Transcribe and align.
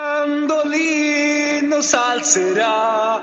Mandolino 0.00 1.82
s'alzerà, 1.82 3.20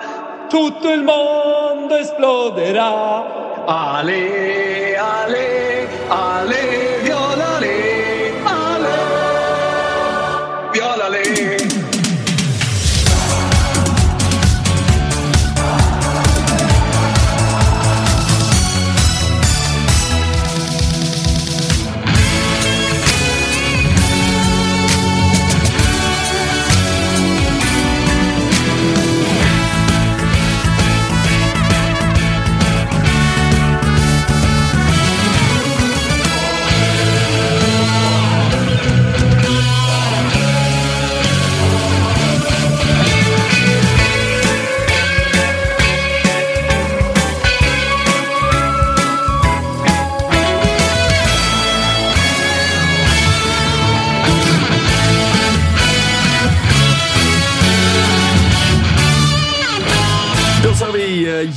tutto 0.49 0.91
il 0.91 1.03
mondo 1.03 1.95
esploderà. 1.95 3.63
Ale, 3.66 4.97
ale, 4.97 5.88
ale, 6.09 7.14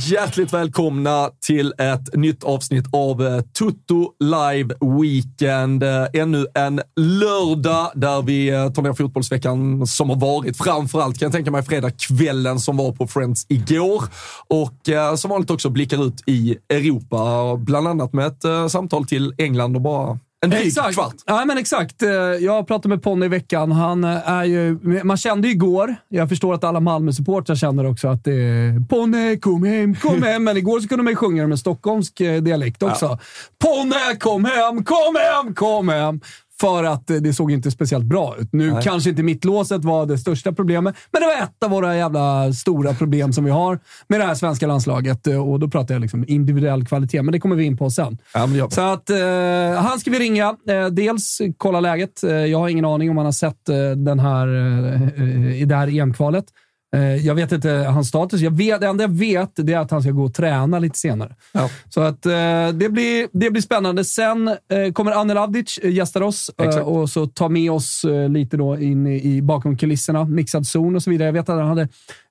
hjärtligt 0.07 0.53
välkomna 0.53 1.29
till 1.45 1.73
ett 1.77 2.15
nytt 2.15 2.43
avsnitt 2.43 2.85
av 2.93 3.27
eh, 3.27 3.41
Toto 3.41 3.79
Tutto 3.89 4.13
Live 4.19 4.75
Weekend. 5.01 5.83
Eh, 5.83 6.05
ännu 6.13 6.45
en 6.55 6.81
lördag 6.95 7.91
där 7.95 8.21
vi 8.21 8.49
eh, 8.49 8.69
tar 8.69 8.81
ner 8.81 8.93
fotbollsveckan 8.93 9.87
som 9.87 10.09
har 10.09 10.15
varit. 10.15 10.57
Framförallt 10.57 11.19
kan 11.19 11.25
jag 11.25 11.33
tänka 11.33 11.51
mig 11.51 11.63
fredagskvällen 11.63 12.59
som 12.59 12.77
var 12.77 12.91
på 12.91 13.07
Friends 13.07 13.45
igår. 13.49 14.03
Och 14.47 14.89
eh, 14.89 15.15
som 15.15 15.29
vanligt 15.29 15.49
också 15.49 15.69
blickar 15.69 16.07
ut 16.07 16.23
i 16.25 16.57
Europa, 16.69 17.55
bland 17.57 17.87
annat 17.87 18.13
med 18.13 18.27
ett 18.27 18.43
eh, 18.43 18.67
samtal 18.67 19.05
till 19.05 19.33
England 19.37 19.75
och 19.75 19.81
bara 19.81 20.19
en 20.41 20.49
dryg 20.49 20.67
Exakt. 20.67 20.93
kvart. 20.93 21.15
Ja, 21.25 21.45
men 21.45 21.57
exakt. 21.57 22.01
Eh, 22.03 22.09
Jag 22.39 22.67
pratade 22.67 22.89
med 22.89 23.03
Ponny 23.03 23.25
i 23.25 23.29
veckan. 23.29 23.71
Han 23.71 24.03
eh, 24.03 24.29
är 24.29 24.43
ju, 24.43 24.77
man 25.03 25.17
kände 25.17 25.47
ju 25.47 25.53
igår, 25.53 25.95
jag 26.09 26.29
förstår 26.29 26.53
att 26.53 26.63
alla 26.63 26.79
Malmö-supportrar 26.79 27.55
känner 27.55 27.85
också 27.85 28.07
att 28.07 28.23
det 28.23 28.33
är 28.33 28.87
Ponne, 28.89 29.37
kom 29.37 29.63
hem, 29.63 29.95
kom 29.95 30.23
hem. 30.23 30.43
Men 30.43 30.57
igår 30.57 30.79
så 30.79 30.87
kunde 30.87 31.03
man 31.03 31.11
ju 31.11 31.15
sjunga 31.17 31.41
det 31.41 31.47
med 31.47 31.59
stockholmsk 31.59 32.21
eh, 32.21 32.41
dialekt 32.41 32.83
också. 32.83 33.19
Ponne, 33.63 34.15
kom 34.19 34.45
hem, 34.45 34.83
kom 34.83 35.15
hem, 35.15 35.53
kom 35.55 35.89
hem. 35.89 36.19
För 36.59 36.83
att 36.83 37.07
det 37.07 37.33
såg 37.33 37.51
inte 37.51 37.71
speciellt 37.71 38.05
bra 38.05 38.35
ut. 38.39 38.53
Nu 38.53 38.71
Nej. 38.71 38.83
kanske 38.83 39.09
inte 39.09 39.23
mittlåset 39.23 39.85
var 39.85 40.05
det 40.05 40.17
största 40.17 40.51
problemet, 40.51 40.95
men 41.11 41.21
det 41.21 41.27
var 41.27 41.43
ett 41.43 41.63
av 41.63 41.69
våra 41.69 41.97
jävla 41.97 42.53
stora 42.53 42.93
problem 42.93 43.33
som 43.33 43.43
vi 43.45 43.51
har 43.51 43.79
med 44.07 44.19
det 44.19 44.25
här 44.25 44.35
svenska 44.35 44.67
landslaget. 44.67 45.27
Och 45.27 45.59
då 45.59 45.67
pratar 45.67 45.95
jag 45.95 46.01
liksom 46.01 46.25
individuell 46.27 46.85
kvalitet, 46.85 47.21
men 47.21 47.31
det 47.31 47.39
kommer 47.39 47.55
vi 47.55 47.63
in 47.63 47.77
på 47.77 47.89
sen. 47.89 48.17
Ja. 48.33 48.69
Så 48.69 48.81
att 48.81 49.09
eh, 49.09 49.17
han 49.75 49.99
ska 49.99 50.11
vi 50.11 50.19
ringa. 50.19 50.55
Eh, 50.69 50.85
dels 50.85 51.41
kolla 51.57 51.79
läget. 51.79 52.23
Eh, 52.23 52.31
jag 52.31 52.59
har 52.59 52.69
ingen 52.69 52.85
aning 52.85 53.09
om 53.09 53.17
han 53.17 53.25
har 53.25 53.31
sett 53.31 53.69
eh, 53.69 53.75
den 53.91 54.19
här, 54.19 54.47
eh, 54.47 55.03
eh, 55.03 55.61
i 55.61 55.65
det 55.65 55.75
här 55.75 55.99
EM-kvalet. 55.99 56.45
Eh, 56.95 57.15
jag 57.15 57.35
vet 57.35 57.51
inte 57.51 57.69
hans 57.69 58.07
status. 58.07 58.41
Jag 58.41 58.57
vet, 58.57 58.81
det 58.81 58.87
enda 58.87 59.03
jag 59.03 59.17
vet 59.17 59.51
det 59.55 59.73
är 59.73 59.79
att 59.79 59.91
han 59.91 60.01
ska 60.01 60.11
gå 60.11 60.23
och 60.23 60.33
träna 60.33 60.79
lite 60.79 60.97
senare. 60.97 61.35
Ja. 61.51 61.69
Så 61.89 62.01
att 62.01 62.25
eh, 62.25 62.31
det, 62.73 62.89
blir, 62.89 63.27
det 63.39 63.51
blir 63.51 63.61
spännande. 63.61 64.03
Sen 64.03 64.47
eh, 64.47 64.91
kommer 64.93 65.11
Anne 65.11 65.33
Lavdic 65.33 65.77
eh, 65.77 65.91
gästar 65.91 66.21
oss 66.21 66.51
Exakt. 66.57 66.85
och 66.85 67.09
så 67.09 67.27
ta 67.27 67.49
med 67.49 67.71
oss 67.71 68.05
lite 68.29 68.57
då 68.57 68.77
in 68.79 69.07
i, 69.07 69.35
i 69.35 69.41
bakom 69.41 69.77
kulisserna, 69.77 70.25
mixad 70.25 70.67
zon 70.67 70.95
och 70.95 71.03
så 71.03 71.09
vidare. 71.09 71.27
Jag 71.27 71.33
vet 71.33 71.49
att 71.49 71.57
han 71.57 71.67
hade, 71.67 71.81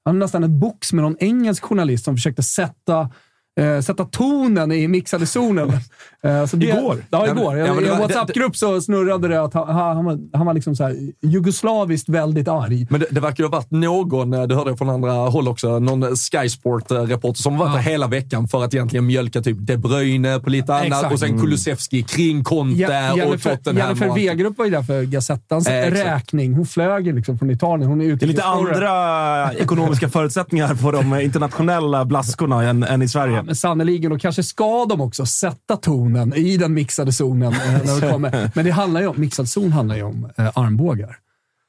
han 0.04 0.14
hade 0.14 0.18
nästan 0.18 0.44
ett 0.44 0.50
box 0.50 0.92
med 0.92 1.04
någon 1.04 1.16
engelsk 1.20 1.64
journalist 1.64 2.04
som 2.04 2.16
försökte 2.16 2.42
sätta 2.42 3.10
eh, 3.58 3.80
sätta 3.80 4.04
tonen 4.04 4.72
i 4.72 4.88
mixade 4.88 5.26
zonen. 5.26 5.72
Eh, 6.22 6.46
så 6.46 6.56
det, 6.56 6.66
Igår? 6.66 7.04
Ja, 7.10 7.26
Ja, 7.26 7.32
igår. 7.32 7.56
ja, 7.56 7.66
men 7.74 7.82
I 7.84 7.86
det 7.86 7.92
en 7.92 7.98
var- 7.98 8.08
WhatsApp-grupp 8.08 8.56
så 8.56 8.80
snurrade 8.80 9.28
det 9.28 9.42
att 9.42 9.54
han, 9.54 9.68
han, 9.68 10.04
var, 10.04 10.18
han 10.32 10.46
var 10.46 10.54
liksom 10.54 10.76
så 10.76 10.84
här, 10.84 10.96
jugoslaviskt 11.22 12.08
väldigt 12.08 12.48
arg. 12.48 12.86
Men 12.90 13.00
det, 13.00 13.06
det 13.10 13.20
verkar 13.20 13.44
ju 13.44 13.48
ha 13.48 13.56
varit 13.56 13.70
någon, 13.70 14.32
eh, 14.34 14.42
det 14.42 14.54
hörde 14.54 14.70
jag 14.70 14.78
från 14.78 14.90
andra 14.90 15.12
håll 15.12 15.48
också, 15.48 15.78
någon 15.78 16.16
Sky 16.16 16.48
Sport-reporter 16.48 17.42
som 17.42 17.58
varit 17.58 17.72
Ja. 17.74 17.78
hela 17.80 18.06
veckan 18.06 18.48
för 18.48 18.64
att 18.64 18.74
egentligen 18.74 19.06
mjölka 19.06 19.40
typ 19.42 19.56
De 19.60 19.76
Bruyne 19.76 20.40
på 20.40 20.50
lite 20.50 20.74
annat 20.74 20.86
Exakt. 20.86 21.12
och 21.12 21.18
sen 21.18 21.40
Kulusevski 21.40 22.02
kring 22.02 22.44
Conte 22.44 22.80
Je- 22.82 23.24
och 23.34 23.42
Tottenham. 23.42 23.86
Jennifer. 23.98 24.14
Wegerup 24.14 24.58
var 24.58 24.64
ju 24.64 24.70
där 24.70 24.82
för 24.82 25.02
Gazettans 25.02 25.66
Eh, 25.68 25.78
exakt. 25.88 26.06
räkning. 26.06 26.54
Hon 26.54 26.66
flög 26.66 27.14
liksom 27.14 27.38
från 27.38 27.50
Italien. 27.50 27.88
Hon 27.90 28.00
är 28.00 28.04
Det 28.16 28.22
är 28.24 28.26
lite 28.26 28.44
andra 28.44 29.52
ekonomiska 29.54 30.08
förutsättsättningar 30.08 30.74
på 30.74 30.90
de 30.92 31.20
internationella 31.20 32.04
blaskorna 32.04 32.62
än, 32.64 32.82
än 32.82 33.02
i 33.02 33.08
Sverige. 33.08 33.47
Men 33.48 33.56
sannoliken, 33.56 34.12
och 34.12 34.20
kanske 34.20 34.42
ska 34.42 34.86
de 34.86 35.00
också 35.00 35.26
sätta 35.26 35.76
tonen 35.76 36.34
i 36.34 36.56
den 36.56 36.74
mixade 36.74 37.12
zonen. 37.12 37.52
eh, 37.52 37.84
när 37.84 38.00
det 38.00 38.12
kommer. 38.12 38.50
Men 38.54 38.64
det 38.64 38.70
handlar 38.70 39.00
ju 39.00 39.06
om, 39.06 39.20
mixad 39.20 39.48
zon 39.48 39.72
handlar 39.72 39.96
ju 39.96 40.02
om 40.02 40.30
eh, 40.36 40.50
armbågar. 40.54 41.16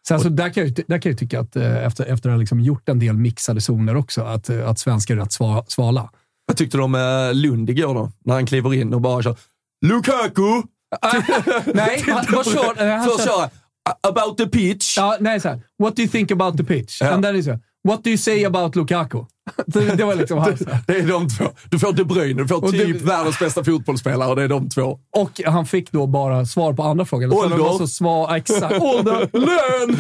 Så 0.07 0.13
alltså, 0.13 0.29
där, 0.29 0.50
kan 0.50 0.63
jag, 0.63 0.73
där 0.88 1.01
kan 1.01 1.12
jag 1.12 1.19
tycka 1.19 1.40
att 1.40 1.56
eh, 1.56 1.85
efter, 1.85 2.06
efter 2.06 2.29
att 2.29 2.34
ha 2.34 2.40
liksom 2.40 2.59
gjort 2.59 2.90
en 2.90 3.00
del 3.00 3.17
mixade 3.17 3.62
zoner 3.62 3.95
också, 3.95 4.22
att, 4.22 4.50
eh, 4.50 4.69
att 4.69 4.79
svenskar 4.79 5.16
är 5.16 5.19
rätt 5.19 5.31
sva, 5.31 5.63
svala. 5.67 6.09
Vad 6.45 6.57
tyckte 6.57 6.78
du 6.78 6.84
om 6.84 6.95
eh, 6.95 7.34
Lund 7.34 7.69
igår 7.69 7.94
då? 7.94 8.11
När 8.25 8.34
han 8.34 8.46
kliver 8.46 8.73
in 8.73 8.94
och 8.94 9.01
bara 9.01 9.23
kör 9.23 9.35
Lukaku! 9.85 10.61
Nej, 11.73 12.03
han, 12.07 12.25
vad 12.31 12.46
kör, 12.46 12.88
eh, 12.88 13.03
Först 13.03 13.25
kör, 13.25 13.50
about 14.09 14.38
the 14.38 14.47
pitch. 14.47 14.97
ja, 14.97 15.17
nej, 15.20 15.40
så 15.40 15.49
här. 15.49 15.61
What 15.84 15.96
do 15.96 16.02
you 16.02 16.11
think 16.11 16.32
about 16.32 16.58
the 16.58 16.64
pitch? 16.64 17.02
Ja. 17.02 17.11
And 17.11 17.23
then 17.23 17.35
is 17.35 17.47
What 17.84 18.03
do 18.03 18.09
you 18.09 18.17
say 18.17 18.46
about 18.46 18.75
Lukaku? 18.75 19.25
det, 19.67 19.96
det 19.96 20.03
var 20.03 20.16
liksom 20.16 20.37
hans. 20.37 20.59
Det 20.87 20.93
är 20.93 21.07
de 21.07 21.29
två. 21.29 21.46
Du 21.69 21.79
får 21.79 21.93
De 21.93 22.03
Bruyne, 22.03 22.41
du 22.41 22.47
får 22.47 22.63
Och 22.66 22.72
det- 22.72 22.85
typ 22.85 23.01
världens 23.01 23.40
bästa 23.40 23.63
fotbollsspelare 23.63 24.29
och 24.29 24.35
det 24.35 24.43
är 24.43 24.47
de 24.47 24.69
två. 24.69 24.99
Och 25.17 25.41
han 25.46 25.66
fick 25.66 25.91
då 25.91 26.07
bara 26.07 26.46
svar 26.46 26.73
på 26.73 26.84
andra 26.84 27.05
frågan. 27.05 27.34
Ålder. 27.34 27.57
det 27.57 27.63
var 27.63 27.78
så 27.78 27.87
svar, 27.87 28.35
exakt. 28.35 28.81
Ålder, 28.81 29.29
lön! 29.34 29.97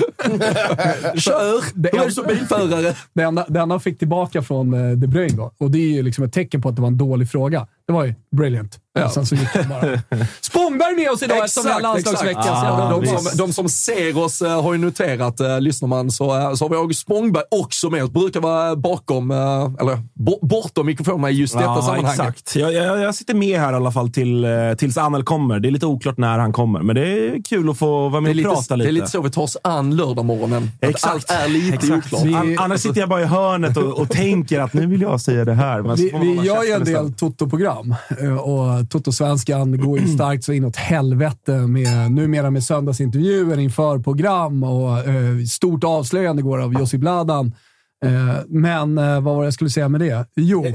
Kör! 1.19 1.63
Det 1.73 1.89
Hur 1.93 2.05
är 2.05 2.09
som 2.09 2.25
bilförare? 2.27 2.95
Det 3.13 3.23
enda, 3.23 3.45
det 3.49 3.59
enda 3.59 3.73
han 3.73 3.79
fick 3.81 3.99
tillbaka 3.99 4.41
från 4.41 4.73
eh, 4.73 4.97
De 4.97 5.07
Bruyne 5.07 5.37
då, 5.37 5.51
och 5.57 5.71
det 5.71 5.77
är 5.77 5.91
ju 5.91 6.03
liksom 6.03 6.23
ett 6.23 6.33
tecken 6.33 6.61
på 6.61 6.69
att 6.69 6.75
det 6.75 6.81
var 6.81 6.87
en 6.87 6.97
dålig 6.97 7.29
fråga. 7.31 7.67
Det 7.89 7.93
var 7.93 8.05
ju 8.05 8.13
brilliant. 8.35 8.77
Ja. 8.99 9.09
Sen 9.09 9.25
så 9.25 9.35
gick 9.35 9.53
det 9.53 9.63
bara. 9.69 9.99
Spångberg 10.41 10.95
med 10.95 11.11
oss 11.11 11.23
idag 11.23 11.37
eftersom 11.37 11.63
vi 11.65 11.71
har 11.71 11.81
landslagsvecka. 11.81 12.39
jävla 12.45 12.89
de, 12.99 13.07
som, 13.07 13.37
de 13.37 13.53
som 13.53 13.69
ser 13.69 14.17
oss 14.17 14.41
eh, 14.41 14.61
har 14.63 14.73
ju 14.73 14.79
noterat, 14.79 15.41
uh, 15.41 15.61
lyssnar 15.61 15.87
man, 15.87 16.11
så, 16.11 16.37
eh, 16.39 16.53
så 16.53 16.65
har 16.65 16.69
vi 16.69 16.75
August 16.75 16.99
Spångberg 17.01 17.43
också 17.51 17.89
med 17.89 18.03
oss. 18.03 18.11
Brukar 18.11 18.39
vara 18.39 18.75
bakom, 18.75 19.31
eh, 19.31 19.37
eller 19.81 20.01
bo, 20.13 20.39
bortom 20.41 20.85
mikrofonerna 20.85 21.29
i 21.29 21.33
just 21.33 21.53
detta 21.53 21.65
Ja, 21.65 21.81
sammanhang. 21.81 22.11
exakt. 22.11 22.55
Jag, 22.55 22.73
jag, 22.73 23.01
jag 23.01 23.15
sitter 23.15 23.33
med 23.33 23.59
här 23.59 23.73
i 23.73 23.75
alla 23.75 23.91
fall 23.91 24.09
till, 24.09 24.43
eh, 24.45 24.49
tills 24.77 24.97
Anel 24.97 25.23
kommer. 25.23 25.59
Det 25.59 25.67
är 25.69 25.71
lite 25.71 25.85
oklart 25.85 26.17
när 26.17 26.37
han 26.39 26.53
kommer, 26.53 26.81
men 26.81 26.95
det 26.95 27.01
är 27.27 27.43
kul 27.43 27.69
att 27.69 27.77
få 27.77 28.09
vara 28.09 28.09
Det 28.15 28.21
med 28.21 28.29
och 28.29 28.35
lite, 28.35 28.49
prata 28.49 28.77
det 28.77 28.77
lite. 28.77 28.89
är 28.89 28.91
lite 28.91 29.07
så 29.07 29.21
vi 29.21 29.29
tar 29.31 29.41
oss 29.41 29.57
an 29.63 29.95
lördagmorgonen. 29.95 30.71
Exakt. 30.81 31.13
allt 31.13 31.31
är 31.31 31.47
lite 31.49 31.75
Exakt. 31.75 32.05
oklart. 32.13 32.23
Vi- 32.25 32.35
An, 32.35 32.55
annars 32.59 32.81
sitter 32.81 32.99
jag 32.99 33.09
bara 33.09 33.21
i 33.21 33.25
hörnet 33.25 33.77
och, 33.77 33.99
och 33.99 34.09
tänker 34.09 34.59
att 34.59 34.73
nu 34.73 34.85
vill 34.85 35.01
jag 35.01 35.21
säga 35.21 35.45
det 35.45 35.53
här. 35.53 35.81
Men 35.81 35.95
Vi, 35.95 36.13
vi 36.21 36.33
gör 36.47 36.63
ju 36.63 36.71
en 36.71 36.83
del. 36.83 37.13
Toto-program 37.13 37.78
eh, 38.21 38.37
och 38.37 38.89
Toto-svenskan 38.89 39.77
går 39.77 39.99
ju 39.99 40.07
starkt 40.07 40.43
så 40.43 40.53
inåt 40.53 40.75
helvete 40.75 41.51
med, 41.51 42.11
numera 42.11 42.51
med 42.51 42.63
söndagsintervjuer 42.63 43.59
inför 43.59 43.99
program 43.99 44.63
och 44.63 44.97
eh, 44.97 45.43
stort 45.49 45.83
avslöjande 45.83 46.41
går 46.41 46.61
av 46.61 46.73
Jussi 46.79 46.97
Bladan. 46.97 47.55
Eh, 48.05 48.35
men 48.47 48.97
eh, 48.97 49.21
vad 49.21 49.35
var 49.35 49.39
det 49.39 49.45
jag 49.45 49.53
skulle 49.53 49.69
säga 49.69 49.89
med 49.89 50.01
det? 50.01 50.25
Jo, 50.35 50.65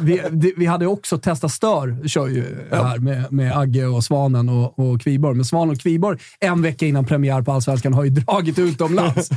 vi, 0.00 0.54
vi 0.56 0.66
hade 0.66 0.86
också 0.86 1.18
Testa 1.18 1.48
Stör, 1.48 2.08
kör 2.08 2.28
ju 2.28 2.44
här 2.70 2.98
med, 2.98 3.32
med 3.32 3.58
Agge 3.58 3.86
och 3.86 4.04
Svanen 4.04 4.48
och, 4.48 4.78
och 4.78 5.00
Kviborg. 5.00 5.36
Men 5.36 5.44
Svanen 5.44 5.70
och 5.74 5.80
Kviborg, 5.80 6.18
en 6.40 6.62
vecka 6.62 6.86
innan 6.86 7.04
premiär 7.04 7.42
på 7.42 7.52
Allsvenskan, 7.52 7.94
har 7.94 8.04
ju 8.04 8.10
dragit 8.10 8.58
utomlands. 8.58 9.30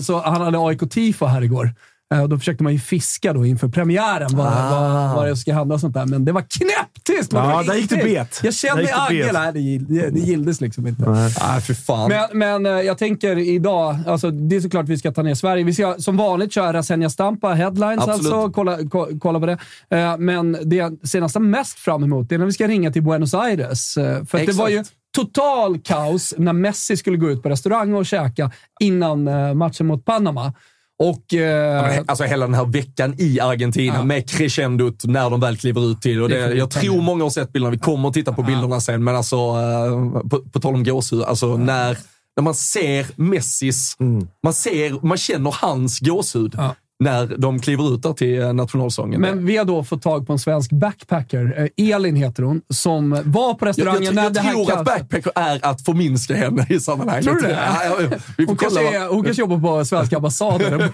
så 0.06 0.20
han 0.20 0.40
hade 0.40 0.58
AIK-tifo 0.58 1.26
här 1.26 1.42
igår. 1.42 1.74
Eh, 2.14 2.22
och 2.22 2.28
Då 2.28 2.38
försökte 2.38 2.64
man 2.64 2.72
ju 2.72 2.78
fiska 2.78 3.32
då 3.32 3.46
inför 3.46 3.68
premiären 3.68 4.28
vad, 4.32 4.70
vad, 4.70 5.14
vad 5.16 5.26
det 5.26 5.36
ska 5.36 5.54
hända 5.54 5.74
och 5.74 5.80
sånt 5.80 5.94
där. 5.94 6.06
Men 6.06 6.24
det 6.24 6.32
var 6.32 6.42
knäpptyst! 6.42 7.32
Ja, 7.32 7.40
hörde 7.40 7.68
där 7.68 7.74
gick 7.74 7.90
det 7.90 7.96
bet. 7.96 8.40
Jag 8.42 8.54
kände 8.54 8.94
Agge. 8.94 9.24
bet. 9.24 9.32
Nej, 9.32 9.78
det, 9.88 10.10
det, 10.10 10.36
det 10.36 10.60
liksom 10.60 10.86
inte. 10.86 11.10
Nej, 11.10 11.60
för 11.60 11.74
fan. 11.74 12.08
Men, 12.08 12.38
men 12.38 12.66
eh, 12.66 12.82
jag 12.82 12.98
tänker 12.98 13.38
idag, 13.38 13.96
alltså, 14.06 14.30
det 14.30 14.56
är 14.56 14.60
såklart 14.60 14.88
vi 14.88 14.98
ska 14.98 15.12
ta 15.12 15.22
ner 15.22 15.34
Sverige. 15.34 15.64
Vi 15.64 15.74
ska 15.74 15.94
som 15.98 16.16
vanligt 16.16 16.52
köra 16.52 16.72
Rasenja 16.72 17.10
Stampa, 17.10 17.54
headlines 17.54 17.98
Absolut. 18.08 18.32
alltså. 18.32 18.50
Kolla, 18.50 18.78
ko, 18.90 19.06
kolla 19.20 19.40
på 19.40 19.46
det. 19.46 19.58
Eh, 19.90 20.18
Men 20.18 20.58
det 20.64 20.76
jag 20.76 21.08
ser 21.08 21.20
nästan 21.20 21.50
mest 21.50 21.78
fram 21.78 22.04
emot 22.04 22.32
är 22.32 22.38
när 22.38 22.46
vi 22.46 22.52
ska 22.52 22.68
ringa 22.68 22.92
till 22.92 23.02
Buenos 23.02 23.34
Aires. 23.34 23.94
För 23.94 24.38
att 24.38 24.46
det 24.46 24.52
var 24.52 24.68
ju 24.68 24.84
total 25.16 25.78
kaos 25.78 26.34
när 26.38 26.52
Messi 26.52 26.96
skulle 26.96 27.16
gå 27.16 27.30
ut 27.30 27.42
på 27.42 27.48
restaurang 27.48 27.94
och 27.94 28.06
käka 28.06 28.50
innan 28.80 29.24
matchen 29.58 29.86
mot 29.86 30.04
Panama. 30.04 30.52
Och... 30.98 31.34
eh, 31.34 31.94
Ja, 31.96 32.04
Alltså 32.06 32.24
hela 32.24 32.46
den 32.46 32.54
här 32.54 32.64
veckan 32.64 33.14
i 33.18 33.40
Argentina 33.40 33.94
Ja. 33.94 34.04
med 34.04 34.30
crescendot 34.30 35.04
när 35.04 35.30
de 35.30 35.40
väl 35.40 35.56
kliver 35.56 35.90
ut 35.90 36.02
till. 36.02 36.22
Och 36.22 36.28
Det 36.28 36.54
jag 36.54 36.70
tror 36.70 37.02
många 37.02 37.22
har 37.24 37.30
sett 37.30 37.52
bilderna. 37.52 37.70
Vi 37.70 37.78
kommer 37.78 38.08
att 38.08 38.14
titta 38.14 38.32
på 38.32 38.42
bilderna 38.42 38.80
sen, 38.80 39.04
men 39.04 39.16
alltså 39.16 39.36
eh, 39.36 40.20
på, 40.30 40.40
på 40.52 40.60
tal 40.60 40.74
om 40.74 40.84
gåshud. 40.84 41.22
Alltså 41.22 41.56
när, 41.56 41.98
när 42.36 42.42
man 42.42 42.54
ser 42.54 43.06
Messis, 43.16 43.96
man, 44.42 44.52
ser, 44.54 45.06
man 45.06 45.18
känner 45.18 45.54
hans 45.60 46.00
gåshud 46.00 46.54
Ja. 46.56 46.74
När 47.00 47.26
de 47.38 47.60
kliver 47.60 47.94
ut 47.94 48.02
där 48.02 48.12
till 48.12 48.42
eh, 48.42 48.52
nationalsången. 48.52 49.20
Men 49.20 49.46
vi 49.46 49.56
har 49.56 49.64
då 49.64 49.84
fått 49.84 50.02
tag 50.02 50.26
på 50.26 50.32
en 50.32 50.38
svensk 50.38 50.72
backpacker. 50.72 51.70
Eh, 51.76 51.94
Elin 51.94 52.16
heter 52.16 52.42
hon, 52.42 52.60
som 52.68 53.10
var 53.10 53.54
på 53.54 53.58
jag, 53.60 53.68
restaurangen 53.68 54.02
jag, 54.02 54.14
när 54.14 54.22
jag 54.22 54.34
det 54.34 54.40
här 54.40 54.52
tror 54.52 54.72
att 54.72 54.84
backpacker 54.84 55.32
är 55.34 55.66
att 55.66 55.84
förminska 55.84 56.36
henne 56.36 56.66
i 56.68 56.80
sammanhanget. 56.80 57.24
Tror 57.24 57.34
du 57.34 57.40
det? 57.40 57.58
Ja. 57.84 57.96
Vi 58.36 58.46
får 58.46 58.46
Hon 58.46 58.56
kolla. 58.56 58.80
kanske, 58.80 58.96
är, 58.96 59.08
hon 59.08 59.24
kanske 59.24 59.42
jobbar 59.42 59.78
på 59.78 59.84
svenska 59.84 60.16
ambassaden. 60.16 60.78
Men 60.78 60.90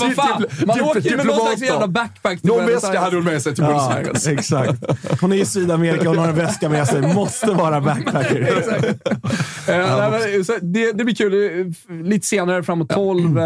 vad 0.00 0.14
fan, 0.14 0.44
man 0.66 0.80
åker 0.80 1.00
ju 1.00 1.16
med 1.16 1.26
någon 1.26 1.46
slags 1.46 1.62
jävla 1.62 1.86
backpack 1.88 2.40
till 2.40 2.50
Någon 2.50 2.66
väska 2.66 3.00
hade 3.00 3.16
hon 3.16 3.24
med 3.24 3.42
sig 3.42 3.54
till 3.54 3.64
Buenos 3.64 3.82
Ja, 3.90 3.96
Aires. 3.96 4.26
exakt. 4.38 4.84
Hon 5.20 5.32
är 5.32 5.36
i 5.36 5.44
Sydamerika 5.44 6.00
och 6.00 6.06
hon 6.06 6.18
har 6.18 6.28
en 6.28 6.34
väska 6.36 6.68
med 6.68 6.88
sig. 6.88 7.14
Måste 7.14 7.50
vara 7.50 7.80
backpacker. 7.80 8.64
Eh, 9.68 9.98
nej, 9.98 10.10
men, 10.34 10.44
så 10.44 10.52
det, 10.62 10.92
det 10.92 11.04
blir 11.04 11.14
kul. 11.14 11.74
Lite 12.04 12.26
senare, 12.26 12.62
framåt 12.62 12.88
12. 12.88 13.38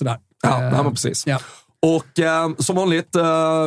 Sådär. 0.00 0.18
Ja, 0.42 0.62
Eh, 0.62 0.76
ja, 0.76 0.90
precis. 0.90 1.26
Ja. 1.26 1.38
Och 1.86 2.18
eh, 2.20 2.48
som 2.58 2.76
vanligt, 2.76 3.16
eh, 3.16 3.22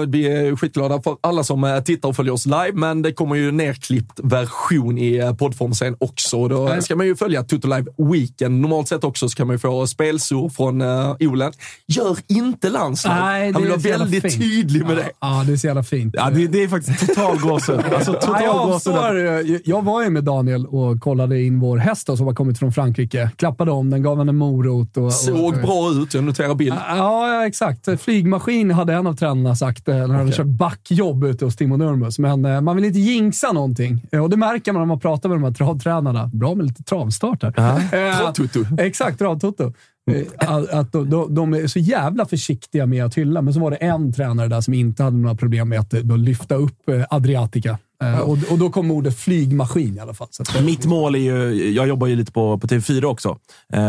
vi 0.08 0.26
är 0.28 0.56
skitglada 0.56 1.02
för 1.02 1.18
alla 1.22 1.44
som 1.44 1.64
eh, 1.64 1.80
tittar 1.80 2.10
och 2.10 2.16
följer 2.16 2.34
oss 2.34 2.46
live, 2.46 2.72
men 2.74 3.02
det 3.02 3.12
kommer 3.14 3.36
ju 3.36 3.52
nerklippt 3.52 4.20
version 4.24 4.98
i 4.98 5.18
eh, 5.18 5.36
poddform 5.36 5.74
sen 5.74 5.96
också. 6.00 6.38
Och 6.38 6.50
Då 6.50 6.82
ska 6.82 6.96
man 6.96 7.06
ju 7.06 7.16
följa 7.16 7.44
Toto 7.44 7.68
Live 7.68 7.86
Weekend. 7.98 8.60
Normalt 8.62 8.88
sett 8.88 9.04
också 9.04 9.30
så 9.30 9.36
kan 9.36 9.48
man 9.48 9.54
ju 9.54 9.60
få 9.60 9.88
spelsur 9.88 10.50
från 10.50 10.82
uh, 10.82 11.16
Olen. 11.20 11.54
Gör 11.88 12.18
inte 12.28 12.70
landslag. 12.70 13.16
Nej, 13.16 13.48
det 13.48 13.54
Han 13.54 13.62
vill 13.64 13.72
är 13.72 13.78
vara 13.78 13.98
väldigt 13.98 14.22
fint. 14.22 14.34
tydlig 14.44 14.82
med 14.86 14.92
ja, 14.92 14.96
det. 14.96 15.12
Ja, 15.20 15.44
det 15.48 15.54
är 15.54 15.58
så 15.58 15.68
jävla 15.68 15.84
fint. 15.84 16.14
Ja, 16.18 16.30
det, 16.30 16.48
det 16.48 16.64
är 16.64 16.68
faktiskt 16.68 17.08
total 17.08 17.40
gåshud. 17.40 17.80
Alltså, 17.96 18.14
total 18.14 18.44
jag, 18.44 18.56
avstår. 18.56 19.16
Jag- 19.18 19.62
jag 19.66 19.82
var 19.84 20.04
ju 20.04 20.10
med 20.10 20.24
Daniel 20.24 20.66
och 20.66 21.02
kollade 21.02 21.42
in 21.42 21.60
vår 21.60 21.78
häst 21.78 22.08
då, 22.08 22.18
som 22.18 22.28
har 22.28 22.34
kommit 22.34 22.60
från 22.60 22.74
Frankrike. 22.74 23.30
Klappade 23.38 23.72
om 23.72 23.90
den, 23.90 24.04
gav 24.04 24.18
henne 24.18 24.30
en 24.30 24.36
morot. 24.38 24.98
Och, 24.98 25.06
och, 25.06 25.14
Såg 25.14 25.62
bra 25.62 25.92
ut, 25.92 26.14
jag 26.14 26.24
noterar 26.24 26.56
bild. 26.56 26.76
Ja, 26.88 27.34
ja, 27.34 27.48
exakt. 27.48 27.88
Flygmaskin 28.04 28.72
hade 28.72 28.94
en 28.94 29.08
av 29.08 29.14
tränarna 29.14 29.56
sagt 29.56 29.88
eh, 29.88 29.96
när 29.96 30.02
han 30.08 30.16
hade 30.16 30.32
kört 30.32 30.46
backjobb 30.46 31.24
ute 31.24 31.46
hos 31.46 31.56
Timo 31.56 31.78
Nurmos. 31.78 32.20
Men 32.20 32.46
eh, 32.46 32.62
man 32.62 32.76
vill 32.76 32.86
inte 32.86 33.00
jinxa 33.00 33.52
någonting. 33.52 34.06
Eh, 34.12 34.24
Och 34.24 34.30
det 34.30 34.38
märker 34.38 34.72
man 34.74 34.82
när 34.82 34.88
man 34.88 35.00
pratar 35.00 35.30
med 35.30 35.36
de 35.38 35.44
här 35.44 35.52
travtränarna. 35.52 36.28
Bra 36.34 36.56
med 36.56 36.66
lite 36.66 36.84
travstart 36.84 37.44
här. 37.44 37.80
Eh, 38.10 38.18
Travtoto. 38.18 38.60
Exakt, 38.78 39.18
travtoto. 39.20 39.74
Eh, 40.12 40.50
Att, 40.80 40.92
de, 40.92 41.10
de, 41.10 41.36
de 41.36 41.54
är 41.54 41.68
så 41.68 41.80
jävla 41.80 42.26
försiktiga 42.26 42.86
med 42.86 43.06
att 43.06 43.16
hylla, 43.16 43.42
men 43.42 43.54
så 43.54 43.60
var 43.60 43.72
det 43.72 43.78
en 43.78 44.14
tränare 44.14 44.48
där 44.48 44.62
som 44.62 44.74
inte 44.74 45.04
hade 45.04 45.18
några 45.18 45.36
problem 45.36 45.70
med 45.70 45.80
att 45.80 45.94
eh, 45.94 46.00
då 46.00 46.16
lyfta 46.16 46.56
upp 46.56 46.90
eh, 46.90 47.04
Adriatica. 47.10 47.78
Och, 48.26 48.38
och 48.52 48.58
då 48.60 48.70
kom 48.70 48.92
ordet 48.92 49.20
flygmaskin 49.20 49.98
i 49.98 50.00
alla 50.00 50.14
fall. 50.14 50.28
Så 50.32 50.44
att, 50.44 50.64
Mitt 50.64 50.86
mål 50.86 51.16
är 51.16 51.20
ju, 51.20 51.72
jag 51.72 51.88
jobbar 51.88 52.08
ju 52.08 52.16
lite 52.16 52.32
på, 52.32 52.58
på 52.58 52.68
TV4 52.68 53.04
också. 53.04 53.30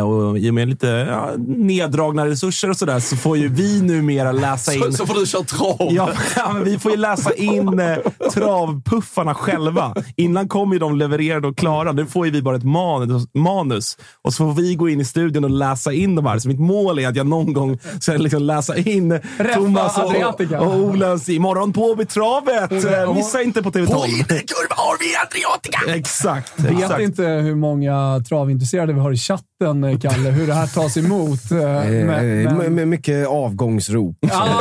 Och 0.05 0.39
I 0.39 0.51
och 0.51 0.55
med 0.55 0.69
lite 0.69 0.87
ja, 0.87 1.31
neddragna 1.47 2.27
resurser 2.27 2.71
och 2.71 2.77
sådär 2.77 3.01
så 3.01 3.17
får 3.17 3.37
ju 3.37 3.49
vi 3.49 3.83
numera 3.83 4.33
läsa 4.33 4.73
Så, 4.73 4.87
in... 4.87 4.93
så 4.93 5.07
får 5.07 5.15
du 5.21 5.27
köra 5.27 5.43
trav. 5.43 5.77
Ja, 6.37 6.53
men 6.55 6.65
vi 6.65 6.79
får 6.79 6.91
ju 6.91 6.97
läsa 6.97 7.35
in 7.35 7.79
eh, 7.81 7.97
travpuffarna 8.35 9.35
själva. 9.35 9.95
Innan 10.17 10.49
kommer 10.49 10.75
ju 10.75 10.79
de 10.79 10.97
levererade 10.97 11.49
och 11.49 11.57
klara. 11.57 11.93
Nu 11.93 12.07
får 12.07 12.27
ju 12.27 12.33
vi 12.33 12.43
bara 12.43 12.57
ett 12.57 12.65
manus, 12.65 13.23
manus. 13.35 13.99
Och 14.23 14.35
så 14.35 14.55
får 14.55 14.63
vi 14.63 14.75
gå 14.75 14.89
in 14.89 15.01
i 15.01 15.05
studion 15.05 15.45
och 15.45 15.51
läsa 15.51 15.93
in 15.93 16.04
de 16.15 16.27
här. 16.27 16.39
Så 16.39 16.49
mitt 16.49 16.61
mål 16.61 16.99
är 16.99 17.09
att 17.09 17.17
jag 17.17 17.27
någon 17.27 17.53
gång 17.53 17.79
ska 18.01 18.13
liksom 18.13 18.43
läsa 18.43 18.77
in 18.77 19.21
Thomas 19.55 19.99
och, 19.99 20.05
Adriatica. 20.05 20.61
och 20.61 20.75
Olens 20.81 21.29
imorgon 21.29 21.73
på 21.73 21.95
Betravet. 21.95 22.73
Eh, 22.85 23.15
Missa 23.15 23.43
inte 23.43 23.63
på 23.63 23.71
TV12. 23.71 23.87
kurva 23.87 24.75
har 24.77 24.99
vi 24.99 25.17
Adriatica! 25.27 25.97
Exakt. 25.99 26.53
vet 26.61 26.73
exakt. 26.83 27.01
inte 27.03 27.23
hur 27.23 27.55
många 27.55 28.25
travintresserade 28.29 28.93
vi 28.93 29.01
har 29.01 29.13
i 29.13 29.17
chatten, 29.17 29.85
eh, 29.85 29.99
Kalle. 29.99 30.31
Hur 30.31 30.47
det 30.47 30.55
här 30.55 30.67
tas 30.67 30.97
emot. 30.97 31.51
eh, 31.51 31.59
Eh, 31.59 31.91
men- 31.91 32.07
med, 32.07 32.57
men- 32.57 32.75
med 32.75 32.89
mycket 32.89 33.27
avgångsrop. 33.29 34.17
Ja, 34.21 34.61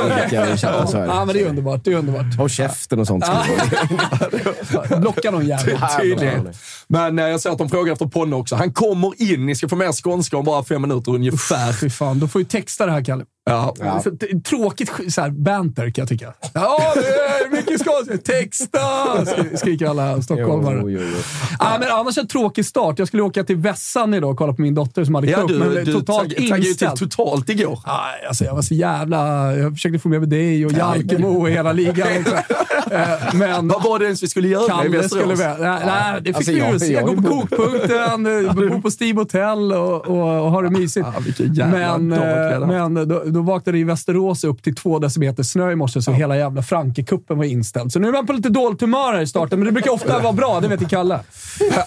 chatten 0.58 0.88
så 0.88 0.98
här. 0.98 1.26
men 1.26 1.28
det 1.36 1.42
är 1.42 1.50
underbart. 1.50 1.82
Det 1.84 1.92
är 1.92 1.96
underbart. 1.96 2.36
Håll 2.38 2.50
käften 2.50 3.00
och 3.00 3.08
sånt. 3.08 3.26
Blocka 5.02 5.32
någon 5.32 5.46
jävel. 5.48 5.78
Tydligen. 6.02 6.50
Men 6.88 7.20
eh, 7.20 7.26
jag 7.28 7.40
ser 7.42 7.50
att 7.50 7.58
de 7.58 7.70
frågar 7.70 7.94
efter 7.94 8.06
Ponne 8.06 8.36
också. 8.36 8.56
Han 8.56 8.74
kommer 8.74 9.22
in. 9.34 9.46
Ni 9.46 9.56
ska 9.56 9.70
få 9.70 9.76
med 9.76 9.92
skånska 10.04 10.38
om 10.38 10.46
bara 10.46 10.64
fem 10.64 10.82
minuter 10.82 11.12
ungefär. 11.16 11.33
Fy 11.80 11.90
fan, 11.90 12.20
då 12.20 12.28
får 12.28 12.42
ju 12.42 12.46
texta 12.46 12.86
det 12.86 12.92
här, 12.92 13.04
Kalle. 13.04 13.26
Ja. 13.46 13.74
T- 14.04 14.40
Tråkigt 14.50 14.92
så 15.14 15.22
här, 15.22 15.30
banter 15.30 15.90
kan 15.90 16.02
jag 16.02 16.10
tycka. 16.10 16.34
Ja, 16.54 16.80
det 16.96 17.00
är 17.00 17.52
mycket 17.52 17.86
skånska. 17.86 18.18
Texta! 18.18 18.80
Skri- 19.26 19.58
Skriker 19.58 19.86
alla 19.88 20.22
stockholmare. 20.22 20.80
Jo, 20.82 20.90
jo, 20.90 21.00
jo. 21.12 21.18
Ja, 21.60 21.78
men 21.80 21.92
annars 21.92 22.18
en 22.18 22.28
tråkig 22.28 22.66
start. 22.66 23.00
Jag 23.00 23.08
skulle 23.08 23.24
åka 23.24 23.44
till 23.44 23.56
Vässan 23.56 24.14
idag 24.14 24.32
och 24.32 24.38
kolla 24.38 24.54
på 24.54 24.62
min 24.62 24.76
dotter 24.76 25.06
som 25.06 25.16
hade 25.16 25.28
Ja, 25.28 25.46
du, 25.48 25.60
men 25.60 25.70
du 25.86 25.94
totalt 25.94 26.08
tagg- 26.08 26.36
taggade 26.36 26.42
ju 26.42 26.62
till 26.64 26.68
inställd. 26.88 26.96
totalt 27.12 27.50
igår. 27.50 27.80
Nej, 27.88 28.28
alltså 28.28 28.46
jag 28.46 28.56
var 28.56 28.62
så 28.62 28.74
jävla... 28.74 29.54
Jag 29.56 29.72
försökte 29.74 30.00
få 30.00 30.10
med 30.10 30.20
mig 30.20 30.30
dig 30.30 30.66
och 30.66 30.72
Jalkemo 30.72 31.42
och 31.42 31.50
hela 31.50 31.72
ligan. 31.74 32.08
Också. 32.20 32.36
Eh, 32.92 33.34
Men 33.36 33.68
Vad 33.68 33.84
var 33.84 34.00
det 34.00 34.06
ens 34.06 34.24
vi 34.24 34.28
skulle 34.28 34.48
göra 34.48 34.66
i 34.66 34.68
Kalle 34.68 34.90
Västerås? 34.98 35.40
skulle. 35.40 35.58
Nej, 35.58 35.82
nej, 35.86 36.22
det 36.22 36.26
fick 36.34 36.36
Alltså, 36.62 36.86
jag- 36.86 37.04
jag 37.04 37.06
Gå 37.06 37.12
är 37.12 37.16
på 37.16 37.48
kokpunkten, 37.48 38.26
eh, 38.48 38.54
bo 38.72 38.82
på 38.82 38.92
Steve 38.92 39.20
Hotel 39.22 39.74
och, 39.74 40.08
och, 40.08 40.46
och 40.46 40.52
ha 40.52 40.62
det 40.62 40.70
mysigt. 40.70 41.08
Ja, 41.54 41.68
men 41.68 42.12
eh, 42.12 42.68
men 42.68 43.08
då, 43.08 43.24
då 43.34 43.42
vaknade 43.42 43.78
det 43.78 43.82
i 43.82 43.84
Västerås 43.84 44.44
upp 44.44 44.64
till 44.64 44.76
två 44.76 45.00
decimeter 45.00 45.44
snö 45.44 45.72
i 45.72 45.76
morse, 45.76 46.02
så 46.02 46.12
hela 46.12 46.38
jävla 46.38 46.62
Frankrike-cupen 46.62 47.36
var 47.38 47.44
inställd. 47.44 47.92
Så 47.92 48.00
nu 48.00 48.08
är 48.08 48.12
man 48.12 48.26
på 48.28 48.34
lite 48.34 48.50
dåligt 48.50 48.82
humör 48.82 49.14
här 49.14 49.22
i 49.22 49.28
starten, 49.28 49.60
men 49.60 49.66
det 49.66 49.72
brukar 49.72 49.92
ofta 49.92 50.20
vara 50.20 50.34
bra. 50.34 50.60
Det 50.60 50.68
vet 50.68 50.82
ju 50.82 50.86
Kalle. 50.86 51.20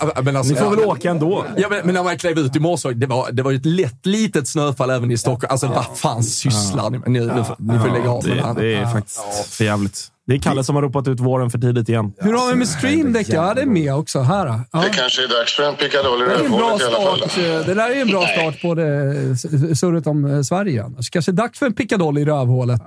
Ja, 0.00 0.22
Men 0.22 0.36
alltså, 0.36 0.54
Ni 0.54 0.60
får 0.60 0.70
väl 0.70 0.80
åka 0.84 1.10
ändå. 1.10 1.44
Ja, 1.56 1.66
men, 1.70 1.80
men 1.86 1.94
när 1.94 2.02
man 2.04 2.18
klev 2.18 2.38
ut 2.38 2.56
i 2.56 2.60
morse, 2.60 2.92
det 2.92 3.06
var, 3.06 3.32
det 3.32 3.42
var 3.42 3.50
ju 3.50 3.56
ett 3.56 3.66
lätt 3.66 4.06
litet 4.06 4.48
snöfall 4.48 4.90
även 4.90 5.10
i 5.10 5.16
Stockholm. 5.18 5.50
Alltså, 5.50 5.66
vad 5.66 5.86
fan 5.98 6.22
sysslar 6.22 6.90
ni 6.90 6.98
med? 6.98 7.10
Ni, 7.10 7.20
nu 7.20 7.44
får- 7.44 7.56
ni 7.58 7.78
får 7.78 7.88
lägga 7.88 8.10
av 8.10 8.26
med 8.28 8.36
det 8.56 8.62
det 8.62 8.74
är 8.74 8.86
faktiskt 8.92 9.20
för 9.50 9.64
jävligt. 9.64 10.08
Det 10.26 10.34
är 10.34 10.38
Kalle 10.38 10.64
som 10.64 10.74
har 10.74 10.82
ropat 10.82 11.08
ut 11.08 11.20
våren 11.20 11.50
för 11.50 11.58
tidigt 11.58 11.88
igen. 11.88 12.12
Hur 12.18 12.32
har 12.32 12.50
vi 12.50 12.54
med 12.56 12.68
Stream 12.68 13.12
Deck? 13.12 13.26
Ja, 13.28 13.54
det 13.54 13.62
är 13.62 13.66
med 13.66 13.94
också. 13.94 14.20
Här. 14.20 14.46
då. 14.46 14.60
Ja. 14.72 14.78
Det 14.82 14.88
kanske 14.88 15.24
är 15.24 15.28
dags 15.28 15.56
för 15.56 15.62
en 15.62 15.74
Det 15.78 15.84
är 15.84 16.44
en 16.44 16.50
bra 16.50 16.58
rövhålet 16.60 16.80
i 16.82 16.84
alla 16.84 16.96
fall. 16.96 17.18
start. 17.18 17.38
eh, 17.38 17.66
Det 17.66 17.74
där 17.74 17.90
är 17.90 18.00
en 18.02 18.08
bra 18.08 18.26
start 18.26 18.62
på 18.62 18.74
det 18.74 18.84
s- 19.32 19.80
surret 19.80 20.06
om 20.06 20.24
eh, 20.24 20.42
Sverige. 20.42 20.84
Så 21.00 21.10
kanske 21.10 21.32
dags 21.32 21.58
för 21.58 21.66
en 21.66 21.72
pickadoll 21.74 22.18
i 22.18 22.24
rövhålet. 22.24 22.82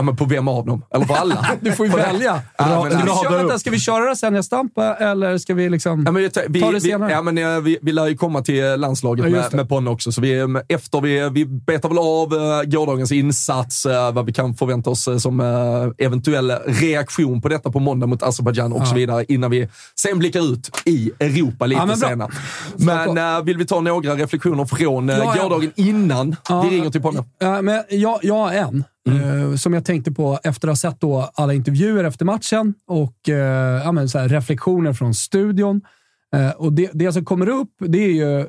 Ja, 0.00 0.04
men 0.04 0.16
på 0.16 0.24
vem 0.24 0.48
av 0.48 0.66
dem? 0.66 0.84
Eller 0.94 1.06
på 1.06 1.14
alla? 1.14 1.46
Du 1.60 1.72
får 1.72 1.86
ju 1.86 1.92
välja. 1.92 2.40
Ja, 2.58 2.86
Ska, 2.90 2.98
vi 2.98 3.06
köra, 3.06 3.36
vänta, 3.38 3.58
ska 3.58 3.70
vi 3.70 3.78
köra 3.78 4.08
det 4.08 4.16
sen 4.16 4.34
jag 4.34 4.44
stampar 4.44 4.94
eller 4.94 5.38
ska 5.38 5.54
vi 5.54 5.68
liksom... 5.68 6.02
Ja, 6.06 6.12
men 6.12 6.22
jag, 6.22 6.30
vi, 6.48 6.60
Ta 6.60 6.66
det 6.66 6.72
vi, 6.72 6.80
senare. 6.80 7.12
ja, 7.12 7.22
men, 7.22 7.38
eh, 7.38 7.60
vi, 7.60 7.78
vi 7.82 7.92
lär 7.92 8.06
ju 8.06 8.16
komma 8.16 8.42
till 8.42 8.80
landslaget 8.80 9.24
Ja, 9.24 9.30
med, 9.30 9.54
med 9.54 9.68
Ponne 9.68 9.90
också, 9.90 10.12
så 10.12 10.20
vi, 10.20 10.38
eh, 10.38 10.46
efter 10.68 11.00
vi, 11.00 11.28
vi 11.32 11.44
betar 11.44 11.88
väl 11.88 11.98
av 11.98 12.34
eh, 12.34 12.62
gårdagens 12.62 13.12
insats, 13.12 13.86
eh, 13.86 14.12
vad 14.12 14.26
vi 14.26 14.32
kan 14.32 14.54
förvänta 14.54 14.90
oss 14.90 15.08
eh, 15.08 15.16
som 15.16 15.40
eh, 15.40 16.06
eventuell 16.06 16.50
reaktion 16.66 17.42
på 17.42 17.48
detta 17.48 17.70
på 17.70 17.78
måndag 17.78 18.06
mot 18.06 18.22
Azerbajdzjan 18.22 18.72
och 18.72 18.86
så 18.86 18.94
vidare, 18.94 19.24
innan 19.28 19.50
vi 19.50 19.68
sen 20.00 20.18
blickar 20.18 20.52
ut 20.52 20.70
i 20.84 21.10
Europa 21.18 21.66
lite 21.66 21.86
men 21.86 21.96
senare. 21.96 22.30
Men 22.76 23.18
eh, 23.18 23.42
vill 23.42 23.56
vi 23.58 23.66
ta 23.66 23.80
några 23.80 24.14
reflektioner 24.14 24.64
från 24.64 25.10
eh, 25.10 25.18
ja. 25.18 25.36
gårdagen 25.42 25.72
innan 25.76 26.36
vi 26.62 26.76
ringer 26.76 26.90
till 26.90 27.02
Ponne? 27.02 27.24
Ja, 27.38 27.62
men 27.62 27.82
jag, 27.88 28.18
jag 28.22 28.56
en 28.56 28.84
Mm. 29.08 29.50
eh, 29.50 29.56
som 29.56 29.72
jag 29.72 29.84
tänkte 29.84 30.12
på 30.12 30.38
efter 30.44 30.68
att 30.68 30.72
ha 30.72 30.90
sett 30.90 31.00
då 31.00 31.30
alla 31.34 31.54
intervjuer 31.54 32.04
efter 32.04 32.24
matchen 32.24 32.74
och 32.86 33.28
eh, 33.28 33.82
ja, 33.84 33.92
men 33.92 34.08
så 34.08 34.18
här, 34.18 34.28
reflektioner 34.28 34.92
från 34.92 35.14
studion. 35.14 35.80
Eh, 36.36 36.50
och 36.50 36.72
det, 36.72 36.90
det 36.92 37.12
som 37.12 37.24
kommer 37.24 37.48
upp, 37.48 37.70
det 37.78 37.98
är 37.98 38.12
ju, 38.12 38.46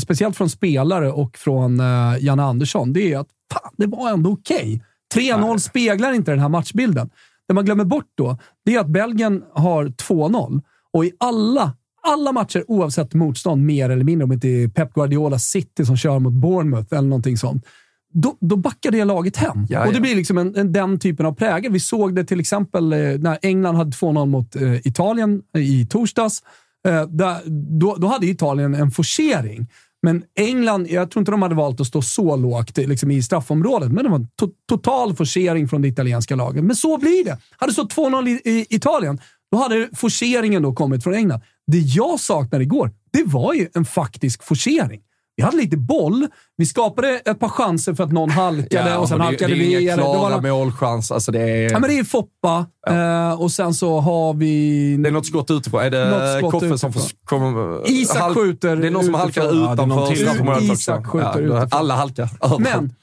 speciellt 0.00 0.36
från 0.36 0.50
spelare 0.50 1.10
och 1.10 1.38
från 1.38 1.82
Janne 2.20 2.42
Andersson, 2.42 2.92
det 2.92 3.12
är 3.12 3.18
att 3.18 3.28
fan, 3.52 3.72
det 3.76 3.86
var 3.86 4.10
ändå 4.10 4.32
okej. 4.32 4.82
3-0 5.14 5.58
speglar 5.58 6.12
inte 6.12 6.30
den 6.30 6.40
här 6.40 6.48
matchbilden. 6.48 7.10
Det 7.48 7.54
man 7.54 7.64
glömmer 7.64 7.84
bort 7.84 8.12
då, 8.14 8.38
det 8.64 8.74
är 8.74 8.80
att 8.80 8.88
Belgien 8.88 9.42
har 9.52 9.84
2-0 9.86 10.62
och 10.92 11.04
i 11.04 11.12
alla 11.20 11.72
alla 12.06 12.32
matcher, 12.32 12.64
oavsett 12.68 13.14
motstånd, 13.14 13.62
mer 13.62 13.90
eller 13.90 14.04
mindre, 14.04 14.24
om 14.24 14.30
det 14.30 14.34
inte 14.34 14.48
är 14.48 14.68
Pep 14.68 14.94
Guardiola 14.94 15.38
City 15.38 15.84
som 15.84 15.96
kör 15.96 16.18
mot 16.18 16.32
Bournemouth 16.32 16.94
eller 16.94 17.08
någonting 17.08 17.36
sånt, 17.36 17.66
då, 18.14 18.36
då 18.40 18.56
backar 18.56 18.90
det 18.90 19.04
laget 19.04 19.36
hem. 19.36 19.66
Ja, 19.68 19.86
och 19.86 19.92
det 19.92 19.98
ja. 19.98 20.00
blir 20.00 20.16
liksom 20.16 20.38
en, 20.38 20.56
en, 20.56 20.72
den 20.72 20.98
typen 20.98 21.26
av 21.26 21.32
prägel. 21.32 21.72
Vi 21.72 21.80
såg 21.80 22.14
det 22.14 22.24
till 22.24 22.40
exempel 22.40 22.92
eh, 22.92 22.98
när 22.98 23.38
England 23.42 23.76
hade 23.76 23.90
2-0 23.90 24.26
mot 24.26 24.56
eh, 24.56 24.86
Italien 24.86 25.42
eh, 25.56 25.62
i 25.62 25.86
torsdags. 25.86 26.42
Eh, 26.88 27.06
där, 27.06 27.36
då, 27.80 27.96
då 27.96 28.06
hade 28.06 28.26
Italien 28.26 28.74
en 28.74 28.90
forcering. 28.90 29.68
Men 30.02 30.22
England, 30.38 30.86
jag 30.90 31.10
tror 31.10 31.20
inte 31.20 31.30
de 31.30 31.42
hade 31.42 31.54
valt 31.54 31.80
att 31.80 31.86
stå 31.86 32.02
så 32.02 32.36
lågt 32.36 32.78
eh, 32.78 32.88
liksom 32.88 33.10
i 33.10 33.22
straffområdet, 33.22 33.92
men 33.92 34.04
det 34.04 34.10
var 34.10 34.16
en 34.16 34.28
to 34.36 34.48
total 34.68 35.16
forcering 35.16 35.68
från 35.68 35.82
det 35.82 35.88
italienska 35.88 36.36
laget. 36.36 36.64
Men 36.64 36.76
så 36.76 36.98
blir 36.98 37.24
det. 37.24 37.38
Hade 37.56 37.70
det 37.70 37.74
stått 37.74 37.94
2-0 37.94 38.28
i, 38.28 38.40
i 38.44 38.66
Italien, 38.70 39.20
då 39.50 39.58
hade 39.58 39.88
forceringen 39.92 40.62
då 40.62 40.72
kommit 40.72 41.04
från 41.04 41.14
England. 41.14 41.40
Det 41.66 41.78
jag 41.78 42.20
saknade 42.20 42.64
igår, 42.64 42.90
det 43.12 43.24
var 43.26 43.54
ju 43.54 43.68
en 43.74 43.84
faktisk 43.84 44.42
forcering. 44.42 45.00
Vi 45.36 45.42
hade 45.42 45.56
lite 45.56 45.76
boll. 45.76 46.26
Vi 46.56 46.66
skapade 46.66 47.08
ett 47.08 47.38
par 47.40 47.48
chanser 47.48 47.94
för 47.94 48.04
att 48.04 48.12
någon 48.12 48.30
halkade 48.30 48.96
och 48.96 49.08
sen 49.08 49.18
det, 49.18 49.24
halkade 49.24 49.54
det 49.54 49.60
är 49.60 49.64
vi. 49.78 49.82
inga 49.82 49.96
det 49.96 50.02
var 50.02 50.14
klara 50.14 50.36
någon- 50.40 50.50
målchans. 50.50 51.10
Alltså 51.12 51.32
det, 51.32 51.40
är, 51.40 51.72
Ja, 51.72 51.78
men 51.78 51.90
det 51.90 51.98
är 51.98 52.04
Foppa 52.04 52.66
eh, 52.86 53.40
och 53.40 53.50
sen 53.52 53.74
så 53.74 54.00
har 54.00 54.34
vi... 54.34 54.96
det 54.96 55.08
är 55.08 55.12
något 55.12 55.26
skott 55.26 55.50
utifrån. 55.50 55.80
Är 55.82 55.90
det 55.90 56.40
Koffe 56.50 56.78
som 56.78 56.92
får... 56.92 57.00
utifrån. 57.02 57.18
Kommer, 57.24 57.90
Isak 57.90 58.16
halk- 58.22 58.34
skjuter 58.34 58.76
Det 58.76 58.86
är 58.86 58.90
någon 58.90 59.04
som 59.04 59.14
halkar 59.14 59.42
utifrån. 59.42 59.90
Ja, 59.90 60.06
det 60.06 60.14
är 60.14 60.22
utanför. 60.22 60.72
Isak 60.72 61.06
skjuter 61.06 61.26
Ja, 61.28 61.38
utifrån. 61.40 61.68
alla 61.70 61.94
halkar. 61.94 62.28
Men 62.58 62.94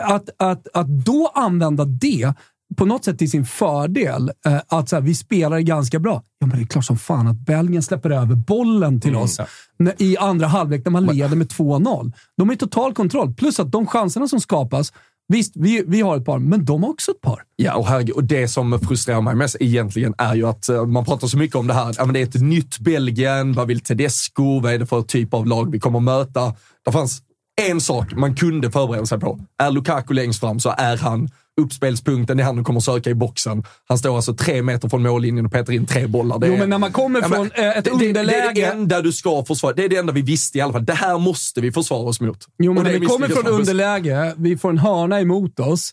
att, 0.00 0.28
att, 0.36 0.66
att 0.74 0.86
då 0.88 1.30
använda 1.34 1.84
det 1.84 2.32
på 2.76 2.84
något 2.84 3.04
sätt 3.04 3.18
till 3.18 3.30
sin 3.30 3.44
fördel, 3.44 4.30
eh, 4.46 4.60
att 4.68 4.88
så 4.88 4.96
här, 4.96 5.02
vi 5.02 5.14
spelar 5.14 5.60
ganska 5.60 5.98
bra. 5.98 6.22
Ja, 6.38 6.46
men 6.46 6.56
det 6.56 6.62
är 6.62 6.66
klart 6.66 6.84
som 6.84 6.98
fan 6.98 7.26
att 7.26 7.36
Belgien 7.36 7.82
släpper 7.82 8.10
över 8.10 8.34
bollen 8.34 9.00
till 9.00 9.16
oss 9.16 9.40
när, 9.78 10.02
i 10.02 10.16
andra 10.16 10.46
halvlek 10.46 10.84
när 10.84 10.92
man 10.92 11.06
leder 11.06 11.36
med 11.36 11.48
2-0. 11.48 12.12
De 12.36 12.48
har 12.48 12.54
ju 12.54 12.58
total 12.58 12.94
kontroll. 12.94 13.34
Plus 13.34 13.60
att 13.60 13.72
de 13.72 13.86
chanserna 13.86 14.28
som 14.28 14.40
skapas, 14.40 14.92
visst, 15.28 15.52
vi, 15.56 15.84
vi 15.86 16.00
har 16.00 16.16
ett 16.16 16.24
par, 16.24 16.38
men 16.38 16.64
de 16.64 16.82
har 16.82 16.90
också 16.90 17.10
ett 17.10 17.20
par. 17.20 17.42
Ja, 17.56 17.74
och, 17.74 17.86
herregud, 17.86 18.16
och 18.16 18.24
det 18.24 18.48
som 18.48 18.80
frustrerar 18.80 19.20
mig 19.20 19.34
mest 19.34 19.56
egentligen 19.60 20.14
är 20.18 20.34
ju 20.34 20.46
att 20.46 20.68
eh, 20.68 20.86
man 20.86 21.04
pratar 21.04 21.26
så 21.26 21.38
mycket 21.38 21.56
om 21.56 21.66
det 21.66 21.74
här. 21.74 21.94
Ja, 21.98 22.04
men 22.04 22.14
det 22.14 22.20
är 22.20 22.24
ett 22.24 22.42
nytt 22.42 22.78
Belgien. 22.78 23.52
Vad 23.52 23.66
vill 23.66 23.80
Tedesco? 23.80 24.60
Vad 24.60 24.72
är 24.72 24.78
det 24.78 24.86
för 24.86 25.02
typ 25.02 25.34
av 25.34 25.46
lag 25.46 25.70
vi 25.70 25.80
kommer 25.80 25.98
att 25.98 26.04
möta? 26.04 26.54
Det 26.84 26.92
fanns 26.92 27.22
en 27.68 27.80
sak 27.80 28.12
man 28.16 28.36
kunde 28.36 28.70
förbereda 28.70 29.06
sig 29.06 29.20
på. 29.20 29.40
Är 29.58 29.70
Lukaku 29.70 30.14
längst 30.14 30.40
fram 30.40 30.60
så 30.60 30.74
är 30.78 30.96
han 30.96 31.28
uppspelspunkten. 31.60 32.36
Det 32.36 32.42
är 32.42 32.44
han 32.44 32.56
du 32.56 32.64
kommer 32.64 32.80
söka 32.80 33.10
i 33.10 33.14
boxen. 33.14 33.64
Han 33.88 33.98
står 33.98 34.16
alltså 34.16 34.34
tre 34.34 34.62
meter 34.62 34.88
från 34.88 35.02
mållinjen 35.02 35.46
och 35.46 35.52
petar 35.52 35.72
in 35.72 35.86
tre 35.86 36.06
bollar. 36.06 36.38
Det 36.38 36.46
Jo, 36.46 36.54
är- 36.54 36.58
men 36.58 36.70
när 36.70 36.78
man 36.78 36.92
kommer 36.92 37.20
Ja, 37.20 37.28
men 37.28 37.36
från 37.38 37.64
eh, 37.64 37.78
ett 37.78 37.84
det, 37.84 37.90
det, 37.90 37.98
det 37.98 38.04
är 38.04 38.08
underläge... 38.08 38.52
det 38.54 38.64
enda 38.64 39.00
du 39.00 39.12
ska 39.12 39.44
försvara. 39.44 39.72
Det 39.74 39.84
är 39.84 39.88
det 39.88 39.96
enda 39.96 40.12
vi 40.12 40.22
visste 40.22 40.58
i 40.58 40.60
alla 40.60 40.72
fall. 40.72 40.84
Det 40.84 40.94
här 40.94 41.18
måste 41.18 41.60
vi 41.60 41.72
försvara 41.72 42.00
oss 42.08 42.20
mot. 42.20 42.38
Jo, 42.58 42.72
men 42.72 42.84
när 42.84 42.98
vi 42.98 43.06
kommer 43.06 43.28
från 43.28 43.46
underläge, 43.46 44.34
vi 44.36 44.56
får 44.56 44.70
en 44.70 44.78
hörna 44.78 45.20
emot 45.20 45.60
oss. 45.60 45.90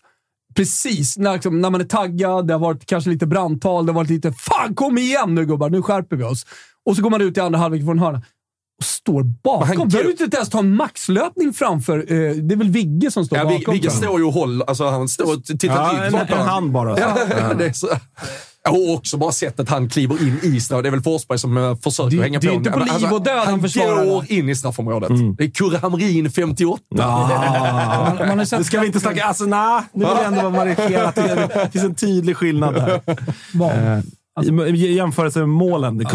Precis 0.55 1.17
när, 1.17 1.33
liksom, 1.33 1.61
när 1.61 1.69
man 1.69 1.81
är 1.81 1.85
taggad, 1.85 2.47
det 2.47 2.53
har 2.53 2.59
varit 2.59 2.85
kanske 2.85 3.09
lite 3.09 3.25
brandtal, 3.27 3.85
det 3.85 3.91
har 3.91 3.95
varit 3.95 4.09
lite 4.09 4.31
“Fan, 4.33 4.75
kom 4.75 4.97
igen 4.97 5.35
nu 5.35 5.45
gubbar, 5.45 5.69
nu 5.69 5.81
skärper 5.81 6.15
vi 6.15 6.23
oss”. 6.23 6.45
Och 6.85 6.95
så 6.95 7.01
går 7.01 7.09
man 7.09 7.21
ut 7.21 7.37
i 7.37 7.39
andra 7.39 7.59
halvlek 7.59 7.81
och 7.81 7.85
får 7.85 7.91
en 7.91 7.99
hörna. 7.99 8.21
Och 8.79 8.85
står 8.85 9.23
Men 9.23 9.37
bakom. 9.43 9.67
han 9.77 9.87
Behöver 9.87 10.09
går- 10.09 10.17
du 10.17 10.23
inte 10.23 10.37
ens 10.37 10.49
ta 10.49 10.59
en 10.59 10.75
maxlöpning 10.75 11.53
framför? 11.53 11.97
Eh, 11.99 12.31
det 12.35 12.53
är 12.53 12.57
väl 12.57 12.69
Vigge 12.69 13.11
som 13.11 13.25
står 13.25 13.37
Ja, 13.37 13.43
bakom. 13.45 13.73
Vigge 13.73 13.91
står 13.91 14.19
ju 14.19 14.25
och 14.25 14.33
håller. 14.33 14.65
Alltså, 14.65 14.89
han 14.89 15.07
står 15.07 15.33
och 15.37 15.43
tittar 15.45 15.67
Ja, 15.67 16.03
en, 16.05 16.11
bakom. 16.11 16.39
en 16.39 16.45
hand 16.47 16.71
bara. 16.71 16.95
Så. 16.95 17.01
Ja, 17.01 17.53
det 17.57 17.65
är 17.65 17.73
så. 17.73 17.87
Och 18.69 18.93
också 18.93 19.17
bara 19.17 19.31
sättet 19.31 19.69
han 19.69 19.89
kliver 19.89 20.21
in 20.27 20.39
i 20.43 20.61
straff. 20.61 20.83
Det 20.83 20.89
är 20.89 20.91
väl 20.91 21.01
Forsberg 21.01 21.39
som 21.39 21.57
eh, 21.57 21.75
försöker 21.75 22.17
Det- 22.17 22.23
hänga 22.23 22.39
det 22.39 22.47
är 22.47 22.51
på. 22.51 22.55
inte 22.55 22.71
på 22.71 22.79
Men 22.79 22.87
liv 22.87 23.13
och 23.13 23.23
död 23.23 23.37
han 23.37 23.47
han 23.47 23.61
försvarar 23.61 24.05
går 24.05 24.25
det. 24.27 24.33
in 24.35 24.49
i 24.49 24.55
straffområdet. 24.55 25.09
Mm. 25.09 25.35
Det 25.35 25.43
är 25.43 25.49
Kurre 25.49 25.77
Hamrin 25.77 26.31
58. 26.31 26.81
Ah. 26.99 28.15
Man, 28.19 28.37
man 28.37 28.45
sett 28.47 28.59
Nu 28.59 28.63
ska 28.65 28.79
vi 28.79 28.87
inte 28.87 28.99
snacka... 28.99 29.23
Alltså, 29.23 29.43
nej. 29.45 29.81
Nu 29.93 30.05
vill 30.05 30.13
jag 30.17 30.25
ändå 30.25 30.41
vara 30.49 30.65
markerat. 30.65 31.15
Det 31.15 31.69
finns 31.71 31.85
en 31.85 31.95
tydlig 31.95 32.37
skillnad 32.37 32.73
där. 32.75 33.01
Eh, 34.37 34.75
I 34.75 34.93
jämförelse 34.95 35.39
med 35.39 35.49
målen. 35.49 36.05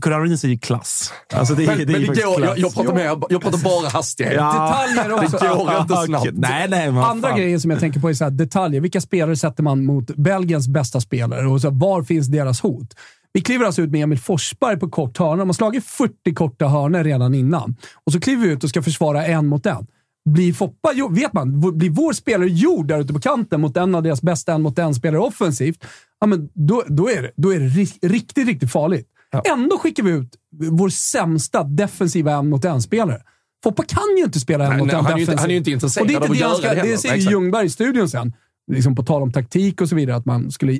Kurarin 0.00 0.38
säger 0.38 0.56
klass. 0.56 1.12
Alltså, 1.34 1.54
det, 1.54 1.62
är- 1.64 1.66
Men, 1.66 1.76
det 1.76 1.82
är 1.82 1.86
men 1.86 2.00
det 2.00 2.06
går, 2.22 2.36
klass. 2.36 2.48
jag, 2.48 2.58
jag, 2.58 2.74
pratar 2.74 2.94
med, 2.94 3.24
jag 3.28 3.42
pratar 3.42 3.58
bara 3.58 3.88
hastighet. 3.88 4.32
Detaljer 4.32 5.12
också. 5.12 5.38
Det 5.40 5.48
går 5.48 5.80
inte 5.80 5.96
snabbt. 6.06 6.28
Nej, 6.32 6.68
nej. 6.68 6.86
Andra 6.88 7.28
fan. 7.28 7.38
grejen 7.38 7.60
som 7.60 7.70
jag 7.70 7.80
tänker 7.80 8.00
på 8.00 8.08
är 8.10 8.14
så 8.14 8.24
här, 8.24 8.30
detaljer. 8.30 8.80
Vilka 8.80 9.00
spelare 9.00 9.36
sätter 9.36 9.62
man 9.62 9.84
mot 9.84 10.06
Belgiens 10.16 10.68
bästa 10.68 11.00
spelare? 11.00 11.46
Och 11.46 11.60
så 11.60 11.70
här, 11.70 11.78
var 11.78 12.02
finns 12.02 12.26
deras 12.28 12.60
hot? 12.60 12.94
Vi 13.32 13.40
kliver 13.40 13.64
alltså 13.66 13.82
ut 13.82 13.90
med 13.90 14.02
Emil 14.02 14.18
Forsberg 14.18 14.78
på 14.78 14.90
kort 14.90 15.18
hörna. 15.18 15.36
De 15.36 15.48
har 15.48 15.52
slagit 15.54 15.84
40 15.86 16.34
korta 16.34 16.68
hörnor 16.68 17.04
redan 17.04 17.34
innan. 17.34 17.76
Och 18.06 18.12
så 18.12 18.20
kliver 18.20 18.46
vi 18.46 18.52
ut 18.52 18.64
och 18.64 18.70
ska 18.70 18.82
försvara 18.82 19.26
en 19.26 19.46
mot 19.46 19.66
en. 19.66 19.86
Blir 20.30 20.52
Foppa, 20.52 20.90
vet 21.10 21.32
man, 21.32 21.78
blir 21.78 21.90
vår 21.90 22.12
spelare 22.12 22.48
gjord 22.48 22.86
där 22.88 23.00
ute 23.00 23.12
på 23.12 23.20
kanten 23.20 23.60
mot 23.60 23.76
en 23.76 23.94
av 23.94 24.02
deras 24.02 24.22
bästa 24.22 24.52
en 24.52 24.62
mot 24.62 24.78
en-spelare 24.78 25.20
offensivt, 25.20 25.84
ja, 26.20 26.26
men 26.26 26.48
då, 26.54 26.84
då, 26.88 27.10
är 27.10 27.22
det, 27.22 27.30
då 27.36 27.54
är 27.54 27.60
det 27.60 27.66
ri- 27.68 27.98
riktigt, 28.08 28.46
riktigt 28.46 28.72
farligt. 28.72 29.08
Ändå 29.44 29.78
skickar 29.78 30.02
vi 30.02 30.10
ut 30.10 30.36
vår 30.70 30.88
sämsta 30.88 31.64
defensiva 31.64 32.32
en 32.32 32.48
mot 32.48 32.64
en-spelare. 32.64 33.22
Foppa 33.64 33.82
kan 33.84 34.16
ju 34.18 34.24
inte 34.24 34.40
spela 34.40 34.64
en 34.64 34.70
Nej, 34.70 34.78
mot 34.78 34.86
nej, 34.86 34.96
en 34.96 35.04
han 35.04 35.12
defensivt. 35.18 35.40
han 35.40 35.48
är 35.48 35.52
ju 35.52 35.58
inte 35.58 35.70
intresserad 35.70 36.08
det 36.08 36.16
av 36.16 36.22
att 36.22 36.30
det 36.30 36.36
göra 36.36 36.52
det 36.58 36.68
det 36.68 36.74
heller. 36.74 36.96
säger 36.96 37.14
Exakt. 37.14 37.32
Ljungberg 37.32 37.66
i 37.66 37.70
studion 37.70 38.08
sen. 38.08 38.32
Liksom 38.72 38.94
på 38.94 39.02
tal 39.02 39.22
om 39.22 39.32
taktik 39.32 39.80
och 39.80 39.88
så 39.88 39.94
vidare, 39.96 40.16
att 40.16 40.24
man 40.26 40.50
skulle 40.50 40.78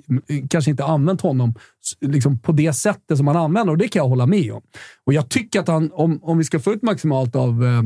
kanske 0.50 0.70
inte 0.70 0.84
använt 0.84 1.20
honom 1.20 1.54
liksom 2.00 2.38
på 2.38 2.52
det 2.52 2.72
sättet 2.72 3.16
som 3.16 3.24
man 3.24 3.36
använder 3.36 3.70
och 3.72 3.78
det 3.78 3.88
kan 3.88 4.00
jag 4.00 4.08
hålla 4.08 4.26
med 4.26 4.52
om. 4.52 4.62
Och 5.06 5.12
jag 5.12 5.28
tycker 5.28 5.60
att 5.60 5.68
han, 5.68 5.90
om, 5.92 6.18
om 6.22 6.38
vi 6.38 6.44
ska 6.44 6.60
få 6.60 6.72
ut 6.72 6.82
maximalt 6.82 7.36
av 7.36 7.64
eh, 7.64 7.82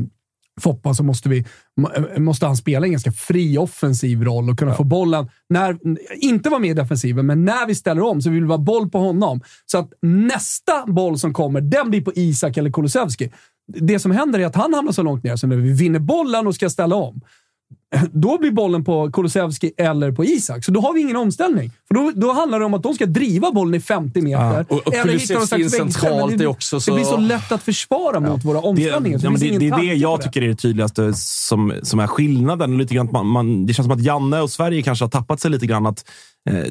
Foppa 0.61 0.93
så 0.93 1.03
måste, 1.03 1.29
vi, 1.29 1.45
må- 1.81 2.19
måste 2.19 2.45
han 2.45 2.57
spela 2.57 2.85
en 2.85 2.91
ganska 2.91 3.11
fri 3.11 3.57
offensiv 3.57 4.23
roll 4.23 4.49
och 4.49 4.59
kunna 4.59 4.73
få 4.73 4.83
bollen. 4.83 5.29
När, 5.49 5.77
inte 6.15 6.49
vara 6.49 6.59
med 6.59 6.69
i 6.69 6.73
defensiven, 6.73 7.25
men 7.25 7.45
när 7.45 7.67
vi 7.67 7.75
ställer 7.75 8.01
om 8.01 8.21
så 8.21 8.29
vill 8.29 8.41
vi 8.41 8.47
vara 8.47 8.57
boll 8.57 8.89
på 8.89 8.97
honom. 8.97 9.41
Så 9.65 9.77
att 9.77 9.93
nästa 10.01 10.85
boll 10.85 11.19
som 11.19 11.33
kommer, 11.33 11.61
den 11.61 11.89
blir 11.89 12.01
på 12.01 12.11
Isak 12.15 12.57
eller 12.57 12.71
Kulusevski. 12.71 13.31
Det 13.67 13.99
som 13.99 14.11
händer 14.11 14.39
är 14.39 14.45
att 14.45 14.55
han 14.55 14.73
hamnar 14.73 14.91
så 14.91 15.03
långt 15.03 15.23
ner, 15.23 15.35
så 15.35 15.47
när 15.47 15.55
vi 15.55 15.71
vinner 15.71 15.99
bollen 15.99 16.47
och 16.47 16.55
ska 16.55 16.69
ställa 16.69 16.95
om, 16.95 17.21
då 18.11 18.37
blir 18.37 18.51
bollen 18.51 18.83
på 18.83 19.11
Kulusevski 19.11 19.71
eller 19.77 20.11
på 20.11 20.25
Isak. 20.25 20.65
Så 20.65 20.71
då 20.71 20.81
har 20.81 20.93
vi 20.93 21.01
ingen 21.01 21.15
omställning. 21.15 21.71
För 21.87 21.95
då, 21.95 22.11
då 22.15 22.31
handlar 22.31 22.59
det 22.59 22.65
om 22.65 22.73
att 22.73 22.83
de 22.83 22.93
ska 22.93 23.05
driva 23.05 23.51
bollen 23.51 23.75
i 23.75 23.79
50 23.79 24.21
meter. 24.21 24.65
Och- 24.69 24.87
och 24.87 24.93
eller 24.93 25.13
hitta 25.13 25.33
någon 25.33 25.47
slags 25.47 25.71
centralt 25.71 26.37
det, 26.37 26.43
är 26.43 26.47
också 26.47 26.79
så- 26.79 26.91
det 26.91 26.95
blir 26.95 27.05
så 27.05 27.17
lätt 27.17 27.51
att 27.51 27.63
försvara 27.63 28.19
mot 28.19 28.45
våra 28.45 28.61
Det, 28.61 28.67
omställningar. 28.67 29.17
så 29.19 29.25
ja, 29.25 29.31
det, 29.39 29.47
ingen 29.47 29.59
det 29.59 29.67
är 29.67 29.77
det 29.77 29.93
jag 29.93 30.21
tycker 30.21 30.41
är 30.41 30.47
det 30.47 30.55
tydligaste 30.55 31.13
som, 31.13 31.73
som 31.83 31.99
är 31.99 32.07
skillnaden. 32.07 32.77
Lite 32.77 32.93
grann, 32.95 33.09
man, 33.11 33.27
man, 33.27 33.65
det 33.65 33.73
känns 33.73 33.85
som 33.85 33.91
att 33.97 34.03
Janne 34.03 34.39
och 34.41 34.49
Sverige 34.49 34.81
kanske 34.81 35.05
har 35.05 35.09
tappat 35.09 35.39
sig 35.39 35.51
lite 35.51 35.65
grann. 35.65 35.85
Att, 35.85 36.05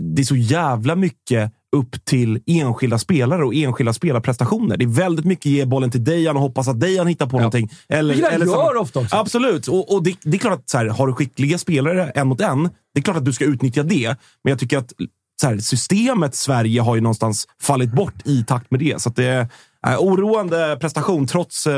det 0.00 0.23
är 0.23 0.25
så 0.25 0.37
jävla 0.37 0.97
mycket 0.97 1.52
upp 1.76 2.04
till 2.04 2.40
enskilda 2.47 2.99
spelare 2.99 3.45
och 3.45 3.54
enskilda 3.54 3.92
spelarprestationer. 3.92 4.76
Det 4.76 4.85
är 4.85 4.88
väldigt 4.88 5.25
mycket 5.25 5.47
ge 5.47 5.64
bollen 5.64 5.90
till 5.90 6.04
Dejan 6.04 6.37
och 6.37 6.42
hoppas 6.42 6.68
att 6.68 6.80
Dejan 6.80 7.06
hittar 7.06 7.26
på 7.26 7.37
någonting. 7.37 7.71
Eller, 7.88 8.14
Vilket 8.14 8.33
eller 8.33 8.47
gör 8.47 8.52
samma- 8.52 8.80
ofta 8.80 9.00
också. 9.00 9.16
Absolut. 9.16 9.68
Och, 9.68 9.95
och 9.95 10.02
det, 10.02 10.16
det 10.23 10.37
är 10.37 10.38
klart 10.38 10.52
att 10.59 10.71
så 10.71 10.78
här, 10.78 10.87
har 10.87 11.06
du 11.06 11.12
skickliga 11.12 11.59
spelare 11.59 12.11
en 12.14 12.26
mot 12.28 12.40
en, 12.40 12.62
det 12.95 13.00
är 13.00 13.02
klart 13.02 13.16
att 13.16 13.25
du 13.25 13.33
ska 13.33 13.45
utnyttja 13.45 13.83
det. 13.83 14.06
Men 14.45 14.50
jag 14.50 14.59
tycker 14.59 14.78
att 14.78 14.92
så 15.40 15.47
här, 15.47 15.59
systemet 15.59 16.35
Sverige 16.35 16.80
har 16.80 16.95
ju 16.95 17.00
någonstans 17.00 17.47
fallit 17.62 17.92
bort 17.92 18.14
i 18.25 18.45
takt 18.45 18.71
med 18.71 18.80
det. 18.80 19.02
Så 19.02 19.09
att 19.09 19.16
det 19.16 19.25
är 19.25 19.40
eh, 19.87 19.99
oroande 19.99 20.76
prestation, 20.80 21.26
trots, 21.26 21.66
eh, 21.66 21.73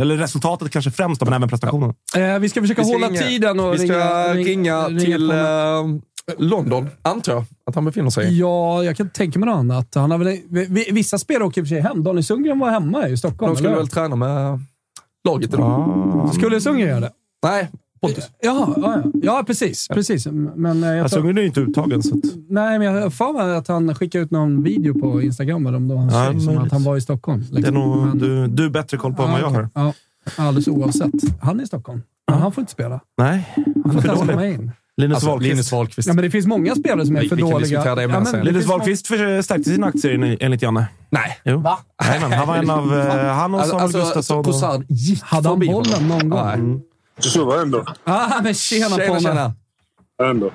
eller 0.00 0.16
resultatet 0.16 0.70
kanske 0.70 0.90
främst, 0.90 1.24
men 1.24 1.32
även 1.32 1.48
prestationen. 1.48 1.94
Eh, 2.16 2.38
vi 2.38 2.48
ska 2.48 2.60
försöka 2.60 2.82
Vi 2.82 2.88
ska 2.88 2.94
hålla 2.96 3.08
ringa- 3.08 3.20
tiden 3.28 3.60
och 3.60 3.74
Vi 3.74 3.78
ska 3.78 4.34
ringa, 4.34 4.34
ringa, 4.34 4.88
ring- 4.88 4.98
till 5.04 5.30
eh, 5.30 5.36
London, 6.38 6.88
antar 7.02 7.32
jag 7.32 7.44
att 7.66 7.74
han 7.74 7.84
befinner 7.84 8.10
sig 8.10 8.26
i. 8.34 8.38
Ja, 8.40 8.84
jag 8.84 8.96
kan 8.96 9.10
tänka 9.10 9.38
mig 9.38 9.46
något 9.48 9.56
annat. 9.58 9.94
Han 9.94 10.10
har 10.10 10.18
väl, 10.18 10.38
vi- 10.48 10.88
vissa 10.92 11.18
spelare 11.18 11.44
åker 11.44 11.60
i 11.60 11.64
och 11.64 11.68
för 11.68 11.74
sig 11.74 11.80
hem. 11.80 12.04
Daniel 12.04 12.24
Sundgren 12.24 12.58
var 12.58 12.70
hemma 12.70 13.08
i 13.08 13.16
Stockholm. 13.16 13.52
De 13.52 13.56
skulle 13.56 13.68
eller? 13.70 13.78
väl 13.78 13.88
träna 13.88 14.16
med 14.16 14.60
laget 15.28 15.54
idag? 15.54 15.70
Ah. 16.24 16.30
Skulle 16.32 16.60
Sundgren 16.60 16.88
göra 16.88 17.00
det? 17.00 17.10
Nej, 17.42 17.68
Pontus. 18.00 18.24
Jaha, 18.42 18.74
ja, 18.76 19.02
ja. 19.04 19.10
ja 19.22 19.44
precis. 19.46 19.88
precis. 19.88 20.26
Men 20.26 20.84
eh, 20.84 20.90
jag 20.90 21.00
Alltså, 21.02 21.16
tror, 21.16 21.22
Sundgren 21.22 21.38
är 21.38 21.42
ju 21.42 21.46
inte 21.46 21.60
uttagen. 21.60 22.02
Så 22.02 22.14
att, 22.14 22.24
nej, 22.48 22.78
men 22.78 22.94
jag 22.94 23.02
har 23.02 23.10
för 23.10 23.32
mig 23.32 23.56
att 23.56 23.68
han 23.68 23.94
skickade 23.94 24.24
ut 24.24 24.30
någon 24.30 24.62
video 24.62 25.00
på 25.00 25.22
Instagram 25.22 25.66
om 25.66 25.88
det 25.88 25.94
var 25.94 26.00
hans 26.02 26.12
Ja, 26.14 26.40
som 26.52 26.58
att 26.58 26.72
han 26.72 26.84
var 26.84 26.96
i 26.96 27.00
Stockholm. 27.00 27.44
det 27.52 27.68
är 27.68 27.72
nog, 27.72 27.96
Men- 28.06 28.18
du, 28.18 28.46
du 28.46 28.62
har 28.62 28.70
bättre 28.70 28.96
koll 28.96 29.14
på 29.14 29.22
än 29.22 29.30
vad 29.30 29.40
jag 29.40 29.50
har. 29.50 29.68
Ja, 29.74 29.92
alldeles 30.36 30.68
oavsett. 30.68 31.12
Han 31.40 31.60
är 31.60 31.64
i 31.64 31.66
Stockholm. 31.66 32.02
Men 32.30 32.38
han 32.40 32.52
får 32.52 32.62
inte 32.62 32.72
spela. 32.72 33.00
Nej, 33.18 33.52
Han 33.56 33.64
han 33.74 33.82
får 33.84 33.90
är 33.90 33.94
inte 33.96 34.08
ens 34.08 34.20
komma 34.30 34.46
in. 34.46 34.72
Linus 35.00 35.14
Alltså, 35.14 35.28
Wahlqvist. 35.30 35.50
Linus 35.50 35.72
Wahlqvist. 35.72 36.08
Ja, 36.08 36.14
men 36.14 36.24
det 36.24 36.30
finns 36.30 36.46
många 36.46 36.74
spelare 36.74 37.06
som 37.06 37.16
är 37.16 37.20
Vi- 37.20 37.28
för 37.28 37.36
vi 37.36 37.42
dåliga. 37.42 37.82
ja, 37.96 38.20
men, 38.32 38.44
Linus 38.44 38.66
Wahlqvist 38.66 39.06
för- 39.06 39.42
stärkte 39.42 39.70
sina 39.70 39.86
aktier 39.86 40.14
en- 40.14 40.36
enligt 40.40 40.62
Janne. 40.62 40.86
Nej. 41.10 41.38
Jo. 41.44 41.58
Va? 41.58 41.78
men 42.20 42.32
han 42.32 42.48
var 42.48 42.56
en 42.56 42.70
av... 42.70 42.98
eh, 43.00 43.06
Han 43.34 43.54
och 43.54 43.60
Alltså, 43.60 43.70
Samuel 43.78 43.84
alltså 43.84 43.98
Gustafsson. 43.98 44.44
Tossard 44.44 44.84
gick 44.88 45.22
Hade 45.22 45.48
han 45.48 45.58
bollen 45.58 45.92
honom. 45.92 46.08
någon 46.08 46.28
gång? 46.28 46.70
Nej. 46.74 46.80
Så 47.18 47.44
var 47.44 47.62
ändå. 47.62 47.84
Ah, 48.04 48.40
men 48.42 48.54
tjena, 48.54 48.88
Tjena, 48.96 49.06
Ponne. 49.08 49.20
tjena. 49.20 49.54
ändå. 50.22 50.50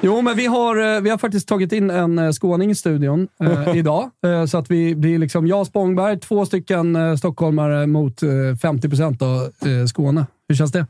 Jo, 0.00 0.22
men 0.22 0.36
vi 0.36 0.46
har, 0.46 0.96
eh, 0.96 1.00
vi 1.00 1.10
har 1.10 1.18
faktiskt 1.18 1.48
tagit 1.48 1.72
in 1.72 1.90
en 1.90 2.18
eh, 2.18 2.32
skåning 2.32 2.70
i 2.70 2.74
studion 2.74 3.28
eh, 3.42 3.68
idag. 3.76 4.10
Eh, 4.26 4.46
så 4.46 4.58
att 4.58 4.70
vi 4.70 4.94
blir 4.94 5.18
liksom 5.18 5.46
jag 5.46 5.66
Spångberg, 5.66 6.20
två 6.20 6.46
stycken 6.46 6.96
eh, 6.96 7.16
stockholmare 7.16 7.86
mot 7.86 8.22
eh, 8.22 8.28
50 8.62 8.88
procent 8.88 9.22
av 9.22 9.36
eh, 9.42 9.86
Skåne. 9.88 10.26
Hur 10.48 10.56
känns 10.56 10.72
det? 10.72 10.86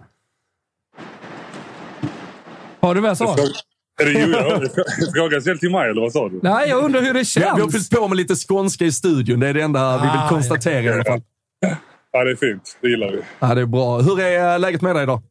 Hör 2.82 2.94
du 2.94 3.00
vad 3.00 3.10
jag 3.10 3.16
sa? 3.16 3.36
Är 4.02 4.04
det 4.04 4.12
jo, 4.12 4.28
jag 4.28 4.70
Frågan 5.16 5.40
ställd 5.42 5.60
till 5.60 5.70
mig, 5.70 5.90
eller 5.90 6.00
vad 6.00 6.12
sa 6.12 6.28
du? 6.28 6.40
Nej, 6.42 6.68
jag 6.68 6.84
undrar 6.84 7.00
hur 7.00 7.12
det 7.14 7.18
har, 7.18 7.40
vi 7.40 7.48
har 7.50 7.58
känns. 7.58 7.72
fyllt 7.72 7.90
på 8.00 8.08
med 8.08 8.16
lite 8.16 8.34
skånska 8.34 8.84
i 8.84 8.92
studion. 8.92 9.40
Det 9.40 9.48
är 9.48 9.54
det 9.54 9.62
enda 9.62 9.96
vi 9.96 10.02
vill 10.02 10.10
Ah, 10.10 10.28
konstatera 10.28 10.82
i 10.82 10.88
alla 10.88 11.04
fall. 11.04 11.20
Ja, 12.12 12.24
det 12.24 12.30
är 12.30 12.36
fint. 12.36 12.78
Det 12.80 12.88
gillar 12.88 13.10
vi. 13.12 13.18
Ja, 13.38 13.54
det 13.54 13.60
är 13.60 13.66
bra. 13.66 13.98
Hur 14.00 14.20
är 14.20 14.52
eh, 14.54 14.58
läget 14.60 14.82
med 14.82 14.96
dig 14.96 15.02
idag? 15.02 15.22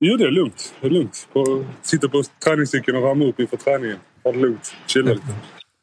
Jo, 0.00 0.16
det 0.16 0.24
är 0.24 0.30
lugnt. 0.30 0.74
Det 0.80 0.86
är 0.86 0.90
lugnt. 0.90 1.28
På, 1.32 1.64
sitter 1.82 2.08
på 2.08 2.22
träningscykeln 2.44 2.96
och 2.96 3.02
värmer 3.04 3.26
upp 3.28 3.40
inför 3.40 3.56
träningen. 3.56 3.96
Ha 4.24 4.32
det 4.32 4.38
lugnt. 4.38 4.74
Chilla 4.86 5.12
lite. 5.12 5.26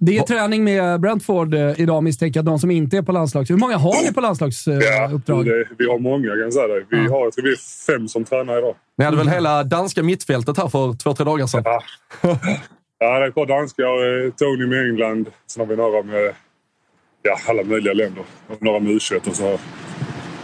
Det 0.05 0.17
är 0.17 0.23
träning 0.23 0.63
med 0.63 0.99
Brentford 1.01 1.53
eh, 1.53 1.79
idag 1.79 2.03
misstänker 2.03 2.37
jag, 2.37 2.45
de 2.45 2.59
som 2.59 2.71
inte 2.71 2.97
är 2.97 3.01
på 3.01 3.11
landslags... 3.11 3.49
Hur 3.49 3.57
många 3.57 3.77
har 3.77 4.03
ni 4.03 4.13
på 4.13 4.19
Ja, 4.19 4.21
landslagsuppdrag? 4.21 5.45
det, 5.45 5.67
vi 5.77 5.85
har 5.89 5.99
många 5.99 6.27
kan 6.27 6.39
jag 6.39 6.53
säga 6.53 6.67
dig. 6.67 6.85
Vi 6.89 6.97
har, 6.97 7.23
jag 7.23 7.33
tror 7.33 7.43
vi 7.43 7.51
är 7.51 7.85
fem 7.87 8.07
som 8.07 8.23
tränar 8.23 8.57
idag. 8.57 8.75
Ni 8.97 9.05
hade 9.05 9.17
väl 9.17 9.27
hela 9.29 9.63
danska 9.63 10.03
mittfältet 10.03 10.57
här 10.57 10.67
för 10.67 10.93
två, 10.93 11.13
tre 11.13 11.25
dagar 11.25 11.47
sedan? 11.47 11.61
Ja, 11.65 11.81
ja 12.99 13.19
det 13.19 13.25
är 13.25 13.27
ett 13.27 13.35
par 13.35 13.45
danskar. 13.45 14.25
eh, 14.25 14.31
Tony 14.31 14.67
med 14.67 14.89
England. 14.89 15.27
Sen 15.47 15.59
har 15.61 15.67
vi 15.67 15.75
några 15.75 16.03
med 16.03 16.33
ja, 17.21 17.37
alla 17.49 17.63
möjliga 17.63 17.93
länder. 17.93 18.23
Några 18.59 18.79
med 18.79 18.91
u 18.91 18.99
och 19.29 19.35
så. 19.35 19.57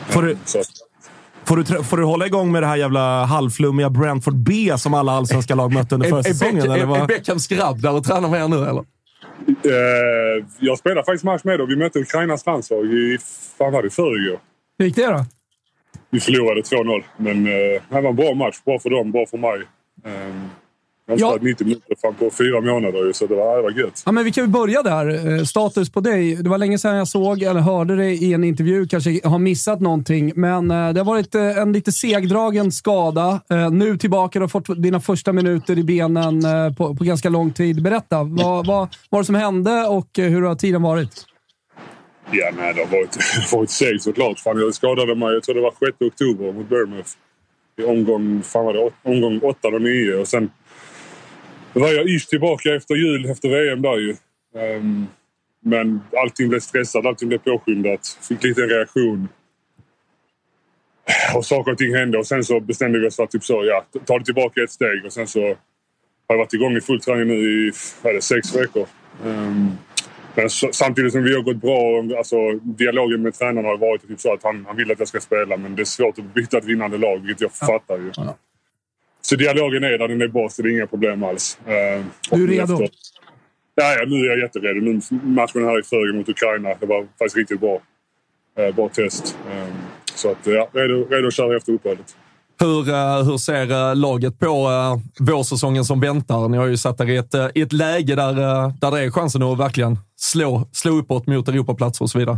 Får 0.10 0.22
du, 0.22 0.38
Så, 0.46 0.62
får, 1.46 1.58
du, 1.58 1.84
får 1.84 1.98
du 1.98 2.04
hålla 2.04 2.26
igång 2.26 2.52
med 2.52 2.64
det 2.64 2.68
här 2.68 2.76
jävla 2.78 3.26
halvflummiga 3.26 3.90
Brentford 3.90 4.36
B 4.36 4.74
som 4.78 4.94
alla 4.94 5.12
allsvenska 5.12 5.56
lag 5.56 5.74
mötte 5.74 5.96
under 5.96 6.08
Är, 6.08 6.18
är, 6.20 6.24
försäsongen? 6.24 6.58
Eller 6.64 6.78
är, 6.78 6.82
är 6.82 6.86
vad? 6.86 7.08
Beckhams 7.08 7.48
grabb 7.48 7.82
där 7.82 7.96
och 7.96 8.04
tränar 8.04 8.30
med 8.30 8.44
er 8.44 8.48
nu 8.48 8.56
eller? 8.56 8.84
Eh, 9.48 10.46
jag 10.60 10.78
spelade 10.78 11.06
faktiskt 11.06 11.24
match 11.24 11.44
med 11.44 11.60
dem. 11.60 11.68
Vi 11.68 11.76
mötte 11.76 12.00
Ukrainas 12.00 12.46
landslag 12.46 12.86
i 12.86 13.18
fan 13.58 13.74
var 13.74 13.84
det, 13.84 13.90
förrgår. 13.90 14.40
Hur 14.78 14.86
gick 14.86 14.96
det 14.96 15.08
då? 15.08 15.26
Vi 16.10 16.20
förlorade 16.20 16.62
2-0, 16.62 17.04
men 17.18 17.48
eh, 17.48 17.82
det 17.90 18.02
var 18.02 18.10
en 18.10 18.16
bra 18.16 18.34
match. 18.34 18.56
Bra 18.66 18.80
för 18.80 18.90
dem, 18.90 19.12
bra 19.12 19.26
för 19.26 19.38
mig. 19.38 19.62
Um, 20.06 20.50
har 21.12 21.20
Ja. 21.20 21.28
spelat 21.30 21.42
90 21.44 21.64
minuter 21.68 21.96
fan 22.02 22.14
på 22.16 22.30
fyra 22.38 22.62
månader 22.62 23.14
så 23.14 23.26
det 23.28 23.36
var, 23.36 23.56
det 23.58 23.64
var 23.64 23.72
gött. 23.72 24.04
Ja, 24.06 24.12
men 24.12 24.24
vi 24.24 24.32
kan 24.32 24.44
ju 24.44 24.48
börja 24.48 24.82
där. 24.84 25.38
Eh, 25.38 25.44
Status 25.44 25.92
på 25.92 26.00
dig. 26.00 26.36
Det 26.36 26.50
var 26.50 26.58
länge 26.58 26.78
sedan 26.78 26.96
jag 26.96 27.08
såg 27.08 27.42
eller 27.42 27.60
hörde 27.62 27.96
dig 27.96 28.24
i 28.24 28.34
en 28.34 28.44
intervju. 28.44 28.88
Kanske 28.88 29.20
har 29.24 29.40
missat 29.40 29.80
någonting, 29.80 30.32
men 30.36 30.72
eh, 30.72 30.90
det 30.94 31.00
har 31.00 31.06
varit 31.06 31.36
eh, 31.36 31.58
en 31.58 31.74
lite 31.74 31.92
segdragen 31.92 32.72
skada. 32.72 33.42
Nu 33.72 33.98
tillbaka. 33.98 34.40
Du 34.40 34.44
har 34.44 34.48
fått 34.50 34.82
dina 34.84 35.00
första 35.00 35.34
minuter 35.34 35.80
i 35.80 35.84
benen 35.84 36.42
på, 36.78 36.96
på 36.96 37.04
ganska 37.04 37.30
lång 37.30 37.52
tid. 37.54 37.84
Berätta, 37.84 38.24
vad, 38.24 38.68
vad, 38.68 38.68
vad 38.68 38.90
var 39.10 39.20
det 39.20 39.26
som 39.26 39.36
hände 39.36 39.88
och 39.88 40.08
hur 40.18 40.42
har 40.42 40.56
tiden 40.56 40.82
varit? 40.82 41.26
Ja, 42.32 42.50
nej, 42.58 42.74
det 42.74 42.82
har 42.82 42.92
varit, 42.92 43.18
varit 43.54 43.70
segt 43.70 44.04
såklart. 44.04 44.40
Fan, 44.40 44.60
jag 44.60 44.74
skadade 44.74 45.16
mig, 45.16 45.34
jag 45.34 45.44
tror 45.44 45.56
det 45.56 45.62
var 45.62 45.74
6 45.86 45.98
oktober 46.02 46.54
mot 46.54 46.70
Bournemouth. 46.70 47.10
I 47.82 47.84
omgång, 47.84 48.42
fan 48.44 48.66
var 48.66 48.74
det, 48.74 48.90
omgång 49.04 49.40
8 49.44 49.68
och 49.68 49.82
9. 49.82 50.16
Och 50.16 50.28
sen 50.28 50.50
var 51.80 51.92
jag 51.92 52.10
ish 52.10 52.30
tillbaka 52.30 52.76
efter 52.76 52.96
jul, 52.96 53.32
efter 53.32 53.50
VM 53.50 53.82
där 53.82 53.98
ju. 53.98 54.16
Ehm, 54.56 55.08
men 55.64 56.02
allting 56.18 56.50
blev 56.50 56.60
stressat, 56.60 57.06
allting 57.06 57.28
blev 57.28 57.38
påskyndat. 57.38 58.18
Fick 58.28 58.44
lite 58.44 58.62
reaktion. 58.62 59.28
Och 61.36 61.46
saker 61.46 61.72
och 61.72 61.78
ting 61.78 61.96
hände 61.96 62.18
och 62.18 62.28
sen 62.28 62.44
så 62.44 62.60
bestämde 62.60 63.00
vi 63.00 63.08
oss 63.08 63.16
för 63.16 63.24
att 63.24 63.32
typ 63.32 63.44
så, 63.44 63.66
ja, 63.66 63.86
ta 64.06 64.20
det 64.20 64.26
tillbaka 64.26 64.64
ett 64.64 64.72
steg. 64.72 65.06
Och 65.06 65.14
sen 65.14 65.28
så 65.28 65.40
har 65.42 65.58
jag 66.28 66.38
varit 66.38 66.54
igång 66.54 66.78
i 66.78 66.82
full 66.82 67.02
träning 67.02 67.28
nu 67.28 67.34
i 67.34 67.72
är 68.04 68.14
det, 68.14 68.22
sex 68.22 68.56
veckor. 68.56 68.88
Ehm, 69.26 69.72
men 70.36 70.50
så, 70.50 70.70
samtidigt 70.72 71.12
som 71.12 71.24
vi 71.24 71.36
har 71.36 71.42
gått 71.42 71.62
bra, 71.62 72.18
alltså 72.18 72.36
dialogen 72.64 73.22
med 73.22 73.34
tränaren 73.34 73.66
har 73.66 73.78
varit 73.78 74.08
typ 74.08 74.20
så 74.20 74.34
att 74.34 74.44
han, 74.44 74.66
han 74.68 74.76
vill 74.78 74.92
att 74.92 75.00
jag 75.00 75.08
ska 75.08 75.20
spela 75.20 75.58
men 75.58 75.76
det 75.76 75.82
är 75.82 75.86
svårt 75.86 76.20
att 76.20 76.34
byta 76.34 76.58
ett 76.58 76.66
vinnande 76.66 76.98
lag, 76.98 77.18
vilket 77.18 77.42
jag 77.42 77.54
fattar 77.54 77.98
ju. 77.98 78.12
Ja. 78.16 78.38
Så 79.22 79.36
dialogen 79.36 79.84
är 79.84 79.98
där, 79.98 80.08
den 80.08 80.22
är 80.22 80.28
bra, 80.28 80.50
så 80.50 80.62
det 80.62 80.70
är 80.70 80.72
inga 80.72 80.88
problem 80.88 81.24
alls. 81.24 81.58
Eh, 81.66 82.06
Du 82.32 82.44
är 82.44 82.48
redo? 82.48 82.88
Ja, 83.76 83.96
ja, 84.00 84.06
nu 84.08 84.16
är 84.16 84.30
jag 84.30 84.40
jätteredo. 84.40 84.82
Nu, 84.82 85.00
matchen 85.24 85.64
här 85.66 85.80
i 85.80 85.84
förrgår 85.84 86.18
mot 86.18 86.30
Ukraina, 86.30 86.70
det 86.80 86.86
var 86.86 87.02
faktiskt 87.04 87.38
riktigt 87.38 87.60
bra. 87.60 87.82
Eh, 88.60 88.76
bra 88.76 88.90
test. 88.90 89.38
Eh, 89.52 89.68
så 90.16 90.32
att, 90.32 90.38
ja, 90.44 90.70
redo, 90.74 91.08
redo 91.10 91.28
att 91.28 91.34
köra 91.34 91.58
efter 91.58 91.74
uppehållet. 91.74 92.16
Hur, 92.60 92.84
hur 93.24 93.38
ser 93.38 93.96
laget 93.96 94.40
på 94.40 94.70
vårsäsongen 95.20 95.86
som 95.86 96.00
väntar? 96.00 96.48
Ni 96.48 96.58
har 96.58 96.66
ju 96.68 96.78
satt 96.78 97.02
er 97.02 97.10
i 97.10 97.18
ett, 97.18 97.36
i 97.56 97.62
ett 97.62 97.74
läge 97.74 98.16
där, 98.16 98.34
där 98.82 98.92
det 98.92 99.00
är 99.00 99.12
chansen 99.12 99.44
att 99.44 99.58
verkligen 99.58 99.98
slå, 100.16 100.70
slå 100.72 100.92
uppåt 100.92 101.28
mot 101.28 101.48
Europaplatser 101.48 102.04
och 102.06 102.10
så 102.10 102.20
vidare. 102.20 102.38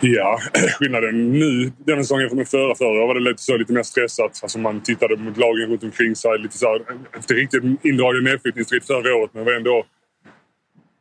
Ja, 0.00 0.40
skillnaden 0.78 1.32
nu 1.32 1.72
den 1.78 2.04
säsongen 2.04 2.28
från 2.28 2.46
förra 2.46 2.74
förra 2.74 3.06
var 3.06 3.14
det 3.14 3.20
lite, 3.20 3.42
så, 3.42 3.56
lite 3.56 3.72
mer 3.72 3.82
stressat. 3.82 4.40
Alltså 4.42 4.58
man 4.58 4.80
tittade 4.80 5.16
mot 5.16 5.36
lagen 5.36 5.70
runt 5.70 5.82
omkring 5.82 6.16
sig. 6.16 6.38
Lite 6.38 6.58
så 6.58 6.66
här, 6.66 6.82
efter 7.18 7.34
riktigt 7.34 7.62
indragen 7.82 8.24
nedflyttningsstrid 8.24 8.84
förra 8.84 9.14
året 9.14 9.30
men 9.34 9.44
var 9.44 9.52
ändå... 9.52 9.86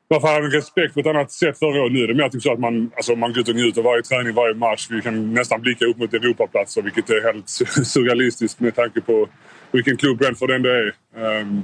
Varför 0.07 0.27
hade 0.27 0.45
en 0.45 0.51
respekt 0.51 0.93
på 0.93 0.99
ett 0.99 1.07
annat 1.07 1.31
sätt 1.31 1.59
förra 1.59 1.81
året. 1.81 1.93
Nu 1.93 2.03
är 2.03 2.07
det 2.07 2.13
mer 2.13 2.29
typ 2.29 2.41
så 2.41 2.53
att 2.53 2.59
man, 2.59 2.91
alltså 2.95 3.15
man 3.15 3.33
går 3.33 3.39
ut 3.39 3.49
och 3.49 3.55
njuter 3.55 3.81
varje 3.81 4.03
träning, 4.03 4.33
varje 4.33 4.55
match. 4.55 4.87
Vi 4.89 5.01
kan 5.01 5.33
nästan 5.33 5.61
blicka 5.61 5.85
upp 5.85 5.97
mot 5.97 6.13
Europaplatser 6.13 6.81
vilket 6.81 7.09
är 7.09 7.21
helt 7.21 7.49
surrealistiskt 7.93 8.59
med 8.59 8.75
tanke 8.75 9.01
på 9.01 9.29
vilken 9.71 9.97
klubb 9.97 10.17
Brentford 10.17 10.51
ändå 10.51 10.69
är. 10.69 10.93
Um, 11.41 11.63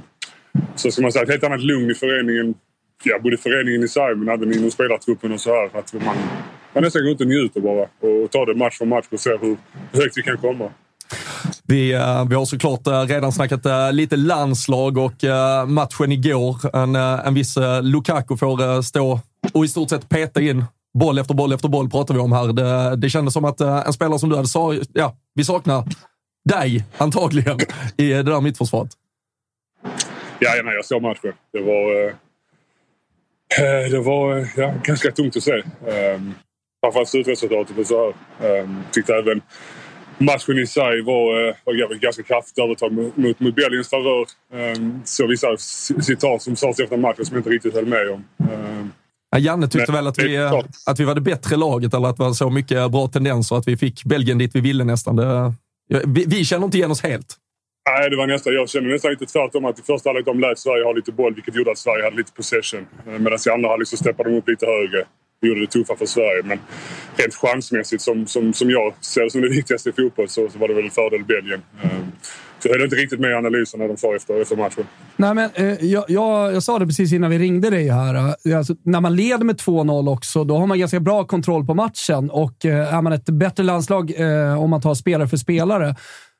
så 0.74 0.90
ska 0.90 1.02
man 1.02 1.12
säga 1.12 1.22
ett 1.22 1.30
helt 1.30 1.44
annat 1.44 1.62
lugn 1.62 1.90
i 1.90 1.94
föreningen. 1.94 2.54
Ja, 3.04 3.18
både 3.18 3.36
föreningen 3.36 3.82
i 3.82 3.88
sig 3.88 4.14
men 4.14 4.28
även 4.28 4.52
inom 4.52 4.70
spelartruppen 4.70 5.32
och 5.32 5.40
så 5.40 5.50
här. 5.50 5.78
Att 5.78 5.92
man, 5.92 6.16
man 6.76 6.82
nästan 6.82 7.02
går 7.02 7.12
ut 7.12 7.20
och 7.20 7.26
njuter 7.26 7.60
bara 7.60 7.82
och 7.82 8.30
tar 8.30 8.46
det 8.46 8.54
match 8.54 8.78
för 8.78 8.84
match 8.84 9.06
och 9.12 9.20
ser 9.20 9.38
hur 9.38 9.56
högt 9.92 10.16
vi 10.16 10.22
kan 10.22 10.38
komma. 10.38 10.70
Vi, 11.66 11.92
eh, 11.92 12.28
vi 12.28 12.34
har 12.34 12.44
såklart 12.44 12.86
eh, 12.86 13.00
redan 13.00 13.32
snackat 13.32 13.66
eh, 13.66 13.92
lite 13.92 14.16
landslag 14.16 14.98
och 14.98 15.24
matchen 15.66 16.12
igår. 16.12 16.76
En, 16.76 16.94
en 16.96 17.34
viss 17.34 17.56
Lukaku 17.82 18.36
får 18.36 18.82
stå 18.82 19.20
och 19.52 19.64
i 19.64 19.68
stort 19.68 19.90
sett 19.90 20.08
peta 20.08 20.40
in 20.40 20.64
boll 20.98 21.18
efter 21.18 21.34
boll 21.34 21.52
efter 21.52 21.68
boll 21.68 21.90
pratar 21.90 22.14
vi 22.14 22.20
om 22.20 22.32
här. 22.32 22.52
Det, 22.52 22.96
det 22.96 23.10
kändes 23.10 23.34
som 23.34 23.44
att 23.44 23.60
en 23.60 23.92
spelare 23.92 24.18
som 24.18 24.28
du 24.28 24.36
hade 24.36 24.48
sa, 24.48 24.74
ja, 24.92 25.16
vi 25.34 25.44
saknar 25.44 25.84
dig 26.48 26.84
antagligen 26.98 27.58
i 27.96 28.08
det 28.08 28.22
där 28.22 28.40
mittförsvaret. 28.40 28.90
Ja, 30.38 30.56
ja, 30.56 30.62
nej, 30.62 30.74
jag 30.74 30.84
såg 30.84 31.02
matchen. 31.02 31.32
Det 31.52 31.60
var, 31.60 32.14
det 33.90 34.00
var 34.00 34.48
ja, 34.56 34.74
ganska 34.84 35.10
tungt 35.10 35.36
att 35.36 35.42
se. 35.42 35.62
Framförallt 36.86 37.08
slutresultatet 37.08 37.78
och 37.78 37.86
så 37.86 38.14
här. 38.40 38.58
Eh, 38.58 38.68
tyckte 38.92 39.14
även 39.14 39.42
matchen 40.18 40.58
i 40.58 40.66
sig 40.66 41.02
var, 41.02 41.48
eh, 41.48 41.54
var 41.64 41.94
ganska 41.94 42.22
kraftigt 42.22 42.58
övertag 42.58 42.92
mot, 42.92 43.16
mot, 43.16 43.40
mot 43.40 43.54
Belgiens 43.54 43.90
favör. 43.90 44.26
Eh, 44.54 44.76
så 45.04 45.26
vissa 45.26 45.56
citat 46.02 46.42
som 46.42 46.56
sades 46.56 46.80
efter 46.80 46.96
matchen 46.96 47.24
som 47.24 47.34
jag 47.34 47.40
inte 47.40 47.50
riktigt 47.50 47.74
höll 47.74 47.86
med 47.86 48.08
om. 48.08 48.24
Eh, 48.40 48.86
Ja, 49.30 49.38
Janne 49.38 49.68
tyckte 49.68 49.92
Nej, 49.92 49.98
väl 49.98 50.06
att 50.06 50.18
vi, 50.18 50.36
eh, 50.36 50.52
att 50.86 51.00
vi 51.00 51.04
var 51.04 51.14
det 51.14 51.20
bättre 51.20 51.56
laget 51.56 51.94
eller 51.94 52.08
att 52.08 52.16
det 52.16 52.22
var 52.22 52.32
så 52.32 52.50
mycket 52.50 52.90
bra 52.90 53.08
tendenser 53.08 53.56
att 53.56 53.68
vi 53.68 53.76
fick 53.76 54.04
Belgien 54.04 54.38
dit 54.38 54.54
vi 54.54 54.60
ville 54.60 54.84
nästan. 54.84 55.16
Det, 55.16 55.52
vi, 56.06 56.24
vi 56.26 56.44
känner 56.44 56.64
inte 56.64 56.78
igen 56.78 56.90
oss 56.90 57.02
helt. 57.02 57.36
Nej, 57.90 58.10
det 58.10 58.16
var 58.16 58.26
nästan, 58.26 58.52
jag 58.52 58.68
kände 58.68 58.90
nästan 58.90 59.10
lite 59.10 59.26
tvärtom. 59.26 59.64
Att 59.64 59.78
i 59.78 59.82
första 59.82 60.08
halvlek 60.08 60.26
de 60.26 60.40
lät 60.40 60.58
Sverige 60.58 60.84
ha 60.84 60.92
lite 60.92 61.12
boll, 61.12 61.34
vilket 61.34 61.54
gjorde 61.54 61.70
att 61.70 61.78
Sverige 61.78 62.04
hade 62.04 62.16
lite 62.16 62.32
possession. 62.32 62.86
Eh, 63.06 63.18
Medan 63.18 63.38
i 63.46 63.50
andra 63.50 63.68
halvlek 63.68 63.88
så 63.88 63.96
steppade 63.96 64.30
de 64.30 64.36
upp 64.36 64.48
lite 64.48 64.66
högre. 64.66 65.04
Det 65.40 65.48
gjorde 65.48 65.60
det 65.60 65.66
tuffa 65.66 65.96
för 65.96 66.06
Sverige. 66.06 66.42
Men 66.44 66.58
rent 67.16 67.34
chansmässigt, 67.34 68.02
som, 68.02 68.26
som, 68.26 68.52
som 68.52 68.70
jag 68.70 68.94
ser 69.00 69.24
det 69.24 69.30
som 69.30 69.40
det 69.40 69.48
viktigaste 69.48 69.88
i 69.90 69.92
fotboll, 69.92 70.28
så, 70.28 70.48
så 70.48 70.58
var 70.58 70.68
det 70.68 70.74
väl 70.74 70.84
en 70.84 70.90
fördel 70.90 71.24
Belgien. 71.24 71.62
Eh, 71.82 71.90
så 72.58 72.68
Jag 72.68 72.74
höll 72.74 72.84
inte 72.84 72.96
riktigt 72.96 73.20
med 73.20 73.30
i 73.30 73.34
analysen 73.34 73.80
när 73.80 73.88
de 73.88 73.96
sa 73.96 74.16
efter, 74.16 74.40
efter 74.40 74.56
matchen. 74.56 74.84
Nej, 75.16 75.34
men, 75.34 75.50
eh, 75.54 75.84
jag, 75.84 76.04
jag, 76.08 76.54
jag 76.54 76.62
sa 76.62 76.78
det 76.78 76.86
precis 76.86 77.12
innan 77.12 77.30
vi 77.30 77.38
ringde 77.38 77.70
dig 77.70 77.88
här. 77.88 78.34
Eh, 78.48 78.58
alltså, 78.58 78.74
när 78.82 79.00
man 79.00 79.16
leder 79.16 79.44
med 79.44 79.56
2-0 79.56 80.12
också, 80.12 80.44
då 80.44 80.58
har 80.58 80.66
man 80.66 80.78
ganska 80.78 81.00
bra 81.00 81.24
kontroll 81.24 81.66
på 81.66 81.74
matchen. 81.74 82.30
Och 82.30 82.64
eh, 82.64 82.94
är 82.94 83.02
man 83.02 83.12
ett 83.12 83.24
bättre 83.24 83.62
landslag, 83.62 84.12
eh, 84.20 84.62
om 84.62 84.70
man 84.70 84.80
tar 84.80 84.94
spelare 84.94 85.28
för 85.28 85.36
spelare, 85.36 85.96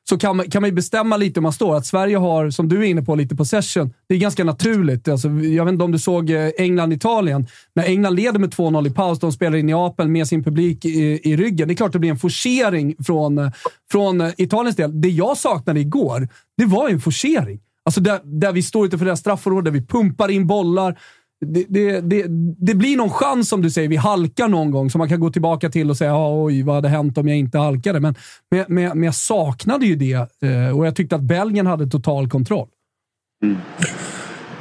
så 0.09 0.17
kan 0.17 0.37
man, 0.37 0.49
kan 0.49 0.61
man 0.61 0.69
ju 0.69 0.75
bestämma 0.75 1.17
lite 1.17 1.39
hur 1.39 1.41
man 1.41 1.53
står. 1.53 1.75
Att 1.75 1.85
Sverige 1.85 2.17
har, 2.17 2.49
som 2.49 2.69
du 2.69 2.79
är 2.79 2.83
inne 2.83 3.01
på, 3.01 3.15
lite 3.15 3.35
possession. 3.35 3.93
Det 4.09 4.15
är 4.15 4.19
ganska 4.19 4.43
naturligt. 4.43 5.07
Alltså, 5.07 5.27
jag 5.29 5.65
vet 5.65 5.71
inte 5.71 5.83
om 5.83 5.91
du 5.91 5.99
såg 5.99 6.29
eh, 6.29 6.49
England-Italien. 6.57 7.47
När 7.75 7.83
England 7.83 8.15
leder 8.15 8.39
med 8.39 8.53
2-0 8.53 8.87
i 8.87 8.91
paus, 8.91 9.19
de 9.19 9.31
spelar 9.31 9.57
i 9.57 9.63
Neapel 9.63 10.07
med 10.07 10.27
sin 10.27 10.43
publik 10.43 10.85
i, 10.85 11.19
i 11.23 11.35
ryggen. 11.37 11.67
Det 11.67 11.73
är 11.73 11.75
klart 11.75 11.93
det 11.93 11.99
blir 11.99 12.09
en 12.09 12.17
forcering 12.17 12.95
från, 13.05 13.37
eh, 13.37 13.51
från 13.91 14.21
eh, 14.21 14.31
Italiens 14.37 14.75
del. 14.75 15.01
Det 15.01 15.09
jag 15.09 15.37
saknade 15.37 15.79
igår, 15.79 16.27
det 16.57 16.65
var 16.65 16.89
ju 16.89 16.93
en 16.93 17.01
forcering. 17.01 17.59
Alltså 17.87 18.01
där, 18.01 18.19
där 18.23 18.51
vi 18.51 18.63
står 18.63 18.85
utanför 18.85 19.05
deras 19.05 19.19
straffområde, 19.19 19.71
där 19.71 19.79
vi 19.79 19.85
pumpar 19.85 20.31
in 20.31 20.47
bollar. 20.47 20.99
Det, 21.45 21.65
det, 21.69 22.01
det, 22.01 22.25
det 22.57 22.75
blir 22.75 22.97
någon 22.97 23.09
chans, 23.09 23.49
som 23.49 23.61
du 23.61 23.69
säger. 23.69 23.89
Vi 23.89 23.95
halkar 23.95 24.47
någon 24.47 24.71
gång, 24.71 24.89
som 24.89 24.99
man 24.99 25.09
kan 25.09 25.19
gå 25.19 25.29
tillbaka 25.29 25.69
till 25.69 25.89
och 25.89 25.97
säga 25.97 26.09
"Ja, 26.09 26.43
oj, 26.43 26.63
vad 26.63 26.75
hade 26.75 26.89
hänt 26.89 27.17
om 27.17 27.27
jag 27.27 27.37
inte 27.37 27.57
halkade? 27.57 27.99
Men, 27.99 28.15
men, 28.51 28.65
men, 28.67 28.85
men 28.85 29.03
jag 29.03 29.15
saknade 29.15 29.85
ju 29.85 29.95
det 29.95 30.13
eh, 30.13 30.77
och 30.77 30.87
jag 30.87 30.95
tyckte 30.95 31.15
att 31.15 31.21
Belgien 31.21 31.67
hade 31.67 31.87
total 31.87 32.29
kontroll. 32.29 32.67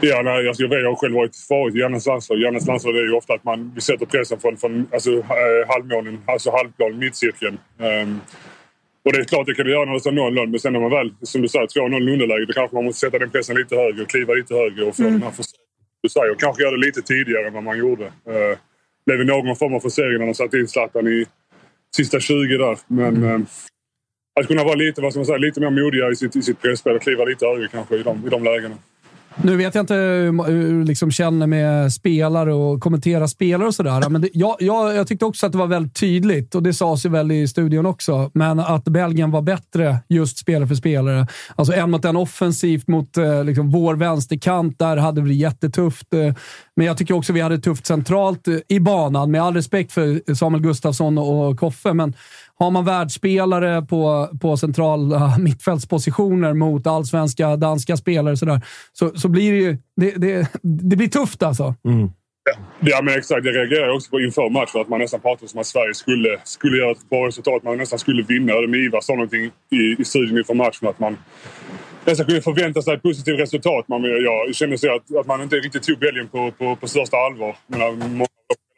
Ja, 0.00 0.22
nej, 0.24 0.48
alltså, 0.48 0.62
jag, 0.62 0.70
vet, 0.70 0.80
jag 0.82 0.88
har 0.88 0.96
själv 0.96 1.14
varit 1.14 1.36
varit 1.50 1.74
i 1.74 1.78
Jannes 1.78 2.06
landslag. 2.06 2.38
Jannes 2.38 2.66
landslag 2.66 2.96
är 2.96 3.00
ju 3.02 3.12
ofta 3.12 3.34
att 3.34 3.44
man 3.44 3.72
vi 3.74 3.80
sätter 3.80 4.06
pressen 4.06 4.38
från, 4.40 4.56
från 4.56 4.86
alltså, 4.92 5.10
eh, 5.12 5.68
halvmånen, 5.68 6.18
alltså 6.26 6.50
halvplan, 6.50 6.98
mittcirkeln. 6.98 7.58
Ehm, 7.80 8.20
och 9.04 9.12
det 9.12 9.18
är 9.18 9.24
klart 9.24 9.46
det 9.46 9.54
kan 9.54 9.64
du 9.66 9.72
göra 9.72 9.84
när 9.84 9.92
det 9.94 10.00
står 10.00 10.12
0-0, 10.12 10.46
men 10.46 10.60
sen 10.60 10.72
när 10.72 10.80
man 10.80 10.90
väl, 10.90 11.14
som 11.22 11.42
du 11.42 11.48
säger, 11.48 11.66
2-0 11.66 12.08
i 12.08 12.12
underläge, 12.12 12.46
då 12.46 12.52
kanske 12.52 12.76
man 12.76 12.84
måste 12.84 13.00
sätta 13.06 13.18
den 13.18 13.30
pressen 13.30 13.56
lite 13.56 13.76
högre 13.76 14.02
och 14.02 14.08
kliva 14.08 14.34
lite 14.34 14.54
högre 14.54 14.84
och 14.84 14.96
få 14.96 15.02
den 15.02 15.22
här 15.22 15.30
förstärkningen. 15.30 15.65
Du 16.02 16.08
säger, 16.08 16.34
kanske 16.34 16.62
göra 16.62 16.76
det 16.76 16.86
lite 16.86 17.02
tidigare 17.02 17.46
än 17.46 17.52
vad 17.52 17.62
man 17.62 17.78
gjorde. 17.78 18.04
Uh, 18.04 18.58
blev 19.06 19.26
någon 19.26 19.56
form 19.56 19.74
av 19.74 19.80
forcering 19.80 20.18
när 20.18 20.26
de 20.26 20.34
satte 20.34 20.58
in 20.58 20.68
Zlatan 20.68 21.06
i 21.06 21.26
sista 21.96 22.20
20 22.20 22.56
där. 22.56 22.78
Men 22.86 23.22
eh, 23.24 23.40
att 24.40 24.46
kunna 24.46 24.64
vara 24.64 24.74
lite, 24.74 25.00
vad 25.00 25.12
ska 25.12 25.18
man 25.18 25.26
säga, 25.26 25.38
lite 25.38 25.60
mer 25.60 25.70
modiga 25.70 26.10
i 26.10 26.16
sitt, 26.16 26.36
i 26.36 26.42
sitt 26.42 26.62
presspel 26.62 26.96
och 26.96 27.02
kliva 27.02 27.24
lite 27.24 27.46
högre 27.46 27.68
kanske 27.68 27.96
i 27.96 28.02
de, 28.02 28.26
i 28.26 28.28
de 28.28 28.44
lägena. 28.44 28.76
Nu 29.42 29.56
vet 29.56 29.74
jag 29.74 29.82
inte 29.82 29.94
hur 29.94 30.72
du 30.72 30.84
liksom 30.84 31.10
känner 31.10 31.46
med 31.46 31.92
spelare 31.92 32.54
och 32.54 32.80
kommentera 32.80 33.28
spelare 33.28 33.68
och 33.68 33.74
sådär. 33.74 34.08
Men 34.08 34.20
det, 34.20 34.30
jag, 34.32 34.56
jag, 34.60 34.94
jag 34.96 35.06
tyckte 35.06 35.24
också 35.24 35.46
att 35.46 35.52
det 35.52 35.58
var 35.58 35.66
väldigt 35.66 35.94
tydligt, 35.94 36.54
och 36.54 36.62
det 36.62 36.74
sades 36.74 37.04
ju 37.04 37.08
väl 37.08 37.32
i 37.32 37.48
studion 37.48 37.86
också, 37.86 38.30
men 38.34 38.60
att 38.60 38.84
Belgien 38.84 39.30
var 39.30 39.42
bättre 39.42 39.98
just 40.08 40.38
spelare 40.38 40.68
för 40.68 40.74
spelare. 40.74 41.26
Alltså 41.56 41.74
en 41.74 41.90
mot 41.90 42.04
en 42.04 42.16
offensivt 42.16 42.88
mot 42.88 43.16
eh, 43.16 43.44
liksom, 43.44 43.70
vår 43.70 43.94
vänsterkant. 43.94 44.78
Där 44.78 44.96
hade 44.96 45.20
vi 45.20 45.28
det 45.28 45.34
jättetufft. 45.34 46.14
Eh, 46.14 46.34
men 46.76 46.86
jag 46.86 46.98
tycker 46.98 47.14
också 47.14 47.32
vi 47.32 47.40
hade 47.40 47.56
det 47.56 47.62
tufft 47.62 47.86
centralt 47.86 48.48
eh, 48.48 48.56
i 48.68 48.80
banan, 48.80 49.30
med 49.30 49.42
all 49.42 49.54
respekt 49.54 49.92
för 49.92 50.34
Samuel 50.34 50.62
Gustafsson 50.62 51.18
och 51.18 51.58
Koffe. 51.58 51.92
Men 51.92 52.14
har 52.58 52.70
man 52.70 52.84
världsspelare 52.84 53.82
på, 53.82 54.28
på 54.40 54.56
centrala 54.56 55.36
mittfältspositioner 55.38 56.54
mot 56.54 56.86
allsvenska, 56.86 57.56
danska 57.56 57.96
spelare 57.96 58.36
så, 58.36 58.46
där, 58.46 58.60
så, 58.92 59.10
så 59.14 59.28
blir 59.28 59.52
det 59.52 59.58
ju... 59.58 59.78
Det, 59.96 60.10
det, 60.10 60.48
det 60.62 60.96
blir 60.96 61.08
tufft 61.08 61.42
alltså. 61.42 61.74
Ja 62.80 63.02
men 63.02 63.18
exakt, 63.18 63.44
jag 63.44 63.56
reagerade 63.56 63.92
också 63.92 64.10
på 64.10 64.20
inför 64.20 64.50
matchen 64.50 64.80
att 64.80 64.88
man 64.88 65.00
nästan 65.00 65.20
pratade 65.20 65.48
som 65.48 65.60
att 65.60 65.66
Sverige 65.66 65.94
skulle, 65.94 66.38
skulle 66.44 66.76
göra 66.76 66.90
ett 66.90 67.08
bra 67.10 67.26
resultat. 67.26 67.62
Man 67.62 67.78
nästan 67.78 67.98
skulle 67.98 68.22
vinna. 68.22 68.54
Och 68.54 68.70
med 68.70 68.80
Ivar 68.80 69.00
sa 69.00 69.12
någonting 69.12 69.44
i, 69.70 69.96
i 69.98 70.04
studion 70.04 70.38
inför 70.38 70.54
matchen 70.54 70.88
att 70.88 70.98
man 70.98 71.16
nästan 72.04 72.26
kunde 72.26 72.42
förvänta 72.42 72.82
sig 72.82 72.94
ett 72.94 73.02
positivt 73.02 73.40
resultat. 73.40 73.88
Man, 73.88 74.02
jag 74.04 74.54
kände 74.54 74.78
så 74.78 74.94
att, 74.94 75.16
att 75.16 75.26
man 75.26 75.42
inte 75.42 75.56
riktigt 75.56 75.82
tog 75.82 75.98
Belgien 75.98 76.28
på, 76.28 76.52
på, 76.58 76.76
på 76.76 76.88
största 76.88 77.16
allvar. 77.16 77.56
Jag 77.66 77.78
menar, 77.78 78.08
många 78.08 78.28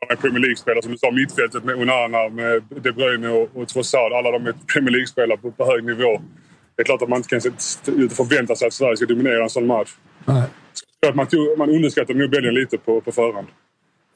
de 0.09 0.17
Premier 0.17 0.41
League-spelare, 0.41 0.83
som 0.83 0.93
du 0.93 0.99
sa, 0.99 1.11
mittfältet 1.11 1.65
med 1.65 1.75
Onana, 1.75 2.29
med 2.29 2.63
De 2.83 2.93
Bruyne 2.93 3.29
och, 3.29 3.49
och 3.55 3.69
Trossard. 3.69 4.13
Alla 4.13 4.31
de 4.31 4.47
är 4.47 4.55
Premier 4.73 4.91
League-spelare 4.91 5.39
på, 5.39 5.51
på 5.51 5.65
hög 5.65 5.85
nivå. 5.85 6.21
Det 6.77 6.83
är 6.83 6.85
klart 6.85 7.03
att 7.03 7.09
man 7.09 7.17
inte 7.17 7.29
kan 7.29 7.41
förvänta 8.11 8.57
sig 8.57 8.67
att 8.67 8.75
Sverige 8.75 8.97
ska 8.97 9.07
dominera 9.07 9.43
en 9.43 9.51
sån 9.51 9.67
match. 9.67 9.91
Nej. 10.25 10.43
Så 11.03 11.09
att 11.09 11.17
man, 11.17 11.27
tog, 11.27 11.59
man 11.59 11.71
underskattade 11.71 12.19
nog 12.19 12.31
Belgien 12.31 12.55
lite 12.55 12.79
på, 12.79 13.01
på 13.01 13.13
förhand. 13.13 13.47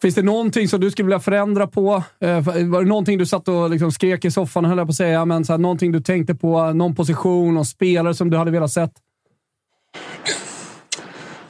Finns 0.02 0.14
det 0.14 0.22
någonting 0.22 0.68
som 0.68 0.80
du 0.80 0.90
skulle 0.90 1.06
vilja 1.06 1.20
förändra 1.20 1.66
på? 1.66 2.02
Eh, 2.20 2.40
var 2.44 2.82
det 2.82 2.88
någonting 2.88 3.18
du 3.18 3.26
satt 3.26 3.48
och 3.48 3.70
liksom 3.70 3.92
skrek 3.92 4.24
i 4.24 4.30
soffan, 4.30 4.64
höll 4.64 4.78
jag 4.78 4.86
på 4.86 4.90
att 4.90 4.96
säga, 4.96 5.24
men 5.24 5.44
så 5.44 5.52
här, 5.52 5.58
någonting 5.58 5.92
du 5.92 6.00
tänkte 6.00 6.34
på? 6.34 6.72
Någon 6.72 6.94
position 6.94 7.56
och 7.56 7.66
spelare 7.66 8.14
som 8.14 8.30
du 8.30 8.36
hade 8.36 8.50
velat 8.50 8.70
sett? 8.70 8.92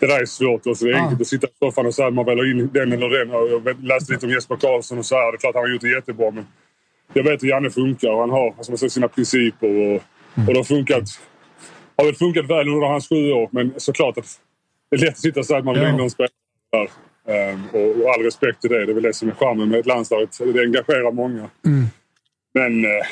Det 0.02 0.08
där 0.08 0.20
är 0.20 0.26
svårt. 0.26 0.66
Alltså, 0.66 0.84
det 0.84 0.90
är 0.90 0.94
Ah. 0.94 1.02
enkelt 1.02 1.20
att 1.20 1.26
sitta 1.26 1.46
i 1.46 1.50
soffan 1.58 1.86
och 1.86 1.94
säga 1.94 2.08
att 2.08 2.14
man 2.14 2.24
väljer 2.24 2.50
in 2.50 2.70
den 2.72 2.92
eller 2.92 3.08
den. 3.08 3.30
Och 3.30 3.48
Jag 3.68 3.84
läste 3.84 4.12
lite 4.12 4.26
om 4.26 4.32
Jesper 4.32 4.56
Karlsson 4.56 4.98
och 4.98 5.06
så 5.06 5.14
här. 5.14 5.32
Det 5.32 5.36
är 5.36 5.38
klart 5.38 5.54
han 5.54 5.62
har 5.64 5.70
gjort 5.70 5.80
det 5.80 5.88
jättebra. 5.88 6.30
Men 6.30 6.46
jag 7.12 7.24
vet 7.24 7.42
hur 7.42 7.48
Janne 7.48 7.70
funkar 7.70 8.08
och 8.10 8.20
han 8.20 8.30
har 8.30 8.54
man 8.68 8.78
säga, 8.78 8.90
sina 8.90 9.08
principer. 9.08 9.68
Och, 9.68 10.02
Mm. 10.36 10.48
och 10.48 10.54
det 10.54 10.58
har 10.58 10.64
funkat, 10.64 11.02
har 11.96 12.04
väl 12.04 12.14
funkat 12.14 12.46
väl 12.50 12.68
under 12.68 12.86
hans 12.86 13.08
sju 13.08 13.32
år. 13.32 13.48
Men 13.52 13.72
såklart 13.76 14.18
att 14.18 14.40
det 14.90 14.96
är 14.96 15.00
lätt 15.00 15.10
att 15.10 15.18
sitta 15.18 15.40
och 15.40 15.46
säga 15.46 15.58
att 15.58 15.64
man 15.64 15.74
vill 15.74 15.82
Ja. 15.82 15.88
in 15.90 15.96
någon 15.96 16.10
spelare. 16.10 16.30
där. 16.72 16.88
Ehm, 17.34 17.60
och, 17.72 18.02
och 18.04 18.10
all 18.14 18.22
respekt 18.22 18.60
till 18.60 18.70
det. 18.70 18.86
Det 18.86 18.92
är 18.92 18.94
väl 18.94 19.02
det 19.02 19.12
som 19.12 19.28
är 19.28 19.34
charmen 19.34 19.68
med 19.68 19.80
ett 19.80 19.86
landslag. 19.86 20.28
Det 20.38 20.60
engagerar 20.62 21.12
många. 21.12 21.50
Mm. 21.66 21.84
Men... 22.54 22.84
Eh, 22.84 23.06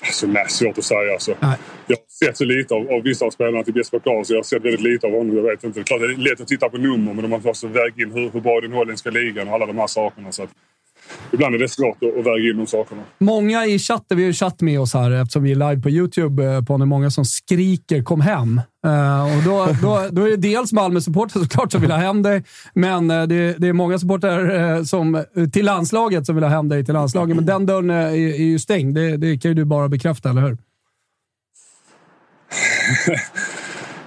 Alltså, 0.00 0.26
nej, 0.26 0.48
svårt 0.48 0.78
att 0.78 0.84
säga. 0.84 1.12
Alltså. 1.12 1.34
Nej. 1.40 1.58
Jag 1.86 1.96
har 1.96 2.26
sett 2.26 2.36
så 2.36 2.44
lite 2.44 2.74
av, 2.74 2.90
av 2.90 3.02
vissa 3.02 3.24
av 3.24 3.30
spelarna 3.30 3.64
till 3.64 3.76
Jesper 3.76 3.98
Karlsson. 3.98 4.34
Jag 4.34 4.38
har 4.38 4.44
sett 4.44 4.64
väldigt 4.64 4.80
lite 4.80 5.06
av 5.06 5.12
honom. 5.12 5.36
Jag 5.36 5.42
vet 5.42 5.64
inte. 5.64 5.80
Det 5.80 5.82
är 5.82 5.84
klart 5.84 6.00
det 6.00 6.06
är 6.06 6.16
lätt 6.16 6.40
att 6.40 6.48
titta 6.48 6.68
på 6.68 6.78
nummer 6.78 7.14
men 7.14 7.22
de 7.22 7.32
har 7.32 7.48
också 7.48 7.66
vägt 7.66 7.98
in 7.98 8.10
hur, 8.12 8.30
hur 8.30 8.40
bra 8.40 8.60
den 8.60 8.72
holländska 8.72 9.10
ligan 9.10 9.48
och 9.48 9.54
alla 9.54 9.66
de 9.66 9.78
här 9.78 9.86
sakerna. 9.86 10.32
Så 10.32 10.42
att, 10.42 10.50
ibland 11.32 11.54
är 11.54 11.58
det 11.58 11.68
svårt 11.68 11.96
att, 12.02 12.26
väga 12.26 12.50
in 12.50 12.56
de 12.56 12.66
sakerna. 12.66 13.02
Många 13.18 13.66
i 13.66 13.78
chatten, 13.78 14.16
vi 14.16 14.22
har 14.22 14.26
ju 14.26 14.32
chatt 14.32 14.60
med 14.60 14.80
oss 14.80 14.94
här 14.94 15.10
eftersom 15.10 15.42
vi 15.42 15.50
är 15.50 15.54
live 15.54 15.82
på 15.82 15.90
YouTube, 15.90 16.44
eh, 16.44 16.64
på 16.64 16.76
det 16.76 16.84
är 16.84 16.86
många 16.86 17.10
som 17.10 17.24
skriker 17.24 18.02
“Kom 18.02 18.20
hem!” 18.20 18.60
Eh, 18.86 19.36
och 19.36 19.42
då, 19.44 19.66
då, 19.82 20.08
då 20.10 20.26
är 20.26 20.30
det 20.30 20.36
dels 20.36 20.72
Malmö-supportrar 20.72 21.42
såklart 21.42 21.72
som 21.72 21.80
vill 21.80 21.90
ha 21.90 21.98
hem 21.98 22.22
dig, 22.22 22.44
men 22.74 23.10
eh, 23.10 23.22
det, 23.22 23.54
det 23.58 23.68
är 23.68 23.72
många 23.72 23.98
supportrar 23.98 24.84
som, 24.84 25.24
till 25.52 25.64
landslaget 25.64 26.26
som 26.26 26.34
vill 26.34 26.44
ha 26.44 26.50
hem 26.50 26.68
dig 26.68 26.84
till 26.84 26.94
landslaget. 26.94 27.36
Men 27.36 27.46
den 27.46 27.66
dörren 27.66 27.90
är, 27.90 28.08
är 28.14 28.44
ju 28.44 28.58
stängd. 28.58 28.94
Det, 28.94 29.16
det 29.16 29.38
kan 29.38 29.50
ju 29.50 29.54
du 29.54 29.64
bara 29.64 29.88
bekräfta, 29.88 30.30
eller 30.30 30.42
hur? 30.42 30.58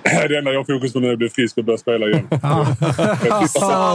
Det 0.29 0.37
enda 0.37 0.51
jag 0.51 0.59
har 0.59 0.75
fokus 0.75 0.93
på 0.93 0.99
nu 0.99 1.07
är 1.07 1.11
att 1.11 1.17
bli 1.17 1.29
frisk 1.29 1.57
och 1.57 1.63
börja 1.65 1.77
spela 1.77 2.05
igen. 2.05 2.27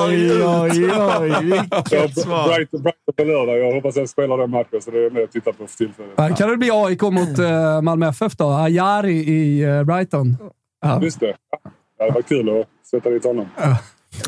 Oj, 0.09 0.45
oj, 0.45 0.91
oj. 1.21 1.35
Vilket 1.43 1.93
Jag 1.93 2.11
svar. 2.11 2.49
Brighton, 2.49 2.83
på 3.17 3.25
lördag. 3.25 3.59
Jag 3.59 3.73
hoppas 3.75 3.97
jag 3.97 4.09
spelar 4.09 4.39
den 4.39 4.51
matchen, 4.51 4.81
så 4.83 4.91
det 4.91 5.07
är 5.07 5.11
det 5.11 5.21
jag 5.21 5.33
tittar 5.33 5.53
på 5.53 5.67
för 5.67 5.77
tillfället. 5.77 6.39
Kan 6.39 6.51
det 6.51 6.57
bli 6.57 6.71
AIK 6.73 7.03
mot 7.03 7.39
eh, 7.39 7.83
Malmö 7.83 8.09
FF 8.09 8.37
då? 8.37 8.51
Ajari 8.51 9.13
i 9.15 9.63
eh, 9.63 9.83
Brighton. 9.83 10.37
Just 11.03 11.21
det. 11.21 11.35
Ja, 11.99 12.07
det 12.07 12.13
var 12.13 12.23
kul 12.23 12.61
att 12.61 12.67
sätta 12.91 13.11
dit 13.11 13.25
honom. 13.25 13.47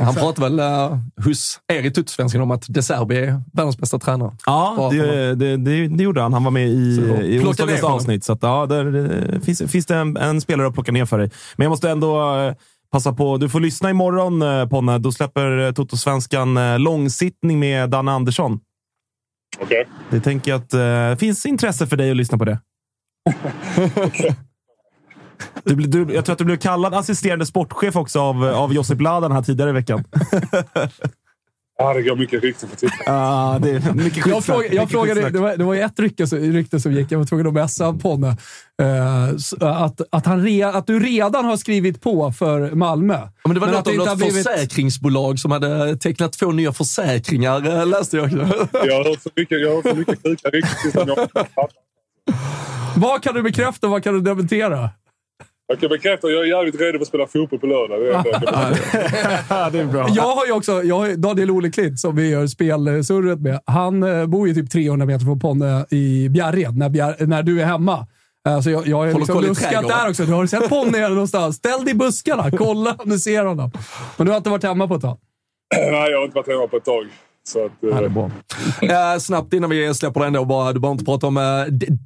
Han 0.01 0.15
pratade 0.15 0.49
väl 0.49 0.61
uh, 0.61 0.99
hos 1.25 1.61
er 1.73 1.83
i 1.83 1.91
Tutsvenskan 1.91 2.41
om 2.41 2.51
att 2.51 2.65
De 2.69 2.83
Serbi 2.83 3.17
är 3.17 3.43
världens 3.53 3.79
bästa 3.79 3.99
tränare. 3.99 4.33
Ja, 4.47 4.89
det, 4.93 5.35
det, 5.35 5.57
det, 5.57 5.89
det 5.89 6.03
gjorde 6.03 6.21
han. 6.21 6.33
Han 6.33 6.45
var 6.45 6.51
med 6.51 6.69
i, 6.69 6.97
Så, 6.97 7.23
i 7.23 7.41
onsdagens 7.41 7.83
avsnitt. 7.83 8.25
Så 8.25 8.33
att, 8.33 8.43
ja, 8.43 8.67
där 8.67 8.97
eh, 9.35 9.41
finns, 9.41 9.63
finns 9.73 9.87
det 9.87 9.97
en, 9.97 10.17
en 10.17 10.41
spelare 10.41 10.69
att 10.69 10.75
plocka 10.75 10.93
ner 10.93 11.05
för 11.05 11.19
dig. 11.19 11.31
Men 11.57 11.65
jag 11.65 11.71
måste 11.71 11.91
ändå 11.91 12.37
eh, 12.37 12.55
passa 12.93 13.13
på. 13.13 13.37
Du 13.37 13.49
får 13.49 13.61
lyssna 13.61 13.91
imorgon, 13.91 14.43
eh, 14.43 14.69
Ponne. 14.69 14.99
Då 14.99 15.13
släpper 15.13 15.59
eh, 15.59 15.73
Toto-svenskan 15.73 16.57
eh, 16.57 16.79
långsittning 16.79 17.59
med 17.59 17.91
Danne 17.91 18.13
Andersson. 18.13 18.61
Okej. 19.61 19.89
Det 20.11 20.21
tänker 20.21 20.51
jag 20.51 20.61
att 20.61 20.71
det 20.71 21.17
finns 21.21 21.47
intresse 21.47 21.87
för 21.87 21.97
dig 21.97 22.11
att 22.11 22.17
lyssna 22.17 22.39
på 22.39 22.45
det. 22.45 22.59
Du, 25.65 25.75
du, 25.75 26.15
jag 26.15 26.25
tror 26.25 26.33
att 26.33 26.39
du 26.39 26.45
blev 26.45 26.57
kallad 26.57 26.95
assisterande 26.95 27.47
sportchef 27.47 27.97
också 27.97 28.21
av, 28.21 28.45
av 28.45 28.73
Josip 28.75 29.01
Ladan 29.01 29.33
här 29.33 29.43
tidigare 29.43 29.71
i 29.71 29.73
veckan. 29.73 30.05
Ah, 30.73 30.89
Ja, 31.81 31.95
det 31.95 32.03
går 32.03 32.17
mycket 32.17 32.43
rykten 32.43 32.69
för 32.69 32.77
det 33.61 33.71
är 33.71 33.95
mycket 33.95 34.17
Jag, 34.17 34.25
skitsnack. 34.25 34.45
fråga, 34.45 34.73
jag 34.73 34.91
frågade, 34.91 35.31
det 35.31 35.39
var, 35.39 35.57
det 35.57 35.65
var 35.65 35.75
ett 35.75 35.99
rykte, 36.01 36.27
som- 36.27 36.39
rykte 36.39 36.81
som 36.81 36.93
gick, 36.93 37.13
jag 37.13 37.19
var 37.19 37.27
tvungen 37.27 37.47
att 37.47 37.53
messa 37.53 37.93
Ponne. 37.93 38.37
Uh, 38.83 39.35
att, 39.61 40.01
att, 40.11 40.27
han 40.27 40.45
re, 40.45 40.65
att 40.65 40.87
du 40.87 41.01
redan 41.01 41.45
har 41.45 41.57
skrivit 41.57 42.01
på 42.03 42.33
för 42.33 42.71
Malmö. 42.71 43.15
Ja, 43.15 43.31
men 43.45 43.55
det 43.55 43.61
var 43.61 43.67
Men 43.67 43.75
något 43.77 43.79
att 43.79 43.85
det 43.85 43.91
om 43.91 43.95
inte 43.95 43.99
något 43.99 44.09
har 44.09 44.17
blivit- 44.17 44.47
försäkringsbolag 44.49 45.39
som 45.39 45.51
hade 45.51 45.97
tecknat 45.97 46.33
två 46.33 46.53
nya 46.53 46.73
försäkringar, 46.73 47.67
eh, 47.81 47.87
läste 47.87 48.17
jag. 48.17 48.33
Jag 48.33 48.39
har 48.95 49.11
hört 49.11 49.23
så 49.23 49.31
mycket, 49.37 49.61
jag 49.61 49.69
har 49.69 49.77
hört 49.77 49.87
så 49.87 49.95
mycket 49.95 50.19
sjuka 50.23 50.49
rykten. 50.49 51.17
Vad 52.97 53.23
kan 53.23 53.35
du 53.35 53.43
bekräfta 53.43 53.87
och 53.87 53.91
vad 53.91 54.05
kan 54.05 54.15
du 54.15 54.21
dementera? 54.21 54.91
Jag 55.71 55.81
kan 55.81 55.89
bekräfta 55.89 56.27
att 56.27 56.33
jag 56.33 56.43
är 56.43 56.47
jävligt 56.47 56.81
redo 56.81 56.99
för 56.99 57.03
att 57.03 57.09
spela 57.09 57.27
fotboll 57.27 57.59
på 57.59 57.67
lördag. 57.67 58.01
Det 58.01 58.09
är 58.11 59.71
det 59.71 59.79
är 59.81 59.85
bra. 59.85 60.09
Jag 60.11 60.35
har 60.35 60.47
ju 60.47 60.53
också 60.53 60.83
jag 60.83 60.99
har 60.99 61.17
Daniel 61.17 61.51
Oleklint 61.51 62.01
som 62.01 62.17
vi 62.17 62.31
gör 62.31 62.47
spelsurret 62.47 63.41
med. 63.41 63.61
Han 63.65 64.03
eh, 64.03 64.27
bor 64.27 64.49
ju 64.49 64.55
typ 64.55 64.71
300 64.71 65.07
meter 65.07 65.25
från 65.25 65.41
Ponne 65.41 65.87
i 65.91 66.29
Bjärred 66.29 66.77
när, 66.77 66.89
Bjär, 66.89 67.27
när 67.27 67.43
du 67.43 67.61
är 67.61 67.65
hemma. 67.65 68.07
Alltså 68.45 68.71
jag, 68.71 68.87
jag 68.87 68.97
har 68.97 69.19
liksom 69.19 69.41
luskat 69.41 69.89
där 69.89 70.09
också. 70.09 70.25
Du 70.25 70.33
har 70.33 70.47
sett 70.47 70.69
Ponne 70.69 71.09
någonstans. 71.09 71.57
Ställ 71.57 71.85
dig 71.85 71.95
i 71.95 71.97
buskarna. 71.97 72.51
Kolla 72.51 72.95
om 72.99 73.11
du 73.11 73.19
ser 73.19 73.45
honom. 73.45 73.71
Men 74.17 74.27
du 74.27 74.33
har 74.33 74.37
inte 74.37 74.51
varit 74.51 74.65
hemma 74.65 74.89
på 74.89 74.95
ett 74.95 75.03
tag. 75.03 75.19
Nej, 75.77 76.11
jag 76.11 76.19
har 76.19 76.25
inte 76.25 76.37
varit 76.37 76.49
hemma 76.49 76.67
på 76.67 76.77
ett 76.77 76.85
tag. 76.85 77.07
Så 77.49 77.65
att, 77.65 77.85
eh, 77.85 77.89
Ja, 77.91 78.01
det 78.01 78.07
är 78.07 78.09
bra. 78.09 78.31
Eh, 78.83 79.19
snabbt 79.19 79.53
innan 79.53 79.71
vi 79.71 79.95
släpper 79.95 80.21
den 80.21 80.33
då, 80.33 80.45
bara, 80.45 80.73
du 80.73 80.81
behöver 80.81 80.93
inte 80.93 81.05
prata 81.05 81.27
om 81.27 81.37
eh, 81.37 81.65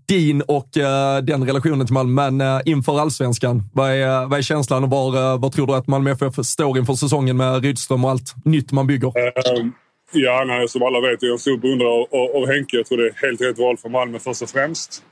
din 0.09 0.43
och 0.43 0.77
eh, 0.77 1.23
den 1.23 1.47
relationen 1.47 1.87
till 1.87 1.95
Malmö, 1.95 2.31
men 2.31 2.41
eh, 2.41 2.61
inför 2.65 3.01
allsvenskan, 3.01 3.63
vad 3.73 3.91
är, 3.91 4.27
vad 4.27 4.39
är 4.39 4.43
känslan 4.43 4.85
och 4.85 4.91
var, 4.91 5.33
eh, 5.33 5.41
vad 5.41 5.53
tror 5.53 5.67
du 5.67 5.75
att 5.75 5.87
Malmö 5.87 6.11
FF 6.11 6.35
står 6.47 6.79
inför 6.79 6.95
säsongen 6.95 7.37
med 7.37 7.65
Rydström 7.65 8.05
och 8.05 8.11
allt 8.11 8.35
nytt 8.45 8.73
man 8.73 8.87
bygger? 8.87 9.13
Ehm, 9.19 9.73
Ja, 10.15 10.45
nej, 10.47 10.69
som 10.69 10.83
alla 10.83 11.01
vet 11.01 11.23
är 11.23 11.27
jag 11.27 11.33
en 11.33 11.39
stor 11.39 11.59
beundrare 11.59 11.91
av, 11.91 12.07
av, 12.21 12.37
av 12.37 12.47
Henke. 12.53 12.77
Jag 12.77 12.87
tror 12.87 12.99
det 12.99 13.09
är 13.09 13.27
helt 13.27 13.41
rätt 13.41 13.59
val 13.59 13.77
för 13.77 13.89
Malmö 13.89 14.19
först 14.19 14.43
och 14.43 14.51
främst. 14.51 15.03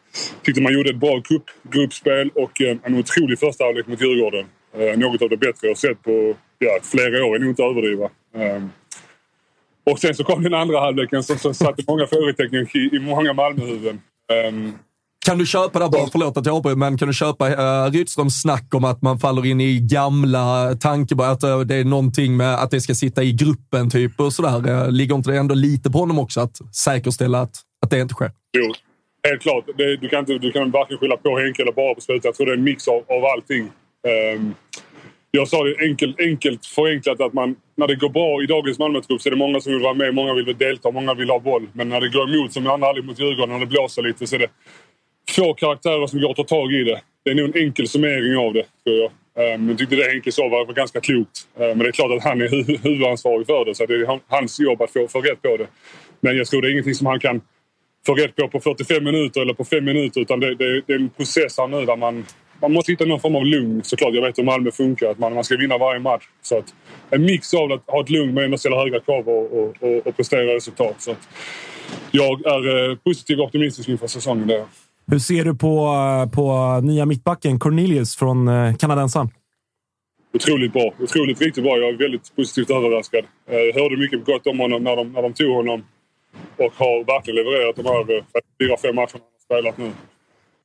Tyckte 0.42 0.62
man 0.62 0.72
gjorde 0.72 0.90
ett 0.90 0.96
bra 0.96 1.20
cup, 1.24 1.42
gruppspel 1.72 2.30
och 2.34 2.60
eh, 2.62 2.76
en 2.82 2.94
otrolig 2.94 3.38
första 3.38 3.64
halvlek 3.64 3.86
mot 3.86 4.00
Djurgården. 4.00 4.46
Eh, 4.78 4.98
något 4.98 5.22
av 5.22 5.28
det 5.28 5.36
bättre 5.36 5.68
jag 5.68 5.78
sett 5.78 6.02
på 6.02 6.34
ja, 6.58 6.78
flera 6.82 7.24
år, 7.24 7.34
är 7.36 7.38
nog 7.38 7.48
inte 7.48 7.64
att 7.64 7.70
överdriva. 7.70 8.08
Och 9.90 9.98
sen 9.98 10.14
så 10.14 10.24
kom 10.24 10.42
den 10.42 10.54
andra 10.54 10.80
halvleken 10.80 11.22
som, 11.22 11.38
som 11.38 11.54
satte 11.54 11.82
många 11.88 12.06
frågetecken 12.06 12.66
i, 12.74 12.96
i 12.96 12.98
många 12.98 13.32
Malmöhuvuden. 13.32 14.00
Ehm, 14.32 14.72
Kan 15.26 15.38
du 15.38 15.46
köpa 15.46 15.78
det, 15.78 15.84
här, 15.84 15.92
bara 15.92 16.06
förlåt 16.12 16.36
att 16.36 16.46
jag 16.46 16.56
avbryter, 16.56 16.76
men 16.76 16.98
kan 16.98 17.08
du 17.08 17.14
köpa 17.14 17.48
uh, 17.50 17.92
Rydströms 17.92 18.40
snack 18.42 18.74
om 18.74 18.84
att 18.84 19.02
man 19.02 19.18
faller 19.18 19.46
in 19.46 19.60
i 19.60 19.80
gamla 19.80 20.74
tankar, 20.80 21.24
att 21.24 21.42
eh, 21.42 21.60
det 21.60 21.74
är 21.74 21.84
någonting 21.84 22.36
med 22.36 22.54
att 22.54 22.70
det 22.70 22.80
ska 22.80 22.94
sitta 22.94 23.22
i 23.22 23.32
gruppen 23.32 23.90
typ 23.90 24.20
och 24.20 24.32
sådär. 24.32 24.70
Uh, 24.70 24.90
ligger 24.90 25.14
inte 25.14 25.30
det 25.30 25.38
ändå 25.38 25.54
lite 25.54 25.90
på 25.90 25.98
honom 25.98 26.18
också 26.18 26.40
att 26.40 26.76
säkerställa 26.76 27.40
att, 27.40 27.56
att 27.84 27.90
det 27.90 28.00
inte 28.00 28.14
sker? 28.14 28.30
Jo, 28.58 28.72
helt 29.28 29.42
klart. 29.42 29.64
Det, 29.76 29.96
du, 29.96 30.08
kan 30.08 30.18
inte, 30.20 30.38
du 30.38 30.52
kan 30.52 30.70
varken 30.70 30.98
skylla 30.98 31.16
på 31.16 31.38
Henke 31.38 31.62
eller 31.62 31.72
bara 31.72 31.94
på 31.94 32.00
slutet. 32.00 32.24
Jag 32.24 32.34
tror 32.34 32.46
det 32.46 32.52
är 32.52 32.56
en 32.56 32.64
mix 32.64 32.88
av, 32.88 32.96
av 33.08 33.24
allting. 33.24 33.70
Ehm, 34.08 34.54
jag 35.30 35.48
sa 35.48 35.64
det 35.64 35.76
enkelt, 35.80 36.20
enkelt 36.20 36.66
förenklat 36.66 37.20
att 37.20 37.32
man, 37.32 37.56
när 37.76 37.86
det 37.86 37.94
går 37.94 38.08
bra 38.08 38.42
i 38.42 38.46
dagens 38.46 38.78
Malmötrupp 38.78 39.20
så 39.22 39.28
är 39.28 39.30
det 39.30 39.36
många 39.36 39.60
som 39.60 39.72
vill 39.72 39.82
vara 39.82 39.94
med, 39.94 40.14
många 40.14 40.34
vill 40.34 40.56
delta, 40.58 40.90
många 40.90 41.14
vill 41.14 41.30
ha 41.30 41.38
boll. 41.38 41.68
Men 41.72 41.88
när 41.88 42.00
det 42.00 42.08
går 42.08 42.34
emot, 42.34 42.52
som 42.52 42.66
i 42.66 42.68
andra 42.68 42.86
halvlek 42.86 43.04
mot 43.04 43.20
Djurgården, 43.20 43.52
när 43.52 43.60
det 43.60 43.66
blåser 43.66 44.02
lite 44.02 44.26
så 44.26 44.34
är 44.36 44.38
det 44.38 44.50
få 45.36 45.54
karaktärer 45.54 46.06
som 46.06 46.20
går 46.20 46.30
att 46.30 46.36
ta 46.36 46.44
tag 46.44 46.72
i 46.72 46.84
det. 46.84 47.00
Det 47.24 47.30
är 47.30 47.34
nog 47.34 47.56
en 47.56 47.62
enkel 47.62 47.88
summering 47.88 48.36
av 48.36 48.52
det, 48.52 48.64
tror 48.84 48.96
jag. 48.96 49.10
Ehm, 49.54 49.68
jag 49.68 49.78
tyckte 49.78 49.96
det 49.96 50.10
Henke 50.10 50.32
sa 50.32 50.48
var, 50.48 50.66
var 50.66 50.74
ganska 50.74 51.00
klokt. 51.00 51.48
Ehm, 51.58 51.68
men 51.68 51.78
det 51.78 51.88
är 51.88 51.92
klart 51.92 52.10
att 52.16 52.24
han 52.24 52.40
är 52.40 52.48
hu- 52.48 52.78
huvudansvarig 52.82 53.46
för 53.46 53.64
det, 53.64 53.74
så 53.74 53.86
det 53.86 53.94
är 53.94 54.20
hans 54.28 54.60
jobb 54.60 54.82
att 54.82 54.92
få, 54.92 55.08
få 55.08 55.20
rätt 55.20 55.42
på 55.42 55.56
det. 55.56 55.66
Men 56.20 56.36
jag 56.36 56.46
tror 56.46 56.62
det 56.62 56.68
är 56.68 56.72
ingenting 56.72 56.94
som 56.94 57.06
han 57.06 57.20
kan 57.20 57.40
få 58.06 58.14
rätt 58.14 58.36
på 58.36 58.48
på 58.48 58.60
45 58.60 59.04
minuter 59.04 59.40
eller 59.40 59.54
på 59.54 59.64
5 59.64 59.84
minuter. 59.84 60.20
Utan 60.20 60.40
det, 60.40 60.54
det, 60.54 60.82
det 60.86 60.92
är 60.92 60.98
en 60.98 61.10
process 61.10 61.58
här 61.58 61.68
nu 61.68 61.86
där 61.86 61.96
man, 61.96 62.24
man 62.60 62.72
måste 62.72 62.92
hitta 62.92 63.04
någon 63.04 63.20
form 63.20 63.36
av 63.36 63.44
lugn. 63.44 63.80
Såklart, 63.84 64.14
jag 64.14 64.22
vet 64.22 64.38
hur 64.38 64.44
Malmö 64.44 64.70
funkar. 64.70 65.10
Att 65.10 65.18
man, 65.18 65.34
man 65.34 65.44
ska 65.44 65.56
vinna 65.56 65.78
varje 65.78 66.00
match. 66.00 66.24
Så 66.42 66.58
att 66.58 66.74
en 67.10 67.22
mix 67.22 67.54
av 67.54 67.72
att 67.72 67.82
ha 67.86 68.00
ett 68.00 68.10
lugn 68.10 68.34
men 68.34 68.44
ändå 68.44 68.58
ställa 68.58 68.76
höga 68.76 69.00
krav 69.00 69.28
och, 69.28 69.52
och, 69.58 69.74
och, 69.80 70.06
och 70.06 70.16
prestera 70.16 70.54
resultat. 70.54 70.94
Så 70.98 71.10
att 71.10 71.28
jag 72.10 72.46
är 72.46 72.90
eh, 72.90 72.96
positiv 72.96 73.38
och 73.40 73.44
optimistisk 73.44 73.88
inför 73.88 74.06
säsongen. 74.06 74.46
Där. 74.46 74.64
Hur 75.06 75.18
ser 75.18 75.44
du 75.44 75.54
på, 75.54 75.94
på 76.34 76.80
nya 76.82 77.06
mittbacken 77.06 77.58
Cornelius 77.58 78.16
från 78.16 78.48
eh, 78.48 78.76
kanadensaren? 78.76 79.30
Otroligt 80.34 80.72
bra. 80.72 80.94
Otroligt 81.00 81.40
riktigt 81.40 81.64
bra. 81.64 81.78
Jag 81.78 81.88
är 81.88 81.98
väldigt 81.98 82.36
positivt 82.36 82.70
överraskad. 82.70 83.24
Eh, 83.50 83.58
Jag 83.58 83.82
hörde 83.82 83.96
mycket 83.96 84.24
gott 84.24 84.46
om 84.46 84.58
honom 84.60 84.84
när 84.84 84.96
de, 84.96 85.12
när 85.12 85.22
de 85.22 85.32
tog 85.32 85.54
honom. 85.54 85.84
Och 86.56 86.72
har 86.76 87.04
verkligen 87.04 87.36
levererat 87.36 87.76
de 87.76 87.86
här 87.86 88.16
eh, 88.16 88.24
fyra, 88.60 88.76
fem 88.82 88.94
matcherna 88.94 89.10
han 89.12 89.20
har 89.20 89.60
spelat 89.60 89.78
nu. 89.78 89.90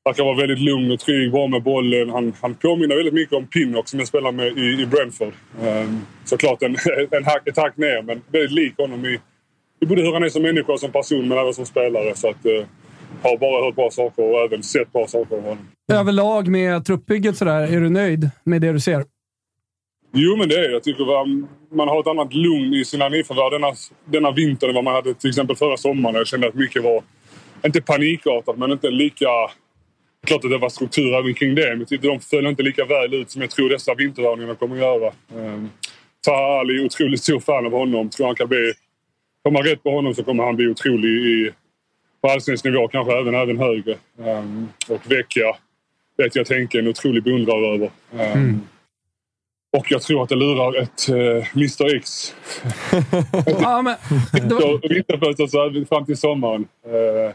Verkar 0.05 0.23
vara 0.23 0.35
väldigt 0.35 0.59
lugn 0.59 0.91
och 0.91 0.99
trygg, 0.99 1.31
bra 1.31 1.47
med 1.47 1.63
bollen. 1.63 2.09
Han, 2.09 2.33
han 2.41 2.55
påminner 2.55 2.95
väldigt 2.95 3.13
mycket 3.13 3.33
om 3.33 3.47
Pinnock 3.47 3.87
som 3.87 3.99
jag 3.99 4.07
spelar 4.07 4.31
med 4.31 4.47
i, 4.47 4.81
i 4.81 4.85
Brentford. 4.85 5.33
Um, 5.61 6.05
såklart 6.25 6.61
en, 6.61 6.75
en 7.11 7.23
hack, 7.23 7.47
ett 7.47 7.57
hack 7.57 7.77
ner, 7.77 8.01
men 8.01 8.21
väldigt 8.31 8.51
lik 8.51 8.77
honom 8.77 9.05
i, 9.05 9.19
i 9.79 9.85
både 9.85 10.01
hur 10.01 10.13
han 10.13 10.23
är 10.23 10.29
som 10.29 10.41
människa 10.41 10.73
och 10.73 10.79
som 10.79 10.91
person, 10.91 11.27
men 11.27 11.37
även 11.37 11.53
som 11.53 11.65
spelare. 11.65 12.15
Så 12.15 12.29
att, 12.29 12.45
uh, 12.45 12.65
har 13.21 13.37
bara 13.37 13.65
hört 13.65 13.75
bra 13.75 13.89
saker 13.91 14.23
och 14.23 14.39
även 14.39 14.63
sett 14.63 14.93
bra 14.93 15.07
saker 15.07 15.35
av 15.35 15.41
honom. 15.41 15.67
Överlag 15.93 16.47
med 16.47 16.85
truppbygget 16.85 17.37
sådär, 17.37 17.61
är 17.61 17.79
du 17.81 17.89
nöjd 17.89 18.29
med 18.43 18.61
det 18.61 18.71
du 18.71 18.79
ser? 18.79 19.05
Jo, 20.13 20.35
men 20.35 20.49
det 20.49 20.55
är 20.55 20.69
jag. 20.69 20.83
Tycker 20.83 21.05
man, 21.75 21.87
har 21.87 21.99
ett 21.99 22.07
annat 22.07 22.33
lugn 22.33 22.73
i 22.73 22.85
sina 22.85 23.09
nyförvärv 23.09 23.51
denna, 23.51 23.73
denna 24.05 24.31
vinter 24.31 24.67
än 24.67 24.75
vad 24.75 24.83
man 24.83 24.93
hade 24.93 25.13
till 25.13 25.29
exempel 25.29 25.55
förra 25.55 25.77
sommaren. 25.77 26.15
Jag 26.15 26.27
kände 26.27 26.47
att 26.47 26.55
mycket 26.55 26.83
var, 26.83 27.03
inte 27.65 27.81
panikartat, 27.81 28.57
men 28.57 28.71
inte 28.71 28.89
lika... 28.89 29.27
Klart 30.25 30.45
att 30.45 30.51
det 30.51 30.57
var 30.57 30.69
struktur 30.69 31.13
även 31.13 31.33
kring 31.33 31.55
det, 31.55 31.75
men 31.75 31.85
tyckte 31.85 32.07
de 32.07 32.19
föll 32.19 32.47
inte 32.47 32.63
lika 32.63 32.85
väl 32.85 33.13
ut 33.13 33.31
som 33.31 33.41
jag 33.41 33.51
tror 33.51 33.69
dessa 33.69 33.93
vintervärvningarna 33.95 34.55
kommer 34.55 34.75
att 34.75 34.81
göra. 34.81 35.13
Um, 35.35 35.69
Taha 36.25 36.59
Ali 36.59 36.81
är 36.81 36.85
otroligt 36.85 37.23
stor 37.23 37.39
fan 37.39 37.65
av 37.65 37.71
honom. 37.71 38.09
Tror 38.09 38.25
han 38.25 38.35
kan 38.35 38.47
bli... 38.47 38.73
Får 39.43 39.51
man 39.51 39.63
rätt 39.63 39.83
på 39.83 39.91
honom 39.91 40.15
så 40.15 40.23
kommer 40.23 40.43
han 40.43 40.55
bli 40.55 40.67
otrolig 40.67 41.09
i, 41.09 41.51
på 42.21 42.29
allsvensk 42.29 42.65
nivå, 42.65 42.87
kanske 42.87 43.19
även, 43.19 43.35
även 43.35 43.57
högre. 43.57 43.97
Um, 44.17 44.69
och 44.89 45.11
Vecchia 45.11 45.55
vet 46.17 46.35
jag 46.35 46.45
tänker 46.45 46.79
en 46.79 46.87
otrolig 46.87 47.23
beundrare 47.23 47.75
över. 47.75 47.91
Um, 48.35 48.61
och 49.77 49.91
jag 49.91 50.01
tror 50.01 50.23
att 50.23 50.29
det 50.29 50.35
lurar 50.35 50.81
ett 50.81 51.09
uh, 51.09 51.47
Mr 51.55 51.95
X. 51.95 52.35
Ja, 53.45 53.81
men, 53.81 53.95
Vinterfönstret 54.89 55.89
fram 55.89 56.05
till 56.05 56.17
sommaren. 56.17 56.67
Eh, 56.85 57.33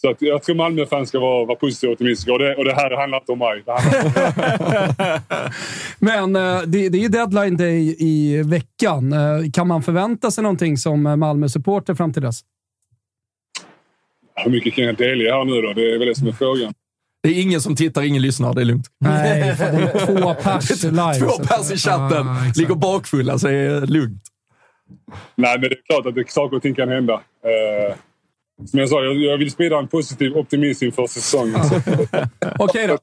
Så 0.00 0.10
att 0.10 0.22
jag 0.22 0.42
tror 0.42 0.56
Malmö-fans 0.56 1.08
ska 1.08 1.18
vara, 1.20 1.44
vara 1.44 1.56
positiva 1.56 1.90
och 1.90 1.92
optimistiska. 1.94 2.32
Och 2.32 2.38
det, 2.38 2.54
och 2.56 2.64
det 2.64 2.74
här 2.74 2.96
handlar 2.96 3.18
inte 3.18 3.32
om 3.32 3.38
mig. 3.38 3.62
Det 3.66 3.72
handlar 3.72 5.20
men 5.98 6.36
eh, 6.36 6.62
det, 6.66 6.88
det 6.88 6.98
är 6.98 7.02
ju 7.02 7.08
deadline 7.08 7.56
day 7.56 7.96
i 7.98 8.42
veckan. 8.42 9.12
Eh, 9.12 9.50
Kan 9.52 9.68
man 9.68 9.82
förvänta 9.82 10.30
sig 10.30 10.42
någonting 10.42 10.76
som 10.76 11.02
Malmö-supporter 11.02 11.94
fram 11.94 12.12
till 12.12 12.22
dess? 12.22 12.40
Hur 14.44 14.50
mycket 14.50 14.74
kan 14.74 14.84
jag 14.84 14.96
delge 14.96 15.32
här 15.32 15.44
nu 15.44 15.62
då? 15.62 15.72
Det 15.72 15.94
är 15.94 15.98
väl 15.98 16.08
det 16.08 16.14
som 16.14 16.26
är 16.28 16.32
frågan. 16.32 16.72
Det 17.22 17.28
är 17.28 17.42
ingen 17.42 17.60
som 17.60 17.76
tittar, 17.76 18.02
ingen 18.02 18.22
lyssnar. 18.22 18.54
Det 18.54 18.60
är 18.60 18.64
lugnt. 18.64 18.86
Nej, 18.98 19.40
det 19.58 19.64
är 19.64 20.06
två 20.06 20.34
pers 20.42 20.82
live. 20.84 21.14
Två 21.14 21.28
så- 21.28 21.44
pers 21.44 21.70
i 21.72 21.76
chatten. 21.76 22.26
Exakt. 22.36 22.56
ligger 22.56 22.74
bakfulla, 22.74 23.38
så 23.38 23.46
det 23.46 23.54
är 23.54 23.80
lugnt. 23.86 24.22
Nej, 25.36 25.58
men 25.58 25.60
det 25.60 25.66
är 25.76 25.80
klart 25.90 26.06
att 26.06 26.14
det, 26.14 26.30
saker 26.30 26.56
och 26.56 26.62
ting 26.62 26.74
kan 26.74 26.88
hända. 26.88 27.12
Eh, 27.14 27.94
som 28.66 28.78
jag 28.78 28.88
sa, 28.88 29.04
jag, 29.04 29.16
jag 29.16 29.38
vill 29.38 29.50
sprida 29.50 29.78
en 29.78 29.88
positiv 29.88 30.36
optimism 30.36 30.84
inför 30.84 31.06
säsongen. 31.06 31.60
Okej 32.58 32.86
då. 32.86 32.98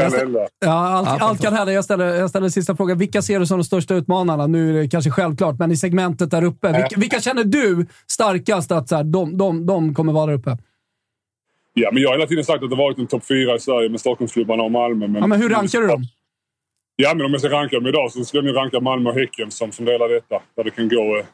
kan 0.00 0.12
hända. 0.12 0.48
Ja, 0.60 0.88
allt, 0.88 1.22
allt 1.22 1.42
kan 1.42 1.54
hända. 1.54 1.72
Jag 1.72 1.84
ställer, 1.84 2.06
jag 2.06 2.30
ställer 2.30 2.48
sista 2.48 2.76
frågan. 2.76 2.98
Vilka 2.98 3.22
ser 3.22 3.40
du 3.40 3.46
som 3.46 3.58
de 3.58 3.64
största 3.64 3.94
utmanarna? 3.94 4.46
Nu 4.46 4.70
är 4.70 4.82
det 4.82 4.88
kanske 4.88 5.10
självklart, 5.10 5.58
men 5.58 5.70
i 5.70 5.76
segmentet 5.76 6.30
där 6.30 6.44
uppe. 6.44 6.72
Vilka, 6.72 7.00
vilka 7.00 7.20
känner 7.20 7.44
du 7.44 7.86
starkast 8.06 8.72
att 8.72 8.88
så 8.88 8.96
här, 8.96 9.04
de, 9.04 9.38
de, 9.38 9.66
de 9.66 9.94
kommer 9.94 10.12
vara 10.12 10.26
där 10.26 10.32
uppe? 10.34 10.56
Ja, 11.74 11.90
men 11.92 12.02
jag 12.02 12.10
har 12.10 12.16
hela 12.16 12.26
tiden 12.26 12.44
sagt 12.44 12.64
att 12.64 12.70
det 12.70 12.76
varit 12.76 12.98
en 12.98 13.06
topp 13.06 13.26
fyra 13.28 13.54
i 13.54 13.60
Sverige 13.60 13.88
med 13.88 14.00
Stockholmsklubbarna 14.00 14.62
och 14.62 14.70
Malmö. 14.72 15.06
Men, 15.06 15.20
Ja, 15.20 15.26
men 15.26 15.42
hur 15.42 15.48
rankar 15.48 15.80
du 15.80 15.86
dem? 15.86 16.02
Ja, 16.96 17.14
men 17.14 17.26
om 17.26 17.32
jag 17.32 17.40
ska 17.40 17.50
ranka 17.50 17.76
dem 17.76 17.86
idag 17.86 18.12
så 18.12 18.24
skulle 18.24 18.48
jag 18.48 18.56
ranka 18.56 18.80
Malmö 18.80 19.10
och 19.10 19.16
Häcken 19.16 19.50
som, 19.50 19.72
som 19.72 19.84
delar 19.84 20.08
detta. 20.08 20.42
Där 20.56 20.64
det 20.64 20.70
kan 20.70 20.88
gå 20.88 21.18
eh, 21.18 21.24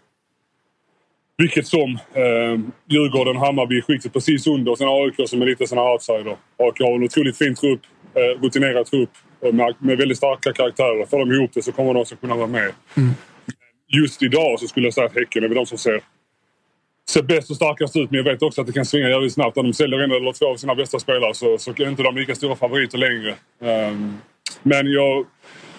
vilket 1.38 1.66
som. 1.66 1.98
Eh, 2.12 2.60
Djurgården, 2.88 3.36
Hammarby 3.36 3.82
skiktet 3.82 4.12
precis 4.12 4.46
under. 4.46 4.72
Och 4.72 4.78
sen 4.78 4.88
AIK 4.88 5.28
som 5.28 5.42
är 5.42 5.46
lite 5.46 5.66
sån 5.66 5.78
här 5.78 5.92
outsider. 5.92 6.36
AIK 6.56 6.80
har 6.80 6.94
en 6.94 7.04
otroligt 7.04 7.38
fin 7.38 7.54
trupp, 7.54 7.80
eh, 8.14 8.42
rutinerad 8.42 8.86
trupp 8.86 9.10
och 9.40 9.54
med, 9.54 9.74
med 9.78 9.98
väldigt 9.98 10.16
starka 10.16 10.52
karaktärer. 10.52 11.06
Får 11.06 11.18
de 11.18 11.32
ihop 11.32 11.50
det 11.54 11.62
så 11.62 11.72
kommer 11.72 11.94
de 11.94 12.00
också 12.00 12.16
kunna 12.16 12.36
vara 12.36 12.46
med. 12.46 12.72
Just 13.88 14.22
idag 14.22 14.60
så 14.60 14.66
skulle 14.68 14.86
jag 14.86 14.94
säga 14.94 15.06
att 15.06 15.14
Häcken 15.14 15.44
är 15.44 15.48
väl 15.48 15.56
de 15.56 15.66
som 15.66 15.78
ser, 15.78 16.00
ser 17.10 17.22
bäst 17.22 17.50
och 17.50 17.56
starkast 17.56 17.96
ut. 17.96 18.10
Men 18.10 18.18
jag 18.18 18.24
vet 18.24 18.42
också 18.42 18.60
att 18.60 18.66
det 18.66 18.72
kan 18.72 18.84
svinga 18.84 19.08
jävligt 19.08 19.32
snabbt. 19.32 19.56
När 19.56 19.62
de 19.62 19.72
säljer 19.72 19.98
en 19.98 20.10
eller 20.10 20.32
två 20.32 20.46
av 20.46 20.56
sina 20.56 20.74
bästa 20.74 20.98
spelare 20.98 21.34
så, 21.34 21.58
så 21.58 21.70
är 21.70 21.88
inte 21.88 22.02
de 22.02 22.16
lika 22.16 22.34
stora 22.34 22.56
favoriter 22.56 22.98
längre. 22.98 23.34
Um, 23.90 24.18
men 24.62 24.86
jag, 24.92 25.26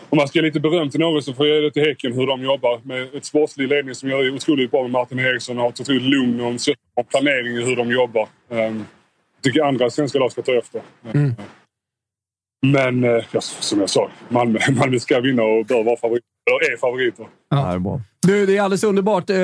om 0.10 0.18
man 0.18 0.28
ska 0.28 0.40
ge 0.40 0.44
lite 0.44 0.60
beröm 0.60 0.90
till 0.90 1.00
någon 1.00 1.24
så 1.24 1.34
får 1.34 1.48
jag 1.48 1.56
ge 1.56 1.62
det 1.62 1.72
till 1.72 1.84
Häcken 1.84 2.14
hur 2.14 2.28
de 2.28 2.44
jobbar 2.44 2.82
med 2.84 3.16
ett 3.16 3.26
sportslig 3.26 3.68
ledning 3.68 3.96
som 3.96 4.10
gör 4.10 4.24
det 4.24 4.32
otroligt 4.32 4.72
bra 4.72 4.82
med 4.82 4.92
Martin 4.92 5.20
Eriksson 5.20 5.58
och 5.58 5.64
har 5.64 5.70
ett 5.70 5.82
otroligt 5.82 6.04
lugn 6.04 6.42
och 6.42 6.52
en 6.52 7.06
planering 7.10 7.58
i 7.58 7.64
hur 7.64 7.76
de 7.76 7.92
jobbar. 7.92 8.28
Um, 8.50 8.86
jag 9.36 9.44
tycker 9.44 9.64
andra 9.64 9.90
svenska 9.90 10.20
lag 10.20 10.32
ska 10.32 10.42
ta 10.42 10.54
efter. 10.54 10.82
Mm. 11.14 11.34
Men 12.62 13.04
eh, 13.04 13.24
ja, 13.32 13.42
som 13.42 13.80
jag 13.80 13.90
sa, 13.90 14.10
Malmö, 14.30 14.60
Malmö 14.72 15.00
ska 15.00 15.20
vinna 15.20 15.44
och 15.44 15.66
bör 15.66 15.84
vara 15.84 15.98
favoriter. 15.98 16.28
Eller 16.50 16.74
är 16.74 16.78
favoriter. 16.78 17.26
Ja, 17.50 17.58
det 17.58 17.74
är 17.74 17.80
bra. 17.80 18.02
Du, 18.22 18.46
det 18.46 18.58
är 18.58 18.62
alldeles 18.62 18.84
underbart. 18.84 19.30
Eh, 19.30 19.38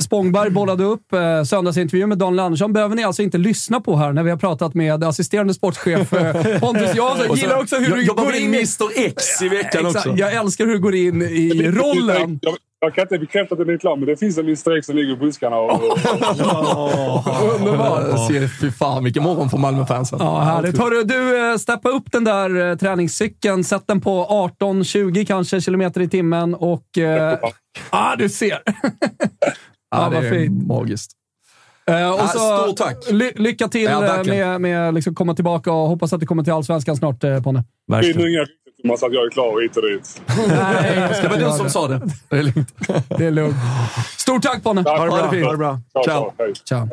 Spångberg 0.00 0.50
bollade 0.50 0.84
upp 0.84 1.12
eh, 1.12 1.42
söndagsintervju 1.42 2.06
med 2.06 2.18
Daniel 2.18 2.40
Andersson. 2.40 2.72
behöver 2.72 2.96
ni 2.96 3.04
alltså 3.04 3.22
inte 3.22 3.38
lyssna 3.38 3.80
på 3.80 3.96
här 3.96 4.12
när 4.12 4.22
vi 4.22 4.30
har 4.30 4.36
pratat 4.36 4.74
med 4.74 5.04
assisterande 5.04 5.54
sportchef 5.54 6.12
eh, 6.12 6.32
Pontus 6.60 6.94
Jansson. 6.96 7.26
Jag 7.28 7.36
gillar 7.36 7.60
också 7.60 7.76
hur 7.76 7.88
jag 7.88 8.16
du 8.16 8.22
går 8.22 8.34
in 8.34 8.42
i... 8.42 8.58
Mr 8.58 9.06
X 9.06 9.42
i 9.42 9.48
veckan 9.48 9.86
också. 9.86 10.14
Jag 10.16 10.34
älskar 10.34 10.66
hur 10.66 10.72
du 10.72 10.78
går 10.80 10.94
in 10.94 11.22
i 11.22 11.62
rollen. 11.70 12.38
Jag, 12.42 12.54
Jag 12.82 12.94
kan 12.94 13.02
inte 13.02 13.18
bekräfta 13.18 13.54
att 13.54 13.58
den 13.58 13.70
är 13.70 13.78
klar, 13.78 13.96
men 13.96 14.06
det 14.06 14.16
finns 14.16 14.38
en 14.38 14.48
X 14.48 14.86
som 14.86 14.96
ligger 14.96 15.12
i 15.12 15.16
buskarna. 15.16 15.56
Och, 15.56 15.82
Underbart! 17.54 18.28
Se, 18.28 18.48
Fy 18.48 18.70
fan 18.70 19.04
vilken 19.04 19.22
morgon 19.22 19.50
för 19.50 19.58
Malmöfansen. 19.58 20.18
Ja, 20.22 20.40
härligt. 20.40 20.78
Hörru, 20.78 21.02
du, 21.04 21.50
eh, 21.50 21.56
steppa 21.56 21.88
upp 21.88 22.12
den 22.12 22.24
där 22.24 22.70
eh, 22.70 22.76
träningscykeln. 22.76 23.64
Sätt 23.64 23.82
den 23.86 24.00
på 24.00 24.26
18-20 24.60 25.24
kanske 25.26 25.60
kilometer 25.60 26.00
i 26.00 26.08
timmen 26.08 26.54
och... 26.54 26.98
Eh, 26.98 27.38
ah, 27.90 28.16
du 28.16 28.28
ser! 28.28 28.58
Ja, 29.92 30.02
Ja, 30.02 30.20
det 30.20 30.30
vad 30.30 30.40
är 30.40 30.66
magiskt. 30.66 31.12
Eh, 31.86 32.12
och 32.12 32.20
Ja, 32.20 32.28
så, 32.28 32.38
stort 32.38 32.76
tack. 32.76 33.10
Ly 33.10 33.32
lycka 33.34 33.68
till 33.68 33.82
Ja, 33.82 34.16
eh, 34.16 34.24
med, 34.24 34.60
med 34.60 34.94
liksom 34.94 35.14
komma 35.14 35.34
tillbaka 35.34 35.72
och 35.72 35.88
hoppas 35.88 36.12
att 36.12 36.20
du 36.20 36.26
kommer 36.26 36.42
till 36.42 36.52
Allsvenskan 36.52 36.96
snart, 36.96 37.24
eh, 37.24 37.42
Ponne. 37.42 37.64
Verkligen. 37.88 38.46
Thomas 38.82 39.02
att 39.02 39.12
jag 39.12 39.26
är 39.26 39.30
klar 39.30 39.62
hit 39.62 39.76
och 39.76 39.82
dit. 39.82 40.22
Nej, 40.48 40.98
jag 40.98 41.16
ska 41.16 41.22
Det 41.22 41.28
var 41.28 41.34
inte 41.36 41.52
du 41.52 41.58
som 41.58 41.70
sa 41.70 41.88
det. 41.88 42.00
Det 42.28 42.36
är 42.36 42.42
lugnt. 42.42 42.68
Det 43.18 43.26
är 43.26 43.30
lugnt. 43.30 43.56
Stort 44.18 44.42
tack 44.42 44.62
Ponne! 44.62 44.84
Tack. 44.84 44.98
Ha 44.98 45.22
det 45.22 45.30
fint. 45.30 45.44
Ha 45.44 45.52
det 45.52 45.58
bra. 45.58 45.80
Ciao, 45.92 46.04
Ciao. 46.04 46.32
Hej. 46.38 46.52
Ciao. 46.64 46.88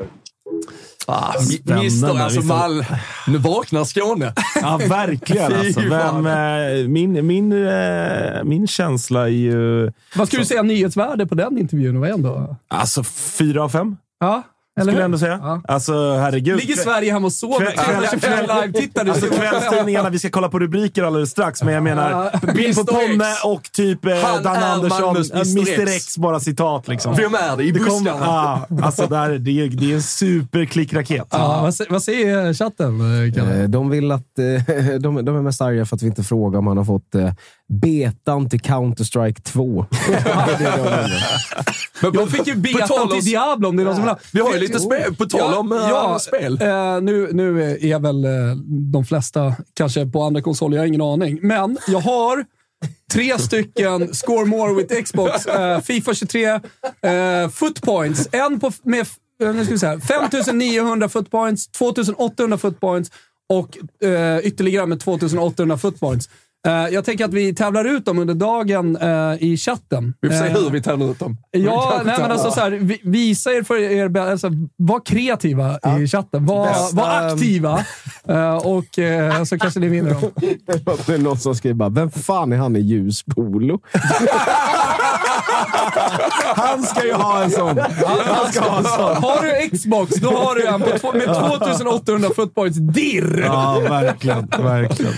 Ah. 1.08 1.34
Mister 1.82 2.08
alltså 2.20 2.40
Visst- 2.40 2.48
Mal. 2.48 2.86
Nu 3.28 3.38
vaknar 3.38 3.84
Skåne. 3.84 4.34
Ja, 4.62 4.80
verkligen. 4.90 5.54
Alltså. 5.60 5.80
Vem, 5.82 6.26
eh, 6.28 6.88
min, 6.88 7.28
min, 7.28 7.68
eh, 7.68 8.44
min 8.44 8.68
känsla 8.68 9.22
är 9.22 9.28
ju... 9.28 9.92
Vad 10.16 10.28
skulle 10.28 10.42
du 10.42 10.46
säga 10.46 10.62
nyhetsvärde 10.62 11.28
på 11.28 11.36
den 11.36 11.58
intervjun? 11.58 12.00
Vad 12.00 12.10
är 12.10 12.14
ändå? 12.14 12.56
Alltså, 12.68 13.04
fyra 13.04 13.64
av 13.64 13.70
fem, 13.70 13.98
Ja, 14.20 14.44
skulle 14.82 14.92
hur? 14.92 15.00
jag 15.00 15.06
ändå 15.06 15.18
säga. 15.18 15.40
Ja. 15.42 15.62
Alltså, 15.68 15.94
herregud. 16.18 16.58
Ligger 16.60 16.76
Sverige 16.76 17.12
hemma 17.14 17.26
och 17.26 17.34
sover? 17.34 17.66
Kväll- 17.66 17.76
kväll- 17.78 17.86
325 17.86 18.32
kväll- 18.48 18.62
live-tittare. 18.62 19.12
Alltså 19.12 19.28
kvällstidningarna, 19.28 20.10
vi 20.10 20.20
ska 20.20 20.30
kolla 20.30 20.50
på 20.50 20.60
rubriker 20.60 21.04
alldeles 21.04 21.30
strax, 21.30 21.64
men 21.64 21.74
jag 21.74 21.84
menar 21.84 22.32
bild 22.56 22.76
på. 22.78 22.84
Ponne 22.86 23.26
och 23.46 23.64
typ 23.72 24.06
eh, 24.06 24.16
Han 24.24 24.44
Dan 24.44 24.64
Andersson. 24.64 25.16
Eh, 25.18 25.22
Mr. 25.34 25.58
Mr 25.58 25.82
X. 25.84 25.96
X, 25.96 26.18
bara 26.18 26.40
citat 26.40 26.88
liksom. 26.88 27.16
Vem 27.16 27.36
är 27.36 27.58
det 27.58 27.64
i 27.64 27.72
Det 27.72 27.80
kommer, 27.80 28.12
buskarna? 28.12 28.26
ah, 28.28 28.68
alltså 28.82 29.08
där, 29.08 29.30
det, 29.30 29.52
är, 29.62 29.68
det 29.70 29.92
är 29.92 29.96
en 29.96 30.02
superklickraket. 30.02 31.28
Ja, 31.32 31.60
vad, 31.62 31.74
vad 31.90 32.04
säger 32.04 32.54
chatten, 32.54 33.26
eh, 33.28 33.34
Kalle? 33.34 33.62
Eh, 33.62 33.70
De 33.70 33.90
vill 33.90 34.12
att... 34.12 34.40
eh, 34.40 34.46
De, 35.00 35.26
de 35.26 35.36
är 35.38 35.42
mest 35.42 35.62
arga 35.62 35.86
för 35.86 35.96
att 35.96 36.02
vi 36.02 36.08
inte 36.08 36.24
frågar 36.24 36.60
om 36.60 36.68
han 36.68 36.78
har 36.78 36.86
fått 36.86 37.16
eh, 37.16 37.32
betan 37.70 38.50
till 38.50 38.60
Counter-Strike 38.60 39.42
2. 39.42 39.86
Det 40.08 40.14
är 40.14 40.60
det 40.60 40.64
de 40.72 40.80
undrar. 40.80 41.48
Men 42.02 42.14
Jag 42.14 42.30
fick 42.30 42.48
ju 42.48 42.56
betan 42.56 43.10
till 43.10 43.24
Diablo 43.26 43.70
om 43.70 43.76
det 43.76 43.84
är 43.84 43.86
någon 43.86 43.96
som 43.96 44.04
vill 44.04 44.10
ha. 44.10 44.20
Vi 44.34 44.40
har 44.42 44.54
ju 44.54 44.60
lite 44.60 44.80
spel. 44.80 45.16
På 45.16 45.26
tal 45.26 45.54
om 45.54 45.72
eh, 45.72 46.18
spel. 46.18 46.62
eh, 46.62 47.02
nu, 47.02 47.30
nu 47.34 47.62
är 47.82 48.00
väl 48.00 48.26
eh, 48.26 48.32
de 48.92 49.06
flesta 49.06 49.56
kanske 49.74 50.06
på 50.06 50.24
andra 50.24 50.42
konsoler, 50.42 50.78
jag 50.78 50.82
har 50.82 50.88
ingen 50.88 51.02
aning. 51.02 51.40
Men 51.42 51.78
jag 51.88 52.00
har 52.00 52.46
tre 53.14 53.40
stycken 53.40 54.14
Score 54.14 54.46
More 54.46 54.74
with 54.74 55.02
Xbox, 55.04 55.46
eh, 55.46 55.82
Fifa 55.82 56.14
23, 56.14 56.46
eh, 56.46 56.60
footpoints. 57.54 58.30
En 58.32 58.60
på, 58.60 58.72
med 58.84 59.06
eh, 59.44 59.54
nu 59.54 59.64
ska 59.64 59.74
vi 59.74 59.80
säga, 59.80 60.00
5900 60.00 61.10
footpoints, 61.10 61.68
2800 61.68 62.58
footpoints 62.58 63.12
och 63.50 63.78
ytterligare 64.44 64.86
med 64.86 65.00
2800 65.00 65.78
footpoints. 65.78 66.30
Eh, 66.68 66.74
jag 66.94 67.06
tänker 67.06 67.26
att 67.26 67.34
vi 67.34 67.56
tävlar 67.56 67.86
ut 67.86 68.06
dem 68.06 68.20
under 68.20 68.34
dagen 68.34 68.96
eh, 68.96 69.34
i 69.44 69.58
chatten. 69.58 70.14
Vi 70.22 70.30
får 70.30 70.36
se 70.36 70.46
Eh, 70.46 70.54
hur 70.54 70.70
vi 70.70 70.82
tävlar 70.82 71.12
ut 71.12 71.20
dem. 71.20 71.38
Ja, 71.52 72.02
nej, 72.06 72.16
men 72.20 72.32
alltså 72.32 72.52
så 72.52 72.60
här, 72.60 72.72
vi- 72.72 73.02
visa 73.04 73.52
er 73.52 73.64
för 73.64 73.76
er, 73.78 74.18
alltså, 74.18 74.50
var 74.76 75.06
kreativa 75.06 75.80
i 76.02 76.08
chatten. 76.08 76.46
Var, 76.46 76.68
Bästa- 76.68 76.96
var 76.96 77.10
aktiva 77.28 77.86
och 78.64 79.00
eh, 79.00 79.44
så 79.44 79.60
kanske 79.60 79.80
ni 79.80 79.88
vinner 79.88 80.10
dem. 80.14 80.22
Det 81.06 81.14
är 81.14 81.18
någon 81.18 81.38
som 81.38 81.56
skriver 81.56 81.76
bara, 81.76 81.90
vem 81.90 82.12
fan 82.12 82.54
är 82.54 82.58
han 82.58 82.76
i 82.76 82.80
ljus 82.80 83.24
polo? 83.24 83.80
Han 86.56 86.84
ska 86.84 87.06
ju 87.06 87.14
ha 87.14 87.44
en 87.44 87.52
sån. 87.52 87.80
Han 88.26 88.52
ska 88.54 88.62
ha 88.62 88.78
en 88.78 88.84
sån. 88.84 89.24
Har 89.24 89.42
du 89.70 89.78
Xbox, 89.78 90.16
då 90.16 90.30
har 90.30 90.56
du 90.56 90.68
en 90.68 90.82
på 90.82 90.98
två, 91.00 91.14
med 91.14 91.26
2800 91.26 92.30
footpoints 92.36 92.78
dirr. 92.80 93.44
Ja, 93.46 93.80
verkligen. 93.90 94.48
verkligen. 94.48 95.14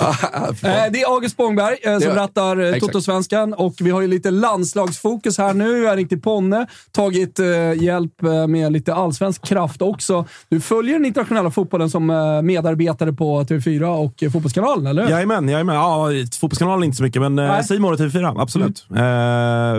Eh, 0.00 0.92
Det 0.92 1.02
är 1.02 1.12
August 1.14 1.34
Spångberg 1.34 1.76
eh, 1.82 1.98
som 1.98 2.12
rattar 2.14 2.74
eh. 2.74 2.78
Toto-svenskan 2.78 3.52
och 3.54 3.74
vi 3.80 3.90
har 3.90 4.00
ju 4.00 4.08
lite 4.08 4.30
landslagsfokus 4.30 5.38
här 5.38 5.54
nu. 5.54 5.78
Jag 5.82 5.88
har 5.90 5.96
ringt 5.96 6.08
till 6.08 6.20
Ponne, 6.20 6.66
tagit 6.92 7.38
eh, 7.38 7.72
hjälp 7.82 8.22
med 8.48 8.72
lite 8.72 8.94
allsvensk 8.94 9.44
kraft 9.46 9.82
också. 9.82 10.24
Du 10.48 10.60
följer 10.60 10.92
den 10.94 11.04
internationella 11.04 11.50
fotbollen 11.50 11.90
som 11.90 12.10
eh, 12.10 12.42
medarbetare 12.42 13.12
på 13.12 13.42
TV4 13.42 13.82
och 14.04 14.22
eh, 14.22 14.30
Fotbollskanalen, 14.30 14.86
eller 14.86 15.02
hur? 15.02 15.10
Jajamän, 15.10 15.48
jajamän. 15.48 15.74
Ja, 15.76 16.08
Fotbollskanalen 16.40 16.84
inte 16.84 16.96
så 16.96 17.02
mycket, 17.02 17.22
men 17.22 17.38
eh, 17.38 17.60
Simon 17.62 17.92
och 17.92 17.98
TV4. 18.00 18.42
Absolut. 18.42 18.86
Eh, 18.90 19.02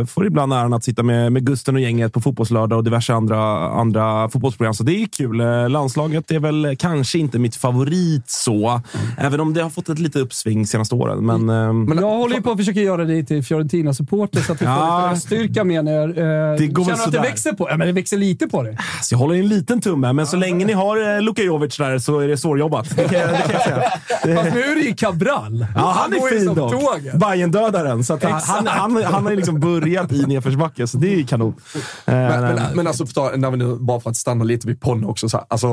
får 0.06 0.26
ibland 0.28 0.54
äran 0.54 0.74
att 0.74 0.84
sitta 0.84 1.04
med, 1.04 1.32
med 1.32 1.46
Gusten 1.46 1.76
och 1.76 1.82
gänget 1.82 2.14
på 2.14 2.22
Fotbollslördag 2.22 2.78
och 2.78 2.84
diverse 2.84 3.14
andra, 3.14 3.70
andra 3.70 4.30
fotbollsprogram, 4.30 4.74
så 4.74 4.84
det 4.84 5.04
är 5.04 5.06
kul. 5.08 5.40
Eh, 5.40 5.70
landslaget 5.70 6.32
är 6.32 6.40
väl 6.40 6.76
kanske 6.80 7.20
inte 7.20 7.40
mitt 7.40 7.56
favorit 7.56 8.30
så, 8.30 8.82
även 9.18 9.40
om 9.40 9.54
det 9.54 9.62
har 9.64 9.70
fått 9.70 9.90
ett 9.90 10.00
litet 10.00 10.22
uppsving 10.22 10.68
senaste 10.68 10.96
åren. 10.96 11.26
Men, 11.26 11.50
eh, 11.50 11.96
jag 12.02 12.10
håller 12.10 12.36
ju 12.36 12.42
på 12.42 12.52
att 12.52 12.58
försöka 12.58 12.80
göra 12.82 13.06
dig 13.06 13.26
till 13.26 13.44
Fiorentina-supporter 13.44 14.40
så 14.42 14.52
att 14.52 14.60
du 14.60 14.66
får 14.66 14.74
Ja. 14.74 14.98
lite 15.02 15.14
röststyrka 15.14 15.64
med 15.64 15.88
er. 15.88 16.08
Eh, 16.10 16.58
Det 16.58 16.68
går 16.68 16.84
känner 16.86 16.98
du 16.98 17.04
att 17.04 17.12
det 17.12 17.20
växer 17.20 17.54
på 17.54 17.70
ja, 17.70 17.78
men 17.78 17.88
Det 17.88 17.94
växer 17.94 18.18
lite 18.18 18.48
på 18.48 18.64
dig. 18.64 18.78
Så 19.02 19.14
jag 19.14 19.20
håller 19.20 19.36
en 19.36 19.48
liten 19.48 19.82
tumme, 19.82 20.14
men 20.14 20.28
så 20.28 20.38
länge 20.38 20.66
ni 20.66 20.74
har 20.74 21.16
eh, 21.16 21.22
Luka 21.22 21.42
Jovic 21.44 21.78
där 21.78 22.00
så 22.00 22.20
är 22.20 22.28
det 22.28 22.38
svårjobbat. 22.38 22.90
Det 22.96 23.04
kan 23.04 23.12
det 23.12 23.18
kan 23.18 23.52
jag 23.54 23.62
säga. 23.64 23.82
Fast 24.44 24.54
nu 24.54 24.62
är 24.64 24.76
det 24.76 24.82
ju 24.82 24.94
Cabral. 24.96 25.66
Ja, 25.76 25.94
han 25.98 26.12
går 26.20 26.28
är 26.34 26.40
fin 26.40 26.56
dock. 26.56 26.72
tåget. 26.72 27.14
Bayern-dödaren. 27.16 28.04
Så 28.04 28.14
att 28.14 28.24
han, 28.24 28.32
han, 28.34 28.68
han, 28.68 29.04
han 29.04 29.24
har 29.24 29.32
ju 29.32 29.38
liksom 29.58 29.80
börjat 29.82 30.12
i 30.12 30.26
nedförsbacke, 30.26 30.88
så 30.88 30.98
det 30.98 31.14
är 31.14 31.18
ju 31.18 31.26
kanon. 31.26 31.56
Eh, 31.76 31.82
Men, 32.06 32.56
men, 32.56 32.76
men 32.76 32.88
alltså, 32.88 33.04
när 33.36 33.52
vi 33.52 33.58
nu, 33.58 33.76
bara 33.76 34.00
för 34.00 34.10
att 34.10 34.18
stanna 34.18 34.44
lite 34.44 34.68
vid 34.68 34.82
Ponne 34.82 35.08
också. 35.08 35.30
Så 35.30 35.38
här, 35.38 35.46
alltså, 35.50 35.68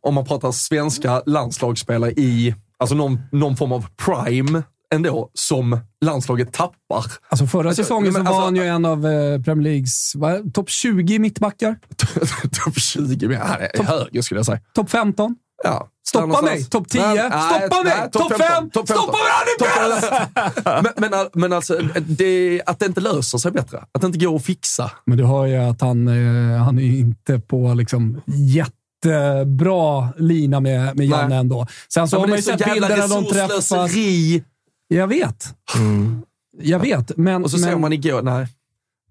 om 0.00 0.14
man 0.14 0.24
pratar 0.24 0.52
svenska 0.52 1.22
landslagsspelare 1.26 2.10
i 2.10 2.54
alltså 2.78 2.94
någon, 2.96 3.18
någon 3.32 3.56
form 3.56 3.72
av 3.72 3.86
prime 4.06 4.62
ändå, 4.94 5.30
som 5.34 5.80
landslaget 6.04 6.52
tappar. 6.52 7.04
Alltså 7.28 7.46
förra 7.46 7.68
Alltså, 7.68 7.82
säsongen 7.82 8.12
så 8.12 8.18
men 8.18 8.26
var 8.26 8.32
alltså- 8.32 8.44
han 8.44 8.56
ju 8.56 8.62
en 8.62 8.84
av 8.84 9.06
eh, 9.06 9.42
Premier 9.42 9.62
Leagues 9.70 10.12
topp 10.54 10.70
20 10.70 11.18
mittbackar. 11.18 11.76
Topp 12.64 12.78
20, 12.78 13.28
men 13.28 13.36
han 13.40 13.56
är 13.60 13.82
högre 13.84 14.22
skulle 14.22 14.38
jag 14.38 14.46
säga. 14.46 14.60
Topp 14.74 14.90
15. 14.90 15.36
Ja. 15.64 15.88
Stoppa 16.08 16.42
mig! 16.42 16.64
Topp 16.64 16.88
10! 16.88 17.00
Nej, 17.02 17.16
nej, 17.16 17.68
Stoppa 17.68 17.82
mig! 17.82 18.10
Topp 18.12 18.32
5! 18.38 18.70
topp 18.70 18.88
Stoppa 18.88 19.12
mig! 19.12 20.82
Men, 20.82 20.92
men, 20.96 21.14
al- 21.14 21.30
men 21.32 21.52
alltså, 21.52 21.78
det, 22.06 22.62
att 22.66 22.78
det 22.78 22.86
inte 22.86 23.00
löser 23.00 23.38
sig 23.38 23.52
bättre. 23.52 23.84
Att 23.92 24.00
det 24.00 24.06
inte 24.06 24.18
går 24.18 24.36
att 24.36 24.44
fixa. 24.44 24.90
Men 25.06 25.18
du 25.18 25.24
hör 25.24 25.46
ju 25.46 25.56
att 25.56 25.80
han, 25.80 26.08
eh, 26.08 26.58
han 26.62 26.78
är 26.78 26.82
inte 26.98 27.38
på 27.38 27.74
liksom 27.74 28.20
jättebra 28.26 30.08
lina 30.16 30.60
med, 30.60 30.96
med 30.96 31.06
Janne 31.06 31.28
Nej. 31.28 31.38
ändå. 31.38 31.66
Sen 31.94 32.08
så 32.08 32.16
Ja, 32.16 32.20
har 32.20 32.26
man 32.26 32.36
ju 32.36 32.42
sett 32.42 32.64
bilderna 32.64 33.06
de 33.06 33.24
träffas. 33.24 33.72
Jag 34.88 35.08
vet. 35.08 35.54
Jag 36.60 36.78
vet, 36.78 37.16
men... 37.16 37.44
Och 37.44 37.50
så 37.50 37.56
men, 37.58 37.70
ser 37.70 37.76
man 37.76 37.92
igår, 37.92 38.22
nej. 38.22 38.46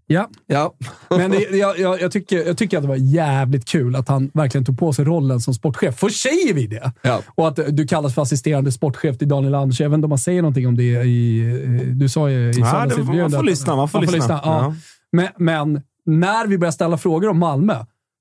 Ja, 0.10 0.30
Ja. 0.48 0.74
men 1.10 1.32
det, 1.32 1.38
jag, 1.58 1.80
jag, 1.80 2.02
jag, 2.02 2.12
tycker, 2.12 2.46
jag 2.48 2.58
tycker 2.58 2.78
att 2.78 2.84
det 2.84 2.88
var 2.90 2.96
jävligt 2.96 3.66
kul 3.66 3.96
att 3.96 4.08
han 4.08 4.32
verkligen 4.34 4.66
tog 4.66 4.80
på 4.80 4.94
sig 4.94 5.06
rollen 5.06 5.40
som 5.42 5.54
sportchef. 5.54 5.96
Först 6.00 6.22
säger 6.22 6.54
vi 6.54 6.68
det! 6.68 6.92
Ja. 7.02 7.22
Och 7.36 7.48
att 7.48 7.60
du 7.70 7.88
kallas 7.88 8.16
för 8.16 8.22
assisterande 8.22 8.72
sportchef 8.72 9.18
till 9.18 9.28
Daniel 9.28 9.56
Anders. 9.56 9.80
Jag 9.80 9.90
vet 9.90 9.96
inte 9.96 10.06
om 10.06 10.10
man 10.10 10.18
säger 10.20 10.42
någonting 10.42 10.68
om 10.68 10.78
det 10.78 10.84
i... 11.04 11.94
Du 11.96 12.10
sa 12.10 12.30
ju 12.30 12.36
i 12.38 12.46
Ja, 12.46 12.50
det, 12.50 12.54
söndagsintervjun 12.72 13.22
man 13.22 13.32
får 13.32 13.38
att- 13.40 13.46
lyssna. 13.46 13.76
Man 13.76 13.90
får 13.90 14.00
Man 14.00 14.08
får 14.08 14.14
lyssna. 14.14 14.36
lyssna, 14.36 14.52
ja. 14.52 14.76
Men, 15.12 15.28
men 15.38 15.82
när 16.06 16.48
vi 16.48 16.58
börjar 16.58 16.72
ställa 16.72 16.98
frågor 16.98 17.30
om 17.30 17.40
Malmö, 17.40 17.76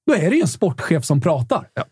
då 0.07 0.14
är 0.14 0.31
det 0.31 0.37
ju 0.37 0.42
en 0.42 0.49
sportchef 0.49 1.05
som 1.05 1.20
pratar. 1.20 1.68
Ja, 1.75 1.85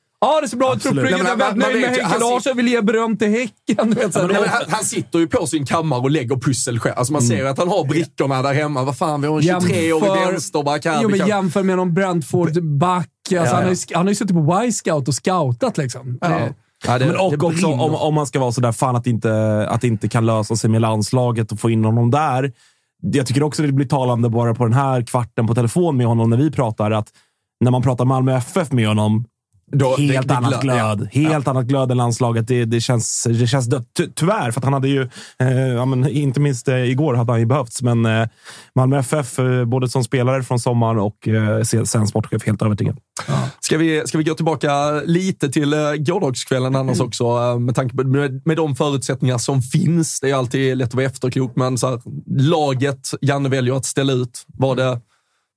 det 0.42 0.48
ser 0.48 0.56
bra 0.56 0.74
ut. 0.74 0.84
Jag 0.84 0.98
är 0.98 1.36
väldigt 1.36 1.56
nöjd 1.56 1.80
med 1.80 1.90
Henke 1.90 2.04
han 2.04 2.20
Larsson. 2.20 2.56
Vill 2.56 2.68
ge 2.68 2.80
beröm 2.80 3.16
till 3.16 3.28
Häcken. 3.28 3.90
Du 3.90 3.94
vet, 3.94 4.14
Nej, 4.14 4.26
men 4.26 4.34
han, 4.48 4.62
han 4.68 4.84
sitter 4.84 5.18
ju 5.18 5.26
på 5.28 5.46
sin 5.46 5.66
kammare 5.66 6.00
och 6.00 6.10
lägger 6.10 6.36
pussel 6.36 6.78
själv. 6.78 6.94
Alltså 6.98 7.12
man 7.12 7.22
ser 7.22 7.44
att 7.44 7.58
han 7.58 7.68
har 7.68 7.84
brickorna 7.84 8.42
där 8.42 8.54
hemma. 8.54 8.82
Vad 8.84 8.98
fan, 8.98 9.20
vi 9.20 9.26
har 9.28 9.36
en 9.36 9.42
23-årig 9.60 10.26
vänsterback 10.32 10.84
här. 10.84 11.02
Jo, 11.02 11.08
men 11.08 11.18
kan- 11.18 11.28
jämför 11.28 11.62
med 11.62 11.76
någon 11.76 11.94
Brentford-back. 11.94 13.08
Alltså, 13.24 13.34
Ja, 13.34 13.62
Han, 13.62 13.68
ja. 13.88 13.96
han 13.98 14.06
har 14.06 14.10
ju 14.10 14.14
suttit 14.14 14.36
på 14.36 14.62
Y-scout 14.64 15.08
och 15.08 15.14
scoutat. 15.14 15.78
Liksom. 15.78 16.18
Ja. 16.20 16.28
Det- 16.28 16.54
Ja, 16.86 16.98
det- 16.98 17.04
Men 17.06 17.14
det 17.14 17.20
och 17.20 17.44
också 17.44 17.66
om, 17.66 17.94
om 17.94 18.14
man 18.14 18.26
ska 18.26 18.38
vara 18.40 18.52
sådär 18.52 18.72
fan 18.72 18.96
att 18.96 19.04
det, 19.04 19.10
inte, 19.10 19.66
att 19.70 19.80
det 19.80 19.86
inte 19.86 20.08
kan 20.08 20.26
lösa 20.26 20.56
sig 20.56 20.70
med 20.70 20.80
landslaget 20.80 21.52
och 21.52 21.60
få 21.60 21.70
in 21.70 21.84
honom 21.84 22.10
där. 22.10 22.52
Jag 23.02 23.26
tycker 23.26 23.42
också 23.42 23.62
det 23.62 23.72
blir 23.72 23.86
talande 23.86 24.28
bara 24.28 24.54
på 24.54 24.64
den 24.64 24.72
här 24.72 25.02
kvarten 25.02 25.46
på 25.46 25.54
telefon 25.54 25.96
med 25.96 26.06
honom 26.06 26.30
när 26.30 26.36
vi 26.36 26.50
pratar 26.50 26.90
att 26.90 27.08
när 27.60 27.70
man 27.70 27.82
pratar 27.82 28.04
Malmö 28.04 28.36
FF 28.36 28.72
med 28.72 28.88
honom 28.88 29.24
Då- 29.74 29.96
helt 29.96 30.28
det- 30.28 30.34
det 30.34 30.36
annat 30.36 30.62
glöd, 30.62 30.98
glöd. 30.98 31.08
Helt 31.12 31.48
annat 31.48 31.64
glöd 31.66 31.90
än 31.90 31.96
landslaget. 31.96 32.48
Det, 32.48 32.64
det, 32.64 32.80
känns, 32.80 33.26
det 33.30 33.46
känns 33.46 33.66
dött. 33.66 33.86
Ty, 33.96 34.06
tyvärr, 34.14 34.50
för 34.50 34.60
att 34.60 34.64
han 34.64 34.72
hade 34.72 34.88
ju, 34.88 35.02
eh, 35.40 35.58
ja, 35.58 35.84
men, 35.84 36.08
inte 36.08 36.40
minst 36.40 36.68
eh, 36.68 36.76
igår 36.76 37.14
hade 37.14 37.32
han 37.32 37.40
ju 37.40 37.46
behövts. 37.46 37.82
Men 37.82 38.06
eh, 38.06 38.26
Malmö 38.74 38.98
FF, 38.98 39.38
eh, 39.38 39.64
både 39.64 39.88
som 39.88 40.04
spelare 40.04 40.42
från 40.42 40.58
sommaren 40.60 40.98
och 40.98 41.28
eh, 41.28 41.62
sen 41.62 42.06
sportchef, 42.06 42.46
helt 42.46 42.62
övertygad. 42.62 42.98
Ska 43.60 43.78
vi, 43.78 44.02
ska 44.06 44.18
vi 44.18 44.24
gå 44.24 44.34
tillbaka 44.34 44.90
lite 45.04 45.48
till 45.48 45.74
uh, 45.74 45.94
gårdagskvällen 45.94 46.76
annars 46.76 46.94
Mm. 46.96 47.06
också, 47.06 47.24
eh, 47.24 47.58
med 47.58 47.74
tanke 47.74 47.96
på 47.96 48.04
med, 48.04 48.42
med 48.44 48.56
de 48.56 48.76
förutsättningar 48.76 49.38
som 49.38 49.62
finns. 49.62 50.20
Det 50.20 50.30
är 50.30 50.34
alltid 50.34 50.76
lätt 50.76 50.88
att 50.88 50.94
vara 50.94 51.06
efterklok, 51.06 51.52
men 51.56 51.78
så 51.78 51.88
här, 51.88 52.00
laget 52.38 53.10
Janne 53.20 53.48
väljer 53.48 53.74
att 53.76 53.84
ställa 53.84 54.12
ut, 54.12 54.44
var 54.58 54.76
det, 54.76 55.00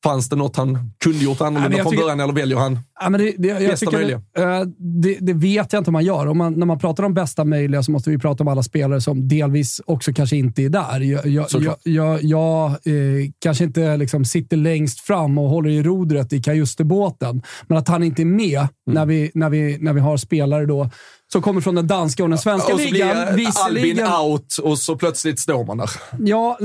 fanns 0.04 0.30
det 0.30 0.36
något 0.36 0.56
han 0.58 0.92
kunde 1.04 1.18
gjort 1.18 1.42
annorlunda 1.42 1.78
jag 1.78 1.84
från 1.84 1.92
tycker- 1.92 2.04
början 2.04 2.20
eller 2.20 2.34
väljer 2.34 2.58
han 2.58 2.80
Ja, 3.02 3.10
det, 3.10 3.34
det, 3.38 3.48
jag 3.48 3.60
Bästa 3.60 3.86
tycker, 3.86 3.98
möjliga. 3.98 4.22
eh, 4.38 4.62
det, 5.02 5.18
det 5.22 5.34
vet 5.34 5.74
jag 5.74 5.80
inte 5.80 5.90
om 5.90 5.94
man 5.94 6.06
gör. 6.06 6.28
Om 6.28 6.38
man, 6.38 6.54
när 6.54 6.66
man 6.66 6.80
pratar 6.80 7.04
om 7.04 7.14
bästa 7.14 7.46
möjliga 7.46 7.84
så 7.84 7.92
måste 7.92 8.10
vi 8.10 8.18
prata 8.18 8.44
om 8.44 8.48
alla 8.48 8.64
spelare 8.64 9.02
som 9.02 9.28
delvis 9.28 9.82
också 9.86 10.14
kanske 10.14 10.36
inte 10.38 10.64
är 10.64 10.70
där. 10.70 11.00
Jag, 11.00 11.26
jag, 11.28 11.48
jag, 11.52 11.76
jag, 11.84 12.24
jag 12.24 12.66
eh, 12.72 13.30
kanske 13.40 13.64
inte 13.64 13.98
liksom 13.98 14.26
sitter 14.26 14.58
längst 14.58 15.00
fram 15.00 15.38
och 15.38 15.50
håller 15.50 15.70
i 15.70 15.84
rodret 15.84 16.34
i 16.34 16.42
kajustebåten, 16.44 17.42
men 17.68 17.78
att 17.78 17.88
han 17.88 18.04
inte 18.04 18.22
är 18.22 18.26
med 18.26 18.68
Mm. 18.88 18.96
när, 18.96 19.06
vi, 19.06 19.32
när, 19.34 19.50
vi, 19.50 19.78
när 19.82 19.94
vi 19.94 20.00
har 20.00 20.18
spelare 20.18 20.66
då 20.66 20.90
som 21.32 21.42
kommer 21.42 21.62
från 21.62 21.76
den 21.76 21.88
danska 21.88 22.24
och 22.24 22.30
den 22.30 22.38
svenska 22.38 22.74
Och 22.74 22.80
så 22.80 22.90
blir 22.90 22.94
ligan. 22.94 23.52
Albin 23.66 24.00
out 24.00 24.58
och 24.64 24.78
så 24.78 24.96
plötsligt 24.96 25.40
står 25.40 25.66
man 25.66 25.78
där. 25.78 25.90
Ja, 26.20 26.58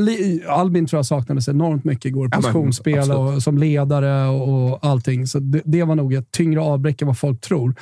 Albin 0.49 0.87
tror 0.87 0.99
jag 0.99 1.07
saknades 1.07 1.49
enormt 1.49 1.85
mycket 1.85 2.05
igår. 2.05 2.29
Positionsspel 2.29 2.99
absolut. 2.99 3.37
och 3.37 3.43
som 3.43 3.59
ledare 3.59 4.29
och, 4.29 4.73
och 4.73 4.79
allting. 4.87 5.27
Så 5.27 5.39
det, 5.39 5.63
det 5.65 5.83
var 5.83 5.95
nog 5.95 6.15
ett 6.15 6.31
tyngre 6.31 6.61
avbräck 6.61 7.03
än 7.03 7.09
vad 7.09 7.19
folk 7.19 7.41
tror. 7.41 7.75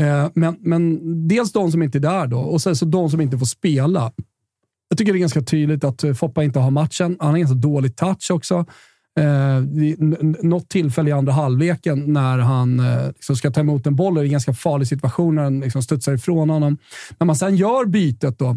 Eh, 0.00 0.28
men, 0.34 0.56
men 0.60 1.00
dels 1.28 1.52
de 1.52 1.72
som 1.72 1.82
inte 1.82 1.98
är 1.98 2.00
där 2.00 2.26
då 2.26 2.38
och 2.38 2.62
sen 2.62 2.76
så 2.76 2.84
de 2.84 3.10
som 3.10 3.20
inte 3.20 3.38
får 3.38 3.46
spela. 3.46 4.12
Jag 4.88 4.98
tycker 4.98 5.12
det 5.12 5.18
är 5.18 5.20
ganska 5.20 5.42
tydligt 5.42 5.84
att 5.84 6.04
Foppa 6.18 6.44
inte 6.44 6.58
har 6.58 6.70
matchen. 6.70 7.16
Han 7.20 7.30
har 7.30 7.38
ganska 7.38 7.54
dålig 7.54 7.96
touch 7.96 8.30
också. 8.30 8.66
Eh, 9.20 9.62
något 10.42 10.68
tillfälle 10.68 11.10
i 11.10 11.12
andra 11.12 11.32
halvleken 11.32 12.12
när 12.12 12.38
han 12.38 12.80
eh, 12.80 13.06
liksom 13.06 13.36
ska 13.36 13.50
ta 13.50 13.60
emot 13.60 13.86
en 13.86 13.96
boll, 13.96 14.16
är 14.16 14.20
det 14.20 14.26
en 14.26 14.32
ganska 14.32 14.54
farlig 14.54 14.88
situation 14.88 15.34
när 15.34 15.42
den 15.42 15.60
liksom 15.60 15.82
studsar 15.82 16.12
ifrån 16.12 16.50
honom. 16.50 16.78
När 17.18 17.24
man 17.24 17.36
sen 17.36 17.56
gör 17.56 17.84
bytet 17.86 18.38
då, 18.38 18.56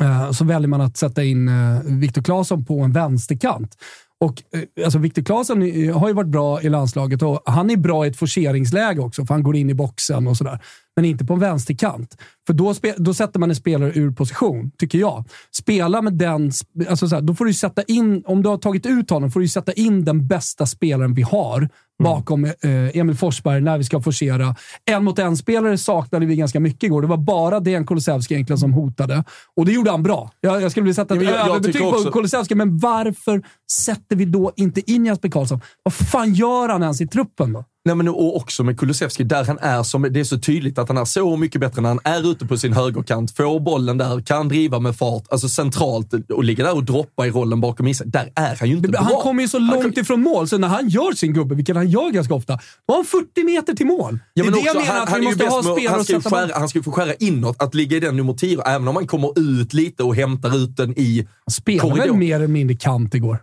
Eh, 0.00 0.30
så 0.30 0.44
väljer 0.44 0.68
man 0.68 0.80
att 0.80 0.96
sätta 0.96 1.24
in 1.24 1.48
eh, 1.48 1.80
Viktor 1.84 2.22
Claesson 2.22 2.64
på 2.64 2.80
en 2.80 2.92
vänsterkant. 2.92 3.76
Och, 4.20 4.42
eh, 4.54 4.84
alltså 4.84 4.98
Viktor 4.98 5.22
Claesson 5.22 5.62
eh, 5.62 5.98
har 5.98 6.08
ju 6.08 6.14
varit 6.14 6.28
bra 6.28 6.62
i 6.62 6.68
landslaget 6.68 7.22
och 7.22 7.42
han 7.46 7.70
är 7.70 7.76
bra 7.76 8.06
i 8.06 8.08
ett 8.08 8.16
forceringsläge 8.16 9.00
också, 9.00 9.26
för 9.26 9.34
han 9.34 9.42
går 9.42 9.56
in 9.56 9.70
i 9.70 9.74
boxen 9.74 10.28
och 10.28 10.36
sådär. 10.36 10.60
Men 10.96 11.04
inte 11.04 11.24
på 11.24 11.34
en 11.34 11.40
vänsterkant. 11.40 12.16
För 12.46 12.54
då, 12.54 12.74
då 12.96 13.14
sätter 13.14 13.40
man 13.40 13.50
en 13.50 13.56
spelare 13.56 13.92
ur 13.94 14.10
position, 14.10 14.70
tycker 14.78 14.98
jag. 14.98 15.24
Spela 15.56 16.02
med 16.02 16.12
den... 16.12 16.52
Alltså 16.88 17.08
så 17.08 17.14
här, 17.14 17.22
då 17.22 17.34
får 17.34 17.44
du 17.44 17.54
sätta 17.54 17.82
in, 17.82 18.22
om 18.26 18.42
du 18.42 18.48
har 18.48 18.58
tagit 18.58 18.86
ut 18.86 19.10
honom, 19.10 19.30
får 19.30 19.40
du 19.40 19.48
sätta 19.48 19.72
in 19.72 20.04
den 20.04 20.26
bästa 20.26 20.66
spelaren 20.66 21.14
vi 21.14 21.22
har 21.22 21.68
bakom 22.02 22.44
eh, 22.44 22.52
Emil 22.94 23.16
Forsberg 23.16 23.60
när 23.60 23.78
vi 23.78 23.84
ska 23.84 24.00
forcera. 24.00 24.56
En 24.84 25.04
mot 25.04 25.18
en-spelare 25.18 25.78
saknade 25.78 26.26
vi 26.26 26.36
ganska 26.36 26.60
mycket 26.60 26.82
igår. 26.82 27.02
Det 27.02 27.08
var 27.08 27.16
bara 27.16 27.60
Dejan 27.60 27.86
Kulusevski 27.86 28.34
egentligen 28.34 28.58
som 28.58 28.72
hotade. 28.72 29.24
Och 29.56 29.66
det 29.66 29.72
gjorde 29.72 29.90
han 29.90 30.02
bra. 30.02 30.30
Jag, 30.40 30.62
jag 30.62 30.70
skulle 30.70 30.84
vilja 30.84 30.94
sätta 30.94 31.14
ett 31.14 31.22
jag- 31.22 31.48
överbetyg 31.48 31.82
på 31.82 32.10
Kulusevski, 32.12 32.54
men 32.54 32.78
varför 32.78 33.42
sätter 33.72 34.16
vi 34.16 34.24
då 34.24 34.52
inte 34.56 34.90
in 34.92 35.06
Jesper 35.06 35.28
Karlsson? 35.28 35.60
Vad 35.82 35.94
fan 35.94 36.34
gör 36.34 36.68
han 36.68 36.82
ens 36.82 37.00
i 37.00 37.06
truppen 37.06 37.52
då? 37.52 37.64
Nej, 37.84 37.94
men 37.96 38.08
och 38.08 38.36
också 38.36 38.64
med 38.64 38.78
Kulusevski, 38.78 39.24
där 39.24 39.44
han 39.44 39.58
är 39.58 39.82
som, 39.82 40.02
det 40.02 40.20
är 40.20 40.24
så 40.24 40.38
tydligt 40.38 40.78
att 40.78 40.88
han 40.88 40.98
är 40.98 41.04
så 41.04 41.36
mycket 41.36 41.60
bättre 41.60 41.82
när 41.82 41.88
han 41.88 41.98
är 42.04 42.30
ute 42.30 42.46
på 42.46 42.56
sin 42.56 42.72
högerkant, 42.72 43.36
får 43.36 43.60
bollen 43.60 43.98
där, 43.98 44.20
kan 44.20 44.48
driva 44.48 44.78
med 44.78 44.96
fart, 44.96 45.24
alltså 45.30 45.48
centralt 45.48 46.14
och 46.32 46.44
ligga 46.44 46.64
där 46.64 46.76
och 46.76 46.84
droppa 46.84 47.26
i 47.26 47.30
rollen 47.30 47.60
bakom 47.60 47.88
Isak. 47.88 48.06
Där 48.10 48.32
är 48.34 48.56
han 48.60 48.68
ju 48.70 48.76
inte 48.76 48.98
Han 48.98 49.06
bra. 49.08 49.20
kommer 49.20 49.42
ju 49.42 49.48
så 49.48 49.58
Han 49.58 49.66
långt 49.82 49.94
kan- 49.94 50.02
ifrån 50.02 50.20
mål, 50.20 50.48
så 50.48 50.58
när 50.58 50.68
han 50.68 50.88
gör 50.88 51.12
sin 51.12 51.32
gubbe, 51.32 51.54
vilket 51.54 51.76
han 51.76 51.88
gör 51.90 52.10
ganska 52.10 52.34
ofta, 52.34 52.52
då 52.52 52.94
har 52.94 52.96
han 52.96 53.04
40 53.04 53.44
meter 53.44 53.74
till 53.74 53.86
mål. 53.86 54.18
Ja, 54.34 54.44
det 54.44 54.50
men 54.50 54.58
är 54.58 54.62
det 54.62 54.66
jag 54.66 54.76
också, 54.76 54.86
menar, 54.88 54.94
han, 54.94 55.02
att 55.02 55.08
han 55.10 55.20
vi 55.20 55.26
måste 55.26 55.44
ha 55.46 55.62
spelare 55.62 55.94
han 55.96 56.04
ska, 56.04 56.20
skära, 56.20 56.58
han 56.58 56.68
ska 56.68 56.78
ju 56.78 56.82
få 56.82 56.92
skära 56.92 57.14
inåt, 57.14 57.62
att 57.62 57.74
ligga 57.74 57.96
i 57.96 58.00
den 58.00 58.16
nummer 58.16 58.32
10, 58.34 58.62
även 58.66 58.88
om 58.88 58.96
han 58.96 59.06
kommer 59.06 59.32
ut 59.60 59.72
lite 59.72 60.02
och 60.02 60.16
hämtar 60.16 60.56
ut 60.56 60.76
den 60.76 60.98
i 60.98 61.26
Spelade 61.50 61.90
korridor. 61.90 62.14
mer 62.16 62.36
eller 62.36 62.46
mindre 62.46 62.76
kant 62.76 63.14
igår. 63.14 63.38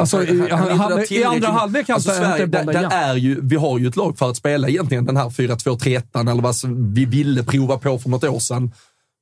Alltså, 0.00 0.24
i, 0.24 0.50
Han- 0.50 0.78
han 0.78 1.04
I 1.10 1.24
andra 1.24 1.48
halvlek 1.48 1.90
alltså, 1.90 2.10
alltså, 2.10 2.24
Sverige, 2.24 2.46
där, 2.46 2.64
där 2.64 2.90
är 2.90 3.14
ju, 3.14 3.40
Vi 3.42 3.56
har 3.56 3.78
ju 3.78 3.86
ett 3.88 3.96
lag 3.96 4.18
för 4.18 4.30
att 4.30 4.36
spela 4.36 4.68
egentligen 4.68 5.04
den 5.04 5.16
här 5.16 5.28
4-2-3-1 5.28 6.30
eller 6.30 6.42
vad 6.42 6.54
vi 6.94 7.04
ville 7.04 7.44
prova 7.44 7.78
på 7.78 7.98
för 7.98 8.08
något 8.10 8.24
år 8.24 8.38
sedan. 8.38 8.72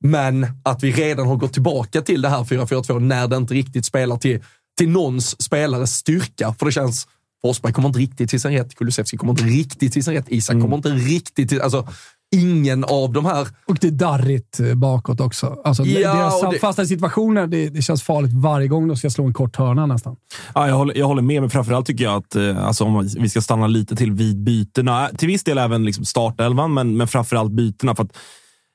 Men 0.03 0.47
att 0.63 0.83
vi 0.83 0.91
redan 0.91 1.27
har 1.27 1.35
gått 1.35 1.53
tillbaka 1.53 2.01
till 2.01 2.21
det 2.21 2.29
här 2.29 2.43
4-4-2 2.43 2.99
när 2.99 3.27
det 3.27 3.37
inte 3.37 3.53
riktigt 3.53 3.85
spelar 3.85 4.17
till, 4.17 4.39
till 4.77 4.89
någons 4.89 5.43
spelares 5.43 5.95
styrka. 5.95 6.55
För 6.59 6.65
det 6.65 6.71
känns, 6.71 7.07
Forsberg 7.41 7.73
kommer 7.73 7.87
inte 7.87 7.99
riktigt 7.99 8.29
till 8.29 8.41
sin 8.41 8.51
rätt, 8.51 8.75
Kulusevski 8.75 9.17
kommer 9.17 9.31
inte 9.33 9.43
riktigt 9.43 9.93
till 9.93 10.03
sin 10.03 10.13
rätt, 10.13 10.25
Isak 10.27 10.61
kommer 10.61 10.75
inte 10.75 10.89
riktigt 10.89 11.49
till... 11.49 11.61
Alltså, 11.61 11.87
ingen 12.33 12.83
av 12.83 13.11
de 13.13 13.25
här 13.25 13.47
Och 13.67 13.77
det 13.81 13.87
är 13.87 13.91
darrigt 13.91 14.59
eh, 14.59 14.75
bakåt 14.75 15.19
också. 15.21 15.57
Alltså, 15.63 15.83
Ja, 15.85 16.13
deras 16.15 16.41
det- 16.51 16.59
fasta 16.59 16.85
situationer, 16.85 17.47
det, 17.47 17.69
det 17.69 17.81
känns 17.81 18.03
farligt 18.03 18.33
varje 18.33 18.67
gång 18.67 18.87
de 18.87 18.97
ska 18.97 19.09
slå 19.09 19.25
en 19.25 19.33
kort 19.33 19.55
hörna 19.55 19.85
nästan. 19.85 20.15
Ja, 20.55 20.67
jag, 20.67 20.75
håller, 20.75 20.97
jag 20.97 21.05
håller 21.07 21.21
med, 21.21 21.41
men 21.41 21.49
framförallt 21.49 21.85
tycker 21.87 22.03
jag 22.03 22.15
att 22.15 22.35
eh, 22.35 22.65
alltså, 22.65 22.83
om 22.83 23.09
vi 23.19 23.29
ska 23.29 23.41
stanna 23.41 23.67
lite 23.67 23.95
till 23.95 24.11
vid 24.11 24.37
bytena. 24.43 25.09
Till 25.17 25.27
viss 25.27 25.43
del 25.43 25.57
även 25.57 25.85
liksom 25.85 26.05
startelvan, 26.05 26.73
men, 26.73 26.97
men 26.97 27.07
framförallt 27.07 27.51
bytena. 27.51 27.95
För 27.95 28.03
att, 28.03 28.17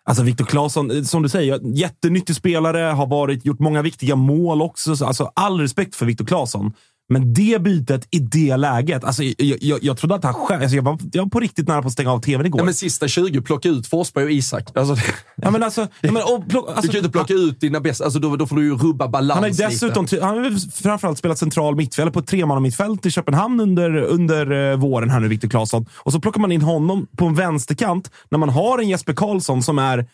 alltså 0.04 0.22
Viktor 0.22 0.44
Claesson, 0.44 0.90
eh, 0.90 1.02
som 1.02 1.22
du 1.22 1.28
säger, 1.28 1.60
jättenyttig 1.76 2.36
spelare, 2.36 2.78
har 2.78 3.06
varit, 3.06 3.44
gjort 3.44 3.58
många 3.58 3.82
viktiga 3.82 4.16
mål 4.16 4.62
också. 4.62 4.96
Så, 4.96 5.06
alltså, 5.06 5.30
all 5.34 5.60
respekt 5.60 5.94
för 5.94 6.06
Viktor 6.06 6.24
Claesson. 6.24 6.72
Men 7.08 7.34
det 7.34 7.62
bytet 7.62 8.08
i 8.10 8.18
det 8.18 8.56
läget, 8.56 9.04
alltså, 9.04 9.22
jag, 9.22 9.58
jag, 9.60 9.78
jag 9.82 9.96
trodde 9.98 10.14
att 10.14 10.24
han 10.24 10.34
själv... 10.34 10.62
Alltså, 10.62 10.76
jag, 10.76 10.82
var, 10.82 10.98
jag 11.12 11.22
var 11.22 11.30
på 11.30 11.40
riktigt 11.40 11.68
nära 11.68 11.82
på 11.82 11.88
att 11.88 11.92
stänga 11.92 12.12
av 12.12 12.20
tvn 12.20 12.46
igår. 12.46 12.60
Ja, 12.60 12.64
men 12.64 12.74
sista 12.74 13.08
20, 13.08 13.40
plocka 13.40 13.68
ut 13.68 13.86
Forsberg 13.86 14.24
och 14.24 14.30
Isak. 14.30 14.70
Alltså, 14.74 14.94
det, 14.94 15.02
Ja, 15.42 15.50
men 15.50 15.62
alltså, 15.62 15.88
ja, 16.00 16.12
men, 16.12 16.22
och, 16.22 16.48
plock, 16.48 16.68
alltså, 16.68 16.82
du 16.82 16.88
kan 16.88 16.92
ju 16.92 16.98
inte 16.98 17.10
plocka 17.10 17.34
ut 17.34 17.60
dina 17.60 17.80
bästa, 17.80 18.04
alltså, 18.04 18.18
då, 18.18 18.36
då 18.36 18.46
får 18.46 18.56
du 18.56 18.64
ju 18.64 18.76
rubba 18.76 19.08
balans 19.08 19.34
Han 19.34 19.42
har 19.42 19.48
ju 19.48 19.52
lite. 19.52 19.68
dessutom 19.68 20.06
han 20.22 20.38
har 20.38 20.82
framförallt 20.82 21.18
spelat 21.18 21.38
central 21.38 21.76
mittfält 21.76 22.12
på 22.12 22.18
ett 22.18 22.26
tremannamittfält 22.26 23.06
i 23.06 23.10
Köpenhamn 23.10 23.60
under, 23.60 23.96
under 23.96 24.70
eh, 24.70 24.76
våren 24.76 25.10
här 25.10 25.20
nu, 25.20 25.28
Viktor 25.28 25.48
Claesson. 25.48 25.86
Och 25.94 26.12
så 26.12 26.20
plockar 26.20 26.40
man 26.40 26.52
in 26.52 26.62
honom 26.62 27.06
på 27.16 27.26
en 27.26 27.34
vänsterkant 27.34 28.10
när 28.30 28.38
man 28.38 28.48
har 28.48 28.78
en 28.78 28.88
Jesper 28.88 29.12
Karlsson 29.12 29.62
som 29.62 29.78
är 29.78 30.06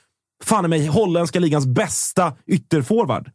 fan 0.44 0.64
i 0.64 0.68
mig 0.68 0.86
holländska 0.86 1.40
ligans 1.40 1.66
bästa 1.66 2.32
ytterforward. 2.46 3.30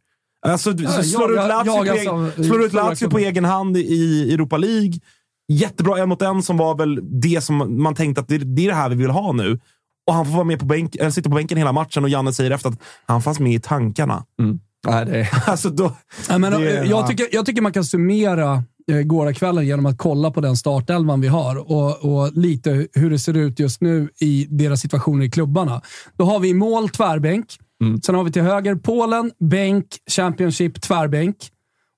Alltså, 0.46 0.72
du- 0.72 0.84
så 0.86 1.02
slår 1.02 1.34
jaga- 1.36 1.42
ut 1.42 1.48
Lazio, 1.48 1.70
jaga 1.76 1.92
på, 1.92 1.98
eg- 1.98 2.04
som- 2.34 2.44
slår 2.44 2.62
ut 2.64 2.72
Lazio 2.72 3.08
på 3.10 3.18
egen 3.18 3.44
hand 3.44 3.76
i 3.76 4.32
Europa 4.34 4.56
League. 4.56 4.92
Jättebra 5.48 5.98
en 5.98 6.08
mot 6.08 6.22
en 6.22 6.42
som 6.42 6.56
var 6.56 6.74
väl 6.74 7.20
det 7.20 7.40
som 7.40 7.82
man 7.82 7.94
tänkte 7.94 8.20
att 8.20 8.28
det, 8.28 8.38
det 8.38 8.64
är 8.64 8.68
det 8.68 8.74
här 8.74 8.88
vi 8.88 8.94
vill 8.96 9.10
ha 9.10 9.32
nu. 9.32 9.58
Och 10.06 10.14
han 10.14 10.26
får 10.26 10.32
vara 10.32 10.44
med 10.44 10.58
på 10.58 10.64
bänk, 10.66 10.94
eller 10.96 11.10
sitta 11.10 11.28
på 11.30 11.34
bänken 11.36 11.58
hela 11.58 11.72
matchen 11.72 12.04
och 12.04 12.10
Janne 12.10 12.32
säger 12.32 12.50
efter 12.50 12.68
att 12.68 12.78
han 13.06 13.22
fanns 13.22 13.40
med 13.40 13.52
i 13.54 13.60
tankarna. 13.60 14.24
Nej, 14.86 15.06
det 15.06 15.20
är... 15.20 15.28
Alltså 15.50 15.68
då, 15.70 15.92
Ja, 16.28 16.38
men, 16.38 16.52
Det- 16.52 16.70
ja. 16.74 16.84
jag, 16.84 17.06
tycker, 17.06 17.26
jag 17.32 17.46
tycker 17.46 17.62
man 17.62 17.72
kan 17.72 17.84
summera 17.84 18.62
eh, 18.92 18.96
gårdagskvällen 19.02 19.66
genom 19.66 19.86
att 19.86 19.98
kolla 19.98 20.30
på 20.30 20.40
den 20.40 20.56
startelvan 20.56 21.20
vi 21.20 21.28
har 21.28 21.70
och, 21.72 22.04
och 22.04 22.32
lite 22.36 22.86
hur 22.92 23.10
det 23.10 23.18
ser 23.18 23.36
ut 23.36 23.58
just 23.58 23.80
nu 23.80 24.08
i 24.20 24.46
deras 24.50 24.80
situationer 24.80 25.24
i 25.24 25.30
klubbarna. 25.30 25.80
Då 26.18 26.24
har 26.24 26.38
vi 26.40 26.54
mål 26.54 26.88
tvärbänk. 26.88 27.46
Mm. 27.80 28.00
Sen 28.00 28.14
har 28.14 28.24
vi 28.24 28.32
till 28.32 28.42
höger 28.42 28.74
Polen, 28.74 29.30
bänk, 29.38 29.86
Championship, 30.10 30.80
tvärbänk. 30.80 31.36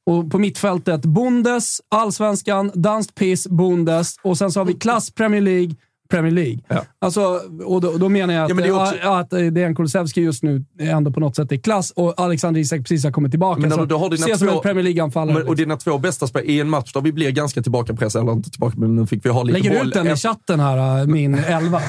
Och 0.07 0.31
på 0.31 0.39
mittfältet 0.39 1.03
Bundes, 1.03 1.81
Allsvenskan, 1.89 2.71
Danskt 2.75 3.15
Piss, 3.15 3.49
Bundes 3.49 4.17
och 4.23 4.39
sen 4.39 4.53
så 4.53 4.61
har 4.61 4.65
vi 4.65 4.75
klass 4.75 5.11
Premier 5.11 5.41
League, 5.41 5.75
Premier 6.13 6.33
League. 6.33 6.59
Ja. 6.69 6.85
Alltså, 6.99 7.41
och, 7.65 7.81
då, 7.81 7.93
då 7.99 8.09
menar 8.09 8.35
jag 8.35 8.43
att, 8.43 8.49
Ja, 8.49 8.55
men 8.55 8.65
det 8.65 8.73
också- 8.73 8.95
ja, 9.03 9.19
att 9.21 9.33
eh, 9.33 9.41
Dejan 9.41 9.75
Kulusevski 9.77 10.21
just 10.21 10.43
nu 10.43 10.65
ändå 10.81 11.11
på 11.13 11.21
något 11.21 11.37
sätt 11.37 11.53
är 11.53 11.57
klass 11.57 11.91
och 11.97 12.21
Alexander 12.21 12.61
Isak 12.61 12.79
precis 12.81 13.05
har 13.05 13.11
kommit 13.11 13.33
tillbaka. 13.33 13.61
Men 13.61 13.71
du- 13.79 13.87
du 13.87 13.95
har 13.95 14.11
dina 14.11 14.27
ses 14.27 14.39
som 14.39 14.49
två- 14.49 14.55
en 14.57 14.63
Premier 14.63 14.85
League-anfallare. 14.85 15.39
Men, 15.39 15.49
och 15.49 15.57
dina 15.57 15.77
två 15.77 15.99
bästa 15.99 16.27
spel 16.27 16.43
i 16.47 16.61
en 16.61 16.69
match 16.71 16.93
där 16.93 17.01
vi 17.01 17.13
blir 17.13 17.31
ganska 17.31 17.63
tillbakapressade, 17.63 18.23
eller 18.25 18.33
inte 18.33 18.51
tillbaka, 18.51 18.75
men 18.79 18.97
nu 18.97 19.07
fick 19.07 19.25
vi 19.27 19.31
ha 19.31 19.43
lite 19.43 19.59
Lägger 19.59 19.79
boll. 19.79 19.89
ut 19.89 19.95
den 19.95 20.07
i 20.07 20.17
chatten 20.17 20.61
här, 20.61 21.01
äh, 21.01 21.07
min 21.07 21.35
elva. 21.47 21.81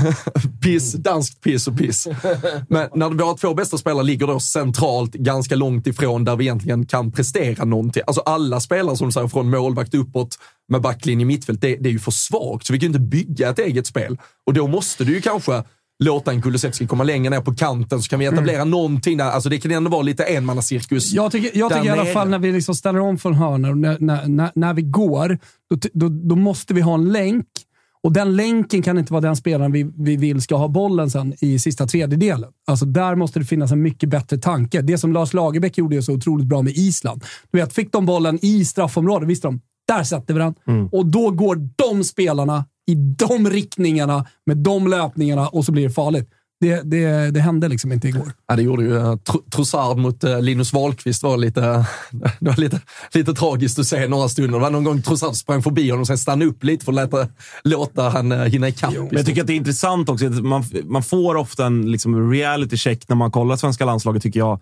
piss, 0.62 0.94
danskt 0.94 1.42
piss 1.42 1.68
och 1.68 1.78
piss. 1.78 2.08
Men 2.70 2.88
när 2.96 3.10
våra 3.10 3.34
två 3.38 3.54
bästa 3.54 3.78
spelare 3.78 4.04
ligger 4.04 4.28
då 4.28 4.40
centralt, 4.40 5.14
ganska 5.14 5.56
långt 5.56 5.88
ifrån 5.88 6.24
där 6.24 6.36
vi 6.36 6.44
egentligen 6.44 6.86
kan 6.86 7.12
prestera 7.12 7.66
någonting. 7.66 8.04
Alltså 8.08 8.22
alla 8.22 8.60
spelare 8.60 8.96
som 8.98 9.08
du 9.08 9.12
säger, 9.12 9.28
från 9.28 9.50
målvakt 9.50 9.96
uppåt 9.96 10.38
med 10.70 10.82
backlinje 10.82 11.26
mittfält, 11.26 11.62
det, 11.62 11.76
det 11.76 11.90
är 11.90 11.94
ju 11.94 12.00
för 12.00 12.12
svagt. 12.12 12.66
Så 12.66 12.74
vi 12.74 12.80
kan 12.80 12.92
ju 12.92 12.96
inte 12.96 13.00
bygga 13.00 13.50
ett 13.50 13.60
eget 13.60 13.88
spel. 13.88 14.18
Och 14.46 14.54
då 14.54 14.68
måste 14.68 15.04
du 15.04 15.14
ju 15.14 15.22
kanske 15.22 15.64
låta 16.04 16.32
en 16.32 16.42
Kulusevski 16.42 16.88
komma 16.88 17.04
längre 17.04 17.30
ner 17.30 17.42
på 17.42 17.56
kanten 17.56 18.02
så 18.02 18.10
kan 18.10 18.20
vi 18.20 18.26
etablera 18.26 18.64
någonting 18.64 19.18
där. 19.18 19.26
Alltså 19.26 19.50
det 19.50 19.60
kan 19.60 19.72
ändå 19.72 19.90
vara 19.90 20.02
lite 20.02 20.24
enmannacirkus. 20.24 21.14
Jag 21.14 21.32
tycker, 21.32 21.58
jag 21.58 21.72
tycker 21.72 21.86
i 21.86 21.90
alla 21.90 22.06
fall 22.06 22.30
när 22.30 22.40
vi 22.40 22.52
liksom 22.52 22.76
ställer 22.76 23.00
om 23.00 23.18
från 23.18 23.34
hörnor, 23.34 23.76
när, 23.76 23.98
när, 24.00 24.28
när, 24.28 24.52
när 24.56 24.74
vi 24.74 24.82
går, 24.82 25.40
då, 25.70 25.78
då, 25.94 26.10
då 26.10 26.36
måste 26.36 26.74
vi 26.74 26.82
ha 26.82 26.94
en 26.94 27.12
länk 27.12 27.48
Och 28.04 28.14
den 28.14 28.36
länken 28.36 28.82
kan 28.82 28.98
inte 28.98 29.14
vara 29.14 29.22
den 29.22 29.36
spelaren 29.36 29.72
vi, 29.72 29.92
vi 29.98 30.16
vill 30.18 30.42
ska 30.42 30.56
ha 30.56 30.68
bollen 30.68 31.10
sen 31.10 31.34
i 31.42 31.60
sista 31.60 31.88
tredjedelen. 31.88 32.52
Alltså 32.68 32.86
där 32.86 33.16
måste 33.16 33.40
det 33.40 33.46
finnas 33.46 33.72
en 33.72 33.82
mycket 33.82 34.10
bättre 34.10 34.38
tanke. 34.38 34.82
Det 34.82 34.98
som 34.98 35.14
Lars 35.14 35.34
Lagerbäck 35.34 35.78
gjorde 35.78 36.02
så 36.02 36.14
otroligt 36.14 36.48
bra 36.48 36.62
med 36.62 36.74
Island. 36.76 37.24
Du 37.52 37.60
vet, 37.60 37.74
fick 37.74 37.92
de 37.92 38.06
bollen 38.06 38.40
i 38.42 38.66
straffområdet, 38.66 39.30
visste 39.30 39.48
de, 39.48 39.62
där 39.88 40.04
sätter 40.04 40.34
vi 40.34 40.40
den. 40.40 40.56
Och 40.92 41.06
då 41.06 41.32
går 41.32 41.56
de 41.76 42.04
spelarna 42.04 42.66
i 42.88 42.96
de 42.96 43.50
riktningarna 43.50 44.26
med 44.46 44.58
de 44.58 44.88
löpningarna 44.88 45.48
och 45.48 45.66
så 45.66 45.72
blir 45.72 45.84
det 45.84 45.94
farligt. 45.94 46.30
Det, 46.60 46.82
det, 46.82 47.32
det 47.32 47.40
hände 47.40 47.68
liksom 47.68 47.92
inte 47.92 48.08
igår. 48.08 48.32
Ja, 48.48 48.56
det 48.56 48.62
gjorde 48.62 48.84
ju 48.84 49.00
Tr- 49.00 49.50
Trossard 49.52 49.98
mot 49.98 50.24
uh, 50.24 50.42
Linus 50.42 50.74
Wahlqvist 50.74 51.24
var 51.24 51.38
lite, 51.38 51.62
det 52.40 52.50
var 52.50 52.58
lite, 52.58 52.82
lite 53.14 53.34
tragiskt 53.34 53.80
att 53.80 53.86
se 53.86 54.08
några 54.08 54.30
stunder. 54.30 54.54
Det 54.54 54.60
var 54.60 54.70
någon 54.70 54.84
gång 54.84 55.02
Trossard 55.02 55.36
sprang 55.36 55.64
förbi 55.64 55.90
honom 55.90 56.02
och 56.02 56.08
sen 56.08 56.18
stannade 56.18 56.46
upp 56.46 56.64
lite 56.64 56.86
för 56.86 56.92
att 56.92 57.12
låta, 57.12 57.28
låta 57.64 58.10
han 58.10 58.32
uh, 58.32 58.44
hinna 58.44 58.68
ikapp. 58.68 58.94
Men 58.94 59.08
jag 59.12 59.26
tycker 59.26 59.42
att 59.42 59.48
det 59.48 59.54
är 59.54 59.58
intressant 59.58 60.10
också. 60.10 60.26
att 60.26 60.44
Man, 60.44 60.64
man 60.84 61.04
får 61.04 61.36
ofta 61.36 61.66
en 61.66 61.92
liksom, 61.92 62.32
reality 62.32 62.78
check 62.78 63.10
när 63.10 63.16
man 63.16 63.32
kollar 63.32 63.56
svenska 63.56 63.86
landslaget, 63.86 64.24
tycker 64.24 64.40
jag. 64.40 64.62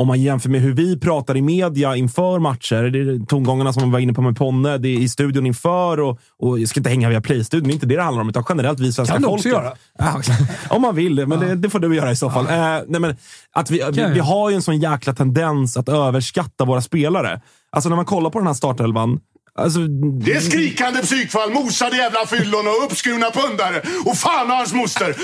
Om 0.00 0.06
man 0.06 0.20
jämför 0.20 0.48
med 0.48 0.60
hur 0.60 0.72
vi 0.72 0.98
pratar 0.98 1.36
i 1.36 1.42
media 1.42 1.96
inför 1.96 2.38
matcher. 2.38 2.82
Det 2.82 2.98
är 2.98 3.26
tongångarna 3.26 3.72
som 3.72 3.82
man 3.82 3.90
var 3.90 3.98
inne 3.98 4.12
på 4.12 4.22
med 4.22 4.36
Ponne. 4.36 4.78
Det 4.78 4.88
är 4.88 4.98
i 4.98 5.08
studion 5.08 5.46
inför 5.46 6.00
och, 6.00 6.20
och 6.38 6.58
jag 6.58 6.68
ska 6.68 6.80
inte 6.80 6.90
hänga 6.90 7.08
via 7.08 7.20
Play-studion. 7.20 7.68
Det 7.68 7.72
är 7.72 7.74
inte 7.74 7.86
det 7.86 7.96
det 7.96 8.02
handlar 8.02 8.22
om, 8.22 8.28
utan 8.28 8.44
generellt 8.48 8.80
vi 8.80 8.92
svenska 8.92 9.14
Kan 9.14 9.22
du 9.22 9.28
folket. 9.28 9.54
också 9.54 9.62
göra. 9.62 9.74
Ja, 9.98 10.22
om 10.76 10.82
man 10.82 10.94
vill, 10.94 11.26
men 11.26 11.40
det, 11.40 11.54
det 11.54 11.70
får 11.70 11.78
du 11.78 11.96
göra 11.96 12.10
i 12.10 12.16
så 12.16 12.30
fall. 12.30 12.46
Eh, 12.46 12.82
nej, 12.88 13.00
men 13.00 13.16
att 13.52 13.70
vi, 13.70 13.82
vi, 13.92 14.04
vi 14.14 14.20
har 14.20 14.50
ju 14.50 14.56
en 14.56 14.62
sån 14.62 14.78
jäkla 14.78 15.12
tendens 15.12 15.76
att 15.76 15.88
överskatta 15.88 16.64
våra 16.64 16.80
spelare. 16.80 17.40
Alltså 17.72 17.88
när 17.88 17.96
man 17.96 18.04
kollar 18.04 18.30
på 18.30 18.38
den 18.38 18.46
här 18.46 18.54
startelvan. 18.54 19.20
Alltså, 19.60 19.80
Det 20.24 20.32
är 20.32 20.40
skrikande 20.40 21.02
psykfall, 21.02 21.50
mosade 21.52 21.96
jävla 21.96 22.26
fyllon 22.26 22.66
och 22.66 22.84
uppskurna 22.84 23.26
pundare. 23.30 23.82
Och 24.04 24.16
fan 24.16 24.50
och 24.50 24.56
hans 24.56 24.72
moster! 24.72 25.16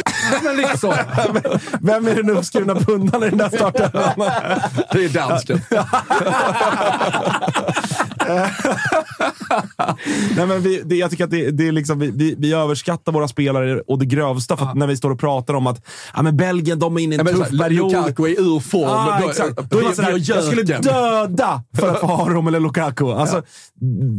Men 0.43 0.79
så. 0.79 0.91
vem 1.81 2.07
är 2.09 2.15
den 2.15 2.31
uppskurna 2.31 2.75
pundaren 2.75 3.25
i 3.25 3.29
den 3.31 3.39
där 3.39 3.49
startelvan? 3.49 4.13
Det 4.93 5.05
är 5.05 5.09
dansken. 5.09 5.61
Nej, 10.37 10.47
men 10.47 10.61
vi, 10.63 10.83
det, 10.85 10.97
jag 10.97 11.11
tycker 11.11 11.25
att 11.25 11.31
det, 11.31 11.51
det 11.51 11.69
är 11.69 11.73
liksom, 11.73 11.99
vi, 11.99 12.11
vi, 12.11 12.35
vi 12.39 12.53
överskattar 12.53 13.13
våra 13.13 13.29
spelare 13.29 13.81
och 13.87 13.99
det 13.99 14.07
grövsta. 14.07 14.57
För 14.57 14.67
att 14.67 14.75
när 14.75 14.87
vi 14.87 14.97
står 14.97 15.11
och 15.11 15.21
pratar 15.21 15.55
om 15.55 15.67
att 15.67 15.87
ja, 16.15 16.23
men 16.23 16.37
Belgien 16.37 16.79
de 16.79 16.97
är 16.97 17.01
inne 17.01 17.15
i 17.15 17.19
en 17.19 17.27
Ja, 17.27 17.33
tuff 17.33 17.59
period. 17.59 17.93
Lukaku 17.93 18.23
är 18.25 18.41
ur 18.41 18.61
form. 18.61 18.85
Ah, 18.91 19.21
Då- 19.21 19.31
exakt. 19.31 19.57
då- 19.57 19.63
Då 19.71 19.79
är 19.79 19.83
man 19.83 19.95
sådär, 19.95 20.23
jag 20.25 20.45
skulle 20.45 20.63
döda 20.63 21.63
för 21.79 21.89
att 21.91 22.01
få 22.01 22.07
ha 22.07 22.31
dem 22.31 22.47
eller 22.47 22.61
Lukaku. 22.61 23.05
Alltså, 23.13 23.43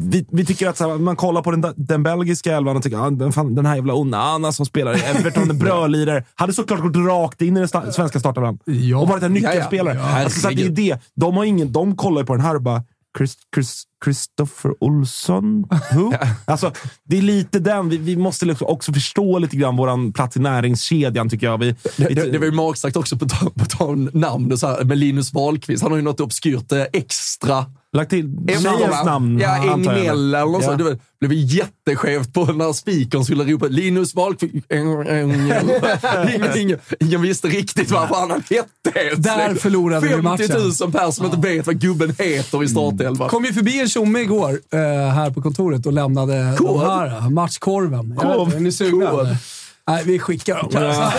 vi, 0.09 0.25
vi 0.31 0.45
tycker 0.45 0.67
att 0.67 0.77
så 0.77 0.89
här, 0.89 0.97
man 0.97 1.15
kollar 1.15 1.41
på 1.41 1.51
den, 1.51 1.73
den 1.75 2.03
belgiska 2.03 2.55
elvan 2.55 2.77
och 2.77 2.83
tycker 2.83 2.97
ah, 2.97 3.09
den, 3.09 3.33
fan, 3.33 3.55
den 3.55 3.65
här 3.65 3.75
jävla 3.75 3.93
Onana 3.93 4.51
som 4.51 4.65
spelar 4.65 4.97
i 4.97 5.01
Everton, 5.01 5.49
en 5.49 5.59
brödlirare, 5.59 6.23
hade 6.35 6.53
såklart 6.53 6.79
gått 6.79 6.95
rakt 6.95 7.41
in 7.41 7.57
i 7.57 7.59
den 7.59 7.69
sta, 7.69 7.91
svenska 7.91 8.19
startelvan. 8.19 8.59
Ja. 8.65 8.97
Och 8.97 9.07
varit 9.07 9.23
en 9.23 9.33
nyckelspelare. 9.33 9.95
Ja, 9.95 10.09
ja. 10.09 10.23
alltså, 10.23 10.39
så 10.39 10.47
att 10.47 10.55
det 10.55 10.65
är 10.65 10.69
det. 10.69 10.97
De, 11.15 11.37
har 11.37 11.43
ingen, 11.43 11.71
de 11.71 11.95
kollar 11.95 12.21
ju 12.21 12.25
på 12.25 12.35
den 12.35 12.45
här 12.45 12.55
och 12.55 12.61
bara 12.61 12.83
Chris, 13.17 13.37
Chris, 13.55 13.83
Christopher 14.03 14.73
Olsson? 14.79 15.65
Who? 15.93 16.13
alltså, 16.45 16.71
det 17.03 17.17
är 17.17 17.21
lite 17.21 17.59
den. 17.59 17.89
Vi, 17.89 17.97
vi 17.97 18.15
måste 18.15 18.45
liksom 18.45 18.67
också 18.67 18.93
förstå 18.93 19.39
lite 19.39 19.57
grann 19.57 19.75
vår 19.77 20.11
plats 20.11 20.37
i 20.37 20.39
näringskedjan, 20.39 21.29
tycker 21.29 21.47
jag. 21.47 21.57
Vi, 21.57 21.75
Det, 21.97 22.07
vi, 22.07 22.13
det, 22.13 22.31
det 22.31 22.37
var 22.37 22.45
ju 22.45 22.51
magstarkt 22.51 22.95
också 22.95 23.17
på 23.17 23.25
tal 23.69 23.93
om 23.93 24.09
namn. 24.13 24.51
och 24.51 24.59
Så 24.59 24.67
här, 24.67 24.83
med 24.83 24.97
Linus 24.97 25.33
Wahlqvist. 25.33 25.83
Han 25.83 25.91
har 25.91 25.97
ju 25.97 26.03
något 26.03 26.19
obskyrt 26.19 26.71
eh, 26.71 26.83
extra. 26.93 27.65
Lagt 27.97 28.09
till 28.09 28.35
tjejens 28.47 29.05
namn. 29.05 29.39
Ja. 29.39 29.73
Egnell 29.73 30.33
eller 30.35 30.45
något 30.45 30.63
sånt. 30.63 30.81
Det 31.19 31.27
blev 31.27 31.39
jätteskevt 31.39 32.33
på 32.33 32.45
när 32.45 32.73
speakern 32.73 33.23
skulle 33.25 33.43
ropa 33.43 33.65
Linus 33.65 34.15
Wahlqvist. 34.15 34.65
ingen, 34.73 36.57
ingen, 36.57 36.79
ingen 36.99 37.21
visste 37.21 37.47
riktigt 37.47 37.91
vad 37.91 38.09
fan 38.09 38.31
han 38.31 38.43
hette. 38.49 38.99
helt 38.99 39.23
Där 39.23 39.55
förlorade 39.55 40.01
vi 40.07 40.13
50 40.13 40.19
000 40.23 40.23
matchen. 40.23 40.47
personer 40.91 41.11
som 41.11 41.25
inte 41.25 41.37
vet 41.37 41.67
vad 41.67 41.79
gubben 41.79 42.15
heter 42.19 42.63
i 42.63 42.67
startelvan. 42.67 43.29
kom 43.29 43.45
ju 43.45 43.53
förbi 43.53 43.81
en 43.81 43.87
tjomme 43.89 44.19
igår 44.19 44.59
eh, 44.73 44.79
här 45.13 45.31
på 45.31 45.41
kontoret 45.41 45.85
och 45.85 45.93
lämnade 45.93 46.55
Korv? 46.57 46.79
de 46.79 46.89
här. 46.89 47.29
Matchkorven. 47.29 48.15
Korv? 48.15 48.55
Är 48.55 48.59
ni 48.59 48.71
sugna? 48.71 49.37
Korv? 49.87 49.95
Nej, 49.95 50.03
vi 50.05 50.19
skickar 50.19 50.55
dem. 50.55 50.69
Ja. 50.71 51.13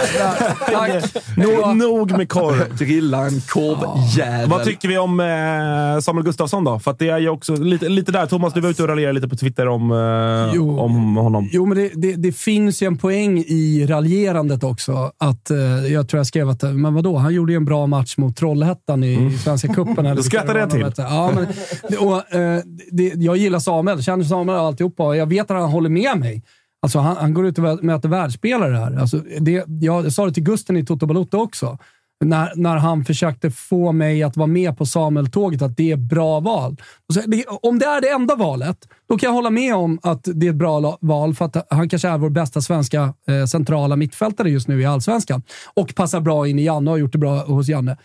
Tack. 0.72 1.14
Nog, 1.36 1.76
nog 1.76 2.10
med 2.16 2.28
korv. 2.28 2.78
Grilla 2.78 3.26
en 3.26 3.40
korvjävel. 3.40 4.48
Vad 4.48 4.64
tycker 4.64 4.88
vi 4.88 4.98
om 4.98 5.20
eh, 5.20 6.00
Samuel 6.00 6.24
Gustafsson 6.24 6.64
då? 6.64 6.78
För 6.78 6.90
att 6.90 6.98
det 6.98 7.08
är 7.08 7.18
ju 7.18 7.28
också 7.28 7.54
lite, 7.56 7.88
lite 7.88 8.12
där. 8.12 8.26
Thomas, 8.26 8.52
du 8.54 8.60
var 8.60 8.70
ute 8.70 8.82
och 8.82 8.88
raljerade 8.88 9.12
lite 9.14 9.28
på 9.28 9.36
Twitter 9.36 9.68
om, 9.68 9.92
eh, 9.92 10.52
Jo. 10.54 10.78
om 10.80 11.16
honom. 11.16 11.48
Jo, 11.52 11.66
men 11.66 11.78
det, 11.78 11.90
det, 11.94 12.14
det 12.16 12.32
finns 12.32 12.82
ju 12.82 12.86
en 12.86 12.98
poäng 12.98 13.38
i 13.38 13.86
raljerandet 13.88 14.64
också. 14.64 15.12
Att, 15.18 15.50
eh, 15.50 15.58
jag 15.92 16.08
tror 16.08 16.18
jag 16.18 16.26
skrev 16.26 16.48
att, 16.48 16.62
men 16.62 16.94
vadå, 16.94 17.16
han 17.16 17.34
gjorde 17.34 17.52
ju 17.52 17.56
en 17.56 17.64
bra 17.64 17.86
match 17.86 18.16
mot 18.16 18.36
Trollhättan 18.36 19.04
i 19.04 19.38
Svenska 19.44 19.74
cupen. 19.74 20.06
eller 20.06 20.14
Då 20.16 20.22
skrattade 20.22 20.58
jag 20.60 20.66
var, 20.66 20.92
Ja, 20.96 21.32
men, 21.34 21.98
och, 21.98 22.34
eh, 22.34 22.60
det, 22.90 23.12
jag 23.16 23.36
gillar 23.36 23.58
Samuel, 23.58 24.02
känner 24.02 24.24
Samuel 24.24 24.58
och 24.58 24.64
alltihopa 24.66 25.02
och 25.02 25.16
jag 25.16 25.26
vet 25.26 25.50
att 25.50 25.56
han 25.60 25.70
håller 25.70 25.90
med 25.90 26.18
mig. 26.18 26.42
Alltså, 26.82 26.98
han, 26.98 27.16
han 27.16 27.34
går 27.34 27.46
ut 27.46 27.58
och 27.58 27.84
möter 27.84 28.08
världsspelare 28.08 28.76
här. 28.76 28.96
Alltså, 29.00 29.22
det, 29.40 29.64
jag 29.80 30.12
sa 30.12 30.26
det 30.26 30.32
till 30.32 30.42
Gusten 30.42 30.76
i 30.76 30.84
Toto 30.84 31.06
Balotto 31.06 31.38
också. 31.38 31.78
När, 32.24 32.52
när 32.56 32.76
han 32.76 33.04
försökte 33.04 33.50
få 33.50 33.92
mig 33.92 34.22
att 34.22 34.36
vara 34.36 34.46
med 34.46 34.78
på 34.78 34.86
Samuel-tåget, 34.86 35.62
att 35.62 35.76
det 35.76 35.90
är 35.92 35.96
bra 35.96 36.40
val. 36.40 36.76
Så, 37.12 37.20
det, 37.26 37.44
om 37.46 37.78
det 37.78 37.86
är 37.86 38.00
det 38.00 38.08
enda 38.08 38.36
valet, 38.36 38.88
då 39.08 39.18
kan 39.18 39.26
jag 39.26 39.34
hålla 39.34 39.50
med 39.50 39.74
om 39.74 39.98
att 40.02 40.28
det 40.34 40.46
är 40.46 40.50
ett 40.50 40.56
bra 40.56 40.98
val, 41.00 41.34
för 41.34 41.44
att 41.44 41.66
han 41.70 41.88
kanske 41.88 42.08
är 42.08 42.18
vår 42.18 42.30
bästa 42.30 42.60
svenska 42.60 43.14
eh, 43.28 43.44
centrala 43.44 43.96
mittfältare 43.96 44.50
just 44.50 44.68
nu 44.68 44.80
i 44.80 44.84
Allsvenskan. 44.84 45.42
Och 45.74 45.94
passar 45.94 46.20
bra 46.20 46.48
in 46.48 46.58
i 46.58 46.64
Janne 46.64 46.90
och 46.90 46.94
har 46.94 46.98
gjort 46.98 47.12
det 47.12 47.18
bra 47.18 47.44
hos 47.44 47.68
Janne. 47.68 47.96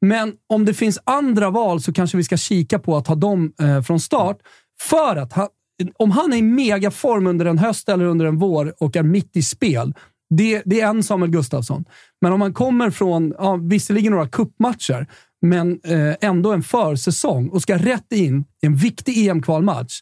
Men 0.00 0.32
om 0.48 0.64
det 0.64 0.74
finns 0.74 0.98
andra 1.04 1.50
val 1.50 1.80
så 1.80 1.92
kanske 1.92 2.16
vi 2.16 2.24
ska 2.24 2.36
kika 2.36 2.78
på 2.78 2.96
att 2.96 3.06
ha 3.06 3.14
dem 3.14 3.52
eh, 3.60 3.82
från 3.82 4.00
start. 4.00 4.38
För 4.80 5.16
att 5.16 5.32
han, 5.32 5.48
om 5.96 6.10
han 6.10 6.32
är 6.32 6.36
i 6.36 6.42
megaform 6.42 7.26
under 7.26 7.46
en 7.46 7.58
höst 7.58 7.88
eller 7.88 8.04
under 8.04 8.26
en 8.26 8.38
vår 8.38 8.74
och 8.78 8.96
är 8.96 9.02
mitt 9.02 9.36
i 9.36 9.42
spel, 9.42 9.94
det, 10.30 10.62
det 10.64 10.80
är 10.80 10.88
en 10.88 11.02
Samuel 11.02 11.30
Gustafsson. 11.30 11.84
Men 12.20 12.32
om 12.32 12.38
man 12.38 12.52
kommer 12.54 12.90
från, 12.90 13.34
ja, 13.38 13.56
visserligen 13.56 14.12
några 14.12 14.28
kuppmatcher, 14.28 15.06
men 15.42 15.80
eh, 15.84 16.14
ändå 16.20 16.52
en 16.52 16.62
försäsong 16.62 17.48
och 17.48 17.62
ska 17.62 17.76
rätt 17.78 18.12
in 18.12 18.44
i 18.62 18.66
en 18.66 18.76
viktig 18.76 19.28
EM-kvalmatch, 19.28 20.00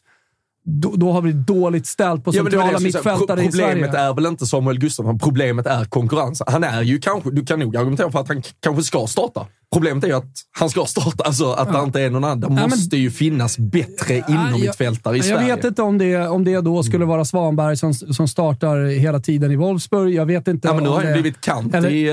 då, 0.69 0.95
då 0.95 1.11
har 1.11 1.21
vi 1.21 1.31
dåligt 1.31 1.87
ställt 1.87 2.23
på 2.23 2.31
Ja, 2.35 2.43
centrala 2.43 2.67
säga. 2.67 2.79
mittfältare 2.79 3.41
i 3.41 3.43
Problemet 3.43 3.91
Sverige. 3.91 4.05
är 4.09 4.13
väl 4.13 4.25
inte 4.25 4.45
Samuel 4.45 4.79
Gustafsson, 4.79 5.19
problemet 5.19 5.65
är 5.65 5.85
konkurrensen. 5.85 6.47
Han 6.49 6.63
är 6.63 6.81
ju 6.81 6.99
kanske, 6.99 7.31
du 7.31 7.45
kan 7.45 7.59
nog 7.59 7.77
argumentera 7.77 8.11
för 8.11 8.19
att 8.19 8.27
han 8.27 8.41
kanske 8.59 8.83
ska 8.83 9.07
starta. 9.07 9.47
Problemet 9.73 10.03
är 10.03 10.07
ju 10.07 10.13
att 10.13 10.31
han 10.59 10.69
ska 10.69 10.85
starta, 10.85 11.23
alltså 11.23 11.51
att 11.51 11.73
det 11.73 11.79
inte 11.79 12.01
är 12.01 12.09
någon 12.09 12.23
annan. 12.23 12.39
Det 12.39 12.49
men- 12.49 12.69
måste 12.69 12.97
ju 12.97 13.11
finnas 13.11 13.57
bättre 13.57 14.23
inomhittfältare 14.29 15.15
i 15.15 15.17
jag, 15.17 15.25
Sverige. 15.25 15.47
jag 15.49 15.55
vet 15.55 15.65
inte 15.65 15.81
om 15.81 15.97
det, 15.97 16.27
om 16.27 16.43
det 16.43 16.61
då 16.61 16.83
skulle 16.83 17.05
vara 17.05 17.25
Svanberg 17.25 17.77
som, 17.77 17.93
som 17.93 18.27
startar 18.27 18.85
hela 18.99 19.19
tiden 19.19 19.51
i 19.51 19.55
Wolfsburg. 19.55 20.13
Jag 20.13 20.25
vet 20.25 20.47
inte 20.47 20.67
Ja, 20.67 20.73
men 20.73 20.83
nu 20.83 20.89
har 20.89 20.95
han 20.97 21.05
det- 21.05 21.13
blivit 21.13 21.41
kant 21.41 21.75
eller- 21.75 21.89
i 21.91 22.09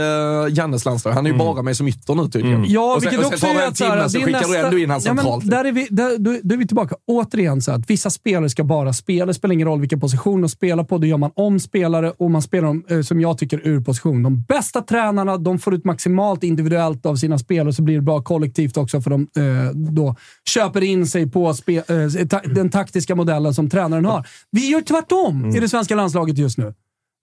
uh, 0.47 0.55
Jannes 0.59 0.85
landslag. 0.85 1.13
Han 1.13 1.27
är 1.27 1.31
ju 1.31 1.37
bara 1.39 1.63
med 1.63 1.77
som 1.77 1.89
ytter 1.89 2.15
nu 2.15 2.29
tydligen. 2.29 2.65
Ja, 2.69 2.95
och 2.95 3.03
sen, 3.03 3.11
vilket 3.11 3.19
och 3.19 3.25
sen 3.25 3.35
också 3.35 3.47
tar 3.47 3.55
det 3.55 3.61
är 3.61 3.65
en 3.65 3.69
att 3.71 3.77
så 3.79 3.85
här, 3.85 3.91
timme, 3.97 4.09
så 4.09 4.19
det 4.19 4.23
är 4.23 4.27
skickar 4.27 4.49
du 4.49 4.67
ändå 4.67 4.79
in 4.79 4.91
han 4.91 5.01
ja, 5.05 5.15
men 5.15 5.25
centralt. 5.25 5.51
där 5.51 5.65
är 5.65 5.73
vi, 5.73 5.87
där, 5.91 6.19
då, 6.19 6.37
då 6.43 6.55
är 6.55 6.59
vi 6.59 6.67
tillbaka. 6.67 6.95
Återigen, 7.07 7.63
så 7.63 7.73
att 7.73 7.91
vissa 7.91 8.11
spelare 8.11 8.51
ska 8.51 8.65
bara 8.65 8.93
spela. 8.93 9.27
Det 9.27 9.35
spelar 9.35 9.53
ingen 9.53 9.69
roll 9.69 9.81
vilken 9.81 10.01
position 10.01 10.41
de 10.41 10.49
spelar 10.49 10.85
på. 10.85 10.99
Då 10.99 11.07
gör 11.07 11.17
man 11.19 11.31
om 11.35 11.61
spelare 11.61 12.13
och 12.19 12.31
man 12.31 12.43
spelar 12.43 12.69
dem, 12.69 12.85
eh, 12.91 13.01
som 13.01 13.21
jag 13.21 13.39
tycker, 13.39 13.61
ur 13.65 13.81
position. 13.81 14.23
De 14.23 14.43
bästa 14.43 14.81
tränarna 14.81 15.37
de 15.37 15.59
får 15.59 15.75
ut 15.75 15.85
maximalt 15.85 16.45
individuellt 16.45 17.07
av 17.07 17.17
sina 17.17 17.39
spelare, 17.45 17.73
så 17.73 17.83
blir 17.83 17.95
det 17.95 18.01
bra 18.03 18.23
kollektivt 18.23 18.77
också, 18.77 19.01
för 19.01 19.11
de 19.11 19.23
eh, 19.37 19.71
då 19.75 20.17
köper 20.49 20.83
in 20.85 21.07
sig 21.07 21.31
på 21.31 21.55
spe, 21.55 21.73
eh, 21.77 22.27
ta, 22.31 22.41
den 22.41 22.71
taktiska 22.71 23.15
modellen 23.15 23.55
som 23.55 23.71
tränaren 23.71 24.05
har. 24.05 24.27
Vi 24.51 24.69
gör 24.69 24.81
tvärtom 24.81 25.57
i 25.57 25.61
det 25.61 25.69
svenska 25.69 25.95
landslaget 25.95 26.39
just 26.39 26.59
nu. 26.59 26.75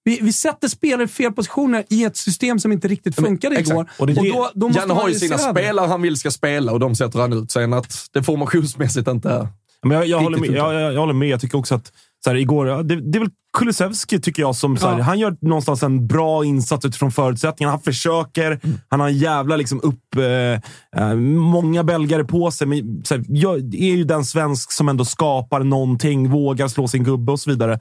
Vi, 0.03 0.19
vi 0.21 0.33
sätter 0.33 0.67
spelare 0.67 1.03
i 1.03 1.07
fel 1.07 1.31
positioner 1.31 1.83
i 1.89 2.03
ett 2.03 2.17
system 2.17 2.59
som 2.59 2.71
inte 2.71 2.87
riktigt 2.87 3.15
funkade 3.15 3.55
exakt. 3.55 3.69
igår. 3.71 3.89
Och 3.99 4.07
det 4.07 4.13
är 4.13 4.23
det- 4.23 4.29
då, 4.29 4.51
då 4.53 4.67
måste 4.67 4.81
Janne 4.81 4.93
har 4.93 5.09
ju 5.09 5.15
sina 5.15 5.37
spelare 5.37 5.87
han 5.87 6.01
vill 6.01 6.17
ska 6.17 6.31
spela 6.31 6.71
och 6.71 6.79
de 6.79 6.95
sätter 6.95 7.19
han 7.19 7.33
ut. 7.33 7.51
Sen 7.51 7.73
att 7.73 7.93
det 8.11 8.23
formationsmässigt 8.23 9.07
inte... 9.07 9.47
Men 9.83 9.97
jag, 9.97 10.07
jag, 10.07 10.19
håller 10.19 10.37
med, 10.37 10.49
jag, 10.49 10.73
jag, 10.73 10.93
jag 10.93 10.99
håller 10.99 11.13
med. 11.13 11.27
Jag 11.27 11.41
tycker 11.41 11.57
också 11.57 11.75
att 11.75 11.91
så 12.23 12.29
här, 12.29 12.37
igår, 12.37 12.83
det, 12.83 13.11
det 13.11 13.17
är 13.17 13.19
väl 13.19 13.29
Kulusevski 13.57 14.19
tycker 14.19 14.41
jag 14.41 14.55
som 14.55 14.77
så 14.77 14.87
här, 14.87 14.97
Ja. 14.97 15.03
han 15.03 15.19
gör 15.19 15.37
någonstans 15.41 15.83
en 15.83 16.07
bra 16.07 16.45
insats 16.45 16.85
utifrån 16.85 17.11
förutsättningarna. 17.11 17.71
Han 17.71 17.81
försöker. 17.81 18.59
Han 18.89 18.99
har 18.99 19.07
en 19.07 19.17
jävla 19.17 19.55
liksom, 19.55 19.79
upp... 19.83 20.15
Eh, 20.15 21.01
eh, 21.03 21.15
många 21.15 21.83
belgare 21.83 22.23
på 22.23 22.51
sig. 22.51 22.67
Men, 22.67 23.01
så 23.05 23.15
här, 23.15 23.25
jag 23.27 23.57
är 23.57 23.95
ju 23.95 24.03
den 24.03 24.25
svensk 24.25 24.71
som 24.71 24.89
ändå 24.89 25.05
skapar 25.05 25.63
någonting, 25.63 26.29
vågar 26.29 26.67
slå 26.67 26.87
sin 26.87 27.03
gubbe 27.03 27.31
och 27.31 27.39
så 27.39 27.49
vidare. 27.49 27.79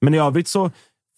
Men 0.00 0.14
i 0.14 0.18
övrigt 0.18 0.48
så 0.48 0.70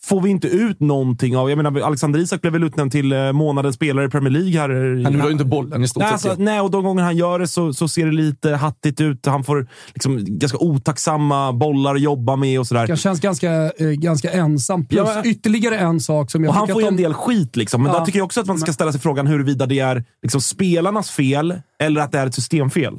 får 0.09 0.21
vi 0.21 0.31
inte 0.31 0.49
ut 0.49 0.81
någonting 0.81 1.37
av... 1.37 1.51
Jag 1.51 1.57
menar, 1.57 1.81
Alexander 1.81 2.21
Isak 2.21 2.41
blev 2.41 2.53
väl 2.53 2.65
utnämnd 2.65 2.93
till 2.93 3.13
eh, 3.13 3.33
månadens 3.33 3.77
spelare 3.77 4.07
i 4.07 4.09
Premier 4.09 4.31
League. 4.31 4.61
Här. 4.61 5.05
Han 5.05 5.13
gjorde 5.13 5.27
ju 5.27 5.33
inte 5.33 5.45
bollen 5.45 5.85
i 5.85 5.89
stort 5.89 6.01
Nej, 6.03 6.19
sett. 6.19 6.31
alltså, 6.31 6.43
nej, 6.43 6.61
och 6.61 6.71
de 6.71 6.85
gånger 6.85 7.03
han 7.03 7.17
gör 7.17 7.39
det 7.39 7.47
så, 7.49 7.73
så 7.73 7.89
ser 7.89 8.07
det 8.07 8.13
lite 8.13 8.51
hattigt 8.55 9.01
ut. 9.01 9.27
Han 9.27 9.45
får 9.45 9.67
liksom 9.95 10.19
ganska 10.29 10.59
otacksamma 10.59 11.53
bollar 11.53 11.95
att 11.95 12.01
jobba 12.01 12.37
med 12.37 12.61
och 12.61 12.67
sådär. 12.67 12.87
Jag 12.89 12.99
känns 12.99 13.21
ganska, 13.21 13.53
eh, 13.53 13.87
ganska 13.89 14.31
ensam. 14.33 14.87
Plus 14.87 14.99
Ja, 15.07 15.13
men- 15.15 15.27
ytterligare 15.27 15.79
en 15.79 16.01
sak 16.01 16.31
som 16.31 16.45
jag 16.45 16.49
Och 16.51 16.55
han 16.57 16.69
får 16.69 16.83
ju 16.83 16.87
att 16.87 16.91
en 16.91 16.97
de... 16.97 17.03
del 17.03 17.15
skit, 17.15 17.57
liksom. 17.57 17.83
men 17.83 17.93
Ja. 17.93 17.99
jag 17.99 18.07
tycker 18.07 18.21
också 18.21 18.41
att 18.41 18.47
man 18.47 18.59
ska 18.59 18.73
ställa 18.73 18.93
sig 18.93 19.01
frågan 19.01 19.27
huruvida 19.27 19.67
det 19.67 19.79
är 19.79 20.05
liksom, 20.23 20.41
spelarnas 20.41 21.11
fel 21.11 21.55
eller 21.79 22.01
att 22.01 22.13
det 22.13 22.19
är 22.19 22.27
ett 22.27 22.35
systemfel. 22.35 22.99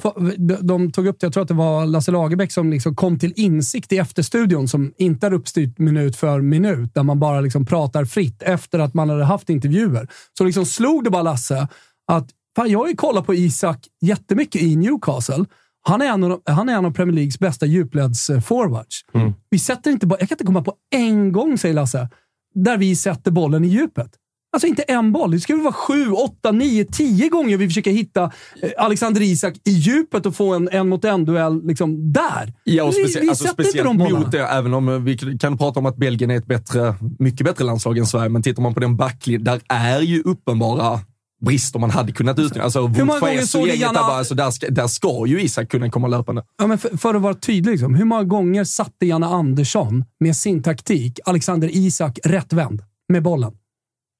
De, 0.61 0.91
tog 0.91 1.07
upp 1.07 1.19
det, 1.19 1.25
jag 1.25 1.33
tror 1.33 1.43
att 1.43 1.47
det 1.47 1.53
var 1.53 1.85
Lasse 1.85 2.11
Lagerbäck 2.11 2.51
som 2.51 2.71
liksom 2.71 2.95
kom 2.95 3.19
till 3.19 3.33
insikt 3.35 3.91
i 3.91 3.97
efterstudion 3.97 4.67
som 4.67 4.93
inte 4.97 5.27
är 5.27 5.33
uppstyrt 5.33 5.79
minut 5.79 6.15
för 6.15 6.41
minut, 6.41 6.93
där 6.93 7.03
man 7.03 7.19
bara 7.19 7.41
liksom 7.41 7.65
pratar 7.65 8.05
fritt 8.05 8.43
efter 8.43 8.79
att 8.79 8.93
man 8.93 9.09
hade 9.09 9.25
haft 9.25 9.49
intervjuer. 9.49 10.07
Så 10.37 10.43
liksom 10.43 10.65
slog 10.65 11.03
det 11.03 11.09
bara 11.09 11.23
Lasse 11.23 11.67
att 12.11 12.29
fan, 12.55 12.69
jag 12.69 12.79
har 12.79 12.87
ju 12.87 12.95
kollat 12.95 13.25
på 13.25 13.33
Isak 13.33 13.87
jättemycket 14.01 14.61
i 14.61 14.75
Newcastle. 14.75 15.45
Han 15.87 16.01
är 16.01 16.05
en 16.05 16.23
av, 16.23 16.41
han 16.45 16.69
är 16.69 16.73
en 16.73 16.85
av 16.85 16.91
Premier 16.91 17.15
Leagues 17.15 17.39
bästa 17.39 17.65
djupledsforwards. 17.65 19.01
Vi 19.49 19.59
sätter 19.59 19.91
inte 19.91 20.07
bara, 20.07 20.19
jag 20.19 20.29
kan 20.29 20.35
inte 20.35 20.45
komma 20.45 20.61
på 20.61 20.73
en 20.95 21.31
gång, 21.31 21.57
säger 21.57 21.75
Lasse, 21.75 22.09
där 22.53 22.77
vi 22.77 22.95
sätter 22.95 23.31
bollen 23.31 23.65
i 23.65 23.67
djupet. 23.67 24.11
Alltså 24.55 24.67
inte 24.67 24.81
en 24.81 25.11
boll. 25.11 25.31
Det 25.31 25.39
ska 25.39 25.53
väl 25.53 25.63
vara 25.63 25.73
sju, 25.73 26.11
åtta, 26.11 26.51
nio, 26.51 26.85
tio 26.85 27.29
gånger 27.29 27.57
vi 27.57 27.67
försöker 27.67 27.91
hitta 27.91 28.23
eh, 28.61 28.69
Alexander 28.77 29.21
Isak 29.21 29.53
i 29.65 29.71
djupet 29.71 30.25
och 30.25 30.35
få 30.35 30.53
en 30.53 30.69
en 30.71 30.89
mot 30.89 31.05
en-duell 31.05 31.67
liksom 31.67 32.13
där. 32.13 32.53
Ja, 32.63 32.83
och 32.83 32.93
vi, 32.93 33.03
specie- 33.03 33.21
vi 33.21 33.29
alltså 33.29 33.43
sätter 33.43 33.63
inte 33.63 33.71
speciellt 33.71 33.99
de 33.99 34.13
mot 34.13 34.31
det, 34.31 34.39
även 34.39 34.73
om 34.73 34.89
eh, 34.89 34.99
vi 34.99 35.17
kan 35.17 35.57
prata 35.57 35.79
om 35.79 35.85
att 35.85 35.97
Belgien 35.97 36.31
är 36.31 36.37
ett 36.37 36.45
bättre, 36.45 36.95
mycket 37.19 37.45
bättre 37.45 37.63
landslag 37.63 37.97
än 37.97 38.05
Sverige, 38.05 38.29
men 38.29 38.41
tittar 38.43 38.61
man 38.63 38.73
på 38.73 38.79
den 38.79 38.95
backlinjen, 38.97 39.43
där 39.43 39.61
är 39.69 40.01
ju 40.01 40.21
uppenbara 40.21 40.99
brister 41.45 41.79
man 41.79 41.89
hade 41.89 42.11
kunnat 42.11 42.39
utnyttja. 42.39 42.63
Alltså, 42.63 42.81
många 42.87 43.19
gånger 43.19 43.41
såg 43.41 43.67
där, 43.67 43.93
bara, 43.93 44.03
alltså, 44.03 44.35
där, 44.35 44.51
ska, 44.51 44.69
där 44.69 44.87
ska 44.87 45.25
ju 45.27 45.41
Isak 45.41 45.69
kunna 45.69 45.89
komma 45.89 46.07
löpande. 46.07 46.43
Ja, 46.57 46.67
men 46.67 46.77
för, 46.77 46.97
för 46.97 47.15
att 47.15 47.21
vara 47.21 47.33
tydlig, 47.33 47.71
liksom, 47.71 47.95
hur 47.95 48.05
många 48.05 48.23
gånger 48.23 48.63
satte 48.63 49.05
Janne 49.05 49.25
Andersson 49.25 50.05
med 50.19 50.35
sin 50.35 50.63
taktik 50.63 51.19
Alexander 51.25 51.69
Isak 51.71 52.19
rättvänd 52.23 52.81
med 53.09 53.23
bollen? 53.23 53.51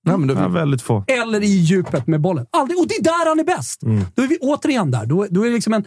Nej, 0.06 0.18
men 0.18 0.28
då, 0.28 0.34
Ja, 0.34 0.48
väldigt 0.48 0.82
få. 0.82 1.04
Eller 1.08 1.44
i 1.44 1.48
djupet 1.48 2.08
med 2.08 2.22
bollen. 2.22 2.46
Aldrig. 2.52 2.80
Och 2.80 2.88
det 2.88 2.96
är 2.96 3.04
där 3.04 3.30
han 3.30 3.40
är 3.40 3.44
bäst. 3.44 3.82
Då 4.16 4.24
är 4.24 4.28
vi 4.28 4.38
återigen 4.42 4.92
där. 4.92 5.06
Då, 5.06 5.28
då 5.30 5.46
är 5.46 5.52
liksom 5.52 5.74
en... 5.74 5.84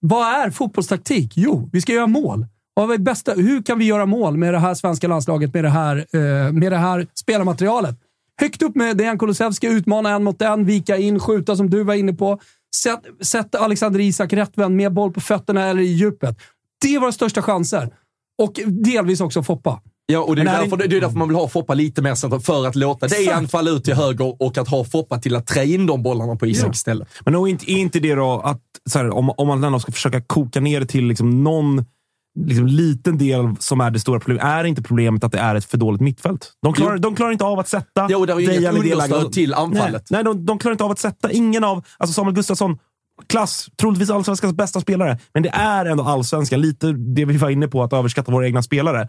Vad 0.00 0.26
är 0.26 0.50
fotbollstaktik? 0.50 1.32
Jo, 1.36 1.70
vi 1.72 1.80
ska 1.80 1.92
göra 1.92 2.06
mål. 2.06 2.46
Vad 2.74 2.92
är 2.92 2.98
bästa, 2.98 3.32
hur 3.32 3.62
kan 3.62 3.78
vi 3.78 3.84
göra 3.84 4.06
mål 4.06 4.36
med 4.36 4.54
det 4.54 4.58
här 4.58 4.74
svenska 4.74 5.08
landslaget, 5.08 5.54
med 5.54 5.64
det 5.64 5.70
här, 5.70 5.96
eh, 5.96 6.52
med 6.52 6.72
det 6.72 6.76
här 6.76 7.06
spelarmaterialet? 7.14 7.96
Högt 8.40 8.62
upp 8.62 8.74
med 8.74 8.96
Dejan 8.96 9.18
Kulusevski, 9.18 9.66
utmana 9.66 10.10
en 10.10 10.24
mot 10.24 10.42
en, 10.42 10.64
vika 10.64 10.96
in, 10.96 11.20
skjuta 11.20 11.56
som 11.56 11.70
du 11.70 11.84
var 11.84 11.94
inne 11.94 12.12
på. 12.12 12.40
Sätt, 12.76 13.00
sätt 13.20 13.54
Alexander 13.54 14.00
Isak 14.00 14.32
rättvänd 14.32 14.76
med 14.76 14.92
boll 14.92 15.12
på 15.12 15.20
fötterna 15.20 15.64
eller 15.64 15.82
i 15.82 15.86
djupet. 15.86 16.38
Det 16.80 16.94
är 16.94 17.00
våra 17.00 17.12
största 17.12 17.42
chanser. 17.42 17.94
Och 18.42 18.60
delvis 18.66 19.20
också 19.20 19.42
Foppa. 19.42 19.80
Ja, 20.06 20.20
och 20.20 20.36
det 20.36 20.42
är, 20.42 20.46
är 20.46 20.60
därför, 20.60 20.76
det 20.76 20.96
är 20.96 21.00
därför 21.00 21.18
man 21.18 21.28
vill 21.28 21.36
ha 21.36 21.48
Foppa 21.48 21.74
lite 21.74 22.02
mer 22.02 22.14
centralt, 22.14 22.46
för 22.46 22.66
att 22.66 22.76
låta 22.76 23.06
Dejan 23.06 23.48
falla 23.48 23.70
ut 23.70 23.84
till 23.84 23.94
höger 23.94 24.42
och 24.42 24.58
att 24.58 24.68
ha 24.68 24.84
Foppa 24.84 25.18
till 25.18 25.36
att 25.36 25.46
trä 25.46 25.64
in 25.64 25.86
de 25.86 26.02
bollarna 26.02 26.36
på 26.36 26.46
Isak 26.46 26.74
istället. 26.74 27.08
Men 27.24 27.32
nog 27.32 27.48
inte, 27.48 27.72
är 27.72 27.76
inte 27.76 28.00
det 28.00 28.14
då 28.14 28.40
att, 28.44 28.62
här, 28.94 29.10
om, 29.10 29.30
om 29.30 29.48
man 29.48 29.64
ändå 29.64 29.80
ska 29.80 29.92
försöka 29.92 30.20
koka 30.20 30.60
ner 30.60 30.80
det 30.80 30.86
till 30.86 31.06
liksom 31.06 31.44
någon 31.44 31.84
liksom, 32.40 32.66
liten 32.66 33.18
del 33.18 33.56
som 33.58 33.80
är 33.80 33.90
det 33.90 34.00
stora 34.00 34.20
problemet, 34.20 34.44
är 34.44 34.64
inte 34.64 34.82
problemet 34.82 35.24
att 35.24 35.32
det 35.32 35.38
är 35.38 35.54
ett 35.54 35.64
för 35.64 35.78
dåligt 35.78 36.00
mittfält? 36.00 36.52
De 36.62 36.72
klarar, 36.72 36.94
Jo. 36.94 36.98
de 36.98 37.16
klarar 37.16 37.32
inte 37.32 37.44
av 37.44 37.58
att 37.58 37.68
sätta 37.68 38.06
Jo, 38.10 38.26
det 38.26 38.32
är 38.32 38.40
inget 38.40 38.74
understöd 38.74 39.32
till 39.32 39.54
anfallet. 39.54 40.10
Nej, 40.10 40.22
nej 40.22 40.24
de, 40.24 40.46
de 40.46 40.58
klarar 40.58 40.72
inte 40.72 40.84
av 40.84 40.90
att 40.90 40.98
sätta 40.98 41.32
ingen 41.32 41.64
av... 41.64 41.84
Alltså 41.98 42.14
Samuel 42.14 42.34
Gustafsson, 42.34 42.78
klass, 43.26 43.68
troligtvis 43.80 44.10
allsvenskans 44.10 44.52
bästa 44.52 44.80
spelare. 44.80 45.18
Men 45.34 45.42
det 45.42 45.48
är 45.48 45.84
ändå 45.84 46.04
allsvenskan. 46.04 46.60
Lite 46.60 46.92
det 46.92 47.24
vi 47.24 47.36
var 47.36 47.50
inne 47.50 47.68
på, 47.68 47.82
att 47.82 47.92
överskatta 47.92 48.32
våra 48.32 48.46
egna 48.46 48.62
spelare. 48.62 49.08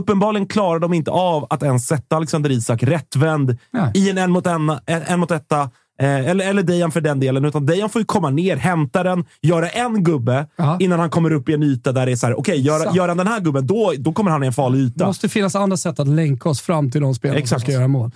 Uppenbarligen 0.00 0.46
klarar 0.48 0.78
de 0.78 0.92
inte 0.92 1.10
av 1.10 1.46
att 1.50 1.62
ens 1.62 1.86
sätta 1.86 2.16
Alexander 2.16 2.50
Isak 2.50 2.82
rättvänd 2.82 3.58
Nej. 3.70 3.90
i 3.94 4.10
en 4.10 4.18
en 4.18 4.30
mot, 4.30 4.46
en, 4.46 4.70
en, 4.70 5.02
en 5.06 5.20
mot 5.20 5.30
etta. 5.30 5.70
Eh, 6.00 6.28
eller, 6.30 6.48
eller 6.48 6.62
Dejan 6.62 6.90
för 6.92 7.00
den 7.00 7.20
delen. 7.20 7.44
Utan 7.44 7.66
Dejan 7.66 7.88
får 7.90 8.00
ju 8.00 8.04
komma 8.06 8.30
ner, 8.30 8.56
hämta 8.56 9.02
den, 9.02 9.24
göra 9.42 9.68
en 9.68 10.04
gubbe 10.04 10.46
Ja. 10.56 10.76
innan 10.80 11.00
han 11.00 11.10
kommer 11.10 11.32
upp 11.32 11.48
i 11.48 11.54
en 11.54 11.62
yta 11.62 11.92
där 11.92 12.06
det 12.06 12.12
är 12.12 12.16
så 12.16 12.26
här, 12.26 12.38
okej, 12.38 12.60
gör, 12.60 12.76
Exakt. 12.76 12.96
gör 12.96 13.08
han 13.08 13.16
den 13.16 13.26
här 13.26 13.40
gubben, 13.40 13.66
då, 13.66 13.92
då 13.98 14.12
kommer 14.12 14.30
han 14.30 14.44
i 14.44 14.46
en 14.46 14.52
farlig 14.52 14.80
Det 14.80 14.84
yta. 14.86 15.06
måste 15.06 15.28
finnas 15.28 15.54
andra 15.56 15.76
sätt 15.76 16.00
att 16.00 16.08
länka 16.08 16.48
oss 16.48 16.60
fram 16.60 16.90
till 16.90 17.00
de 17.00 17.14
spelarna 17.14 17.46
som 17.46 17.60
ska 17.60 17.72
göra 17.72 17.88
mål. 17.88 18.10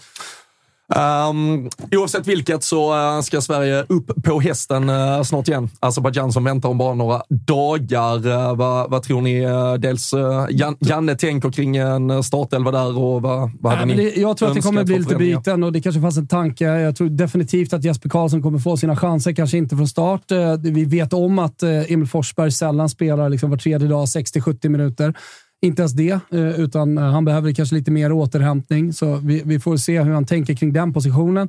Um, 0.94 1.70
oavsett 1.92 2.26
vilket 2.26 2.64
så 2.64 2.94
uh, 2.94 3.20
ska 3.20 3.40
Sverige 3.40 3.84
upp 3.88 4.24
på 4.24 4.40
hästen 4.40 4.90
uh, 4.90 5.22
snart 5.22 5.48
igen. 5.48 5.70
Azerbajdzjan 5.80 6.32
som 6.32 6.44
väntar 6.44 6.68
om 6.68 6.78
bara 6.78 6.94
några 6.94 7.22
dagar. 7.28 8.26
Uh, 8.26 8.56
vad, 8.56 8.90
vad 8.90 9.02
tror 9.02 9.20
ni? 9.20 9.46
Uh, 9.46 9.74
dels 9.74 10.14
Jan, 10.50 10.76
Janne 10.80 11.16
tänker 11.16 11.50
kring 11.50 11.76
en 11.76 12.22
startelva 12.22 12.70
där 12.70 12.98
och 12.98 13.22
vad, 13.22 13.50
vad 13.60 13.72
hade 13.72 13.86
Nej, 13.86 13.96
ni 13.96 14.10
det, 14.10 14.20
jag 14.20 14.36
tror 14.36 14.48
att 14.48 14.54
det 14.54 14.60
kommer 14.60 14.84
bli 14.84 14.98
lite 14.98 15.16
byten 15.16 15.64
och 15.64 15.72
det 15.72 15.80
kanske 15.80 16.00
fanns 16.00 16.16
en 16.16 16.28
tanke. 16.28 16.64
Jag 16.64 16.96
tror 16.96 17.08
definitivt 17.08 17.72
att 17.72 17.84
Jesper 17.84 18.08
Karlsson 18.08 18.42
kommer 18.42 18.58
få 18.58 18.76
sina 18.76 18.96
chanser, 18.96 19.32
kanske 19.32 19.58
inte 19.58 19.76
från 19.76 19.88
start. 19.88 20.30
Eh, 20.30 20.56
Vi 20.56 20.84
vet 20.84 21.12
om 21.12 21.38
att 21.38 21.62
eh, 21.62 21.92
Emil 21.92 22.08
Forsberg 22.08 22.52
sällan 22.52 22.88
spelar 22.88 23.28
liksom 23.28 23.50
var 23.50 23.56
tredje 23.56 23.88
dag, 23.88 24.04
60-70 24.04 24.68
minuter. 24.68 25.14
Inte 25.62 25.82
ens 25.82 25.92
det, 25.92 26.20
eh, 26.30 26.60
utan 26.60 26.98
eh, 26.98 27.04
han 27.04 27.24
behöver 27.24 27.52
kanske 27.52 27.74
lite 27.74 27.90
mer 27.90 28.12
återhämtning. 28.12 28.92
Så 28.92 29.16
vi, 29.16 29.42
vi 29.44 29.60
får 29.60 29.76
se 29.76 30.02
hur 30.02 30.12
han 30.12 30.26
tänker 30.26 30.54
kring 30.54 30.72
den 30.72 30.92
positionen. 30.92 31.48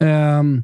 Ehm, 0.00 0.62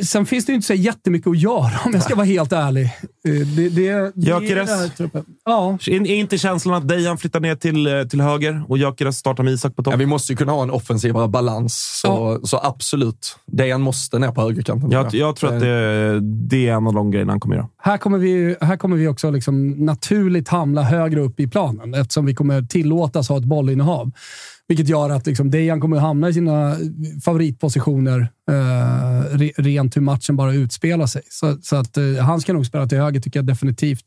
Sen 0.00 0.26
finns 0.26 0.46
det 0.46 0.52
ju 0.52 0.56
inte 0.56 0.66
så 0.66 0.74
jättemycket 0.74 1.30
att 1.30 1.38
göra 1.38 1.72
om 1.84 1.92
jag 1.92 2.02
ska 2.02 2.14
vara 2.14 2.26
helt 2.26 2.52
ärlig. 2.52 2.84
Eh, 2.84 2.90
Det, 3.24 3.44
det, 3.44 3.68
det, 3.68 4.12
Gyökeres? 4.14 4.70
det 4.70 4.76
här 4.76 4.88
truppen. 4.88 5.24
Ja, 5.44 5.78
Är, 5.86 6.06
inte 6.10 6.38
känslan 6.38 6.74
att 6.74 6.88
Dejan 6.88 7.18
flyttar 7.18 7.40
ner 7.40 7.54
till, 7.54 7.86
eh, 7.86 8.02
till 8.02 8.20
höger 8.20 8.62
och 8.68 8.78
Gyökeres 8.78 9.16
startar 9.18 9.44
med 9.44 9.52
Isak 9.52 9.76
på 9.76 9.82
topp? 9.82 9.92
Ja, 9.94 9.98
vi 9.98 10.06
måste 10.06 10.32
ju 10.32 10.36
kunna 10.36 10.52
ha 10.52 10.62
en 10.62 10.70
offensivare 10.70 11.28
balans, 11.28 12.00
så, 12.02 12.40
så 12.44 12.60
absolut. 12.62 13.36
Dejan 13.46 13.80
måste 13.80 14.18
ner 14.18 14.30
på 14.32 14.40
högerkanten. 14.40 14.90
Jag, 14.90 15.14
jag 15.14 15.36
tror 15.36 15.54
att 15.54 15.60
det, 15.60 16.20
det 16.20 16.68
är 16.68 16.72
en 16.72 16.86
av 16.86 16.94
de 16.94 17.10
grejerna 17.10 17.32
han 17.32 17.40
kommer 17.40 17.56
göra. 17.56 17.68
här 17.78 17.96
kommer 17.98 18.18
vi, 18.18 18.56
här 18.60 18.76
kommer 18.76 18.96
vi 18.96 19.08
också 19.08 19.30
liksom 19.30 19.70
naturligt 19.70 20.48
hamna 20.48 20.82
högre 20.82 21.20
upp 21.20 21.40
i 21.40 21.48
planen 21.48 21.94
eftersom 21.94 22.26
vi 22.26 22.34
kommer 22.34 22.62
tillåtas 22.62 23.28
ha 23.28 23.38
ett 23.38 23.44
bollinnehav. 23.44 24.10
Vilket 24.68 24.88
gör 24.88 25.10
att 25.10 25.26
liksom 25.26 25.50
Dejan 25.50 25.80
kommer 25.80 25.96
att 25.96 26.02
hamna 26.02 26.28
i 26.28 26.34
sina 26.34 26.76
favoritpositioner 27.24 28.28
eh, 28.50 29.38
rent 29.56 29.96
hur 29.96 30.00
matchen 30.00 30.36
bara 30.36 30.54
utspelar 30.54 31.06
sig. 31.06 31.22
Så, 31.28 31.56
så 31.62 31.76
att 31.76 31.96
eh, 31.96 32.04
han 32.14 32.40
ska 32.40 32.52
nog 32.52 32.66
spela 32.66 32.86
till 32.86 32.98
höger 32.98 33.20
tycker 33.20 33.38
jag 33.38 33.46
definitivt. 33.46 34.04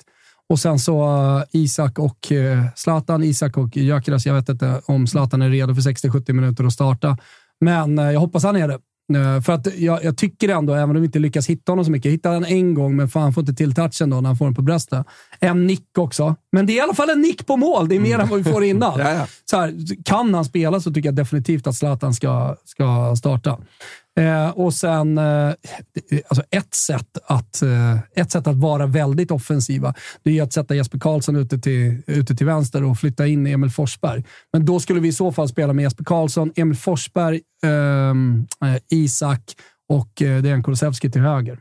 Och 0.49 0.59
sen 0.59 0.79
så 0.79 1.03
uh, 1.37 1.43
Isak 1.51 1.99
och 1.99 2.31
uh, 2.31 2.65
Zlatan, 2.75 3.23
Isak 3.23 3.57
och 3.57 3.77
Gyökeres. 3.77 4.25
Jag 4.25 4.33
vet 4.33 4.49
inte 4.49 4.81
om 4.85 5.07
Zlatan 5.07 5.41
är 5.41 5.49
redo 5.49 5.75
för 5.75 5.81
60-70 5.81 6.33
minuter 6.33 6.63
att 6.63 6.73
starta, 6.73 7.17
men 7.61 7.99
uh, 7.99 8.11
jag 8.11 8.19
hoppas 8.19 8.43
han 8.43 8.55
är 8.55 8.67
det. 8.67 8.79
Eh, 9.15 9.41
För 9.41 9.53
att 9.53 9.75
jag, 9.77 10.03
jag 10.03 10.17
tycker 10.17 10.49
ändå, 10.49 10.73
även 10.73 10.95
om 10.95 11.01
vi 11.01 11.05
inte 11.05 11.19
lyckas 11.19 11.47
hitta 11.47 11.71
honom 11.71 11.85
så 11.85 11.91
mycket, 11.91 12.11
hittar 12.11 12.33
han 12.33 12.45
en 12.45 12.73
gång, 12.73 12.95
men 12.95 13.09
fan 13.09 13.33
får 13.33 13.41
inte 13.41 13.53
till 13.53 13.73
touchen 13.73 14.09
då 14.09 14.21
när 14.21 14.29
han 14.29 14.37
får 14.37 14.45
den 14.45 14.55
på 14.55 14.61
bröstet. 14.61 15.05
En 15.39 15.67
nick 15.67 15.97
också. 15.97 16.35
Men 16.51 16.65
det 16.65 16.73
är 16.73 16.77
i 16.77 16.79
alla 16.79 16.93
fall 16.93 17.09
en 17.09 17.21
nick 17.21 17.45
på 17.47 17.57
mål. 17.57 17.87
Det 17.89 17.95
är 17.95 17.99
mer 17.99 18.19
än 18.19 18.27
vad 18.27 18.43
vi 18.43 18.51
får 18.51 18.63
innan. 18.63 18.99
Ja, 18.99 19.11
ja. 19.13 19.27
Så 19.45 19.57
här, 19.57 20.03
kan 20.03 20.33
han 20.33 20.45
spela 20.45 20.79
så 20.79 20.93
tycker 20.93 21.07
jag 21.07 21.15
definitivt 21.15 21.67
att 21.67 21.75
Zlatan 21.75 22.13
ska, 22.13 22.55
ska 22.65 23.15
starta. 23.17 23.57
Eh, 24.17 24.49
och 24.49 24.73
sen, 24.73 25.17
eh, 25.17 25.53
alltså 26.27 26.43
ett, 26.51 26.73
sätt 26.75 27.17
att, 27.23 27.61
eh, 27.61 27.99
ett 28.15 28.31
sätt 28.31 28.47
att 28.47 28.55
vara 28.55 28.85
väldigt 28.85 29.31
offensiva, 29.31 29.93
det 30.23 30.39
är 30.39 30.43
att 30.43 30.53
sätta 30.53 30.75
Jesper 30.75 30.99
Karlsson 30.99 31.35
ute 31.35 31.57
till, 31.57 32.01
ute 32.07 32.35
till 32.35 32.45
vänster 32.45 32.83
och 32.83 32.99
flytta 32.99 33.27
in 33.27 33.47
Emil 33.47 33.69
Forsberg. 33.69 34.23
Men 34.53 34.65
då 34.65 34.79
skulle 34.79 34.99
vi 34.99 35.07
i 35.07 35.13
så 35.13 35.31
fall 35.31 35.47
spela 35.47 35.73
med 35.73 35.83
Jesper 35.83 36.03
Karlsson, 36.03 36.51
Emil 36.55 36.77
Forsberg, 36.77 37.41
ehm, 37.63 38.47
eh, 38.65 38.81
Isak 38.89 39.41
och 39.89 40.21
eh, 40.21 40.41
Dejan 40.41 40.63
Kulusevski 40.63 41.11
till 41.11 41.21
höger. 41.21 41.59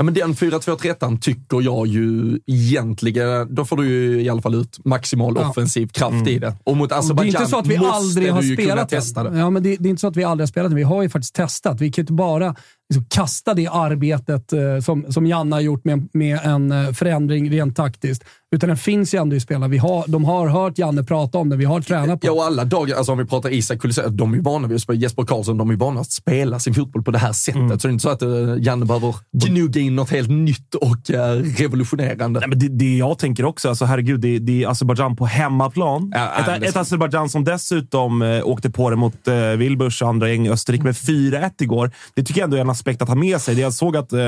Ja, 0.00 0.04
men 0.04 0.14
den 0.14 0.34
4-2-3 0.34 1.18
tycker 1.20 1.62
jag 1.62 1.86
ju 1.86 2.38
egentligen, 2.46 3.54
då 3.54 3.64
får 3.64 3.76
du 3.76 3.88
ju 3.88 4.22
i 4.22 4.28
alla 4.28 4.42
fall 4.42 4.54
ut 4.54 4.84
maximal 4.84 5.34
Ja. 5.40 5.48
offensiv 5.50 5.86
kraft 5.86 6.28
i 6.28 6.38
det. 6.38 6.54
Och 6.64 6.76
mot 6.76 6.88
Det 6.88 6.94
är 6.94 6.98
Azerbajdzjan 6.98 7.42
inte 7.42 7.50
så 7.50 7.58
att 7.58 7.66
vi 7.66 7.76
aldrig 7.76 8.32
har 8.32 8.42
spelat 8.42 8.88
testa 8.88 9.22
det. 9.22 9.38
Ja, 9.38 9.50
men 9.50 9.62
det, 9.62 9.76
det 9.76 9.88
är 9.88 9.90
inte 9.90 10.00
så 10.00 10.06
att 10.06 10.16
vi 10.16 10.24
aldrig 10.24 10.42
har 10.42 10.48
spelat 10.48 10.70
den. 10.70 10.76
Vi 10.76 10.82
har 10.82 11.02
ju 11.02 11.08
faktiskt 11.08 11.34
testat. 11.34 11.80
Vi 11.80 11.92
kan 11.92 12.02
inte 12.02 12.12
bara 12.12 12.54
liksom 12.88 13.04
kasta 13.04 13.54
det 13.54 13.66
arbetet 13.66 14.52
eh, 14.52 14.78
som, 14.84 15.12
som 15.12 15.26
Janne 15.26 15.56
har 15.56 15.60
gjort 15.60 15.84
med, 15.84 16.08
med 16.12 16.40
en 16.42 16.72
eh, 16.72 16.92
förändring 16.92 17.50
rent 17.50 17.76
taktiskt. 17.76 18.24
Utan 18.50 18.68
den 18.68 18.76
finns 18.76 19.14
ju 19.14 19.18
ändå 19.18 19.36
i 19.36 19.40
spelarna. 19.40 19.68
Vi 19.68 19.78
har, 19.78 20.04
de 20.08 20.24
har 20.24 20.48
hört 20.48 20.78
Janne 20.78 21.04
prata 21.04 21.38
om 21.38 21.48
det. 21.48 21.56
Vi 21.56 21.64
har 21.64 21.80
tränat 21.80 22.20
på 22.20 22.26
Ja, 22.26 22.32
det. 22.32 22.38
och 22.38 22.44
alla 22.44 22.64
dagar, 22.64 22.96
alltså 22.96 23.12
om 23.12 23.18
vi 23.18 23.24
pratar 23.24 23.50
Isak 23.50 23.80
Kulusevski, 23.80 24.14
de 24.14 24.34
är 24.34 24.38
vana 24.38 24.68
vid 24.68 24.74
att 24.74 24.82
spela, 24.82 24.98
Jesper 24.98 25.24
Karlsson, 25.24 25.58
de 25.58 25.70
är 25.70 25.76
vana 25.76 26.00
att 26.00 26.12
spela 26.12 26.58
sin 26.58 26.74
fotboll 26.74 27.02
på 27.02 27.10
det 27.10 27.18
här 27.18 27.32
sättet. 27.32 27.60
Mm. 27.60 27.78
Så 27.78 27.88
det 27.88 27.90
är 27.90 27.92
inte 27.92 28.02
så 28.02 28.10
att 28.10 28.22
uh, 28.22 28.56
Janne 28.58 28.86
behöver 28.86 29.14
gnugga 29.32 29.80
in 29.80 29.96
något 29.96 30.10
helt 30.10 30.30
nytt 30.30 30.74
och 30.74 31.10
eh, 31.10 31.32
revolutionerande. 31.58 32.40
Nej, 32.40 32.48
men 32.48 32.58
det, 32.58 32.68
det 32.68 32.96
jag 32.96 33.18
tänker 33.18 33.44
också, 33.44 33.68
alltså 33.68 33.84
herregud, 33.84 34.20
det, 34.20 34.38
det 34.38 34.62
är 34.62 34.68
Azerbajdzjan 34.68 35.16
på 35.16 35.26
hemmaplan. 35.26 36.12
Ja, 36.14 36.32
ja, 36.46 36.56
ett 36.56 36.62
ett 36.62 36.76
Azerbajdzjan 36.76 37.28
som 37.28 37.44
dessutom 37.44 38.22
eh, 38.22 38.46
åkte 38.46 38.70
på 38.70 38.90
det 38.90 38.96
mot 38.96 39.28
eh, 39.28 39.34
Wilburs 39.36 40.02
och 40.02 40.08
andra 40.08 40.30
gäng 40.30 40.46
i 40.46 40.50
Österrike 40.50 40.84
med 40.84 40.94
4-1 40.94 41.50
igår. 41.58 41.90
Det 42.14 42.22
tycker 42.22 42.40
jag 42.40 42.44
ändå 42.46 42.56
är 42.56 42.60
en 42.60 42.70
aspekt 42.78 43.02
att 43.02 43.08
ha 43.08 43.14
med 43.14 43.40
sig. 43.40 43.54
Det 43.54 43.60
Jag 43.60 43.72
såg 43.74 43.96
att 43.96 44.12
eh, 44.12 44.20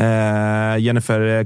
eh, 0.00 0.78
Jennifer 0.78 1.20
eh, 1.20 1.44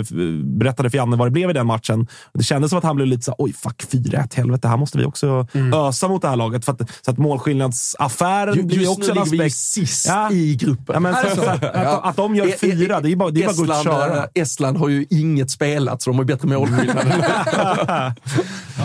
f- 0.00 0.08
berättade 0.44 0.90
för 0.90 0.96
Janne 0.98 1.16
vad 1.16 1.26
det 1.26 1.30
blev 1.30 1.50
i 1.50 1.52
den 1.52 1.66
matchen. 1.66 2.06
Det 2.34 2.42
kändes 2.44 2.68
som 2.70 2.78
att 2.78 2.84
han 2.84 2.96
blev 2.96 3.08
lite 3.08 3.22
så 3.22 3.34
oj 3.38 3.52
fuck 3.52 3.82
4-1, 3.90 4.36
helvete, 4.36 4.68
här 4.68 4.76
måste 4.76 4.98
vi 4.98 5.04
också 5.04 5.46
ösa 5.74 6.08
mot 6.08 6.22
det 6.22 6.28
här 6.28 6.36
laget. 6.36 6.64
För 6.64 6.72
att, 6.72 6.80
så 7.04 7.10
att 7.10 7.18
målskillnadsaffären 7.18 8.54
Ju- 8.54 8.62
blir 8.62 8.76
ju 8.76 8.82
Just 8.82 8.98
också 8.98 9.14
nu 9.14 9.20
en 9.20 9.24
ligger 9.24 9.30
vi 9.30 9.36
ju 9.36 9.42
aspekt. 9.46 9.56
sist 9.56 10.06
Ja. 10.08 10.30
i 10.32 10.54
gruppen. 10.56 10.86
Ja, 10.94 11.00
men 11.00 11.14
för, 11.14 11.28
för, 11.28 11.46
att, 11.46 11.64
att, 11.64 12.04
att 12.04 12.16
de 12.16 12.36
gör 12.36 12.46
E- 12.48 12.54
fyra, 12.60 13.00
det 13.00 13.12
är 13.12 13.16
bara, 13.16 13.30
det 13.30 13.42
är 13.42 13.46
bara 13.46 13.50
att 13.52 13.58
Estland, 13.60 13.84
köra. 13.84 14.16
eh, 14.18 14.24
Estland 14.34 14.76
har 14.76 14.88
ju 14.88 15.06
inget 15.10 15.50
spelat, 15.50 16.02
så 16.02 16.10
de 16.10 16.16
har 16.16 16.22
ju 16.24 16.26
bättre 16.26 16.48
målskillnad. 16.48 16.96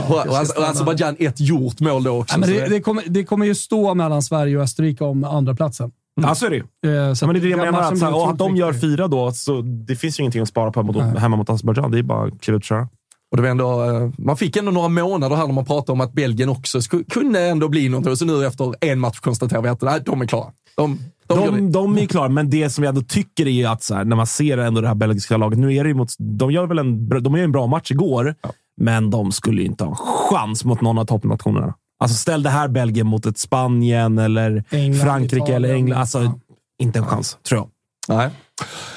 och 0.08 0.16
och 0.28 0.36
Aze- 0.38 0.58
och 0.58 0.64
Azerbajdzjan 0.70 1.16
ett 1.20 1.40
gjort 1.40 1.80
mål 1.80 2.04
då 2.04 2.12
också. 2.20 2.34
Ja, 2.36 2.40
men 2.40 2.50
det, 2.50 2.68
det, 2.70 2.82
kommer, 2.82 3.04
det 3.08 3.24
kommer 3.24 3.46
ju 3.46 3.56
stå 3.56 3.94
mellan 3.94 4.22
Sverige 4.22 4.58
och 4.58 4.64
Österrike 4.64 5.04
om 5.04 5.24
andra 5.24 5.56
platsen. 5.56 5.92
Ja, 6.24 6.36
så 6.36 6.46
är 6.46 6.50
det 6.50 6.56
ju. 6.56 6.62
Eh, 6.62 7.14
så 7.14 7.24
Ja, 7.24 7.28
men 7.28 7.34
det 7.34 7.40
är 7.40 7.42
det 7.42 7.50
jag 7.50 7.60
menar. 7.60 7.82
Att, 7.82 7.98
så 7.98 8.06
här, 8.06 8.16
och 8.16 8.30
att 8.30 8.38
de 8.38 8.56
gör 8.56 8.74
fyra 8.74 9.08
då, 9.08 9.32
så 9.32 9.62
det 9.62 9.96
finns 9.96 10.20
ju 10.20 10.24
ingenting 10.24 10.42
att 10.42 10.48
spara 10.48 10.72
på 10.72 10.84
mot, 10.84 11.18
hemma 11.18 11.38
mot 11.38 11.50
Azerbajdzjan. 11.50 11.92
Det 11.92 12.00
är 12.00 12.04
bara 12.04 12.28
att 12.28 12.42
kliva 12.42 12.58
ut 12.58 12.62
och 12.62 12.66
köra. 12.66 12.88
Och 13.32 13.38
det 13.38 13.44
var 13.44 13.50
ändå, 13.50 13.84
eh, 13.84 14.10
man 14.18 14.38
fick 14.38 14.58
ändå 14.58 14.72
några 14.72 14.90
månader 14.90 15.36
här 15.36 15.48
när 15.48 15.54
man 15.54 15.66
pratade 15.66 15.92
om 15.92 16.02
att 16.02 16.14
Belgien 16.14 16.50
också 16.50 16.80
kunde 17.10 17.42
ändå 17.42 17.68
bli 17.68 17.90
någonting. 17.90 18.16
Så 18.16 18.26
nu 18.26 18.46
efter 18.46 18.76
en 18.82 19.00
match 19.00 19.20
konstaterar 19.20 19.62
vi 19.62 19.70
att 19.70 19.82
nej, 19.82 20.02
de 20.06 20.22
är 20.22 20.26
klara. 20.26 20.52
De, 20.78 21.00
de. 21.28 21.36
De, 21.46 21.72
de 21.72 21.98
är 21.98 22.02
ju 22.02 22.08
klara, 22.08 22.30
men 22.30 22.50
det 22.50 22.70
som 22.70 22.84
jag 22.84 22.90
ändå 22.90 23.02
tycker 23.02 23.46
är 23.46 23.52
ju 23.52 23.66
att 23.66 23.84
så 23.84 23.96
här, 23.96 24.06
när 24.06 24.16
man 24.16 24.28
ser 24.28 24.58
ändå 24.58 24.82
det 24.82 24.88
här 24.88 24.96
belgiska 24.96 25.38
laget. 25.38 25.60
Nu 25.60 25.76
är 25.76 25.84
det 25.84 25.88
ju 25.88 25.96
mot, 25.96 26.10
de 26.18 26.52
gör 26.52 26.66
väl 26.66 26.80
en, 26.80 27.10
de 27.10 27.36
gör 27.36 27.44
en 27.44 27.52
bra 27.52 27.68
match 27.68 27.92
igår, 27.92 28.36
men 28.82 29.10
de 29.10 29.32
skulle 29.32 29.62
ju 29.62 29.68
inte 29.68 29.84
ha 29.84 29.92
en 29.92 29.98
chans 29.98 30.66
mot 30.66 30.82
någon 30.82 30.98
av 30.98 31.06
toppnationerna. 31.06 31.74
Alltså 32.00 32.18
ställ 32.18 32.44
det 32.44 32.50
här 32.50 32.68
Belgien 32.68 33.08
mot 33.08 33.26
ett 33.26 33.38
Spanien 33.38 34.18
eller 34.18 34.64
England, 34.70 35.02
Frankrike 35.02 35.36
Italien. 35.36 35.56
eller 35.64 35.74
England. 35.76 36.00
Alltså, 36.00 36.20
Ja. 36.22 36.40
inte 36.82 37.00
en 37.00 37.06
chans, 37.06 37.38
tror 37.48 37.60
jag. 37.60 37.70
Nej. 38.18 38.30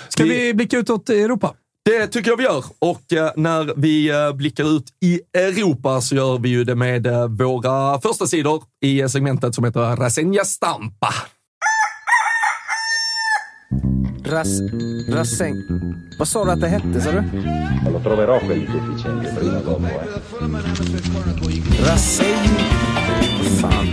Ska 0.08 0.24
vi 0.24 0.54
blicka 0.54 0.78
utåt 0.78 1.10
i 1.10 1.22
Europa? 1.22 1.54
Det 1.84 2.06
tycker 2.06 2.30
jag 2.30 2.36
vi 2.36 2.44
gör. 2.44 2.64
Och 2.78 3.12
eh, 3.12 3.30
när 3.36 3.72
vi 3.76 4.10
eh, 4.10 4.32
blickar 4.32 4.76
ut 4.76 4.84
i 5.04 5.20
Europa 5.34 6.00
så 6.00 6.14
gör 6.14 6.38
vi 6.38 6.48
ju 6.48 6.64
det 6.64 6.74
med 6.74 7.06
eh, 7.06 7.28
våra 7.28 8.00
första 8.00 8.26
sidor 8.26 8.62
i 8.84 9.08
segmentet 9.08 9.54
som 9.54 9.64
heter 9.64 9.96
Rasenja 9.96 10.44
Stampa. 10.44 11.14
Ras... 14.26 14.48
Rasseng... 15.08 15.54
Vad 16.18 16.28
sa 16.28 16.44
du 16.44 16.50
att 16.50 16.60
det 16.60 16.68
hette, 16.68 17.00
sa 17.00 17.10
du? 17.10 17.22
Lo 17.92 18.00
troverò 18.02 18.38
quel 18.40 18.60
deficiente 18.60 19.34
prima 19.40 19.58
o 19.58 19.62
dopo. 19.64 19.88
Fan. 23.62 23.86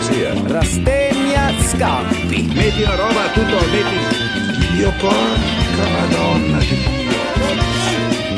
Sì. 0.00 0.22
Eh. 0.22 0.32
Rastegna 0.46 1.50
Scampi. 1.62 2.42
Metti 2.54 2.82
la 2.82 2.96
roba 2.96 3.30
tutto, 3.32 3.56
metti... 3.72 4.76
Dio 4.76 4.90
porca 5.00 5.84
madonna 5.90 6.58
di 6.58 6.76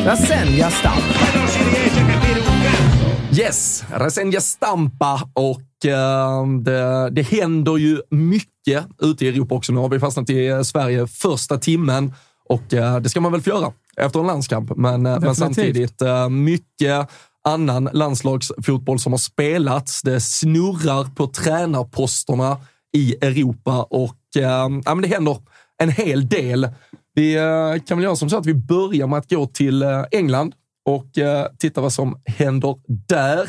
Rasenja 0.04 0.70
Stampi. 0.70 1.38
Non 1.38 1.48
si 1.48 1.62
riesce 1.62 2.00
a 2.00 2.06
capire 2.06 2.38
un 2.38 2.62
cazzo! 2.62 3.40
Yes, 3.40 3.84
Rasenja 3.90 4.40
Stampa 4.40 5.28
och 5.32 5.84
eh, 5.84 6.46
det, 6.62 7.10
det 7.10 7.22
händer 7.22 7.76
ju 7.76 8.00
mycket 8.10 8.86
ute 9.02 9.24
i 9.24 9.28
Europa 9.28 9.54
också. 9.54 9.72
Nu 9.72 9.80
har 9.80 9.88
vi 9.88 9.98
fastnat 9.98 10.30
i 10.30 10.46
eh, 10.46 10.62
Sverige 10.62 11.06
första 11.06 11.58
timmen 11.58 12.14
och 12.48 12.74
eh, 12.74 12.98
det 12.98 13.08
ska 13.08 13.20
man 13.20 13.32
väl 13.32 13.42
få 13.42 13.50
göra 13.50 13.72
efter 13.96 14.20
en 14.20 14.26
landskamp. 14.26 14.76
Men, 14.76 15.06
eh, 15.06 15.20
men 15.20 15.34
samtidigt 15.34 16.02
mycket 16.30 17.08
annan 17.44 17.88
landslagsfotboll 17.92 18.98
som 18.98 19.12
har 19.12 19.18
spelats. 19.18 20.02
Det 20.02 20.20
snurrar 20.20 21.14
på 21.14 21.26
tränarposterna 21.26 22.56
i 22.92 23.14
Europa 23.20 23.82
och 23.82 24.36
eh, 24.36 24.42
ja, 24.84 24.94
men 24.94 25.02
det 25.02 25.08
händer 25.08 25.38
en 25.78 25.90
hel 25.90 26.28
del. 26.28 26.68
Vi 27.14 27.34
eh, 27.36 27.82
kan 27.86 27.98
väl 27.98 28.04
göra 28.04 28.16
som 28.16 28.30
så 28.30 28.36
att 28.36 28.46
vi 28.46 28.54
börjar 28.54 29.06
med 29.06 29.18
att 29.18 29.30
gå 29.30 29.46
till 29.46 29.82
eh, 29.82 30.04
England 30.10 30.54
och 30.84 31.18
eh, 31.18 31.46
titta 31.58 31.80
vad 31.80 31.92
som 31.92 32.18
händer 32.24 32.76
där. 32.86 33.48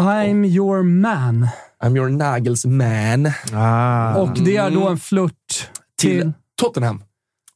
I'm 0.00 0.46
your 0.46 0.82
man. 0.82 1.48
I'm 1.84 1.96
your 1.96 2.08
Nagels 2.08 2.64
man. 2.64 3.32
Ah. 3.52 4.14
Och 4.14 4.38
det 4.38 4.56
är 4.56 4.70
då 4.70 4.88
en 4.88 4.98
flört 4.98 5.70
Till 5.98 6.20
till... 6.20 6.32
Tottenham. 6.60 7.02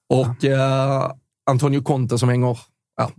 Och 0.08 0.44
eh, 0.44 1.12
Antonio 1.50 1.82
Conte 1.82 2.18
som 2.18 2.28
hänger 2.28 2.58
ja, 2.96 3.10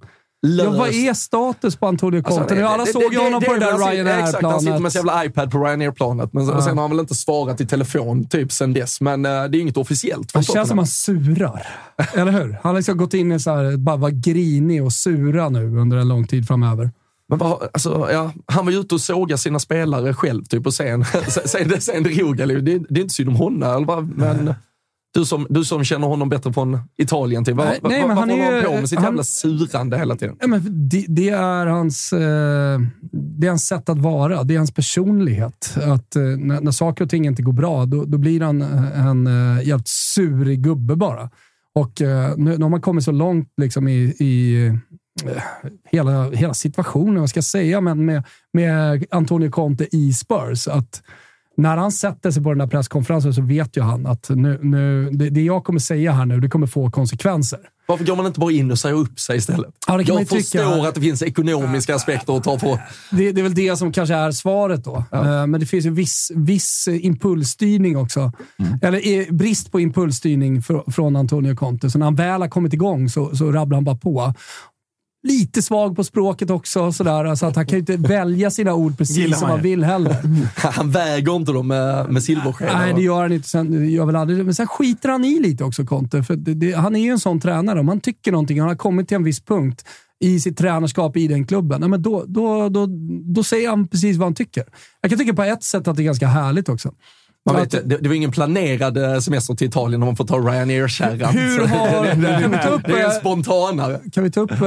Ja, 0.45 0.69
vad 0.71 0.89
är 0.89 1.13
status 1.13 1.75
på 1.75 1.87
Antonio 1.87 2.21
Conte? 2.23 2.41
Alltså? 2.41 2.65
Alla 2.65 2.85
det- 2.85 2.91
såg 2.91 3.01
det- 3.01 3.15
ju 3.15 3.23
honom 3.23 3.39
det- 3.39 3.45
på 3.45 3.53
det 3.53 3.59
det- 3.59 3.65
där 3.65 3.71
han 3.71 3.79
sitter- 3.91 4.19
Exakt, 4.19 4.43
han 4.43 4.59
sitter 4.59 4.79
med 4.79 4.91
sin 4.91 5.01
Ryanair-planet. 5.01 5.15
jävla 5.15 5.25
iPad 5.25 5.51
på 5.51 5.65
Ryanair-planet. 5.65 6.33
Men 6.33 6.45
Ja. 6.47 6.61
sen 6.61 6.77
har 6.77 6.83
han 6.83 6.91
väl 6.91 6.99
inte 6.99 7.15
svarat 7.15 7.61
i 7.61 7.65
telefon 7.65 8.27
typ 8.27 8.51
sen 8.51 8.73
dess. 8.73 9.01
Men 9.01 9.25
eh, 9.25 9.31
det 9.31 9.57
är 9.57 9.59
inget 9.61 9.77
officiellt. 9.77 10.31
Han 10.33 10.43
känns 10.43 10.69
som 10.69 10.77
han 10.77 10.87
surar. 10.87 11.67
Eller 12.13 12.31
hur? 12.31 12.51
Han 12.63 12.69
har 12.69 12.73
liksom 12.73 12.97
gått 12.97 13.13
in 13.13 13.31
i 13.31 13.39
så 13.39 13.51
här, 13.55 13.77
bara 13.77 13.95
vara 13.95 14.11
grinig 14.11 14.83
och 14.83 14.93
sura 14.93 15.49
nu 15.49 15.77
under 15.77 15.97
en 15.97 16.07
lång 16.07 16.27
tid 16.27 16.47
framöver. 16.47 16.91
Men 17.29 17.37
vad, 17.37 17.69
alltså, 17.73 18.07
ja, 18.11 18.31
han 18.45 18.65
var 18.65 18.71
ju 18.71 18.79
ute 18.79 18.95
och 18.95 19.01
såga 19.01 19.37
sina 19.37 19.59
spelare 19.59 20.13
själv 20.13 20.43
typ, 20.45 20.65
och 20.65 20.73
sen, 20.73 21.05
sen, 21.45 21.81
sen 21.81 22.03
drog 22.03 22.39
han. 22.39 22.49
Det, 22.49 22.61
det 22.61 22.71
är 22.71 23.01
inte 23.01 23.13
synd 23.13 23.29
om 23.29 23.35
honom. 23.35 24.11
Men 24.15 24.53
du 25.13 25.25
som, 25.25 25.47
du 25.49 25.65
som 25.65 25.83
känner 25.83 26.07
honom 26.07 26.29
bättre 26.29 26.53
från 26.53 26.79
Italien, 26.97 27.45
typ, 27.45 27.55
vad, 27.55 27.67
Nej, 27.67 27.79
nej, 27.83 28.07
men 28.07 28.17
han 28.17 28.29
håller 28.29 28.43
är 28.43 28.61
han 28.61 28.71
på 28.71 28.79
med 28.79 28.89
sitt 28.89 28.99
han- 28.99 29.05
jävla 29.05 29.23
surande 29.23 29.97
hela 29.97 30.15
tiden? 30.15 30.35
Ja, 30.39 30.47
men 30.47 30.89
det, 30.89 31.05
det, 31.07 31.29
är 31.29 31.65
hans, 31.65 32.13
eh, 32.13 32.79
det 33.11 33.47
är 33.47 33.49
hans 33.49 33.67
sätt 33.67 33.89
att 33.89 33.97
vara. 33.99 34.43
Det 34.43 34.53
är 34.53 34.57
hans 34.57 34.73
personlighet. 34.73 35.75
Att, 35.75 36.15
eh, 36.15 36.21
när, 36.21 36.61
när 36.61 36.71
saker 36.71 37.03
och 37.03 37.09
ting 37.09 37.25
inte 37.25 37.41
går 37.41 37.53
bra, 37.53 37.85
då, 37.85 38.05
då 38.05 38.17
blir 38.17 38.41
han 38.41 38.61
eh, 38.61 39.07
en 39.07 39.27
eh, 39.27 39.67
jävligt 39.67 39.87
surig 39.87 40.61
gubbe 40.63 40.95
bara. 40.95 41.29
Och 41.75 42.01
eh, 42.01 42.33
nu, 42.37 42.57
nu 42.57 42.63
har 42.63 42.69
man 42.69 42.81
kommit 42.81 43.03
så 43.03 43.11
långt 43.11 43.49
liksom, 43.57 43.87
i, 43.87 44.15
i 44.19 44.71
hela, 45.91 46.29
hela 46.29 46.53
situationen, 46.53 47.19
vad 47.19 47.29
ska 47.29 47.37
jag 47.37 47.43
säga, 47.45 47.81
men 47.81 48.05
med, 48.05 48.23
med 48.53 49.05
Antonio 49.11 49.51
Conte 49.51 49.95
i 49.95 50.13
Spurs. 50.13 50.67
Att 50.67 51.01
när 51.57 51.77
han 51.77 51.91
sätter 51.91 52.31
sig 52.31 52.43
på 52.43 52.49
den 52.49 52.61
här 52.61 52.67
presskonferensen 52.67 53.33
så 53.33 53.41
vet 53.41 53.77
ju 53.77 53.81
han 53.81 54.05
att 54.05 54.29
nu, 54.29 54.59
nu, 54.61 55.09
det, 55.11 55.29
det 55.29 55.41
jag 55.41 55.63
kommer 55.63 55.79
säga 55.79 56.11
här 56.11 56.25
nu, 56.25 56.39
det 56.39 56.49
kommer 56.49 56.67
få 56.67 56.91
konsekvenser. 56.91 57.59
Varför 57.85 58.05
går 58.05 58.15
man 58.15 58.25
inte 58.25 58.39
bara 58.39 58.51
in 58.51 58.71
och 58.71 58.79
säger 58.79 58.95
upp 58.95 59.19
sig 59.19 59.37
istället? 59.37 59.73
Ja, 59.87 59.93
jag 59.93 60.19
ju 60.19 60.25
tycka. 60.25 60.35
förstår 60.41 60.87
att 60.87 60.95
det 60.95 61.01
finns 61.01 61.21
ekonomiska 61.21 61.95
aspekter 61.95 62.37
att 62.37 62.43
ta 62.43 62.57
på. 62.59 62.79
Det, 63.11 63.31
det 63.31 63.41
är 63.41 63.43
väl 63.43 63.53
det 63.55 63.75
som 63.77 63.91
kanske 63.91 64.15
är 64.15 64.31
svaret 64.31 64.83
då. 64.83 65.03
Eh, 65.11 65.47
Men 65.47 65.59
det 65.59 65.65
finns 65.65 65.85
ju 65.85 65.89
viss, 65.89 66.31
viss 66.35 66.87
impulsstyrning 66.91 67.97
också. 67.97 68.31
Eller 68.81 69.19
eh, 69.19 69.33
brist 69.33 69.71
på 69.71 69.79
impulsstyrning 69.79 70.59
fr- 70.61 70.91
från 70.91 71.15
Antonio 71.15 71.55
Conte. 71.55 71.89
Så 71.89 71.97
när 71.99 72.05
han 72.05 72.15
väl 72.15 72.41
har 72.41 72.47
kommit 72.49 72.73
igång 72.73 73.09
så, 73.09 73.35
så 73.35 73.51
rabblar 73.51 73.77
han 73.77 73.83
bara 73.83 73.95
på. 73.97 74.33
Lite 75.27 75.61
svag 75.61 75.95
på 75.95 76.03
språket 76.03 76.49
också, 76.49 76.91
sådär, 76.91 77.25
alltså 77.25 77.45
att 77.45 77.55
han 77.55 77.65
kan 77.65 77.73
ju 77.73 77.79
inte 77.79 77.97
välja 77.97 78.51
sina 78.51 78.73
ord 78.73 78.97
precis 78.97 79.17
Gillar 79.17 79.37
som 79.37 79.47
man 79.47 79.57
han 79.57 79.63
vill 79.63 79.83
heller. 79.83 80.15
Han 80.55 80.91
väger 80.91 81.35
inte 81.35 81.51
dem 81.51 81.67
med, 81.67 82.09
med 82.09 82.23
silverskedar. 82.23 82.73
Nej, 82.73 82.93
det 82.93 83.01
gör 83.01 83.21
han 83.21 83.31
inte. 83.31 83.49
Sen, 83.49 83.89
gör 83.89 84.05
väl 84.05 84.15
aldrig. 84.15 84.45
Men 84.45 84.55
sen 84.55 84.67
skiter 84.67 85.09
han 85.09 85.25
i 85.25 85.39
lite 85.39 85.63
också, 85.63 85.85
Conte. 85.85 86.23
För 86.23 86.35
det, 86.35 86.53
det, 86.53 86.71
han 86.71 86.95
är 86.95 86.99
ju 86.99 87.09
en 87.09 87.19
sån 87.19 87.39
tränare. 87.39 87.79
Om 87.79 87.87
han 87.87 87.99
tycker 87.99 88.31
någonting, 88.31 88.59
han 88.59 88.69
har 88.69 88.75
kommit 88.75 89.07
till 89.07 89.15
en 89.15 89.23
viss 89.23 89.45
punkt 89.45 89.83
i 90.23 90.39
sitt 90.39 90.57
tränarskap 90.57 91.17
i 91.17 91.27
den 91.27 91.47
klubben, 91.47 91.81
ja, 91.81 91.87
men 91.87 92.01
då, 92.01 92.23
då, 92.27 92.69
då, 92.69 92.87
då 93.35 93.43
säger 93.43 93.69
han 93.69 93.87
precis 93.87 94.17
vad 94.17 94.25
han 94.25 94.35
tycker. 94.35 94.63
Jag 95.01 95.11
kan 95.11 95.19
tycka 95.19 95.33
på 95.33 95.43
ett 95.43 95.63
sätt 95.63 95.87
att 95.87 95.95
det 95.95 96.01
är 96.01 96.05
ganska 96.05 96.27
härligt 96.27 96.69
också. 96.69 96.93
Man 97.45 97.55
vet, 97.55 97.71
det, 97.71 97.97
det 97.97 98.07
var 98.09 98.15
ingen 98.15 98.31
planerad 98.31 98.97
eh, 98.97 99.19
semester 99.19 99.53
till 99.53 99.67
Italien 99.67 100.01
om 100.03 100.05
man 100.05 100.15
får 100.15 100.25
ta 100.25 100.37
Ryanair-kärran. 100.37 101.33
Hur 101.37 101.57
Så 101.59 101.65
har- 101.65 102.05
det, 102.05 102.15
det, 102.15 102.41
kan 102.41 102.51
vi 102.51 102.57
ta 102.57 102.69
upp, 102.69 102.81
det 102.85 102.99
är 103.01 103.05
eh, 103.05 103.11
spontanare. 103.11 103.99
Kan 104.13 104.23
vi 104.23 104.31
ta 104.31 104.39
upp 104.39 104.51
eh, 104.51 104.57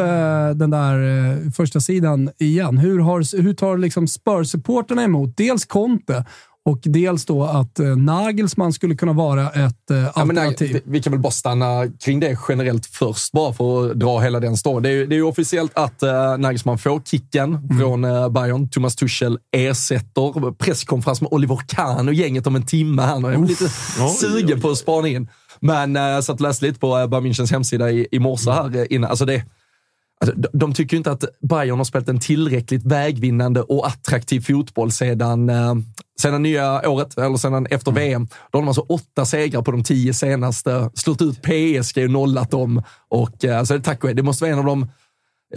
den 0.55 0.71
där 0.71 1.51
första 1.51 1.81
sidan 1.81 2.31
igen? 2.39 2.79
Hur, 2.79 2.99
har, 2.99 3.43
hur 3.43 3.55
tar 3.55 3.79
liksom 3.79 4.07
Spurs-supporterna 4.07 5.03
emot 5.05 5.37
dels 5.37 5.65
Conte 5.65 6.25
Och 6.67 6.79
dels 6.83 7.25
då 7.25 7.45
att 7.45 7.79
eh, 7.79 7.97
Nagelsmann 7.97 8.73
skulle 8.73 8.95
kunna 8.95 9.13
vara 9.13 9.51
ett 9.51 9.91
eh, 9.91 9.97
Ja, 9.97 10.25
men 10.25 10.39
alternativ. 10.39 10.81
vi 10.85 11.03
kan 11.03 11.11
väl 11.13 11.21
bara 11.21 11.31
stanna 11.33 11.87
kring 12.05 12.21
det 12.21 12.39
generellt 12.49 12.87
först, 12.87 13.33
bara 13.33 13.53
för 13.53 13.91
att 13.91 14.01
dra 14.01 14.21
hela 14.21 14.41
den 14.41 14.57
storyn. 14.57 14.83
Det 14.83 14.89
är 14.91 15.07
det 15.07 15.15
är 15.15 15.17
ju 15.17 15.23
officiellt 15.23 15.73
att 15.79 16.03
uh, 16.03 16.11
Nagelsmann 16.39 16.79
får 16.79 17.01
kicken 17.05 17.55
Mm. 17.55 17.79
från 17.79 18.05
uh, 18.05 18.29
Bayern. 18.29 18.69
Thomas 18.69 18.97
Tuchel 18.97 19.39
ersätter. 19.57 20.53
Presskonferens 20.53 21.21
med 21.21 21.33
Oliver 21.33 21.59
Kahn 21.69 22.09
och 22.09 22.15
gänget 22.15 22.47
om 22.47 22.57
en 22.57 22.67
timme. 22.67 23.03
Jag 23.03 23.35
är 23.35 23.39
lite 23.47 23.65
Oj, 24.01 24.09
sugen 24.21 24.61
på 24.61 24.71
att 24.71 24.79
spana 24.79 25.09
in. 25.09 25.29
Men 25.61 25.95
jag 25.95 26.25
satt 26.25 26.35
och 26.35 26.41
läste 26.41 26.65
lite 26.67 26.79
på 26.79 27.07
Bayern 27.11 27.27
Münchens 27.27 27.51
hemsida 27.53 27.91
i, 27.91 28.07
i 28.13 28.19
morse 28.19 28.51
här 28.51 28.93
innan. 28.93 29.11
Alltså 29.11 29.25
det, 29.25 29.43
Alltså, 30.21 30.37
de, 30.41 30.49
de 30.53 30.75
tycker 30.75 30.97
inte 30.97 31.11
att 31.13 31.25
Bayern 31.49 31.79
har 31.79 31.85
spelat 31.85 32.09
en 32.09 32.21
tillräckligt 32.21 32.85
vägvinnande 32.85 33.63
och 33.63 33.87
attraktiv 33.87 34.41
fotboll 34.41 34.93
sedan, 34.93 35.49
eh, 35.51 35.75
sedan 36.21 36.43
nya 36.43 36.89
året, 36.91 37.19
eller 37.19 37.37
sedan 37.37 37.67
efter 37.71 37.93
VM. 37.93 38.27
Då 38.51 38.59
har 38.59 38.63
de 38.63 38.69
alltså 38.69 38.81
åtta 38.89 39.25
segrar 39.25 39.63
på 39.63 39.71
de 39.71 39.83
tio 39.83 40.15
senaste, 40.15 40.91
slått 40.95 41.23
ut 41.23 41.43
PSG 41.43 42.05
och 42.05 42.11
nollat 42.11 42.51
dem. 42.51 42.83
Och, 43.09 43.45
eh, 43.45 43.59
alltså, 43.59 43.81
tack 43.81 44.03
och 44.05 44.09
hej, 44.09 44.17
det 44.17 44.23
måste 44.23 44.45
vara 44.45 44.53
en 44.53 44.59
av 44.59 44.65
de 44.65 44.87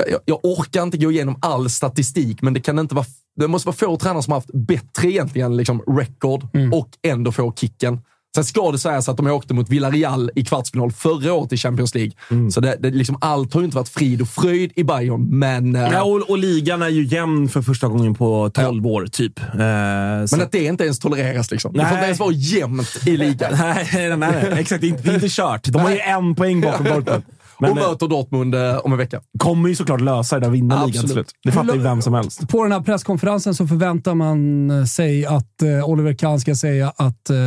jag, 0.09 0.19
jag- 0.25 0.39
orkar 0.45 0.83
inte 0.83 0.97
gå 0.97 1.11
igenom 1.11 1.35
all 1.41 1.69
statistik, 1.69 2.41
men 2.41 2.53
det 2.53 2.59
kan 2.61 2.79
inte 2.79 2.95
vara... 2.95 3.05
Det 3.35 3.47
måste 3.47 3.67
vara 3.67 3.75
få 3.75 3.97
tränare 3.97 4.23
som 4.23 4.31
har 4.31 4.37
haft 4.39 4.53
bättre 4.53 5.11
egentligen 5.11 5.57
liksom, 5.57 5.81
record 5.87 6.47
och 6.73 6.89
ändå 7.01 7.31
få 7.31 7.53
kicken. 7.55 7.99
Sen 8.35 8.45
ska 8.45 8.71
det 8.71 8.79
sägas 8.79 9.09
att 9.09 9.17
de 9.17 9.27
åkte 9.27 9.53
mot 9.53 9.69
Villarreal 9.69 10.31
i 10.35 10.45
kvartsfinal 10.45 10.91
förra 10.91 11.33
året 11.33 11.53
i 11.53 11.57
Champions 11.57 11.95
League. 11.95 12.11
Så 12.51 12.61
det, 12.61 12.77
det, 12.79 12.89
liksom, 12.89 13.17
allt 13.21 13.53
har 13.53 13.61
ju 13.61 13.65
inte 13.65 13.77
varit 13.77 13.89
frid 13.89 14.21
och 14.21 14.27
fröjd 14.29 14.71
i 14.75 14.83
Bayern, 14.83 15.39
men... 15.39 15.75
eh, 15.75 15.81
Ja, 15.91 16.03
och, 16.03 16.29
och 16.29 16.37
ligan 16.37 16.81
är 16.81 16.89
ju 16.89 17.03
jämn 17.05 17.49
för 17.49 17.61
första 17.61 17.87
gången 17.87 18.15
på 18.15 18.49
12 18.53 18.87
år, 18.87 19.05
typ. 19.11 19.39
Eh, 19.39 19.45
men 19.57 20.27
så- 20.27 20.41
att 20.41 20.51
det 20.51 20.63
inte 20.65 20.83
ens 20.83 20.99
tolereras. 20.99 21.51
Liksom. 21.51 21.73
Det 21.73 21.79
får 21.79 21.85
Nej. 21.85 21.93
inte 21.93 22.05
ens 22.05 22.19
vara 22.19 22.31
jämnt 22.31 22.97
i 23.07 23.17
ligan. 23.17 23.51
nej, 23.59 23.87
nej, 23.93 24.17
nej, 24.17 24.49
exakt. 24.57 24.81
Det 24.81 24.87
är 24.87 24.89
inte, 24.89 25.03
det 25.03 25.09
är 25.09 25.13
inte 25.15 25.27
kört. 25.29 25.63
De 25.63 25.79
har 25.81 25.89
ju 25.91 25.99
en 25.99 26.35
poäng 26.35 26.61
bakom 26.61 26.85
Dortmund. 26.89 27.23
Men 27.61 27.71
och 27.71 27.77
eh, 27.77 27.89
möter 27.89 28.07
Dortmund 28.07 28.55
eh, 28.55 28.75
om 28.77 28.91
en 28.91 28.97
vecka. 28.97 29.21
kommer 29.39 29.69
ju 29.69 29.75
såklart 29.75 30.01
lösa 30.01 30.35
det 30.35 30.39
där 30.41 30.47
och 30.47 30.55
vinna 30.55 30.85
ligan 30.85 31.01
till 31.03 31.09
slut. 31.11 31.31
Det 31.43 31.51
fattar 31.51 31.73
ju 31.73 31.79
vem 31.79 32.01
som 32.01 32.13
helst. 32.13 32.47
På 32.49 32.63
den 32.63 32.71
här 32.71 32.79
presskonferensen 32.81 33.55
så 33.55 33.67
förväntar 33.67 34.15
man 34.15 34.87
sig 34.87 35.25
att 35.25 35.61
eh, 35.61 35.89
Oliver 35.89 36.13
Kahn 36.13 36.39
ska 36.39 36.55
säga 36.55 36.93
att 36.97 37.29
eh, 37.29 37.37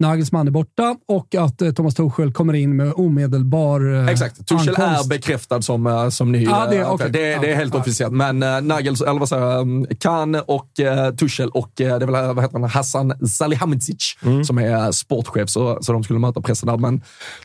Nagelsmann 0.00 0.46
är 0.46 0.50
borta 0.50 0.96
och 1.08 1.34
att 1.34 1.62
eh, 1.62 1.72
Thomas 1.72 1.94
Tuchel 1.94 2.32
kommer 2.32 2.54
in 2.54 2.76
med 2.76 2.92
omedelbar 2.96 3.94
eh, 3.94 4.08
Exakt. 4.08 4.46
Tuchel 4.48 4.74
ankomst. 4.76 5.04
är 5.04 5.08
bekräftad 5.08 5.62
som, 5.62 5.86
eh, 5.86 6.08
som 6.08 6.32
ny. 6.32 6.44
Ja, 6.44 6.66
det- 6.70 6.84
okej. 6.84 7.10
det, 7.10 7.18
det 7.18 7.50
är 7.52 7.56
helt 7.56 7.74
ja. 7.74 7.80
officiellt. 7.80 8.12
Men 8.14 8.42
uh, 8.42 8.60
Nagels, 8.60 9.00
eller 9.00 9.20
vad 9.20 9.28
säger 9.28 9.46
jag, 9.46 9.60
um, 9.60 9.86
Kahn 10.00 10.34
och 10.34 10.68
uh, 10.80 11.16
Tuchel 11.16 11.48
och 11.48 11.70
det 11.74 11.84
är 11.84 11.98
väl, 11.98 12.34
vad 12.34 12.40
heter 12.44 12.58
han, 12.58 12.70
Hassan 12.70 13.28
Salihamidzic 13.28 14.16
som 14.46 14.58
är 14.58 14.92
sportchef, 14.92 15.48
så, 15.50 15.78
så 15.82 15.92
de 15.92 16.04
skulle 16.04 16.18
möta 16.18 16.40
pressen 16.40 16.66
där. 16.66 16.76
Men 16.76 17.02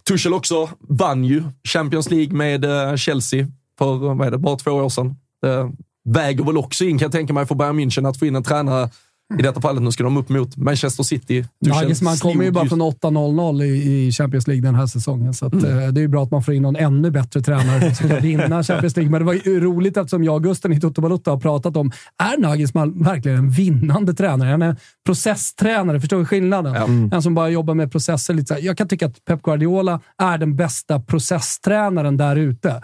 Tuchel 0.08 0.34
också 0.34 0.70
vann 0.89 1.24
ju 1.24 1.43
Champions 1.68 2.10
League 2.12 2.36
med 2.38 2.66
eh, 2.66 2.95
Chelsea 2.95 3.47
för 3.78 3.95
vad 3.95 4.28
är 4.28 4.32
det, 4.32 4.38
bara 4.38 4.56
två 4.56 4.72
år 4.72 4.89
sedan. 4.89 5.16
Det 5.41 5.72
väger 6.10 6.43
väl 6.43 6.58
också 6.58 6.84
in, 6.86 6.97
kan 6.97 7.06
jag 7.06 7.12
tänka 7.12 7.34
mig, 7.34 7.45
för 7.45 7.56
Bayern 7.56 7.80
München 7.80 8.10
att 8.10 8.20
få 8.20 8.26
in 8.26 8.36
en 8.36 8.43
tränare 8.43 8.89
i 9.40 9.42
detta 9.42 9.62
fallet, 9.62 9.84
nu 9.84 9.92
ska 9.92 10.04
de 10.04 10.18
upp 10.18 10.30
mot 10.30 10.58
Manchester 10.58 11.04
City. 11.04 11.46
Nagelsmann 11.66 12.18
kommer 12.18 12.44
ju 12.44 12.52
bara 12.52 12.66
från 12.70 12.82
8-0-0 12.82 13.64
i, 13.64 14.12
Champions 14.12 14.48
League 14.48 14.62
den 14.64 14.76
här 14.76 14.88
säsongen, 14.88 15.34
så 15.34 15.46
att, 15.46 15.54
Mm. 15.54 15.80
eh, 15.80 15.88
det 15.88 16.00
är 16.00 16.02
ju 16.02 16.08
bra 16.08 16.24
att 16.24 16.32
man 16.32 16.44
får 16.44 16.54
in 16.54 16.62
någon 16.62 16.76
ännu 16.76 17.12
bättre 17.12 17.42
tränare 17.42 17.96
som 17.96 18.10
kan 18.10 18.22
vinna 18.22 18.64
Champions 18.64 18.96
League. 18.96 19.12
Men 19.12 19.22
det 19.22 19.26
var 19.26 19.34
ju 19.34 19.60
roligt 19.60 19.98
eftersom 19.98 20.24
jag 20.24 20.36
och 20.36 20.44
Gusten 20.44 20.74
i 20.74 20.80
Toto 20.80 21.02
har 21.02 21.40
pratat 21.40 21.78
om, 21.78 21.92
är 22.24 22.42
Nagelsmann 22.42 23.04
verkligen 23.04 23.38
en 23.38 23.50
vinnande 23.50 24.14
tränare? 24.14 24.50
Han 24.50 24.62
är 24.62 24.76
processtränare, 25.06 26.00
förstår 26.00 26.18
du 26.20 26.26
skillnaden? 26.26 26.76
En 27.14 27.22
som 27.22 27.36
bara 27.36 27.50
jobbar 27.50 27.74
med 27.74 27.92
processer. 27.92 28.34
Lite 28.34 28.48
så 28.48 28.54
här. 28.54 28.62
Jag 28.62 28.78
kan 28.78 28.88
tycka 28.88 29.06
att 29.06 29.26
Pep 29.26 29.42
Guardiola 29.42 30.00
är 30.18 30.38
den 30.38 30.56
bästa 30.56 31.00
processtränaren 31.00 32.18
där 32.18 32.36
ute. 32.36 32.82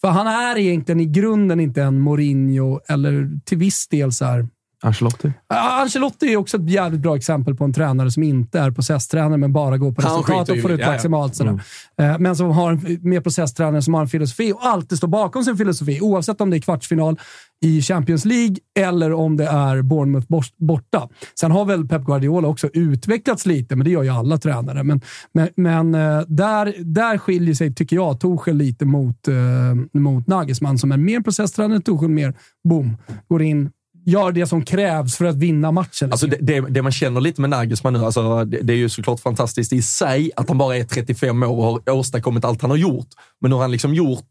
För 0.00 0.08
han 0.08 0.26
är 0.26 0.58
egentligen 0.58 1.00
i 1.00 1.06
grunden 1.06 1.60
inte 1.60 1.82
en 1.82 2.00
Mourinho, 2.00 2.80
eller 2.88 3.40
till 3.44 3.58
viss 3.58 3.88
del 3.88 4.12
så 4.12 4.24
här, 4.24 4.48
Ancelotti. 4.84 5.32
Ancelotti 5.54 6.32
är 6.32 6.36
också 6.36 6.56
ett 6.56 6.70
jävligt 6.70 7.00
bra 7.00 7.16
exempel 7.16 7.54
på 7.54 7.64
en 7.64 7.72
tränare 7.72 8.10
som 8.10 8.22
inte 8.22 8.60
är 8.60 8.70
processtränare, 8.70 9.36
men 9.36 9.52
bara 9.52 9.78
går 9.78 9.92
på 9.92 10.02
Han 10.02 10.10
resultat 10.10 10.48
och 10.48 10.60
får 10.62 10.72
ut 10.72 10.86
maximalt. 10.86 11.34
Sådär. 11.36 11.60
Eh, 12.00 12.18
Men 12.18 12.36
som 12.36 12.50
har 12.50 12.72
en 12.72 12.98
mer 13.02 13.20
processtränare 13.20 13.82
som 13.82 13.94
har 13.94 14.00
en 14.00 14.08
filosofi 14.08 14.52
och 14.52 14.66
alltid 14.66 14.98
står 14.98 15.08
bakom 15.08 15.44
sin 15.44 15.56
filosofi, 15.56 16.00
oavsett 16.00 16.40
om 16.40 16.50
det 16.50 16.56
är 16.56 16.60
kvartsfinal 16.60 17.18
i 17.64 17.82
Champions 17.82 18.24
League 18.24 18.56
eller 18.78 19.12
om 19.12 19.36
det 19.36 19.46
är 19.46 19.82
Bournemouth 19.82 20.26
bort- 20.28 20.56
borta. 20.58 21.08
Sen 21.40 21.50
har 21.50 21.64
väl 21.64 21.88
Pep 21.88 22.04
Guardiola 22.04 22.48
också 22.48 22.68
utvecklats 22.72 23.46
lite, 23.46 23.76
men 23.76 23.84
det 23.84 23.90
gör 23.90 24.02
ju 24.02 24.10
alla 24.10 24.38
tränare. 24.38 24.82
Men, 24.82 25.00
men, 25.32 25.48
men 25.56 25.94
eh, 25.94 26.20
där, 26.28 26.74
där 26.78 27.18
skiljer 27.18 27.54
sig, 27.54 27.74
tycker 27.74 27.96
jag, 27.96 28.20
Tuchel 28.20 28.56
lite 28.56 28.84
mot, 28.84 29.28
eh, 29.28 29.34
mot 30.00 30.26
Nagelsmann 30.26 30.78
som 30.78 30.92
är 30.92 30.96
mer 30.96 31.20
processtränare. 31.20 31.80
Tuchel 31.80 32.08
mer, 32.08 32.34
boom, 32.68 32.96
går 33.28 33.42
in, 33.42 33.70
gör 34.06 34.32
det 34.32 34.46
som 34.46 34.64
krävs 34.64 35.16
för 35.16 35.24
att 35.24 35.36
vinna 35.36 35.72
matchen. 35.72 36.12
Alltså 36.12 36.26
det, 36.26 36.36
det, 36.40 36.60
det 36.60 36.82
man 36.82 36.92
känner 36.92 37.20
lite 37.20 37.40
med 37.40 37.50
Nagelsmann 37.50 37.92
nu, 37.92 38.04
alltså 38.04 38.44
det, 38.44 38.58
det 38.62 38.72
är 38.72 38.76
ju 38.76 38.88
såklart 38.88 39.20
fantastiskt 39.20 39.72
i 39.72 39.82
sig 39.82 40.30
att 40.36 40.48
han 40.48 40.58
bara 40.58 40.76
är 40.76 40.84
35 40.84 41.42
år 41.42 41.48
och 41.48 41.82
har 41.86 41.90
åstadkommit 41.98 42.44
allt 42.44 42.62
han 42.62 42.70
har 42.70 42.78
gjort. 42.78 43.08
Men 43.40 43.50
nu 43.50 43.54
har 43.54 43.62
han 43.62 43.70
liksom 43.72 43.94
gjort 43.94 44.26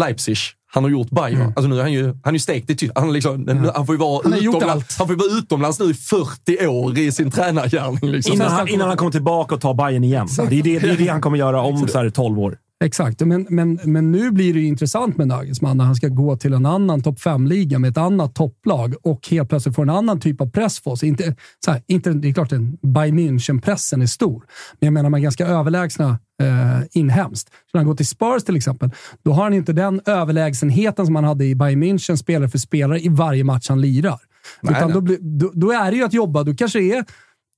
Leipzig, 0.00 0.36
han 0.72 0.84
har 0.84 0.90
gjort 0.90 1.10
Bayern. 1.10 1.34
Mm. 1.40 1.52
Alltså 1.56 1.68
nu 1.68 1.78
är 1.78 1.82
han 1.82 1.92
ju, 1.92 2.04
han 2.04 2.18
är 2.24 2.32
ju 2.32 2.38
stekt 2.38 2.70
i 2.70 2.76
Tyskland. 2.76 3.06
Han, 3.06 3.12
liksom, 3.12 3.42
nu- 3.42 3.70
han 3.74 3.86
får 3.86 3.94
ju 3.94 3.98
vara 3.98 4.20
Han 4.24 4.32
har 4.32 4.38
gjort 4.40 4.56
utomlands, 4.56 4.84
allt. 4.84 4.98
han 4.98 5.06
får 5.06 5.16
ju 5.16 5.28
vara 5.28 5.38
utomlands 5.38 5.78
nu 5.80 5.84
i 5.90 5.94
40 5.94 6.66
år 6.66 6.98
i 6.98 7.12
sin 7.12 7.30
tränargärning. 7.30 8.10
Liksom. 8.10 8.34
Innan 8.34 8.52
han, 8.52 8.68
innan 8.68 8.88
han 8.88 8.96
kommer 8.96 9.12
tillbaka 9.12 9.54
och 9.54 9.60
tar 9.60 9.74
Bayern 9.74 10.04
igen. 10.04 10.28
Det 10.36 10.42
är 10.42 10.62
det, 10.62 10.78
det 10.78 10.88
är 10.90 10.96
det 10.96 11.08
han 11.08 11.20
kommer 11.20 11.38
göra 11.38 11.60
om 11.62 11.88
så 11.88 11.98
här 11.98 12.10
12 12.10 12.38
år. 12.38 12.56
Exakt, 12.84 13.20
men, 13.20 13.46
men, 13.50 13.80
men 13.84 14.12
nu 14.12 14.30
blir 14.30 14.54
det 14.54 14.60
intressant 14.60 15.16
med 15.16 15.28
Nagelsmann 15.28 15.76
när 15.76 15.84
han 15.84 15.94
ska 15.94 16.08
gå 16.08 16.36
till 16.36 16.52
en 16.52 16.66
annan 16.66 17.02
topp 17.02 17.18
5-liga 17.18 17.78
med 17.78 17.90
ett 17.90 17.96
annat 17.96 18.34
topplag 18.34 18.94
och 19.02 19.28
helt 19.28 19.48
plötsligt 19.48 19.74
få 19.74 19.82
en 19.82 19.90
annan 19.90 20.20
typ 20.20 20.40
av 20.40 20.50
press 20.50 20.80
på 20.80 20.96
sig. 20.96 21.08
Inte, 21.08 21.36
så 21.64 21.70
här, 21.70 21.82
inte, 21.86 22.10
det 22.10 22.28
är 22.28 22.32
klart 22.32 22.52
att 22.52 22.80
Bayern 22.82 23.18
München-pressen 23.18 24.02
är 24.02 24.06
stor, 24.06 24.44
men 24.80 24.86
jag 24.86 24.92
menar 24.92 25.10
man 25.10 25.20
är 25.20 25.22
ganska 25.22 25.46
överlägsna 25.46 26.18
eh, 26.42 26.80
inhemskt. 26.92 27.48
Så 27.48 27.70
när 27.72 27.78
han 27.78 27.86
går 27.86 27.94
till 27.94 28.06
Spurs 28.06 28.44
till 28.44 28.56
exempel, 28.56 28.90
då 29.22 29.32
har 29.32 29.42
han 29.42 29.54
inte 29.54 29.72
den 29.72 30.00
överlägsenheten 30.06 31.06
som 31.06 31.14
han 31.14 31.24
hade 31.24 31.44
i 31.44 31.54
Bayern 31.54 31.82
München, 31.82 32.16
spelare 32.16 32.48
för 32.48 32.58
spelare, 32.58 33.00
i 33.00 33.08
varje 33.08 33.44
match 33.44 33.68
han 33.68 33.80
lirar. 33.80 34.18
Nej, 34.60 34.74
Utan 34.76 34.90
nej. 34.90 35.18
då, 35.18 35.46
då, 35.46 35.52
då 35.54 35.72
är 35.72 35.90
det 35.90 35.96
ju 35.96 36.04
att 36.04 36.12
jobba. 36.12 36.42
Då 36.42 36.54
kanske 36.54 36.78
det 36.78 36.92
är 36.92 37.04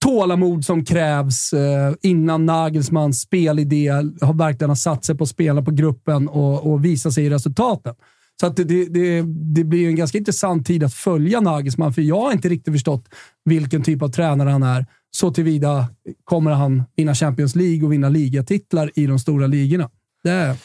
tålamod 0.05 0.65
som 0.65 0.85
krävs 0.85 1.53
eh, 1.53 1.95
innan 2.03 2.47
Nagelsmans 2.47 3.21
spelidé 3.21 3.89
har 4.21 4.35
verkligen 4.35 4.71
har 4.71 4.77
satt 4.77 5.05
sig 5.05 5.15
på 5.17 5.27
spelarna 5.27 5.63
på 5.63 5.71
gruppen 5.71 6.29
och, 6.29 6.73
och 6.73 6.85
visat 6.85 7.13
sig 7.13 7.25
i 7.25 7.31
resultaten. 7.31 7.95
Så 8.41 8.47
att 8.47 8.57
det, 8.57 8.65
det, 8.65 9.23
det, 9.55 9.65
blir 9.65 9.79
ju 9.79 9.89
en 9.89 9.97
ganska 9.97 10.19
intressant 10.19 10.67
tid 10.67 10.85
att 10.85 10.95
följa 10.95 11.41
Nagelsmann, 11.41 11.93
för 11.93 12.03
jag 12.03 12.21
har 12.21 12.33
inte 12.33 12.49
riktigt 12.49 12.75
förstått 12.75 13.09
vilken 13.45 13.83
typ 13.83 14.03
av 14.03 14.09
tränare 14.09 14.51
han 14.51 14.63
är. 14.63 14.87
Så 15.11 15.31
tillvida 15.31 15.87
kommer 16.25 16.51
han 16.51 16.85
vinna 16.97 17.15
Champions 17.15 17.57
League 17.57 17.87
och 17.87 17.93
vinna 17.93 18.09
ligatitlar 18.09 18.91
i 18.95 19.07
de 19.07 19.19
stora 19.19 19.47
ligorna. 19.47 19.91
Det 20.23 20.31
är, 20.31 20.57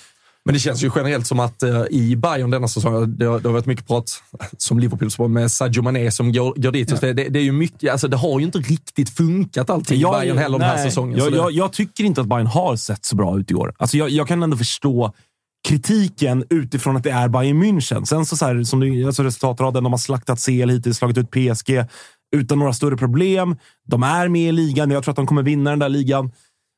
men 0.45 0.53
det 0.53 0.59
känns 0.59 0.83
ju 0.83 0.91
generellt 0.95 1.27
som 1.27 1.39
att 1.39 1.63
eh, 1.63 1.83
i 1.89 2.15
Bayern 2.15 2.51
denna 2.51 2.67
säsong, 2.67 3.17
det, 3.17 3.25
har- 3.25 3.39
det 3.39 3.47
har 3.47 3.53
varit 3.53 3.65
mycket 3.65 3.87
prat 3.87 4.23
som 4.57 4.79
liverpool 4.79 5.29
med 5.29 5.51
Sadio 5.51 5.81
Mané 5.83 6.11
som 6.11 6.33
går, 6.33 6.53
går 6.55 6.71
dit. 6.71 7.01
Det, 7.01 7.13
det, 7.13 7.29
det 7.29 7.39
är 7.39 7.43
ju 7.43 7.51
mycket, 7.51 7.91
alltså 7.91 8.07
det 8.07 8.17
har 8.17 8.39
ju 8.39 8.45
inte 8.45 8.57
riktigt 8.59 9.09
funkat 9.09 9.69
alltid 9.69 9.97
i 9.97 10.03
Bayern 10.03 10.37
heller 10.37 10.59
den 10.59 10.67
här 10.67 10.75
nej. 10.75 10.85
säsongen. 10.85 11.17
Jag, 11.19 11.33
jag, 11.33 11.51
jag 11.51 11.73
tycker 11.73 12.03
inte 12.03 12.21
att 12.21 12.27
Bayern 12.27 12.47
har 12.47 12.75
sett 12.75 13.05
så 13.05 13.15
bra 13.15 13.39
ut 13.39 13.51
i 13.51 13.53
år. 13.55 13.73
Alltså 13.77 13.97
jag, 13.97 14.09
jag 14.09 14.27
kan 14.27 14.43
ändå 14.43 14.57
förstå 14.57 15.13
kritiken 15.67 16.43
utifrån 16.49 16.97
att 16.97 17.03
det 17.03 17.11
är 17.11 17.27
Bayern 17.29 17.63
München. 17.63 18.05
Sen 18.05 18.25
så, 18.25 18.37
så 18.37 18.45
här, 18.45 18.63
som 18.63 18.79
du, 18.79 19.05
alltså 19.05 19.23
resultatraden, 19.23 19.83
de 19.83 19.93
har 19.93 19.97
slaktat 19.97 20.39
CL 20.45 20.69
hittills, 20.69 20.97
slagit 20.97 21.17
ut 21.17 21.31
PSG 21.31 21.85
utan 22.35 22.59
några 22.59 22.73
större 22.73 22.97
problem. 22.97 23.55
De 23.87 24.03
är 24.03 24.27
med 24.27 24.49
i 24.49 24.51
ligan. 24.51 24.91
Jag 24.91 25.03
tror 25.03 25.11
att 25.11 25.15
de 25.15 25.27
kommer 25.27 25.43
vinna 25.43 25.69
den 25.69 25.79
där 25.79 25.89
ligan. 25.89 26.31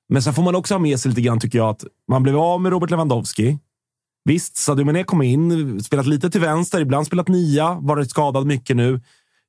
Men 0.10 0.22
sen 0.22 0.34
får 0.34 0.44
man 0.44 0.56
också 0.56 0.74
ha 0.74 0.80
med 0.80 1.00
sig 1.00 1.10
lite 1.10 1.22
grann, 1.22 1.40
tycker 1.40 1.58
jag, 1.58 1.70
att 1.70 1.86
man 2.08 2.24
blev 2.24 2.38
av 2.38 2.62
med 2.62 2.72
Robert 2.72 2.90
Lewandowski. 2.90 3.58
Visst, 4.26 4.58
Sadio 4.58 4.86
Mané 4.86 5.04
kom 5.04 5.22
in, 5.22 5.84
spelat 5.84 6.06
lite 6.08 6.30
till 6.30 6.42
vänster, 6.42 6.82
ibland 6.82 7.08
spelat 7.08 7.28
nia, 7.28 7.78
varit 7.82 8.10
skadad 8.10 8.46
mycket 8.46 8.76
nu. 8.76 9.02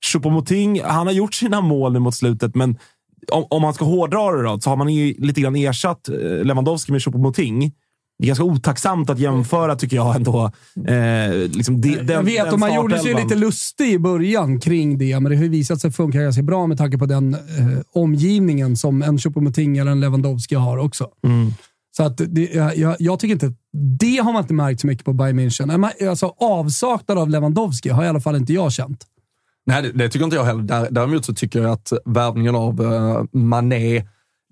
Choupo-Moting, 0.06 0.82
han 0.84 1.06
har 1.06 1.14
gjort 1.14 1.34
sina 1.34 1.60
mål 1.60 1.92
nu 1.92 1.98
mot 1.98 2.14
slutet, 2.14 2.54
men 2.54 2.78
om, 3.32 3.46
om 3.50 3.62
man 3.62 3.74
ska 3.74 3.84
hårdra 3.84 4.32
det 4.32 4.42
då, 4.42 4.60
så 4.60 4.70
har 4.70 4.76
man 4.76 4.88
ju 4.88 5.14
lite 5.18 5.40
grann 5.40 5.56
ersatt 5.56 6.08
eh, 6.08 6.44
Lewandowski 6.44 6.92
med 6.92 7.00
Choupo-Moting. 7.00 7.72
Det 8.18 8.24
är 8.24 8.26
ganska 8.26 8.44
otacksamt 8.44 9.10
att 9.10 9.18
jämföra, 9.18 9.76
tycker 9.76 9.96
jag 9.96 10.16
ändå. 10.16 10.50
Eh, 10.88 11.34
liksom 11.50 11.80
de, 11.80 11.96
den, 11.96 12.06
jag 12.08 12.22
vet, 12.22 12.44
den 12.44 12.52
och 12.54 12.60
man 12.60 12.74
gjorde 12.74 12.98
sig 12.98 13.14
lite 13.14 13.34
lustig 13.34 13.92
i 13.92 13.98
början 13.98 14.60
kring 14.60 14.98
det, 14.98 15.20
men 15.20 15.30
det 15.30 15.36
har 15.36 15.42
ju 15.44 15.48
visat 15.48 15.80
sig 15.80 15.92
funka 15.92 16.22
ganska 16.22 16.42
bra 16.42 16.66
med 16.66 16.78
tanke 16.78 16.98
på 16.98 17.06
den 17.06 17.34
eh, 17.34 17.40
omgivningen 17.92 18.76
som 18.76 19.02
en 19.02 19.18
Choupo-Moting 19.18 19.80
eller 19.80 19.90
en 19.90 20.00
Lewandowski 20.00 20.54
har 20.54 20.78
också. 20.78 21.08
Mm. 21.24 21.52
Så 21.96 22.02
att 22.02 22.20
det, 22.26 22.54
jag, 22.76 22.96
jag, 22.98 23.18
tycker 23.18 23.32
inte... 23.32 23.52
Det 24.00 24.16
har 24.16 24.32
man 24.32 24.42
inte 24.42 24.54
märkt 24.54 24.80
så 24.80 24.86
mycket 24.86 25.04
på 25.04 25.12
Bayern 25.12 25.40
München. 25.40 25.90
Alltså, 26.08 26.26
avsaknad 26.40 27.18
av 27.18 27.30
Lewandowski 27.30 27.88
har 27.88 28.04
i 28.04 28.08
alla 28.08 28.20
fall 28.20 28.36
inte 28.36 28.52
jag 28.52 28.72
känt. 28.72 29.04
Nej, 29.66 29.82
det, 29.82 29.92
det 29.92 30.08
tycker 30.08 30.24
inte 30.24 30.36
jag 30.36 30.44
heller. 30.44 30.62
Där- 30.62 30.88
Däremot 30.90 31.24
så 31.24 31.34
tycker 31.34 31.62
jag 31.62 31.70
att 31.70 31.92
värvningen 32.04 32.54
av 32.54 32.80
uh, 32.80 33.24
Mané 33.32 34.02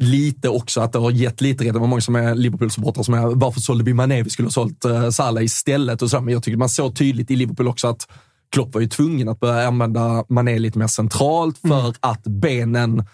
lite 0.03 0.49
också, 0.49 0.81
att 0.81 0.93
det 0.93 0.99
har 0.99 1.11
gett 1.11 1.41
lite 1.41 1.65
redan. 1.65 1.75
Det 1.75 1.81
var 1.81 1.87
många 1.87 2.01
som 2.01 2.17
är 2.17 2.35
Liverpool-supportrar 2.35 3.03
som 3.03 3.15
är, 3.15 3.27
varför 3.35 3.61
sålde 3.61 3.85
vi 3.85 3.95
Mané? 3.95 4.23
Vi 4.23 4.31
skulle 4.31 4.47
ha 4.47 4.53
sålt 4.53 4.85
uh, 4.85 5.11
Salah 5.11 5.45
istället. 5.45 6.03
Och 6.03 6.11
så, 6.11 6.21
men 6.21 6.35
jag 6.35 6.43
tycker 6.43 6.59
man 6.59 6.69
såg 6.69 6.97
tydligt 6.97 7.31
i 7.31 7.37
Liverpool 7.37 7.69
också 7.69 7.89
att 7.89 8.09
Klopp 8.53 8.75
var 8.75 8.81
ju 8.81 8.89
tvungen 8.89 9.29
att 9.29 9.41
börja 9.41 9.69
använda 9.69 10.25
Mané 10.29 10.59
lite 10.59 10.79
mer 10.79 10.87
centralt 10.87 11.59
för 11.59 11.95
att 12.01 12.23
benen 12.23 13.05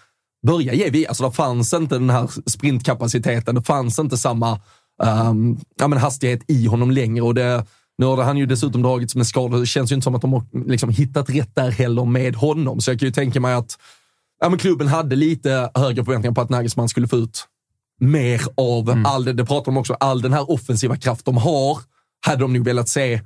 börja 0.47 0.73
ge 0.73 0.89
vi. 0.89 1.07
Alltså 1.07 1.23
det 1.23 1.31
fanns 1.31 1.73
inte 1.73 1.95
den 1.95 2.09
här 2.09 2.29
sprintkapaciteten, 2.49 3.55
det 3.55 3.61
fanns 3.61 3.99
inte 3.99 4.17
samma 4.17 4.59
um, 5.03 5.59
ja, 5.79 5.87
men 5.87 5.99
hastighet 5.99 6.41
i 6.47 6.65
honom 6.65 6.91
längre. 6.91 7.23
Och 7.23 7.35
det, 7.35 7.65
nu 7.97 8.05
har 8.05 8.23
han 8.23 8.37
ju 8.37 8.45
dessutom 8.45 8.81
dragits 8.81 9.15
med 9.15 9.27
skador. 9.27 9.59
Det 9.59 9.65
känns 9.65 9.91
ju 9.91 9.95
inte 9.95 10.03
som 10.03 10.15
att 10.15 10.21
de 10.21 10.33
har 10.33 10.43
liksom 10.67 10.89
hittat 10.89 11.29
rätt 11.29 11.55
där 11.55 11.71
heller 11.71 12.05
med 12.05 12.35
honom. 12.35 12.81
Så 12.81 12.91
jag 12.91 12.99
kan 12.99 13.05
ju 13.05 13.13
tänka 13.13 13.39
mig 13.39 13.53
att 13.53 13.77
ja, 14.41 14.49
men 14.49 14.59
klubben 14.59 14.87
hade 14.87 15.15
lite 15.15 15.71
högre 15.73 16.05
förväntningar 16.05 16.35
på 16.35 16.41
att 16.41 16.49
Nagelsmann 16.49 16.89
skulle 16.89 17.07
få 17.07 17.17
ut 17.17 17.47
mer 17.99 18.41
av 18.57 19.03
all, 19.05 19.25
det 19.25 19.33
det 19.33 19.45
pratar 19.45 19.71
de 19.71 19.77
också, 19.77 19.93
all 19.93 20.21
den 20.21 20.33
här 20.33 20.51
offensiva 20.51 20.97
kraft 20.97 21.25
de 21.25 21.37
har, 21.37 21.77
hade 22.25 22.41
de 22.41 22.53
nog 22.53 22.65
velat 22.65 22.89
se. 22.89 23.21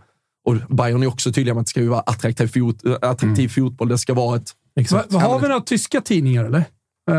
Och 0.45 0.55
Bayern 0.70 1.03
är 1.03 1.07
också 1.07 1.32
tydliga 1.32 1.53
med 1.53 1.61
att 1.61 1.68
det 1.68 1.70
ska 1.70 1.89
vara 1.89 1.99
attraktiv, 1.99 2.47
fot, 2.47 2.86
attraktiv 3.01 3.49
fotboll. 3.49 3.88
Det 3.88 3.97
ska 3.97 4.13
vara 4.13 4.38
ett... 4.38 4.55
Va, 4.91 5.03
va, 5.09 5.20
har 5.20 5.39
vi 5.39 5.47
några 5.47 5.61
tyska 5.61 6.01
tidningar 6.01 6.45
eller? 6.45 6.66
Eh, 7.12 7.16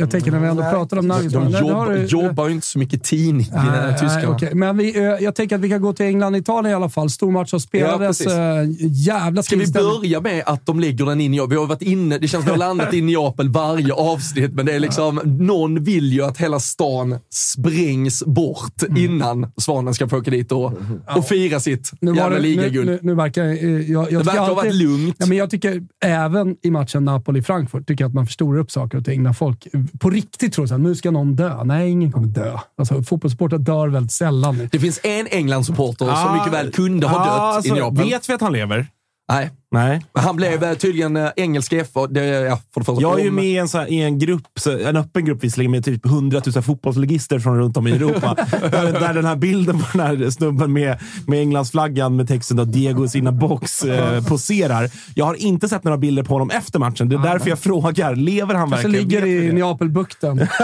jag 0.00 0.10
tänker 0.10 0.30
när 0.32 0.38
vi 0.40 0.46
ändå 0.48 0.62
pratar 0.62 0.96
om 0.98 1.08
Nagelsmann. 1.08 1.44
De 1.44 1.50
Nej, 1.52 1.60
det 1.62 1.68
jobb, 1.68 1.76
har 1.76 1.92
du- 1.94 2.04
jobbar 2.06 2.48
ju 2.48 2.54
inte 2.54 2.66
så 2.66 2.78
mycket 2.78 3.04
tidning, 3.04 3.46
Nej, 3.52 3.66
äh, 3.66 3.72
nej, 3.86 3.92
tyskarna. 4.00 4.28
okej. 4.28 4.50
Men 4.54 4.76
vi, 4.76 4.98
eh, 4.98 5.02
jag 5.04 5.34
tänker 5.34 5.56
att 5.56 5.62
vi 5.62 5.68
kan 5.68 5.80
gå 5.82 5.92
till 5.92 6.06
England 6.06 6.36
Italien 6.36 6.72
i 6.72 6.74
alla 6.74 6.88
fall. 6.88 7.10
Stor 7.10 7.30
match 7.30 7.50
som 7.50 7.60
spelades. 7.60 8.18
precis. 8.18 8.32
eh, 8.32 8.64
jävla 8.90 9.42
Ska 9.42 9.56
vi 9.56 9.66
börja 9.72 10.20
med 10.20 10.42
att 10.46 10.66
de 10.66 10.80
lägger 10.80 11.06
den 11.06 11.20
in 11.20 11.34
i 11.34 11.46
Vi 11.48 11.56
har 11.56 11.66
varit 11.66 11.82
inne, 11.82 12.18
det 12.18 12.28
känns 12.28 12.30
som 12.44 12.52
att 12.52 12.58
vi 12.58 12.62
har 12.62 12.68
landat 12.68 12.94
i 12.94 13.02
Neapel 13.02 13.48
varje 13.48 13.92
avsnitt, 13.92 14.52
men 14.54 14.66
det 14.66 14.72
är 14.72 14.80
liksom, 14.80 15.20
någon 15.24 15.84
vill 15.84 16.12
ju 16.12 16.22
att 16.24 16.38
hela 16.38 16.60
stan 16.60 17.18
sprängs 17.30 18.24
bort 18.26 18.82
Mm. 18.82 18.96
innan 19.04 19.52
Svanen 19.56 19.94
ska 19.94 20.08
få 20.08 20.16
åka 20.18 20.30
dit 20.30 20.52
och, 20.52 20.72
och 21.16 21.24
fira 21.28 21.60
sitt 21.60 21.90
Nu, 22.00 22.10
var 22.10 22.16
jävla 22.18 22.36
det, 22.36 22.42
nu, 22.42 22.48
ligaguld. 22.48 22.86
nu, 22.86 22.98
nu 23.02 23.14
verkar 23.14 23.44
jag, 23.44 23.56
jag 23.82 24.08
Det 24.10 24.16
verkar 24.16 24.32
ha 24.32 24.40
alltid- 24.40 24.56
varit 24.56 24.74
lugnt. 24.74 25.16
Ja, 25.18 25.26
men 25.26 25.38
jag 25.38 25.50
tycker 25.50 25.82
även 26.04 26.56
i 26.62 26.70
matchen 26.70 27.04
Napoli-Frankfurt 27.08 27.86
tycker 27.86 28.04
jag 28.04 28.08
att 28.08 28.14
man 28.14 28.26
förstorar 28.26 28.58
upp 28.60 28.70
saker 28.70 28.98
och 28.98 29.04
ting. 29.04 29.21
När 29.22 29.32
folk 29.32 29.66
på 29.98 30.10
riktigt 30.10 30.52
tror 30.52 30.72
att 30.72 30.80
nu 30.80 30.94
ska 30.94 31.10
någon 31.10 31.36
dö. 31.36 31.64
Nej, 31.64 31.90
ingen 31.90 32.12
kommer 32.12 32.26
dö. 32.26 32.58
Alltså, 32.78 33.02
fotbollssportare 33.02 33.60
dör 33.60 33.88
väldigt 33.88 34.12
sällan. 34.12 34.68
Det 34.72 34.78
finns 34.78 35.00
en 35.02 35.26
England-supporter 35.26 36.04
som 36.04 36.14
Ah, 36.14 36.34
mycket 36.34 36.52
väl 36.52 36.72
kunde 36.72 37.06
ha 37.06 37.16
ja, 37.16 37.24
dött 37.24 37.40
alltså, 37.40 37.74
i 37.74 37.80
Neapel. 37.80 38.04
Vet 38.04 38.28
vi 38.28 38.32
att 38.32 38.40
han 38.40 38.52
lever? 38.52 38.86
Nej. 39.32 39.50
Nej. 39.70 40.00
Han 40.14 40.36
blev 40.36 40.64
eh, 40.64 40.74
tydligen 40.74 41.16
eh, 41.16 41.28
engelsk 41.36 41.72
F. 41.72 41.88
och 41.92 42.12
Det, 42.12 42.24
ja, 42.24 42.58
för 42.74 42.80
det 42.80 42.84
första, 42.84 43.02
Jag 43.02 43.20
är 43.20 43.24
ju 43.24 43.30
med 43.30 43.44
i 43.44 43.58
en, 43.58 43.68
så 43.68 43.78
här, 43.78 43.92
i 43.92 44.00
en 44.02 44.18
grupp, 44.18 44.46
en 44.86 44.96
öppen 44.96 45.24
grupp 45.24 45.44
visserligen, 45.44 45.70
med 45.70 45.84
typ 45.84 46.06
100 46.06 46.40
000 46.54 46.62
fotbollslegister 46.62 47.38
från 47.38 47.58
runt 47.58 47.76
om 47.76 47.86
i 47.86 47.90
Europa. 47.90 48.36
där, 48.50 48.92
där 49.00 49.14
den 49.14 49.24
här 49.24 49.36
bilden 49.36 49.78
på 49.78 49.98
den 49.98 50.06
här 50.06 50.30
snubben 50.30 50.72
med, 50.72 50.98
med 51.26 51.40
Englandsflaggan 51.40 52.16
med 52.16 52.28
texten 52.28 52.56
då, 52.56 52.64
“Diegos 52.64 53.14
in 53.16 53.26
a 53.26 53.32
box” 53.32 53.84
eh, 53.84 54.24
poserar. 54.24 54.90
Jag 55.14 55.24
har 55.24 55.34
inte 55.34 55.68
sett 55.68 55.84
några 55.84 55.98
bilder 55.98 56.22
på 56.22 56.34
honom 56.34 56.50
efter 56.50 56.78
matchen. 56.78 57.08
Det 57.08 57.16
är 57.16 57.20
därför 57.20 57.48
jag 57.48 57.58
frågar. 57.58 58.16
Lever 58.16 58.54
han 58.54 58.70
Kanske 58.70 58.88
verkligen? 58.88 59.08
ligger 59.08 59.20
Vet 59.26 59.42
vi 59.42 59.48
i? 59.48 59.52
Neapelbukten. 59.52 60.46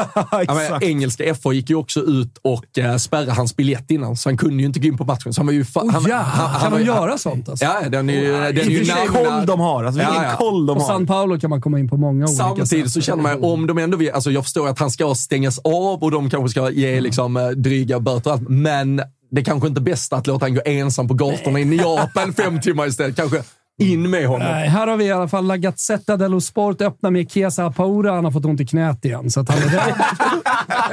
Ja, 0.46 0.78
engelska 0.82 1.34
FH 1.34 1.52
gick 1.52 1.70
ju 1.70 1.76
också 1.76 2.00
ut 2.00 2.38
och 2.42 2.78
eh, 2.78 2.96
spärrade 2.96 3.32
hans 3.32 3.56
biljett 3.56 3.90
innan, 3.90 4.16
så 4.16 4.28
han 4.28 4.36
kunde 4.36 4.56
ju 4.62 4.66
inte 4.66 4.80
gå 4.80 4.88
in 4.88 4.98
på 4.98 5.04
matchen. 5.04 5.32
Så 5.34 5.40
han 5.40 5.46
var 5.46 5.52
ju 5.52 5.62
fa- 5.62 5.80
Oh, 5.80 5.90
han, 5.90 6.02
jävlar. 6.02 6.60
Kan 6.60 6.72
var 6.72 6.78
de 6.78 6.84
göra 6.84 7.18
sånt 7.18 7.48
alltså? 7.48 7.64
Ja, 7.64 7.88
den 7.88 8.10
är 8.10 8.14
ju, 8.14 8.52
den 8.58 8.66
är 8.66 8.70
ju 8.70 8.78
Vilken 8.78 9.06
koll 9.08 9.46
de 9.46 9.60
har. 9.60 9.84
Alltså, 9.84 9.98
vilken 10.00 10.14
Ja, 10.14 10.24
ja. 10.30 10.36
koll 10.36 10.66
de 10.66 10.76
På 10.76 10.82
har. 10.82 10.88
San 10.88 11.06
Paolo 11.06 11.38
kan 11.38 11.50
man 11.50 11.60
komma 11.60 11.78
in 11.78 11.88
på 11.88 11.96
många 11.96 12.24
olika 12.24 12.36
Samtidigt 12.36 12.68
sätt. 12.84 12.90
så 12.92 13.00
känner 13.00 13.22
man 13.22 13.44
om 13.44 13.66
de 13.66 13.78
ändå 13.78 13.96
vill, 13.96 14.10
alltså 14.10 14.30
jag 14.30 14.44
förstår 14.44 14.68
att 14.68 14.78
han 14.78 14.90
ska 14.90 15.14
stängas 15.14 15.58
av 15.58 16.02
och 16.02 16.10
de 16.10 16.30
kanske 16.30 16.48
ska 16.48 16.70
ge 16.70 17.00
liksom 17.00 17.36
eh, 17.36 17.48
dryga 17.48 18.00
böter 18.00 18.30
och 18.30 18.36
allt, 18.36 18.48
men 18.48 18.96
det 19.30 19.40
är 19.40 19.44
kanske 19.44 19.68
inte 19.68 19.80
bäst 19.80 20.12
att 20.12 20.26
låta 20.26 20.44
han 20.44 20.54
gå 20.54 20.60
ensam 20.64 21.08
på 21.08 21.14
gatorna 21.14 21.60
i 21.60 21.64
Neapel 21.64 22.32
fem 22.32 22.60
timmar 22.60 22.86
istället. 22.86 23.16
Kanske 23.16 23.42
in 23.78 24.10
med 24.10 24.26
honom. 24.26 24.48
Nej, 24.48 24.68
här 24.68 24.86
har 24.86 24.96
vi 24.96 25.04
i 25.04 25.12
alla 25.12 25.28
fall 25.28 25.46
La 25.46 25.56
Gazzetta 25.56 26.16
dello 26.16 26.40
Sport 26.40 26.80
öppna 26.80 27.10
med 27.10 27.30
Chiesa 27.30 27.72
Paura. 27.72 28.12
Han 28.12 28.24
har 28.24 28.32
fått 28.32 28.44
ont 28.44 28.60
i 28.60 28.66
knät 28.66 29.04
igen, 29.04 29.30
så 29.30 29.44
han 29.48 29.58
är 29.58 29.62
rädd. 29.62 29.94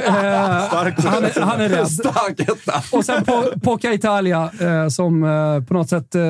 Eh, 0.07 0.11
han, 0.11 1.23
är, 1.23 1.41
han 1.41 1.61
är 1.61 1.69
rädd. 1.69 1.87
Stark. 1.87 2.49
Och 2.91 3.05
sen 3.05 3.25
po 3.25 3.43
Poca 3.63 3.93
Italia 3.93 4.51
eh, 4.61 4.87
som 4.87 5.23
eh, 5.23 5.63
på 5.67 5.73
något 5.73 5.89
sätt 5.89 6.15
eh, 6.15 6.21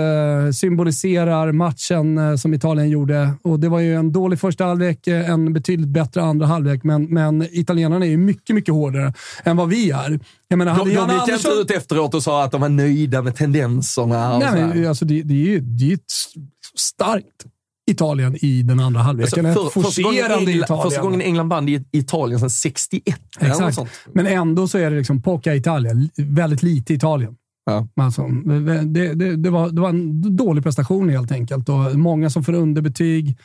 symboliserar 0.53 1.51
matchen 1.51 2.17
eh, 2.17 2.35
som 2.35 2.53
Italien 2.53 2.89
gjorde. 2.89 3.33
Och 3.43 3.59
Det 3.59 3.69
var 3.69 3.79
ju 3.79 3.95
en 3.95 4.11
dålig 4.11 4.39
första 4.39 4.65
halvlek, 4.65 5.07
eh, 5.07 5.29
en 5.29 5.53
betydligt 5.53 5.89
bättre 5.89 6.21
andra 6.21 6.45
halvlek, 6.45 6.83
men, 6.83 7.05
men 7.05 7.47
italienarna 7.51 8.05
är 8.05 8.09
ju 8.09 8.17
mycket, 8.17 8.55
mycket 8.55 8.73
hårdare 8.73 9.13
än 9.43 9.57
vad 9.57 9.69
vi 9.69 9.91
är. 9.91 10.19
Jag 10.47 10.57
menar, 10.57 10.75
De, 10.75 10.79
de 10.83 10.89
gick 10.89 10.99
inte 10.99 11.13
Andersson... 11.13 11.51
ut 11.61 11.71
efteråt 11.71 12.13
och 12.13 12.23
sa 12.23 12.43
att 12.43 12.51
de 12.51 12.61
var 12.61 12.69
nöjda 12.69 13.21
med 13.21 13.35
tendenserna. 13.35 14.39
Nej, 14.39 14.51
men, 14.67 14.87
alltså, 14.87 15.05
det, 15.05 15.21
det 15.21 15.33
är 15.33 15.37
ju 15.37 15.59
det 15.59 15.91
är 15.91 15.93
ett 15.93 16.01
starkt 16.75 17.45
Italien 17.91 18.35
i 18.45 18.61
den 18.61 18.79
andra 18.79 19.01
halvleken. 19.01 19.45
Alltså, 19.45 19.69
för, 19.69 19.81
första, 19.81 20.01
gången 20.01 20.19
England, 20.23 20.49
Italien. 20.49 20.83
första 20.83 21.01
gången 21.01 21.21
England 21.21 21.49
vann 21.49 21.69
i 21.69 21.85
Italien 21.91 22.39
sedan 22.39 22.49
61. 22.49 23.19
eller 23.39 23.49
något 23.49 23.69
Exakt. 23.69 23.91
Men 24.13 24.27
ändå 24.27 24.67
så 24.67 24.77
är 24.77 24.91
det 24.91 24.97
liksom 24.97 25.21
Poca 25.21 25.55
Italia. 25.55 25.91
L- 25.91 26.09
Väldigt 26.17 26.63
lite 26.63 26.93
Italien. 26.93 27.35
Ja. 27.65 27.87
Alltså, 27.95 28.27
det, 28.85 29.13
det, 29.13 29.35
det, 29.35 29.49
var, 29.49 29.69
det 29.69 29.81
var 29.81 29.89
en 29.89 30.35
dålig 30.35 30.63
prestation 30.63 31.09
helt 31.09 31.31
enkelt. 31.31 31.69
Och 31.69 31.95
många 31.99 32.29
som 32.29 32.43
får 32.43 32.53
underbetyg. 32.53 33.37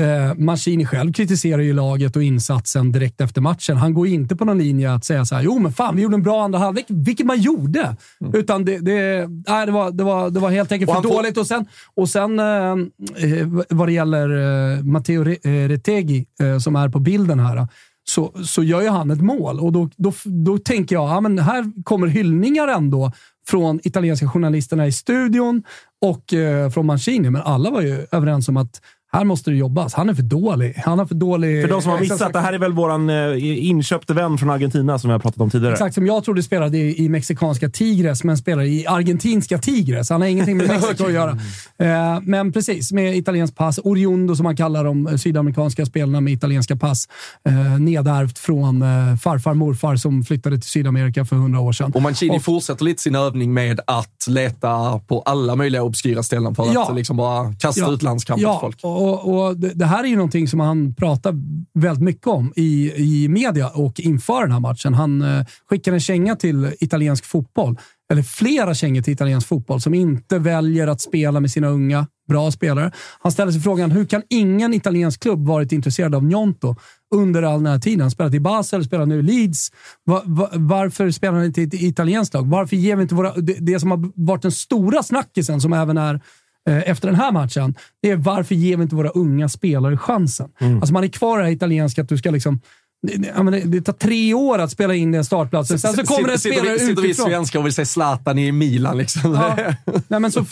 Eh, 0.00 0.34
Mancini 0.34 0.86
själv 0.86 1.12
kritiserar 1.12 1.62
ju 1.62 1.72
laget 1.72 2.16
och 2.16 2.22
insatsen 2.22 2.92
direkt 2.92 3.20
efter 3.20 3.40
matchen. 3.40 3.76
Han 3.76 3.94
går 3.94 4.06
inte 4.06 4.36
på 4.36 4.44
någon 4.44 4.58
linje 4.58 4.92
att 4.94 5.04
säga 5.04 5.24
så 5.24 5.34
här, 5.34 5.42
jo 5.42 5.58
men 5.58 5.72
fan, 5.72 5.96
vi 5.96 6.02
gjorde 6.02 6.14
en 6.16 6.22
bra 6.22 6.44
andra 6.44 6.58
halvlek, 6.58 6.84
vilket 6.88 7.26
man 7.26 7.40
gjorde. 7.40 7.96
Utan 8.32 8.64
det, 8.64 8.78
det, 8.78 9.28
nej, 9.48 9.66
det, 9.66 9.72
var, 9.72 9.90
det, 9.90 10.04
var, 10.04 10.30
det 10.30 10.40
var 10.40 10.50
helt 10.50 10.72
enkelt 10.72 10.90
Mm. 10.90 10.98
Och 10.98 11.02
för 11.04 11.08
han 11.08 11.16
får- 11.16 11.22
dåligt. 11.22 11.38
Och 11.38 11.46
sen, 11.46 11.66
och 11.94 12.08
sen 12.08 12.38
eh, 12.38 13.36
eh, 13.40 13.46
vad 13.68 13.88
det 13.88 13.92
gäller 13.92 14.28
eh, 14.76 14.82
Matteo 14.84 15.22
eh, 15.28 15.68
Retegui, 15.68 16.26
eh, 16.40 16.58
som 16.58 16.76
är 16.76 16.88
på 16.88 16.98
bilden 16.98 17.40
här, 17.40 17.68
så, 18.08 18.32
så 18.44 18.62
gör 18.62 18.82
ju 18.82 18.88
han 18.88 19.10
ett 19.10 19.20
mål. 19.20 19.60
Och 19.60 19.72
då, 19.72 19.90
då, 19.96 20.12
då 20.24 20.58
tänker 20.58 20.96
jag, 20.96 21.08
ja, 21.10 21.20
men 21.20 21.38
här 21.38 21.82
kommer 21.84 22.06
hyllningar 22.06 22.68
ändå 22.68 23.12
från 23.48 23.80
italienska 23.82 24.28
journalisterna 24.28 24.86
i 24.86 24.92
studion 24.92 25.62
och 26.02 26.34
eh, 26.34 26.70
från 26.70 26.86
Mancini. 26.86 27.30
Men 27.30 27.42
alla 27.42 27.70
var 27.70 27.80
ju 27.82 28.06
överens 28.12 28.48
om 28.48 28.56
att 28.56 28.80
här 29.12 29.24
måste 29.24 29.50
det 29.50 29.56
jobbas. 29.56 29.94
Han 29.94 30.08
är 30.08 30.14
för 30.14 30.22
dålig. 30.22 30.74
Han 30.84 30.98
har 30.98 31.06
för 31.06 31.14
dålig... 31.14 31.62
För 31.62 31.68
de 31.70 31.82
som 31.82 31.90
har 31.90 32.00
missat, 32.00 32.32
det 32.32 32.40
här 32.40 32.52
är 32.52 32.58
väl 32.58 32.72
våran 32.72 33.10
eh, 33.10 33.66
inköpte 33.68 34.14
vän 34.14 34.38
från 34.38 34.50
Argentina 34.50 34.98
som 34.98 35.08
vi 35.08 35.12
har 35.12 35.18
pratat 35.20 35.40
om 35.40 35.50
tidigare. 35.50 35.72
Exakt 35.72 35.94
som 35.94 36.06
jag 36.06 36.24
trodde 36.24 36.42
spelade 36.42 36.78
i, 36.78 37.04
i 37.04 37.08
mexikanska 37.08 37.68
Tigres, 37.68 38.24
men 38.24 38.36
spelar 38.38 38.62
i 38.62 38.86
argentinska 38.86 39.58
Tigres. 39.58 40.10
Han 40.10 40.20
har 40.20 40.28
ingenting 40.28 40.56
med 40.56 40.66
Mexiko 40.68 41.04
att 41.06 41.12
göra. 41.12 41.30
Eh, 41.78 42.20
men 42.22 42.52
precis, 42.52 42.92
med 42.92 43.16
italiensk 43.16 43.54
pass. 43.56 43.78
Oriundo, 43.84 44.36
som 44.36 44.44
man 44.44 44.56
kallar 44.56 44.84
de 44.84 45.06
eh, 45.06 45.16
sydamerikanska 45.16 45.86
spelarna 45.86 46.20
med 46.20 46.32
italienska 46.32 46.76
pass. 46.76 47.08
Eh, 47.48 47.54
nedärvt 47.80 48.38
från 48.38 48.82
eh, 48.82 49.16
farfar 49.16 49.54
morfar 49.54 49.96
som 49.96 50.24
flyttade 50.24 50.56
till 50.58 50.70
Sydamerika 50.70 51.24
för 51.24 51.36
hundra 51.36 51.60
år 51.60 51.72
sedan. 51.72 51.92
Och 51.94 52.02
Mancini 52.02 52.38
Och- 52.38 52.42
fortsätter 52.42 52.84
lite 52.84 53.02
sin 53.02 53.14
övning 53.14 53.54
med 53.54 53.80
att 53.86 54.26
leta 54.28 54.98
på 54.98 55.20
alla 55.22 55.56
möjliga 55.56 55.82
obskyra 55.82 56.22
ställen 56.22 56.54
för 56.54 56.66
Ja. 56.74 56.88
att 56.90 56.96
liksom 56.96 57.16
bara 57.16 57.52
kasta 57.54 57.80
Ja. 57.80 57.92
ut 57.92 58.02
landskamper 58.02 58.42
ja, 58.42 58.58
folk. 58.60 58.78
Och, 58.96 59.46
och 59.46 59.56
det, 59.56 59.72
det 59.74 59.86
här 59.86 60.04
är 60.04 60.08
ju 60.08 60.16
någonting 60.16 60.48
som 60.48 60.60
han 60.60 60.94
pratar 60.94 61.34
väldigt 61.74 62.04
mycket 62.04 62.26
om 62.26 62.52
i, 62.56 62.92
i 62.96 63.28
media 63.28 63.68
och 63.68 64.00
inför 64.00 64.42
den 64.42 64.52
här 64.52 64.60
matchen. 64.60 64.94
Han 64.94 65.22
eh, 65.22 65.46
skickar 65.70 65.92
en 65.92 66.00
känga 66.00 66.36
till 66.36 66.72
italiensk 66.80 67.24
fotboll, 67.24 67.78
eller 68.12 68.22
flera 68.22 68.74
kängor 68.74 69.02
till 69.02 69.12
italiensk 69.12 69.48
fotboll, 69.48 69.80
som 69.80 69.94
inte 69.94 70.38
väljer 70.38 70.86
att 70.86 71.00
spela 71.00 71.40
med 71.40 71.50
sina 71.50 71.68
unga, 71.68 72.06
bra 72.28 72.50
spelare. 72.50 72.92
Han 73.20 73.32
ställer 73.32 73.52
sig 73.52 73.60
frågan, 73.60 73.90
hur 73.90 74.04
kan 74.04 74.22
ingen 74.28 74.74
italiensk 74.74 75.22
klubb 75.22 75.46
varit 75.46 75.72
intresserad 75.72 76.14
av 76.14 76.24
Njonto 76.24 76.76
under 77.14 77.42
all 77.42 77.62
den 77.62 77.72
här 77.72 77.78
tiden? 77.78 78.00
Han 78.00 78.10
spelat 78.10 78.34
i 78.34 78.40
Basel, 78.40 78.84
spelar 78.84 79.06
nu 79.06 79.18
i 79.18 79.22
Leeds. 79.22 79.72
Va, 80.04 80.22
va, 80.24 80.48
varför 80.52 81.10
spelar 81.10 81.34
han 81.34 81.44
inte 81.44 81.60
i 81.60 81.64
ett 81.64 81.74
italienskt 81.74 82.34
lag? 82.34 82.46
Varför 82.46 82.76
ger 82.76 82.96
vi 82.96 83.02
inte 83.02 83.14
våra... 83.14 83.32
Det, 83.32 83.56
det 83.60 83.80
som 83.80 83.90
har 83.90 84.26
varit 84.26 84.42
den 84.42 84.52
stora 84.52 85.02
snackisen, 85.02 85.60
som 85.60 85.72
även 85.72 85.96
är 85.96 86.20
efter 86.66 87.08
den 87.08 87.14
här 87.14 87.32
matchen, 87.32 87.74
det 88.02 88.10
är 88.10 88.16
varför 88.16 88.54
ger 88.54 88.76
vi 88.76 88.82
inte 88.82 88.96
våra 88.96 89.08
unga 89.08 89.48
spelare 89.48 89.96
chansen? 89.96 90.48
Alltså 90.58 90.92
man 90.92 91.04
är 91.04 91.08
kvar 91.08 91.38
i 91.38 91.40
det 91.40 91.46
här 91.46 91.52
italienska 91.52 92.02
att 92.02 92.08
du 92.08 92.18
ska 92.18 92.30
liksom... 92.30 92.60
Det, 93.02 93.64
det, 93.64 93.80
tar 93.80 93.92
tre 93.92 94.34
år 94.34 94.58
att 94.58 94.70
spela 94.70 94.94
in 94.94 95.12
den 95.12 95.24
startplatsen. 95.24 95.78
Sen 95.78 95.92
så 95.92 96.02
kommer 96.02 96.28
det 96.28 96.32
en 96.32 96.38
spelare 96.38 96.78
sitter 96.78 97.02
vi 97.02 97.08
utifrån. 97.08 97.30
svenskar 97.30 97.58
och 97.58 97.66
vill 97.66 97.72
se 97.72 97.86
Zlatan 97.86 98.38
i 98.38 98.52
Milan. 98.52 98.98
Liksom. 98.98 99.34
Ja. 99.34 99.74
Nej, 100.08 100.20
men 100.20 100.32
så, 100.32 100.44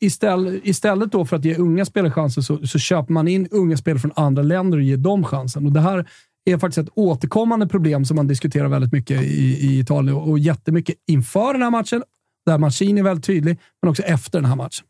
istället, 0.00 0.60
istället 0.64 1.12
då 1.12 1.26
för 1.26 1.36
att 1.36 1.44
ge 1.44 1.54
unga 1.54 1.84
spelare 1.84 2.12
chansen 2.12 2.42
så, 2.42 2.66
så 2.66 2.78
köper 2.78 3.12
man 3.12 3.28
in 3.28 3.48
unga 3.50 3.76
spelare 3.76 4.00
från 4.00 4.12
andra 4.16 4.42
länder 4.42 4.78
och 4.78 4.84
ger 4.84 4.96
dem 4.96 5.24
chansen. 5.24 5.66
Och 5.66 5.72
det 5.72 5.80
här 5.80 6.06
är 6.44 6.58
faktiskt 6.58 6.88
ett 6.88 6.94
återkommande 6.94 7.66
problem 7.66 8.04
som 8.04 8.16
man 8.16 8.26
diskuterar 8.26 8.68
väldigt 8.68 8.92
mycket 8.92 9.22
i, 9.22 9.66
i 9.66 9.78
Italien 9.78 10.16
och, 10.16 10.30
och 10.30 10.38
jättemycket 10.38 10.96
inför 11.06 11.52
den 11.52 11.62
här 11.62 11.70
matchen, 11.70 12.02
där 12.46 12.58
Mancini 12.58 13.00
är 13.00 13.04
väldigt 13.04 13.24
tydlig, 13.24 13.58
men 13.82 13.90
också 13.90 14.02
efter 14.02 14.38
den 14.38 14.48
här 14.48 14.56
matchen. 14.56 14.86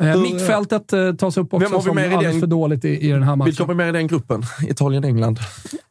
Eh, 0.00 0.06
Hur- 0.06 0.20
mittfältet 0.22 0.92
eh, 0.92 1.12
tas 1.14 1.36
upp 1.36 1.54
också 1.54 1.64
Vem 1.64 1.72
har 1.72 1.78
vi 1.80 1.84
som 1.86 1.94
med 1.94 2.10
i 2.10 2.14
alldeles 2.14 2.34
den- 2.34 2.40
för 2.40 2.46
dåligt 2.46 2.84
i, 2.84 2.88
i 3.08 3.10
den 3.10 3.22
här 3.22 3.36
matchen. 3.36 3.46
Vilka 3.46 3.62
har 3.62 3.68
vi 3.68 3.74
med 3.74 3.88
i 3.88 3.92
den 3.92 4.06
gruppen? 4.06 4.42
Italien, 4.68 5.04
England. 5.04 5.38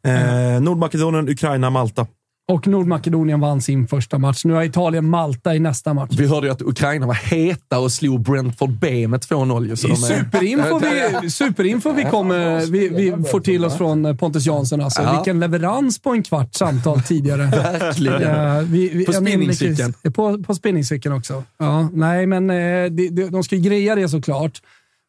Eh, 0.08 0.62
Nordmakedonien, 0.62 1.30
Ukraina, 1.30 1.70
Malta. 1.70 2.08
Och 2.52 2.68
Nordmakedonien 2.68 3.40
vann 3.40 3.62
sin 3.62 3.88
första 3.88 4.18
match. 4.18 4.46
Nu 4.46 4.54
har 4.54 4.64
Italien 4.64 5.10
Malta 5.10 5.56
i 5.56 5.60
nästa 5.60 5.94
match. 5.94 6.12
Vi 6.18 6.28
hörde 6.28 6.48
ju 6.48 6.54
att 6.54 6.62
Ukraina 6.62 7.08
var 7.08 7.14
heta 7.14 7.80
och 7.80 7.92
slog 7.92 8.22
Brentford 8.22 8.70
B 8.80 9.08
med 9.08 9.20
2-0. 9.20 9.68
ju, 9.70 9.76
så 9.76 9.88
de 9.88 9.94
är- 9.94 9.96
Superinfo 9.98 10.80
vi, 11.22 11.30
superinfo 11.30 11.92
vi, 11.92 12.04
kommer, 12.04 12.66
vi, 12.66 12.90
vi 12.90 13.24
får 13.32 13.40
till 13.40 13.66
oss 13.66 13.78
från 13.78 14.18
Pontus 14.18 14.46
Jansson. 14.46 14.82
Alltså. 14.82 15.02
Ja. 15.02 15.16
Vilken 15.16 15.40
leverans 15.40 16.00
på 16.00 16.10
en 16.10 16.24
kvart 16.24 16.56
samtal 16.56 17.02
tidigare. 17.02 17.46
Verkligen. 17.80 18.22
Eh, 18.24 18.58
vi, 18.62 18.90
vi, 18.90 19.06
På 19.06 19.14
spinningcykeln. 19.14 19.94
På, 20.14 20.44
på 20.44 20.56
spinningcykeln 20.56 21.16
också. 21.16 21.44
Ja, 21.58 21.90
nej, 21.94 22.26
men 22.26 22.50
eh, 22.50 22.56
de, 22.92 23.10
de, 23.10 23.30
de 23.30 23.44
ska 23.44 23.56
ju 23.56 23.62
greja 23.62 23.96
det 23.96 24.10
såklart. 24.10 24.62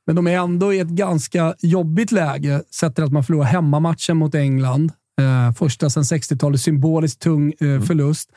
Men 0.06 0.16
de 0.16 0.26
är 0.26 0.36
ändå 0.38 0.72
i 0.74 0.78
ett 0.80 0.88
ganska 0.88 1.54
jobbigt 1.60 2.12
läge 2.12 2.62
sett 2.70 2.94
till 2.94 3.04
att 3.04 3.12
man 3.12 3.24
förlorar 3.24 3.44
hemmamatchen 3.46 4.16
mot 4.16 4.34
England. 4.34 4.92
Eh, 5.20 5.54
första 5.54 5.90
sedan 5.90 6.02
60-talet, 6.02 6.60
symboliskt 6.60 7.22
tung 7.22 7.52
eh, 7.60 7.80
förlust. 7.80 8.30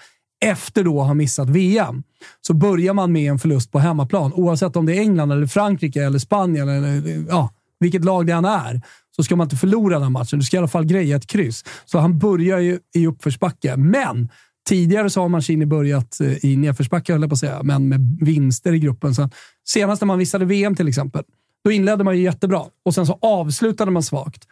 Efter 0.45 0.83
då 0.83 1.01
ha 1.01 1.13
missat 1.13 1.49
VM 1.49 2.03
så 2.41 2.53
börjar 2.53 2.93
man 2.93 3.11
med 3.11 3.31
en 3.31 3.39
förlust 3.39 3.71
på 3.71 3.79
hemmaplan. 3.79 4.33
Oavsett 4.33 4.75
om 4.75 4.85
det 4.85 4.97
är 4.97 5.01
England, 5.01 5.31
eller 5.31 5.47
Frankrike 5.47 6.03
eller 6.03 6.19
Spanien 6.19 6.69
eller 6.69 7.25
ja, 7.29 7.49
vilket 7.79 8.05
lag 8.05 8.27
det 8.27 8.33
än 8.33 8.45
är 8.45 8.81
så 9.15 9.23
ska 9.23 9.35
man 9.35 9.45
inte 9.45 9.55
förlora 9.55 9.99
den 9.99 10.11
matchen. 10.11 10.39
Du 10.39 10.45
ska 10.45 10.57
i 10.57 10.59
alla 10.59 10.67
fall 10.67 10.85
greja 10.85 11.15
ett 11.15 11.27
kryss. 11.27 11.65
Så 11.85 11.99
han 11.99 12.19
börjar 12.19 12.59
ju 12.59 12.79
i 12.95 13.07
uppförsbacke. 13.07 13.77
Men 13.77 14.29
tidigare 14.69 15.09
så 15.09 15.21
har 15.21 15.29
Mancini 15.29 15.65
börjat 15.65 16.19
eh, 16.21 16.45
i 16.45 16.57
nedförsbacke, 16.57 17.13
höll 17.13 17.21
jag 17.21 17.29
på 17.29 17.33
att 17.33 17.39
säga, 17.39 17.63
men 17.63 17.89
med 17.89 18.17
vinster 18.21 18.73
i 18.73 18.79
gruppen. 18.79 19.15
Så 19.15 19.29
senast 19.67 20.01
när 20.01 20.05
man 20.05 20.17
missade 20.17 20.45
VM 20.45 20.75
till 20.75 20.87
exempel, 20.87 21.23
då 21.67 21.71
inledde 21.71 22.03
man 22.03 22.17
ju 22.17 22.23
jättebra 22.23 22.61
och 22.85 22.93
sen 22.93 23.05
så 23.05 23.17
avslutade 23.21 23.91
man 23.91 24.03
svagt. 24.03 24.43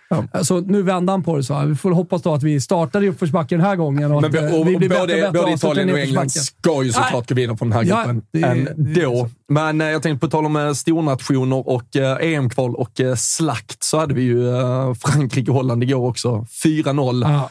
Så 0.41 0.59
nu 0.59 0.81
vände 0.81 1.11
han 1.11 1.23
på 1.23 1.37
det. 1.37 1.43
Så 1.43 1.65
vi 1.65 1.75
får 1.75 1.91
hoppas 1.91 2.21
då 2.21 2.33
att 2.33 2.43
vi 2.43 2.61
startar 2.61 3.03
i 3.03 3.09
uppförsbacke 3.09 3.55
den 3.55 3.65
här 3.65 3.75
gången 3.75 4.11
och 4.11 4.21
Men 4.21 4.31
att 4.45 4.51
eh, 4.51 4.59
och, 4.59 4.67
vi 4.67 4.77
blir 4.77 4.91
och 4.91 4.99
både, 4.99 5.13
bättre 5.15 5.31
både 5.31 5.51
Italien 5.51 5.89
och 5.89 5.99
England 5.99 6.31
ska 6.31 6.83
ju 6.83 6.91
såklart 6.91 7.29
gå 7.29 7.35
vidare 7.35 7.57
från 7.57 7.69
den 7.69 7.77
här 7.77 7.85
Ja, 7.85 7.95
gruppen 7.97 8.21
det- 8.31 8.43
ändå. 8.43 9.29
Men 9.49 9.81
eh, 9.81 9.87
jag 9.87 10.03
tänkte 10.03 10.27
på 10.27 10.31
tal 10.31 10.45
om 10.45 10.55
eh, 10.55 10.71
stornationer 10.73 11.69
och 11.69 11.95
EM-kval 12.21 12.75
och 12.75 13.01
slakt 13.17 13.83
så 13.83 13.99
hade 13.99 14.13
vi 14.13 14.21
ju 14.21 14.49
eh, 14.57 14.93
Frankrike-Holland 14.93 15.83
igår 15.83 16.09
också. 16.09 16.45
4-0. 16.63 17.41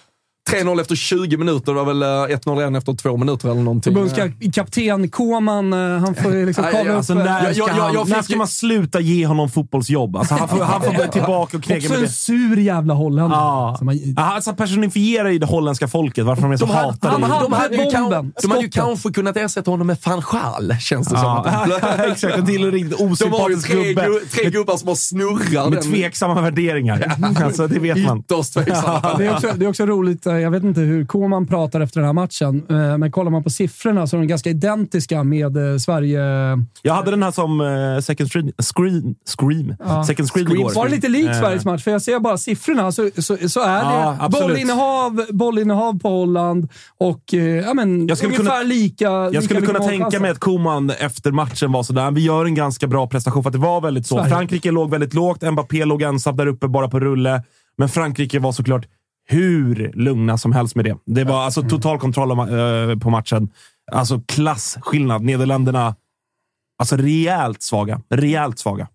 Ja. 0.52 0.58
3-0 0.58 0.80
efter 0.80 0.94
20 0.96 1.36
minuter. 1.36 1.72
Det 1.72 1.78
var 1.78 1.84
väl 1.84 2.02
eh, 2.02 2.36
1-0 2.36 2.60
igen 2.60 2.74
efter 2.76 2.92
två 2.94 3.16
minuter 3.16 3.50
eller 3.50 3.62
någonting. 3.62 3.94
Förbundskapten 3.94 5.08
Koman, 5.10 5.72
eh, 5.72 5.78
han 5.98 6.14
får 6.14 6.46
liksom 6.46 6.64
kavla 6.72 6.90
upp... 6.90 6.96
Alltså, 6.96 7.14
när, 7.14 7.24
ska 7.52 7.62
jag- 7.62 7.68
jag- 7.68 7.82
han, 7.82 7.94
jag 7.94 8.08
när 8.08 8.22
ska 8.22 8.36
man 8.36 8.48
sluta 8.48 9.00
ge 9.00 9.26
honom 9.26 9.50
fotbollsjobb? 9.50 10.16
Alltså, 10.16 10.34
han, 10.34 10.48
får, 10.48 10.64
han 10.64 10.82
får 10.82 10.92
gå 10.92 11.04
tillbaka 11.12 11.56
och 11.56 11.62
knega 11.62 11.78
Också 11.78 11.88
med 11.90 11.98
en 11.98 12.04
det. 12.04 12.10
sur 12.10 12.58
jävla 12.58 12.94
holländare. 12.94 13.40
Ja. 13.40 13.78
Man- 13.82 14.14
Alltså, 14.16 14.50
han 14.50 14.56
personifierar 14.56 15.28
ju 15.30 15.38
det 15.38 15.46
holländska 15.46 15.88
folket, 15.88 16.24
varför 16.24 16.42
de 16.42 16.52
är 16.52 16.56
så 16.56 16.66
De 16.66 16.72
hade, 16.72 16.86
hatade. 16.86 17.14
de, 17.14 17.22
Han 17.22 17.30
hade, 17.30 17.44
de, 17.44 17.52
hade 17.52 17.76
ju 17.76 17.84
bomben, 18.00 18.32
de 18.42 18.50
hade 18.50 18.62
ju 18.62 18.70
kanske 18.70 19.10
kunnat 19.10 19.36
ersätta 19.36 19.70
honom 19.70 19.86
med 19.86 19.96
van 20.04 20.22
Schaal, 20.22 20.76
känns 20.80 21.08
det 21.08 21.14
Ja, 21.14 21.66
som. 21.80 22.10
exakt. 22.12 22.36
En 22.36 22.46
till 22.46 22.70
riktigt 22.72 22.98
De 22.98 23.04
har 23.04 23.08
ju 23.08 23.12
osympatisk 23.12 23.68
tre, 23.70 23.84
gubbe 23.84 24.02
gu- 24.06 24.28
tre 24.30 24.50
gubbar 24.50 24.76
som 24.76 24.88
har 24.88 24.94
snurrar 24.94 25.70
med 25.70 25.82
tveksamma 25.82 26.40
värderingar. 26.40 27.12
Alltså, 27.44 27.66
det 27.66 27.78
vet 27.78 27.98
man. 28.06 28.18
ytterst 28.18 28.52
tveksamma. 28.54 29.14
Det 29.18 29.26
är, 29.26 29.34
också, 29.34 29.50
det 29.56 29.64
är 29.64 29.68
också 29.68 29.86
roligt, 29.86 30.26
eh, 30.26 30.33
jag 30.40 30.50
vet 30.50 30.64
inte 30.64 30.80
hur 30.80 31.06
Koman 31.06 31.46
pratar 31.46 31.80
efter 31.80 32.00
den 32.00 32.06
här 32.06 32.12
matchen, 32.12 32.62
eh, 32.70 32.98
men 32.98 33.12
kollar 33.12 33.30
man 33.30 33.42
på 33.44 33.50
siffrorna 33.50 34.06
så 34.06 34.16
är 34.16 34.20
de 34.20 34.26
ganska 34.26 34.50
identiska 34.50 35.24
med 35.24 35.56
eh, 35.72 35.76
Sverige... 35.78 36.20
Jag 36.82 36.94
hade 36.94 37.10
den 37.10 37.22
här 37.22 37.30
som 37.30 37.60
eh, 37.60 38.00
second 38.00 38.30
screen, 38.32 38.52
screen, 38.74 39.14
scream. 39.38 39.74
Ja. 39.78 40.04
Second 40.04 40.30
screen 40.30 40.52
igår. 40.52 40.74
Var 40.74 40.84
det 40.84 40.90
lite 40.90 41.08
likt 41.08 41.28
Eh, 41.30 41.40
Sveriges 41.40 41.64
match? 41.64 41.84
För 41.84 41.90
jag 41.90 42.02
ser 42.02 42.18
bara 42.18 42.38
siffrorna, 42.38 42.92
så, 42.92 43.10
så, 43.18 43.36
så 43.48 43.60
är 43.60 43.78
Ja, 43.82 44.16
det 44.18 44.24
absolut. 44.24 44.48
bollinnehav, 44.48 45.26
bollinnehav 45.30 45.98
på 45.98 46.08
Holland 46.08 46.68
och 46.98 47.34
eh, 47.34 47.40
ja, 47.40 47.74
men, 47.74 48.06
Jag 48.08 48.18
skulle 48.18 48.34
ungefär 48.36 48.58
kunna- 48.58 48.74
lika 48.74 49.04
Jag 49.04 49.30
lika 49.32 49.42
skulle 49.42 49.60
kunna 49.60 49.78
tänka 49.78 50.20
mig 50.20 50.30
att 50.30 50.38
Koman 50.38 50.90
efter 50.90 51.32
matchen 51.32 51.72
var 51.72 51.82
sådär, 51.82 52.10
vi 52.10 52.20
gör 52.24 52.44
en 52.44 52.54
ganska 52.54 52.86
bra 52.86 53.06
prestation, 53.06 53.42
för 53.42 53.50
att 53.50 53.52
det 53.52 53.58
var 53.58 53.80
väldigt 53.80 54.06
så. 54.06 54.14
Sverige. 54.16 54.30
Frankrike 54.30 54.70
låg 54.70 54.90
väldigt 54.90 55.14
lågt, 55.14 55.42
Mbappé 55.52 55.84
låg 55.84 56.02
ensam 56.02 56.36
där 56.36 56.46
uppe 56.46 56.68
bara 56.68 56.88
på 56.88 57.00
rulle. 57.00 57.42
Men 57.78 57.88
Frankrike 57.88 58.38
var 58.38 58.52
såklart 58.52 58.86
hur 59.26 59.92
lugna 59.94 60.38
som 60.38 60.52
helst 60.52 60.76
med 60.76 60.84
det. 60.84 60.96
Det 61.04 61.24
var 61.24 61.42
alltså 61.42 61.62
total 61.62 61.98
kontroll 61.98 62.30
eh, 62.30 62.98
på 62.98 63.10
matchen. 63.10 63.50
Alltså 63.92 64.20
klassskillnad. 64.20 65.22
Nederländerna, 65.22 65.96
alltså 66.78 66.96
rejält 66.96 67.62
svaga. 67.62 68.00
Rejält 68.10 68.58
svaga. 68.58 68.88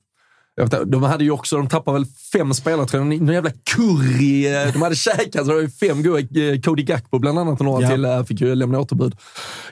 Jag 0.60 0.88
de 0.88 1.04
hade 1.04 1.24
ju 1.24 1.32
också, 1.32 1.58
de 1.58 1.68
tappade 1.70 1.98
väl 2.00 2.06
fem 2.34 2.54
spelare 2.54 2.86
tror 2.88 3.04
jag. 3.12 3.20
Någon 3.22 3.34
jävla 3.34 3.52
curry. 3.76 4.48
eh, 4.56 4.74
De 4.74 4.82
hade 4.82 4.96
käkat, 4.96 5.34
så 5.42 5.44
det 5.44 5.54
var 5.54 5.62
ju 5.62 5.70
fem 5.70 6.04
goda. 6.04 6.20
eh, 6.20 6.60
Cody 6.62 6.84
Gakpo 6.84 7.20
bland 7.20 7.40
annat 7.40 7.60
och 7.60 7.66
några 7.66 7.82
Ja. 7.82 7.90
till 7.90 8.06
eh, 8.06 8.24
fick 8.24 8.42
ju 8.42 8.56
lämna 8.56 8.80
återbud. 8.80 9.16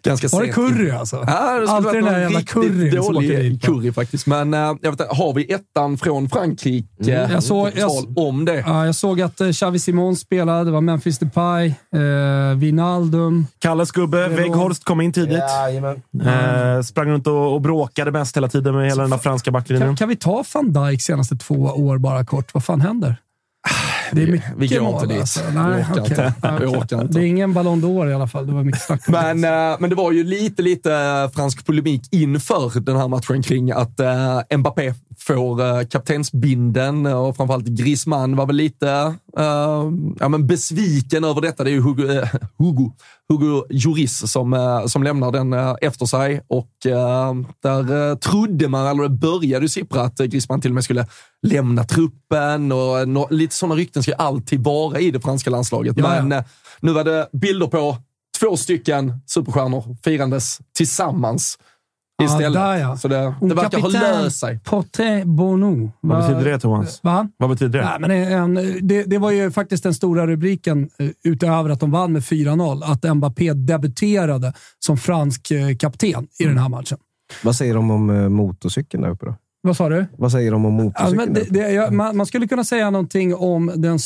Ganska 0.03 0.27
Var 0.27 0.41
det 0.43 0.47
curry 0.53 0.91
alltså? 0.91 1.23
Ja, 1.27 1.59
det 1.59 1.69
Alltid 1.69 1.93
den 1.93 2.03
där 2.05 2.19
jävla 2.19 2.41
curryn 2.41 2.91
som 2.91 2.99
åker 2.99 3.13
dålig 3.13 3.29
dit. 3.51 3.61
curry 3.65 3.91
faktiskt. 3.93 4.27
Men 4.27 4.53
jag 4.53 4.73
vet, 4.81 4.85
inte, 4.91 5.07
har 5.09 5.33
vi 5.33 5.53
ettan 5.53 5.97
från 5.97 6.29
Frankrike? 6.29 6.87
Mm. 7.13 7.31
Jag 7.31 7.43
såg- 7.43 7.75
tal 7.79 8.13
om 8.15 8.45
det. 8.45 8.63
Ja, 8.67 8.85
jag 8.85 8.95
såg 8.95 9.21
att 9.21 9.41
Xavi 9.53 9.79
Simons 9.79 10.19
spelade. 10.19 10.63
Det 10.65 10.71
var 10.71 10.81
Memphis 10.81 11.19
Depay, 11.19 11.67
eh, 11.67 12.57
Wijnaldum. 12.57 13.47
Kalles 13.59 13.91
gubbe, 13.91 14.27
Weghorst, 14.27 14.83
kom 14.83 15.01
in 15.01 15.13
tidigt. 15.13 15.43
Eh, 16.25 16.81
sprang 16.83 17.09
runt 17.09 17.27
och, 17.27 17.53
och 17.53 17.61
bråkade 17.61 18.11
mest 18.11 18.37
hela 18.37 18.47
tiden 18.47 18.75
med 18.75 18.87
hela 18.89 19.01
den 19.01 19.11
där 19.11 19.17
franska 19.17 19.51
backlinjen. 19.51 19.87
Kan, 19.87 19.95
kan 19.95 20.09
vi 20.09 20.15
ta 20.15 20.43
van 20.53 20.73
Dijk 20.85 21.01
senaste 21.01 21.35
två 21.35 21.55
år 21.55 21.97
bara 21.97 22.25
kort? 22.25 22.53
Vad 22.53 22.63
fan 22.63 22.81
händer? 22.81 23.15
Det 24.11 24.23
är 24.23 24.27
mycket 24.27 24.53
vi 24.57 24.67
går 24.67 24.89
inte 24.89 25.05
dit. 25.05 25.19
Alltså. 25.19 25.39
Vi 25.49 25.55
Nej, 25.55 25.81
orkar 25.81 25.91
okej. 25.91 26.01
inte. 26.09 26.33
Ja, 26.41 26.57
Vi 26.59 26.65
orkar 26.65 27.01
inte. 27.01 27.19
Det 27.19 27.25
är 27.25 27.27
ingen 27.27 27.53
Ballon 27.53 27.83
d'Or 27.83 28.09
i 28.09 28.13
alla 28.13 28.27
fall. 28.27 28.47
Det 28.47 28.53
var 28.53 28.63
mycket 28.63 28.81
snack 28.81 29.07
om 29.07 29.13
det. 29.13 29.33
Men, 29.33 29.71
eh, 29.71 29.77
men 29.79 29.89
det 29.89 29.95
var 29.95 30.11
ju 30.11 30.23
lite, 30.23 30.61
lite 30.61 30.93
eh, 30.93 31.29
fransk 31.29 31.65
polemik 31.65 32.01
inför 32.11 32.79
den 32.79 32.97
här 32.97 33.07
matchen 33.07 33.43
kring 33.43 33.71
att 33.71 33.99
eh, 33.99 34.57
Mbappé 34.57 34.93
får 35.19 35.83
kaptensbinden 35.83 37.05
och 37.05 37.35
framförallt 37.35 37.65
Griezmann 37.65 38.35
var 38.35 38.45
väl 38.45 38.55
lite 38.55 39.15
eh, 39.37 39.91
ja, 40.19 40.29
men 40.29 40.47
besviken 40.47 41.23
över 41.23 41.41
detta. 41.41 41.63
Det 41.63 41.69
är 41.69 41.73
ju 41.73 41.81
Hugo, 41.81 42.11
eh, 42.11 42.29
Hugo, 42.57 42.91
Hugo 43.29 43.65
Lloris 43.69 44.31
som, 44.31 44.53
eh, 44.53 44.85
som 44.85 45.03
lämnar 45.03 45.31
den 45.31 45.53
eh, 45.53 45.75
efter 45.81 46.05
sig 46.05 46.41
och 46.47 46.85
eh, 46.85 47.33
där 47.63 48.09
eh, 48.11 48.17
trodde 48.17 48.67
man, 48.67 48.87
eller 48.87 49.03
det 49.03 49.09
började 49.09 49.65
ju 49.65 49.69
sippra 49.69 50.01
att 50.01 50.19
eh, 50.19 50.25
Griezmann 50.25 50.61
till 50.61 50.71
och 50.71 50.75
med 50.75 50.83
skulle 50.83 51.07
lämna 51.47 51.83
truppen 51.83 52.71
och 52.71 52.99
eh, 52.99 53.05
nå- 53.05 53.27
lite 53.29 53.55
sådana 53.55 53.75
rykten 53.75 54.03
ska 54.03 54.11
ju 54.11 54.17
alltid 54.17 54.63
vara 54.63 54.99
i 54.99 55.11
det 55.11 55.19
franska 55.19 55.49
landslaget. 55.49 55.95
Ja. 55.97 56.23
Men 56.23 56.43
nu 56.79 56.93
var 56.93 57.03
det 57.03 57.29
bilder 57.33 57.67
på 57.67 57.97
två 58.39 58.57
stycken 58.57 59.13
superstjärnor 59.25 59.97
firandes 60.03 60.59
tillsammans 60.77 61.57
istället. 62.23 62.53
där 62.53 62.75
ja. 62.77 62.97
Så 62.97 63.07
det, 63.07 63.33
det 63.41 63.53
verkar 63.53 63.79
ha 63.79 63.87
löst 63.89 64.39
sig. 64.39 64.59
Poté 64.65 65.25
Bono. 65.25 65.91
Vad 66.01 66.17
Va- 66.21 66.27
betyder 66.27 66.51
det, 66.51 66.59
Thomas? 66.59 67.03
Va? 67.03 67.29
Vad 67.37 67.49
betyder 67.49 67.79
det? 67.79 68.07
Nej, 68.07 68.27
men 68.29 68.57
en, 68.57 68.77
det, 68.87 69.03
det 69.03 69.17
var 69.17 69.31
ju 69.31 69.51
faktiskt 69.51 69.83
den 69.83 69.93
stora 69.93 70.27
rubriken, 70.27 70.89
eh, 70.99 71.09
utöver 71.23 71.69
att 71.69 71.79
de 71.79 71.91
vann 71.91 72.13
med 72.13 72.21
4-0, 72.21 72.83
att 72.83 73.15
Mbappé 73.17 73.53
debuterade 73.53 74.53
som 74.79 74.97
fransk 74.97 75.51
eh, 75.51 75.75
kapten 75.75 76.27
i 76.39 76.43
den 76.45 76.57
här 76.57 76.69
matchen. 76.69 76.97
Vad 77.43 77.55
säger 77.55 77.73
de 77.73 77.91
om 77.91 78.09
eh, 78.09 78.29
motorcykeln 78.29 79.03
där 79.03 79.09
uppe 79.09 79.25
då? 79.25 79.35
Vad 79.61 79.77
sa 79.77 79.89
du? 79.89 80.05
Vad 80.17 80.31
säger 80.31 80.51
de 80.51 80.65
om 80.65 80.73
motorcykeln? 80.73 81.19
Alltså, 81.19 81.33
det, 81.33 81.59
det, 81.61 81.71
jag, 81.71 81.93
man, 81.93 82.17
man 82.17 82.25
skulle 82.25 82.47
kunna 82.47 82.63
säga 82.63 82.89
någonting 82.89 83.35
om 83.35 83.71
den, 83.75 83.99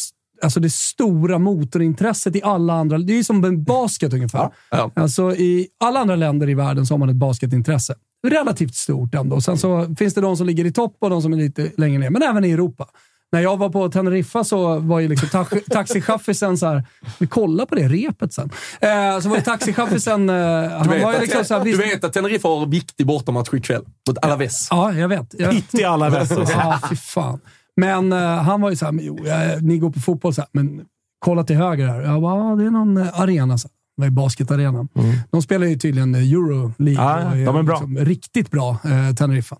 alltså 0.43 0.59
det 0.59 0.69
stora 0.69 1.39
motorintresset 1.39 2.35
i 2.35 2.41
alla 2.43 2.73
andra... 2.73 2.97
Det 2.97 3.19
är 3.19 3.23
som 3.23 3.43
en 3.43 3.63
basket 3.63 4.13
ungefär. 4.13 4.49
Ja. 4.69 4.91
Alltså, 4.95 5.31
I 5.35 5.67
alla 5.79 5.99
andra 5.99 6.15
länder 6.15 6.49
i 6.49 6.53
världen 6.53 6.85
så 6.85 6.93
har 6.93 6.99
man 6.99 7.09
ett 7.09 7.15
basketintresse. 7.15 7.95
Relativt 8.27 8.75
stort 8.75 9.15
ändå. 9.15 9.41
Sen 9.41 9.57
så 9.57 9.95
finns 9.99 10.13
det 10.13 10.21
de 10.21 10.37
som 10.37 10.47
ligger 10.47 10.65
i 10.65 10.71
topp 10.71 10.97
och 10.99 11.09
de 11.09 11.21
som 11.21 11.33
är 11.33 11.37
lite 11.37 11.71
längre 11.77 11.99
ner, 11.99 12.09
men 12.09 12.21
även 12.21 12.45
i 12.45 12.51
Europa. 12.51 12.87
När 13.31 13.39
jag 13.41 13.57
var 13.57 13.69
på 13.69 13.89
Teneriffa 13.89 14.43
så 14.43 14.79
var 14.79 14.99
ju 14.99 15.07
liksom 15.07 15.27
taxi- 15.29 15.63
taxichaffisen 15.69 16.57
så 16.57 16.65
här, 16.65 16.83
vi 17.19 17.27
kollar 17.27 17.65
på 17.65 17.75
det 17.75 17.87
repet 17.87 18.33
sen. 18.33 18.49
Eh, 18.79 19.19
så 19.19 19.29
var 19.29 19.35
ju 19.35 19.41
taxichaffisen, 19.41 20.29
eh, 20.29 20.35
han 20.35 20.89
vet, 20.89 21.03
var 21.03 21.11
ju 21.11 21.15
att, 21.15 21.21
liksom 21.21 21.45
så 21.45 21.53
här, 21.57 21.63
du 21.63 21.77
vet 21.77 22.03
att 22.03 22.13
Tenerife 22.13 22.47
har 22.47 22.63
en 22.63 22.69
viktig 22.69 23.05
bortamatch 23.05 23.53
ikväll 23.53 23.83
mot 24.07 24.17
Alaves. 24.21 24.67
Ja, 24.71 24.93
jag 24.93 25.07
vet. 25.07 25.35
Jag, 25.37 25.53
i 25.53 25.83
alltså. 25.83 26.45
Ja, 26.49 26.79
fy 26.89 26.95
fan. 26.95 27.39
Men 27.77 28.11
eh, 28.11 28.19
han 28.19 28.61
var 28.61 28.69
ju 28.69 28.75
såhär, 28.75 28.93
jo, 29.01 29.19
jag, 29.25 29.63
ni 29.63 29.77
går 29.77 29.89
på 29.89 29.99
fotboll, 29.99 30.33
så 30.33 30.41
här, 30.41 30.49
men 30.53 30.81
kolla 31.19 31.43
till 31.43 31.55
höger 31.55 31.87
här. 31.87 32.01
Jag 32.01 32.21
bara, 32.21 32.49
ja, 32.49 32.55
det 32.55 32.65
är 32.65 32.69
någon 32.71 32.97
eh, 32.97 33.19
arena. 33.19 33.57
Så. 33.57 33.67
här. 33.67 33.73
Det 33.97 34.01
var 34.01 34.05
ju 34.05 34.11
basketarenan. 34.11 34.87
De 35.31 35.41
spelar 35.41 35.67
ju 35.67 35.77
tydligen 35.77 36.15
eh, 36.15 36.31
Euro 36.31 36.73
League. 36.77 37.03
Ja, 37.03 37.31
och 37.31 37.53
de 37.53 37.55
är 37.55 37.63
bra. 37.63 37.73
Liksom, 37.73 37.97
riktigt 37.97 38.51
bra, 38.51 38.77
eh, 38.85 39.15
Teneriffa. 39.15 39.57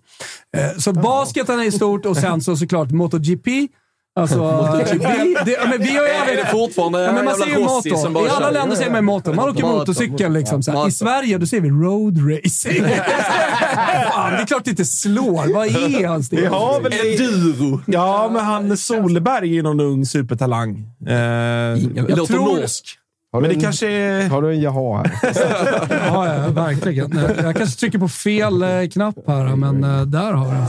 Eh, 0.56 0.78
så 0.78 0.92
basketen 0.92 1.60
är 1.60 1.70
stort 1.70 2.06
och 2.06 2.16
sen 2.16 2.40
så 2.40 2.56
såklart 2.56 2.90
MotoGP. 2.90 3.68
Alltså, 4.14 4.36
vi, 4.92 5.36
det, 5.44 5.50
ja, 5.50 5.66
men 5.68 5.78
vi 5.82 5.96
har 5.96 6.04
ju 6.04 6.10
Är 6.14 6.20
aldrig... 6.20 6.38
det 6.38 6.46
fortfarande 6.46 7.02
Ja, 7.02 7.12
men 7.12 7.24
man 7.24 7.34
ser 7.34 7.46
ju 7.46 7.58
motor. 7.58 8.10
bara 8.10 8.26
I 8.26 8.28
alla 8.28 8.50
länder 8.50 8.76
säger 8.76 8.90
man 8.90 9.04
motor. 9.04 9.34
Man 9.34 9.48
åker 9.48 9.62
Motor, 9.62 9.78
motorcykel. 9.78 10.32
Liksom, 10.32 10.62
så. 10.62 10.88
I 10.88 10.90
Sverige 10.90 11.38
då 11.38 11.46
ser 11.46 11.60
vi 11.60 11.68
road 11.70 12.18
racing. 12.30 12.84
Fan, 14.12 14.32
det 14.32 14.38
är 14.42 14.46
klart 14.46 14.64
det 14.64 14.70
inte 14.70 14.84
slår. 14.84 15.54
Vad 15.54 15.66
är 15.66 16.06
hans 16.08 16.32
Vi 16.32 16.46
har 16.46 16.80
väl 16.80 16.92
Enduro. 16.92 17.80
Ja, 17.86 18.30
men 18.32 18.44
han 18.44 18.76
Solberg 18.76 19.48
är 19.50 19.54
ju 19.54 19.62
någon 19.62 19.80
ung 19.80 20.06
supertalang. 20.06 20.70
Eh, 21.00 21.12
Det 21.12 22.16
låter 22.16 22.34
tror- 22.34 22.60
norsk. 22.60 22.98
Har 23.32 23.40
men 23.40 23.50
det 23.50 23.56
en, 23.56 23.60
kanske 23.62 23.88
är... 23.90 24.28
Har 24.28 24.42
du 24.42 24.52
en 24.54 24.60
jaha 24.60 24.98
här? 24.98 25.12
Ja, 26.06 26.34
ja, 26.34 26.48
verkligen. 26.48 27.18
Jag 27.42 27.56
kanske 27.56 27.80
trycker 27.80 27.98
på 27.98 28.08
fel 28.08 28.62
eh, 28.62 28.68
knapp 28.92 29.14
här, 29.26 29.56
men 29.56 29.84
eh, 29.84 30.02
där 30.02 30.32
har 30.32 30.46
vi 30.46 30.52
den. 30.52 30.66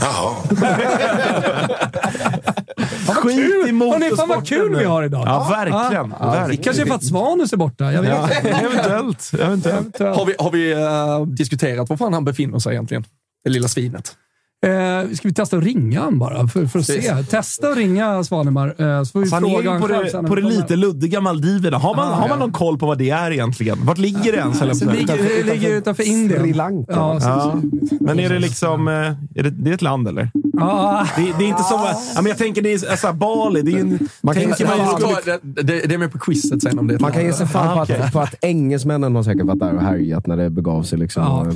Skit 2.76 3.38
i 3.38 3.40
Hörni, 3.40 4.16
fan 4.16 4.28
vad 4.28 4.46
kul 4.46 4.58
motorsporten 4.58 4.78
vi 4.78 4.84
har 4.84 5.02
idag. 5.02 5.22
Ja, 5.26 5.46
verkligen. 5.50 6.10
verkligen. 6.10 6.62
Kanske 6.64 6.82
är 6.82 6.86
för 6.86 6.94
att 6.94 7.04
Svanus 7.04 7.52
är 7.52 7.56
borta. 7.56 7.92
Jag 7.92 8.02
vet 8.02 8.10
Ja, 8.10 8.28
eventuellt. 8.60 9.32
eventuellt. 9.40 9.98
Har 9.98 10.26
vi, 10.26 10.34
har 10.38 10.50
vi 10.50 10.72
eh, 10.72 11.26
diskuterat 11.26 11.88
var 11.90 11.96
fan 11.96 12.12
han 12.14 12.24
befinner 12.24 12.58
sig 12.58 12.72
egentligen? 12.72 13.04
Det 13.44 13.50
lilla 13.50 13.68
svinet. 13.68 14.16
Eh, 14.66 15.14
ska 15.14 15.28
vi 15.28 15.34
testa 15.34 15.56
att 15.56 15.64
ringa 15.64 16.00
han 16.00 16.18
bara 16.18 16.46
för, 16.48 16.66
för 16.66 16.78
att 16.78 16.84
se? 16.86 17.14
Testa 17.30 17.68
att 17.68 17.76
ringa 17.76 18.24
Svanemar, 18.24 18.68
eh, 18.68 19.02
så 19.02 19.12
får 19.12 19.20
vi 19.20 19.26
Så 19.26 19.34
han 19.36 19.44
är 19.44 19.48
fråga 19.48 19.74
ju 19.74 19.80
på 19.80 19.86
det, 19.88 20.28
på 20.28 20.34
det 20.34 20.42
lite 20.42 20.76
luddiga 20.76 21.20
Maldiverna. 21.20 21.78
Har 21.78 21.94
man, 21.96 22.08
Ah, 22.08 22.14
har 22.14 22.20
man 22.20 22.28
ja. 22.30 22.36
någon 22.36 22.52
koll 22.52 22.78
på 22.78 22.86
vad 22.86 22.98
det 22.98 23.10
är 23.10 23.30
egentligen? 23.30 23.78
Vart 23.86 23.98
ligger 23.98 24.32
det 24.32 24.38
ens? 24.38 24.62
eller 24.62 24.74
Så 24.74 24.78
så? 24.84 24.90
det 24.90 24.96
ligger, 24.96 25.44
ligger 25.44 25.70
utanför 25.70 26.08
Indien. 26.08 26.40
Sri 26.42 26.52
Lanka. 26.52 26.92
Ja, 26.92 27.18
Ja. 27.22 27.60
Men 28.00 28.20
är 28.20 28.28
det 28.28 28.38
liksom... 28.38 28.88
eh, 28.88 28.94
Är 28.94 29.42
det, 29.42 29.50
det 29.50 29.70
är 29.70 29.74
ett 29.74 29.82
land, 29.82 30.08
eller? 30.08 30.30
Ja, 30.56 31.06
Det, 31.16 31.22
det 31.38 31.44
är 31.44 31.48
inte 31.48 31.62
som... 31.62 31.80
Ja, 32.14 32.22
men 32.22 32.26
jag 32.26 32.38
tänker, 32.38 32.62
det 32.62 32.72
är 32.72 32.90
alltså, 32.90 33.12
Bali. 33.12 33.62
Det 33.62 33.72
är 33.72 33.78
en, 33.80 34.08
Man 34.20 34.34
kan 34.34 34.48
man 34.48 34.54
Ja, 34.60 34.98
skulle, 34.98 35.38
det, 35.42 35.62
det, 35.62 35.88
det 35.88 35.94
är 35.94 35.98
med 35.98 36.12
på 36.12 36.18
quizet 36.18 36.62
sen 36.62 36.78
om 36.78 36.86
det 36.86 37.00
Man 37.00 37.12
kan 37.12 37.24
ge 37.24 37.32
sig 37.32 37.46
fan 37.46 37.74
på, 37.74 37.80
Ah, 37.80 37.82
okej. 37.82 38.00
att, 38.00 38.12
på 38.12 38.20
att 38.20 38.34
engelsmännen 38.44 39.16
har 39.16 39.22
säkert 39.22 39.46
varit 39.46 39.60
där 39.60 39.74
och 39.74 39.82
härjat 39.82 40.26
när 40.26 40.36
det 40.36 40.50
begav 40.50 40.82
sig. 40.82 40.98
Liksom. 40.98 41.22
Ja. 41.22 41.46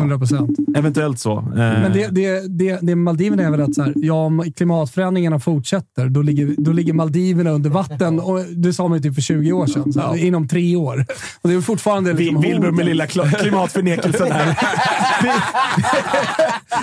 100 0.00 0.18
procent. 0.18 0.50
eventuellt 0.76 1.18
så. 1.18 1.38
Eh, 1.38 1.42
Men 1.56 1.92
det, 1.92 2.08
det, 2.08 2.48
det, 2.58 2.78
det 2.82 2.94
Maldiverna 2.96 3.42
är 3.42 3.50
väl 3.50 3.60
att 3.62 3.74
så 3.74 3.82
här, 3.82 3.92
ja, 3.96 4.14
om 4.14 4.52
klimatförändringarna 4.56 5.40
fortsätter, 5.40 6.08
då 6.08 6.22
ligger, 6.22 6.54
då 6.58 6.72
ligger 6.72 6.92
Maldiverna 6.92 7.50
under 7.50 7.70
vatten. 7.70 8.20
Och 8.20 8.40
det 8.44 8.72
sa 8.72 8.88
man 8.88 8.98
ju 8.98 9.02
typ 9.02 9.14
för 9.14 9.22
20 9.22 9.52
år 9.52 9.66
sedan. 9.66 9.92
Så, 9.92 10.00
här, 10.00 10.16
Inom 10.16 10.48
tre 10.48 10.76
år. 10.76 11.06
Och 11.42 11.48
det 11.48 11.54
är 11.54 11.60
fortfarande 11.60 12.12
liksom 12.12 12.36
Vil- 12.42 12.50
Wilbur 12.52 12.70
med 12.70 12.86
lilla 12.86 13.06
klimatförnekelsen 13.06 14.32
här. 14.32 14.58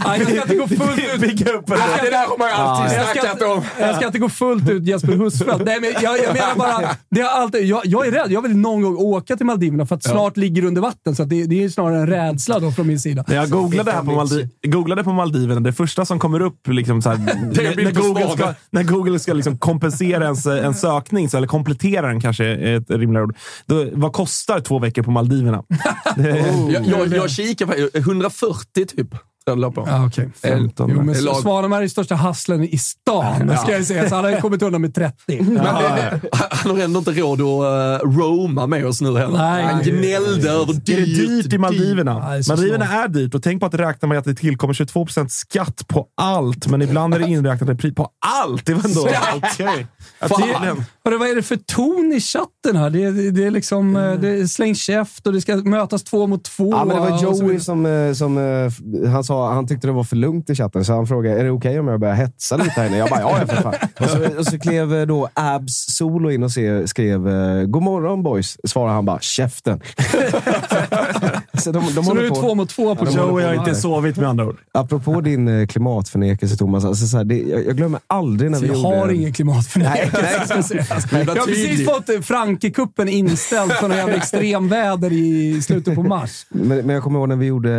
Nej, 0.08 0.20
jag 0.20 0.28
ska 0.30 0.42
inte 0.42 0.56
gå 0.56 0.68
fullt 0.68 1.00
ut. 1.16 1.22
Bygga 1.66 1.78
upp 1.78 2.00
en... 2.00 2.06
Det 2.06 2.10
där 2.10 2.28
har 2.28 2.38
man 2.38 2.48
ju 2.48 2.54
alltid 2.54 2.98
Jag 2.98 3.10
ska, 3.10 3.22
snackat 3.22 3.42
om. 3.42 3.58
inte, 3.58 3.82
jag 3.82 3.96
ska 3.96 4.06
inte 4.06 4.20
gå 4.20 4.30
fullt 4.30 4.70
ut 4.70 4.84
Jesper 4.84 5.12
Husfeldt. 5.14 5.66
Nej, 5.66 5.82
men 5.82 5.92
jag, 6.02 6.18
jag 6.24 6.34
menar 6.34 6.56
bara, 6.56 6.96
det 7.10 7.22
har 7.22 7.30
alltid, 7.30 7.66
jag, 7.66 7.82
jag 7.86 8.08
är 8.08 8.12
rädd. 8.12 8.32
Jag 8.32 8.42
vill 8.42 8.58
någon 8.58 8.82
gång 8.82 8.98
åka 8.98 9.38
till 9.38 9.46
Maldiverna 9.46 9.86
för 9.86 9.96
att 9.96 10.04
snart 10.04 10.38
ligger 10.38 10.66
under 10.66 10.82
vatten. 10.82 11.16
Så 11.16 11.24
att 11.24 11.30
det, 11.30 11.46
det 11.46 11.64
är 11.64 11.70
snarare 11.70 11.98
en 12.00 12.08
rädsla 12.08 12.60
då 12.60 12.72
från 12.72 12.88
min 12.88 13.00
sida. 13.00 13.26
När 13.28 13.36
jag 13.36 13.50
googlade 13.50 13.92
här 13.92 14.04
på, 14.04 14.12
Maldi 14.12 14.50
googlade 14.68 15.04
på 15.04 15.14
Maldiverna, 15.14 15.60
det 15.60 15.74
första 15.74 16.06
som 16.06 16.20
kommer 16.20 16.40
upp 16.42 16.68
liksom 16.68 17.02
så 17.02 17.10
här, 17.10 17.18
Det 17.54 17.66
är 17.66 17.72
en 17.72 17.76
när, 17.76 17.84
när 17.84 17.92
Google 17.92 18.30
ska, 18.30 18.54
när 18.70 18.84
Google 18.84 19.20
ska 19.20 19.34
liksom 19.34 19.58
kompensera 19.58 20.24
ens, 20.24 20.46
en 20.46 20.74
sökning, 20.74 21.30
så, 21.30 21.38
eller 21.38 21.48
komplettera 21.48 22.08
den 22.08 22.22
kanske 22.22 22.46
är 22.46 22.78
ett 22.78 22.90
rimligare 22.90 23.24
ord. 23.26 23.36
Då, 23.66 23.86
vad 23.94 24.14
kostar 24.14 24.60
två 24.60 24.80
veckor 24.80 25.04
på 25.04 25.12
Maldiverna? 25.12 25.64
Det, 26.16 26.30
Jag, 26.70 26.88
jag, 26.88 27.08
jag 27.08 27.30
kikar 27.30 27.66
på 27.66 27.98
140 28.00 28.86
typ. 28.86 29.08
Låg 29.56 29.76
på. 29.76 29.84
Ja, 29.88 30.06
okej. 30.06 30.30
15. 30.42 30.90
Jo, 30.90 31.02
men 31.04 31.16
är 31.16 31.22
lag- 31.22 31.36
Svanemar 31.36 31.78
är 31.78 31.82
den 31.82 31.90
största 31.90 32.16
hustlen 32.16 32.64
i 32.64 32.78
stan, 32.78 33.58
ska 33.58 33.72
jag 33.72 33.86
säga. 33.86 34.10
Så 34.10 34.16
han 34.16 34.24
har 34.24 34.32
ju 34.32 34.42
kommit 34.42 34.62
undan 34.62 34.82
med 34.82 34.96
30. 34.96 35.42
Men 35.42 35.54
det, 35.54 36.22
han 36.32 36.72
har 36.72 36.84
ändå 36.84 37.00
inte 37.00 37.12
råd 37.12 37.42
att 37.42 38.04
uh, 38.04 38.10
roma 38.18 38.68
med 38.68 38.86
oss 38.86 39.02
nu 39.02 39.18
heller. 39.18 39.38
Nej. 39.38 39.64
Han 39.64 39.82
gnällde 39.84 40.50
över 40.52 40.74
dyrt. 40.74 40.90
är 40.90 40.98
det 40.98 41.06
dyrt 41.06 41.54
i 41.54 41.58
Maldiverna? 41.58 42.20
Nej, 42.30 42.44
Maldiverna 42.50 42.86
är 43.04 43.08
dyrt 43.08 43.36
och 43.36 43.44
tänk 43.44 43.60
på 43.60 43.66
att 43.66 43.74
räkna 43.74 44.08
med 44.08 44.18
att 44.18 44.26
det 44.26 44.36
tillkommer 44.36 44.74
22% 44.74 45.28
skatt 45.28 45.88
på 45.88 46.08
allt, 46.22 46.68
men 46.68 46.82
ibland 46.82 47.14
är 47.14 47.20
det 47.20 47.28
inräknat 47.28 47.96
på 47.96 48.10
allt. 48.44 48.66
Det 48.66 48.74
var 48.74 48.86
ändå 48.86 49.02
okej. 49.36 49.88
Ja, 50.20 50.28
Fan. 50.28 50.84
Hörru, 51.08 51.18
vad 51.18 51.30
är 51.30 51.36
det 51.36 51.44
för 51.44 51.56
ton 51.56 52.14
i 52.14 52.20
chatten 52.20 52.76
här? 52.76 52.90
Det, 52.90 53.12
det, 53.12 53.32
det 53.32 53.44
är 53.46 53.52
liksom 53.52 53.96
eh, 53.96 54.14
det 54.14 54.30
är 54.30 54.46
släng 54.46 54.76
käft 54.76 55.28
och 55.28 55.34
det 55.34 55.42
ska 55.42 55.56
mötas 55.56 56.04
två 56.04 56.28
mot 56.28 56.44
två. 56.44 56.72
Ja, 56.72 56.86
men 56.86 56.96
det 56.96 57.12
var 57.12 57.24
Joey 57.24 57.60
som, 57.60 57.86
eh, 57.86 58.14
som 58.14 58.38
eh, 58.38 59.10
han 59.10 59.24
sa, 59.24 59.54
han 59.54 59.68
tyckte 59.68 59.88
det 59.88 59.94
var 59.94 60.04
för 60.04 60.16
lugnt 60.16 60.50
i 60.50 60.56
chatten, 60.56 60.86
så 60.86 60.94
han 60.94 61.08
frågade 61.08 61.40
är 61.40 61.44
det 61.44 61.52
okej 61.52 61.80
om 61.80 61.88
jag 61.88 62.00
börjar 62.00 62.16
hetsa 62.16 62.58
lite 62.58 62.72
här 62.72 62.88
inne. 62.88 62.98
Jag 62.98 63.10
bara, 63.10 63.22
ja, 63.22 63.46
för 63.48 63.56
fan. 63.56 63.74
Och 64.00 64.10
så, 64.10 64.40
och 64.40 64.46
så 64.46 64.60
klev 64.60 65.08
då 65.08 65.30
Abs 65.34 65.86
Solo 65.90 66.32
in 66.32 66.44
och 66.44 66.52
skrev 66.86 67.22
“God 67.66 67.84
morgon 67.84 68.24
boys”. 68.24 68.58
Svarade 68.64 68.94
han 68.94 69.06
bara 69.06 69.20
“Käften”. 69.20 69.82
så 71.68 71.72
de, 71.72 71.94
de 71.96 72.04
Så 72.06 72.14
nu 72.14 72.20
är 72.20 72.30
det 72.30 72.36
två 72.36 72.56
mot 72.56 72.70
två 72.70 72.96
på 72.96 73.06
Ja, 73.06 73.12
de 73.12 73.18
Joey. 73.18 73.30
Joey 73.30 73.46
har 73.46 73.54
inte 73.54 73.76
sovit 73.76 74.18
med 74.18 74.30
andra 74.30 74.46
ord. 74.46 74.58
Apropå 74.72 75.22
din 75.22 75.48
eh, 75.48 75.68
klimatförnekelse, 75.68 76.58
Thomas. 76.58 76.86
Alltså, 76.86 77.08
så 77.08 77.18
här, 77.18 77.24
det, 77.24 77.38
jag, 77.38 77.66
jag 77.66 77.78
glömmer 77.78 78.00
aldrig 78.08 78.52
när 78.52 78.58
Så 78.58 78.64
vi 78.64 78.70
jag 78.70 78.78
gjorde... 78.78 78.98
har 78.98 79.10
ingen 79.10 79.34
klimatförnekelse. 79.34 80.86
Nej. 81.12 81.24
Jag 81.28 81.36
har 81.36 81.46
precis 81.46 81.86
fått 81.86 82.10
eh, 82.10 82.16
Frankrike-cupen 82.16 83.08
inställd 83.10 83.72
för 83.72 83.88
något 83.88 83.98
jävla 83.98 84.16
extremväder 84.24 85.12
i 85.12 85.62
slutet 85.62 85.96
på 85.96 86.04
mars. 86.04 86.46
Men, 86.50 86.68
men 86.78 86.90
jag 86.90 87.04
kommer 87.04 87.20
ihåg 87.20 87.30
när 87.30 87.36
vi 87.36 87.46
gjorde 87.46 87.72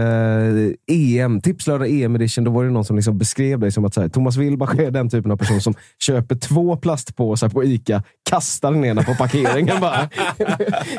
eh, 0.88 0.96
EM, 0.96 1.40
Tipslördag 1.40 1.88
EM-edition. 1.90 2.44
Då 2.44 2.50
var 2.50 2.64
det 2.64 2.70
någon 2.70 2.84
som 2.84 2.96
liksom 2.96 3.18
beskrev 3.18 3.58
dig 3.58 3.72
som 3.72 3.84
att 3.84 3.94
så 3.94 4.00
här, 4.00 4.08
Thomas 4.08 4.36
Wilbach 4.36 4.74
är 4.78 4.90
den 4.90 5.10
typen 5.10 5.30
av 5.30 5.36
person 5.36 5.60
som 5.60 5.74
köper 6.02 6.34
två 6.34 6.76
plastpåsar 6.76 7.48
på 7.48 7.64
Ica, 7.64 8.02
kastar 8.30 8.72
den 8.72 8.84
ena 8.84 9.02
på 9.02 9.14
parkeringen 9.14 9.80
bara. 9.80 10.08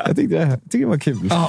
jag 0.06 0.16
tyckte 0.16 0.34
det, 0.36 0.42
jag 0.42 0.62
tyckte 0.62 0.78
det 0.78 0.86
var 0.86 0.98
kul. 0.98 1.30
Ja, 1.30 1.48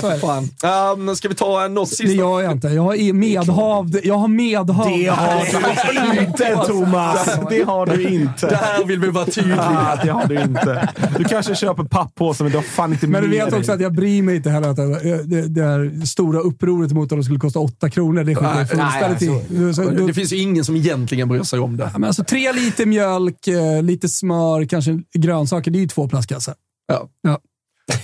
för 0.00 0.10
det. 0.10 0.20
Fan. 0.60 1.08
Um, 1.08 1.16
ska 1.16 1.28
vi 1.28 1.34
ta 1.34 1.64
en 1.64 1.74
något 1.74 1.90
Det 1.90 1.96
sista? 1.96 2.12
gör 2.12 2.40
jag 2.40 2.52
inte. 2.52 2.68
Jag 2.68 2.82
har 2.82 3.12
medhavd. 3.12 3.96
Jag 4.04 4.14
har 4.14 4.28
medhavd. 4.28 4.90
Det 4.90 5.06
har 5.08 6.14
du 6.14 6.20
inte 6.20 6.56
Thomas! 6.66 7.28
Det 7.50 7.62
har 7.62 7.86
du 7.86 8.08
inte. 8.08 8.46
Där 8.46 8.84
vill 8.84 9.00
vi 9.00 9.08
vara 9.08 9.24
tydliga. 9.24 9.60
Ah, 9.60 9.96
det 10.04 10.10
har 10.10 10.26
du 10.26 10.40
inte. 10.42 10.88
Du 11.18 11.24
kanske 11.24 11.54
köper 11.54 11.84
papppåsar, 11.84 12.44
men 12.44 12.52
du 12.52 12.58
har 12.58 12.62
fan 12.62 12.92
inte 12.92 13.06
Men 13.06 13.22
du 13.22 13.28
med 13.28 13.38
vet 13.38 13.50
dig. 13.50 13.58
också 13.58 13.72
att 13.72 13.80
jag 13.80 13.92
bryr 13.94 14.22
mig 14.22 14.36
inte 14.36 14.50
heller 14.50 14.68
att 14.68 14.76
det, 14.76 15.22
det, 15.24 15.48
det 15.48 15.62
här 15.62 16.06
stora 16.06 16.40
upproret 16.40 16.92
mot 16.92 17.02
att 17.12 17.18
de 17.18 17.22
skulle 17.24 17.38
kosta 17.38 17.58
8 17.58 17.90
kronor, 17.90 18.24
det 18.24 18.34
skiter 18.34 18.58
jag 18.58 18.68
fullständigt 18.70 19.22
i. 19.22 19.74
Så, 19.74 19.82
då, 19.82 20.06
Det 20.06 20.14
finns 20.14 20.32
ju 20.32 20.36
ingen 20.36 20.64
som 20.64 20.76
egentligen 20.76 21.28
bryr 21.28 21.42
sig 21.42 21.58
om 21.58 21.76
det. 21.76 21.90
men 21.92 22.04
alltså, 22.04 22.24
tre 22.24 22.52
liter 22.52 22.86
mjölk, 22.86 23.48
eh, 23.48 23.82
lite 23.82 24.08
smör, 24.08 24.64
kanske 24.64 24.98
grönsaker. 25.14 25.70
Det 25.70 25.78
är 25.78 25.80
ju 25.80 25.88
två 25.88 26.08
plastkassar. 26.08 26.54
Ja, 26.88 27.08
Ja. 27.22 27.38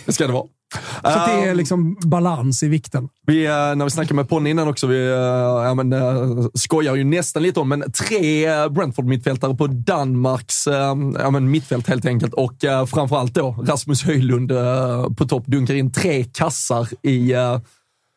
det 0.06 0.12
ska 0.12 0.26
det 0.26 0.32
vara. 0.32 0.44
Så 1.02 1.08
det 1.08 1.32
är 1.32 1.44
Um, 1.50 1.56
liksom 1.56 1.96
balans 2.04 2.62
i 2.62 2.68
vikten. 2.68 3.08
Vi, 3.26 3.44
eh, 3.44 3.50
när 3.50 3.84
vi 3.84 3.90
snackade 3.90 4.14
med 4.14 4.28
Ponny 4.28 4.50
innan 4.50 4.68
också, 4.68 4.86
vi 4.86 5.06
eh, 5.06 5.12
ja, 5.12 5.74
men, 5.74 5.92
eh, 5.92 6.46
skojar 6.54 6.94
ju 6.94 7.04
nästan 7.04 7.42
lite 7.42 7.60
om, 7.60 7.68
men 7.68 7.92
tre 7.92 8.46
Brentford-mittfältare 8.68 9.56
på 9.56 9.66
Danmarks 9.66 10.66
eh, 10.66 10.96
ja, 11.18 11.30
men 11.30 11.50
mittfält 11.50 11.88
helt 11.88 12.06
enkelt. 12.06 12.34
Och 12.34 12.54
framförallt 12.86 13.34
då 13.34 13.56
Rasmus 13.66 14.02
Höjlund 14.02 14.52
på 15.16 15.26
topp 15.28 15.46
dunkar 15.46 15.74
in 15.74 15.92
tre 15.92 16.24
kassar 16.24 16.88
i 17.02 17.32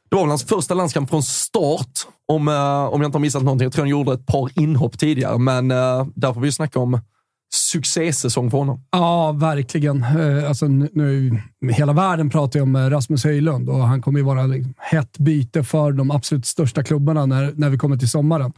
det 0.09 0.15
var 0.15 0.21
väl 0.21 0.29
hans 0.29 0.43
första 0.43 0.73
landskamp 0.73 1.09
från 1.09 1.23
start, 1.23 1.91
om, 2.27 2.47
om 2.91 3.01
jag 3.01 3.05
inte 3.05 3.15
har 3.15 3.19
missat 3.19 3.43
någonting. 3.43 3.65
Jag 3.65 3.73
tror 3.73 3.84
han 3.84 3.89
gjorde 3.89 4.13
ett 4.13 4.25
par 4.25 4.51
inhopp 4.55 4.99
tidigare, 4.99 5.38
men 5.38 5.67
där 6.15 6.34
får 6.34 6.41
vi 6.41 6.51
snacka 6.51 6.79
om 6.79 6.99
succésäsong 7.53 8.52
för 8.52 8.57
honom. 8.57 8.82
Ja, 8.91 9.32
verkligen. 9.32 10.03
Eh, 10.03 10.49
alltså, 10.49 10.68
nu, 10.68 11.41
hela 11.72 11.94
världen 11.94 12.30
pratar 12.30 12.60
ju 12.60 12.64
om 12.64 12.76
eh, 12.76 12.90
Rasmus 12.90 13.24
Höjlund 13.24 13.69
och 13.69 13.80
han 13.80 14.02
kommer 14.02 14.19
ju 14.19 14.26
vara 14.26 14.45
liksom 14.45 14.74
hett 14.78 15.18
byte 15.18 15.64
för 15.64 15.91
de 15.91 16.11
absolut 16.11 16.45
största 16.45 16.84
klubbarna 16.84 17.26
när, 17.26 17.53
när 17.56 17.69
vi 17.69 17.78
kommer 17.78 17.98
till 17.98 18.10
sommaren. 18.10 18.53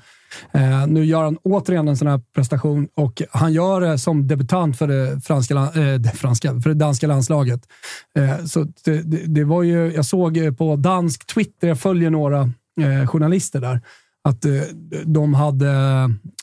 Eh, 0.52 0.88
nu 0.88 1.06
gör 1.06 1.24
han 1.24 1.38
återigen 1.44 1.88
en 1.88 1.98
sån 1.98 2.08
här 2.08 2.22
prestation 2.36 2.88
och 2.96 3.22
han 3.32 3.54
gör 3.54 3.82
det 3.82 4.00
som 4.00 4.28
debutant 4.28 4.78
för 4.78 4.88
det, 4.88 5.22
franska, 5.22 5.56
eh, 5.56 5.94
det, 6.00 6.10
franska, 6.10 6.62
för 6.62 6.70
det 6.70 6.76
danska 6.76 7.08
landslaget. 7.08 7.62
Eh, 8.18 8.46
så 8.46 8.64
det, 8.86 9.02
det, 9.02 9.18
det 9.28 9.44
var 9.44 9.64
ju, 9.64 9.94
jag 9.94 10.06
såg 10.06 10.38
eh, 10.38 10.54
på 10.54 10.76
dansk 10.76 11.26
Twitter, 11.26 11.68
jag 11.68 11.80
följer 11.80 12.10
några 12.10 12.42
eh, 12.82 13.08
journalister 13.08 13.62
där, 13.62 13.82
att 14.24 14.46
eh, 14.46 14.52
de 15.06 15.34
hade 15.34 15.74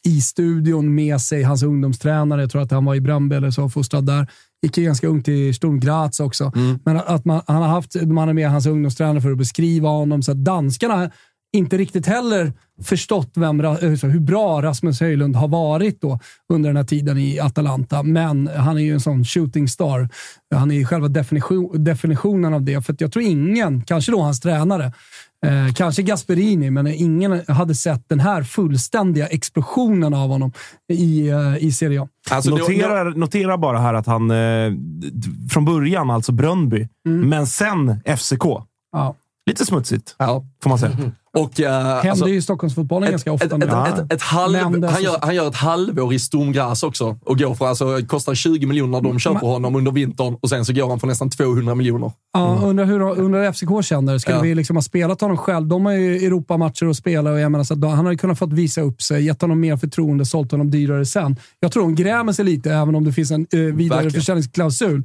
i 0.07 0.21
studion 0.21 0.95
med 0.95 1.21
sig 1.21 1.43
hans 1.43 1.63
ungdomstränare. 1.63 2.41
Jag 2.41 2.51
tror 2.51 2.63
att 2.63 2.71
han 2.71 2.85
var 2.85 2.95
i 2.95 3.01
Bröndby 3.01 3.37
eller 3.37 3.51
så, 3.51 3.69
fostrad 3.69 4.07
där. 4.07 4.27
Gick 4.63 4.79
ju 4.79 4.85
ganska 4.85 5.07
ung 5.07 5.23
till 5.23 5.55
Sturm 5.55 5.81
Graz 5.81 6.21
också. 6.21 6.53
Men 6.85 6.97
att 6.97 7.25
man, 7.25 7.43
han 7.47 7.63
har 7.63 7.69
haft 7.69 7.95
man 7.95 8.29
är 8.29 8.33
med 8.33 8.51
hans 8.51 8.67
ungdomstränare 8.67 9.21
för 9.21 9.31
att 9.31 9.39
beskriva 9.39 9.89
honom. 9.89 10.23
Så 10.23 10.31
att 10.33 10.45
danskarna 10.45 11.11
inte 11.53 11.79
riktigt 11.79 12.07
heller 12.07 12.53
förstått 12.83 13.33
vem, 13.35 13.61
eh, 13.61 13.71
hur 13.71 14.21
bra 14.21 14.63
Rasmus 14.63 15.01
Höjlund 15.01 15.37
har 15.37 15.49
varit 15.49 16.01
då 16.01 16.19
under 16.53 16.71
den 16.71 16.77
här 16.77 16.85
tiden 16.85 17.19
i 17.19 17.41
Atalanta. 17.41 18.03
Men 18.03 18.51
han 18.57 18.79
är 18.79 18.83
ju 18.83 18.93
en 18.93 19.01
sån 19.01 19.25
shooting 19.25 19.69
star. 19.69 20.09
Han 20.55 20.71
är 20.71 20.75
ju 20.75 20.85
själva 20.85 21.09
definition, 21.09 21.85
definitionen 21.85 22.55
av 22.55 22.63
det. 22.63 22.83
För 22.83 22.97
jag 22.99 23.13
tror 23.13 23.25
ingen, 23.25 23.83
kanske 23.83 24.13
då 24.13 24.21
hans 24.21 24.41
tränare, 24.41 24.93
Eh, 25.47 25.73
kanske 25.75 26.03
Gasperini, 26.03 26.71
men 26.71 26.87
ingen 26.87 27.43
hade 27.49 27.75
sett 27.75 28.09
den 28.09 28.21
här 28.21 28.43
fullständiga 28.43 29.27
explosionen 29.27 30.15
av 30.15 30.29
honom 30.29 30.53
i, 30.93 31.29
eh, 31.29 31.57
i 31.65 31.73
Serie 31.73 32.03
A. 32.03 32.09
Alltså, 32.31 32.51
det- 32.51 32.57
notera, 32.61 33.05
notera 33.05 33.59
bara 33.59 33.79
här 33.79 33.95
att 33.95 34.07
han 34.07 34.31
eh, 34.31 34.73
från 35.51 35.65
början, 35.65 36.11
alltså 36.11 36.33
Brönnby, 36.33 36.89
men 37.05 37.47
sen 37.47 38.01
FCK. 38.05 38.45
Ja. 38.93 39.15
Lite 39.47 39.67
smutsigt, 39.67 40.15
Ja. 40.19 40.45
får 40.63 40.71
man 40.71 40.79
säga. 40.79 40.97
Och, 41.39 41.61
eh, 41.61 41.73
Händer 41.73 42.11
alltså, 42.11 42.29
ju 42.29 42.35
i 42.37 42.43
Stockholmsfotbollen 42.43 43.11
ganska 43.11 43.33
ofta. 43.33 43.47
ett, 43.47 43.53
ett, 43.53 43.63
ett, 43.63 43.99
ett, 43.99 44.13
ett 44.13 44.23
halv, 44.23 44.57
han, 44.59 45.03
gör, 45.03 45.19
han 45.23 45.35
gör 45.35 45.49
ett 45.49 45.55
halvår 45.57 46.15
i 46.15 46.19
Sturmgras 46.19 46.83
också 46.83 47.19
och 47.25 47.39
går 47.39 47.55
för, 47.55 47.67
alltså, 47.67 48.01
kostar 48.07 48.35
20 48.35 48.67
miljoner 48.67 48.93
när 49.01 49.09
de 49.11 49.19
köper 49.19 49.47
honom 49.47 49.77
under 49.77 49.93
vintern 49.93 50.37
och 50.43 50.49
sen 50.49 50.65
så 50.65 50.73
går 50.73 50.89
han 50.89 51.01
för 51.01 51.07
nästan 51.07 51.31
200 51.31 51.75
miljoner. 51.75 52.13
Ja, 52.33 52.59
undrar 52.65 52.85
hur 52.85 53.01
undrar 53.03 53.41
hur 53.45 53.53
FCK 53.53 53.85
känner. 53.89 54.19
Skulle 54.19 54.37
Ja. 54.37 54.43
vi 54.43 54.55
liksom 54.55 54.77
ha 54.77 54.83
spelat 54.83 55.21
honom 55.21 55.37
själv? 55.37 55.67
De 55.67 55.87
har 55.87 55.93
ju 55.93 56.17
Europamatcher 56.27 56.87
att 56.91 56.97
spela 56.97 57.31
och 57.31 57.41
jag 57.41 57.53
menar, 57.53 57.65
så 57.65 57.75
att 57.75 57.81
han 57.85 58.05
har 58.05 58.13
ju 58.13 58.19
kunnat 58.19 58.39
fått 58.39 58.53
visa 58.53 58.81
upp 58.81 59.03
sig, 59.03 59.25
gett 59.25 59.41
honom 59.43 59.61
mer 59.61 59.77
förtroende, 59.77 60.25
sålt 60.25 60.51
honom 60.53 60.71
dyrare 60.71 61.07
sen. 61.07 61.37
Jag 61.61 61.73
tror 61.73 61.83
de 61.83 61.95
grämer 61.95 62.33
sig 62.33 62.45
lite, 62.45 62.73
även 62.73 62.95
om 62.95 63.05
det 63.05 63.13
finns 63.13 63.31
en 63.31 63.47
eh, 63.53 63.59
vidare 63.61 63.75
Verkligen. 64.03 64.11
försäljningsklausul. 64.21 65.05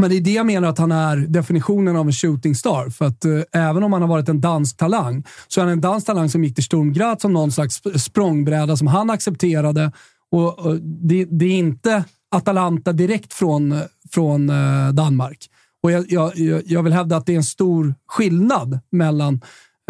Men 0.00 0.10
det 0.10 0.16
är 0.16 0.20
det 0.20 0.32
jag 0.32 0.46
menar 0.46 0.68
att 0.68 0.78
han 0.78 0.92
är 0.92 1.16
definitionen 1.16 1.96
av 1.96 2.06
en 2.06 2.12
shooting 2.12 2.54
star. 2.54 2.90
För 2.90 3.04
att 3.04 3.24
eh, 3.24 3.40
även 3.52 3.82
om 3.82 3.92
han 3.92 4.02
har 4.02 4.08
varit 4.08 4.28
en 4.28 4.40
dansk 4.40 4.76
talang, 4.76 5.24
så 5.48 5.60
är 5.60 5.64
han 5.64 5.72
en 5.72 5.80
dansk 5.80 6.06
talang 6.06 6.28
som 6.28 6.44
gick 6.44 6.54
till 6.54 6.64
Sturm 6.64 6.92
Graz 6.92 7.22
som 7.22 7.32
någon 7.32 7.52
slags 7.52 7.82
språngbräda 7.96 8.76
som 8.76 8.86
han 8.86 9.10
accepterade. 9.10 9.92
Och, 10.30 10.58
och 10.58 10.76
det, 10.80 11.24
det 11.24 11.44
är 11.44 11.58
inte 11.58 12.04
Atalanta 12.30 12.92
direkt 12.92 13.32
från, 13.32 13.80
från 14.10 14.50
eh, 14.50 14.88
Danmark. 14.92 15.48
Och 15.82 15.92
jag, 15.92 16.04
jag, 16.08 16.32
jag- 16.66 16.82
vill 16.82 16.92
hävda 16.92 17.16
att 17.16 17.26
det 17.26 17.32
är 17.32 17.36
en 17.36 17.44
stor 17.44 17.94
skillnad 18.08 18.80
mellan 18.92 19.40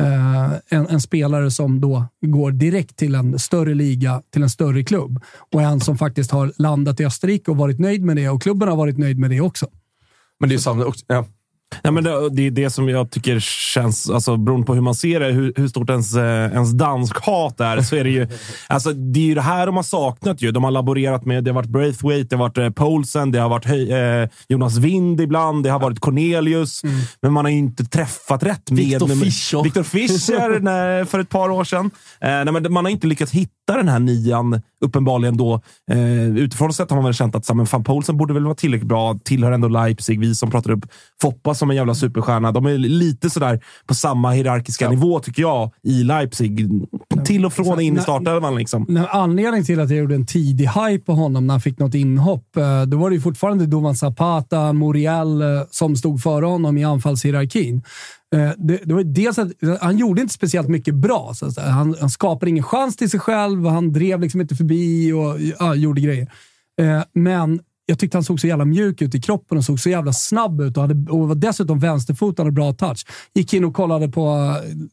Uh, 0.01 0.53
en, 0.69 0.87
en 0.87 1.01
spelare 1.01 1.51
som 1.51 1.81
då 1.81 2.05
går 2.27 2.51
direkt 2.51 2.97
till 2.97 3.15
en 3.15 3.39
större 3.39 3.75
liga, 3.75 4.23
till 4.33 4.43
en 4.43 4.51
större 4.51 4.85
klubb 4.85 5.21
och 5.53 5.63
en 5.63 5.81
som 5.81 5.99
faktiskt 5.99 6.31
har 6.31 6.53
landat 6.57 7.01
i 7.01 7.05
Österrike 7.05 7.51
och 7.51 7.57
varit 7.57 7.79
nöjd 7.79 8.03
med 8.05 8.17
det 8.17 8.29
och 8.29 8.43
klubben 8.43 8.69
har 8.69 8.77
varit 8.77 8.99
nöjd 8.99 9.19
med 9.19 9.31
det 9.31 9.41
också. 9.41 9.67
Men 10.43 10.49
det 10.49 10.55
är 10.55 10.59
samma 10.59 10.85
också. 10.85 11.05
Ja. 11.09 11.27
Nej, 11.85 11.93
men 11.93 12.05
det, 12.05 12.31
det 12.31 12.47
är 12.47 12.51
det 12.51 12.71
som 12.71 12.89
jag 12.89 13.11
tycker 13.11 13.41
känns, 13.41 14.11
alltså, 14.11 14.37
beroende 14.37 14.67
på 14.67 14.75
hur 14.75 14.81
man 14.81 14.95
ser 14.95 15.21
det, 15.21 15.27
hur, 15.27 15.53
hur 15.57 15.69
stort 15.69 15.91
ens, 15.91 16.17
eh, 16.17 16.53
ens 16.53 16.73
dansk-hat 16.73 17.61
är, 17.61 17.81
så 17.81 17.97
är 17.97 18.05
det 18.05 18.11
ju 18.11 18.29
alltså, 18.69 18.93
det 18.93 19.21
är 19.21 19.25
ju 19.25 19.35
det 19.35 19.41
här 19.41 19.67
de 19.67 19.77
har 19.77 19.83
saknat. 19.83 20.43
ju. 20.43 20.51
De 20.53 20.65
har 20.65 20.71
laborerat 20.71 21.25
med, 21.25 21.45
det 21.45 21.51
har 21.51 21.55
varit 21.55 21.71
Braithwaite, 21.71 22.27
det 22.31 22.37
har 22.37 22.49
varit 22.49 22.59
eh, 22.59 22.71
Poulsen, 22.71 23.33
det 23.33 23.39
har 23.39 23.49
varit 23.49 23.67
eh, 23.67 24.39
Jonas 24.49 24.77
Wind 24.77 25.21
ibland, 25.21 25.65
det 25.65 25.71
har 25.71 25.81
varit 25.81 26.01
Cornelius, 26.01 26.83
men 27.23 27.33
man 27.33 27.45
har 27.45 27.53
ju 27.53 27.59
inte 27.59 27.85
träffat 27.85 28.43
rätt 28.43 28.71
med... 28.71 28.79
Victor 28.79 29.09
Fischer. 29.09 29.63
Victor 29.63 29.83
Fischer 29.83 30.61
nej, 30.61 31.05
för 31.05 31.19
ett 31.19 31.29
par 31.29 31.51
år 31.51 31.65
sedan. 31.65 31.91
Eh, 32.21 32.29
nej, 32.31 32.53
men 32.53 32.73
man 32.73 32.85
har 32.85 32.91
inte 32.91 33.07
lyckats 33.07 33.33
hitta 33.33 33.77
den 33.77 33.89
här 33.89 33.99
nian, 33.99 34.61
uppenbarligen 34.85 35.37
då. 35.37 35.61
Eh, 35.91 36.37
utifrån 36.37 36.73
sett 36.73 36.91
har 36.91 36.97
man 36.97 37.05
väl 37.05 37.15
känt 37.15 37.35
att 37.35 37.57
men 37.57 37.67
fan, 37.67 37.85
Poulsen 37.85 38.17
borde 38.17 38.35
väl 38.35 38.45
vara 38.45 38.55
tillräckligt 38.55 38.89
bra, 38.89 39.19
tillhör 39.25 39.53
ändå 39.53 39.69
Leipzig. 39.69 40.21
Vi 40.21 40.35
som 40.35 40.51
pratar 40.51 40.71
upp 40.71 40.85
Foppa 41.23 41.55
som 41.63 41.71
en 41.71 41.77
jävla 41.77 41.95
superstjärna. 41.95 42.53
De 42.53 42.67
är 42.67 42.79
lite 42.79 43.31
sådär 43.31 43.65
på 43.87 43.95
samma 43.95 44.31
hierarkiska 44.31 44.91
nivå, 44.91 45.21
tycker 45.21 45.43
jag, 45.43 45.71
i 45.83 46.05
Leipzig. 46.05 46.69
Till 47.25 47.47
och 47.47 47.53
från 47.53 47.81
in 47.81 47.97
i 47.97 48.01
startelvan. 48.01 48.55
Liksom. 48.55 48.87
En 48.89 49.07
anledning 49.07 49.65
till 49.65 49.81
att 49.81 49.91
jag 49.91 49.99
gjorde 49.99 50.15
en 50.15 50.27
tidig 50.27 50.69
hype 50.69 51.05
på 51.05 51.13
honom 51.13 51.47
när 51.47 51.55
han 51.55 51.61
fick 51.61 51.79
något 51.79 51.95
inhopp, 51.95 52.57
eh, 52.57 52.83
då 52.83 52.97
var 52.97 53.11
det 53.11 53.17
ju 53.17 53.23
fortfarande 53.23 53.67
Dovan 53.67 53.95
Zapata, 53.95 54.73
Muriel 54.73 55.43
eh, 55.43 55.49
som 55.71 55.97
stod 55.97 56.23
före 56.23 56.47
honom 56.47 56.79
i 56.79 56.85
anfallshierarkin. 56.85 57.83
Eh, 58.35 58.51
Det, 58.57 58.81
det 58.85 58.95
var 58.95 59.03
dels 59.03 59.39
att 59.39 59.49
han 59.81 59.99
gjorde 59.99 60.21
inte 60.23 60.35
speciellt 60.35 60.69
mycket 60.69 60.95
bra. 60.95 61.33
Så 61.35 61.61
han, 61.61 61.97
han 62.01 62.11
skapade 62.11 62.51
ingen 62.51 62.65
chans 62.65 62.97
till 62.97 63.11
sig 63.11 63.21
själv 63.21 63.67
han 63.67 63.93
drev 63.93 64.21
liksom 64.21 64.41
inte 64.41 64.55
förbi 64.55 65.13
och 65.13 65.41
ja, 65.59 65.75
gjorde 65.75 66.01
grejer. 66.01 66.29
Men 67.15 67.61
jag 67.87 67.99
tyckte 67.99 68.17
han 68.17 68.25
såg 68.25 68.41
så 68.41 68.47
jävla 68.47 68.65
mjuk 68.65 69.03
ut 69.03 69.15
i 69.15 69.21
kroppen 69.21 69.59
och 69.59 69.65
såg 69.65 69.81
så 69.81 69.91
jävla 69.91 70.13
snabb 70.13 70.61
ut 70.61 70.77
och, 70.77 70.83
hade, 70.83 71.11
och 71.13 71.29
var 71.29 71.35
dessutom 71.35 71.79
vänsterfotad 71.79 72.43
och 72.43 72.53
bra 72.53 72.73
touch. 72.73 73.07
Gick 73.35 73.55
in 73.55 73.65
och 73.65 73.75
kollade 73.75 74.09
på 74.09 74.29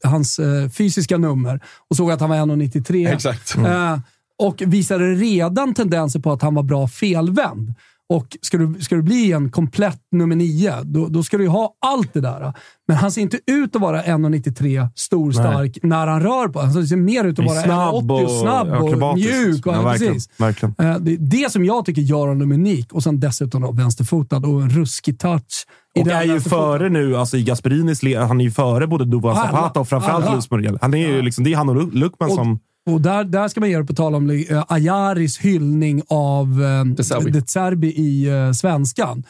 eh, 0.03 0.09
hans 0.09 0.39
eh, 0.39 0.69
fysiska 0.69 1.17
nummer 1.17 1.59
och 1.89 1.95
såg 1.95 2.11
att 2.11 2.21
han 2.21 2.29
var 2.29 2.37
1,93. 2.37 3.13
Exakt. 3.13 3.57
Eh, 3.57 3.99
och 4.39 4.61
visade 4.65 5.05
redan 5.05 5.73
tendenser 5.73 6.19
på 6.19 6.31
att 6.31 6.41
han 6.41 6.55
var 6.55 6.63
bra 6.63 6.87
felvänd. 6.87 7.73
Och 8.09 8.37
ska 8.41 8.57
du, 8.57 8.81
ska 8.81 8.95
du 8.95 9.01
bli 9.01 9.31
en 9.31 9.51
komplett 9.51 10.01
nummer 10.11 10.35
nio, 10.35 10.73
då, 10.83 11.07
då 11.07 11.23
ska 11.23 11.37
du 11.37 11.43
ju 11.43 11.49
ha 11.49 11.73
allt 11.85 12.13
det 12.13 12.21
där. 12.21 12.53
Men 12.87 12.97
han 12.97 13.11
ser 13.11 13.21
inte 13.21 13.39
ut 13.51 13.75
att 13.75 13.81
vara 13.81 14.03
1,93 14.03 14.89
stor, 14.95 15.31
stark 15.31 15.77
när 15.83 16.07
han 16.07 16.21
rör 16.23 16.47
på 16.47 16.59
Han 16.59 16.87
ser 16.87 16.95
mer 16.95 17.23
ut 17.23 17.39
att 17.39 17.45
vara 17.45 17.61
1,80 17.63 18.23
och 18.23 18.31
snabb 18.31 18.67
och 18.67 18.87
akrobatisk. 18.87 19.29
mjuk. 19.29 19.65
Och, 19.67 19.73
ja, 19.73 19.81
verkligen, 19.81 20.13
precis. 20.13 20.39
verkligen. 20.39 20.75
Eh, 20.79 20.97
Det 20.99 21.13
är 21.13 21.17
det 21.17 21.51
som 21.51 21.65
jag 21.65 21.85
tycker 21.85 22.01
gör 22.01 22.27
honom 22.27 22.51
unik. 22.51 22.93
Och 22.93 23.03
sen 23.03 23.19
dessutom 23.19 23.61
då 23.61 23.71
vänsterfotad 23.71 24.37
och 24.37 24.61
en 24.61 24.69
ruskig 24.69 25.19
touch. 25.19 25.65
Och 25.99 26.07
är 26.07 26.23
ju 26.23 26.39
före 26.39 26.89
nu, 26.89 27.15
alltså 27.17 27.37
i 27.37 27.43
Gasperinis 27.43 28.03
han 28.27 28.39
är 28.41 28.45
ju 28.45 28.51
före 28.51 28.87
både 28.87 29.05
Alla. 29.37 29.51
Zapata 29.51 29.79
och 29.79 29.87
framförallt. 29.87 30.31
Luis 30.31 30.51
Muriel. 30.51 30.77
Han 30.81 30.93
är 30.93 30.97
ju 30.97 31.21
liksom, 31.21 31.43
det 31.43 31.53
är 31.53 31.57
han 31.57 31.69
och 31.69 31.75
Lu- 31.75 31.91
Luckman 31.93 32.29
Och- 32.29 32.35
som... 32.35 32.59
Och 32.93 33.01
där, 33.01 33.23
där 33.23 33.47
ska 33.47 33.59
man 33.59 33.69
ge 33.69 33.77
det 33.77 33.85
på 33.85 33.93
tal 33.93 34.15
om 34.15 34.29
uh, 34.29 34.63
Ayaris 34.67 35.37
hyllning 35.37 36.01
av 36.07 36.61
uh, 36.61 36.85
De 36.85 37.03
Zerbi. 37.03 37.31
De 37.31 37.41
Zerbi 37.41 37.87
i 37.87 38.29
uh, 38.29 38.51
svenskan. 38.51 39.23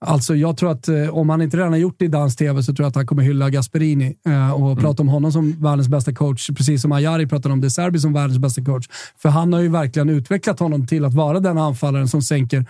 Alltså, 0.00 0.34
jag 0.34 0.56
tror 0.56 0.70
att 0.70 0.88
eh, 0.88 1.08
om 1.08 1.30
han 1.30 1.42
inte 1.42 1.56
redan 1.56 1.72
har 1.72 1.78
gjort 1.78 1.94
det 1.98 2.04
i 2.04 2.08
dansk 2.08 2.38
tv 2.38 2.62
så 2.62 2.74
tror 2.74 2.84
jag 2.84 2.88
att 2.88 2.94
han 2.94 3.06
kommer 3.06 3.22
hylla 3.22 3.50
Gasperini 3.50 4.16
eh, 4.26 4.50
och 4.50 4.78
prata 4.78 5.02
om 5.02 5.08
honom 5.08 5.32
som 5.32 5.62
världens 5.62 5.88
bästa 5.88 6.14
coach, 6.14 6.50
precis 6.50 6.82
som 6.82 6.92
Ayari 6.92 7.26
pratade 7.26 7.52
om 7.52 7.60
De 7.60 7.70
Serbi 7.70 7.98
som 7.98 8.12
världens 8.12 8.38
bästa 8.38 8.64
coach. 8.64 8.86
För 9.18 9.28
han 9.28 9.52
har 9.52 9.60
ju 9.60 9.68
verkligen 9.68 10.08
utvecklat 10.08 10.60
honom 10.60 10.86
till 10.86 11.04
att 11.04 11.14
vara 11.14 11.40
den 11.40 11.58
anfallaren 11.58 12.08
som 12.08 12.22
sänker 12.22 12.66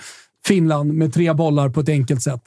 Finland 0.46 0.92
med 0.92 1.14
tre 1.14 1.32
bollar 1.32 1.68
på 1.68 1.80
ett 1.80 1.88
enkelt 1.88 2.22
sätt. 2.22 2.42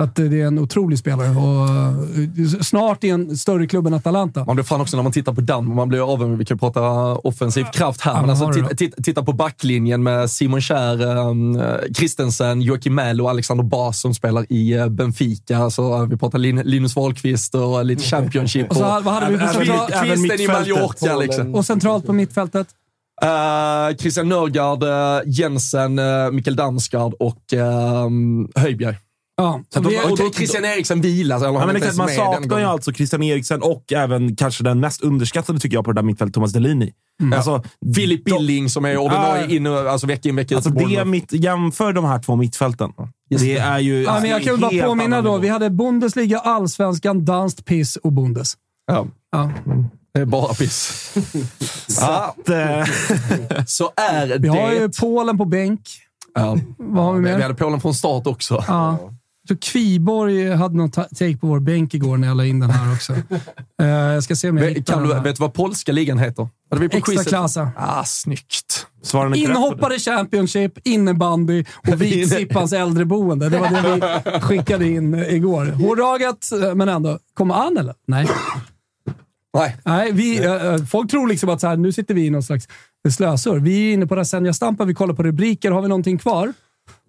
Så 0.00 0.04
att 0.04 0.18
eh, 0.18 0.24
det 0.24 0.40
är 0.40 0.46
en 0.46 0.58
otrolig 0.58 0.98
spelare 0.98 1.28
och 1.28 1.68
eh, 1.68 2.60
snart 2.62 3.04
i 3.04 3.08
en 3.10 3.36
större 3.36 3.66
klubb 3.66 3.86
än 3.86 3.94
Atalanta. 3.94 4.44
Man 4.44 4.56
blir 4.56 4.64
fan 4.64 4.80
också 4.80 4.96
när 4.96 5.02
man 5.02 5.12
tittar 5.12 5.32
på 5.32 5.40
Danmark, 5.40 5.76
man 5.76 5.88
blir 5.88 6.12
avundsjuk. 6.12 6.40
Vi 6.40 6.44
kan 6.44 6.58
prata 6.58 6.80
offensiv 7.14 7.64
kraft 7.72 8.00
här, 8.00 8.14
Ja, 8.14 8.20
men 8.20 8.30
alltså, 8.30 8.74
titta, 8.76 9.02
titta, 9.02 9.22
på 9.22 9.32
backlinjen 9.32 10.02
med 10.02 10.30
Simon 10.30 10.60
Kjär, 10.60 11.16
um, 11.16 11.62
Christensen, 11.94 12.62
Joakim 12.62 12.94
Mähl 12.94 13.20
och 13.20 13.30
Alexander 13.30 13.64
Bas 13.64 14.00
som 14.00 14.14
spelar 14.14 14.46
i 14.48 14.72
eh, 14.72 14.88
Benfica. 14.88 15.58
Alltså, 15.58 15.82
eh, 15.82 16.06
vi 16.06 16.16
pratar 16.16 16.38
Lin, 16.38 16.62
Linus 16.64 16.96
Wahlqvist 16.96 17.54
och 17.54 17.84
lite 17.84 18.02
Championship. 18.02 18.70
Och 18.70 18.76
så 18.76 18.82
vad 18.82 19.04
hade 19.04 19.32
vi 19.32 19.38
på 19.38 19.44
Även- 19.44 19.54
central- 19.54 19.90
även 19.92 20.16
Kvisten 20.16 20.40
i. 20.40 20.48
Mallorca. 20.48 21.16
Liksom. 21.16 21.54
Och 21.54 21.66
centralt 21.66 22.06
på 22.06 22.12
mittfältet? 22.12 22.66
Uh, 23.24 23.96
Christian 23.96 24.28
Nörgaard, 24.28 24.82
uh, 24.82 25.20
Jensen, 25.26 25.98
uh, 25.98 26.30
Mikael 26.30 26.56
Damsgaard 26.56 27.14
och 27.18 27.52
um, 28.06 28.48
Höjbjerg. 28.54 28.96
Ja, 29.42 29.60
Så 29.74 29.80
vi- 29.80 29.98
Och, 29.98 30.26
och 30.26 30.34
Christian 30.34 30.64
Eriksen 30.64 31.00
vilas. 31.00 31.42
Eller 31.42 31.52
Ja, 31.60 31.66
men 31.66 31.76
exakt, 31.76 31.96
man 31.96 32.08
ens 32.08 32.18
med 32.20 32.26
den 32.28 32.34
saknar 32.42 32.58
ju 32.58 32.64
alltså 32.64 32.92
Christian 32.92 33.22
Eriksen 33.22 33.62
och 33.62 33.92
även 33.92 34.36
kanske 34.36 34.64
den 34.64 34.80
mest 34.80 35.02
underskattade 35.02 35.58
tycker 35.60 35.76
jag 35.76 35.84
på 35.84 35.92
det 35.92 35.98
där 35.98 36.02
mittfältet, 36.06 36.34
Thomas 36.34 36.52
Delini. 36.52 36.92
Alltså, 37.36 37.62
Filip 37.96 38.24
Billing 38.24 38.68
som 38.70 38.84
är 38.84 38.96
ordinarie 38.96 39.42
Ja. 39.48 39.50
in, 39.56 39.66
alltså 39.66 40.06
vecka 40.06 40.28
in 40.28 40.36
vecka 40.36 40.54
ut. 40.54 40.66
Alltså 40.66 40.70
det 40.88 41.04
mitt, 41.04 41.32
jämför 41.32 41.92
de 41.92 42.04
här 42.04 42.18
två 42.18 42.36
mittfälten. 42.36 42.90
Det 43.30 43.58
är 43.58 43.78
ju... 43.78 44.02
Ja, 44.02 44.10
alltså, 44.10 44.22
men 44.22 44.30
jag 44.30 44.40
det 44.40 44.44
är 44.44 44.46
kan 44.46 44.60
väl 44.60 44.78
bara 44.80 44.88
påminna 44.88 45.22
då. 45.22 45.38
Vi 45.38 45.48
hade 45.48 45.70
Bundesliga, 45.70 46.38
Allsvenskan, 46.38 47.24
danskt 47.24 47.64
piss 47.64 47.96
och 47.96 48.12
Bundes. 48.12 48.54
Ja, 48.86 49.06
Ja. 49.32 49.50
det 50.14 50.20
är 50.20 50.24
bara 50.24 50.54
piss. 50.54 51.12
ja, 52.00 52.34
Att, 52.38 52.48
eh, 52.48 52.84
så 53.66 53.90
är 53.96 54.38
Vi 54.38 54.48
har 54.48 54.70
det. 54.70 54.76
ju 54.76 54.88
Polen 55.00 55.38
på 55.38 55.44
bänk. 55.44 55.80
Ja. 56.34 56.56
Vad 56.78 57.04
har 57.04 57.12
vi 57.12 57.18
Vi 57.18 57.24
mer? 57.24 57.42
hade 57.42 57.54
Polen 57.54 57.80
från 57.80 57.94
start 57.94 58.26
också. 58.26 58.64
Ja. 58.68 58.98
Så 59.50 59.56
Kviborg 59.56 60.50
hade 60.54 60.76
någon 60.76 60.90
ta- 60.90 61.04
take 61.04 61.36
på 61.36 61.46
vår 61.46 61.60
bänk 61.60 61.94
igår 61.94 62.16
när 62.16 62.28
jag 62.28 62.36
la 62.36 62.44
in 62.44 62.60
den 62.60 62.70
här 62.70 62.92
också. 62.94 63.12
Eh, 63.82 63.86
jag 63.88 64.24
ska 64.24 64.36
se 64.36 64.50
om 64.50 64.56
jag 64.58 64.70
hittar 64.70 64.94
kan 64.94 65.08
du, 65.08 65.14
vet 65.14 65.36
du 65.36 65.40
vad 65.40 65.54
polska 65.54 65.92
ligan 65.92 66.18
heter? 66.18 66.48
Hade 66.70 66.82
vi 66.82 66.88
på 66.88 66.96
Extra 66.96 67.24
klassa. 67.24 67.70
Ah, 67.76 68.04
snyggt. 68.04 68.86
det. 69.30 69.38
Inhoppare 69.38 69.98
Championship, 69.98 70.78
innebandy 70.84 71.64
och 71.88 72.00
Viksippans 72.02 72.72
äldreboende. 72.72 73.48
Det 73.48 73.58
var 73.58 73.68
det 73.70 74.22
vi 74.34 74.40
skickade 74.40 74.88
in 74.88 75.14
igår. 75.14 75.64
Hårdraget, 75.66 76.52
eh, 76.52 76.74
men 76.74 76.88
ändå. 76.88 77.18
Kommer 77.34 77.54
an 77.54 77.76
eller? 77.76 77.94
Nej. 78.06 78.28
Nej. 79.54 79.76
Nej, 79.84 80.12
vi, 80.12 80.44
eh, 80.44 80.76
folk 80.90 81.10
tror 81.10 81.28
liksom 81.28 81.48
att 81.48 81.60
så 81.60 81.66
här, 81.68 81.76
nu 81.76 81.92
sitter 81.92 82.14
vi 82.14 82.26
i 82.26 82.30
någon 82.30 82.42
slags 82.42 82.68
slösor. 83.08 83.58
Vi 83.58 83.88
är 83.90 83.94
inne 83.94 84.06
på 84.06 84.16
Rasenja 84.16 84.52
Stampa, 84.52 84.84
vi 84.84 84.94
kollar 84.94 85.14
på 85.14 85.22
rubriker. 85.22 85.70
Har 85.70 85.82
vi 85.82 85.88
någonting 85.88 86.18
kvar? 86.18 86.52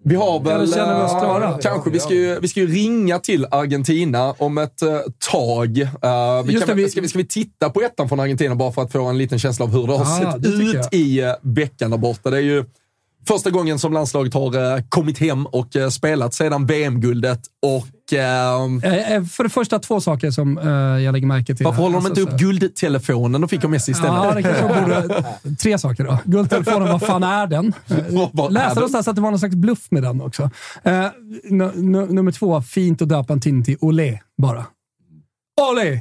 Vi 0.04 0.14
har 0.14 0.40
väl... 0.40 0.72
Känner 0.72 1.04
oss 1.04 1.12
eh, 1.12 1.18
klara? 1.18 1.58
Kanske. 1.62 1.90
Vi 1.90 2.00
ska, 2.00 2.14
ju, 2.14 2.40
vi 2.40 2.48
ska 2.48 2.60
ju 2.60 2.66
ringa 2.66 3.18
till 3.18 3.46
Argentina 3.50 4.34
om 4.38 4.58
ett 4.58 4.82
eh, 4.82 4.98
tag. 5.32 5.78
Eh, 5.80 6.42
vi 6.44 6.52
Just 6.52 6.66
kan, 6.66 6.76
det, 6.76 6.82
vi- 6.82 6.90
ska, 6.90 7.00
vi, 7.00 7.08
ska 7.08 7.18
vi 7.18 7.26
titta 7.26 7.70
på 7.70 7.80
ettan 7.82 8.08
från 8.08 8.20
Argentina 8.20 8.54
bara 8.54 8.72
för 8.72 8.82
att 8.82 8.92
få 8.92 9.02
en 9.04 9.18
liten 9.18 9.38
känsla 9.38 9.64
av 9.64 9.72
hur 9.72 9.86
det 9.86 9.92
har 9.92 10.22
Ja, 10.22 10.32
sett 10.32 10.42
det 10.42 10.48
ut 10.48 10.88
i 10.94 11.20
eh, 11.20 11.32
veckan 11.42 11.90
där 11.90 11.98
borta? 11.98 12.30
Det 12.30 12.36
är 12.36 12.40
ju 12.40 12.64
Första 13.28 13.50
gången 13.50 13.78
som 13.78 13.92
landslaget 13.92 14.34
har 14.34 14.76
eh, 14.76 14.82
kommit 14.88 15.18
hem 15.18 15.46
och 15.46 15.76
eh, 15.76 15.88
spelat 15.88 16.34
sedan 16.34 16.66
VM-guldet. 16.66 17.40
Och 17.66 17.86
Eh, 18.12 18.54
eh, 19.14 19.24
För 19.24 19.42
det 19.44 19.50
första, 19.50 19.78
två 19.78 20.00
saker 20.00 20.30
som 20.30 20.58
eh, 20.58 20.68
jag 21.04 21.12
lägger 21.12 21.26
märke 21.26 21.54
till. 21.54 21.64
varför 21.66 21.82
håller 21.82 21.94
de 21.96 22.06
inte 22.06 22.20
Alltså, 22.20 22.34
upp 22.34 22.40
så- 22.40 22.46
guldtelefonen? 22.46 23.40
De 23.40 23.48
fick 23.48 23.64
av 23.64 23.70
Messi 23.70 23.90
istället. 23.92 24.12
Ja, 24.14 24.34
det 24.34 24.42
kanske 24.42 24.62
borde... 24.80 25.24
Tre 25.62 25.78
saker 25.78 26.04
då. 26.04 26.18
Guldtelefonen, 26.24 26.88
vad 26.88 27.02
fan 27.02 27.22
är 27.22 27.46
den? 27.46 27.72
Läste 28.50 28.74
någonstans 28.74 29.08
att 29.08 29.14
det 29.16 29.22
var 29.22 29.30
någon 29.30 29.38
slags 29.38 29.54
bluff 29.54 29.86
med 29.90 30.02
den 30.02 30.20
också. 30.20 30.50
Eh, 30.82 31.06
nu- 31.44 31.72
nu- 31.74 32.06
nummer 32.12 32.32
två, 32.32 32.62
fint 32.62 33.02
att 33.02 33.08
döpa 33.08 33.32
en 33.32 33.40
tidning 33.40 33.64
till 33.64 33.76
Olé 33.80 34.18
bara. 34.42 34.66
Olé! 35.72 36.00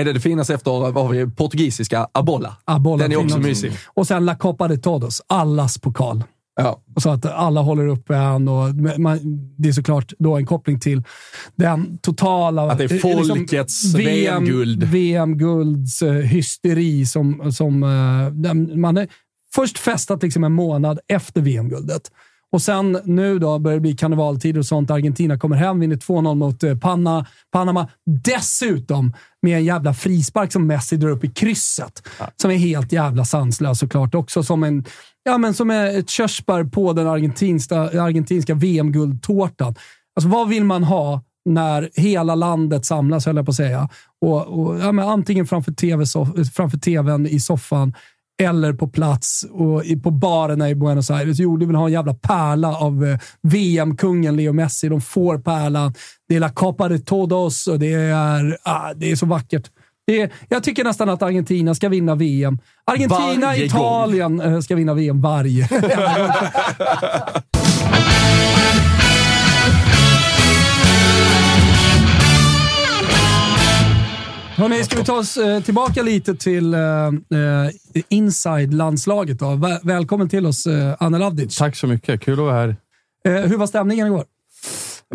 Är 0.00 0.04
det 0.04 0.12
det 0.12 0.20
finaste 0.20 0.54
efter, 0.54 0.70
vad 0.70 0.94
har 1.06 1.08
vi, 1.08 1.26
portugisiska 1.30 2.08
abola? 2.12 2.56
Bollen, 2.80 3.10
Den 3.10 3.20
är 3.20 3.24
också 3.24 3.38
mysig. 3.38 3.72
Och 3.86 4.06
sen 4.06 4.24
La 4.24 4.36
Copa 4.36 4.68
de 4.68 4.76
Todos, 4.76 5.22
allas 5.26 5.78
pokal. 5.78 6.24
Ja. 6.56 6.82
Och 6.96 7.02
så 7.02 7.10
att 7.10 7.26
alla 7.26 7.60
håller 7.60 7.86
uppe 7.86 8.16
en 8.16 8.48
och 8.48 8.74
man, 8.98 9.18
det 9.58 9.68
är 9.68 9.72
såklart 9.72 10.12
då 10.18 10.36
en 10.36 10.46
koppling 10.46 10.80
till 10.80 11.02
den 11.56 11.98
totala... 11.98 12.70
Att 12.70 12.78
det 12.78 12.84
är 12.84 13.06
eh, 13.06 13.16
liksom 13.16 13.36
folkets 13.36 13.94
VM-guld. 13.94 14.84
VM-gulds 14.84 16.02
eh, 16.02 16.12
hysteri 16.12 17.06
som, 17.06 17.52
som 17.52 17.82
eh, 17.82 18.54
man 18.76 18.96
är 18.96 19.08
först 19.54 19.78
festat 19.78 20.22
liksom 20.22 20.44
en 20.44 20.52
månad 20.52 20.98
efter 21.08 21.40
VM-guldet. 21.40 22.10
Och 22.54 22.62
sen 22.62 22.98
nu 23.04 23.38
då 23.38 23.58
börjar 23.58 23.76
det 23.76 23.80
bli 23.80 23.96
karnevaltider 23.96 24.58
och 24.58 24.66
sånt. 24.66 24.90
Argentina 24.90 25.38
kommer 25.38 25.56
hem, 25.56 25.80
vinner 25.80 25.96
2-0 25.96 26.34
mot 26.34 26.62
eh, 26.62 26.78
Panna, 26.78 27.26
Panama. 27.52 27.88
Dessutom 28.24 29.14
med 29.42 29.56
en 29.56 29.64
jävla 29.64 29.94
frispark 29.94 30.52
som 30.52 30.66
Messi 30.66 30.96
drar 30.96 31.08
upp 31.08 31.24
i 31.24 31.28
krysset. 31.28 32.08
Som 32.36 32.50
är 32.50 32.56
helt 32.56 32.92
jävla 32.92 33.24
sanslös 33.24 33.78
såklart. 33.78 34.14
Också 34.14 34.42
som 34.42 34.64
en 34.64 34.84
Ja, 35.22 35.38
men 35.38 35.54
som 35.54 35.70
är 35.70 35.98
ett 35.98 36.10
körsbär 36.10 36.64
på 36.64 36.92
den 36.92 37.06
argentinska, 37.06 37.78
argentinska 37.78 38.54
VM-guldtårtan. 38.54 39.74
Alltså, 40.16 40.28
vad 40.28 40.48
vill 40.48 40.64
man 40.64 40.84
ha 40.84 41.22
när 41.44 41.90
hela 41.94 42.34
landet 42.34 42.84
samlas, 42.84 43.26
höll 43.26 43.36
jag 43.36 43.46
på 43.46 43.50
att 43.50 43.56
säga. 43.56 43.88
Och, 44.20 44.46
och, 44.46 44.78
ja, 44.78 44.92
men 44.92 45.08
antingen 45.08 45.46
framför, 45.46 45.72
TV, 45.72 46.04
framför 46.54 46.78
tvn 46.78 47.26
i 47.26 47.40
soffan 47.40 47.94
eller 48.42 48.72
på 48.72 48.88
plats 48.88 49.44
och 49.50 49.82
på 50.02 50.10
barerna 50.10 50.70
i 50.70 50.74
Buenos 50.74 51.10
Aires. 51.10 51.38
Jo, 51.38 51.56
du 51.56 51.66
vill 51.66 51.76
ha 51.76 51.86
en 51.86 51.92
jävla 51.92 52.14
pärla 52.14 52.76
av 52.76 53.04
eh, 53.04 53.18
VM-kungen 53.42 54.36
Leo 54.36 54.52
Messi. 54.52 54.88
De 54.88 55.00
får 55.00 55.38
pärlan. 55.38 55.94
Det 56.28 56.36
är 56.36 56.40
La 56.40 56.48
Copa 56.48 56.88
de 56.88 56.98
Todos 56.98 57.66
och 57.66 57.78
det 57.78 57.92
är, 57.92 58.58
ah, 58.62 58.94
det 58.94 59.10
är 59.10 59.16
så 59.16 59.26
vackert. 59.26 59.70
Det 60.06 60.20
är, 60.20 60.32
jag 60.48 60.64
tycker 60.64 60.84
nästan 60.84 61.08
att 61.08 61.22
Argentina 61.22 61.74
ska 61.74 61.88
vinna 61.88 62.14
VM. 62.14 62.58
Argentina, 62.84 63.46
Varje 63.46 63.64
Italien 63.64 64.40
eh, 64.40 64.60
ska 64.60 64.74
vinna 64.76 64.94
VM 64.94 65.20
varje. 65.20 65.68
Hörrni, 74.56 74.84
ska 74.84 74.96
vi 74.96 75.04
ta 75.04 75.18
oss 75.18 75.36
eh, 75.36 75.62
tillbaka 75.62 76.02
lite 76.02 76.34
till 76.34 76.74
eh, 76.74 76.80
eh, 76.80 77.70
inside-landslaget 78.08 79.38
välkommen 79.82 80.28
till 80.28 80.46
oss, 80.46 80.66
eh, 80.66 80.94
Anne 81.00 81.18
Lavdic. 81.18 81.56
Tack 81.56 81.76
så 81.76 81.86
mycket. 81.86 82.20
Kul 82.20 82.32
att 82.32 82.38
vara 82.38 82.54
här. 82.54 82.76
Eh, 83.24 83.32
hur 83.32 83.56
var 83.56 83.66
stämningen 83.66 84.06
igår? 84.06 84.24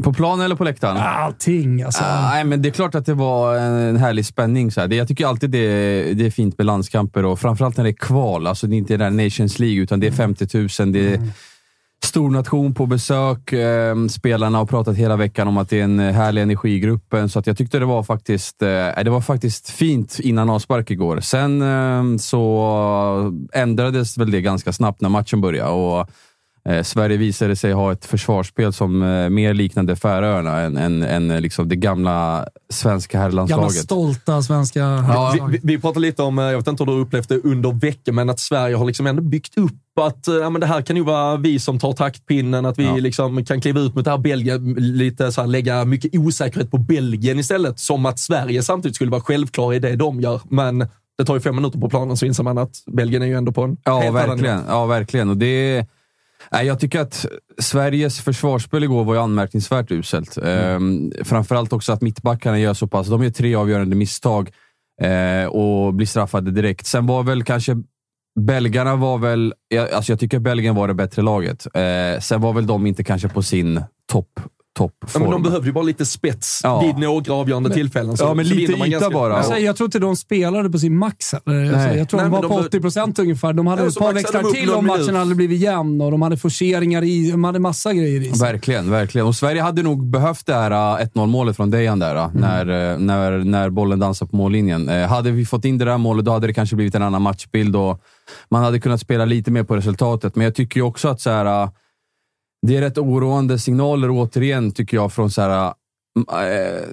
På 0.03 0.13
plan 0.13 0.41
eller 0.41 0.55
på 0.55 0.63
läktaren? 0.63 0.97
Allting 0.97 1.81
alltså. 1.83 2.03
Ah, 2.03 2.29
nej, 2.29 2.43
men 2.43 2.61
det 2.61 2.69
är 2.69 2.71
klart 2.71 2.95
att 2.95 3.05
det 3.05 3.13
var 3.13 3.55
en 3.55 3.97
härlig 3.97 4.25
spänning. 4.25 4.71
Så 4.71 4.81
här. 4.81 4.93
Jag 4.93 5.07
tycker 5.07 5.25
alltid 5.25 5.49
det 5.49 5.57
är, 5.57 6.13
det 6.13 6.25
är 6.25 6.31
fint 6.31 6.57
med 6.57 6.65
landskamper 6.65 7.25
och 7.25 7.39
framförallt 7.39 7.77
när 7.77 7.83
det 7.83 7.89
är 7.89 7.93
kval. 7.93 8.47
Alltså 8.47 8.67
det 8.67 8.75
är 8.75 8.77
inte 8.77 9.09
Nations 9.09 9.59
League, 9.59 9.81
utan 9.81 9.99
det 9.99 10.07
är 10.07 10.11
50 10.11 10.57
000. 10.83 10.91
Det 10.91 11.13
är 11.13 11.19
stor 12.05 12.29
nation 12.29 12.73
på 12.73 12.85
besök. 12.85 13.53
Eh, 13.53 14.07
spelarna 14.07 14.57
har 14.57 14.65
pratat 14.65 14.95
hela 14.97 15.15
veckan 15.15 15.47
om 15.47 15.57
att 15.57 15.69
det 15.69 15.79
är 15.79 15.83
en 15.83 15.99
eh, 15.99 16.13
härlig 16.13 16.41
energi 16.41 16.69
i 16.69 16.79
gruppen. 16.79 17.29
Så 17.29 17.39
att 17.39 17.47
jag 17.47 17.57
tyckte 17.57 17.79
det 17.79 17.85
var 17.85 18.03
faktiskt, 18.03 18.61
eh, 18.61 19.03
det 19.03 19.09
var 19.09 19.21
faktiskt 19.21 19.69
fint 19.69 20.19
innan 20.19 20.49
avspark 20.49 20.91
igår. 20.91 21.19
Sen 21.19 21.61
ehm, 21.61 22.13
eh, 22.13 22.17
så 22.17 23.33
ändrades 23.53 24.17
väl 24.17 24.31
det 24.31 24.41
ganska 24.41 24.73
snabbt 24.73 25.01
när 25.01 25.09
matchen 25.09 25.41
började. 25.41 25.71
Och, 25.71 26.09
Eh, 26.69 26.83
Sverige 26.83 27.17
visade 27.17 27.55
sig 27.55 27.71
ha 27.73 27.91
ett 27.91 28.05
försvarsspel 28.05 28.73
som 28.73 29.01
eh, 29.03 29.29
mer 29.29 29.53
liknade 29.53 29.95
Färöarna 29.95 30.59
än, 30.59 30.77
än, 30.77 31.03
än 31.03 31.31
eh, 31.31 31.41
liksom 31.41 31.69
det 31.69 31.75
gamla 31.75 32.47
svenska 32.73 33.17
Gamla 33.17 33.23
herrlandslaget. 33.25 33.73
stolta 33.73 34.41
svenska 34.41 34.79
Ja, 34.79 35.35
Vi, 35.49 35.57
vi, 35.57 35.59
vi 35.63 35.81
pratade 35.81 35.99
lite 36.05 36.23
om, 36.23 36.39
eh, 36.39 36.45
jag 36.45 36.57
vet 36.57 36.67
inte 36.67 36.83
hur 36.83 36.85
du 36.85 36.93
har 36.93 36.99
upplevt 36.99 37.29
det 37.29 37.37
under 37.43 37.71
veckan, 37.71 38.15
men 38.15 38.29
att 38.29 38.39
Sverige 38.39 38.75
har 38.75 38.85
liksom 38.85 39.07
ändå 39.07 39.21
byggt 39.21 39.57
upp 39.57 39.71
att 40.01 40.27
eh, 40.27 40.33
ja, 40.35 40.49
men 40.49 40.61
det 40.61 40.67
här 40.67 40.81
kan 40.81 40.95
ju 40.95 41.03
vara 41.03 41.37
vi 41.37 41.59
som 41.59 41.79
tar 41.79 41.93
taktpinnen, 41.93 42.65
att 42.65 42.79
vi 42.79 42.83
Ja. 42.85 42.95
liksom 42.95 43.45
kan 43.45 43.61
kliva 43.61 43.79
ut 43.79 43.95
mot 43.95 44.05
det 44.05 44.11
här 44.11 44.17
Belgien, 44.17 44.73
lite 44.73 45.31
så 45.31 45.41
här, 45.41 45.47
lägga 45.47 45.85
mycket 45.85 46.15
osäkerhet 46.15 46.71
på 46.71 46.77
Belgien 46.77 47.39
istället. 47.39 47.79
Som 47.79 48.05
att 48.05 48.19
Sverige 48.19 48.63
samtidigt 48.63 48.95
skulle 48.95 49.11
vara 49.11 49.21
självklara 49.21 49.75
i 49.75 49.79
det 49.79 49.95
de 49.95 50.21
gör. 50.21 50.41
Men 50.49 50.79
det 51.17 51.25
tar 51.25 51.33
ju 51.35 51.41
fem 51.41 51.55
minuter 51.55 51.79
på 51.79 51.89
planen 51.89 52.17
så 52.17 52.25
inser 52.25 52.43
man 52.43 52.57
att 52.57 52.83
Belgien 52.85 53.21
är 53.21 53.27
ju 53.27 53.33
ändå 53.37 53.51
på 53.51 53.63
en 53.63 53.77
Ja, 53.83 53.99
helt 53.99 54.15
annan 54.15 54.29
verkligen. 54.29 54.55
nivå. 54.57 54.67
Ja, 54.69 54.85
verkligen. 54.85 55.29
Och 55.29 55.37
det, 55.37 55.85
nej, 56.51 56.67
jag 56.67 56.79
tycker 56.79 56.99
att 56.99 57.25
Sveriges 57.57 58.21
försvarsspel 58.21 58.83
igår 58.83 59.03
var 59.03 59.13
ju 59.13 59.19
anmärkningsvärt 59.19 59.91
uselt. 59.91 60.37
Ehm, 60.37 61.11
framförallt 61.23 61.73
också 61.73 61.93
att 61.93 62.01
mittbackarna 62.01 62.59
gör 62.59 62.73
så 62.73 62.87
pass... 62.87 63.07
De 63.07 63.23
gör 63.23 63.31
tre 63.31 63.55
avgörande 63.55 63.95
misstag 63.95 64.51
eh, 65.01 65.45
och 65.45 65.93
blir 65.93 66.07
straffade 66.07 66.51
direkt. 66.51 66.85
Sen 66.85 67.05
var 67.05 67.23
väl 67.23 67.43
kanske... 67.43 67.77
Belgarna 68.39 68.95
var 68.95 69.17
väl... 69.17 69.53
Jag, 69.67 69.91
alltså 69.91 70.11
jag 70.11 70.19
tycker 70.19 70.39
Belgien 70.39 70.75
var 70.75 70.87
det 70.87 70.93
bättre 70.93 71.21
laget. 71.21 71.67
Eh, 71.73 72.19
sen 72.19 72.41
var 72.41 72.53
väl 72.53 72.67
de 72.67 72.87
inte 72.87 73.03
kanske 73.03 73.27
på 73.29 73.43
sin 73.43 73.81
topp 74.11 74.39
Ja, 74.79 74.89
toppform. 75.01 75.23
men 75.23 75.31
de 75.31 75.43
behövde 75.43 75.67
ju 75.67 75.73
bara 75.73 75.83
lite 75.83 76.05
spets 76.05 76.61
Ja. 76.63 76.81
vid 76.81 76.97
några 76.97 77.33
avgörande 77.33 77.69
tillfällen. 77.73 78.17
Så, 78.17 78.23
Ja, 78.23 78.33
men 78.33 78.45
så 78.45 78.53
lite 78.53 78.73
yta 78.73 78.87
ganska- 78.87 79.09
bara. 79.09 79.33
Ja. 79.33 79.37
Alltså, 79.37 79.57
jag 79.57 79.75
tror 79.75 79.85
inte 79.87 79.99
de 79.99 80.15
spelade 80.15 80.69
på 80.69 80.79
sin 80.79 80.97
max. 80.97 81.33
Eller? 81.33 81.63
Alltså, 81.63 81.77
Nej. 81.77 81.97
jag 81.97 82.09
tror 82.09 82.17
Nej, 82.19 82.25
de 82.25 82.31
men 82.31 82.41
var 82.41 82.49
på 82.49 82.61
de- 82.61 82.65
80 82.67 82.79
procent 82.81 83.19
ungefär. 83.19 83.53
De 83.53 83.67
hade 83.67 83.81
Ja, 83.81 83.87
ett 83.87 83.95
par 83.99 84.13
växlar 84.13 84.43
till 84.43 84.69
om 84.73 84.85
matchen 84.85 85.15
hade 85.15 85.35
blivit 85.35 85.59
jämn 85.61 86.01
och 86.01 86.11
de 86.11 86.21
hade 86.21 86.37
forceringar 86.37 87.03
i. 87.03 87.31
De 87.31 87.43
hade 87.43 87.59
massa 87.59 87.93
grejer 87.93 88.21
i 88.21 88.29
sig. 88.31 88.39
Verkligen, 88.51 88.91
verkligen. 88.91 89.27
Och 89.27 89.35
Sverige 89.35 89.61
hade 89.61 89.83
nog 89.83 90.09
behövt 90.09 90.45
det 90.45 90.53
här 90.53 90.71
äh, 91.01 91.05
1-0 91.05 91.25
målet 91.27 91.55
från 91.55 91.71
Dejan 91.71 91.99
där, 91.99 92.15
äh, 92.15 92.29
när, 92.33 92.91
äh, 92.93 92.97
när, 92.99 93.31
när 93.37 93.69
bollen 93.69 93.99
dansar 93.99 94.25
på 94.25 94.35
mållinjen. 94.35 94.89
Eh, 94.89 95.07
Hade 95.07 95.31
vi 95.31 95.45
fått 95.45 95.65
in 95.65 95.77
det 95.77 95.85
där 95.85 95.97
målet, 95.97 96.25
då 96.25 96.31
hade 96.31 96.47
det 96.47 96.53
kanske 96.53 96.75
blivit 96.75 96.95
en 96.95 97.03
annan 97.03 97.21
matchbild 97.21 97.75
och 97.75 98.01
man 98.51 98.63
hade 98.63 98.79
kunnat 98.79 98.99
spela 99.01 99.25
lite 99.25 99.51
mer 99.51 99.63
på 99.63 99.75
resultatet. 99.75 100.35
Men 100.35 100.43
jag 100.43 100.55
tycker 100.55 100.79
ju 100.79 100.83
också 100.85 101.07
att 101.07 101.21
så 101.21 101.29
här, 101.29 101.69
det 102.67 102.77
är 102.77 102.81
rätt 102.81 102.97
oroande 102.97 103.59
signaler 103.59 104.09
återigen, 104.11 104.71
tycker 104.71 104.97
jag, 104.97 105.13
från 105.13 105.31
så 105.31 105.41
här, 105.41 105.73
äh, 106.17 106.87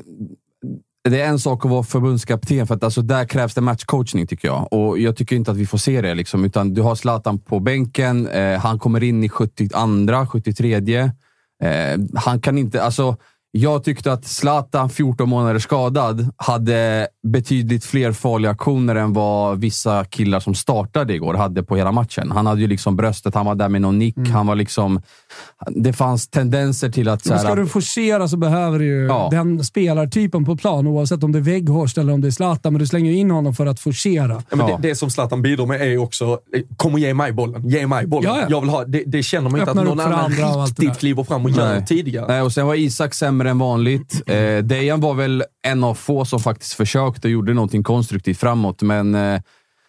det 1.09 1.21
är 1.21 1.29
en 1.29 1.39
sak 1.39 1.65
att 1.65 1.71
vara 1.71 1.83
förbundskapten, 1.83 2.67
för 2.67 2.75
att 2.75 2.85
alltså, 2.85 3.03
där 3.03 3.25
krävs 3.25 3.55
det 3.55 3.61
matchcoachning 3.61 4.27
tycker 4.27 4.49
jag. 4.49 4.73
Och 4.73 4.99
Jag 4.99 5.17
tycker 5.17 5.37
inte 5.37 5.51
att 5.51 5.57
vi 5.57 5.67
får 5.67 5.79
se 5.79 6.01
det. 6.01 6.15
Liksom, 6.15 6.45
utan 6.45 6.75
du 6.75 6.83
har 6.83 6.95
Zlatan 6.95 7.39
på 7.39 7.61
bänken, 7.61 8.27
eh, 8.27 8.59
han 8.59 8.79
kommer 8.79 9.03
in 9.03 9.25
i 9.25 9.29
72, 9.29 10.27
73. 10.33 10.99
Eh, 11.63 11.99
han 12.15 12.41
kan 12.41 12.59
inte... 12.59 12.83
Alltså, 12.83 13.17
jag 13.57 13.85
tyckte 13.85 14.13
att 14.13 14.25
Zlatan, 14.27 14.91
14 14.91 15.29
månader 15.29 15.59
skadad, 15.59 16.29
hade 16.37 17.09
betydligt 17.27 17.85
fler 17.85 18.13
farliga 18.13 18.51
aktioner 18.51 18.95
än 18.95 19.13
vad 19.13 19.59
vissa 19.61 20.05
killar 20.05 20.41
som 20.41 20.55
startade 20.55 21.15
igår 21.15 21.35
hade 21.35 21.63
på 21.63 21.77
hela 21.77 21.93
matchen. 21.93 22.31
Han 22.31 22.47
hade 22.47 22.61
ju 22.61 22.67
liksom 22.67 22.97
bröstet, 22.97 23.35
han 23.35 23.47
var 23.47 23.55
där 23.55 23.69
med 23.69 23.83
någon 23.83 23.99
nick. 23.99 24.17
Han 24.33 24.47
var 24.47 24.55
liksom... 24.55 25.03
Det 25.71 25.93
fanns 25.93 26.29
tendenser 26.29 26.91
till 26.91 27.09
att... 27.09 27.23
Så 27.23 27.29
Men 27.29 27.39
här, 27.39 27.45
ska 27.45 27.55
du 27.55 27.67
forcera 27.67 28.29
så 28.29 28.37
behöver 28.37 28.79
du 28.79 28.85
ju 28.85 29.07
Ja. 29.07 29.29
den 29.31 29.65
spelartypen 29.65 30.45
på 30.45 30.57
plan, 30.57 30.87
oavsett 30.87 31.23
om 31.25 31.33
det 31.33 31.39
är 31.39 31.43
Weghorst 31.43 31.99
eller 31.99 32.13
om 32.13 32.21
det 32.21 32.29
är 32.29 32.31
Zlatan. 32.31 32.73
Men 32.73 32.81
du 32.81 32.87
slänger 32.87 33.13
in 33.13 33.31
honom 33.31 33.55
för 33.55 33.67
att 33.67 33.81
forcera. 33.81 34.43
Ja, 34.51 34.57
men 34.57 34.69
Ja. 34.69 34.79
det, 34.83 34.89
det 34.89 34.95
som 34.95 35.11
Zlatan 35.11 35.43
bidrar 35.43 35.67
med 35.67 35.81
är 35.81 35.85
ju 35.87 35.99
också, 35.99 36.39
kom 36.77 36.93
och 36.95 37.01
ge 37.01 37.15
mig 37.15 37.33
bollen. 37.33 37.69
Ge 37.69 37.87
mig 37.87 38.07
bollen. 38.07 38.31
Ja, 38.35 38.41
ja. 38.41 38.47
Jag 38.51 38.61
vill 38.61 38.71
ha, 38.71 38.85
det, 38.85 39.03
det 39.07 39.23
känner 39.23 39.51
man 39.51 39.61
inte 39.61 39.71
att 39.71 39.77
någon 39.77 40.01
annan 40.01 40.31
riktigt 40.67 40.99
kliver 40.99 41.25
fram 41.25 41.45
och 41.45 41.51
gör 41.51 41.75
Nej. 41.75 41.87
tidigare. 41.87 42.27
Nej, 42.29 42.43
och 42.43 42.53
sen 42.53 42.67
var 42.67 42.75
Isak 42.75 43.15
sämre 43.15 43.46
än 43.47 43.59
vanligt. 43.59 44.23
Eh, 44.37 44.59
Dejan 44.59 45.01
var 45.01 45.15
väl 45.15 45.45
en 45.67 45.85
av 45.85 45.95
få 45.95 46.25
som 46.25 46.41
faktiskt 46.41 46.73
försökte 46.73 47.29
och 47.29 47.33
gjorde 47.33 47.55
någonting 47.55 47.83
konstruktivt 47.83 48.39
framåt, 48.39 48.83
men 48.83 49.15
eh, 49.15 49.41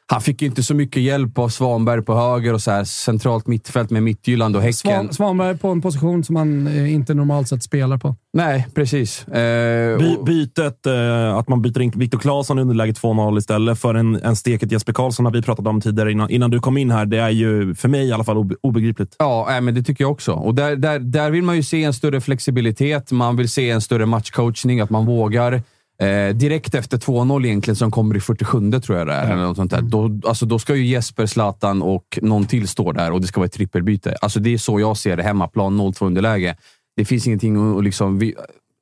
han 0.10 0.22
fick 0.22 0.42
ju 0.42 0.48
inte 0.48 0.64
så 0.64 0.74
mycket 0.74 1.02
hjälp 1.02 1.38
av 1.38 1.50
Svanberg 1.50 2.02
på 2.02 2.16
höger 2.16 2.54
och 2.54 2.62
så 2.62 2.72
här 2.72 2.84
centralt 2.84 3.48
mittfält 3.48 3.90
med 3.90 4.04
Midtjylland 4.04 4.56
och 4.56 4.62
Häcken. 4.62 4.74
Svan, 4.74 5.14
Svanberg 5.14 5.58
på 5.58 5.68
en 5.68 5.82
position 5.82 6.24
som 6.24 6.36
han 6.36 6.68
eh, 6.68 6.94
inte 6.94 7.14
normalt 7.14 7.48
sett 7.48 7.64
spelar 7.64 7.98
på. 7.98 8.16
Nej, 8.34 8.68
precis. 8.76 9.28
Eh, 9.28 9.98
By, 9.98 10.18
bytet, 10.26 10.86
eh, 10.86 11.36
att 11.36 11.48
man 11.50 11.62
byter 11.62 11.82
in 11.82 11.92
Viktor 11.96 12.20
Claesson 12.20 12.60
i 12.60 12.62
underläge 12.62 12.92
2-0 12.92 13.38
istället 13.38 13.80
för 13.80 13.96
en, 13.96 14.16
en 14.16 14.36
steket 14.36 14.72
Jesper 14.72 14.94
Karlsson 14.94 15.26
har 15.26 15.34
vi 15.34 15.42
pratat 15.42 15.68
om 15.68 15.82
tidigare 15.82 16.12
innan, 16.12 16.30
innan 16.30 16.52
du 16.52 16.60
kom 16.60 16.78
in 16.78 16.92
här. 16.92 17.06
Det 17.06 17.18
är 17.18 17.30
ju 17.30 17.76
för 17.76 17.88
mig 17.88 18.08
i 18.08 18.12
alla 18.12 18.24
fall 18.24 18.38
obe, 18.38 18.56
obegripligt. 18.62 19.16
Ja, 19.20 19.46
nej, 19.50 19.62
men 19.62 19.76
det 19.76 19.84
tycker 19.84 20.04
jag 20.04 20.12
också. 20.12 20.32
Och 20.32 20.56
där, 20.56 20.76
där, 20.76 21.00
där 21.00 21.32
vill 21.32 21.44
man 21.44 21.56
ju 21.56 21.64
se 21.64 21.84
en 21.84 21.94
större 21.94 22.22
flexibilitet. 22.22 23.12
Man 23.12 23.36
vill 23.36 23.50
se 23.50 23.70
en 23.70 23.82
större 23.82 24.06
matchcoachning, 24.06 24.80
att 24.80 24.90
man 24.90 25.06
vågar 25.06 25.62
Eh, 26.00 26.36
direkt 26.36 26.76
efter 26.76 26.98
2-0 26.98 27.46
egentligen, 27.46 27.76
som 27.76 27.92
kommer 27.92 28.18
i 28.18 28.20
47 28.20 28.72
tror 28.72 28.98
jag 28.98 29.08
det 29.08 29.14
är. 29.14 29.32
Eller 29.32 29.44
något 29.44 29.56
sånt 29.56 29.72
där. 29.72 29.82
Då, 29.82 30.20
alltså, 30.28 30.46
då 30.46 30.60
ska 30.60 30.76
ju 30.76 30.86
Jesper, 30.86 31.26
Zlatan 31.26 31.82
och 31.82 32.20
någon 32.22 32.46
till 32.46 32.68
stå 32.68 32.92
där 32.92 33.12
och 33.12 33.22
det 33.22 33.28
ska 33.28 33.40
vara 33.40 33.46
ett 33.46 33.54
trippelbyte. 33.54 34.16
Alltså, 34.22 34.40
det 34.40 34.54
är 34.54 34.58
så 34.58 34.80
jag 34.80 34.98
ser 34.98 35.18
det. 35.18 35.24
Hemmaplan, 35.24 35.82
0-2 35.82 36.06
underläge. 36.06 36.56
Det 36.96 37.06
finns 37.06 37.28
ingenting 37.28 37.78
att... 37.78 37.84
Liksom, 37.84 38.20
vi, 38.20 38.36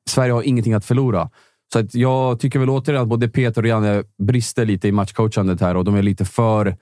Sverige 0.10 0.34
har 0.34 0.42
ingenting 0.44 0.74
att 0.74 0.86
förlora. 0.86 1.30
Så 1.74 1.80
att 1.80 1.96
jag 1.96 2.40
tycker 2.40 2.60
väl 2.60 2.70
återigen 2.70 3.02
att 3.02 3.08
både 3.08 3.30
Peter 3.30 3.62
och 3.62 3.68
Janne 3.68 4.04
brister 4.24 4.66
lite 4.66 4.88
i 4.88 4.92
matchcoachandet 4.92 5.62
här 5.62 5.78
och 5.78 5.86
de 5.86 5.96
är 5.96 6.04
lite 6.04 6.26
för, 6.26 6.76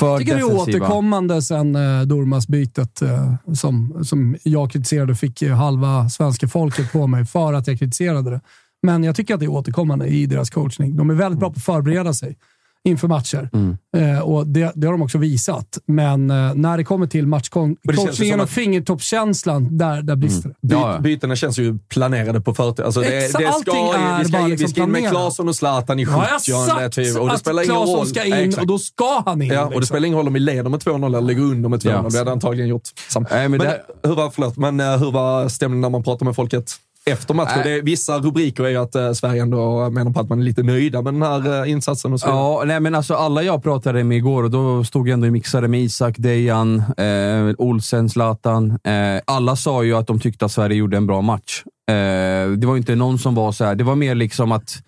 Jag 0.00 0.18
tycker 0.18 0.34
det 0.34 0.40
är 0.40 0.48
defensiva. 0.48 0.86
återkommande 0.86 1.42
sen 1.42 1.76
eh, 1.76 2.02
Dormas-bytet 2.02 3.02
eh, 3.02 3.34
som, 3.54 4.04
som 4.04 4.36
jag 4.42 4.70
kritiserade 4.70 5.12
och 5.12 5.18
fick 5.18 5.42
halva 5.42 6.08
svenska 6.08 6.48
folket 6.48 6.92
på 6.92 7.06
mig 7.06 7.26
för 7.26 7.52
att 7.52 7.66
jag 7.66 7.78
kritiserade 7.78 8.30
det. 8.30 8.40
Men 8.82 9.04
jag 9.04 9.16
tycker 9.16 9.34
att 9.34 9.40
det 9.40 9.46
är 9.46 9.50
återkommande 9.50 10.06
i 10.06 10.26
deras 10.26 10.50
coachning. 10.50 10.96
De 10.96 11.10
är 11.10 11.14
väldigt 11.14 11.38
bra 11.40 11.50
på 11.50 11.56
att 11.56 11.64
förbereda 11.64 12.14
sig 12.14 12.36
inför 12.84 13.08
matcher. 13.08 13.50
Mm. 13.52 13.76
Eh, 13.96 14.20
och 14.20 14.46
det, 14.46 14.72
det 14.74 14.86
har 14.86 14.92
de 14.92 15.02
också 15.02 15.18
visat. 15.18 15.78
Men 15.86 16.30
eh, 16.30 16.54
när 16.54 16.76
det 16.76 16.84
kommer 16.84 17.06
till 17.06 17.26
matchcoachningen 17.26 18.40
och 18.40 18.44
att- 18.44 18.50
fingertoppskänslan, 18.50 19.78
där, 19.78 20.02
där 20.02 20.16
brister 20.16 20.54
det. 20.62 20.76
Byt, 20.76 21.00
Bytena 21.02 21.36
känns 21.36 21.58
ju 21.58 21.78
planerade 21.78 22.40
på 22.40 22.54
förtid. 22.54 22.84
Alltså 22.84 23.00
det, 23.00 23.08
det 23.10 23.28
ska, 23.28 23.48
allting 23.48 23.74
är 23.74 24.18
vi 24.18 24.24
ska, 24.24 24.32
bara 24.38 24.44
vi 24.44 24.50
liksom 24.50 24.68
ska 24.68 24.82
in 24.82 24.90
med. 24.90 25.10
Claesson 25.10 25.48
och 25.48 25.56
Zlatan 25.56 25.98
i 26.00 26.06
70 26.06 26.18
Ja, 26.18 26.38
jag 26.46 26.56
har 26.56 26.66
sagt 26.66 26.94
typ, 26.94 27.18
och 27.20 27.28
det 27.28 27.38
spelar 27.38 27.62
ingen 27.64 27.76
roll. 27.76 28.06
ska 28.06 28.24
in 28.24 28.32
Exakt. 28.32 28.60
och 28.60 28.66
då 28.66 28.78
ska 28.78 29.22
han 29.26 29.42
in. 29.42 29.48
Ja, 29.48 29.64
och 29.64 29.70
det 29.70 29.76
liksom. 29.76 29.86
spelar 29.94 30.06
ingen 30.06 30.18
roll 30.18 30.26
om 30.26 30.32
vi 30.34 30.40
leder 30.40 30.70
med 30.70 30.80
2-0 30.80 31.06
eller 31.06 31.20
ligger 31.20 31.42
under 31.42 31.68
med 31.68 31.80
2-0. 31.80 31.90
Ja. 31.90 32.08
Det 32.12 32.18
hade 32.18 32.32
antagligen 32.32 32.68
gjort. 32.68 32.88
Nej, 33.16 33.26
men 33.30 33.50
men 33.50 33.60
det- 33.60 33.82
hur, 34.08 34.14
var, 34.14 34.30
förlåt, 34.30 34.56
men 34.56 34.80
eh, 34.80 34.96
hur 34.98 35.10
var 35.10 35.48
stämningen 35.48 35.80
när 35.80 35.90
man 35.90 36.02
pratar 36.02 36.26
med 36.26 36.34
folket 36.36 36.72
efter 37.12 37.34
matchen? 37.34 37.60
Det 37.64 37.70
är, 37.70 37.82
vissa 37.82 38.18
rubriker 38.18 38.64
är 38.64 38.68
ju 38.68 38.76
att 38.76 38.94
eh, 38.94 39.12
Sverige 39.12 39.42
ändå 39.42 39.90
menar 39.90 40.10
på 40.10 40.20
att 40.20 40.28
man 40.28 40.40
är 40.40 40.44
lite 40.44 40.62
nöjda 40.62 41.02
med 41.02 41.14
den 41.14 41.22
här 41.22 41.62
eh, 41.62 41.70
insatsen 41.70 42.12
och 42.12 42.20
så. 42.20 42.28
Ja, 42.28 42.62
nej, 42.66 42.80
men 42.80 42.94
alltså 42.94 43.14
alla 43.14 43.42
jag 43.42 43.62
pratade 43.62 44.04
med 44.04 44.18
igår, 44.18 44.42
och 44.42 44.50
då 44.50 44.84
stod 44.84 45.08
jag 45.08 45.14
ändå 45.14 45.26
i 45.26 45.30
mixade 45.30 45.68
med 45.68 45.80
Isak, 45.80 46.14
Dejan, 46.18 46.82
eh, 46.96 47.54
Olsen, 47.58 48.08
Zlatan. 48.08 48.70
Eh, 48.70 49.20
alla 49.24 49.56
sa 49.56 49.82
ju 49.82 49.96
att 49.96 50.06
de 50.06 50.20
tyckte 50.20 50.44
att 50.44 50.52
Sverige 50.52 50.76
gjorde 50.76 50.96
en 50.96 51.06
bra 51.06 51.20
match. 51.20 51.62
Eh, 51.90 52.50
det 52.50 52.66
var 52.66 52.76
inte 52.76 52.94
någon 52.94 53.18
som 53.18 53.34
var 53.34 53.52
så 53.52 53.64
här. 53.64 53.74
Det 53.74 53.84
var 53.84 53.94
mer 53.94 54.14
liksom 54.14 54.52
att 54.52 54.82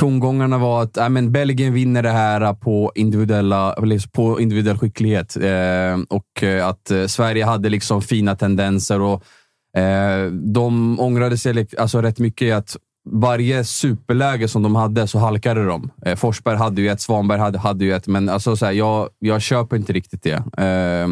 tongångarna 0.00 0.58
var 0.58 0.82
att 0.82 0.96
äh, 0.96 1.08
men 1.08 1.32
Belgien 1.32 1.74
vinner 1.74 2.02
det 2.02 2.10
här 2.10 2.54
på, 2.54 2.92
individuella, 2.94 3.74
eller 3.74 4.10
på 4.12 4.40
individuell 4.40 4.78
skicklighet. 4.78 5.36
Eh, 5.36 5.98
och 6.08 6.42
eh, 6.42 6.66
att 6.66 6.90
eh, 6.90 7.06
Sverige 7.06 7.44
hade 7.44 7.68
liksom 7.68 8.02
fina 8.02 8.36
tendenser. 8.36 9.00
och 9.00 9.24
De 10.30 11.00
ångrade 11.00 11.38
sig 11.38 11.66
alltså 11.78 12.02
rätt 12.02 12.18
mycket 12.18 12.46
i 12.46 12.52
att 12.52 12.76
varje 13.04 13.64
superläge 13.64 14.48
som 14.48 14.62
de 14.62 14.76
hade 14.76 15.06
så 15.06 15.18
halkade 15.18 15.66
de. 15.66 15.90
Eh, 16.06 16.16
Forsberg 16.16 16.56
hade 16.56 16.82
ju 16.82 16.88
ett, 16.88 17.00
Svanberg 17.00 17.38
hade, 17.38 17.58
hade 17.58 17.84
ju 17.84 17.92
ett, 17.92 18.06
men 18.06 18.28
alltså, 18.28 18.56
så 18.56 18.66
här, 18.66 18.72
jag, 18.72 19.08
jag 19.18 19.42
köper 19.42 19.76
inte 19.76 19.92
riktigt 19.92 20.22
det. 20.22 20.42
Eh, 20.58 21.08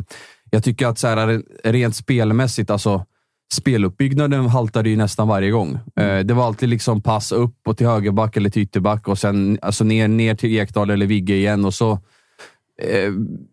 jag 0.50 0.64
tycker 0.64 0.86
att 0.86 0.98
så 0.98 1.08
här, 1.08 1.42
rent 1.64 1.96
spelmässigt, 1.96 2.70
alltså 2.70 3.04
speluppbyggnaden 3.52 4.46
haltade 4.46 4.90
ju 4.90 4.96
nästan 4.96 5.28
varje 5.28 5.50
gång. 5.50 5.78
Eh, 5.96 6.18
det 6.18 6.34
var 6.34 6.46
alltid 6.46 6.68
liksom 6.68 7.02
pass 7.02 7.32
upp 7.32 7.56
och 7.66 7.76
till 7.76 7.86
högerback 7.86 8.36
eller 8.36 8.50
till 8.50 8.62
ytterback 8.62 9.08
och 9.08 9.18
sen 9.18 9.58
alltså 9.62 9.84
ner, 9.84 10.08
ner 10.08 10.34
till 10.34 10.56
Ekdal 10.56 10.90
eller 10.90 11.06
Vigge 11.06 11.34
igen. 11.34 11.64
Och 11.64 11.74
så, 11.74 11.92
eh, 11.92 11.98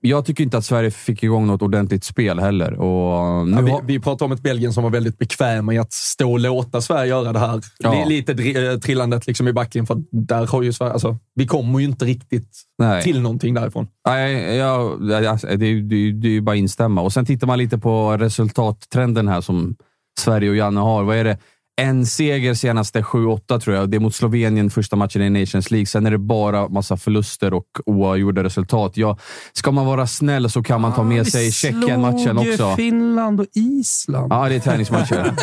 jag 0.01 0.25
tycker 0.25 0.43
inte 0.43 0.57
att 0.57 0.65
Sverige 0.65 0.91
fick 0.91 1.23
igång 1.23 1.47
något 1.47 1.61
ordentligt 1.61 2.03
spel 2.03 2.39
heller. 2.39 2.73
Och 2.73 3.47
nu 3.47 3.55
Ja, 3.67 3.81
vi, 3.87 3.93
vi 3.93 3.99
pratar 3.99 4.25
om 4.25 4.31
ett 4.31 4.41
Belgien 4.41 4.73
som 4.73 4.83
var 4.83 4.89
väldigt 4.89 5.17
bekväma 5.17 5.73
i 5.73 5.77
att 5.77 5.93
stå 5.93 6.31
och 6.31 6.39
låta 6.39 6.81
Sverige 6.81 7.09
göra 7.09 7.33
det 7.33 7.39
här. 7.39 7.61
Ja. 7.79 7.91
Li- 7.93 8.15
Lite 8.17 8.31
eh, 8.71 8.79
trillandet 8.79 9.27
liksom 9.27 9.47
i 9.47 9.53
backlinjen, 9.53 9.87
för 9.87 10.03
där 10.11 10.47
har 10.47 10.61
ju 10.61 10.73
Sverige... 10.73 10.93
Alltså, 10.93 11.17
vi 11.35 11.47
kommer 11.47 11.79
ju 11.79 11.85
inte 11.85 12.05
riktigt 12.05 12.49
Nej. 12.77 13.03
till 13.03 13.21
någonting 13.21 13.53
därifrån. 13.53 13.87
Nej, 14.07 14.55
ja, 14.55 14.95
det, 14.99 15.15
är- 15.15 15.57
det, 15.57 15.65
är- 15.65 16.11
det 16.13 16.27
är 16.27 16.31
ju 16.31 16.41
bara 16.41 16.51
att 16.51 16.57
instämma. 16.57 17.01
Och 17.01 17.13
sen 17.13 17.25
tittar 17.25 17.47
man 17.47 17.57
lite 17.57 17.77
på 17.77 18.17
resultattrenden 18.17 19.27
här 19.27 19.41
som 19.41 19.75
Sverige 20.19 20.49
och 20.49 20.55
Janne 20.55 20.79
har. 20.79 21.03
Vad 21.03 21.17
är 21.17 21.23
det? 21.23 21.37
En 21.81 22.05
seger 22.05 22.53
senaste 22.53 23.01
7-8 23.01 23.59
tror 23.59 23.75
jag. 23.75 23.89
Det 23.89 23.97
är 23.97 23.99
mot 23.99 24.15
Slovenien 24.15 24.69
första 24.69 24.95
matchen 24.95 25.21
i 25.21 25.29
Nations 25.39 25.71
League. 25.71 25.85
Sen 25.85 26.05
är 26.05 26.11
det 26.11 26.17
bara 26.17 26.67
massa 26.69 26.97
förluster 26.97 27.53
och 27.53 27.65
oavgjorda 27.85 28.43
resultat. 28.43 28.91
Ja, 28.97 29.17
ska 29.53 29.71
man 29.71 29.85
vara 29.85 30.07
snäll 30.07 30.49
så 30.49 30.63
kan 30.63 30.81
man 30.81 30.93
ta 30.93 31.03
med 31.03 31.27
sig 31.27 31.51
Tjeckien-matchen 31.51 32.37
Ah, 32.37 32.41
slog 32.41 32.45
ju 32.45 32.51
också. 32.51 32.75
Finland 32.75 33.39
och 33.39 33.45
Island. 33.55 34.33
Ja, 34.33 34.49
det 34.49 34.55
är 34.55 34.59
träningsmatcher. 34.59 35.31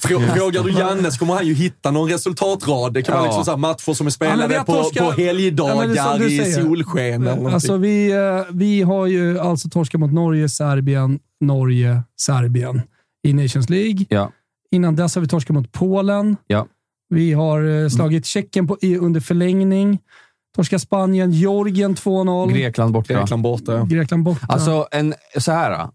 Frå- 0.00 0.34
Frågar 0.36 0.62
du 0.62 0.72
Janne 0.72 1.10
så 1.12 1.18
kommer 1.18 1.34
han 1.34 1.46
ju 1.46 1.54
hitta 1.54 1.90
någon 1.90 2.08
resultatrad. 2.10 2.92
Det 2.94 3.02
kan 3.02 3.14
vara 3.14 3.24
Ja. 3.24 3.28
liksom 3.28 3.44
så 3.44 3.50
här 3.50 3.58
matcher 3.58 3.94
som 3.94 4.06
är 4.06 4.10
Ja, 4.10 4.10
vi 4.10 4.10
spelade 4.12 4.58
har 4.58 4.64
på, 4.64 4.72
torskat- 4.72 5.04
på 5.04 5.10
helgdagar 5.22 5.94
Ja, 5.96 6.18
i 6.24 6.52
solsken 6.52 7.26
eller. 7.26 7.50
Alltså 7.50 7.76
vi, 7.76 8.10
eh, 8.12 8.44
vi 8.52 8.82
har 8.82 9.06
ju 9.06 9.38
alltså 9.38 9.68
torskat 9.68 10.00
mot 10.00 10.12
Norge, 10.12 10.48
Serbien, 10.48 11.18
Norge, 11.40 12.02
Serbien 12.20 12.82
i 13.26 13.32
Nations 13.32 13.70
League. 13.70 14.04
Ja. 14.08 14.32
Innan 14.70 14.96
dess 14.96 15.14
har 15.14 15.22
vi 15.22 15.28
torskat 15.28 15.54
mot 15.54 15.72
Polen. 15.72 16.36
Ja. 16.46 16.66
Vi 17.08 17.32
har 17.32 17.82
eh, 17.82 17.88
slagit 17.88 18.26
Tjeckien 18.26 18.66
på, 18.66 18.78
i, 18.80 18.96
under 18.96 19.20
förlängning. 19.20 19.98
Torska 20.56 20.78
Spanien, 20.78 21.32
Georgien 21.32 21.94
2-0. 21.94 22.52
Grekland 22.52 22.92
borta. 22.92 23.14
Grekland 23.14 23.42
borta. 23.42 23.86
Grekland 23.90 24.22
borta. 24.22 24.46
Alltså, 24.48 24.86
en, 24.90 25.14
så 25.38 25.52
här. 25.52 25.88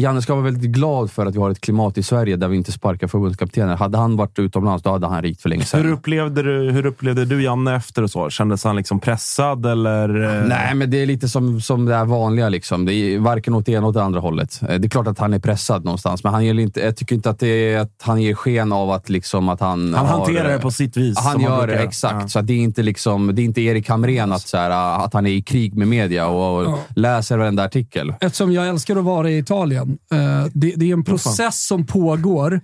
Janne 0.00 0.22
ska 0.22 0.34
vara 0.34 0.44
väldigt 0.44 0.70
glad 0.70 1.10
för 1.10 1.26
att 1.26 1.34
vi 1.34 1.38
har 1.38 1.50
ett 1.50 1.60
klimat 1.60 1.98
i 1.98 2.02
Sverige 2.02 2.36
där 2.36 2.48
vi 2.48 2.56
inte 2.56 2.72
sparkar 2.72 3.06
förbundskaptener. 3.06 3.76
Hade 3.76 3.98
han 3.98 4.16
varit 4.16 4.38
utomlands, 4.38 4.82
då 4.82 4.90
hade 4.90 5.06
han 5.06 5.22
rikt 5.22 5.42
för 5.42 5.48
länge 5.48 5.64
sedan. 5.64 5.82
Hur 5.82 5.92
upplevde, 5.92 6.42
du, 6.42 6.70
hur 6.72 6.86
upplevde 6.86 7.24
du 7.24 7.42
Janne 7.42 7.76
efter 7.76 8.02
och 8.02 8.10
så? 8.10 8.30
Kändes 8.30 8.64
han 8.64 8.76
liksom 8.76 9.00
pressad 9.00 9.66
eller? 9.66 10.36
eh, 10.40 10.48
Nej, 10.48 10.74
men 10.74 10.90
det 10.90 11.02
är 11.02 11.06
lite 11.06 11.28
som, 11.28 11.60
som 11.60 11.84
det 11.84 11.94
är 11.94 12.04
vanliga. 12.04 12.48
Liksom. 12.48 12.84
Det 12.84 12.94
är 12.94 13.18
varken 13.18 13.54
åt 13.54 13.66
det 13.66 13.72
ena 13.72 13.78
eller 13.78 13.88
åt 13.88 13.94
det 13.94 14.02
andra 14.02 14.20
hållet. 14.20 14.60
Eh, 14.68 14.78
Det 14.78 14.86
är 14.86 14.90
klart 14.90 15.06
att 15.06 15.18
han 15.18 15.34
är 15.34 15.38
pressad 15.38 15.84
någonstans, 15.84 16.24
men 16.24 16.32
han 16.32 16.44
ger 16.44 16.54
inte, 16.58 16.80
jag 16.80 16.96
tycker 16.96 17.14
inte 17.14 17.30
att, 17.30 17.38
det 17.38 17.48
är, 17.74 17.80
att 17.80 18.02
han 18.02 18.22
ger 18.22 18.34
sken 18.34 18.72
av 18.72 18.90
att, 18.90 19.08
liksom, 19.08 19.48
att 19.48 19.60
han 19.60 19.94
Han 19.94 20.06
har, 20.06 20.18
hanterar 20.18 20.48
det 20.52 20.58
på 20.58 20.70
sitt 20.70 20.96
vis. 20.96 21.18
Han 21.18 21.40
gör 21.40 21.66
det, 21.66 21.78
exakt. 21.78 22.16
Ja. 22.20 22.28
Så 22.28 22.38
att 22.38 22.46
det, 22.46 22.52
är 22.52 22.58
inte 22.58 22.82
liksom, 22.82 23.34
det 23.34 23.42
är 23.42 23.44
inte 23.44 23.60
Erik 23.60 23.88
Hamrén 23.88 24.32
att, 24.32 24.48
så 24.48 24.56
här, 24.56 24.70
att 25.04 25.14
han 25.14 25.26
är 25.26 25.30
i 25.30 25.42
krig 25.42 25.74
med 25.76 25.88
media 25.88 26.26
och, 26.28 26.58
och 26.58 26.64
Ja. 26.64 26.78
läser 26.96 27.36
varenda 27.38 27.64
artikel. 27.64 28.14
Eftersom 28.20 28.52
jag 28.52 28.68
älskar 28.68 28.96
att 28.96 29.04
vara 29.04 29.30
i 29.30 29.38
Italien. 29.38 29.87
Eh, 30.12 30.46
det, 30.54 30.74
det 30.76 30.88
är 30.88 30.92
en 30.92 31.04
process 31.04 31.66
som 31.66 31.86
pågår. 31.86 32.60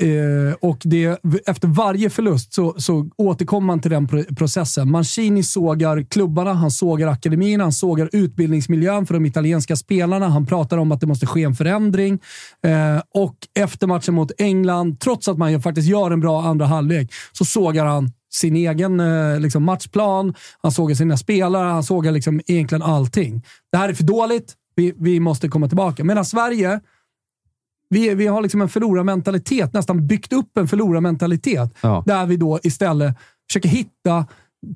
Eh, 0.00 0.54
och 0.60 0.78
det, 0.84 1.20
efter 1.46 1.68
varje 1.68 2.10
förlust 2.10 2.54
så, 2.54 2.74
så 2.78 3.10
återkommer 3.16 3.66
man 3.66 3.80
till 3.80 3.90
den 3.90 4.08
pro- 4.08 4.34
processen. 4.36 4.90
Mancini 4.90 5.42
sågar 5.42 6.02
klubbarna, 6.02 6.52
han 6.52 6.70
sågar 6.70 7.08
akademin, 7.08 7.60
han 7.60 7.72
sågar 7.72 8.10
utbildningsmiljön 8.12 9.06
för 9.06 9.14
de 9.14 9.26
italienska 9.26 9.76
spelarna. 9.76 10.28
Han 10.28 10.46
pratar 10.46 10.78
om 10.78 10.92
att 10.92 11.00
det 11.00 11.06
måste 11.06 11.26
ske 11.26 11.42
en 11.42 11.54
förändring. 11.54 12.18
Eh, 12.66 13.02
och 13.14 13.36
efter 13.58 13.86
matchen 13.86 14.14
mot 14.14 14.30
England, 14.38 15.00
trots 15.00 15.28
att 15.28 15.38
man 15.38 15.52
ju 15.52 15.60
faktiskt 15.60 15.88
gör 15.88 16.10
en 16.10 16.20
bra 16.20 16.42
andra 16.42 16.66
halvlek, 16.66 17.12
så 17.32 17.44
sågar 17.44 17.86
han 17.86 18.10
sin 18.34 18.56
egen 18.56 19.02
liksom 19.42 19.64
matchplan, 19.64 20.34
han 20.62 20.72
sågar 20.72 20.94
sina 20.94 21.16
spelare, 21.16 21.68
han 21.68 21.82
sågar 21.82 22.12
liksom 22.12 22.40
egentligen 22.46 22.82
allting. 22.82 23.42
Det 23.72 23.78
här 23.78 23.88
är 23.88 23.94
för 23.94 24.04
dåligt, 24.04 24.54
vi, 24.76 24.94
vi 24.98 25.20
måste 25.20 25.48
komma 25.48 25.68
tillbaka. 25.68 26.04
Medan 26.04 26.24
Sverige, 26.24 26.80
vi, 27.90 28.14
vi 28.14 28.26
har 28.26 28.42
liksom 28.42 28.60
en 28.62 28.68
förlorarmentalitet, 28.68 29.72
nästan 29.72 30.06
byggt 30.06 30.32
upp 30.32 30.56
en 30.58 30.68
förlorarmentalitet. 30.68 31.74
Ja. 31.80 32.02
Där 32.06 32.26
vi 32.26 32.36
då 32.36 32.58
istället 32.62 33.16
försöker 33.50 33.68
hitta 33.68 34.26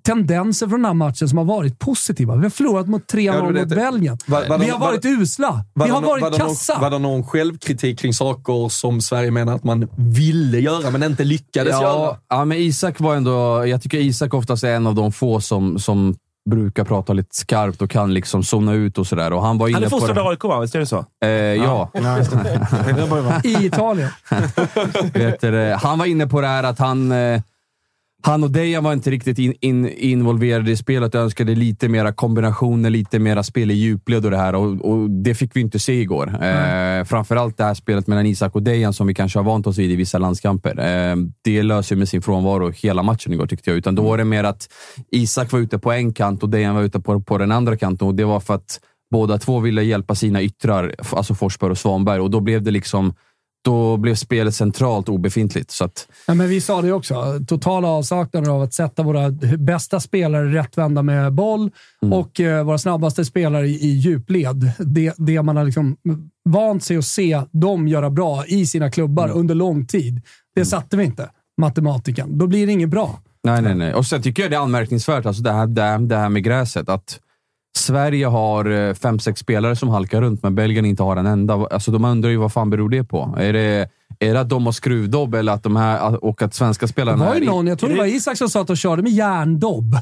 tendenser 0.02 0.68
från 0.68 0.78
den 0.81 0.85
här 0.86 0.94
matchen 0.94 1.28
som 1.28 1.39
har 1.39 1.44
varit 1.44 1.78
positiva. 1.78 2.36
Vi 2.36 2.43
har 2.43 2.51
förlorat 2.51 2.89
mot 2.89 3.12
3-0 3.12 3.20
Ja, 3.20 3.43
mot 3.60 3.68
Belgien. 3.68 4.18
Var- 4.27 4.48
var 4.48 4.59
vi 4.59 4.68
har 4.68 4.78
var- 4.78 4.86
varit 4.86 5.05
usla. 5.05 5.64
Var 5.74 5.86
Vi 5.86 5.90
det 5.90 5.94
har 5.97 6.02
varit 6.02 6.36
kassa. 6.39 6.78
Var 6.81 6.90
det 6.90 6.98
någon 6.98 7.24
självkritik 7.24 7.98
kring 7.98 8.14
saker 8.14 8.68
som 8.68 9.01
Sverige 9.01 9.31
menar 9.31 9.55
att 9.55 9.64
man 9.64 9.89
ville 9.97 10.60
göra, 10.60 10.90
men 10.90 11.02
inte 11.02 11.24
lyckades 11.24 11.72
göra? 11.72 11.82
Ja, 11.82 12.18
ja, 12.28 12.44
men 12.44 12.59
Isak 12.59 13.01
var 13.01 13.14
ändå... 13.16 13.66
Jag 13.66 13.82
tycker 13.82 13.98
Isak 13.98 14.35
oftast 14.35 14.64
är 14.64 14.74
en 14.77 14.86
av 14.86 14.94
de 14.94 15.12
få 15.12 15.40
som, 15.40 15.78
som 15.78 16.16
brukar 16.50 16.84
prata 16.84 17.12
lite 17.12 17.36
skarpt 17.36 17.82
och 17.82 17.90
kan 17.90 18.14
liksom 18.14 18.42
zona 18.42 18.72
ut 18.72 18.98
och 18.98 19.06
sådär. 19.06 19.32
Och 19.32 19.42
han 19.42 19.58
var 19.58 19.68
inne 19.68 19.76
Han 19.76 19.84
är 19.84 19.90
på 19.90 19.98
fostrad 19.98 20.16
det- 20.16 20.20
av 20.22 20.28
AIK? 20.28 20.62
Visst 20.62 20.74
är 20.74 20.78
det 20.78 20.86
så? 20.86 21.04
Eh, 21.24 21.28
ja. 21.30 21.90
I 23.44 23.66
Italien. 23.66 24.10
Vet 25.14 25.40
han 25.80 25.98
var 25.98 26.06
inne 26.06 26.26
på 26.26 26.40
det 26.40 26.46
här 26.46 26.62
att 26.62 26.78
han, 26.78 27.12
eh, 27.12 27.40
han 28.22 28.44
och 28.44 28.51
Dejan 28.51 28.84
var 28.84 28.92
inte 28.92 29.10
riktigt 29.10 29.38
in, 29.38 29.55
in, 29.60 29.88
involverade 29.88 30.70
i 30.70 30.76
spelet 30.76 31.14
och 31.14 31.20
önskade 31.20 31.55
lite 31.55 31.88
mera 31.88 32.12
kombinationer, 32.12 32.90
lite 32.90 33.18
mera 33.18 33.42
spel 33.42 33.70
i 33.70 33.74
djupled 33.74 34.24
och 34.24 34.30
det 34.30 34.36
här. 34.36 34.55
Och, 34.55 34.90
och 34.90 35.10
det 35.10 35.34
fick 35.34 35.56
vi 35.56 35.60
inte 35.60 35.78
se 35.78 36.01
igår. 36.01 36.44
Eh, 36.44 37.05
framförallt 37.05 37.56
det 37.56 37.64
här 37.64 37.74
spelet 37.74 38.06
mellan 38.06 38.26
Isak 38.26 38.55
och 38.55 38.62
Dejan 38.62 38.92
som 38.92 39.06
vi 39.06 39.14
kanske 39.14 39.38
har 39.38 39.44
vant 39.44 39.66
oss 39.66 39.78
vid 39.78 39.90
i 39.90 39.97
vissa 39.97 40.18
landskamper. 40.18 40.78
Eh, 40.78 41.16
det 41.44 41.62
löser 41.62 41.97
med 41.97 42.09
sin 42.09 42.22
frånvaro 42.22 42.70
hela 42.70 43.02
matchen 43.02 43.32
igår 43.32 43.47
tyckte 43.47 43.70
jag. 43.70 43.76
Utan 43.76 43.94
då 43.94 44.02
var 44.02 44.18
det 44.18 44.24
mer 44.24 44.44
att 44.44 44.68
Isak 45.10 45.52
var 45.52 45.60
ute 45.60 45.78
på 45.78 45.92
en 45.92 46.12
kant 46.12 46.42
och 46.42 46.48
Dejan 46.48 46.74
var 46.74 46.82
ute 46.82 47.01
på, 47.01 47.20
på 47.20 47.38
den 47.38 47.52
andra 47.52 47.76
kanten. 47.76 48.09
Och 48.09 48.14
det 48.14 48.24
var 48.24 48.40
för 48.40 48.55
att 48.55 48.80
båda 49.10 49.38
två 49.38 49.60
ville 49.60 49.82
hjälpa 49.82 50.14
sina 50.14 50.42
yttrar, 50.42 50.94
alltså 51.12 51.34
Forsberg 51.34 51.70
och 51.70 51.78
Svanberg. 51.78 52.20
Och 52.20 52.30
då 52.30 52.40
blev 52.40 52.62
det 52.62 52.70
liksom 52.70 53.14
då 53.65 53.97
blev 53.97 54.15
spelet 54.15 54.55
centralt 54.55 55.09
obefintligt. 55.09 55.70
Så 55.70 55.85
att, 55.85 56.09
Ja, 56.27 56.35
men 56.35 56.49
vi 56.49 56.61
sa 56.61 56.82
det 56.82 56.93
också. 56.93 57.41
Totala 57.47 57.89
avsaknaden 57.89 58.51
av 58.51 58.62
att 58.62 58.74
sätta 58.74 59.03
våra 59.03 59.31
bästa 59.59 60.01
spelare 60.01 60.55
rättvända 60.55 61.03
med 61.03 61.32
boll 61.32 61.70
och 62.12 62.41
eh, 62.41 62.65
våra 62.65 62.78
snabbaste 62.78 63.24
spelare 63.24 63.66
i, 63.69 63.74
i 63.74 63.89
djupled. 63.89 64.73
Det, 64.78 65.15
det 65.16 65.43
man 65.43 65.57
har 65.57 65.65
liksom 65.65 65.97
vant 66.49 66.85
sig 66.85 66.97
att 66.97 67.05
se 67.05 67.43
dem 67.51 67.89
göra 67.89 68.11
bra 68.11 68.45
i 68.47 68.66
sina 68.66 68.91
klubbar 68.91 69.28
under 69.28 69.55
lång 69.55 69.87
tid. 69.87 70.20
Det 70.55 70.65
satte 70.65 70.97
vi 70.97 71.05
inte, 71.05 71.31
matematiken. 71.61 72.39
Då 72.39 72.47
blir 72.47 72.66
det 72.66 72.73
inget 72.73 72.89
bra. 72.89 73.20
nej, 73.45 73.62
nej, 73.62 73.74
nej. 73.74 73.95
Och 73.95 74.07
sen 74.07 74.23
tycker 74.23 74.43
jag 74.43 74.51
det 74.53 74.57
är 74.57 74.61
anmärkningsvärt, 74.61 75.27
alltså 75.27 75.43
det, 75.43 75.53
här, 75.53 75.66
det, 75.66 75.82
här, 75.82 75.99
det 75.99 76.16
här 76.16 76.28
med 76.28 76.45
gräset. 76.45 76.89
Att 76.89 77.20
Sverige 77.76 78.26
har 78.26 78.70
eh, 78.88 78.94
fem, 78.94 79.18
sex 79.18 79.40
spelare 79.40 79.76
som 79.76 79.88
halkar 79.88 80.20
runt, 80.20 80.42
men 80.42 80.55
Belgien 80.55 80.84
inte 80.84 81.02
har 81.02 81.16
en 81.16 81.26
enda. 81.26 81.55
Alltså, 81.55 81.90
de 81.90 82.05
undrar 82.05 82.30
ju 82.30 82.36
vad 82.36 82.52
fan 82.52 82.70
beror 82.70 82.88
det 82.88 83.05
på? 83.05 83.34
Är 83.38 83.52
det, 83.52 83.88
är 84.18 84.34
det 84.34 84.40
att 84.40 84.48
de 84.48 84.64
har 84.66 84.72
skruvdobb 84.72 85.34
eller 85.34 85.52
att 85.52 85.62
de 85.62 85.76
här, 85.76 86.24
och 86.24 86.42
att 86.42 86.55
svenska 86.55 86.86
Det 86.86 86.92
spelarna... 86.92 87.24
var 87.24 87.34
ju 87.34 87.42
är- 87.42 87.47
någon, 87.47 87.66
jag 87.66 87.78
tror 87.78 87.90
det 87.90 87.97
var 87.97 88.05
Isak 88.05 88.36
som 88.38 88.48
sa 88.48 88.60
att 88.60 88.66
de 88.66 88.76
körde 88.76 89.02
med 89.02 89.12
järndobb. 89.12 89.98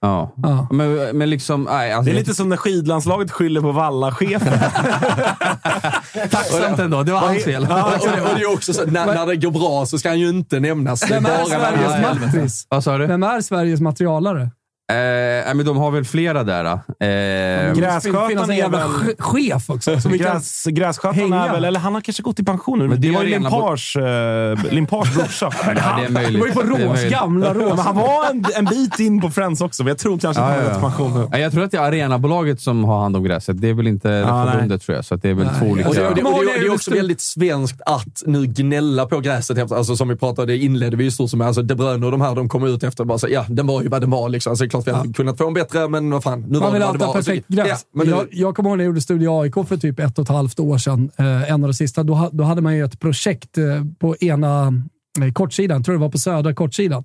Ja. 0.00 0.32
Ja. 0.36 0.66
Men, 0.70 0.94
men 1.18 1.30
liksom... 1.30 1.62
Nej, 1.70 1.92
alltså, 1.92 2.10
Det 2.10 2.16
är 2.16 2.20
lite 2.20 2.34
som 2.34 2.48
när 2.48 2.56
skidlandslaget 2.56 3.30
skyller 3.30 3.60
på 3.60 3.72
Valla-chefen. 3.72 4.58
tacksamt 6.30 6.78
ändå. 6.78 7.02
Det 7.02 7.12
var 7.12 7.20
hans 7.20 7.44
fel. 7.44 7.62
och, 7.62 7.68
det, 7.68 8.22
och 8.22 8.34
det 8.36 8.42
är 8.42 8.52
också 8.52 8.72
så, 8.72 8.86
när, 8.86 9.06
när 9.06 9.26
det 9.26 9.36
går 9.36 9.50
bra 9.50 9.86
så 9.86 9.98
ska 9.98 10.08
han 10.08 10.18
ju 10.18 10.28
inte 10.28 10.60
nämnas. 10.60 11.00
Det 11.00 11.14
är 11.14 11.20
Vem 11.20 11.26
är 11.26 11.38
det 11.38 12.26
Sveriges? 12.30 12.66
Vad 12.68 12.84
sa 12.84 12.98
du? 12.98 13.06
Vem 13.06 13.22
är 13.22 13.40
Sveriges 13.40 13.80
materialare? 13.80 14.50
Eh, 14.90 14.94
nej, 14.96 15.54
men 15.54 15.66
de 15.66 15.76
har 15.76 15.90
väl 15.90 16.04
flera 16.04 16.44
där. 16.44 16.64
Eh, 16.64 17.74
Grässkötaren 17.74 18.50
är 18.50 18.54
jävla 18.54 18.78
väl- 18.78 18.88
ch- 18.88 19.14
chef 19.22 19.70
också. 19.70 20.00
Som. 20.00 20.12
Gräs, 20.12 20.64
grässkötaren 20.64 21.32
är 21.32 21.52
väl, 21.52 21.64
eller 21.64 21.80
han 21.80 21.94
har 21.94 22.00
kanske 22.00 22.22
gått 22.22 22.40
i 22.40 22.44
pension 22.44 22.78
nu. 22.78 22.88
Men 22.88 23.00
Det, 23.00 23.08
det 23.08 23.14
var 23.14 23.22
ju 23.22 23.28
Limpars, 23.30 23.96
uh, 23.96 24.02
Limpars 24.72 25.14
brorsa. 25.14 25.50
ja, 25.66 25.72
det 25.74 25.80
är 26.06 26.08
möjligt. 26.10 26.32
Det 26.34 26.40
var 26.40 26.46
ju 26.46 26.52
på 26.52 26.62
Det 26.76 26.82
är 26.84 26.88
Rås, 26.88 27.04
gamla 27.10 27.54
Rås. 27.54 27.68
men 27.68 27.78
han 27.78 27.96
var 27.96 28.30
en, 28.30 28.44
en 28.56 28.64
bit 28.64 28.98
in 28.98 29.20
på 29.20 29.30
Friends 29.30 29.60
också, 29.60 29.82
men 29.82 29.88
jag 29.88 29.98
tror 29.98 30.18
kanske 30.18 30.42
att 30.42 30.50
han 30.50 30.58
har 30.58 30.68
gått 30.68 30.78
i 30.78 30.80
pension 30.80 31.20
nu. 31.20 31.28
Nej, 31.30 31.40
Jag 31.42 31.52
tror 31.52 31.64
att 31.64 31.70
det 31.70 31.76
är 31.76 31.82
Arenabolaget 31.82 32.60
som 32.60 32.84
har 32.84 33.00
hand 33.02 33.16
om 33.16 33.24
gräset. 33.24 33.60
Det 33.60 33.68
är 33.68 33.74
väl 33.74 33.86
inte 33.86 34.08
nej. 34.08 34.24
förbundet, 34.52 34.82
tror 34.82 34.96
jag. 34.96 35.04
Så 35.04 35.14
att 35.14 35.22
det 35.22 35.30
är 35.30 35.34
väl 35.34 35.48
två 35.60 35.66
olika... 35.66 35.88
Och 35.88 35.94
det, 35.94 36.08
och 36.08 36.14
det, 36.14 36.22
och 36.22 36.44
det, 36.44 36.60
det 36.60 36.66
är 36.66 36.72
också 36.74 36.90
väldigt 36.94 37.20
svenskt 37.20 37.80
att 37.86 38.22
nu 38.26 38.46
gnälla 38.46 39.06
på 39.06 39.20
gräset. 39.20 39.58
Efter, 39.58 39.76
alltså 39.76 39.96
som 39.96 40.08
vi 40.08 40.16
pratade, 40.16 40.52
det 40.52 40.58
inledde 40.58 40.96
vi 40.96 41.04
ju 41.04 41.10
stort 41.10 41.30
som 41.30 41.38
med. 41.38 41.46
Alltså 41.48 41.62
De 41.62 41.74
Bruyne 41.74 42.06
och 42.06 42.12
de 42.12 42.20
här, 42.20 42.34
de 42.34 42.48
kom 42.48 42.64
ut 42.64 42.82
efter 42.82 43.02
och 43.02 43.06
bara 43.06 43.18
så, 43.18 43.28
ja, 43.30 43.44
den 43.48 43.66
var 43.66 43.82
ju 43.82 43.88
vad 43.88 44.00
den 44.00 44.10
var. 44.10 44.28
Liksom. 44.28 44.50
Alltså, 44.50 44.68
klart 44.84 44.94
vi 44.94 44.98
hade 44.98 45.12
kunnat 45.12 45.38
få 45.38 45.48
en 45.48 45.54
bättre, 45.54 45.88
men 45.88 46.10
vad 46.10 46.22
fan. 46.22 46.40
Nu 46.48 46.58
Man 46.58 46.72
vill 46.72 46.82
alltid 46.82 47.02
ha 47.02 47.12
perfekt 47.12 47.48
gräs. 47.48 47.66
Ja, 47.68 47.76
men 47.94 48.06
nu, 48.06 48.12
jag, 48.12 48.26
jag 48.30 48.56
kommer 48.56 48.70
ihåg 48.70 48.78
när 48.78 48.84
jag 48.84 48.88
gjorde 48.88 49.00
Studio 49.00 49.40
AIK 49.40 49.54
för 49.54 49.76
typ 49.76 50.00
ett 50.00 50.18
och 50.18 50.22
ett 50.22 50.28
halvt 50.28 50.60
år 50.60 50.78
sedan. 50.78 51.10
Eh, 51.16 51.52
en 51.52 51.64
av 51.64 51.68
de 51.68 51.74
sista. 51.74 52.02
Då, 52.02 52.30
då 52.32 52.44
hade 52.44 52.62
man 52.62 52.76
ju 52.76 52.84
ett 52.84 53.00
projekt 53.00 53.58
eh, 53.58 53.64
på 53.98 54.16
ena 54.16 54.72
eh, 55.22 55.32
kortsidan, 55.32 55.84
tror 55.84 55.94
det 55.94 56.00
var 56.00 56.08
på 56.08 56.18
södra 56.18 56.54
kortsidan, 56.54 57.04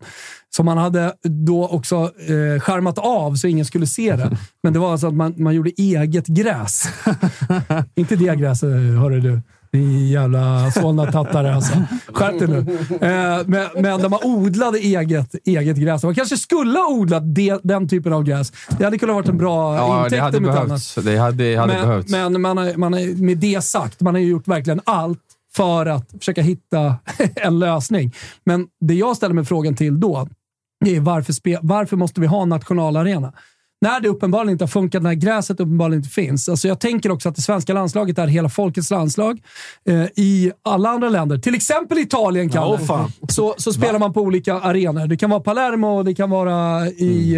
som 0.55 0.65
man 0.65 0.77
hade 0.77 1.13
då 1.23 1.67
också 1.67 1.95
eh, 1.95 2.59
skärmat 2.61 2.97
av 2.97 3.35
så 3.35 3.47
ingen 3.47 3.65
skulle 3.65 3.87
se 3.87 4.15
det. 4.15 4.37
Men 4.63 4.73
det 4.73 4.79
var 4.79 4.91
alltså 4.91 5.07
att 5.07 5.13
man, 5.13 5.33
man 5.37 5.55
gjorde 5.55 5.71
eget 5.77 6.27
gräs. 6.27 6.87
Inte 7.95 8.15
det 8.15 8.35
gräset, 8.35 8.69
hörru 8.69 9.19
du. 9.19 9.41
Ni 9.73 10.11
jävla 10.11 10.71
Solna-tattare 10.71 11.55
alltså. 11.55 11.73
Skärp 12.13 12.39
dig 12.39 12.47
nu. 12.47 12.57
Eh, 13.07 13.41
men, 13.45 13.67
men 13.73 14.01
där 14.01 14.09
man 14.09 14.19
odlade 14.23 14.77
eget, 14.77 15.35
eget 15.45 15.77
gräs. 15.77 16.03
Man 16.03 16.15
kanske 16.15 16.37
skulle 16.37 16.79
ha 16.79 16.87
odlat 16.87 17.35
det, 17.35 17.59
den 17.63 17.87
typen 17.87 18.13
av 18.13 18.23
gräs. 18.23 18.51
Det 18.77 18.83
hade 18.83 18.97
kunnat 18.97 19.15
varit 19.15 19.29
en 19.29 19.37
bra 19.37 19.75
Ja, 19.75 19.97
intäkt 19.97 20.11
det 20.11 20.21
hade 20.21 20.39
behövts. 20.39 20.95
Det 20.95 21.17
hade, 21.17 21.57
hade 21.57 21.73
Men, 21.73 21.87
behövts. 21.87 22.11
men 22.11 22.41
man 22.41 22.57
har, 22.57 22.77
man 22.77 22.93
har, 22.93 23.21
med 23.23 23.37
det 23.37 23.63
sagt, 23.63 24.01
man 24.01 24.13
har 24.13 24.21
ju 24.21 24.27
gjort 24.27 24.47
verkligen 24.47 24.81
allt 24.83 25.19
för 25.55 25.85
att 25.85 26.11
försöka 26.19 26.41
hitta 26.41 26.95
en 27.35 27.59
lösning. 27.59 28.13
Men 28.43 28.67
det 28.81 28.93
jag 28.93 29.17
ställer 29.17 29.35
mig 29.35 29.45
frågan 29.45 29.75
till 29.75 29.99
då 29.99 30.27
är 30.85 30.99
varför, 30.99 31.33
varför 31.61 31.97
måste 31.97 32.21
vi 32.21 32.27
ha 32.27 32.41
en 32.41 32.49
nationalarena? 32.49 33.33
När 33.83 33.99
det 34.01 34.09
uppenbarligen 34.09 34.51
inte 34.51 34.63
har 34.63 34.67
funkat, 34.69 35.03
när 35.03 35.13
gräset 35.13 35.59
uppenbarligen 35.59 35.99
inte 35.99 36.09
finns. 36.13 36.49
Alltså 36.49 36.67
jag 36.67 36.79
tänker 36.79 37.11
också 37.11 37.29
att 37.29 37.35
det 37.35 37.41
svenska 37.41 37.73
landslaget 37.73 38.17
är 38.17 38.27
hela 38.27 38.49
folkets 38.49 38.91
landslag. 38.91 39.39
Eh, 39.89 40.03
I 40.15 40.51
alla 40.63 40.89
andra 40.89 41.09
länder, 41.09 41.37
till 41.37 41.55
exempel 41.55 41.97
Italien, 41.97 42.51
åh 42.57 42.79
fan. 42.79 43.11
så, 43.29 43.55
så 43.57 43.73
spelar 43.73 43.99
man 43.99 44.13
på 44.13 44.21
olika 44.21 44.53
arenor. 44.53 45.07
Det 45.07 45.17
kan 45.17 45.29
vara 45.29 45.39
Palermo, 45.39 46.03
det 46.03 46.15
kan 46.15 46.29
vara 46.29 46.87
i 46.87 47.35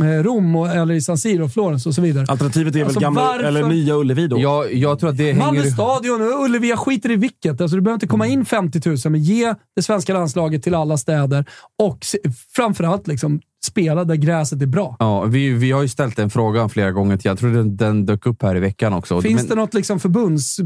eh, 0.00 0.22
Rom 0.22 0.56
och, 0.56 0.68
eller 0.68 0.94
i 0.94 1.00
San 1.00 1.18
Siro, 1.18 1.48
Florens 1.48 1.86
och 1.86 1.94
så 1.94 2.00
vidare. 2.02 2.26
Alternativet 2.28 2.76
är 2.76 2.84
Alltså, 2.84 2.98
väl 2.98 3.02
gamla, 3.02 3.20
varför- 3.20 3.44
eller 3.44 3.62
nya 3.68 3.94
Ullevi 3.96 4.26
då? 4.26 4.40
Jag, 4.40 4.74
jag 4.74 4.98
tror 4.98 5.10
att 5.10 5.16
det 5.18 5.34
Malmö 5.34 5.60
hänger... 5.60 5.70
stadion 5.72 6.22
och 6.22 6.44
Ullevi, 6.44 6.68
jag 6.70 6.78
skiter 6.78 7.10
i 7.10 7.16
vilket. 7.16 7.60
Alltså, 7.60 7.76
det 7.76 7.82
behöver 7.82 7.96
inte 7.96 8.06
komma 8.06 8.26
in 8.26 8.44
50 8.44 8.80
000, 8.88 8.96
men 9.04 9.22
ge 9.22 9.54
det 9.76 9.82
svenska 9.82 10.12
landslaget 10.14 10.62
till 10.62 10.74
alla 10.74 10.96
städer 10.96 11.44
och 11.78 11.98
se- 12.04 12.18
framförallt 12.56 13.06
liksom, 13.06 13.40
spela 13.64 14.04
där 14.04 14.14
gräset 14.14 14.62
är 14.62 14.66
bra. 14.66 14.96
Ja, 14.98 15.22
vi, 15.24 15.50
vi 15.50 15.70
har 15.72 15.82
ju 15.82 15.88
ställt 15.88 16.16
den 16.16 16.30
frågan 16.30 16.70
flera 16.70 16.92
gånger. 16.92 17.16
till- 17.16 17.28
Jag 17.28 17.38
tror 17.38 17.50
den, 17.50 17.76
den 17.76 18.06
dök 18.06 18.26
upp 18.26 18.42
här 18.42 18.56
i 18.56 18.60
veckan 18.60 18.92
också. 18.92 19.20
Finns 19.22 19.40
Men- 19.42 19.48
det 19.48 19.54
något 19.54 19.74
liksom 19.74 20.00
förbunds... 20.00 20.56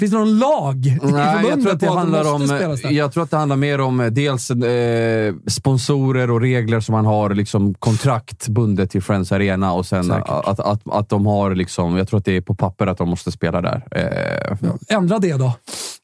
det 0.12 0.18
någon 0.18 0.38
lag 0.38 0.86
i 0.86 0.90
Nej, 0.90 0.98
jag 1.12 1.32
förbundet 1.42 1.62
tror, 1.62 1.72
att 1.72 1.80
det 1.80 1.90
handlar 1.90 2.34
om, 2.34 2.46
där? 2.46 2.90
jag 2.90 3.12
tror 3.12 3.22
att 3.22 3.30
det 3.30 3.36
handlar 3.36 3.56
mer 3.56 3.80
om 3.80 4.00
eh, 4.00 4.06
dels 4.06 4.50
eh, 4.50 5.34
sponsorer 5.46 6.30
och 6.30 6.40
regler 6.40 6.80
som 6.80 6.92
man 6.92 7.06
har 7.06 7.30
liksom 7.34 7.74
kontrakt 7.74 8.48
bundet 8.48 8.90
till 8.90 9.02
Friends 9.02 9.32
Arena 9.32 9.72
och 9.72 9.86
sen 9.86 10.04
Säkert. 10.04 10.28
att, 10.28 10.60
att, 10.60 10.80
att 10.90 11.08
de 11.08 11.26
har 11.26 11.54
liksom, 11.54 11.96
jag 11.96 12.08
tror 12.08 12.18
att 12.18 12.24
det 12.24 12.36
är 12.36 12.40
på 12.40 12.54
papper 12.54 12.86
att 12.86 12.98
de 12.98 13.08
måste 13.08 13.32
spela 13.32 13.60
där. 13.62 13.82
Eh, 13.90 14.96
Ändra 14.96 15.18
det 15.18 15.32
då. 15.36 15.52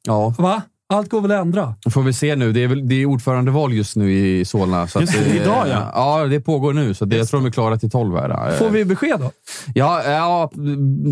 ja, 0.07 0.35
Va? 0.39 0.63
Allt 0.89 1.09
går 1.11 1.21
väl 1.21 1.31
att 1.31 1.41
ändra? 1.41 1.75
får 1.91 2.03
vi 2.03 2.13
se 2.13 2.37
nu. 2.37 2.53
Det 2.53 2.65
är, 2.65 2.69
väl, 2.69 2.89
det 2.89 2.95
är 2.95 3.07
ordförandeval 3.07 3.73
just 3.73 3.97
nu 3.97 4.13
i 4.13 4.45
Solna. 4.45 4.87
Så 4.87 5.01
Just 5.01 5.13
det, 5.13 5.37
idag, 5.37 5.67
ja. 5.69 5.91
Ja, 5.95 6.27
det 6.27 6.41
pågår 6.41 6.73
nu. 6.73 6.95
Så 6.95 7.05
det, 7.05 7.17
jag 7.17 7.29
tror 7.29 7.41
de 7.41 7.47
är 7.47 7.51
klara 7.51 7.79
till 7.79 7.91
12 7.91 8.17
här. 8.17 8.49
Eh, 8.49 8.55
Får 8.59 8.71
vi 8.71 8.85
besked 8.85 9.21
då? 9.21 9.31
Ja, 9.75 10.03
ja, 10.05 10.51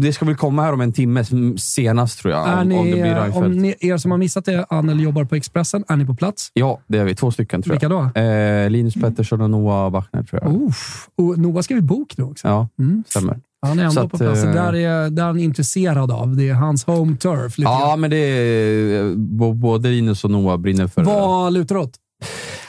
det 0.03 0.13
ska 0.13 0.25
väl 0.25 0.37
komma 0.37 0.63
här 0.63 0.73
om 0.73 0.81
en 0.81 0.93
timme 0.93 1.25
senast 1.59 2.19
tror 2.19 2.35
jag. 2.35 2.49
är 2.49 2.61
om, 2.63 2.69
ni, 2.69 2.79
om 2.79 2.87
det 2.87 2.93
blir 2.93 3.05
eh, 3.07 3.37
om 3.37 3.43
Reinfeldt. 3.45 3.57
ni, 3.81 3.89
er 3.91 3.97
som 3.97 4.11
har 4.11 4.19
missat 4.19 4.45
det, 4.45 4.67
Ann 4.71 4.89
eller 4.89 5.03
jobbar 5.05 5.25
på 5.25 5.35
Expressen, 5.35 5.85
är 5.89 5.97
ni 5.97 6.07
på 6.07 6.15
plats? 6.15 6.51
Ja, 6.55 6.81
det 6.87 6.99
är 6.99 7.05
vi. 7.05 7.15
Två 7.15 7.31
stycken 7.31 7.63
tror 7.63 7.73
Vilka 7.73 7.87
jag. 7.89 8.11
då? 8.15 8.21
Eh, 8.21 8.71
Linus 8.71 8.95
Pettersson 8.95 9.41
och 9.41 9.51
Noah 9.51 9.91
Bachner 9.91 10.23
tror 10.23 10.43
jag. 10.43 10.63
Uff. 10.63 11.09
Och 11.19 11.39
Noah 11.39 11.63
skrev 11.63 11.83
bok 11.83 12.17
nu 12.17 12.25
också. 12.25 12.49
Ja, 12.49 12.69
Mm. 12.79 13.05
stämmer. 13.09 13.39
Han 13.67 13.79
är 13.79 13.85
ändå 13.85 14.01
att, 14.01 14.11
på 14.11 14.19
plats. 14.19 14.43
Det 14.43 14.49
eh, 14.49 14.55
där 14.55 14.75
är, 14.75 15.11
där 15.11 15.23
är 15.23 15.27
han 15.27 15.39
intresserad 15.39 16.11
av. 16.11 16.37
Det 16.37 16.49
är 16.49 16.55
hans 16.55 16.85
home 16.85 17.17
turf. 17.17 17.55
Ja, 17.59 17.97
men 17.99 18.11
det 18.11 18.17
är, 18.17 19.05
eh, 19.11 19.15
både 19.55 19.89
Linus 19.89 20.25
och 20.25 20.31
Noah 20.31 20.57
brinner 20.57 20.87
för 20.87 21.03
Vad 21.03 21.53
lutar 21.53 21.77
åt? 21.77 21.93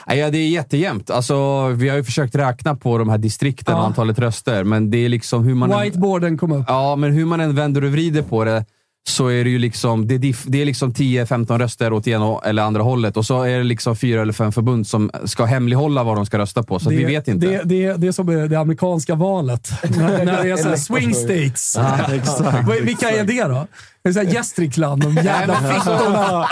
Ja, 0.08 0.30
det 0.30 0.38
är 0.38 0.50
jättejämnt. 0.50 1.10
Alltså, 1.10 1.68
vi 1.68 1.90
har 1.90 1.98
ju 1.98 2.04
försökt 2.04 2.36
räkna 2.36 2.76
på 2.76 2.98
de 2.98 3.10
här 3.10 3.18
distrikten 3.18 3.76
och 3.76 3.82
Ja. 3.82 3.86
antalet 3.86 4.20
röster, 4.20 4.64
men 4.64 4.92
det 4.92 4.98
är 4.98 5.10
liksom 5.10 5.44
hur 5.44 5.56
man... 5.56 5.82
Whiteboarden 5.82 6.38
kom 6.38 6.52
upp. 6.52 6.66
Ja, 6.68 6.96
men 6.96 7.12
hur 7.12 7.26
man 7.26 7.40
än 7.40 7.56
vänder 7.56 7.84
och 7.84 7.92
vrider 7.92 8.22
på 8.22 8.44
det 8.44 8.66
så 9.10 9.28
är 9.28 9.44
det 9.44 9.49
ju 9.49 9.60
liksom, 9.60 10.07
det 10.07 10.15
är, 10.15 10.49
det 10.52 10.61
är 10.61 10.65
liksom 10.65 10.94
10-15 10.94 11.57
röster 11.60 11.94
åt 11.94 12.07
ena 12.07 12.40
eller 12.45 12.64
andra 12.64 12.82
hållet 12.82 13.18
och 13.18 13.26
så 13.26 13.44
är 13.44 13.57
det 13.57 13.64
liksom 13.64 13.95
fyra 13.95 14.22
eller 14.22 14.34
fem 14.34 14.52
förbund 14.52 14.88
som 14.88 15.11
ska 15.26 15.45
hemlighålla 15.45 16.03
vad 16.03 16.15
de 16.15 16.26
ska 16.26 16.38
rösta 16.38 16.64
på, 16.64 16.80
så 16.80 16.90
att 16.90 16.95
vi 16.95 17.03
vet 17.03 17.28
inte. 17.28 17.48
Det, 17.48 17.61
det, 17.64 17.94
det 17.98 18.07
är 18.07 18.11
som 18.11 18.49
det 18.49 18.60
amerikanska 18.60 19.15
valet. 19.15 19.72
när, 19.98 20.26
när 20.26 20.44
det 20.44 20.49
är 20.49 20.57
så 20.76 20.78
swing 20.78 21.14
states. 21.14 21.76
Ja, 21.78 22.14
exakt. 22.14 22.69
Vilka 22.82 23.11
är 23.11 23.23
det 23.23 23.44
då? 23.44 23.68
Det 24.03 24.10
är 24.10 24.14
såhär 24.14 24.26
Gästrikland, 24.34 25.02
de 25.02 25.15
jävla 25.15 25.56
fittorna. 25.56 26.48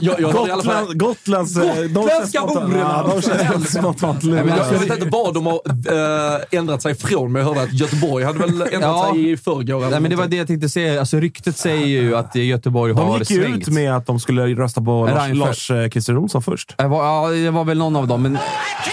Gotland, 0.32 0.98
Gotlands... 0.98 1.56
eh, 1.56 1.62
de 1.76 1.88
Gotländska 1.88 2.40
hororna. 2.40 2.78
Ja, 2.78 3.12
de 3.14 3.22
känns 3.22 3.72
spontant 3.72 4.24
jag, 4.24 4.44
vet 4.78 4.82
inte 4.82 5.08
vad 5.10 5.34
de 5.34 5.46
har 5.46 5.60
äh, 6.34 6.58
ändrat 6.58 6.82
sig 6.82 6.94
från, 6.94 7.32
men 7.32 7.40
jag 7.42 7.48
hörde 7.48 7.62
att 7.62 7.72
Göteborg 7.72 8.24
hade 8.24 8.38
väl 8.38 8.50
ändrat 8.50 8.72
Ja. 8.82 9.10
sig 9.14 9.30
i 9.30 9.36
förrgår. 9.36 9.90
Nej, 9.90 10.00
men 10.00 10.10
det 10.10 10.16
var 10.16 10.26
det 10.26 10.36
jag 10.36 10.46
tänkte 10.46 10.68
säga. 10.68 11.00
Alltså, 11.00 11.16
ryktet 11.20 11.56
säger 11.56 11.86
ju 11.86 12.16
att 12.16 12.34
Göteborg 12.34 12.94
De 12.94 13.08
har 13.08 13.18
gick 13.18 13.30
ju 13.30 13.42
svängt. 13.42 13.68
ut 13.68 13.74
med 13.74 13.96
att 13.96 14.06
de 14.06 14.20
skulle 14.20 14.46
rösta 14.46 14.80
på 14.80 15.06
Lars, 15.06 15.14
Reinfeldt. 15.16 15.38
Lars 15.46 15.70
eh, 15.70 15.88
Christer 15.90 16.16
Olsson 16.18 16.42
först. 16.42 16.74
Det 16.78 16.86
var, 16.88 17.04
ja, 17.04 17.28
det 17.30 17.50
var 17.50 17.64
väl 17.64 17.78
någon 17.78 17.96
av 17.96 18.06
dem, 18.06 18.22
men... 18.22 18.38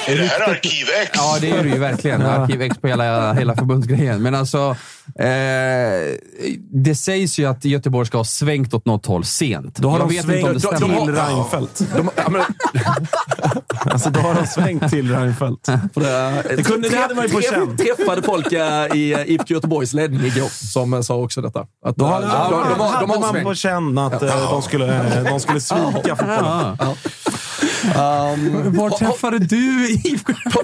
Är 0.07 0.15
det 0.18 0.23
här 0.26 0.49
Arkiv 0.49 0.85
X? 1.03 1.11
Ja, 1.14 1.38
det 1.41 1.49
är 1.49 1.64
det 1.64 1.69
ju 1.69 1.80
verkligen. 1.80 2.22
Arkiv 2.22 2.61
X 2.61 2.77
på 2.81 2.88
hela, 2.88 3.34
hela 3.34 3.56
förbundsgrejen. 3.56 4.22
Men 4.23 4.35
alltså, 4.35 4.76
eh, 5.19 5.26
det 6.72 6.95
sägs 6.95 7.39
ju 7.39 7.45
att 7.45 7.57
Göteborg 7.66 8.08
ska 8.08 8.18
ha 8.18 8.26
svängt 8.26 8.74
åt 8.74 8.86
något 8.86 9.06
håll 9.06 9.26
sent. 9.26 9.76
Då 9.76 9.90
har 9.90 10.00
Jag 10.00 10.08
de 10.10 10.16
vet 10.16 10.26
inte 10.26 10.48
om 10.48 10.54
det 10.54 10.60
svängt 10.60 10.78
stämmer. 10.78 11.06
till 11.06 11.16
Reinfeldt. 11.16 11.84
De, 11.96 12.10
ja, 12.16 12.30
men, 12.30 12.42
Alltså, 13.92 14.10
då 14.10 14.20
har 14.20 14.36
de 14.36 14.48
svängt 14.48 14.90
till 14.90 15.16
Reinfeldt. 15.16 15.66
det, 15.94 16.44
Det 16.56 16.64
kunde- 16.64 16.90
det 16.90 16.98
hade 16.98 17.16
man 17.16 17.26
ju 17.28 17.30
på 17.34 17.42
känn. 17.42 17.78
träffade 17.78 18.22
folk 18.22 18.54
äh, 18.54 18.62
i 18.96 19.14
äh, 19.14 19.22
IFK 19.32 19.54
Göteborgs 19.54 19.94
ledning 19.94 20.22
igår 20.26 20.50
som 20.50 20.94
äh, 20.94 21.02
sa 21.02 21.16
också 21.16 21.42
detta. 21.42 21.60
Att, 21.86 21.96
Då 21.96 22.06
hade, 22.06 22.26
de, 22.28 22.32
de, 22.34 22.70
de, 22.70 22.78
de, 22.78 22.82
hade 22.82 23.02
de 23.14 23.20
man 23.20 23.44
på 23.44 23.56
svängt. 23.56 23.58
känn 23.58 23.98
att 23.98 24.24
eh, 24.24 24.50
de, 24.52 24.62
skulle, 24.62 25.18
eh, 25.18 25.24
de 25.24 25.40
skulle 25.40 25.62
svika 25.62 26.16
fotbollen. 26.16 26.78
Um, 27.84 28.76
Var 28.78 28.90
träffade 28.98 29.40
du 29.40 29.90
IFK 29.92 30.34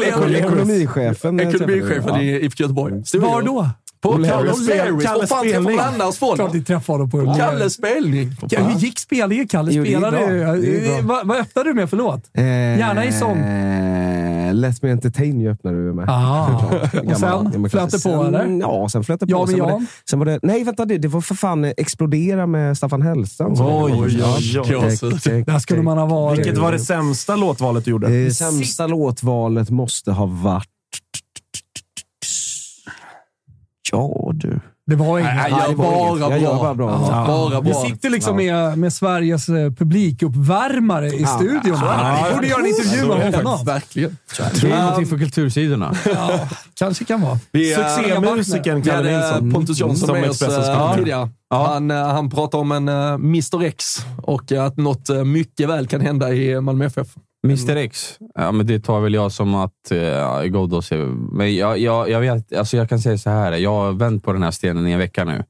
ledare? 0.00 0.38
Ekonomichefen. 0.38 1.40
eh, 1.40 1.48
Ekonomichefen 1.48 2.16
i 2.16 2.30
IFK 2.40 2.62
Göteborg. 2.62 2.94
Var 3.18 3.42
då? 3.42 3.68
På 4.02 4.12
Kalle 4.12 4.28
Kalle 4.28 4.52
spel- 4.54 4.80
O'Learys. 4.80 5.02
Kalle 5.02 5.20
Var 5.20 5.26
fan 5.26 5.48
spelning. 5.48 5.76
man 5.76 5.94
annars 5.94 6.18
från? 6.18 6.36
Klart 6.36 6.52
ni 6.54 6.62
träffade 6.62 6.94
honom 6.98 7.10
på 7.10 7.34
Kalles 7.34 7.72
spelning. 7.74 8.30
Ja, 8.48 8.60
hur 8.62 8.78
gick 8.80 8.98
spelningen? 8.98 9.48
Kalle 9.48 9.72
Jo, 9.72 9.84
spelade 9.84 10.16
bra. 10.16 11.14
Vad, 11.14 11.26
vad 11.26 11.36
öppnade 11.36 11.70
du 11.70 11.74
med 11.74 11.90
för 11.90 11.96
låt? 11.96 12.30
Gärna 12.34 13.04
i 13.04 13.12
sång. 13.12 13.38
Eh, 13.38 14.54
Let 14.54 14.82
Me 14.82 14.90
Entertain 14.90 15.40
ju 15.40 15.50
öppnade 15.50 15.76
du 15.86 15.92
med. 15.92 16.08
Ah. 16.08 16.46
Och 17.04 17.16
sen 17.16 17.70
flöt 17.70 18.02
på, 18.02 18.24
eller? 18.24 18.60
Ja, 18.60 18.88
sen 18.88 19.04
flöt 19.04 19.20
det 19.20 19.26
på. 19.26 19.32
Ja, 19.32 19.38
men 19.38 19.48
sen, 19.48 19.58
var 19.60 19.80
det, 19.80 19.86
sen 20.10 20.18
var 20.18 20.26
det... 20.26 20.38
Nej, 20.42 20.64
vänta. 20.64 20.84
Det, 20.84 20.98
det 20.98 21.08
var 21.08 21.20
för 21.20 21.34
fan 21.34 21.64
eh, 21.64 21.72
Explodera 21.76 22.46
med 22.46 22.76
Staffan 22.76 23.02
Hellstrand. 23.02 23.56
Oj, 23.60 23.92
oj, 23.96 24.22
oj. 24.24 25.44
Där 25.46 25.58
skulle 25.58 25.82
man 25.82 25.98
ha 25.98 26.06
varit. 26.06 26.38
Vilket 26.38 26.58
var 26.58 26.72
det 26.72 26.78
sämsta 26.78 27.36
låtvalet 27.36 27.84
du 27.84 27.90
gjorde? 27.90 28.24
Det 28.24 28.30
sämsta 28.30 28.86
låtvalet 28.86 29.70
måste 29.70 30.12
ha 30.12 30.26
varit... 30.26 30.68
Ja, 33.90 34.30
du. 34.34 34.60
Det 34.90 34.96
var 34.96 35.18
inget. 35.18 35.34
Nej, 35.34 35.54
jag 35.68 35.76
bara 35.76 36.08
inget. 36.08 36.18
bra. 36.18 36.36
Jag 36.38 36.56
bara 36.56 36.74
bra. 36.74 37.06
Ja. 37.10 37.24
Bara 37.26 37.60
Vi 37.60 37.74
sitter 37.74 38.10
liksom 38.10 38.36
med, 38.36 38.78
med 38.78 38.92
Sveriges 38.92 39.48
eh, 39.48 39.72
publikuppvärmare 39.72 41.06
i 41.06 41.26
studion. 41.26 41.78
Vi 42.28 42.34
borde 42.34 42.46
göra 42.46 42.60
en 42.60 42.66
intervju 42.66 43.06
med 43.06 43.34
honom. 43.34 43.64
Verkligen. 43.64 44.16
Det 44.60 44.70
är 44.70 44.80
någonting 44.82 45.06
för 45.06 45.18
kultursidorna. 45.18 45.94
Ja, 46.14 46.48
kanske 46.74 47.04
kan 47.04 47.20
vara. 47.20 47.38
Vi, 47.52 47.74
Succémusikern 47.74 48.82
Kalle 48.82 49.18
Nilsson. 49.18 49.52
Pontus 49.52 49.80
Jansson 49.80 50.08
som 50.08 50.20
med 50.20 50.30
oss 50.30 50.42
eh, 50.42 50.96
tidigare. 50.96 51.28
Han, 51.50 51.90
eh, 51.90 51.96
han 51.96 52.30
pratade 52.30 52.60
om 52.60 52.72
en 52.72 52.88
Mr 52.88 53.62
X 53.62 53.84
och 54.22 54.52
att 54.52 54.76
något 54.76 55.08
mycket 55.26 55.68
väl 55.68 55.86
kan 55.86 56.00
hända 56.00 56.32
i 56.32 56.60
Malmö 56.60 56.84
FF. 56.84 57.08
Mr 57.44 57.76
X? 57.76 58.18
Ja, 58.34 58.52
men 58.52 58.66
det 58.66 58.80
tar 58.80 59.00
väl 59.00 59.14
jag 59.14 59.32
som 59.32 59.54
att 59.54 59.92
uh, 59.92 60.42
Ghoddos 60.44 60.92
är... 60.92 60.96
Men 61.36 61.56
jag, 61.56 61.78
jag, 61.78 62.10
jag, 62.10 62.20
vet, 62.20 62.52
alltså 62.52 62.76
jag 62.76 62.88
kan 62.88 62.98
säga 62.98 63.18
så 63.18 63.30
här. 63.30 63.52
Jag 63.52 63.70
har 63.70 63.92
vänt 63.92 64.24
på 64.24 64.32
den 64.32 64.42
här 64.42 64.50
stenen 64.50 64.86
i 64.86 64.92
en 64.92 64.98
vecka 64.98 65.24
nu. 65.24 65.44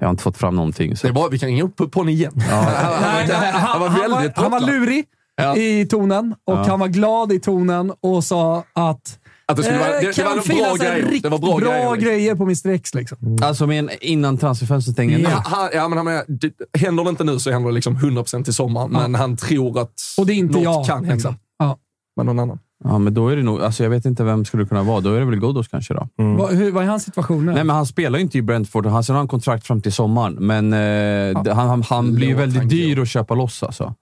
Jag 0.00 0.06
har 0.06 0.10
inte 0.10 0.22
fått 0.22 0.36
fram 0.36 0.56
någonting. 0.56 0.96
Så. 0.96 1.06
Det 1.06 1.10
är 1.10 1.14
bra, 1.14 1.28
vi 1.28 1.38
kan 1.38 1.46
ringa 1.48 1.62
upp 1.62 1.76
på 1.76 1.90
honom 1.94 2.08
igen. 2.08 2.32
Nej, 2.36 3.26
nej, 3.28 3.36
han, 3.52 3.52
han 3.52 3.80
var 3.80 3.88
han, 3.88 4.10
var, 4.10 4.32
han 4.42 4.50
var 4.50 4.60
lurig 4.60 5.04
Ja. 5.36 5.56
i 5.56 5.86
tonen 5.86 6.34
och 6.44 6.54
Ja. 6.54 6.64
han 6.68 6.80
var 6.80 6.88
glad 6.88 7.32
i 7.32 7.40
tonen 7.40 7.92
och 8.00 8.24
sa 8.24 8.64
att 8.72 9.18
Att 9.50 9.56
det, 9.56 9.62
skulle 9.62 9.78
vara, 9.78 9.88
eh, 9.94 10.00
det, 10.00 10.16
det 10.16 10.22
var 10.24 10.30
en 10.30 10.36
bra 10.36 10.42
finnas 10.42 10.80
en 10.80 10.86
grej. 10.86 11.02
riktigt 11.02 11.22
Det 11.22 11.28
var 11.28 11.38
bra, 11.38 11.58
grejer. 11.58 11.96
grejer 11.96 12.34
på 12.34 12.42
Mr 12.42 12.68
X. 12.70 12.94
Liksom. 12.94 13.38
Alltså 13.42 13.66
men 13.66 13.90
innan 14.00 14.38
transferfönstret 14.38 14.94
stänger 14.94 15.18
Ja. 15.18 15.28
han, 15.44 15.68
ja, 15.74 15.88
men 15.88 15.98
han 15.98 16.04
menar, 16.06 16.24
det, 16.28 16.52
händer 16.78 17.04
det 17.04 17.10
inte 17.10 17.24
nu 17.24 17.38
så 17.38 17.50
händer 17.50 17.68
det 17.70 17.74
liksom 17.74 17.96
100% 17.96 18.44
till 18.44 18.54
sommaren. 18.54 18.90
Men 18.90 19.14
han 19.14 19.36
tror 19.36 19.80
att 19.80 19.92
Och 20.18 20.26
det 20.26 20.32
är 20.32 20.36
inte 20.36 20.54
något 20.54 20.64
jag. 20.64 20.86
kan 20.86 20.98
hända 20.98 21.14
liksom. 21.14 21.34
ja. 21.58 21.78
med 22.16 22.26
någon 22.26 22.38
annan. 22.38 22.58
Ja, 22.84 22.98
men 22.98 23.14
då 23.14 23.28
är 23.28 23.36
det 23.36 23.42
nog... 23.42 23.60
Alltså 23.62 23.82
jag 23.82 23.90
vet 23.90 24.04
inte 24.04 24.24
vem 24.24 24.44
skulle 24.44 24.62
det 24.62 24.68
kunna 24.68 24.82
vara. 24.82 25.00
Då 25.00 25.14
är 25.14 25.18
det 25.20 25.24
väl 25.26 25.36
Ghoddos 25.40 25.68
kanske 25.68 25.94
då. 25.94 26.08
Vad, 26.16 26.50
hur, 26.54 26.72
vad 26.72 26.84
är 26.84 26.88
hans 26.88 27.02
situation 27.04 27.46
nu? 27.46 27.52
Nej, 27.52 27.64
men 27.64 27.76
han 27.76 27.86
spelar 27.86 28.18
ju 28.18 28.22
inte 28.22 28.38
i 28.38 28.42
Brentford. 28.42 28.86
Han 28.86 29.04
sen 29.04 29.14
har 29.14 29.20
han 29.20 29.28
kontrakt 29.28 29.66
fram 29.66 29.80
till 29.80 29.92
sommaren, 29.92 30.34
men 30.34 30.72
eh, 30.72 31.42
det- 31.42 31.52
han, 31.54 31.68
han, 31.68 31.82
han 31.82 32.14
blir 32.14 32.28
ju 32.28 32.34
väldigt 32.34 32.70
dyr 32.70 32.96
gå. 32.96 33.02
att 33.02 33.08
köpa 33.08 33.34
loss 33.34 33.62
alltså. 33.62 33.94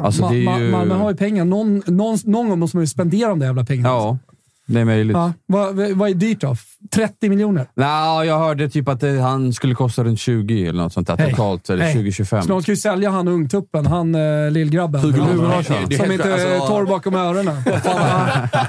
Alltså 0.00 0.22
Ma- 0.22 0.30
det 0.32 0.36
är 0.44 0.46
Ma- 0.46 0.60
ju... 0.60 0.70
Malmö 0.70 0.94
har 0.94 1.10
ju 1.10 1.16
pengar. 1.16 1.44
Någon, 1.44 1.82
någon, 1.86 2.18
någon 2.24 2.48
gång 2.48 2.58
måste 2.58 2.76
man 2.76 2.82
ju 2.82 2.86
spendera 2.86 3.28
de 3.28 3.38
där 3.38 3.46
jävla 3.46 3.64
pengarna. 3.64 3.88
Ja, 3.88 4.18
det 4.66 4.80
är 4.80 4.84
möjligt. 4.84 5.16
Ja, 5.16 5.32
vad, 5.46 5.76
vad 5.76 6.10
är 6.10 6.14
dyrt 6.14 6.40
då? 6.40 6.56
30 6.94 7.28
miljoner? 7.28 7.66
Nej, 7.74 8.26
jag 8.26 8.38
hörde 8.38 8.68
typ 8.68 8.88
att 8.88 9.00
det, 9.00 9.20
han 9.20 9.52
skulle 9.52 9.74
kosta 9.74 10.04
runt 10.04 10.18
20 10.20 10.66
eller 10.66 10.82
något 10.82 10.92
sånt 10.92 11.06
där 11.06 11.16
Hej. 11.18 11.30
totalt. 11.30 11.70
Eller 11.70 11.84
Hej. 11.84 11.94
20-25. 12.10 12.42
Så 12.42 12.48
de 12.48 12.62
ska 12.62 12.72
ju 12.72 12.76
sälja 12.76 13.10
han 13.10 13.28
ungtuppen, 13.28 13.86
han 13.86 14.14
uh, 14.14 14.50
lillgrabben. 14.50 15.00
Hugo 15.00 15.20
Hugo 15.20 15.42
Larsson. 15.42 15.76
Som 15.76 16.12
inte 16.12 16.16
klart, 16.16 16.38
är 16.38 16.54
alltså- 16.54 16.68
torr 16.68 16.86
bakom 16.86 17.14
öronen. 17.14 17.56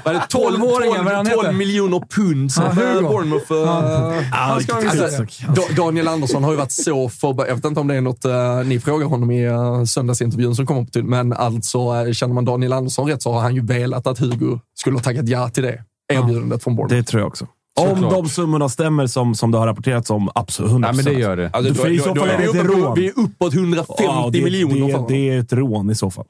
Vad 0.04 0.14
är 0.14 0.14
det? 0.14 0.22
12, 0.28 0.56
12-åringen, 0.56 1.04
vad 1.04 1.14
han 1.14 1.24
12, 1.26 1.36
heter. 1.36 1.42
12 1.42 1.54
miljoner 1.54 2.00
pund 2.16 2.52
som 2.52 2.64
Ja, 2.64 2.82
eh, 2.82 2.88
Hugo. 2.88 3.08
Bournemouth... 3.08 3.52
eh, 3.52 4.22
Han 4.32 4.60
se. 4.60 4.72
Alltså, 4.72 5.22
Da- 5.48 5.74
Daniel 5.84 6.08
Andersson 6.08 6.44
har 6.44 6.50
ju 6.50 6.56
varit 6.56 6.72
så 6.72 7.08
förberedd. 7.08 7.50
Jag 7.50 7.54
vet 7.56 7.64
inte 7.64 7.80
om 7.80 7.88
det 7.88 7.94
är 7.94 8.00
något 8.00 8.24
uh, 8.24 8.32
ni 8.68 8.80
frågar 8.80 9.06
honom 9.06 9.30
i 9.30 9.48
uh, 9.48 9.84
söndagsintervjun 9.84 10.54
som 10.56 10.66
kommer 10.66 10.84
på 10.84 10.90
till, 10.90 11.04
men 11.04 11.32
alltså 11.32 11.92
uh, 12.04 12.12
känner 12.12 12.34
man 12.34 12.44
Daniel 12.44 12.72
Andersson 12.72 13.08
rätt 13.08 13.22
så 13.22 13.32
har 13.32 13.40
han 13.40 13.54
ju 13.54 13.66
velat 13.66 14.06
att 14.06 14.18
Hugo 14.18 14.60
skulle 14.74 14.96
ha 14.96 15.02
tackat 15.02 15.28
ja 15.28 15.48
till 15.48 15.62
det 15.62 15.82
erbjudandet 16.12 16.62
från 16.62 16.76
Bournemouth. 16.76 16.96
Det 16.96 17.02
tror 17.10 17.20
jag 17.20 17.28
också. 17.28 17.46
Om 17.80 17.88
Såklart. 17.88 18.12
de 18.12 18.28
summorna 18.28 18.68
stämmer 18.68 19.06
som, 19.06 19.34
som 19.34 19.50
det 19.50 19.58
har 19.58 19.66
rapporterats 19.66 20.10
om, 20.10 20.30
absolut. 20.34 20.70
100%. 20.70 20.78
Nej, 20.78 20.92
men 20.94 21.04
det 21.04 21.12
gör 21.12 21.36
det. 21.36 21.50
Alltså, 21.52 21.74
För 21.74 21.90
i 21.90 21.98
så 21.98 22.14
fall 22.14 22.28
är 22.28 22.38
det 22.38 22.52
vi, 22.52 22.58
ett 22.58 22.66
rån. 22.66 22.94
vi 22.94 23.06
är 23.06 23.12
uppåt 23.18 23.54
150 23.54 23.94
Ja, 23.98 24.30
det, 24.32 24.44
miljoner 24.44 24.98
det, 24.98 25.04
det 25.08 25.28
är 25.30 25.38
ett 25.38 25.52
rån 25.52 25.90
i 25.90 25.94
så 25.94 26.10
fall. 26.10 26.24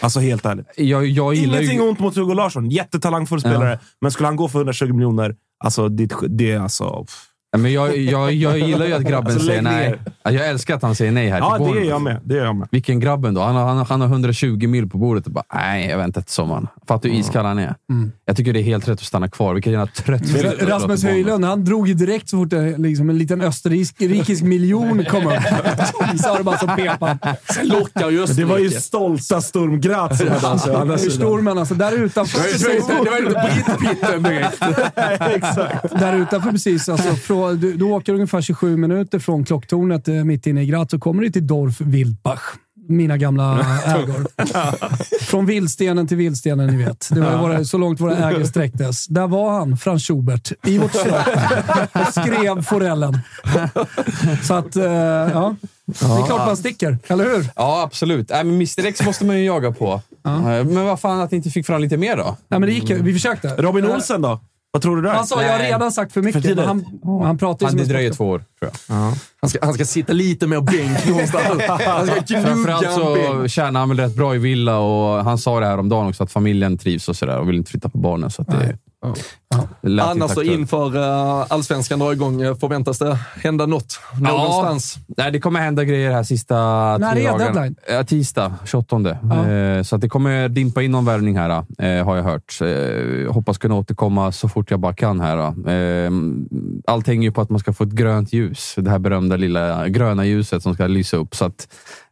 Alltså 0.00 0.20
helt 0.20 0.46
ärligt. 0.46 0.66
Jag, 0.76 1.06
jag 1.06 1.34
Ingenting 1.34 1.76
ju... 1.76 1.88
ont 1.88 1.98
mot 1.98 2.16
Hugo 2.16 2.34
Larsson. 2.34 2.70
Jättetalangfull 2.70 3.40
spelare. 3.40 3.78
Men 4.00 4.10
skulle 4.10 4.26
han 4.26 4.36
gå 4.36 4.48
för 4.48 4.58
120 4.58 4.92
miljoner, 4.92 5.36
alltså 5.64 5.88
det, 5.88 6.10
det 6.28 6.50
är 6.52 6.60
alltså... 6.60 7.04
pff. 7.04 7.26
Men 7.58 7.72
jag, 7.72 7.96
jag, 7.96 8.32
jag 8.32 8.58
gillar 8.58 8.86
ju 8.86 8.92
att 8.92 9.02
grabben 9.02 9.32
Alltså, 9.32 9.46
säger 9.46 9.62
nej. 9.62 9.98
Jag 10.24 10.48
älskar 10.48 10.74
att 10.74 10.82
han 10.82 10.94
säger 10.94 11.12
nej 11.12 11.28
här 11.28 11.38
Ja, 11.38 11.48
det 11.48 11.54
är 11.54 11.58
Bournemouth. 11.58 11.88
jag 11.88 12.02
med. 12.02 12.20
Det 12.24 12.38
är 12.38 12.44
jag 12.44 12.56
med. 12.56 12.68
Vilken 12.70 13.00
grabben 13.00 13.34
då? 13.34 13.40
Han 13.40 13.54
har, 13.56 13.66
han, 13.66 13.76
har, 13.76 13.84
han 13.84 14.00
har 14.00 14.08
120 14.08 14.66
mil 14.68 14.88
på 14.88 14.98
bordet 14.98 15.26
och 15.26 15.32
bara, 15.32 15.44
nej, 15.54 15.90
jag 15.90 15.98
väntar 15.98 16.20
till 16.20 16.32
sommaren. 16.32 16.66
Fattar 16.88 17.08
du 17.08 17.14
hur 17.14 17.20
iskall 17.20 17.44
han 17.44 17.58
är? 17.58 17.74
Jag 18.24 18.36
tycker 18.36 18.52
det 18.52 18.60
är 18.60 18.62
helt 18.62 18.88
rätt 18.88 18.92
att 18.98 19.04
stanna 19.04 19.28
kvar. 19.28 19.54
Vilken 19.54 19.72
jävla 19.72 19.86
trött 19.86 20.22
Rasmus 20.60 21.04
Höjlund, 21.04 21.44
han 21.44 21.64
drog 21.64 21.88
ju 21.88 21.94
direkt 21.94 22.28
så 22.28 22.36
fort 22.36 22.50
det, 22.50 22.78
liksom, 22.78 23.10
en 23.10 23.18
liten 23.18 23.40
österrikisk 23.40 24.42
miljon 24.42 25.04
kom 25.04 25.26
upp. 25.26 25.42
Så 26.24 26.36
det 26.36 26.44
bara 26.44 26.58
som 26.58 26.76
pepan. 26.76 27.18
Sen 27.54 27.68
lockar 27.68 28.10
ju 28.10 28.26
Det 28.26 28.44
var 28.44 28.58
ju 28.58 28.70
stolta 28.70 29.40
Sturm 29.40 29.80
Graz 29.80 30.18
så 31.04 31.10
stormen 31.10 31.58
alltså. 31.58 31.74
Där 31.74 31.92
utanför 31.92 32.38
precis. 32.38 32.86
Det 32.86 33.10
var 33.10 33.18
ju 33.18 33.26
inte 33.26 33.50
brittpitten 33.76 34.22
direkt. 34.22 34.62
Exakt. 35.20 36.00
Där 36.00 36.16
utanför 36.16 36.50
precis. 36.50 36.88
Alltså, 36.88 37.14
från, 37.14 37.39
du, 37.48 37.76
du 37.76 37.84
åker 37.84 38.12
ungefär 38.14 38.40
27 38.40 38.76
minuter 38.76 39.18
från 39.18 39.44
klocktornet 39.44 40.08
eh, 40.08 40.14
mitt 40.14 40.46
inne 40.46 40.62
i 40.62 40.66
Graz 40.66 40.90
så 40.90 40.98
kommer 40.98 41.22
du 41.22 41.30
till 41.30 41.46
Dorf 41.46 41.80
Wildbach. 41.80 42.40
Mina 42.88 43.16
gamla 43.16 43.58
ägor. 43.84 44.26
Från 45.24 45.46
Vildstenen 45.46 46.08
till 46.08 46.16
Vildstenen, 46.16 46.66
ni 46.76 46.84
vet. 46.84 47.08
Det 47.10 47.20
var 47.20 47.38
våra, 47.38 47.64
så 47.64 47.78
långt 47.78 48.00
våra 48.00 48.16
ägor 48.16 48.44
sträcktes. 48.44 49.06
Där 49.06 49.26
var 49.26 49.50
han, 49.58 49.76
Frans 49.76 50.06
Schubert, 50.06 50.52
i 50.66 50.78
vårt 50.78 50.92
kök 50.92 51.26
och 51.92 52.12
skrev 52.12 52.62
forellen. 52.62 53.18
Så 54.42 54.54
att, 54.54 54.76
eh, 54.76 54.84
ja. 54.84 55.56
Det 55.86 56.04
är 56.06 56.26
klart 56.26 56.46
man 56.46 56.56
sticker, 56.56 56.98
eller 57.06 57.24
hur? 57.24 57.46
Ja, 57.56 57.82
absolut. 57.82 58.28
Nej, 58.30 58.44
men 58.44 58.54
Mr 58.54 58.86
X 58.86 59.02
måste 59.06 59.24
man 59.24 59.38
ju 59.38 59.44
jaga 59.44 59.72
på. 59.72 60.02
Eh, 60.26 60.40
Men 60.44 60.84
vad 60.84 61.00
fan 61.00 61.20
att 61.20 61.30
ni 61.30 61.36
inte 61.36 61.50
fick 61.50 61.66
fram 61.66 61.80
lite 61.80 61.96
mer 61.96 62.16
då? 62.16 62.36
Nej, 62.48 62.60
men 62.60 62.62
det 62.62 62.72
gick, 62.72 62.90
vi 62.90 63.12
försökte. 63.12 63.48
Robin 63.48 63.84
Olsen 63.90 64.22
då? 64.22 64.40
Vad 64.72 64.82
tror 64.82 64.96
du 64.96 65.02
där? 65.02 65.10
Han 65.10 65.26
sa 65.26 65.42
jag 65.42 65.52
har 65.52 65.58
redan 65.58 65.92
sagt 65.92 66.12
för 66.12 66.22
mycket, 66.22 66.42
För 66.42 66.48
men 66.48 66.56
tidigt. 66.56 67.02
han, 67.04 67.22
han 67.22 67.38
pratar 67.38 67.66
ju 67.66 67.66
Han, 67.66 67.78
som 67.78 67.88
det 67.88 67.92
dröjer 67.94 68.12
två 68.12 68.28
år, 68.28 68.44
tror 68.58 68.72
jag. 68.86 68.96
Han 69.40 69.50
ska, 69.50 69.58
han 69.62 69.74
ska 69.74 69.84
sitta 69.84 70.12
lite 70.12 70.46
mer 70.46 70.60
bänk 70.60 71.06
någonstans. 71.08 71.62
Han 71.86 72.06
ska 72.06 72.42
Framförallt 72.42 72.92
så 72.92 73.48
tjänar 73.48 73.80
han 73.80 73.88
väl 73.88 73.98
rätt 73.98 74.16
bra 74.16 74.34
i 74.34 74.38
villa 74.38 74.78
och 74.78 75.24
han 75.24 75.38
sa 75.38 75.60
det 75.60 75.66
här 75.66 75.78
om 75.78 75.88
dagen 75.88 76.08
också, 76.08 76.22
att 76.22 76.32
familjen 76.32 76.78
trivs 76.78 77.08
och 77.08 77.16
sådär 77.16 77.38
och 77.38 77.48
vill 77.48 77.56
inte 77.56 77.70
flytta 77.70 77.88
på 77.88 77.98
barnen. 77.98 78.30
Så 78.30 78.42
att 78.42 78.48
det, 78.48 78.78
inte 79.06 80.02
Annars 80.04 80.30
så 80.30 80.42
inför 80.42 80.96
uh, 80.96 81.46
allsvenskan 81.48 81.98
drar 81.98 82.12
igång 82.12 82.42
eh, 82.42 82.54
förväntas 82.54 82.98
det 82.98 83.18
hända 83.34 83.66
något 83.66 84.00
någonstans. 84.20 84.96
Nej, 85.16 85.32
det 85.32 85.40
kommer 85.40 85.60
hända 85.60 85.84
grejer 85.84 86.10
här 86.10 86.22
sista 86.22 86.56
När 86.98 87.12
tre 87.12 87.26
är 87.26 87.38
deadline? 87.38 87.76
Ja, 87.88 88.04
tisdag, 88.04 88.54
28. 88.64 88.96
Eh, 88.96 89.82
så 89.82 89.96
att 89.96 90.00
det 90.00 90.08
kommer 90.08 90.48
dimpa 90.48 90.82
in 90.82 90.90
någon 90.90 91.04
värvning 91.04 91.38
här, 91.38 91.64
eh, 91.78 92.04
har 92.04 92.16
jag 92.16 92.24
hört. 92.24 92.58
Eh, 92.60 93.32
hoppas 93.32 93.58
kunna 93.58 93.74
återkomma 93.74 94.32
så 94.32 94.48
fort 94.48 94.70
jag 94.70 94.80
bara 94.80 94.94
kan 94.94 95.20
här. 95.20 95.38
Eh, 95.70 96.10
allt 96.86 97.06
hänger 97.06 97.22
ju 97.22 97.32
på 97.32 97.40
att 97.40 97.50
man 97.50 97.58
ska 97.58 97.72
få 97.72 97.84
ett 97.84 97.90
grönt 97.90 98.32
ljus. 98.32 98.74
Det 98.76 98.90
här 98.90 98.98
berömda 98.98 99.36
lilla 99.36 99.88
gröna 99.88 100.24
ljuset 100.24 100.62
som 100.62 100.74
ska 100.74 100.86
lysa 100.86 101.16
upp. 101.16 101.34
Så 101.34 101.44
att 101.44 101.68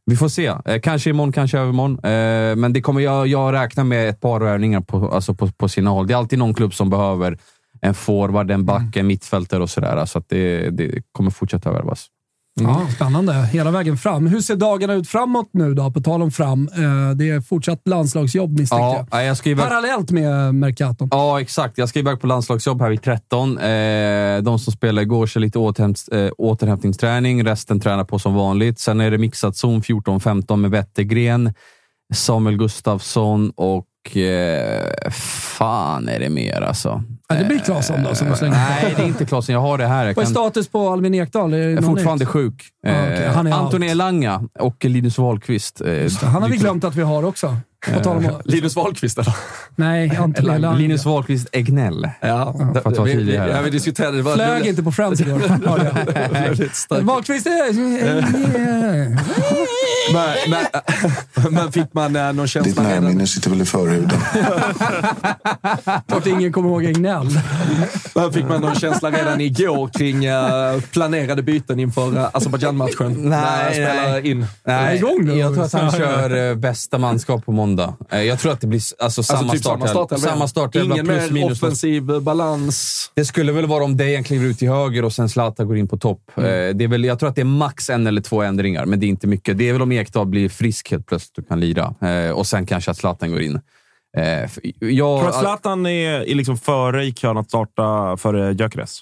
vi 0.09 0.16
får 0.16 0.28
se. 0.28 0.47
Eh, 0.47 0.80
kanske 0.80 1.10
imorgon, 1.10 1.32
kanske 1.32 1.59
övermorgon. 1.59 1.98
Eh, 1.98 2.56
men 2.56 2.72
det 2.72 2.80
kommer 2.80 3.01
jag, 3.01 3.26
jag 3.26 3.55
räknar 3.55 3.85
med 3.85 4.09
ett 4.09 4.20
par 4.20 4.40
värvningar 4.40 4.80
på, 4.80 5.10
alltså 5.10 5.35
på, 5.35 5.48
på 5.48 5.68
sina 5.68 5.90
håll. 5.90 6.06
Det 6.06 6.14
är 6.14 6.18
alltid 6.18 6.39
någon 6.39 6.55
klubb 6.55 6.74
som 6.74 6.90
behöver 6.90 7.39
en 7.80 7.94
forward, 7.94 8.51
en 8.51 8.64
back, 8.64 8.97
en 8.97 9.06
mittfältare 9.06 9.62
och 9.62 9.70
sådär. 9.70 10.06
Så 10.06 10.18
att 10.18 10.28
det, 10.28 10.70
det 10.70 11.02
kommer 11.12 11.30
fortsätta 11.30 11.72
värvas. 11.72 12.06
Ja, 12.60 12.86
spännande. 12.94 13.32
Hela 13.32 13.70
vägen 13.70 13.97
fram. 13.97 14.26
Hur 14.26 14.40
ser 14.40 14.56
dagarna 14.56 14.93
ut 14.94 15.09
framåt 15.09 15.48
nu 15.52 15.74
då? 15.74 15.90
På 15.90 16.01
tal 16.01 16.22
om 16.22 16.30
fram. 16.30 16.68
Eh, 16.72 17.16
Det 17.16 17.30
är 17.30 17.40
fortsatt 17.40 17.80
landslagsjobb 17.85 18.59
misstänker 18.59 18.85
Ja, 18.85 19.06
jag. 19.10 19.26
iväg, 19.51 19.64
Parallellt 19.68 20.10
med 20.10 20.55
Mercaton. 20.55 21.09
ja, 21.10 21.40
exakt. 21.40 21.78
Jag 21.78 21.89
ska 21.89 21.98
iväg 21.98 22.20
på 22.20 22.26
landslagsjobb 22.26 22.80
här 22.82 22.90
vid 22.90 23.02
13. 23.02 23.59
Eh, 23.59 24.43
de 24.43 24.59
som 24.59 24.72
spelade 24.72 25.02
igår 25.02 25.26
kör 25.26 25.40
lite 25.40 25.59
eh, 25.59 26.30
återhämtningsträning. 26.39 27.44
Resten 27.44 27.80
tränar 27.80 28.05
på 28.05 28.18
som 28.18 28.35
vanligt. 28.35 28.78
Sen 28.78 29.01
är 29.01 29.10
det 29.10 29.18
mixat 29.18 29.56
zon 29.56 29.82
14-15 29.82 30.56
med 30.56 30.70
Wettergren, 30.70 31.55
Samuel 32.14 32.56
Gustafsson 32.56 33.51
och 33.56 33.86
fan 35.10 36.09
är 36.09 36.18
det 36.20 36.28
mer 36.30 36.60
alltså. 36.62 37.02
Ja, 37.28 37.34
det 37.36 37.44
blir 37.44 37.59
Claesson 37.59 38.02
då 38.02 38.14
som 38.14 38.28
du 38.30 38.36
slänger 38.36 38.55
Nej, 38.56 38.94
det 38.96 39.02
är 39.02 39.06
inte 39.06 39.24
Claesson. 39.24 39.52
Jag 39.52 39.60
har 39.60 39.78
det 39.78 39.86
här. 39.86 40.06
Jag 40.06 40.14
Vad 40.14 40.24
är 40.24 40.28
status 40.28 40.68
på 40.68 40.88
Albin 40.88 41.14
Ekdal? 41.14 41.55
Är 41.55 41.59
är 41.59 41.82
fortfarande 41.82 42.24
nytt? 42.24 42.28
sjuk. 42.28 42.62
Ja, 42.82 42.90
okej. 43.02 43.24
Eh, 43.24 43.38
Anton. 43.38 43.82
Elanga 43.82 44.42
och 44.59 44.84
Linus 44.84 45.18
Wahlqvist. 45.18 45.80
eh, 45.80 45.88
Han 46.22 46.42
har 46.42 46.48
vi 46.48 46.56
glömt 46.56 46.84
att 46.84 46.94
vi 46.94 47.02
har 47.02 47.22
också. 47.22 47.56
Om 48.05 48.24
Eh, 48.24 48.30
Linus 48.44 48.76
Wahlqvist 48.76 49.18
eller? 49.18 49.34
Nej, 49.76 50.16
Ante 50.16 50.40
Elanga. 50.40 50.72
Linus 50.72 51.05
Wahlqvist 51.05 51.48
Egnell. 51.52 52.09
Ja, 52.20 52.55
För 52.72 52.78
att 52.78 52.84
vara 52.84 53.05
vi, 53.05 53.10
vi, 53.12 53.18
tydlig 53.18 53.34
ja, 53.34 53.60
vi 53.64 53.70
diskuterade 53.70 54.16
det. 54.16 54.22
Var 54.22 54.34
Flög 54.34 54.66
inte 54.66 54.82
på 54.82 54.92
Friends 54.92 55.20
igår. 55.20 57.02
Wahlqvist 57.02 57.46
är... 57.46 57.72
men, 60.12 60.36
men, 60.50 60.66
men 61.55 61.72
fick 61.72 61.94
man 61.94 62.16
eh, 62.16 62.22
någon 62.22 62.36
Ditt 62.36 62.50
känsla 62.50 62.82
redan, 62.82 63.05
närminne 63.05 63.26
sitter 63.26 63.50
väl 63.50 63.62
i 63.62 63.64
förhuden. 63.64 64.10
Klart 66.09 66.26
ingen 66.26 66.52
kommer 66.52 66.68
ihåg 66.68 66.84
Egnell. 66.84 67.28
men 68.14 68.32
fick 68.32 68.44
man 68.44 68.60
någon 68.60 68.74
känsla 68.74 69.10
redan 69.10 69.40
igår 69.40 69.88
kring 69.88 70.24
eh, 70.24 70.80
planerade 70.92 71.42
byten 71.42 71.80
inför 71.80 72.30
Azerbajdzjan-matchen? 72.32 73.32
jag 73.32 73.72
spelar 73.72 74.26
in. 74.26 74.46
Är 74.64 74.90
det 74.90 74.96
igång 74.96 75.24
nu? 75.24 75.38
jag 75.38 75.55
tror 75.55 75.64
att 75.64 75.72
han 75.72 75.84
Ja. 75.84 75.92
kör 75.92 76.55
bästa 76.55 76.98
manskap 76.98 77.46
på 77.46 77.52
måndag. 77.52 77.68
Eh, 78.11 78.23
Jag 78.23 78.39
tror 78.39 78.53
att 78.53 78.61
det 78.61 78.66
blir 78.66 78.78
s- 78.78 78.95
alltså, 78.99 79.23
samma 79.23 79.39
Alltså 79.39 79.53
typ 79.57 79.62
samma 79.65 79.77
startelva. 79.86 80.07
startelva. 80.07 80.28
Samma 80.32 80.49
startelva 80.49 80.95
Ingen 80.95 81.07
plus 81.07 81.31
mer 81.31 81.31
minus. 81.40 81.62
offensiv 81.62 82.11
eh, 82.11 82.20
balans. 82.20 83.11
Det 83.15 83.24
skulle 83.24 83.53
väl 83.53 83.66
vara 83.66 83.85
om 83.85 83.97
Dejan 83.97 84.24
kliver 84.24 84.47
ut 84.47 84.59
till 84.59 84.69
höger 84.69 85.05
och 85.05 85.12
sen 85.12 85.28
Zlatan 85.28 85.66
går 85.66 85.77
in 85.77 85.89
på 85.89 85.97
topp. 85.99 86.20
Mm. 86.36 86.51
Eh, 86.69 86.74
Det 86.77 86.85
är 86.85 86.89
väl, 86.89 87.05
jag 87.05 87.19
tror 87.19 87.28
att 87.28 87.35
det 87.35 87.40
är 87.43 87.45
max 87.45 87.90
en 87.90 88.07
eller 88.07 88.20
två 88.20 88.43
ändringar, 88.43 88.86
men 88.86 89.01
det 89.01 89.07
är 89.07 89.09
inte 89.09 89.27
mycket. 89.27 89.59
Det 89.59 89.69
är 89.69 89.73
väl 89.73 89.82
om 89.82 89.93
Ekdal 89.93 90.27
blir 90.27 90.49
frisk 90.49 90.90
helt 90.90 91.07
plötsligt 91.07 91.39
och 91.39 91.49
kan 91.49 91.61
lira. 91.61 91.95
Och 92.35 92.47
sen 92.47 92.66
kanske 92.66 92.90
att 92.90 92.97
Zlatan 92.97 93.31
går 93.31 93.40
in. 93.43 93.61
Jag, 94.81 95.20
Tror 95.20 95.28
att 95.28 95.40
Zlatan 95.40 95.86
är, 95.86 96.11
är 96.31 96.35
liksom 96.35 96.59
före 96.59 97.05
i 97.05 97.12
kön 97.12 97.36
att 97.36 97.49
starta 97.49 98.16
före 98.16 98.53
Gyökeres? 98.53 99.01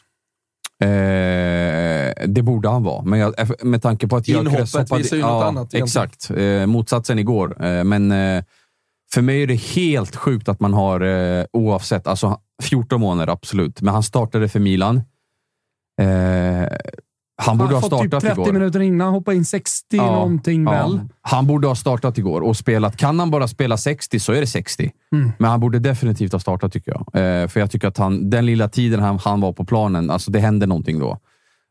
Eh, 0.85 2.13
det 2.27 2.43
borde 2.43 2.69
han 2.69 2.83
vara, 2.83 3.03
men 3.03 3.19
jag, 3.19 3.35
med 3.67 3.83
tanke 3.83 4.09
på 4.09 4.17
att 4.17 4.29
Inhoppet 4.29 4.53
Gyökeres 4.53 4.75
hoppade- 4.75 5.03
visar 5.03 5.17
ju 5.17 5.23
något 5.23 5.45
annat 5.45 5.75
egentligen. 5.75 5.85
Exakt. 5.85 6.31
Eh, 6.31 6.67
motsatsen 6.67 7.19
igår. 7.19 7.65
Eh, 7.67 7.85
men 7.85 8.13
eh, 8.13 8.45
för 9.15 9.23
mig 9.23 9.43
är 9.43 9.47
det 9.47 9.55
helt 9.61 10.17
sjukt 10.17 10.49
att 10.49 10.61
man 10.61 10.75
har, 10.75 11.01
eh, 11.01 11.45
oavsett, 11.53 12.07
alltså 12.07 12.41
14 12.63 13.01
månader 13.01 13.33
absolut, 13.33 13.81
men 13.81 13.95
han 13.95 14.03
startade 14.03 14.49
för 14.49 14.61
Milan. 14.61 15.03
Han 17.39 17.59
borde 17.59 17.75
ha 17.75 17.81
typ 17.81 17.87
startat 17.87 18.21
30 18.23 18.41
igår. 18.41 18.53
minuter 18.53 18.81
innan, 18.81 19.13
hoppa 19.13 19.35
in 19.35 19.45
60 19.45 19.97
någonting 19.97 20.65
väl. 20.65 21.01
Han 21.23 21.47
borde 21.47 21.69
ha 21.69 21.75
startat 21.75 22.19
igår 22.19 22.41
och 22.41 22.57
spelat. 22.57 22.97
Kan 22.97 23.19
han 23.19 23.31
bara 23.31 23.49
spela 23.49 23.77
60 23.77 24.21
så 24.21 24.33
är 24.33 24.41
det 24.41 24.47
60. 24.47 24.91
Mm. 25.13 25.33
Men 25.39 25.51
han 25.51 25.61
borde 25.61 25.79
definitivt 25.79 26.33
ha 26.33 26.39
startat 26.39 26.73
tycker 26.73 26.93
jag. 26.93 27.01
Eh, 27.01 27.49
för 27.49 27.61
jag 27.61 27.71
tycker 27.71 27.89
att 27.89 27.99
han, 27.99 28.31
den 28.31 28.47
lilla 28.47 28.69
tiden 28.69 29.01
han, 29.01 29.19
han 29.19 29.41
var 29.41 29.53
på 29.53 29.65
planen, 29.65 30.11
alltså 30.11 30.31
det 30.31 30.41
hände 30.41 30.67
någonting 30.67 30.99
då. 30.99 31.19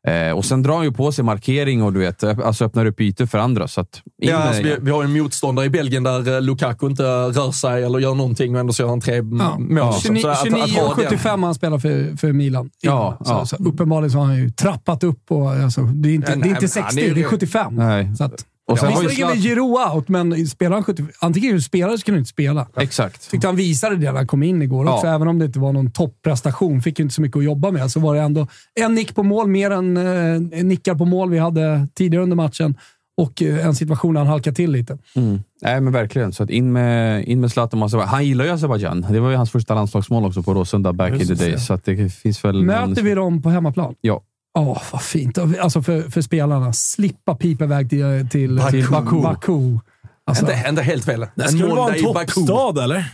Eh, 0.08 0.32
och 0.32 0.46
sen 0.46 0.64
drar 0.64 0.76
han 0.76 0.84
ju 0.84 0.92
på 0.92 1.12
sig 1.12 1.24
markering 1.26 1.84
och 1.84 1.94
du 1.94 2.00
vet, 2.00 2.24
alltså 2.24 2.66
öppnar 2.66 2.86
upp 2.86 3.02
ytor 3.02 3.26
för 3.26 3.38
andra. 3.38 3.68
Så 3.68 3.82
att, 3.82 4.02
in 4.22 4.30
Ja, 4.30 4.38
alltså, 4.38 4.64
vi, 4.64 4.76
vi 4.82 4.92
har 4.92 5.04
ju 5.04 5.06
en 5.18 5.24
motståndare 5.24 5.66
i 5.66 5.70
Belgien 5.70 6.04
där 6.04 6.36
eh, 6.36 6.42
Lukaku 6.42 6.86
inte 6.88 7.04
rör 7.04 7.52
sig 7.52 7.84
eller 7.84 8.00
gör 8.00 8.14
någonting 8.16 8.54
och 8.54 8.60
ändå 8.60 8.74
så 8.74 8.82
gör 8.84 8.90
han 8.90 9.02
tre 9.02 9.16
Ja. 9.16 9.22
mål. 9.60 9.94
Så 9.94 10.02
29 10.02 10.28
att- 10.28 10.32
att 10.42 10.44
29 10.44 10.80
ha 10.80 10.90
och 10.90 10.96
den- 10.98 11.06
75 11.06 11.44
han 11.44 11.56
spelar 11.56 11.80
för, 11.80 12.18
för 12.18 12.32
Milan. 12.34 12.70
Ja, 12.82 13.18
så, 13.26 13.32
ja. 13.32 13.46
Så, 13.46 13.56
uppenbarligen 13.56 14.12
så 14.12 14.18
har 14.18 14.26
han 14.26 14.36
ju 14.36 14.50
trappat 14.50 15.04
upp. 15.04 15.32
Och, 15.32 15.52
alltså, 15.52 15.82
det 15.82 16.10
är 16.10 16.14
inte, 16.14 16.32
Nej, 16.36 16.40
det 16.40 16.46
är 16.48 16.50
inte 16.50 16.62
men 16.62 16.70
60, 16.70 16.82
han 16.90 16.98
är 16.98 17.08
ju- 17.08 17.14
det 17.14 17.22
är 17.22 17.26
75. 17.28 17.76
Nej. 17.76 18.16
Så 18.18 18.24
att, 18.24 18.46
Och 18.68 18.80
sen 18.80 18.90
ju 18.92 18.96
Visserligen 19.02 19.30
är 19.32 19.36
Giroud 19.36 19.96
out, 19.96 20.10
men 20.10 20.48
spelar 20.48 20.76
han 20.76 20.84
75... 20.84 21.10
Antingen 21.20 21.62
spelare 21.62 21.98
så 21.98 22.04
kan 22.06 22.14
du 22.14 22.20
inte 22.20 22.30
spela. 22.30 22.68
Exakt. 22.78 23.32
Tyckte 23.32 23.48
han 23.48 23.56
visade 23.56 23.96
det 23.96 24.06
när 24.12 24.18
han 24.18 24.28
kom 24.28 24.44
in 24.44 24.62
igår 24.62 24.86
också, 24.94 25.08
Ja. 25.08 25.16
även 25.16 25.28
om 25.28 25.40
det 25.40 25.46
inte 25.46 25.60
var 25.60 25.74
någon 25.74 25.92
topprestation. 25.92 26.82
Fick 26.82 27.00
ju 27.00 27.04
inte 27.04 27.16
så 27.16 27.22
mycket 27.22 27.38
att 27.38 27.44
jobba 27.44 27.72
med. 27.72 27.92
Så 27.92 28.00
var 28.00 28.16
det 28.16 28.22
ändå 28.22 28.48
en 28.80 28.94
nick 28.94 29.16
på 29.16 29.24
mål, 29.24 29.48
mer 29.48 29.72
än 29.72 29.98
eh, 29.98 30.64
nickar 30.64 30.96
på 30.96 31.06
mål 31.06 31.30
vi 31.30 31.38
hade 31.38 31.88
tidigare 31.94 32.24
under 32.24 32.36
matchen. 32.36 32.76
Och 33.18 33.42
eh, 33.42 33.66
en 33.66 33.76
situation 33.76 34.14
där 34.14 34.22
han 34.22 34.28
halkade 34.28 34.56
till 34.56 34.72
lite. 34.72 34.98
Mm. 35.16 35.40
Nej, 35.62 35.82
men 35.82 35.94
verkligen. 35.94 36.34
Så 36.34 36.44
att 36.44 36.50
in 36.50 36.72
med, 36.72 37.24
in 37.26 37.42
med 37.42 37.52
Zlatan. 37.52 37.84
och 37.84 37.90
Han 37.90 38.26
gillar 38.26 38.46
ju 38.46 38.52
Azerbajdzjan. 38.52 39.06
Det 39.12 39.20
var 39.20 39.30
ju 39.30 39.36
hans 39.36 39.52
första 39.52 39.76
landslagsmål 39.76 40.26
också 40.26 40.44
på 40.44 40.54
Råsunda 40.54 40.94
back 40.94 41.12
in 41.12 41.18
the 41.20 41.24
Just 41.26 41.42
day. 41.42 41.60
Så 41.60 41.74
att 41.74 41.86
det 41.86 42.10
finns 42.14 42.46
väl... 42.46 42.64
Möter 42.64 42.88
någon- 42.88 42.96
vi 43.04 43.14
dem 43.16 43.42
på 43.42 43.50
hemmaplan? 43.50 43.96
Ja. 44.02 44.22
Åh, 44.56 44.82
vad 44.92 45.02
fint. 45.02 45.38
Alltså 45.38 45.82
för, 45.82 46.02
för 46.02 46.22
spelarna. 46.22 46.74
Slippa 46.74 47.36
pipa 47.36 47.64
iväg 47.64 47.90
till, 47.90 48.28
till 48.32 48.56
Baku. 48.58 48.72
till 48.72 48.92
Baku. 48.92 49.22
Baku. 49.22 49.80
Alltså, 50.28 50.52
Inte, 50.52 50.70
inte 50.70 50.82
helt 50.82 51.06
fel. 51.06 51.28
Det 51.36 51.48
skulle 51.48 51.76
vara 51.76 51.96
en 51.96 52.04
toppstad, 52.04 52.84
eller? 52.84 53.06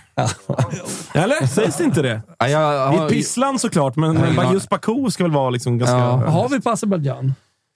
Eller? 1.14 1.48
Sägs 1.48 1.78
det 1.78 1.84
inte 1.84 2.02
det? 2.02 2.22
Ja, 2.40 2.48
jag, 2.48 2.94
Det 2.94 2.98
är 2.98 3.06
ett 3.06 3.12
pissland 3.12 3.62
såklart, 3.62 3.96
men, 3.96 4.16
men 4.16 4.54
just 4.54 4.70
Baku 4.70 5.12
ska 5.12 5.24
väl 5.24 5.32
vara 5.32 5.50
liksom 5.50 5.78
ganska... 5.78 5.98
Ja. 5.98 6.30
har 6.30 6.50
vi 6.50 6.62
på 6.62 6.70
Azerbajdzjan 6.70 7.34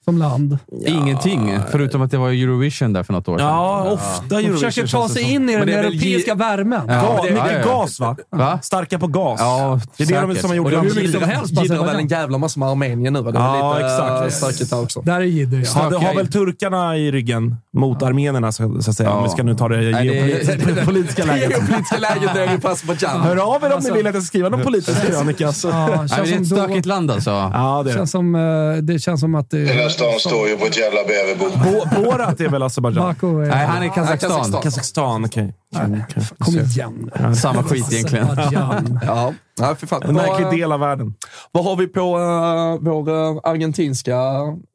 som 0.08 0.18
land? 0.18 0.58
Ingenting, 0.86 1.58
förutom 1.70 2.02
att 2.02 2.10
det 2.10 2.16
var 2.18 2.28
Eurovision 2.30 2.92
där 2.92 3.02
för 3.02 3.12
något 3.12 3.28
år 3.28 3.38
sedan. 3.38 3.46
Ja, 3.46 3.90
ofta 3.90 4.22
De 4.28 4.34
Eurovision. 4.36 4.70
försöker 4.70 4.88
ta 4.88 5.02
det 5.02 5.08
sig 5.08 5.22
in 5.34 5.48
i 5.48 5.52
den 5.56 5.66
det 5.66 5.72
europeiska 5.74 6.32
gi- 6.34 6.38
värmen. 6.38 6.80
Ja, 6.88 6.92
Ga- 6.94 7.22
det- 7.22 7.28
det 7.30 7.36
ja, 7.36 7.52
ja. 7.52 7.64
gas, 7.80 8.00
va? 8.00 8.16
Va? 8.30 8.58
Starka 8.62 8.98
på 8.98 9.06
gas. 9.06 9.40
Ja, 9.40 9.80
det 9.96 10.04
är 10.04 10.06
det 10.06 10.14
de 10.20 10.26
säkert. 10.28 10.40
som 10.40 10.50
har 10.50 10.56
gjort 10.56 10.64
Och 10.64 10.70
det 10.70 10.78
hur 10.80 10.90
är 10.90 10.94
mycket 10.94 11.12
som 11.20 11.22
helst 11.30 11.56
på 11.56 11.62
jiddrar 11.62 11.86
väl 11.86 11.96
en 11.96 12.06
jävla 12.08 12.38
massa 12.38 12.60
med 12.60 12.68
Armenien 12.68 13.12
nu. 13.12 13.22
va? 13.22 13.30
Det 13.30 13.38
Ja, 13.38 13.74
lite 13.74 13.86
exakt. 13.86 14.22
äh, 14.24 14.28
stökigt 14.48 14.70
där 14.70 14.82
också. 14.82 15.00
Där 15.00 15.14
är 15.20 15.20
jidder, 15.20 15.62
ja. 15.76 15.80
Har, 15.82 15.90
har 16.06 16.14
väl 16.14 16.32
turkarna 16.32 16.96
i 16.96 17.10
ryggen 17.12 17.56
mot 17.72 18.02
armenierna, 18.02 18.52
så, 18.52 18.82
så 18.82 18.90
att 18.90 18.96
säga. 18.96 19.08
Ja. 19.08 19.14
Om 19.16 19.22
vi 19.24 19.28
ska 19.28 19.42
nu 19.42 19.54
ta 19.54 19.68
det 19.68 19.76
det- 19.92 20.04
geopolitiska 20.04 20.84
politiska 20.86 21.24
läget. 21.24 21.50
Geopolitiska 21.50 21.96
läget 21.98 22.34
nere 22.34 22.44
i 22.62 22.66
Azerbajdzjan. 22.66 23.20
Hör 23.20 23.36
av 23.36 23.62
er 23.62 23.66
om 23.66 23.72
Alltså- 23.72 23.90
ni 23.90 23.96
vill 23.96 24.06
att 24.06 24.14
jag 24.14 24.22
ska 24.22 24.28
skriva 24.28 24.48
någon 24.48 24.62
politisk 24.62 25.06
krönika. 25.06 25.52
Ja, 25.62 26.04
det 26.08 26.30
är 26.32 26.40
ett 26.40 26.46
stökigt 26.46 26.86
land 26.86 27.10
alltså. 27.10 27.30
Ja, 27.30 27.82
det 27.84 27.90
är 27.90 27.92
det. 27.92 27.98
Känns 27.98 28.10
som, 28.10 28.34
eh, 28.34 28.82
det 28.82 28.98
känns 28.98 29.20
som 29.20 29.34
att 29.34 29.50
det... 29.50 29.95
Hela 29.98 30.18
stan 30.18 30.20
står 30.20 30.48
ju 30.48 30.56
på 30.56 30.66
ett 30.66 30.76
jävla 30.78 31.00
bäverbo. 31.04 31.44
Bo- 31.58 32.02
Borat 32.02 32.40
är 32.40 32.48
väl 32.48 32.62
Azerbajdzjan? 32.62 33.10
Är... 33.10 33.48
Nej, 33.48 33.66
han 33.66 33.82
är 33.82 33.88
Kazakstan. 33.88 34.30
Kazakstan. 34.30 34.62
Kazakstan, 34.62 35.24
okej. 35.24 35.54
Okej. 35.76 36.24
Kom 36.38 36.54
igen. 36.58 37.10
Samma 37.36 37.62
skit 37.62 37.92
egentligen. 37.92 38.28
Ja, 38.52 39.34
ja 39.60 39.74
för 39.74 39.86
fan. 39.86 40.02
En 40.02 40.14
märklig 40.14 40.60
del 40.60 40.72
av 40.72 40.80
världen. 40.80 41.14
vad 41.52 41.64
har 41.64 41.76
vi 41.76 41.86
på 41.86 42.00
uh, 42.18 42.78
vår 42.92 43.10
uh, 43.10 43.40
argentinska 43.44 44.16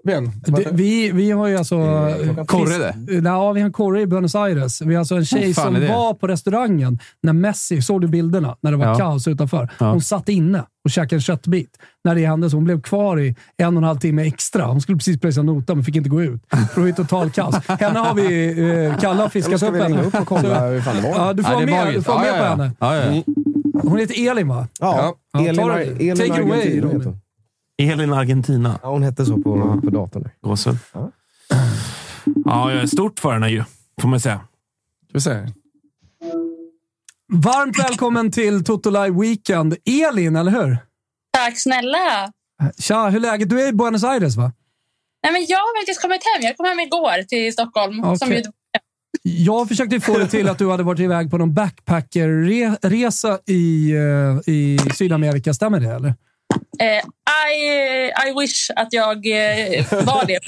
vän? 0.03 0.31
Det, 0.45 0.67
vi, 0.71 1.11
vi 1.11 1.31
har 1.31 1.47
ju 1.47 1.57
alltså... 1.57 1.75
eh, 1.75 2.45
Korre 2.45 2.77
det? 2.77 2.95
Ja, 3.29 3.51
vi 3.51 3.59
har 3.61 3.65
en 3.67 3.73
korre 3.73 4.01
i 4.01 4.07
Buenos 4.07 4.35
Aires. 4.35 4.81
Vi 4.81 4.93
har 4.95 4.99
alltså 4.99 5.15
en 5.15 5.25
tjej 5.25 5.53
fan 5.53 5.75
som 5.75 5.87
var 5.87 6.13
på 6.13 6.27
restaurangen 6.27 6.99
när 7.23 7.33
Messi, 7.33 7.81
såg 7.81 8.01
du 8.01 8.07
bilderna? 8.07 8.55
När 8.61 8.71
det 8.71 8.77
var 8.77 8.85
Ja. 8.85 8.95
kaos 8.95 9.27
utanför. 9.27 9.69
Ja. 9.79 9.91
Hon 9.91 10.01
satt 10.01 10.29
inne 10.29 10.63
och 10.83 10.89
käkade 10.91 11.15
en 11.15 11.21
köttbit. 11.21 11.69
När 12.03 12.15
det 12.15 12.25
hände 12.25 12.49
så 12.49 12.57
hon 12.57 12.63
blev 12.63 12.81
kvar 12.81 13.19
i 13.19 13.35
en 13.57 13.67
och 13.67 13.81
en 13.81 13.83
halv 13.83 13.99
timme 13.99 14.27
extra. 14.27 14.65
Hon 14.65 14.81
skulle 14.81 14.97
precis 14.97 15.19
pröjsa 15.19 15.41
nota 15.41 15.75
men 15.75 15.83
fick 15.83 15.95
inte 15.95 16.09
gå 16.09 16.21
ut. 16.21 16.41
För 16.49 16.57
det 16.75 16.79
var 16.79 16.87
ju 16.87 16.93
total 16.93 17.29
kaos. 17.31 17.55
Henne 17.67 17.99
har 17.99 18.13
vi... 18.13 18.49
Eh, 18.85 18.97
Kalle 18.99 19.07
har 19.15 19.19
Eller 19.21 19.29
fiskat 19.29 19.57
ska 19.59 19.67
upp 19.69 19.75
vi 19.75 19.79
ringa 19.79 19.95
henne. 19.95 20.07
upp 20.07 20.15
och 20.15 20.27
kolla 20.27 20.67
hur 20.67 20.81
fan 20.81 20.95
det 20.95 21.01
var? 21.01 21.09
Ja, 21.25 21.33
du 21.33 21.43
får 21.43 21.51
Ja, 21.51 21.57
vara 21.57 21.65
med, 21.85 21.93
du 21.93 22.01
får 22.01 22.13
Ja, 22.15 22.21
med 22.21 22.31
på 22.31 22.37
ja, 22.85 22.95
ja. 22.95 23.01
henne. 23.01 23.23
Hon 23.73 23.97
heter 23.99 24.29
Elin, 24.31 24.47
va? 24.47 24.67
Ja, 24.79 25.15
Ja, 25.33 25.39
Elin, 25.39 25.55
ta 25.55 25.67
det. 25.75 25.83
Elin 25.83 26.15
Take 26.15 26.41
away, 26.41 26.59
Argentina 26.59 26.81
Robin. 26.87 26.99
heter 26.99 27.09
hon. 27.09 27.19
Elin 27.91 28.13
Argentina. 28.13 28.79
Ja, 28.83 28.89
hon 28.89 29.03
hette 29.03 29.25
så 29.25 29.33
på, 29.37 29.79
på 29.83 29.89
datorn. 29.89 30.29
Gåshud. 30.41 30.77
Ja. 30.93 31.11
Ja, 32.45 32.71
jag 32.73 32.81
är 32.81 32.87
stort 32.87 33.19
för 33.19 33.33
henne 33.33 33.49
ju, 33.49 33.63
får 34.01 34.07
man 34.09 34.19
säga. 34.19 34.39
Ska 35.09 35.13
vi 35.13 35.21
se. 35.21 35.47
Varmt 37.33 37.79
välkommen 37.79 38.31
till 38.31 38.63
Toto 38.63 38.89
Live 38.89 39.19
Weekend. 39.21 39.75
Elin, 39.85 40.35
eller 40.35 40.51
hur? 40.51 40.77
Tack 41.33 41.59
snälla. 41.59 42.31
Tja, 42.79 43.09
hur 43.09 43.15
är 43.17 43.19
läget? 43.21 43.49
Du 43.49 43.61
är 43.61 43.67
i 43.67 43.73
Buenos 43.73 44.03
Aires, 44.03 44.35
va? 44.35 44.51
Nej, 45.23 45.33
men 45.33 45.45
jag 45.45 45.57
har 45.57 45.81
faktiskt 45.81 46.01
kommit 46.01 46.21
hem. 46.35 46.41
Jag 46.47 46.57
kom 46.57 46.65
hem 46.65 46.79
igår 46.79 47.23
till 47.23 47.53
Stockholm. 47.53 47.95
Som 47.95 48.27
Okej. 48.27 48.37
ju, 48.45 48.51
Jag 49.23 49.67
försökte 49.67 49.99
få 49.99 50.17
det 50.17 50.27
till 50.27 50.49
att 50.49 50.57
du 50.57 50.69
hade 50.71 50.83
varit 50.83 50.99
iväg 50.99 51.31
på 51.31 51.37
någon 51.37 51.53
backpackerresa 51.53 53.39
i, 53.47 53.91
eh, 53.91 54.53
i 54.53 54.79
Sydamerika. 54.95 55.53
Stämmer 55.53 55.79
det, 55.79 55.89
eller? 55.95 56.13
eh, 56.79 57.01
I, 57.51 58.29
I 58.29 58.39
wish 58.39 58.69
att 58.75 58.87
jag 58.93 59.15
eh, 59.27 59.85
var 59.91 60.25
det. 60.27 60.39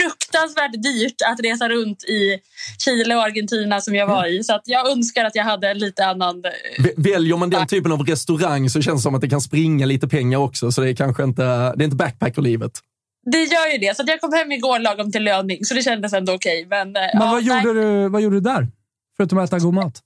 Fruktansvärt 0.00 0.82
dyrt 0.82 1.14
att 1.32 1.40
resa 1.40 1.68
runt 1.68 2.04
i 2.04 2.38
Chile 2.84 3.16
och 3.16 3.22
Argentina 3.22 3.80
som 3.80 3.94
jag 3.94 4.06
var 4.06 4.26
i. 4.26 4.44
Så 4.44 4.54
att 4.54 4.62
jag 4.64 4.90
önskar 4.90 5.24
att 5.24 5.34
jag 5.34 5.44
hade 5.44 5.70
en 5.70 5.78
lite 5.78 6.06
annan... 6.06 6.42
eh, 6.44 6.86
Väljer 6.96 7.36
man 7.36 7.50
den 7.50 7.66
typen 7.66 7.92
av 7.92 8.02
restaurang 8.06 8.70
så 8.70 8.82
känns 8.82 9.00
det 9.00 9.02
som 9.02 9.14
att 9.14 9.20
det 9.20 9.28
kan 9.28 9.40
springa 9.40 9.86
lite 9.86 10.08
pengar 10.08 10.38
också. 10.38 10.72
Så 10.72 10.80
det 10.80 10.90
är 10.90 10.94
kanske 10.94 11.24
inte, 11.24 11.42
det 11.42 11.82
är 11.82 11.84
inte 11.84 11.96
backpackerlivet. 11.96 12.72
Det 13.30 13.38
gör 13.44 13.72
ju 13.72 13.78
det. 13.78 13.96
Så 13.96 14.02
att 14.02 14.08
jag 14.08 14.20
kom 14.20 14.32
hem 14.32 14.52
igår 14.52 14.78
lagom 14.78 15.12
till 15.12 15.24
löning, 15.24 15.64
så 15.64 15.74
det 15.74 15.82
kändes 15.82 16.12
ändå 16.12 16.32
okej. 16.34 16.66
Men, 16.70 16.80
eh, 16.96 17.02
Men 17.02 17.10
ja, 17.14 17.30
vad, 17.32 17.44
nej. 17.44 17.62
gjorde 17.64 17.80
du, 17.80 18.08
vad 18.08 18.22
gjorde 18.22 18.36
du 18.36 18.40
där? 18.40 18.68
Förutom 19.16 19.38
att 19.38 19.44
äta 19.48 19.58
god 19.58 19.74
mat? 19.74 20.02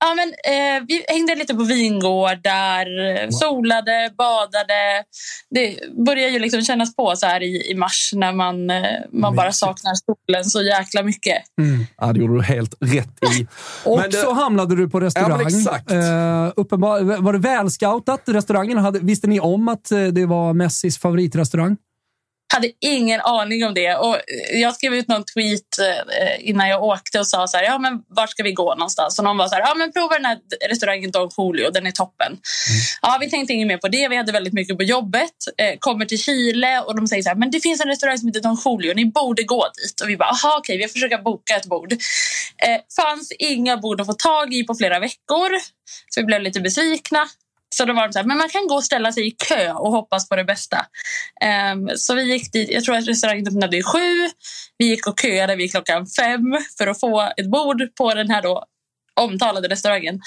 Ja, 0.00 0.14
men, 0.14 0.28
eh, 0.28 0.84
vi 0.88 1.04
hängde 1.08 1.34
lite 1.34 1.54
på 1.54 1.62
vingårdar, 1.64 2.86
eh, 3.10 3.28
solade, 3.30 4.10
badade. 4.18 5.04
Det 5.50 5.78
börjar 6.06 6.28
ju 6.28 6.38
liksom 6.38 6.62
kännas 6.62 6.96
på 6.96 7.16
så 7.16 7.26
här 7.26 7.42
i, 7.42 7.70
i 7.70 7.74
mars 7.74 8.10
när 8.14 8.32
man, 8.32 8.70
eh, 8.70 8.82
man 9.12 9.36
bara 9.36 9.52
saknar 9.52 9.92
solen 9.94 10.44
så 10.44 10.62
jäkla 10.62 11.02
mycket. 11.02 11.36
Ja, 11.96 12.12
det 12.12 12.20
gjorde 12.20 12.34
du 12.34 12.42
helt 12.42 12.74
rätt 12.80 13.18
i. 13.40 13.46
Och 13.84 13.98
Men 14.00 14.10
det- 14.10 14.16
så 14.16 14.32
hamnade 14.32 14.76
du 14.76 14.88
på 14.90 15.00
restaurang. 15.00 15.40
Ja, 15.40 15.48
exakt. 15.48 15.90
Eh, 15.90 16.52
uppenbar, 16.56 17.22
var 17.22 17.32
det 17.32 17.38
välscoutat? 17.38 18.22
Restaurangen 18.26 18.78
hade, 18.78 18.98
visste 18.98 19.26
ni 19.26 19.40
om 19.40 19.68
att 19.68 19.88
det 20.12 20.26
var 20.26 20.52
Messis 20.54 20.98
favoritrestaurang? 20.98 21.76
Hade 22.48 22.70
ingen 22.80 23.20
aning 23.20 23.64
om 23.64 23.74
det. 23.74 23.94
Och 23.94 24.16
jag 24.52 24.74
skrev 24.74 24.94
ut 24.94 25.08
någon 25.08 25.24
tweet 25.24 25.78
eh, 25.78 26.48
innan 26.48 26.68
jag 26.68 26.82
åkte 26.82 27.20
och 27.20 27.26
sa 27.26 27.46
så 27.46 27.56
här, 27.56 27.64
ja 27.64 27.78
men 27.78 28.02
vart 28.08 28.30
ska 28.30 28.42
vi 28.42 28.52
gå 28.52 28.74
någonstans? 28.74 29.18
Och 29.18 29.24
någon 29.24 29.36
var 29.36 29.48
så 29.48 29.54
här, 29.54 29.62
ja 29.62 29.74
men 29.74 29.92
prova 29.92 30.14
den 30.14 30.24
här 30.24 30.38
restaurangen 30.68 31.10
Don 31.10 31.30
Julio, 31.38 31.70
den 31.70 31.86
är 31.86 31.90
toppen. 31.90 32.38
Ja, 33.02 33.18
vi 33.20 33.30
tänkte 33.30 33.52
inget 33.52 33.68
mer 33.68 33.76
på 33.76 33.88
det. 33.88 34.08
Vi 34.08 34.16
hade 34.16 34.32
väldigt 34.32 34.52
mycket 34.52 34.76
på 34.76 34.82
jobbet. 34.82 35.32
Eh, 35.58 35.78
kommer 35.78 36.04
till 36.04 36.22
Chile 36.22 36.80
och 36.80 36.96
de 36.96 37.06
säger 37.06 37.22
så 37.22 37.28
här, 37.28 37.36
men 37.36 37.50
det 37.50 37.60
finns 37.60 37.80
en 37.80 37.88
restaurang 37.88 38.18
som 38.18 38.28
heter 38.28 38.40
Don 38.40 38.58
Julio, 38.64 38.94
ni 38.94 39.06
borde 39.06 39.42
gå 39.42 39.68
dit. 39.82 40.00
Och 40.00 40.08
vi 40.08 40.16
bara, 40.16 40.28
aha 40.28 40.56
okej, 40.58 40.78
vi 40.78 40.88
försöker 40.88 41.18
boka 41.18 41.56
ett 41.56 41.66
bord. 41.66 41.92
Eh, 41.92 42.80
fanns 42.96 43.32
inga 43.38 43.76
bord 43.76 44.00
att 44.00 44.06
få 44.06 44.12
tag 44.12 44.54
i 44.54 44.64
på 44.64 44.74
flera 44.74 45.00
veckor. 45.00 45.50
Så 46.10 46.20
vi 46.20 46.24
blev 46.24 46.42
lite 46.42 46.60
besvikna. 46.60 47.28
Så 47.74 47.84
då 47.84 47.92
var 47.92 48.02
de 48.06 48.12
så 48.12 48.18
här, 48.18 48.26
men 48.26 48.36
man 48.38 48.48
kan 48.48 48.66
gå 48.66 48.74
och 48.74 48.84
ställa 48.84 49.12
sig 49.12 49.26
i 49.26 49.30
kö 49.30 49.72
och 49.72 49.92
hoppas 49.92 50.28
på 50.28 50.36
det 50.36 50.44
bästa. 50.44 50.86
Ehm, 51.40 51.88
så 51.96 52.14
vi 52.14 52.22
gick 52.32 52.52
dit, 52.52 52.70
jag 52.70 52.84
tror 52.84 52.96
att 52.96 53.08
restaurangen 53.08 53.48
öppnade 53.48 53.82
sju. 53.82 54.28
Vi 54.78 54.88
gick 54.88 55.06
och 55.06 55.20
köade 55.20 55.56
vid 55.56 55.70
klockan 55.70 56.06
fem 56.06 56.42
för 56.78 56.86
att 56.86 57.00
få 57.00 57.20
ett 57.36 57.50
bord 57.50 57.82
på 57.98 58.14
den 58.14 58.30
här 58.30 58.42
då 58.42 58.64
omtalade 59.20 59.68
restaurangen. 59.68 60.20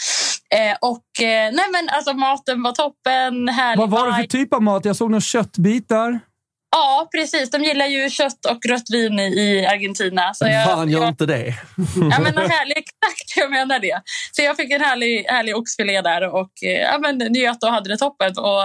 Eh, 0.56 0.78
och 0.82 1.24
eh, 1.24 1.52
nej 1.54 1.66
men 1.72 1.90
alltså 1.90 2.14
maten 2.14 2.64
var 2.64 2.72
toppen, 2.72 3.50
härlig 3.50 3.80
Vad 3.80 3.90
var 3.90 4.08
det 4.08 4.14
för 4.14 4.24
typ 4.24 4.54
av 4.54 4.62
mat? 4.62 4.86
Jag 4.86 4.96
såg 4.96 5.12
några 5.12 5.22
köttbitar. 5.22 6.20
Ja, 6.72 7.08
precis. 7.16 7.50
De 7.52 7.64
gillar 7.64 7.86
ju 7.86 8.10
kött 8.10 8.46
och 8.46 8.66
rött 8.70 8.90
vin 8.92 9.20
i, 9.20 9.66
Argentina. 9.72 10.34
Så 10.34 10.46
jag, 10.46 10.66
Fan, 10.66 10.90
gör 10.90 11.00
jag, 11.00 11.10
inte 11.10 11.26
det. 11.26 11.46
ja, 11.96 12.20
men 12.20 12.38
en 12.38 12.50
härlig, 12.50 12.78
exakt, 12.78 13.38
jag 13.38 13.52
menar 13.52 13.80
det. 13.80 14.02
Så 14.32 14.42
jag 14.42 14.58
fick 14.58 14.72
en 14.72 14.82
härlig, 14.82 15.26
härlig 15.28 15.56
oxfilé 15.56 16.02
där 16.02 16.34
och 16.36 16.52
eh, 16.64 16.72
ja, 16.72 17.00
men, 17.02 17.18
njöt 17.18 17.64
och 17.64 17.70
hade 17.70 17.90
det 17.90 17.98
toppen. 17.98 18.38
Och 18.38 18.62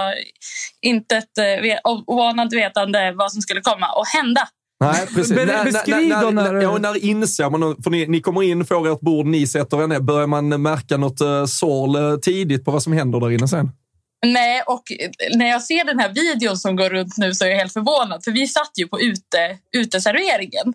inte 0.81 1.17
ett 1.17 1.37
eh, 1.37 1.79
oanat 2.07 2.53
vetande 2.53 3.11
vad 3.15 3.31
som 3.31 3.41
skulle 3.41 3.61
komma 3.61 3.87
och 3.91 4.07
hända. 4.07 4.47
Nej, 4.79 5.07
precis. 5.15 5.35
Be- 5.35 5.45
När- 5.45 5.63
beskriv 5.63 6.07
när, 6.07 6.21
då 6.21 6.29
när, 6.29 6.53
när- 6.53 6.61
ja, 6.61 6.77
när 6.77 7.05
inser 7.05 7.49
man, 7.49 7.75
för 7.83 7.89
ni, 7.89 8.07
ni 8.07 8.21
kommer 8.21 8.43
in, 8.43 8.65
får 8.65 8.91
ert 8.93 8.99
bord, 8.99 9.25
ni 9.25 9.47
sätter 9.47 9.83
er 9.83 9.87
ner. 9.87 9.99
Börjar 9.99 10.27
man 10.27 10.61
märka 10.61 10.97
något 10.97 11.21
uh, 11.21 11.45
sål 11.45 11.95
eh, 11.95 12.17
tidigt 12.17 12.65
på 12.65 12.71
vad 12.71 12.83
som 12.83 12.93
händer 12.93 13.19
där 13.19 13.31
inne 13.31 13.47
sen? 13.47 13.71
Nej, 14.25 14.61
och 14.65 14.83
eh, 14.99 15.37
när 15.37 15.49
jag 15.49 15.63
ser 15.63 15.83
den 15.83 15.99
här 15.99 16.09
videon 16.09 16.57
som 16.57 16.75
går 16.75 16.89
runt 16.89 17.17
nu 17.17 17.33
så 17.33 17.45
är 17.45 17.49
jag 17.49 17.57
helt 17.57 17.73
förvånad. 17.73 18.23
För 18.23 18.31
vi 18.31 18.47
satt 18.47 18.71
ju 18.77 18.87
på 18.87 19.01
ute, 19.01 19.57
uteserveringen 19.75 20.73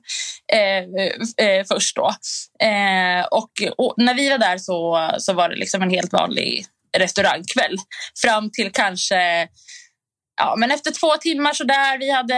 eh, 0.52 1.47
eh, 1.47 1.64
först 1.69 1.97
då. 1.97 2.14
Eh, 2.66 3.27
och, 3.31 3.51
och 3.77 3.94
när 3.97 4.14
vi 4.14 4.31
var 4.31 4.39
där 4.39 4.59
så, 4.59 5.10
så 5.19 5.32
var 5.32 5.48
det 5.48 5.56
liksom 5.56 5.82
en 5.82 5.90
helt 5.90 6.12
vanlig 6.12 6.66
restaurangkväll. 6.97 7.77
Fram 8.23 8.51
till 8.51 8.73
kanske 8.73 9.48
Ja, 10.36 10.55
men 10.59 10.70
efter 10.70 10.90
två 10.90 11.16
timmar 11.20 11.52
så 11.52 11.64
där, 11.64 11.98
vi 11.98 12.10
hade 12.10 12.36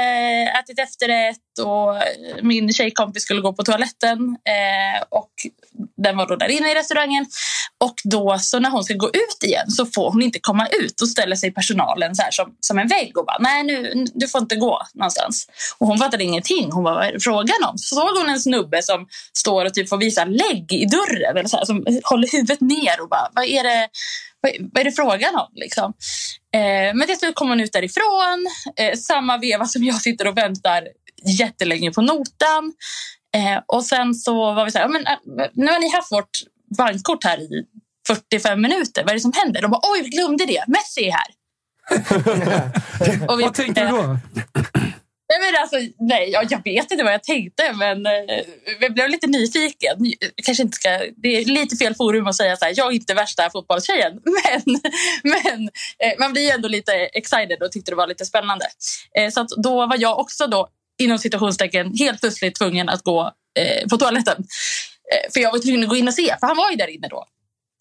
ätit 0.61 0.79
efterrätt 0.79 1.59
och 1.61 2.03
min 2.43 2.73
tjejkompis 2.73 3.23
skulle 3.23 3.41
gå 3.41 3.53
på 3.53 3.63
toaletten 3.63 4.37
eh, 4.45 5.03
och 5.09 5.33
den 5.97 6.17
var 6.17 6.27
då 6.27 6.37
där 6.37 6.49
inne 6.49 6.73
i 6.73 6.75
restaurangen. 6.75 7.27
Och 7.85 7.95
då 8.05 8.39
så 8.41 8.59
när 8.59 8.71
hon 8.71 8.85
ska 8.85 8.95
gå 8.95 9.09
ut 9.09 9.45
igen 9.45 9.71
så 9.71 9.87
får 9.87 10.11
hon 10.11 10.23
inte 10.23 10.39
komma 10.39 10.67
ut 10.67 11.01
och 11.01 11.09
ställer 11.09 11.37
sig 11.37 11.55
personalen 11.55 12.15
så 12.15 12.23
här 12.23 12.31
som, 12.31 12.57
som 12.61 12.79
en 12.79 12.89
vägg 12.89 13.19
och 13.19 13.27
bara 13.27 13.39
nej 13.41 13.63
nu, 13.65 14.05
du 14.15 14.29
får 14.29 14.41
inte 14.41 14.57
gå 14.57 14.81
någonstans. 14.95 15.47
Och 15.79 15.87
hon 15.87 15.99
fattade 15.99 16.25
ingenting. 16.25 16.73
Hon 16.73 16.85
bara 16.85 16.95
vad 16.95 17.07
är 17.07 17.13
det 17.13 17.21
frågan 17.21 17.65
om? 17.69 17.79
Så 17.79 17.95
såg 17.95 18.19
hon 18.19 18.29
en 18.29 18.41
snubbe 18.41 18.83
som 18.83 19.07
står 19.39 19.65
och 19.65 19.75
typ 19.75 19.89
får 19.89 19.97
visa 19.97 20.25
lägg 20.25 20.73
i 20.73 20.85
dörren 20.85 21.37
eller 21.37 21.49
så 21.49 21.57
här, 21.57 21.65
som 21.65 21.87
håller 22.05 22.33
huvudet 22.33 22.61
ner 22.61 23.01
och 23.01 23.09
bara 23.09 23.29
vad 23.35 23.45
är 23.45 23.63
det, 23.63 23.89
vad, 24.41 24.53
vad 24.73 24.81
är 24.81 24.85
det 24.85 24.93
frågan 24.93 25.35
om? 25.35 25.49
Liksom. 25.55 25.93
Eh, 26.55 26.95
men 26.95 27.07
till 27.07 27.19
slut 27.19 27.35
kom 27.35 27.49
hon 27.49 27.61
ut 27.61 27.73
därifrån. 27.73 28.47
Eh, 28.77 28.99
samma 28.99 29.39
veva 29.39 29.65
som 29.67 29.85
jag 29.85 30.01
sitter 30.01 30.27
och 30.27 30.37
väntar 30.37 30.83
jättelänge 31.27 31.93
på 31.93 32.01
notan. 32.01 32.73
Eh, 33.35 33.61
och 33.67 33.85
sen 33.85 34.15
så 34.15 34.35
var 34.53 34.65
vi 34.65 34.71
så 34.71 34.79
här, 34.79 34.89
men, 34.89 35.07
eh, 35.07 35.49
nu 35.53 35.67
har 35.67 35.79
ni 35.79 35.89
haft 35.91 36.13
vårt 36.13 36.31
bankkort 36.79 37.25
här 37.25 37.39
i 37.41 37.65
45 38.07 38.61
minuter. 38.61 39.03
Vad 39.03 39.11
är 39.11 39.15
det 39.15 39.21
som 39.21 39.33
händer? 39.37 39.63
De 39.63 39.71
bara, 39.71 39.81
oj, 39.93 40.03
vi 40.03 40.09
glömde 40.09 40.47
det. 40.47 40.65
Messi 40.67 41.05
är 41.09 41.13
här. 41.13 41.27
Och 43.29 43.41
vi- 43.41 43.45
Vad 43.45 43.55
tänkte 43.55 43.81
du 43.85 43.91
då? 43.91 44.03
Nej, 45.29 45.41
men 45.41 45.63
alltså, 45.63 45.77
nej, 45.99 46.31
jag, 46.31 46.53
jag 46.53 46.65
vet 46.65 46.91
inte 46.91 47.05
vad 47.05 47.13
jag 47.13 47.23
tänkte, 47.23 47.73
men 47.73 48.07
eh, 48.07 48.13
jag 48.81 48.95
blev 48.95 49.09
lite 49.09 49.27
nyfiken. 49.27 49.97
Kanske 50.45 50.63
inte 50.63 50.77
ska, 50.77 50.89
det 51.17 51.29
är 51.29 51.45
lite 51.45 51.77
fel 51.77 51.95
forum 51.95 52.27
att 52.27 52.37
säga 52.37 52.57
så 52.57 52.65
här, 52.65 52.75
jag 52.77 52.87
är 52.87 52.97
inte 52.97 53.15
värsta 53.15 53.51
fotbollstjejen. 53.51 54.13
Men, 54.25 54.81
men 55.23 55.63
eh, 55.99 56.19
man 56.19 56.33
blir 56.33 56.55
ändå 56.55 56.69
lite 56.69 56.93
excited 56.93 57.63
och 57.63 57.73
tyckte 57.73 57.91
det 57.93 57.97
var 57.97 58.07
lite 58.07 58.25
spännande. 58.27 58.65
Så 59.33 59.47
då 59.63 59.87
var 59.87 59.97
jag 60.01 60.19
också 60.19 60.47
då, 60.47 60.69
inom 61.03 61.19
situationstecken, 61.19 61.97
helt 61.97 62.21
plötsligt 62.21 62.55
tvungen 62.55 62.89
att 62.89 63.03
gå 63.03 63.31
eh, 63.59 63.89
på 63.89 63.97
toaletten. 63.97 64.37
Eh, 64.39 65.33
för 65.33 65.41
jag 65.41 65.53
var 65.53 65.59
tvungen 65.59 65.83
att 65.83 65.89
gå 65.89 65.97
in 65.97 66.09
och 66.09 66.15
se, 66.15 66.37
för 66.41 66.47
han 66.47 66.57
var 66.57 66.71
ju 66.71 66.77
där 66.77 66.89
inne 66.91 67.09
då. 67.09 67.25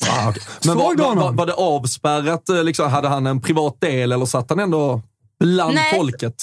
Ah, 0.10 0.30
okay. 0.30 0.44
Men 0.66 0.78
var, 0.78 0.96
var, 0.96 1.16
var, 1.16 1.32
var 1.32 1.46
det 1.46 1.54
avspärrat? 1.54 2.50
eh, 2.50 2.64
Liksom, 2.64 2.92
hade 2.92 3.08
han 3.08 3.28
en 3.28 3.42
privat 3.42 3.82
del 3.82 4.12
eller 4.12 4.26
satt 4.26 4.50
han 4.50 4.60
ändå 4.60 5.02
bland 5.40 5.76
Nej. 5.76 5.96
folket? 5.96 6.36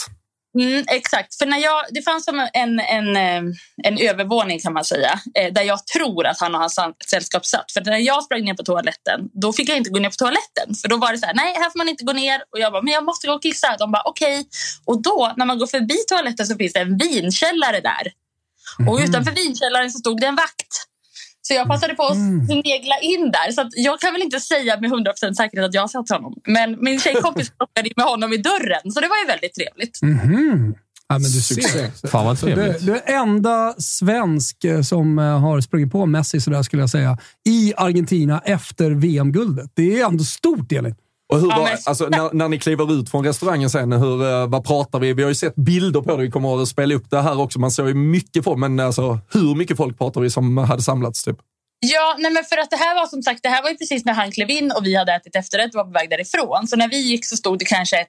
Mm, 0.59 0.85
exakt, 0.89 1.39
för 1.39 1.47
när 1.47 1.59
jag, 1.59 1.85
det 1.90 2.02
fanns 2.02 2.24
som 2.24 2.48
en, 2.52 2.81
en, 2.81 3.16
eh, 3.16 3.43
en 3.82 3.98
övervåning 3.98 4.60
kan 4.60 4.72
man 4.72 4.85
säga, 4.85 5.20
eh, 5.39 5.52
där 5.52 5.62
jag 5.62 5.86
tror 5.86 6.27
att 6.27 6.40
han 6.40 6.55
och 6.55 6.60
hans 6.60 6.78
sällskap 7.10 7.47
satt. 7.47 7.72
För 7.72 7.81
när 7.81 7.98
jag 7.98 8.24
sprang 8.24 8.44
ner 8.44 8.55
på 8.55 8.62
toaletten, 8.62 9.20
då 9.32 9.52
fick 9.52 9.68
jag 9.68 9.77
inte 9.77 9.90
gå 9.90 10.01
ner 10.01 10.09
på 10.09 10.14
toaletten. 10.14 10.74
För 10.82 10.89
då 10.89 10.97
var 10.97 11.12
det 11.12 11.18
så 11.18 11.27
här, 11.27 11.35
nej 11.35 11.55
här 11.55 11.70
får 11.70 11.78
man 11.78 11.89
inte 11.89 12.05
gå 12.05 12.12
ner. 12.12 12.43
Och 12.52 12.59
jag 12.59 12.72
bara, 12.72 12.82
men 12.82 12.93
jag 12.93 13.05
måste 13.05 13.27
gå 13.27 13.32
och 13.32 13.43
kissa. 13.43 13.77
De 13.78 13.93
bara, 13.93 14.02
okej. 14.05 14.47
Och 14.85 15.02
då, 15.02 15.32
när 15.36 15.47
man 15.47 15.59
går 15.59 15.66
förbi 15.66 15.97
toaletten 16.09 16.47
så 16.47 16.56
finns 16.56 16.72
det 16.72 16.81
en 16.81 16.97
vinkällare 16.97 17.81
där. 17.81 18.12
Och 18.89 18.98
utanför 18.98 19.32
vinkällaren 19.32 19.90
så 19.90 19.98
stod 19.98 20.20
det 20.20 20.27
en 20.27 20.36
vakt. 20.36 20.90
Så 21.51 21.55
jag 21.55 21.68
passade 21.68 21.94
på 21.94 22.02
att 22.02 22.16
snegla 22.47 22.98
in 23.02 23.31
där. 23.31 23.52
Så 23.52 23.60
att 23.60 23.68
jag 23.72 24.01
kan 24.01 24.12
väl 24.12 24.22
inte 24.22 24.40
säga 24.40 24.81
med 24.81 24.90
100% 24.90 25.32
säkerhet 25.35 25.68
att 25.68 25.74
jag 25.74 25.82
har 25.82 25.89
sett 25.89 26.16
honom. 26.16 26.35
Men 26.47 26.85
min 26.85 27.01
tjejkompis 27.01 27.51
plockade 27.59 27.89
in 27.89 27.94
med 27.97 28.06
honom 28.06 28.32
i 28.32 28.36
dörren. 28.36 28.93
Så 28.93 29.01
det 29.01 29.09
var 29.09 29.16
ju 29.22 29.27
väldigt 29.27 29.55
trevligt. 29.55 30.02
Mhm. 30.02 30.74
Ja, 31.09 31.14
men 31.14 31.22
du 31.22 31.40
ser. 31.40 32.09
Fan 32.09 32.24
vad 32.24 32.40
trevligt. 32.40 32.86
du 32.86 32.97
är 32.97 33.14
enda 33.22 33.74
svensk 33.78 34.64
eh, 34.64 34.82
som 34.82 35.18
eh, 35.18 35.40
har 35.40 35.60
sprungit 35.60 35.93
på 35.93 36.06
Messi, 36.06 36.40
sådär 36.40 36.62
skulle 36.62 36.82
jag 36.82 36.90
säga, 36.90 37.18
i 37.48 37.72
Argentina 37.77 38.43
efter 38.44 38.90
VM-guldet. 38.90 39.70
Det 39.74 40.01
är 40.01 40.06
ändå 40.06 40.24
stort, 40.24 40.72
Elin. 40.72 40.94
Och 41.31 41.40
hur 41.40 41.47
var, 41.47 41.70
alltså, 41.86 42.07
när, 42.11 42.35
när 42.35 42.48
ni 42.48 42.59
kliver 42.59 42.93
ut 42.93 43.11
från 43.11 43.24
restaurangen 43.24 43.70
sen, 43.70 43.93
hur, 43.93 44.23
eh, 44.23 44.47
vad 44.47 44.65
pratar 44.65 45.01
vi? 45.01 45.12
Vi 45.12 45.23
har 45.23 45.28
ju 45.28 45.35
sett 45.35 45.55
bilder 45.55 46.01
på 46.01 46.16
det, 46.16 46.23
vi 46.23 46.31
kommer 46.31 46.62
att 46.62 46.69
spela 46.69 46.94
upp 46.94 47.11
det 47.11 47.20
här 47.20 47.40
också. 47.40 47.61
Man 47.61 47.70
såg 47.70 47.89
ju 47.89 47.94
mycket 47.94 48.44
folk, 48.44 48.59
men 48.59 48.81
alltså, 48.81 49.19
hur 49.32 49.55
mycket 49.55 49.77
folk 49.77 49.98
pratar 49.98 50.20
vi 50.20 50.31
som 50.31 50.57
hade 50.57 50.82
samlats? 50.82 51.24
Typ? 51.24 51.36
Ja, 51.81 52.16
nej 52.19 52.32
men 52.32 52.44
för 52.44 52.57
att 52.57 52.70
det 52.70 52.77
här 52.77 52.94
var 52.94 53.07
som 53.07 53.23
sagt, 53.23 53.43
det 53.43 53.48
här 53.48 53.62
var 53.62 53.70
ju 53.70 53.77
precis 53.77 54.05
när 54.05 54.12
han 54.12 54.32
klev 54.32 54.51
in 54.51 54.73
och 54.73 54.86
vi 54.86 54.94
hade 54.94 55.12
ätit 55.12 55.36
efterrätt 55.36 55.74
och 55.74 55.78
var 55.78 55.85
på 55.85 55.90
väg 55.90 56.11
därifrån. 56.11 56.66
Så 56.66 56.77
när 56.77 56.89
vi 56.89 56.97
gick 56.97 57.27
så 57.27 57.36
stod 57.36 57.59
det 57.59 57.65
kanske 57.65 57.97
ett 57.97 58.09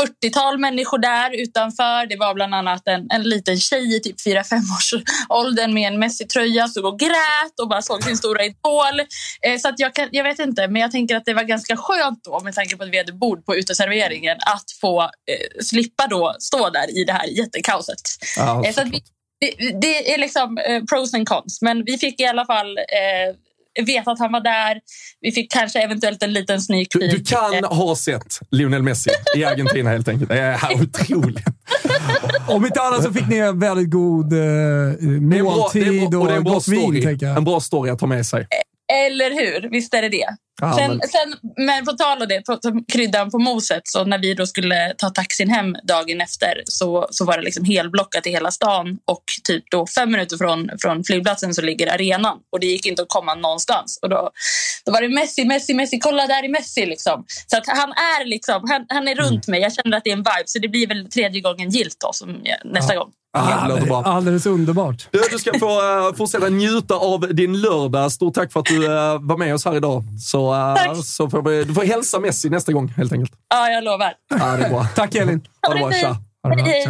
40-tal 0.00 0.58
människor 0.58 0.98
där 0.98 1.30
utanför. 1.42 2.06
Det 2.06 2.16
var 2.16 2.34
bland 2.34 2.54
annat 2.54 2.88
en, 2.88 3.10
en 3.10 3.22
liten 3.22 3.56
tjej 3.58 3.96
i 3.96 4.00
typ 4.00 4.16
4-5 4.26 4.56
års 4.76 4.94
åldern 5.28 5.74
med 5.74 5.92
en 5.92 5.98
Messi-tröja 5.98 6.68
stod 6.68 6.84
och 6.84 6.98
grät 6.98 7.60
och 7.62 7.68
bara 7.68 7.82
såg 7.82 8.04
sin 8.04 8.16
stora 8.16 8.44
idol. 8.44 9.00
Eh, 9.42 9.58
så 9.58 9.68
att 9.68 9.78
jag, 9.78 9.94
kan, 9.94 10.08
jag 10.12 10.24
vet 10.24 10.38
inte, 10.38 10.68
men 10.68 10.82
jag 10.82 10.90
tänker 10.90 11.16
att 11.16 11.24
det 11.24 11.34
var 11.34 11.42
ganska 11.42 11.76
skönt 11.76 12.24
då 12.24 12.40
med 12.40 12.54
tanke 12.54 12.76
på 12.76 12.84
att 12.84 12.90
vi 12.90 12.98
hade 12.98 13.12
bord 13.12 13.46
på 13.46 13.56
uteserveringen 13.56 14.36
att 14.40 14.70
få 14.80 15.02
eh, 15.02 15.62
slippa 15.62 16.06
då 16.06 16.36
stå 16.38 16.70
där 16.70 16.98
i 16.98 17.04
det 17.04 17.12
här 17.12 17.26
jättekaoset. 17.26 18.00
Ja, 18.36 18.64
Eh, 18.64 18.72
så 18.72 18.80
att 18.80 18.88
vi, 18.88 19.02
det, 19.40 19.80
det 19.80 20.14
är 20.14 20.18
liksom 20.18 20.58
eh, 20.58 20.82
pros 20.84 21.14
and 21.14 21.28
cons, 21.28 21.62
men 21.62 21.84
vi 21.84 21.98
fick 21.98 22.20
i 22.20 22.24
alla 22.26 22.46
fall 22.46 22.78
eh, 22.78 23.84
veta 23.84 24.10
att 24.10 24.18
han 24.18 24.32
var 24.32 24.40
där. 24.40 24.80
Vi 25.20 25.32
fick 25.32 25.52
kanske 25.52 25.80
eventuellt 25.82 26.22
en 26.22 26.32
liten 26.32 26.60
sneak 26.60 26.86
Du, 26.90 26.98
peek. 27.00 27.10
du 27.10 27.24
kan 27.24 27.54
Eh, 27.54 27.72
ha 27.74 27.96
sett 27.96 28.38
Lionel 28.50 28.82
Messi 28.82 29.10
i 29.36 29.44
Argentina 29.44 29.90
helt 29.90 30.08
enkelt. 30.08 30.30
Det 30.30 30.38
är 30.40 30.58
otroligt. 30.82 31.44
Om 32.48 32.64
inte 32.66 32.80
annat 32.80 33.02
så 33.02 33.12
fick 33.12 33.28
ni 33.28 33.36
en 33.36 33.58
väldigt 33.60 33.90
god 33.90 34.32
eh, 34.32 34.38
Det 34.38 34.44
är 34.44 34.90
en 35.08 35.28
bra, 35.28 35.42
måltid 35.42 35.82
det 35.86 35.98
är, 35.98 36.08
bra- 36.08 36.20
och 36.20 36.26
det 36.26 36.32
är 36.32 36.36
en 36.36 36.38
och 36.38 36.44
bra 36.44 36.54
gott 36.54 36.68
vin, 36.68 36.80
story. 37.02 37.16
jag. 37.20 37.36
En 37.36 37.44
bra 37.44 37.60
story 37.60 37.90
att 37.90 37.98
ta 37.98 38.06
med 38.06 38.26
sig. 38.26 38.46
Eller 39.06 39.30
hur? 39.30 39.68
Visst 39.70 39.94
är 39.94 40.02
det 40.02 40.08
det. 40.08 40.26
Ja, 40.64 40.76
sen, 40.78 40.90
men- 40.90 41.08
sen, 41.08 41.50
men 41.56 41.84
på 41.84 41.92
tal 41.92 42.22
om 42.22 42.28
det, 42.28 42.40
på, 42.40 42.56
på 42.56 42.84
kryddan 42.92 43.30
på 43.30 43.38
moset, 43.38 43.82
så 43.84 44.04
när 44.04 44.18
vi 44.18 44.34
då 44.34 44.46
skulle 44.46 44.94
ta 44.98 45.10
taxin 45.10 45.50
hem 45.50 45.76
dagen 45.82 46.20
efter 46.20 46.62
så, 46.64 47.08
så 47.10 47.24
var 47.24 47.36
det 47.38 47.42
liksom 47.44 47.64
helblockat 47.64 48.26
i 48.26 48.30
hela 48.30 48.50
stan 48.50 48.98
och 49.04 49.24
typ 49.44 49.64
då 49.70 49.86
fem 49.86 50.10
minuter 50.10 50.36
från, 50.36 50.70
från 50.82 51.04
flygplatsen 51.04 51.54
så 51.54 51.62
ligger 51.62 51.92
arenan 51.94 52.38
och 52.52 52.60
det 52.60 52.66
gick 52.66 52.86
inte 52.86 53.02
att 53.02 53.08
komma 53.08 53.34
någonstans. 53.34 53.98
Och 54.02 54.08
då, 54.08 54.30
då 54.84 54.92
var 54.92 55.00
det 55.00 55.08
Messi, 55.08 55.44
Messi, 55.44 55.74
Messi, 55.74 55.98
kolla 55.98 56.26
där 56.26 56.42
är 56.42 56.48
Messi 56.48 56.86
liksom. 56.86 57.24
Så 57.46 57.56
att 57.56 57.66
han 57.66 57.90
är 57.90 58.24
liksom, 58.24 58.70
han, 58.70 58.86
han 58.88 59.08
är 59.08 59.14
runt 59.14 59.48
mig. 59.48 59.60
Jag 59.60 59.74
känner 59.74 59.96
att 59.96 60.04
det 60.04 60.10
är 60.10 60.16
en 60.16 60.18
vibe 60.18 60.42
så 60.46 60.58
det 60.58 60.68
blir 60.68 60.86
väl 60.86 61.10
tredje 61.10 61.40
gången 61.40 61.70
gilt 61.70 61.96
då 62.00 62.12
som 62.12 62.40
jag, 62.44 62.58
nästa 62.64 62.96
gång. 62.96 63.10
Ah, 63.36 63.62
det 63.62 63.74
låter 63.74 63.86
bra. 63.86 64.02
Alldeles 64.02 64.46
underbart. 64.46 65.08
Du, 65.10 65.20
du 65.30 65.38
ska 65.38 65.58
få 65.58 65.66
uh, 65.66 66.14
fortsätta 66.14 66.48
njuta 66.48 66.94
av 66.94 67.20
din 67.20 67.60
lördag. 67.60 68.12
Stort 68.12 68.34
tack 68.34 68.52
för 68.52 68.60
att 68.60 68.66
du 68.66 68.84
eh, 68.84 69.18
var 69.20 69.36
med 69.36 69.54
oss 69.54 69.64
här 69.64 69.76
idag. 69.76 70.04
Så, 70.20 70.54
uh, 70.54 70.74
Tack. 70.74 71.04
så 71.04 71.30
får 71.30 71.42
vi, 71.42 71.64
du 71.64 71.74
får 71.74 71.82
hälsa 71.82 72.20
Messi 72.20 72.50
nästa 72.50 72.72
gång 72.72 72.88
helt 72.88 73.12
enkelt. 73.12 73.32
Ja, 73.54 73.68
jag 73.68 73.84
lovar. 73.84 74.12
Ja, 74.30 74.56
det 74.56 74.64
är 74.64 74.70
bra. 74.70 74.86
Tack 74.94 75.14
Elin. 75.14 75.46
Ha 75.66 75.74
det 75.74 75.80
bra. 75.80 75.92
Tja. 75.92 76.16
Hej. 76.64 76.86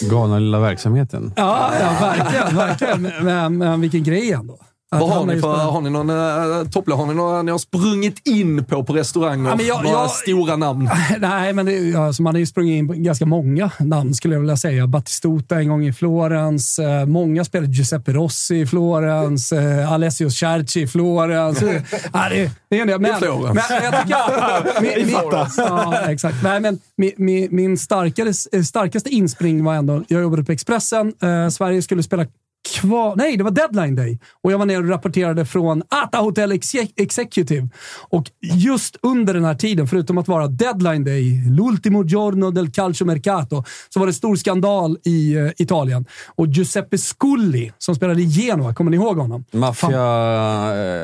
Galna 0.00 0.38
lilla 0.38 0.58
verksamheten. 0.58 1.32
Ja, 1.36 1.70
ja 1.80 1.96
verkligen. 2.00 2.56
verkligen. 2.56 3.02
Men, 3.02 3.24
men, 3.24 3.58
men 3.58 3.80
vilken 3.80 4.02
grej 4.02 4.32
ändå. 4.32 4.58
Att 4.90 5.00
Vad 5.00 5.10
har 5.10 5.26
ni 5.26 5.40
för, 5.40 5.54
har 5.56 5.80
ni 5.80 5.90
någon 5.90 6.10
uh, 6.10 6.68
toppla? 6.68 6.94
Har 6.96 7.06
ni 7.06 7.14
några 7.14 7.42
ni 7.42 7.50
har 7.50 7.58
sprungit 7.58 8.28
in 8.28 8.64
på 8.64 8.84
på 8.84 8.92
restauranger? 8.92 9.50
Ja, 9.50 9.56
men 9.56 9.66
jag- 9.66 9.84
några 9.84 9.96
jag- 9.96 10.10
stora 10.10 10.56
namn? 10.56 10.90
Nej, 11.20 11.52
men 11.52 11.66
det, 11.66 11.94
alltså 11.94 12.22
man 12.22 12.34
har 12.34 12.38
ju 12.38 12.46
sprungit 12.46 12.78
in 12.78 12.88
på 12.88 12.94
ganska 12.96 13.26
många 13.26 13.70
namn 13.78 14.14
skulle 14.14 14.34
jag 14.34 14.40
vilja 14.40 14.56
säga. 14.56 14.86
Batistuta 14.86 15.58
en 15.60 15.68
gång 15.68 15.86
i 15.86 15.92
Florens. 15.92 16.78
Eh, 16.78 17.06
många 17.06 17.44
spelade 17.44 17.72
Giuseppe 17.72 18.12
Rossi 18.12 18.60
i 18.60 18.66
Florens. 18.66 19.52
Eh, 19.52 19.92
Alessio 19.92 20.30
Cerci 20.30 20.80
i 20.80 20.86
Florens. 20.86 21.62
Eh, 21.62 21.82
ja, 22.12 22.26
det, 22.30 22.50
det 22.68 22.80
är 22.80 22.86
del. 22.86 23.00
Men, 23.00 23.10
I 23.10 23.14
Florens. 23.14 23.54
men 23.70 23.84
jag 23.92 24.02
tycker... 24.02 24.80
Min, 24.96 25.06
min, 25.06 25.16
ja, 25.56 26.10
exakt. 26.10 26.42
Nej, 26.42 26.60
men 26.60 26.78
min, 26.96 27.12
min, 27.16 27.48
min 27.50 27.78
starkare, 27.78 28.34
starkaste 28.64 29.10
inspring 29.10 29.64
var 29.64 29.74
ändå... 29.74 30.04
Jag 30.08 30.22
jobbade 30.22 30.44
på 30.44 30.52
Expressen. 30.52 31.12
Eh, 31.22 31.48
Sverige 31.48 31.82
skulle 31.82 32.02
spela 32.02 32.26
kvar... 32.74 33.16
Nej, 33.16 33.36
det 33.36 33.44
var 33.44 33.50
deadline 33.50 33.94
day. 33.96 34.18
Och 34.42 34.52
jag 34.52 34.58
var 34.58 34.66
nere 34.66 34.78
och 34.78 34.88
rapporterade 34.88 35.44
från 35.46 35.82
Ata 35.88 36.18
Hotel 36.18 36.52
Exe- 36.52 36.92
Executive. 36.96 37.68
Och 38.10 38.30
just 38.42 38.96
under 39.02 39.34
den 39.34 39.44
här 39.44 39.54
tiden, 39.54 39.86
förutom 39.88 40.18
att 40.18 40.28
vara 40.28 40.46
deadline 40.46 41.04
day, 41.04 41.42
l'ultimo 41.50 42.04
giorno 42.06 42.50
del 42.50 42.70
calcio 42.70 43.04
mercato, 43.06 43.64
så 43.88 44.00
var 44.00 44.06
det 44.06 44.12
stor 44.12 44.36
skandal 44.36 44.98
i 45.04 45.34
eh, 45.34 45.50
Italien. 45.56 46.06
Och 46.36 46.46
Giuseppe 46.46 46.98
Sculli, 46.98 47.72
som 47.78 47.94
spelade 47.94 48.22
i 48.22 48.24
Genoa, 48.26 48.74
kommer 48.74 48.90
ni 48.90 48.96
ihåg 48.96 49.16
honom? 49.18 49.44
Maffia... 49.52 49.98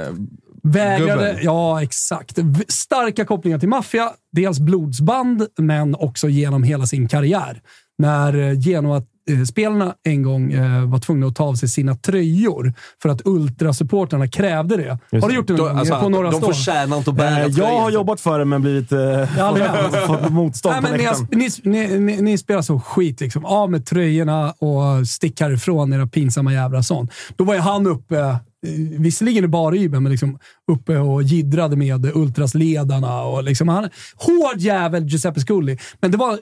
Eh, 0.06 0.12
Vägrade, 0.66 1.26
Gubben. 1.26 1.36
ja 1.43 1.82
exakt. 1.82 2.39
Starka 2.68 3.24
kopplingar 3.24 3.59
till 3.59 3.68
maffia. 3.68 4.10
Dels 4.32 4.59
blodsband, 4.60 5.47
men 5.59 5.94
också 5.94 6.28
genom 6.28 6.62
hela 6.62 6.86
sin 6.86 7.09
karriär. 7.09 7.60
När 7.98 8.39
eh, 8.39 8.52
Genoa-spelarna 9.26 9.94
en 10.02 10.22
gång 10.22 10.52
eh, 10.52 10.84
var 10.88 10.98
tvungna 10.98 11.26
att 11.26 11.36
ta 11.36 11.44
av 11.44 11.55
sig 11.55 11.68
sina 11.68 11.94
tröjor 11.94 12.72
för 13.02 13.09
att 13.09 13.20
ultrasupportrarna 13.24 14.28
krävde 14.28 14.76
det. 14.76 15.20
har 15.20 15.28
du 15.28 15.34
gjort 15.34 15.46
det 15.46 15.52
någon 15.52 15.68
gång? 15.68 15.78
alltså, 15.78 16.01
på 16.01 16.09
några 16.09 16.30
de 16.30 16.36
stånd? 16.36 16.55
förtjänar 16.55 16.96
inte 16.96 17.10
att 17.10 17.16
bära 17.16 17.44
Eh, 17.44 17.51
Jag 17.59 17.80
har 17.80 17.90
jobbat 17.90 18.20
för 18.20 18.38
det, 18.38 18.44
men 18.44 18.62
blivit 18.62 18.92
eh, 18.92 20.06
fått 20.06 20.30
motstånd 20.32 20.72
Nej, 20.72 20.82
på 20.82 20.88
men 20.88 22.24
ni, 22.24 22.38
spelar 22.38 22.62
så 22.62 22.80
skit. 22.80 23.20
Liksom. 23.20 23.44
Av 23.44 23.70
med 23.70 23.86
tröjorna 23.86 24.51
och 24.51 25.09
stick 25.09 25.40
härifrån, 25.40 25.92
era 25.92 26.06
pinsamma 26.06 26.52
jävla 26.52 26.82
sån. 26.82 27.09
Då 27.36 27.44
var 27.44 27.55
ju 27.55 27.60
han 27.60 27.86
uppe, 27.86 28.18
eh, 28.18 28.36
visserligen 28.98 29.44
i 29.44 29.48
barybern, 29.48 30.02
men 30.02 30.12
liksom 30.12 30.38
uppe 30.72 30.98
och 30.98 31.22
giddrade 31.22 31.76
med 31.76 32.16
ultrasledarna. 32.16 33.22
Och 33.22 33.44
liksom 33.44 33.68
han, 33.68 33.88
hård 34.16 34.56
jävel, 34.59 35.05
Giuseppe 35.06 35.40
Sculli. 35.40 35.78
Men 36.01 36.10
det 36.10 36.16
var, 36.16 36.34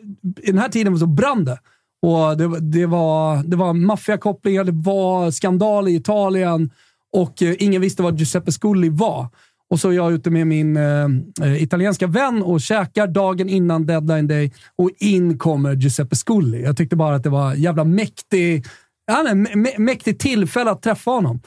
i 0.42 0.46
den 0.50 0.58
här 0.58 0.68
tiden 0.68 0.98
så 0.98 1.06
brann 1.06 1.44
det. 1.44 1.58
Och 2.02 2.36
det, 2.36 2.60
det 2.60 2.86
var, 2.86 3.42
det 3.42 3.56
var 3.56 3.72
maffiakopplingar, 3.72 4.64
det 4.64 4.72
var 4.72 5.30
skandal 5.30 5.88
i 5.88 5.94
Italien 5.94 6.70
och 7.12 7.42
eh, 7.42 7.54
ingen 7.58 7.80
visste 7.82 8.02
vad 8.02 8.18
Giuseppe 8.18 8.52
Sculli 8.52 8.88
var. 8.88 9.26
Och 9.70 9.80
så 9.80 9.88
är 9.88 9.92
jag 9.92 10.12
ute 10.12 10.30
med 10.30 10.46
min 10.46 10.76
eh, 10.76 11.04
eh, 11.42 11.62
italienska 11.62 12.06
vän 12.06 12.42
och 12.42 12.60
käkar 12.60 13.06
dagen 13.06 13.48
innan 13.48 13.86
deadline 13.86 14.26
day 14.26 14.52
och 14.76 14.90
in 14.98 15.38
kommer 15.38 15.74
Giuseppe 15.74 16.16
Sculli. 16.16 16.62
Jag 16.62 16.76
tyckte 16.76 16.96
bara 16.96 17.14
att 17.16 17.22
det 17.22 17.30
var 17.30 17.54
jävla 17.54 17.84
mäktig, 17.84 18.64
ja, 19.06 19.22
nej, 19.22 19.32
mä- 19.34 19.54
mä- 19.54 19.78
mäktigt 19.78 20.20
tillfälle 20.20 20.70
att 20.70 20.82
träffa 20.82 21.10
honom. 21.10 21.40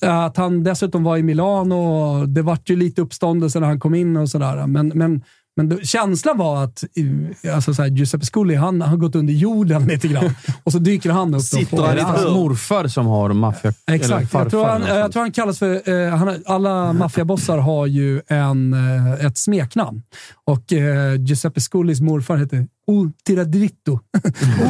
Att 0.00 0.36
han 0.36 0.64
dessutom 0.64 1.04
var 1.04 1.16
i 1.16 1.22
Milano 1.22 1.74
och 1.74 2.28
det 2.28 2.42
vart 2.42 2.70
ju 2.70 2.76
lite 2.76 3.02
uppståndelse 3.02 3.60
när 3.60 3.66
han 3.66 3.80
kom 3.80 3.94
in 3.94 4.16
och 4.16 4.28
sådär. 4.28 4.66
Men, 4.66 4.92
men, 4.94 5.22
men 5.56 5.68
då, 5.68 5.78
känslan 5.80 6.38
var 6.38 6.64
att 6.64 6.84
alltså 7.54 7.74
så 7.74 7.82
här, 7.82 7.88
Giuseppe 7.88 8.26
Sculli 8.26 8.54
han 8.54 8.80
har 8.80 8.96
gått 8.96 9.14
under 9.14 9.32
jorden 9.32 9.84
lite 9.88 10.08
grann 10.08 10.34
och 10.64 10.72
så 10.72 10.78
dyker 10.78 11.10
han 11.10 11.34
upp. 11.34 11.42
Sitter 11.42 11.94
det 11.94 12.02
hans 12.02 12.24
morfar 12.24 12.88
som 12.88 13.06
har 13.06 13.32
maffia... 13.32 13.72
Exakt. 13.86 14.30
farfar 14.30 14.40
Jag 14.40 14.50
tror, 14.50 14.64
han, 14.64 14.98
jag 14.98 15.12
tror 15.12 15.22
han 15.22 15.32
kallas 15.32 15.58
för... 15.58 15.90
Eh, 15.90 16.16
han, 16.16 16.42
alla 16.46 16.92
maffiabossar 16.92 17.58
har 17.58 17.86
ju 17.86 18.22
en, 18.26 18.72
eh, 18.72 19.26
ett 19.26 19.38
smeknamn. 19.38 20.02
Och 20.44 20.72
eh, 20.72 21.14
Giuseppe 21.14 21.60
Scullis 21.60 22.00
morfar 22.00 22.36
heter 22.36 22.66
O 22.86 23.10
Tiradritto. 23.24 23.92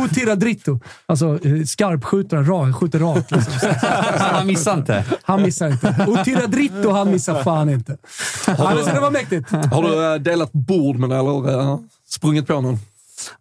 o 0.02 0.08
Tiradritto. 0.14 0.80
Alltså 1.06 1.38
eh, 1.46 1.64
skarpskjutaren, 1.64 2.46
ra, 2.46 2.72
skjuter 2.72 2.98
rakt. 2.98 3.30
Liksom. 3.30 3.52
Han 4.18 4.46
missar 4.46 4.74
inte. 4.74 5.04
Han 5.22 5.42
missar 5.42 5.70
inte. 5.70 6.06
O 6.08 6.16
Tiradritto, 6.24 6.90
han 6.90 7.10
missar 7.10 7.42
fan 7.42 7.70
inte. 7.70 7.96
Ja, 8.46 8.72
men 8.74 8.84
så 8.84 8.90
det 8.90 9.00
var 9.00 9.10
mäktigt. 9.10 9.50
Har 9.50 9.82
du 9.82 10.12
eh, 10.14 10.20
delat 10.20 10.52
bord 10.52 10.96
med 10.96 11.08
någon 11.08 11.46
eller 11.48 11.60
eh, 11.60 11.78
sprungit 12.08 12.46
på 12.46 12.60
någon? 12.60 12.78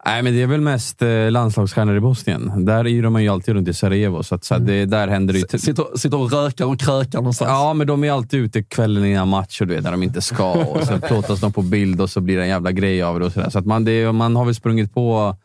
Nej, 0.05 0.23
men 0.23 0.33
det 0.33 0.41
är 0.41 0.47
väl 0.47 0.61
mest 0.61 1.01
eh, 1.01 1.31
landslagsstjärnor 1.31 1.95
i 1.95 1.99
Bosnien. 1.99 2.65
Där 2.65 2.87
yrar 2.87 3.09
man 3.09 3.23
ju 3.23 3.29
alltid 3.29 3.53
runt 3.53 3.67
i 3.67 3.73
Sarajevo, 3.73 4.23
så, 4.23 4.35
att, 4.35 4.43
så 4.43 4.55
att 4.55 4.65
det, 4.65 4.85
där 4.85 5.07
händer 5.07 5.33
det 5.33 5.39
ju... 5.39 5.59
Sitter, 5.59 5.97
sitter 5.97 6.17
och 6.17 6.31
rökar 6.31 6.65
och 6.65 6.79
krökar 6.79 7.19
någonstans? 7.19 7.49
Ja, 7.49 7.73
men 7.73 7.87
de 7.87 8.03
är 8.03 8.11
alltid 8.11 8.39
ute 8.39 8.63
kvällen 8.63 9.05
innan 9.05 9.27
match 9.27 9.61
och 9.61 9.67
du 9.67 9.75
vet, 9.75 9.83
där 9.83 9.91
de 9.91 10.03
inte 10.03 10.21
ska. 10.21 10.51
Och 10.51 10.83
så 10.83 10.99
plåtas 11.07 11.39
de 11.39 11.53
på 11.53 11.61
bild 11.61 12.01
och 12.01 12.09
så 12.09 12.21
blir 12.21 12.37
det 12.37 12.43
en 12.43 12.49
jävla 12.49 12.71
grej 12.71 13.03
av 13.03 13.19
det. 13.19 13.25
Och 13.25 13.31
så 13.31 13.39
där. 13.39 13.49
så 13.49 13.59
att 13.59 13.65
man, 13.65 13.85
det, 13.85 14.11
man 14.11 14.35
har 14.35 14.45
väl 14.45 14.55
sprungit 14.55 14.93
på 14.93 15.35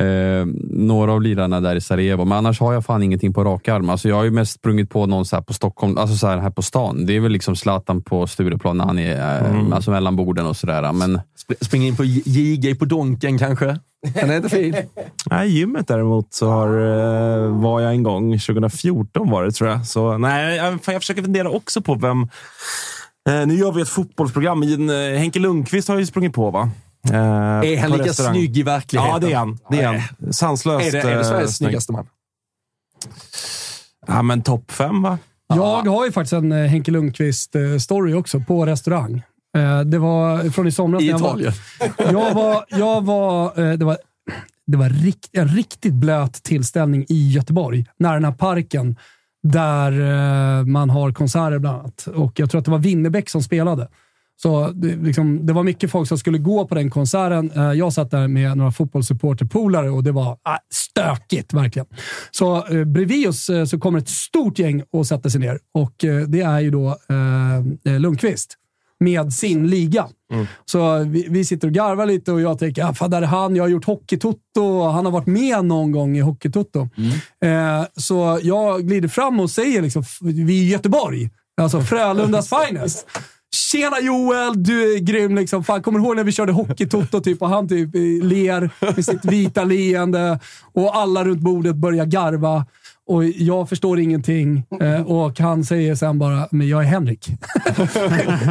eh, 0.00 0.46
några 0.70 1.12
av 1.12 1.22
lirarna 1.22 1.60
där 1.60 1.76
i 1.76 1.80
Sarajevo, 1.80 2.24
men 2.24 2.38
annars 2.38 2.60
har 2.60 2.72
jag 2.72 2.84
fan 2.84 3.02
ingenting 3.02 3.32
på 3.34 3.44
rak 3.44 3.68
arm. 3.68 3.90
Alltså, 3.90 4.08
jag 4.08 4.16
har 4.16 4.24
ju 4.24 4.30
mest 4.30 4.52
sprungit 4.52 4.90
på 4.90 5.06
någon 5.06 5.24
så 5.26 5.36
här 5.36 5.42
på 5.42 5.52
Stockholm, 5.52 5.98
alltså 5.98 6.16
så 6.16 6.26
här, 6.26 6.38
här 6.38 6.50
på 6.50 6.62
stan. 6.62 7.06
Det 7.06 7.16
är 7.16 7.20
väl 7.20 7.32
liksom 7.32 7.56
Zlatan 7.56 8.02
på 8.02 8.26
Stureplan 8.26 8.76
när 8.78 8.84
han 8.84 8.98
är 8.98 9.16
eh, 9.44 9.50
Mm. 9.50 9.72
alltså 9.72 9.90
mellan 9.90 10.16
borden 10.16 10.46
och 10.46 10.56
sådär. 10.56 10.92
Men 10.92 11.16
Sp- 11.16 11.64
Springa 11.64 11.86
in 11.86 11.96
på 11.96 12.04
JG 12.04 12.74
på 12.78 12.84
Donken 12.84 13.38
kanske? 13.38 13.78
Den 14.14 14.30
är 14.30 14.36
inte 14.36 14.48
fin. 14.48 14.74
Nej, 15.30 15.48
gymmet 15.48 15.88
däremot 15.88 16.34
så 16.34 16.48
har, 16.48 16.68
eh, 16.68 17.60
var 17.60 17.80
jag 17.80 17.92
en 17.92 18.02
gång. 18.02 18.38
2014 18.38 19.30
var 19.30 19.44
det, 19.44 19.50
tror 19.52 19.70
jag. 19.70 19.86
Så, 19.86 20.18
nej, 20.18 20.56
jag, 20.56 20.72
jag 20.86 21.00
försöker 21.00 21.22
fundera 21.22 21.50
också 21.50 21.80
på 21.80 21.94
vem... 21.94 22.22
Eh, 23.28 23.46
nu 23.46 23.54
gör 23.54 23.72
vi 23.72 23.82
ett 23.82 23.88
fotbollsprogram, 23.88 24.62
eh, 24.62 25.18
Henke 25.18 25.38
Lundqvist 25.38 25.88
har 25.88 25.98
ju 25.98 26.06
sprungit 26.06 26.32
på, 26.34 26.50
va? 26.50 26.70
Eh, 27.12 27.16
Är 27.72 27.80
han 27.80 27.90
lika 27.90 28.04
restaurang. 28.04 28.34
snygg 28.34 28.58
i 28.58 28.62
verkligheten? 28.62 29.12
Ja, 29.12 29.18
det 29.18 29.32
är 29.32 29.36
han. 29.36 29.58
Det 29.70 29.80
är 29.80 29.86
han. 29.86 30.32
Sanslöst 30.32 30.86
Är 30.86 30.92
det, 30.92 31.00
är 31.00 31.06
det 31.14 31.20
eh, 31.20 31.22
Sveriges 31.28 31.56
snygg. 31.56 31.68
snyggaste 31.68 31.92
man? 31.92 32.06
Ja, 34.06 34.22
men 34.22 34.42
topp 34.42 34.70
fem, 34.72 35.02
va? 35.02 35.18
Jag 35.48 35.86
har 35.86 36.04
ju 36.06 36.12
faktiskt 36.12 36.32
en 36.32 36.52
eh, 36.52 36.66
Henke 36.66 36.90
Lundqvist-story 36.90 38.14
också 38.14 38.40
på 38.40 38.66
restaurang. 38.66 39.22
Eh, 39.56 39.80
Det 39.80 39.98
var 39.98 40.50
från 40.50 40.66
i 40.66 40.72
somras. 40.72 41.02
I 41.02 41.04
när 41.06 41.12
jag 41.12 41.18
var- 41.18 41.28
Italien? 41.30 41.52
Jag 41.98 42.34
var, 42.34 42.64
jag 42.68 43.04
var, 43.04 43.44
eh, 43.70 43.72
det 43.78 43.84
var, 43.84 43.98
det 44.66 44.76
var 44.76 44.88
rikt, 44.88 45.28
en 45.32 45.48
riktigt 45.48 45.92
blöt 45.94 46.42
tillställning 46.42 47.06
i 47.08 47.28
Göteborg, 47.32 47.86
nära 47.98 48.14
den 48.14 48.24
här 48.24 48.32
parken 48.32 48.96
där 49.42 49.92
eh, 50.60 50.64
man 50.64 50.90
har 50.90 51.12
konserter 51.12 51.58
bland 51.58 51.80
annat. 51.80 52.06
Och 52.14 52.40
jag 52.40 52.50
tror 52.50 52.58
att 52.58 52.64
det 52.64 52.70
var 52.70 52.78
Winnerbäck 52.78 53.28
som 53.30 53.42
spelade. 53.42 53.88
Så 54.42 54.70
det, 54.74 54.96
liksom, 54.96 55.46
det 55.46 55.52
var 55.52 55.62
mycket 55.62 55.90
folk 55.90 56.08
som 56.08 56.18
skulle 56.18 56.38
gå 56.38 56.66
på 56.66 56.74
den 56.74 56.90
konserten. 56.90 57.50
Eh, 57.50 57.72
Jag 57.72 57.92
satt 57.92 58.10
där 58.10 58.28
med 58.28 58.56
några 58.56 58.72
fotbollssupporterpolare 58.72 59.90
och 59.90 60.02
det 60.02 60.12
var 60.12 60.38
ah, 60.42 60.58
stökigt, 60.72 61.52
verkligen. 61.52 61.86
Så 62.30 62.66
eh, 62.66 62.84
bredvid 62.84 63.28
oss 63.28 63.48
eh, 63.50 63.64
så 63.64 63.78
kommer 63.78 63.98
ett 63.98 64.08
stort 64.08 64.58
gäng 64.58 64.82
och 64.92 65.06
sätter 65.06 65.30
sig 65.30 65.40
ner. 65.40 65.58
Och 65.74 66.04
eh, 66.04 66.20
det 66.22 66.40
är 66.40 66.60
ju 66.60 66.70
då 66.70 66.88
eh, 66.88 67.92
eh, 67.92 68.00
Lundqvist 68.00 68.54
med 69.00 69.32
sin 69.32 69.66
liga. 69.66 70.06
Så 70.64 70.98
vi, 70.98 71.26
vi 71.30 71.44
sitter 71.44 71.68
och 71.68 71.74
garvar 71.74 72.06
lite 72.06 72.32
och 72.32 72.40
jag 72.40 72.58
tänker, 72.58 72.84
ah, 72.84 72.94
fan, 72.94 73.10
där 73.10 73.22
är 73.22 73.26
han. 73.26 73.56
Jag 73.56 73.64
har 73.64 73.68
gjort 73.68 73.84
Hockeytoto 73.84 74.62
och 74.62 74.92
han 74.92 75.04
har 75.04 75.12
varit 75.12 75.26
med 75.26 75.64
någon 75.64 75.92
gång 75.92 76.16
i 76.16 76.20
Hockeytoto. 76.20 76.88
Eh, 77.44 77.84
så 77.96 78.40
jag 78.42 78.86
glider 78.88 79.08
fram 79.08 79.40
och 79.40 79.50
säger, 79.50 79.82
liksom, 79.82 80.02
vi 80.20 80.58
är 80.60 80.64
i 80.64 80.68
Göteborg. 80.68 81.30
Alltså 81.60 81.80
Frölundas 81.80 82.48
finest. 82.68 83.06
Tjena 83.56 84.00
Joel, 84.00 84.62
du 84.62 84.94
är 84.94 84.98
grym. 84.98 85.34
Liksom. 85.34 85.64
Fan, 85.64 85.82
kommer 85.82 85.98
du 85.98 86.04
ihåg 86.04 86.16
när 86.16 86.24
vi 86.24 86.32
körde 86.32 86.52
Hockeytoto 86.52 87.20
typ, 87.20 87.42
och 87.42 87.48
han 87.48 87.68
typ 87.68 87.90
ler 88.22 88.70
med 88.94 89.04
sitt 89.04 89.24
vita 89.24 89.64
leende 89.64 90.40
och 90.72 90.96
alla 90.96 91.24
runt 91.24 91.40
bordet 91.40 91.76
börjar 91.76 92.04
garva. 92.04 92.66
Och 93.08 93.24
jag 93.24 93.68
förstår 93.68 94.00
ingenting 94.00 94.64
eh, 94.80 95.02
och 95.02 95.40
han 95.40 95.64
säger 95.64 95.94
sen 95.94 96.18
bara, 96.18 96.48
men 96.50 96.68
jag 96.68 96.82
är 96.82 96.86
Henrik. 96.86 97.28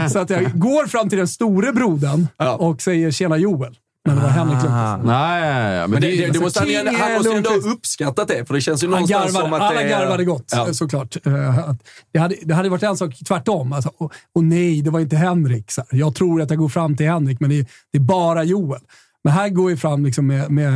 så 0.12 0.20
att 0.20 0.30
jag 0.30 0.60
går 0.60 0.88
fram 0.88 1.10
till 1.10 1.18
den 1.18 1.28
store 1.28 1.72
brodern 1.72 2.28
och 2.58 2.82
säger 2.82 3.12
tjena 3.12 3.38
Joel. 3.38 3.76
Men 4.06 4.16
det 4.16 4.22
var 4.22 4.30
Henrik 4.30 4.64
Lundqvist. 4.64 5.06
Nej, 5.06 5.48
ja, 5.50 5.72
ja, 5.74 5.88
Men 5.88 6.02
det, 6.02 6.08
det, 6.08 6.32
det 6.32 6.40
måste 6.40 6.60
han, 6.60 6.68
King 6.70 6.96
han 6.96 7.14
måste 7.14 7.30
ju 7.30 7.38
ändå 7.38 7.50
ha 7.50 7.58
uppskattat 7.58 8.28
det, 8.28 8.46
för 8.46 8.54
det 8.54 8.62
känns 8.62 8.84
ju 8.84 8.88
Han 8.88 8.92
någonstans 8.92 9.34
garvade, 9.34 9.46
som 9.46 9.54
att 9.54 9.62
alla 9.62 9.80
det 9.80 9.86
är... 9.86 9.90
garvade 9.90 10.26
gott, 10.26 10.52
Ja. 10.56 10.74
såklart. 10.74 11.18
Eh, 11.26 11.74
Det 12.14 12.20
hade, 12.20 12.36
det 12.42 12.54
hade 12.54 12.70
varit 12.70 12.84
en 12.84 12.98
sak 12.98 13.16
tvärtom. 13.28 13.74
Alltså, 13.74 13.92
och, 13.98 14.14
och 14.36 14.44
nej, 14.44 14.82
det 14.82 14.90
var 14.90 15.00
inte 15.00 15.16
Henrik. 15.16 15.72
Jag 15.92 16.16
tror 16.16 16.42
att 16.42 16.50
jag 16.50 16.60
går 16.60 16.70
fram 16.70 16.98
till 16.98 17.06
Henrik, 17.10 17.40
men 17.40 17.50
det 17.50 17.60
är, 17.60 17.66
det 17.92 17.98
är 17.98 18.02
bara 18.02 18.44
Joel. 18.44 18.82
Men 19.24 19.34
här 19.34 19.50
går 19.50 19.70
jag 19.72 19.80
fram 19.80 20.06
liksom 20.06 20.28
med, 20.28 20.52
med 20.52 20.72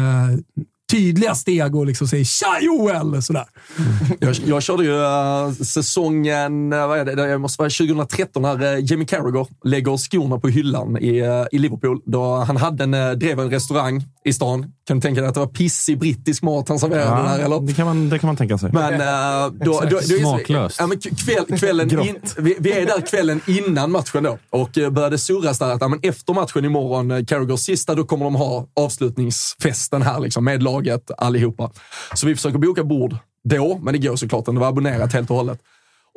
tydliga 0.90 1.36
steg 1.36 1.76
och 1.76 1.86
liksom 1.86 2.08
säger 2.08 2.24
“Tja 2.24 2.60
Joel!” 2.62 3.22
sådär. 3.22 3.46
Mm. 3.78 4.18
Jag, 4.20 4.36
jag 4.46 4.64
körde 4.64 4.84
ju 4.84 5.04
äh, 5.04 5.52
säsongen, 5.52 6.74
eh, 6.74 6.88
vad 6.88 7.00
är 7.00 7.06
det, 7.06 7.16
det 7.16 7.38
måste 7.38 7.62
vara 7.62 7.70
2013 7.70 8.42
när 8.42 8.74
äh, 8.76 8.86
Jamie 8.92 9.08
Carragher 9.08 9.48
lägger 9.64 9.98
skorna 9.98 10.40
på 10.40 10.48
hyllan 10.48 10.98
i, 10.98 11.20
äh, 11.20 11.46
i 11.52 11.58
Liverpool. 11.58 12.02
Då 12.06 12.36
han 12.36 12.58
hade 12.58 12.84
en, 12.84 13.20
drev 13.20 13.40
en 13.40 13.50
restaurang 13.50 14.04
i 14.26 14.34
stan, 14.34 14.72
kan 14.90 14.98
du 14.98 15.02
tänka 15.02 15.22
dig 15.22 15.28
att 15.28 15.34
det 15.34 15.40
var 15.40 15.48
pissig 15.48 16.00
brittisk 16.00 16.44
mat 16.44 16.70
han 16.70 16.80
serverade 16.80 17.30
där? 17.30 17.40
Eller? 17.46 17.60
det, 17.60 17.74
kan 17.74 17.86
man, 17.86 18.10
det 18.10 18.20
kan 18.20 18.28
man 18.28 18.36
tänka 18.36 18.58
sig. 18.58 18.70
Men 18.74 18.94
uh, 18.94 19.54
då, 19.66 19.82
då, 19.82 19.90
då, 19.90 20.00
Smaklöst. 20.00 20.80
Ja, 20.80 20.88
men 20.88 21.00
kväll, 21.00 21.60
kvällen 21.60 22.00
in, 22.00 22.16
vi, 22.38 22.56
vi 22.60 22.72
är 22.72 22.86
där 22.86 23.02
kvällen 23.02 23.42
innan 23.48 23.92
matchen 23.92 24.24
då 24.24 24.38
och 24.50 24.78
eh, 24.78 24.90
började 24.90 25.18
surras 25.18 25.60
där 25.60 25.70
att 25.70 25.82
ja, 25.82 25.88
men 25.88 26.00
efter 26.04 26.34
matchen 26.34 26.66
imorgon, 26.66 27.12
eh, 27.12 27.26
Carragers 27.26 27.60
sista, 27.60 27.96
då 27.96 28.04
kommer 28.04 28.26
de 28.26 28.36
ha 28.36 28.68
avslutningsfesten 28.76 30.02
här 30.02 30.20
liksom, 30.20 30.44
med 30.44 30.64
laget 30.64 31.12
allihopa. 31.18 31.72
Så 32.14 32.28
vi 32.28 32.36
försöker 32.36 32.58
boka 32.58 32.84
bord 32.84 33.18
då, 33.44 33.80
men 33.84 33.94
det 33.94 34.08
går 34.08 34.16
såklart 34.16 34.40
inte. 34.40 34.52
Det 34.52 34.60
var 34.60 34.68
abonnerat 34.68 35.14
helt 35.14 35.30
och 35.30 35.36
hållet. 35.36 35.60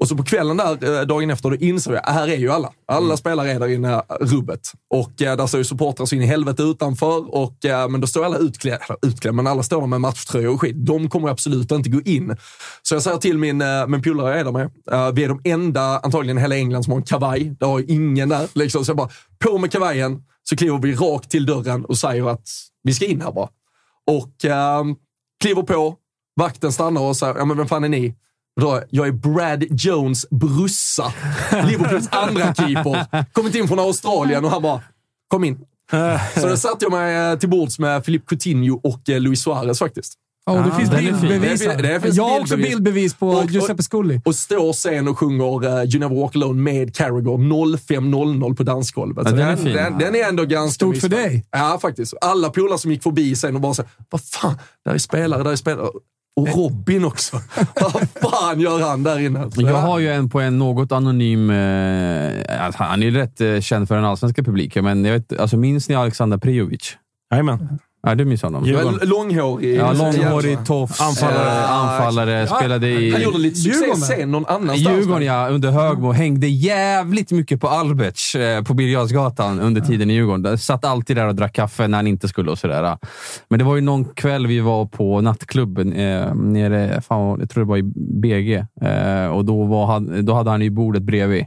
Och 0.02 0.08
så 0.08 0.16
på 0.16 0.24
kvällen 0.24 0.56
där, 0.56 1.00
eh, 1.00 1.06
dagen 1.06 1.30
efter, 1.30 1.50
då 1.50 1.56
insåg 1.56 1.94
jag, 1.94 2.02
här 2.12 2.28
är 2.28 2.36
ju 2.36 2.50
alla. 2.50 2.72
Alla 2.86 3.04
Mm. 3.04 3.16
spelare 3.16 3.52
är 3.52 3.60
där 3.60 3.68
inne, 3.68 3.92
eh, 3.94 4.02
rubbet. 4.20 4.60
Och 4.90 5.22
eh, 5.22 5.36
där 5.36 5.46
står 5.46 5.58
ju 5.58 5.64
supportrar 5.64 6.06
så 6.06 6.14
in 6.14 6.22
i 6.22 6.26
helvete 6.26 6.62
utanför. 6.62 7.34
Och, 7.34 7.64
eh, 7.64 7.88
men 7.88 8.00
då 8.00 8.06
står 8.06 8.24
alla 8.24 8.36
utklädda, 8.36 8.96
utklädda, 9.02 9.32
men 9.32 9.46
alla 9.46 9.62
står 9.62 9.80
där 9.80 9.86
med 9.86 10.00
matchtröjor 10.00 10.54
och 10.54 10.60
skit. 10.60 10.76
De 10.86 11.08
kommer 11.08 11.28
absolut 11.28 11.70
inte 11.72 11.90
gå 11.90 12.00
in. 12.04 12.36
Så 12.82 12.94
jag 12.94 13.02
säger 13.02 13.16
till 13.16 13.38
min, 13.38 13.62
eh, 13.62 13.86
min 13.86 14.02
polare 14.02 14.30
jag 14.30 14.40
är 14.40 14.44
där 14.44 14.52
med, 14.52 14.70
eh, 14.92 15.12
vi 15.12 15.24
är 15.24 15.28
de 15.28 15.40
enda, 15.44 15.98
antagligen 15.98 16.38
i 16.38 16.40
hela 16.40 16.56
England, 16.56 16.84
som 16.84 16.90
har 16.92 16.98
en 16.98 17.06
kavaj. 17.06 17.56
Det 17.60 17.66
har 17.66 17.78
ju 17.78 17.84
ingen 17.88 18.28
där. 18.28 18.48
Liksom. 18.52 18.84
Så 18.84 18.90
jag 18.90 18.96
bara, 18.96 19.08
på 19.44 19.58
med 19.58 19.72
kavajen, 19.72 20.22
så 20.42 20.56
kliver 20.56 20.78
vi 20.78 20.94
rakt 20.94 21.30
till 21.30 21.46
dörren 21.46 21.84
och 21.84 21.98
säger 21.98 22.30
att 22.30 22.48
vi 22.82 22.94
ska 22.94 23.06
in 23.06 23.20
här 23.20 23.32
bara. 23.32 23.48
Och 24.10 24.44
eh, 24.44 24.84
kliver 25.42 25.62
på, 25.62 25.96
vakten 26.36 26.72
stannar 26.72 27.00
och 27.00 27.16
säger, 27.16 27.34
ja 27.38 27.44
men 27.44 27.56
vem 27.56 27.68
fan 27.68 27.84
är 27.84 27.88
ni? 27.88 28.14
Då, 28.60 28.82
jag 28.90 29.06
är 29.06 29.12
Brad 29.12 29.64
Jones 29.70 30.26
brussa. 30.30 31.12
Liverpools 31.64 32.08
andra 32.10 32.54
keeper. 32.54 33.24
Kommit 33.32 33.54
in 33.54 33.68
från 33.68 33.78
Australien 33.78 34.44
och 34.44 34.50
han 34.50 34.62
bara, 34.62 34.80
kom 35.28 35.44
in. 35.44 35.58
Så 36.40 36.48
då 36.48 36.56
satte 36.56 36.84
jag 36.84 36.92
mig 36.92 37.38
till 37.38 37.48
bords 37.48 37.78
med 37.78 38.04
Philippe 38.04 38.26
Coutinho 38.26 38.80
och 38.82 39.08
eh, 39.08 39.20
Luis 39.20 39.42
Suarez 39.42 39.78
faktiskt. 39.78 40.14
Ja, 40.46 40.52
och 40.52 40.64
det 40.70 40.76
finns 40.76 40.90
den 40.90 40.98
är 40.98 41.02
fin. 41.12 41.20
bildbevis 41.20 41.60
Det 41.60 41.74
det 41.76 42.00
finns 42.00 42.16
Jag 42.16 42.24
har 42.24 42.40
också 42.40 42.56
bildbevis. 42.56 43.14
på 43.14 43.28
Och- 43.28 43.44
och- 43.44 43.50
Giuseppe 43.50 43.82
Scully. 43.82 44.20
Och 44.24 44.34
står 44.34 44.72
sen 44.72 45.08
och 45.08 45.18
sjunger 45.18 45.64
uh, 45.66 45.84
You 45.84 45.98
Never 45.98 46.16
Walk 46.20 46.36
Alone 46.36 46.62
med 46.62 46.94
Carragher 46.96 47.36
05.00 47.76 48.54
på 48.56 48.62
dansgolvet. 48.62 49.26
Ja, 49.30 49.36
den 49.36 49.48
är 49.48 49.56
fin. 49.56 49.72
den, 49.72 49.98
den 49.98 50.14
är 50.14 50.28
ändå 50.28 50.44
ganska 50.44 50.74
Stort 50.74 50.96
för 50.96 51.08
dig. 51.08 51.44
Ja, 51.50 51.78
faktiskt. 51.82 52.14
Alla 52.20 52.50
polare 52.50 52.78
som 52.78 52.90
gick 52.90 53.02
förbi 53.02 53.36
sen 53.36 53.54
och 53.54 53.60
bara 53.60 53.74
så 53.74 53.82
vad 54.10 54.20
fan, 54.24 54.54
där 54.84 54.94
är 54.94 54.98
spelare, 54.98 55.42
där 55.42 55.50
är 55.52 55.56
spelare. 55.56 55.88
Och 56.36 56.48
Robin 56.48 57.04
också. 57.04 57.36
vad 57.74 58.08
fan 58.32 58.60
gör 58.60 58.80
han 58.80 59.02
där 59.02 59.18
inne? 59.18 59.50
Så 59.50 59.62
Jag 59.62 59.70
ja. 59.70 59.76
har 59.76 59.98
ju 59.98 60.12
en 60.12 60.28
på 60.28 60.40
en 60.40 60.58
något 60.58 60.92
anonym... 60.92 61.50
Eh, 61.50 62.64
alltså, 62.64 62.82
han 62.82 63.02
är 63.02 63.06
ju 63.06 63.10
rätt 63.10 63.40
eh, 63.40 63.60
känd 63.60 63.88
för 63.88 63.94
den 63.94 64.04
allsvenska 64.04 64.42
publiken, 64.42 64.84
men 64.84 65.04
jag 65.04 65.12
vet, 65.12 65.40
alltså, 65.40 65.56
minns 65.56 65.88
ni 65.88 65.94
Alexander 65.94 66.38
Prijovic? 66.38 66.96
Jajamän. 67.30 67.78
Ja, 68.06 68.14
du 68.14 68.24
minns 68.24 68.42
honom? 68.42 68.64
Djurgården. 68.64 69.08
Långhårig. 69.08 69.76
Ja, 69.76 69.92
långhårig, 69.92 70.58
tofs, 70.66 71.00
Anfallare. 71.00 71.58
eh, 71.58 71.70
anfallare. 71.72 72.46
Spelade 72.46 72.88
i... 72.88 73.10
Han 73.12 73.22
gjorde 73.22 73.38
lite 73.38 73.56
succé 73.56 73.78
Djurgården. 73.78 74.02
sen 74.02 74.30
någon 74.30 74.46
annanstans. 74.46 74.96
Djurgården 74.98 75.26
ja, 75.26 75.48
under 75.48 75.70
Högmo. 75.70 76.12
Hängde 76.12 76.46
jävligt 76.46 77.30
mycket 77.30 77.60
på 77.60 77.68
Alberts 77.68 78.34
eh, 78.34 78.62
på 78.62 78.74
Birger 78.74 79.60
under 79.60 79.80
tiden 79.80 80.10
i 80.10 80.14
Djurgården. 80.14 80.58
Satt 80.58 80.84
alltid 80.84 81.16
där 81.16 81.26
och 81.26 81.34
drack 81.34 81.52
kaffe 81.52 81.88
när 81.88 81.98
han 81.98 82.06
inte 82.06 82.28
skulle 82.28 82.50
och 82.50 82.58
sådär. 82.58 82.98
Men 83.48 83.58
det 83.58 83.64
var 83.64 83.74
ju 83.74 83.80
någon 83.80 84.04
kväll 84.04 84.46
vi 84.46 84.60
var 84.60 84.86
på 84.86 85.20
nattklubben 85.20 85.92
eh, 85.92 86.34
nere, 86.34 87.00
fan, 87.00 87.40
jag 87.40 87.50
tror 87.50 87.64
det 87.64 87.68
var 87.68 87.76
i 87.76 87.82
BG. 88.20 88.54
Eh, 88.82 89.26
och 89.26 89.44
då, 89.44 89.64
var 89.64 89.86
han, 89.86 90.24
då 90.24 90.34
hade 90.34 90.50
han 90.50 90.62
ju 90.62 90.70
bordet 90.70 91.02
bredvid. 91.02 91.44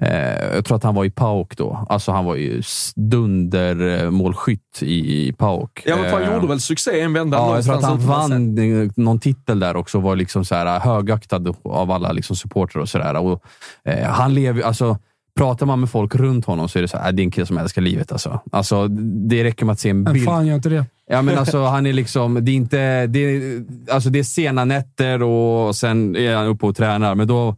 Eh, 0.00 0.54
jag 0.54 0.64
tror 0.64 0.76
att 0.76 0.82
han 0.82 0.94
var 0.94 1.04
i 1.04 1.10
PAOK 1.10 1.56
då. 1.56 1.86
Alltså 1.88 2.12
han 2.12 2.24
var 2.24 2.36
ju 2.36 2.62
dundermålskytt 2.96 4.78
i, 4.82 5.28
i 5.28 5.32
PAOK. 5.32 5.82
Ja, 5.86 5.96
men 5.96 6.10
fan, 6.10 6.22
Eh, 6.22 6.34
gjorde 6.34 6.46
väl 6.46 6.60
succé 6.60 7.00
en 7.00 7.12
vända 7.12 7.36
Ja, 7.36 7.54
jag 7.54 7.64
tror 7.64 7.74
att 7.74 7.84
han 7.84 7.98
vann 7.98 8.58
eh, 8.58 8.90
någon 8.96 9.18
titel 9.18 9.60
där 9.60 9.76
också 9.76 9.98
och 9.98 10.04
var 10.04 10.16
liksom 10.16 10.44
så 10.44 10.54
här 10.54 10.80
högaktad 10.80 11.56
av 11.64 11.90
alla 11.90 12.12
liksom 12.12 12.36
supportrar 12.36 12.82
och 12.82 12.88
sådär. 12.88 13.16
Och, 13.16 13.42
eh, 13.84 14.08
han 14.08 14.34
lever, 14.34 14.62
alltså, 14.62 14.98
pratar 15.38 15.66
man 15.66 15.80
med 15.80 15.90
folk 15.90 16.14
runt 16.14 16.44
honom 16.44 16.68
så 16.68 16.78
är 16.78 16.82
det 16.82 16.88
så 16.88 16.98
här, 16.98 17.08
äh, 17.08 17.14
det 17.14 17.22
är 17.22 17.24
en 17.24 17.30
kille 17.30 17.46
som 17.46 17.58
älskar 17.58 17.82
livet. 17.82 18.12
Alltså. 18.12 18.40
Alltså, 18.52 18.88
det 19.28 19.44
räcker 19.44 19.66
med 19.66 19.72
att 19.72 19.80
se 19.80 19.90
en 19.90 20.02
Men 20.02 20.12
bild. 20.12 20.24
fan 20.24 20.46
gör 20.46 20.54
inte 20.54 20.68
det. 20.68 20.84
Ja, 21.10 21.22
men 21.22 21.38
alltså, 21.38 21.64
han 21.64 21.86
är 21.86 21.92
liksom, 21.92 22.38
det 22.44 22.50
är 22.50 22.54
inte, 22.54 23.06
det 23.06 23.18
är, 23.18 23.64
alltså, 23.90 24.10
det 24.10 24.18
är 24.18 24.22
sena 24.22 24.64
nätter 24.64 25.22
och 25.22 25.76
sen 25.76 26.16
är 26.16 26.36
han 26.36 26.46
uppe 26.46 26.66
och 26.66 26.76
tränar. 26.76 27.14
Men 27.14 27.26
då, 27.28 27.56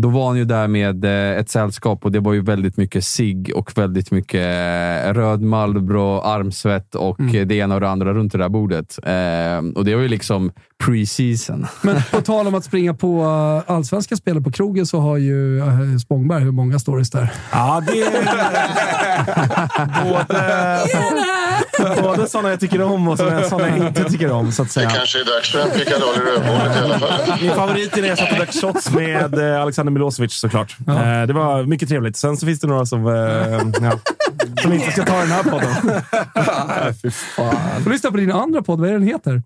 då 0.00 0.08
var 0.08 0.26
han 0.26 0.36
ju 0.36 0.44
där 0.44 0.68
med 0.68 1.04
eh, 1.04 1.38
ett 1.38 1.50
sällskap 1.50 2.04
och 2.04 2.12
det 2.12 2.20
var 2.20 2.32
ju 2.32 2.42
väldigt 2.42 2.76
mycket 2.76 3.04
sig 3.04 3.52
och 3.54 3.78
väldigt 3.78 4.10
mycket 4.10 4.40
eh, 4.40 5.12
röd 5.14 5.42
Marlboro, 5.42 6.20
armsvett 6.20 6.94
och 6.94 7.20
Mm. 7.20 7.36
eh, 7.36 7.46
det 7.46 7.54
ena 7.54 7.74
och 7.74 7.80
det 7.80 7.88
andra 7.88 8.12
runt 8.12 8.32
det 8.32 8.38
där 8.38 8.48
bordet. 8.48 8.98
Eh, 9.02 9.78
och 9.78 9.84
det 9.84 9.94
var 9.94 10.02
ju 10.02 10.08
liksom 10.08 10.52
pre-season. 10.84 11.66
Men 11.82 11.96
på 12.10 12.20
tal 12.22 12.46
om 12.46 12.54
att 12.54 12.64
springa 12.64 12.94
på 12.94 13.22
uh, 13.24 13.72
allsvenska 13.76 14.16
spelare 14.16 14.42
på 14.42 14.52
krogen 14.52 14.86
så 14.86 15.00
har 15.00 15.16
ju 15.16 15.62
Spångberg 16.04 16.42
hur 16.42 16.52
många 16.52 16.78
stories 16.78 17.10
där. 17.10 17.32
Ja, 17.52 17.82
det 17.86 18.02
är... 18.02 18.10
både, 20.04 20.78
både 22.02 22.26
sådana 22.28 22.50
jag 22.50 22.60
tycker 22.60 22.82
om 22.82 23.08
och 23.08 23.18
sådana 23.18 23.44
sådana 23.44 23.68
jag 23.76 23.86
inte 23.86 24.04
tycker 24.04 24.30
om, 24.32 24.52
så 24.52 24.62
att 24.62 24.70
säga. 24.70 24.90
kanske 24.90 25.20
är 25.20 25.24
dags 25.24 25.52
för 25.52 25.58
en 25.60 25.70
pickadoll 25.70 26.14
i 26.16 26.20
rövhålet 26.20 26.76
i 26.76 26.84
alla 26.84 26.98
fall. 26.98 27.38
Min 27.42 27.50
favorit 27.50 27.96
är 27.96 28.00
när 28.02 28.08
jag 28.08 28.18
satt 28.18 28.30
och 28.30 28.36
drack 28.36 28.52
shots 28.54 28.90
med 28.90 29.38
eh, 29.54 29.62
Alexander 29.62 29.92
Milosevic 29.92 30.32
såklart. 30.34 30.76
Eh, 30.88 30.94
Det 31.26 31.32
var 31.32 31.62
mycket 31.62 31.88
trevligt. 31.88 32.16
Sen 32.16 32.36
så 32.36 32.46
finns 32.46 32.60
det 32.60 32.66
några 32.66 32.86
som, 32.86 33.06
eh, 33.06 33.12
ja, 33.88 33.92
som 34.62 34.72
inte 34.72 34.90
ska 34.92 35.04
ta 35.04 35.18
den 35.18 35.30
här 35.30 35.42
podden. 35.42 35.74
Nej, 36.68 36.94
fy 37.02 37.10
fan. 37.10 37.82
Får 37.84 37.90
lyssna 37.90 38.10
på 38.10 38.16
din 38.16 38.32
andra 38.32 38.62
podd. 38.62 38.80
Vad 38.80 38.88
är 38.88 38.92
den 38.92 39.02
heter? 39.02 39.42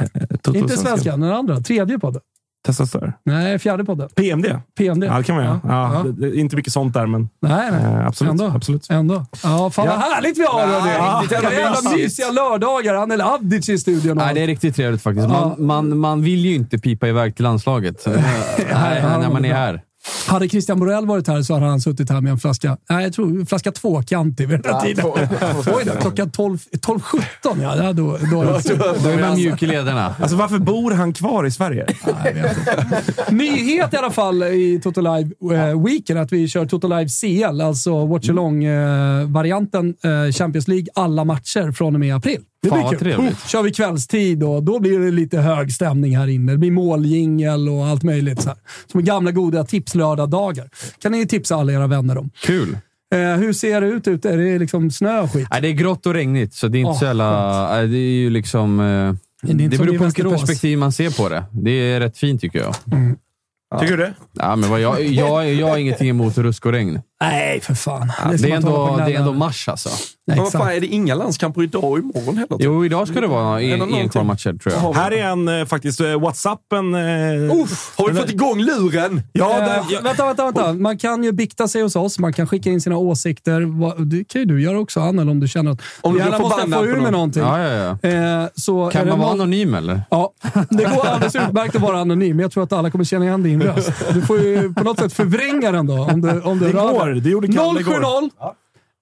Inte 0.00 0.52
Svenska. 0.52 0.76
svenska, 0.76 1.10
den 1.10 1.32
andra. 1.32 1.60
Tredje 1.60 1.98
podden. 1.98 2.22
Testoster. 2.68 3.12
Nej, 3.24 3.58
fjärde 3.58 3.84
podden. 3.84 4.08
PMD. 4.16 4.46
PMD. 4.78 5.04
Ja, 5.04 5.18
det 5.18 5.24
kan 5.24 5.36
man 5.36 5.44
göra. 5.44 5.60
Ja, 5.64 5.94
Ja. 5.94 6.02
det- 6.02 6.30
det 6.30 6.36
inte 6.36 6.56
mycket 6.56 6.72
sånt 6.72 6.94
där, 6.94 7.06
men 7.06 7.28
Nej, 7.42 7.70
nej. 7.72 7.80
eh, 7.84 8.06
absolut. 8.06 8.30
Ändå. 8.30 8.44
absolut. 8.54 8.86
Ändå. 8.90 9.26
Ja, 9.42 9.70
fan 9.70 9.86
vad 9.86 9.98
härligt 9.98 10.38
vi 10.38 10.44
har! 10.44 10.66
hörni. 10.66 10.90
Ja, 11.30 11.50
jävla 11.52 11.90
mysiga 11.96 12.30
lördagar. 12.30 12.94
Anel 12.94 13.20
Avdic 13.20 13.68
i 13.68 13.78
studion. 13.78 14.16
Nej, 14.16 14.34
det 14.34 14.40
är 14.42 14.46
riktigt 14.46 14.76
trevligt 14.76 15.02
faktiskt. 15.02 15.28
Man, 15.28 15.54
man, 15.58 15.98
man 15.98 16.22
vill 16.22 16.38
ju 16.46 16.54
inte 16.54 16.78
pipa 16.78 17.08
iväg 17.08 17.36
till 17.36 17.42
landslaget 17.44 18.06
nej, 18.06 19.02
när 19.02 19.30
man 19.32 19.44
är 19.44 19.54
här. 19.54 19.82
Hade 20.26 20.48
Christian 20.48 20.80
Borell 20.80 21.06
varit 21.06 21.28
här 21.28 21.42
så 21.42 21.54
hade 21.54 21.66
han 21.66 21.80
suttit 21.80 22.10
här 22.10 22.20
med 22.20 22.32
en 22.32 22.38
flaska, 22.38 22.76
nej 22.90 23.04
jag 23.04 23.12
tror 23.12 23.44
flaska 23.44 23.72
tvåkantig 23.72 24.48
vid 24.48 24.62
den 24.62 24.74
här 24.74 24.80
tiden. 24.80 25.04
Oj 25.76 25.84
då, 25.86 25.92
klockan 26.00 26.30
12 26.30 26.58
12.17 26.58 27.22
ja. 27.42 27.76
ja 27.76 27.92
då, 27.92 28.18
då, 28.30 28.42
Då 29.02 29.08
är 29.08 29.20
man 29.20 29.34
mjuk 29.34 29.62
i 29.62 29.66
lederna. 29.66 30.14
Alltså, 30.20 30.36
varför 30.36 30.58
bor 30.58 30.90
han 30.90 31.12
kvar 31.12 31.46
i 31.46 31.50
Sverige? 31.50 31.86
Nyhet 33.30 33.94
i 33.94 33.96
alla 33.96 34.10
fall 34.10 34.42
i 34.42 34.80
Toto 34.82 35.00
Live 35.00 35.30
eh, 35.54 35.84
Weekend 35.84 36.20
att 36.20 36.32
vi 36.32 36.48
kör 36.48 36.66
Toto 36.66 36.88
Live 36.88 37.08
CL, 37.08 37.60
alltså 37.60 38.06
Watch 38.06 38.28
Along-varianten 38.30 39.94
eh, 40.04 40.32
Champions 40.32 40.68
League, 40.68 40.86
alla 40.94 41.24
matcher 41.24 41.72
från 41.72 41.94
och 41.94 42.00
med 42.00 42.16
april. 42.16 42.40
Det 42.62 42.68
Fan, 42.68 42.78
blir 42.78 42.88
kul. 42.90 42.98
trevligt. 42.98 43.46
Kör 43.46 43.62
vi 43.62 43.70
kvällstid 43.72 44.42
och 44.42 44.62
då 44.62 44.80
blir 44.80 44.98
det 44.98 45.10
lite 45.10 45.38
hög 45.38 45.72
stämning 45.72 46.16
här 46.16 46.26
inne. 46.26 46.52
Det 46.52 46.58
blir 46.58 46.70
måljingel 46.70 47.68
och 47.68 47.86
allt 47.86 48.02
möjligt. 48.02 48.42
Så 48.42 48.48
här. 48.48 48.58
Som 48.92 49.04
gamla 49.04 49.30
goda 49.32 49.64
tipslördag-dagar. 49.64 50.68
kan 51.02 51.12
ni 51.12 51.26
tipsa 51.26 51.56
alla 51.56 51.72
era 51.72 51.86
vänner 51.86 52.18
om. 52.18 52.30
Kul. 52.42 52.78
Eh, 53.14 53.18
hur 53.20 53.52
ser 53.52 53.80
det 53.80 53.86
ut 53.86 54.08
ute? 54.08 54.30
Är 54.30 54.36
det 54.38 54.58
liksom 54.58 54.90
snö 54.90 55.20
och 55.20 55.32
skit? 55.32 55.48
Nej, 55.50 55.60
det 55.62 55.68
är 55.68 55.72
grått 55.72 56.06
och 56.06 56.14
regnigt, 56.14 56.54
så 56.54 56.68
det 56.68 56.78
är 56.78 56.80
inte 56.80 56.90
Åh, 56.90 56.98
så 56.98 57.04
jävla... 57.04 57.76
Det 57.82 57.96
är 57.98 58.12
ju 58.20 58.30
liksom... 58.30 58.80
eh, 58.80 58.84
Det 59.42 59.64
är 59.64 59.68
Det 59.68 59.78
beror 59.78 59.98
på 59.98 60.04
vilket 60.04 60.30
perspektiv 60.30 60.78
man 60.78 60.92
ser 60.92 61.10
på 61.10 61.28
det. 61.28 61.44
Det 61.52 61.70
är 61.70 62.00
rätt 62.00 62.18
fint 62.18 62.40
tycker 62.40 62.58
jag. 62.58 62.74
Tycker 63.80 63.96
du 63.96 64.02
det? 64.02 64.14
Ja, 64.32 64.56
men 64.56 64.70
vad, 64.70 64.80
jag, 64.80 65.04
jag, 65.04 65.54
jag 65.54 65.68
har 65.68 65.76
ingenting 65.76 66.08
emot 66.08 66.38
rusk 66.38 66.66
och 66.66 66.72
regn. 66.72 67.00
Nej, 67.20 67.60
för 67.60 67.74
fan. 67.74 68.12
Det 68.30 68.38
som 68.38 68.52
är, 68.52 68.56
ändå, 68.56 68.96
det 69.06 69.12
är 69.14 69.18
ändå 69.18 69.32
mars 69.32 69.68
alltså. 69.68 69.88
Nej, 70.26 70.36
Men 70.36 70.44
vad 70.44 70.52
fan, 70.52 70.68
är 70.72 70.80
det 70.80 70.86
inga 70.86 71.14
landskamper 71.14 71.62
idag 71.62 71.84
och 71.84 71.98
imorgon 71.98 72.36
heller? 72.36 72.56
typ? 72.56 72.56
Jo, 72.60 72.84
idag 72.84 73.08
ska 73.08 73.20
det 73.20 73.26
vara 73.26 73.58
det 73.58 73.64
en, 73.72 73.78
någonting? 73.78 74.00
enkarmatcher 74.00 74.52
tror 74.58 74.74
jag. 74.74 74.92
Här 74.94 75.10
är 75.12 75.24
en 75.26 75.48
eh, 75.48 75.64
faktiskt, 75.66 76.00
eh, 76.00 76.20
Whatsappen. 76.20 76.94
Eh, 76.94 77.60
Uff, 77.62 77.92
har 77.96 78.10
vi 78.10 78.14
fått 78.20 78.30
igång 78.30 78.60
luren? 78.60 79.22
Ja, 79.32 79.48
där, 79.60 79.80
ja, 79.90 80.00
vänta, 80.02 80.26
vänta, 80.26 80.44
vänta. 80.44 80.72
Man 80.72 80.98
kan 80.98 81.24
ju 81.24 81.32
bikta 81.32 81.68
sig 81.68 81.82
hos 81.82 81.96
oss. 81.96 82.18
Man 82.18 82.32
kan 82.32 82.46
skicka 82.46 82.70
in 82.70 82.80
sina 82.80 82.96
åsikter. 82.96 83.60
Det 84.04 84.24
kan 84.24 84.40
ju 84.40 84.44
du 84.44 84.62
göra 84.62 84.78
också, 84.80 85.00
Annel, 85.00 85.28
om 85.28 85.40
du 85.40 85.48
känner 85.48 85.70
att 85.70 85.82
Om 86.00 86.12
du 86.14 86.18
gärna 86.20 86.38
måste 86.38 86.62
få 86.62 86.70
på 86.72 86.84
ur 86.84 86.92
med 86.92 87.02
någon. 87.02 87.12
någonting. 87.12 87.42
Ja, 87.42 87.60
ja, 87.60 87.96
ja. 88.02 88.08
Eh, 88.08 88.48
så 88.54 88.90
Kan 88.90 89.04
det 89.04 89.10
man 89.10 89.18
vara 89.20 89.30
anonym 89.32 89.74
eller? 89.74 90.02
Ja, 90.10 90.32
det 90.70 90.84
går 90.84 91.06
alldeles 91.06 91.36
utmärkt 91.36 91.76
att 91.76 91.82
vara 91.82 92.00
anonym, 92.00 92.36
men 92.36 92.42
jag 92.42 92.52
tror 92.52 92.62
att 92.64 92.72
alla 92.72 92.90
kommer 92.90 93.04
känna 93.04 93.24
igen 93.24 93.42
din 93.42 93.57
röst. 93.62 93.92
Du 94.14 94.22
får 94.22 94.40
ju 94.40 94.74
på 94.74 94.84
något 94.84 94.98
sätt 94.98 95.12
förvränga 95.12 95.72
den 95.72 95.86
då. 95.86 95.94
Om 95.94 96.20
du, 96.20 96.40
om 96.40 96.58
du 96.58 96.66
det 96.66 96.72
går. 96.72 97.20
Det 97.20 97.30
gjorde 97.30 97.48
Kalle 97.48 97.80
igår. 97.80 98.30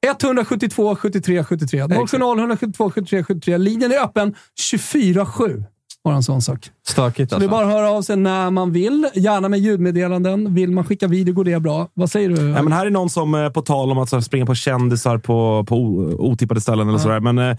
070 0.06 0.26
172 0.26 0.96
73 0.96 1.44
73. 1.44 1.82
070 1.82 2.16
172 2.16 2.90
73 2.90 3.24
73. 3.24 3.58
Linjen 3.58 3.92
är 3.92 4.04
öppen 4.04 4.34
24-7. 4.72 5.64
Bara 6.04 6.16
en 6.16 6.22
sån 6.22 6.42
sak. 6.42 6.70
Stökigt 6.88 7.30
Så 7.30 7.38
det 7.38 7.44
är 7.44 7.48
alltså. 7.48 7.50
bara 7.50 7.66
att 7.66 7.72
höra 7.72 7.90
av 7.90 8.02
sig 8.02 8.16
när 8.16 8.50
man 8.50 8.72
vill. 8.72 9.08
Gärna 9.14 9.48
med 9.48 9.58
ljudmeddelanden. 9.58 10.54
Vill 10.54 10.70
man 10.70 10.84
skicka 10.84 11.08
video 11.08 11.34
går 11.34 11.44
det 11.44 11.60
bra. 11.60 11.88
Vad 11.94 12.10
säger 12.10 12.28
du? 12.28 12.48
Ja, 12.48 12.62
men 12.62 12.72
här 12.72 12.86
är 12.86 12.90
någon 12.90 13.10
som, 13.10 13.34
eh, 13.34 13.48
på 13.48 13.62
tal 13.62 13.90
om 13.90 13.98
att 13.98 14.24
springa 14.24 14.46
på 14.46 14.54
kändisar 14.54 15.18
på, 15.18 15.64
på 15.68 15.76
otippade 16.18 16.60
ställen 16.60 16.88
eller 16.88 16.98
sådär. 16.98 17.20
Men, 17.20 17.56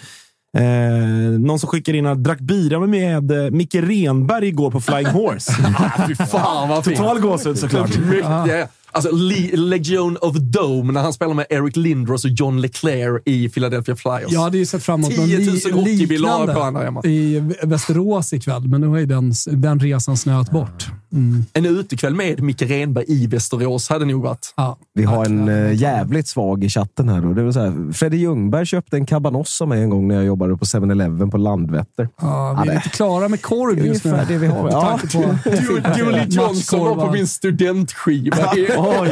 eh, 0.58 1.40
någon 1.40 1.60
som 1.60 1.70
skickar 1.70 1.94
in 1.94 2.06
att 2.06 2.24
drack 2.24 2.40
bira 2.40 2.80
med 2.80 3.32
eh, 3.32 3.52
Micke 3.52 3.76
Renberg 3.76 4.48
igår 4.48 4.72
på 4.72 4.82
Flying 4.82 5.08
Horse. 5.08 5.52
Fy 6.08 6.16
fan 6.16 6.70
vad. 6.70 6.84
Total 6.84 7.20
gåshud 7.20 7.60
såklart. 7.60 7.98
Mycket. 7.98 8.70
Alltså, 8.92 9.12
Le- 9.16 9.56
Legion 9.58 10.18
of 10.22 10.36
Dome, 10.36 10.94
när 10.94 11.02
han 11.02 11.14
spelar 11.14 11.34
med 11.34 11.46
Eric 11.50 11.76
Lindros 11.76 12.26
och 12.26 12.32
John 12.32 12.62
Leclerc 12.62 13.22
i 13.26 13.50
Philadelphia 13.50 13.96
Flyers. 13.96 14.32
Jag 14.32 14.42
hade 14.42 14.58
ju 14.58 14.66
sett 14.66 14.84
fram 14.84 15.00
emot 15.00 15.16
10 15.16 15.38
000 15.38 15.46
något 15.56 15.64
li- 15.66 15.72
hockeybilar 15.72 16.30
liknande 16.32 16.54
på 16.54 16.62
andra 16.62 16.84
hemma. 16.84 17.02
i 17.04 17.44
Västerås 17.64 18.34
ikväll, 18.34 18.68
men 18.68 18.82
nu 18.82 18.88
har 18.88 18.98
ju 18.98 19.06
den, 19.06 19.34
den 19.48 19.80
resan 19.80 20.18
snöat 20.18 20.52
bort. 20.52 20.88
Mm. 21.14 21.46
En 21.54 21.66
utekväll 21.66 22.16
med 22.16 22.42
Micke 22.44 22.62
Renberg 22.62 23.06
i 23.08 23.28
Västerås 23.28 23.90
hade 23.90 24.06
nog 24.06 24.24
varit. 24.24 24.54
Ja. 24.58 24.78
Vi 24.94 25.04
har 25.04 25.26
en 25.26 25.50
eh, 25.50 25.74
jävligt 25.74 26.28
svag 26.28 26.64
i 26.64 26.70
chatten 26.70 27.10
här. 27.10 27.22
Då. 27.22 27.34
Det 27.34 27.44
var 27.44 27.52
så 27.52 27.60
här 27.60 27.94
Freddy 27.94 28.18
Ljungberg 28.18 28.66
köpte 28.66 28.98
en 28.98 29.06
cabanos 29.06 29.62
av 29.62 29.68
mig 29.68 29.82
en 29.82 29.90
gång 29.90 30.08
när 30.08 30.16
jag 30.16 30.26
jobbade 30.26 30.58
på 30.58 30.66
7-Eleven 30.66 31.32
på 31.32 31.38
Landvetter. 31.38 32.10
Ja, 32.22 32.60
vi 32.64 32.70
är 32.70 32.74
det- 32.74 32.78
lite 32.78 32.90
klara 32.90 33.28
med 33.28 33.42
korv 33.42 33.76
Det 33.76 33.82
är 33.82 33.86
just 33.86 34.04
nu. 34.06 34.12
ungefär 34.12 34.34
det 34.34 34.40
vi 34.40 34.48
har. 34.48 34.70
Ja. 34.72 35.00
Du- 35.12 35.82
Julie 35.98 36.26
Johnson 36.30 36.80
var 36.80 37.06
på 37.06 37.12
min 37.12 37.28
studentskiva. 37.28 38.38
Oj, 38.78 39.10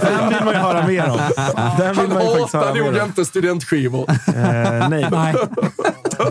den 0.00 0.28
vill 0.28 0.44
man 0.44 0.54
ju 0.54 0.60
höra 0.60 0.86
mer 0.86 1.10
om. 1.10 1.20
Den 1.78 1.96
Han 1.96 2.06
vill 2.06 2.14
man 2.14 2.22
ju 2.24 2.28
faktiskt 2.30 2.54
höra 2.54 2.74
mer 2.74 3.02
om. 3.02 3.06
inte 3.08 3.24
studentskivor. 3.24 4.10
Eh, 4.10 4.88
nej. 4.88 5.06
Nej. 5.10 5.34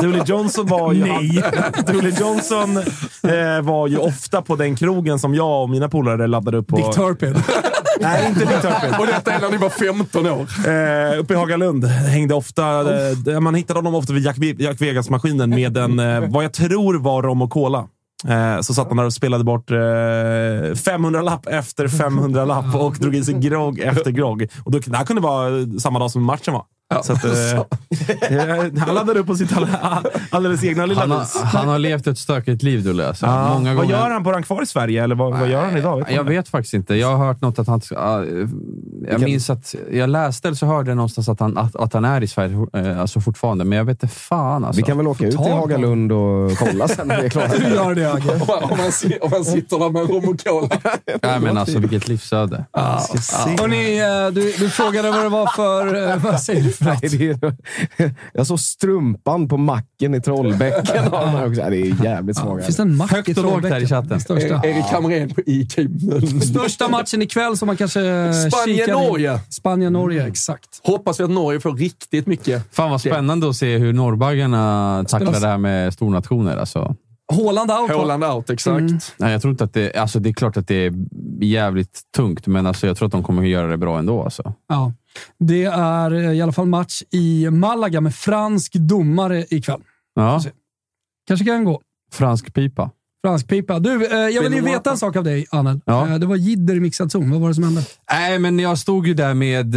Dooley 0.01 0.21
Johnson 0.25 0.67
var 0.67 0.93
ju... 0.93 1.05
Nej. 1.05 1.43
Dooley 1.87 2.13
Johnson 2.19 2.77
eh, 2.77 3.61
var 3.61 3.87
ju 3.87 3.97
ofta 3.97 4.41
på 4.41 4.55
den 4.55 4.75
krogen 4.75 5.19
som 5.19 5.35
jag 5.35 5.63
och 5.63 5.69
mina 5.69 5.89
polare 5.89 6.27
laddade 6.27 6.57
upp 6.57 6.67
på. 6.67 6.75
Dick 6.75 6.91
Turpin. 6.95 7.35
Nej, 8.01 8.27
inte 8.27 8.39
Dick 8.39 8.61
Turpin. 8.61 8.93
Och 8.99 9.05
detta 9.07 9.31
är 9.31 9.39
när 9.41 9.49
ni 9.49 9.57
var 9.57 9.69
15 9.69 10.25
år. 10.27 10.39
Eh, 10.67 11.19
uppe 11.19 11.33
i 11.33 11.37
Hagalund 11.37 11.85
hängde 11.85 12.33
ofta... 12.33 12.63
Eh, 13.31 13.39
man 13.39 13.55
hittade 13.55 13.77
honom 13.79 13.95
ofta 13.95 14.13
vid 14.13 14.23
Jack, 14.25 14.37
Jack 14.57 14.81
Vegas-maskinen 14.81 15.49
med 15.49 15.77
en, 15.77 15.99
eh, 15.99 16.19
vad 16.29 16.43
jag 16.43 16.53
tror 16.53 16.99
var 16.99 17.21
rom 17.23 17.41
och 17.41 17.49
cola. 17.49 17.87
Eh, 18.27 18.61
så 18.61 18.73
satt 18.73 18.87
man 18.87 18.97
där 18.97 19.05
och 19.05 19.13
spelade 19.13 19.43
bort 19.43 19.71
eh, 19.71 19.75
500-lapp 19.75 21.47
efter 21.47 21.87
500-lapp 21.87 22.75
och 22.75 22.95
drog 22.95 23.15
i 23.15 23.23
sig 23.23 23.33
grogg 23.33 23.79
efter 23.79 24.11
grogg. 24.11 24.47
Och 24.63 24.71
då, 24.71 24.79
det 24.79 24.97
här 24.97 25.05
kunde 25.05 25.21
vara 25.21 25.79
samma 25.79 25.99
dag 25.99 26.11
som 26.11 26.23
matchen 26.23 26.53
var. 26.53 26.65
Så 27.03 27.13
att, 27.13 27.23
eh, 28.31 28.79
han 28.85 28.95
laddade 28.95 29.19
upp 29.19 29.27
på 29.27 29.35
sitt 29.35 29.49
alldeles 30.29 30.63
egna 30.63 30.85
lilla 30.85 31.01
Han 31.07 31.19
vis. 31.19 31.35
har, 31.35 31.43
han 31.59 31.67
har 31.67 31.79
levt 31.79 32.07
ett 32.07 32.17
stökigt 32.17 32.63
liv, 32.63 32.83
Dulle. 32.83 33.07
Alltså. 33.07 33.25
Ja. 33.25 33.53
Många 33.53 33.73
Vad 33.73 33.83
gånger. 33.87 33.99
gör 33.99 34.09
han? 34.09 34.23
Bor 34.23 34.33
han 34.33 34.43
kvar 34.43 34.61
i 34.63 34.65
Sverige 34.65 35.03
eller 35.03 35.15
vad, 35.15 35.39
vad 35.39 35.49
gör 35.49 35.65
han 35.65 35.77
idag? 35.77 35.97
Vet 35.97 36.07
du 36.07 36.13
Jag 36.13 36.25
det? 36.25 36.29
vet 36.31 36.47
faktiskt 36.49 36.73
inte. 36.73 36.95
Jag 36.95 37.17
har 37.17 37.25
hört 37.27 37.41
något 37.41 37.59
att 37.59 37.67
han... 37.67 37.81
ja, 37.91 38.25
Jag 39.11 39.21
minns 39.21 39.49
att 39.49 39.75
jag 39.91 40.09
läste 40.09 40.47
eller 40.47 40.55
så 40.55 40.65
hörde 40.65 40.89
jag 40.91 40.95
någonstans 40.95 41.29
att 41.29 41.39
han, 41.39 41.57
att, 41.57 41.75
att 41.75 41.93
han 41.93 42.05
är 42.05 42.23
i 42.23 42.27
Sverige 42.27 42.67
eh, 42.73 42.99
alltså 43.01 43.21
fortfarande, 43.21 43.65
men 43.65 43.77
jag 43.77 43.85
vet 43.85 44.03
inte 44.03 44.15
fan 44.15 44.65
alltså. 44.65 44.77
Vi 44.81 44.83
kan 44.83 44.97
väl 44.97 45.07
åka 45.07 45.25
ut 45.25 45.31
till 45.37 45.51
Hagalund 45.51 46.11
och 46.11 46.57
kolla 46.57 46.87
sen 46.87 47.07
när 47.07 47.19
vi 47.19 47.25
är 47.25 47.29
klara. 47.39 47.47
Du 47.47 47.75
gör 47.75 47.95
det, 47.95 48.13
Agge. 48.13 48.31
Om 48.31 48.39
man, 48.47 48.63
om 48.63 48.69
om 49.21 49.29
man 49.31 49.45
sitter 49.45 49.79
där 49.79 49.89
med 49.89 50.09
rom 50.09 50.29
och 50.29 50.43
cola. 50.45 50.69
Nej, 51.23 51.39
men 51.39 51.57
alltså 51.57 51.79
vilket 51.79 52.07
livsöde. 52.07 52.65
Hörrni, 52.73 53.99
eh, 53.99 54.33
du, 54.33 54.41
du 54.59 54.69
frågade 54.69 55.11
vad 55.11 55.23
det 55.23 55.29
var 55.29 55.47
för... 55.47 56.09
eh, 56.11 56.17
Vad 56.17 56.41
säger 56.41 56.63
du 56.63 56.71
något? 56.81 57.01
Nej, 57.01 57.35
det 57.97 58.03
är, 58.03 58.15
jag 58.33 58.47
såg 58.47 58.59
strumpan 58.59 59.47
på 59.47 59.57
macken 59.57 60.15
i 60.15 60.21
Trollbäcken. 60.21 60.85
Ja, 61.11 61.69
Det 61.69 61.77
är 61.77 62.03
jävligt 62.03 62.37
svaga. 62.37 62.63
Finns 62.63 62.77
det 62.77 62.83
en 62.83 62.95
mack 62.95 63.11
Högt 63.11 63.29
i 63.29 63.33
och 63.33 63.43
lågt 63.43 63.65
här 63.65 63.83
i 63.83 63.87
chatten. 63.87 64.19
Erik 64.63 64.85
Hamrén 64.85 65.29
på 65.29 65.41
IK 65.45 65.77
Mölndal. 65.77 66.41
Största 66.41 66.87
matchen 66.87 67.21
ikväll 67.21 67.57
som 67.57 67.67
man 67.67 67.77
kanske 67.77 67.99
i. 68.01 68.33
Spanien-Norge. 68.51 69.39
Spanien-Norge, 69.49 70.27
exakt. 70.27 70.81
Hoppas 70.83 71.19
vi 71.19 71.23
att 71.23 71.29
Norge 71.29 71.59
får 71.59 71.73
riktigt 71.73 72.27
mycket. 72.27 72.75
Fan 72.75 72.91
vad 72.91 73.01
spännande 73.01 73.49
att 73.49 73.55
se 73.55 73.77
hur 73.77 73.93
norrbaggarna 73.93 75.05
tacklar 75.07 75.39
det 75.39 75.47
här 75.47 75.57
med 75.57 75.93
stornationer. 75.93 76.57
Alltså. 76.57 76.95
Håland 77.33 77.71
out. 77.71 77.91
Håland 77.91 78.23
out, 78.23 78.49
exakt. 78.49 78.79
Mm. 78.79 78.99
Nej, 79.17 79.31
jag 79.31 79.41
tror 79.41 79.51
inte 79.51 79.63
att 79.63 79.73
det... 79.73 79.95
Alltså 79.95 80.19
det 80.19 80.29
är 80.29 80.33
klart 80.33 80.57
att 80.57 80.67
det 80.67 80.75
är 80.75 80.93
jävligt 81.41 82.01
tungt, 82.15 82.47
men 82.47 82.65
alltså 82.67 82.87
jag 82.87 82.97
tror 82.97 83.05
att 83.05 83.11
de 83.11 83.23
kommer 83.23 83.41
att 83.41 83.49
göra 83.49 83.67
det 83.67 83.77
bra 83.77 83.99
ändå. 83.99 84.23
Alltså. 84.23 84.53
Ja. 84.69 84.93
Det 85.39 85.63
är 85.63 86.13
eh, 86.13 86.31
i 86.31 86.41
alla 86.41 86.51
fall 86.51 86.65
match 86.67 87.01
i 87.11 87.49
Malaga 87.49 88.01
med 88.01 88.15
fransk 88.15 88.73
domare 88.73 89.45
ikväll. 89.49 89.81
Ja, 90.15 90.41
Kanske 91.27 91.45
kan 91.45 91.63
gå. 91.63 91.81
fransk 92.13 92.53
pipa. 92.53 92.91
Fransk 93.23 93.47
pipa. 93.47 93.79
Du, 93.79 94.05
eh, 94.05 94.17
jag 94.17 94.41
vill 94.41 94.53
ju 94.53 94.61
veta 94.61 94.91
en 94.91 94.97
sak 94.97 95.15
av 95.15 95.23
dig, 95.23 95.45
Anel. 95.51 95.81
Ja. 95.85 96.07
Eh, 96.07 96.15
det 96.15 96.25
var 96.25 96.35
jidder 96.35 96.75
i 96.75 96.79
mixad 96.79 97.11
zon. 97.11 97.31
Vad 97.31 97.41
var 97.41 97.47
det 97.47 97.55
som 97.55 97.63
hände? 97.63 97.81
Nej, 98.11 98.39
men 98.39 98.59
jag 98.59 98.77
stod 98.77 99.07
ju 99.07 99.13
där 99.13 99.33
med 99.33 99.75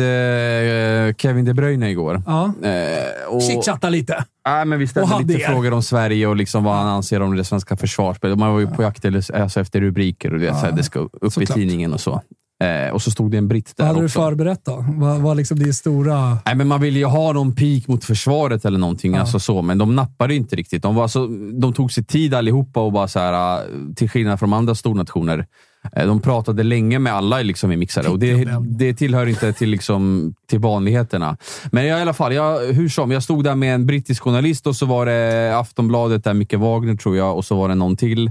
eh, 1.09 1.14
Kevin 1.14 1.44
De 1.44 1.54
Bruyne 1.54 1.90
igår. 1.90 2.22
Ja. 2.26 2.54
Eh, 2.62 3.28
och, 3.28 3.42
Chitchatta 3.42 3.88
lite. 3.88 4.24
Nej, 4.46 4.64
men 4.64 4.78
vi 4.78 4.86
ställde 4.86 5.18
lite 5.18 5.42
er. 5.42 5.46
frågor 5.46 5.72
om 5.72 5.82
Sverige 5.82 6.26
och 6.26 6.36
liksom 6.36 6.64
vad 6.64 6.74
han 6.74 6.86
anser 6.86 7.22
om 7.22 7.36
det 7.36 7.44
svenska 7.44 7.76
försvarsspelet. 7.76 8.38
Man 8.38 8.52
var 8.52 8.60
ju 8.60 8.66
på 8.66 8.82
jakt 8.82 9.04
alltså 9.34 9.60
efter 9.60 9.80
rubriker 9.80 10.34
och 10.34 10.40
det, 10.40 10.48
så 10.54 10.60
här, 10.60 10.72
det 10.72 10.82
ska 10.82 10.98
upp 10.98 11.32
Såklart. 11.32 11.50
i 11.50 11.52
tidningen 11.52 11.92
och 11.92 12.00
så. 12.00 12.22
Eh, 12.62 12.90
och 12.94 13.02
så 13.02 13.10
stod 13.10 13.30
det 13.30 13.39
en 13.39 13.48
britt 13.48 13.74
Vad 13.76 13.84
där 13.84 13.89
hade 13.89 14.01
du 14.01 14.05
också. 14.05 14.20
förberett 14.20 14.64
då? 14.64 14.84
Vad 14.89 15.20
var 15.20 15.34
liksom 15.34 15.59
det 15.59 15.72
stora... 15.72 16.39
Nej, 16.47 16.55
men 16.55 16.68
man 16.68 16.80
ville 16.80 16.98
ju 16.98 17.05
ha 17.05 17.32
någon 17.32 17.55
peak 17.55 17.89
mot 17.89 18.05
försvaret 18.05 18.64
eller 18.64 18.78
någonting, 18.78 19.14
Ja. 19.14 19.20
alltså 19.20 19.40
så, 19.40 19.62
men 19.62 19.78
de 19.78 19.97
nappade 19.97 20.34
inte 20.34 20.56
riktigt. 20.56 20.82
De, 20.82 20.94
var 20.94 21.09
så, 21.09 21.26
de 21.60 21.72
tog 21.72 21.93
sig 21.93 22.05
tid 22.05 22.34
allihopa 22.34 22.80
och 22.80 22.93
bara 22.93 23.09
så 23.09 23.18
här, 23.18 23.59
äh, 23.59 23.64
till 23.97 24.10
skillnad 24.10 24.39
från 24.39 24.52
andra 24.52 24.74
stornationer, 24.74 25.39
eh, 25.39 25.44
de 25.90 26.20
pratade 26.20 26.62
länge 26.62 26.98
med 26.98 27.12
alla 27.14 27.42
liksom, 27.42 27.72
i 27.72 27.76
mixare 27.76 28.09
och 28.09 28.18
det, 28.18 28.48
det 28.60 28.94
tillhör 28.94 29.26
inte 29.26 29.52
till, 29.52 29.70
liksom, 29.70 30.34
till 30.48 30.59
vanligheterna. 30.59 31.36
Men 31.70 31.86
jag, 31.86 31.98
i 31.98 32.02
alla 32.02 32.12
fall, 32.12 32.34
jag, 32.34 32.59
hur 32.59 32.88
som, 32.88 33.10
jag 33.10 33.22
stod 33.22 33.44
där 33.44 33.54
med 33.54 33.74
en 33.74 33.86
brittisk 33.86 34.22
journalist 34.22 34.66
och 34.66 34.76
så 34.76 34.86
var 34.86 35.06
det 35.06 35.59
Aftonbladet, 35.59 36.24
där 36.24 36.34
Micke 36.34 36.54
Wagner 36.54 36.94
tror 36.94 37.16
jag, 37.16 37.36
och 37.36 37.44
så 37.44 37.56
var 37.56 37.68
det 37.68 37.74
någon 37.74 37.96
till. 37.96 38.30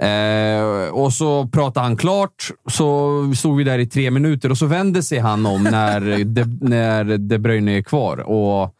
Eh, 0.00 0.88
och 0.92 1.12
så 1.12 1.46
pratade 1.46 1.86
han 1.86 1.96
klart, 1.96 2.50
så 2.70 3.32
stod 3.36 3.56
vi 3.56 3.64
där 3.64 3.78
i 3.78 3.86
tre 3.86 4.10
minuter 4.10 4.50
och 4.50 4.58
så 4.58 4.66
vände 4.66 5.02
sig 5.02 5.18
han 5.18 5.46
om 5.46 5.64
när 5.64 6.00
De, 6.24 6.58
när 6.60 7.04
De 7.18 7.38
Bruyne 7.38 7.78
är 7.78 7.82
kvar. 7.82 8.18
Och, 8.18 8.74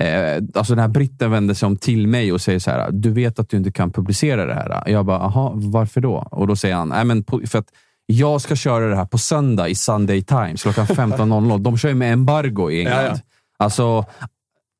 eh, 0.00 0.42
alltså 0.54 0.74
den 0.74 0.82
här 0.82 0.88
britten 0.88 1.30
vände 1.30 1.54
sig 1.54 1.66
om 1.66 1.76
till 1.76 2.06
mig 2.06 2.32
och 2.32 2.40
säger 2.40 2.58
så 2.58 2.70
här, 2.70 2.90
du 2.92 3.10
vet 3.10 3.38
att 3.38 3.48
du 3.48 3.56
inte 3.56 3.72
kan 3.72 3.90
publicera 3.92 4.46
det 4.46 4.54
här. 4.54 4.82
Jag 4.86 5.06
bara, 5.06 5.18
aha, 5.18 5.52
varför 5.54 6.00
då? 6.00 6.28
Och 6.30 6.46
då 6.46 6.56
säger 6.56 6.74
han, 6.74 6.88
Nej, 6.88 7.04
men 7.04 7.24
på, 7.24 7.40
för 7.46 7.58
att 7.58 7.68
jag 8.06 8.40
ska 8.40 8.56
köra 8.56 8.88
det 8.88 8.96
här 8.96 9.04
på 9.04 9.18
söndag 9.18 9.68
i 9.68 9.74
Sunday 9.74 10.22
Times 10.22 10.62
klockan 10.62 10.86
15.00. 10.86 11.58
De 11.58 11.78
kör 11.78 11.88
ju 11.88 11.94
med 11.94 12.12
embargo 12.12 12.70
i 12.70 12.78
England. 12.78 13.04
Ja, 13.04 13.10
ja. 13.12 13.18
Alltså, 13.58 14.04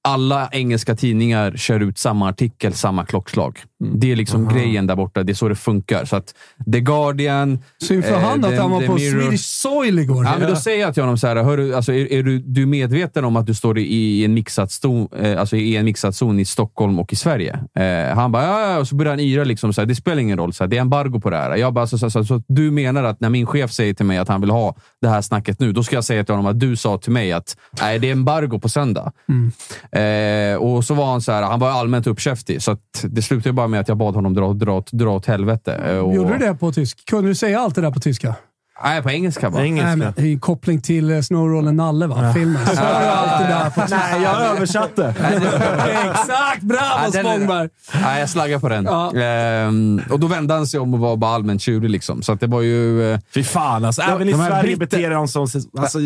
alla 0.03 0.49
engelska 0.53 0.97
tidningar 0.97 1.57
kör 1.57 1.81
ut 1.81 1.99
samma 1.99 2.29
artikel, 2.29 2.73
samma 2.75 3.05
klockslag. 3.05 3.59
Det 3.95 4.13
är 4.13 4.17
liksom 4.17 4.49
grejen 4.49 4.87
där 4.87 4.97
borta. 4.97 5.23
Det 5.23 5.33
är 5.33 5.35
så 5.35 5.49
det 5.49 5.55
funkar. 5.55 6.05
Så 6.05 6.17
att 6.17 6.35
The 6.73 6.81
Guardian... 6.81 7.59
Synd 7.83 8.05
för 8.05 8.13
eh, 8.13 8.21
han 8.21 8.45
att 8.45 8.59
han 8.59 8.71
var 8.71 8.81
på 8.81 8.97
Mirror- 8.97 9.23
Swedish 9.23 9.45
Soil 9.45 9.99
igår. 9.99 10.25
Ja, 10.25 10.37
men 10.39 10.49
då 10.49 10.57
säger 10.57 10.81
jag 10.81 10.95
till 10.95 11.03
honom 11.03 11.19
så 11.19 11.27
här, 11.27 11.37
hörru, 11.37 11.75
alltså, 11.75 11.93
är, 11.93 12.13
är 12.13 12.23
du, 12.23 12.39
du 12.39 12.67
medveten 12.67 13.25
om 13.25 13.37
att 13.37 13.47
du 13.47 13.55
står 13.55 13.79
i 13.79 14.25
en 14.25 14.35
mixad, 14.35 14.71
sto, 14.71 15.17
eh, 15.17 15.41
alltså, 15.41 15.57
i 15.57 15.77
en 15.77 15.85
mixad 15.85 16.15
zon 16.15 16.41
i 16.41 16.45
Stockholm 16.45 16.99
och 16.99 17.13
i 17.13 17.17
Sverige? 17.17 17.59
Eh, 17.75 18.15
han 18.15 18.33
bara, 18.33 18.45
ja, 18.45 18.79
och 18.79 18.89
så 18.89 18.95
börjar 18.95 19.13
han 19.13 19.21
yra. 19.21 19.45
Liksom, 19.45 19.73
så 19.73 19.81
här, 19.81 19.87
det 19.87 19.95
spelar 19.95 20.19
ingen 20.19 20.39
roll, 20.39 20.53
så 20.53 20.65
här, 20.65 20.69
det 20.69 20.77
är 20.77 20.81
embargo 20.81 21.21
på 21.21 21.31
det 21.31 21.37
här. 21.37 21.57
Jag 21.57 21.75
bara, 21.75 21.87
så, 21.87 21.99
så, 21.99 22.11
så, 22.11 22.25
så, 22.25 22.43
du 22.49 22.71
menar 22.71 23.05
att 23.05 23.21
när 23.21 23.31
min 23.31 23.47
chef 23.47 23.73
säger 23.73 23.95
till 23.95 24.07
mig 24.07 24.19
att 24.19 24.29
han 24.29 24.41
vill 24.41 24.51
ha 24.51 24.77
det 25.01 25.09
här 25.09 25.23
snacket 25.23 25.61
nu, 25.61 25.73
då 25.73 25.83
ska 25.83 25.97
jag 25.97 26.05
säga 26.05 26.25
till 26.25 26.35
honom 26.35 26.51
att 26.51 26.61
du 26.61 26.77
sa 26.77 26.99
till 26.99 27.13
mig 27.13 27.33
att 27.33 27.57
nej, 27.81 27.99
det 27.99 28.09
är 28.09 28.13
embargo 28.13 28.59
på 28.61 28.69
söndag. 28.69 29.13
Eh, 29.93 30.57
och 30.57 30.85
så 30.85 30.95
var 30.95 31.07
han 31.07 31.21
så 31.21 31.33
här, 31.33 31.43
han 31.43 31.61
var 31.61 31.69
allmänt 31.71 32.07
uppkäftig, 32.07 32.63
så 32.63 32.77
det 33.03 33.23
slutade 33.23 33.53
bara 33.53 33.69
med 33.69 33.81
att 33.81 33.89
jag 33.89 33.97
bad 33.97 34.15
honom 34.15 34.35
dra, 34.35 34.53
dra, 34.53 34.85
dra 34.93 35.11
åt 35.11 35.27
helvete. 35.27 35.75
Eh, 35.75 35.99
och, 35.99 36.15
Gjorde 36.15 36.33
du 36.33 36.39
det 36.39 36.55
på 36.55 36.73
tysk? 36.73 37.07
Kunde 37.07 37.31
du 37.31 37.35
säga 37.35 37.61
allt 37.61 37.75
det 37.75 37.81
där 37.81 37.91
på 37.91 38.01
tyska? 38.01 38.35
Nej, 38.85 39.03
på 39.03 39.11
engelska 39.11 39.51
bara. 39.51 39.63
Nej, 39.63 39.97
men, 39.97 40.13
I 40.17 40.39
koppling 40.39 40.81
till 40.81 41.11
eh, 41.11 41.21
Snowrollen 41.21 41.77
Nalle, 41.77 42.07
va? 42.07 42.33
Filmen. 42.35 42.67
Så 42.67 42.75
var 42.75 43.01
det 43.01 43.13
allt 43.13 43.43
det 43.43 43.47
där 43.55 43.71
på. 43.71 43.83
Nej, 43.91 44.23
jag 44.23 44.57
översatte. 44.57 45.15
Exakt! 46.11 46.63
Bravo 46.63 46.81
Ja, 47.15 47.21
Spångberg! 47.21 47.69
Nej, 48.03 48.21
jag 48.21 48.29
slaggar 48.31 48.59
på 48.59 48.69
den. 48.69 48.85
Ja. 48.85 49.15
Ehm, 49.21 50.03
och 50.11 50.21
då 50.21 50.27
vände 50.27 50.55
han 50.55 50.67
sig 50.67 50.81
om 50.81 50.95
och 50.95 51.01
var 51.01 51.17
bara 51.17 51.35
allmänt 51.35 51.63
tjurig. 51.63 51.91
Liksom. 51.91 52.23
Så 52.23 52.33
att 52.33 52.41
det 52.41 52.47
var 52.47 52.61
ju... 52.61 53.13
eh, 53.13 53.19
Fy 53.35 53.43
fan 53.45 53.85
alltså. 53.85 54.03
Även 54.03 54.29
i 54.29 54.33
Sverige 54.33 54.63
britter- 54.77 54.79
beter 54.79 55.11
de 55.11 55.29
sig 55.29 55.33
som 55.47 55.71
alltså, 55.79 55.99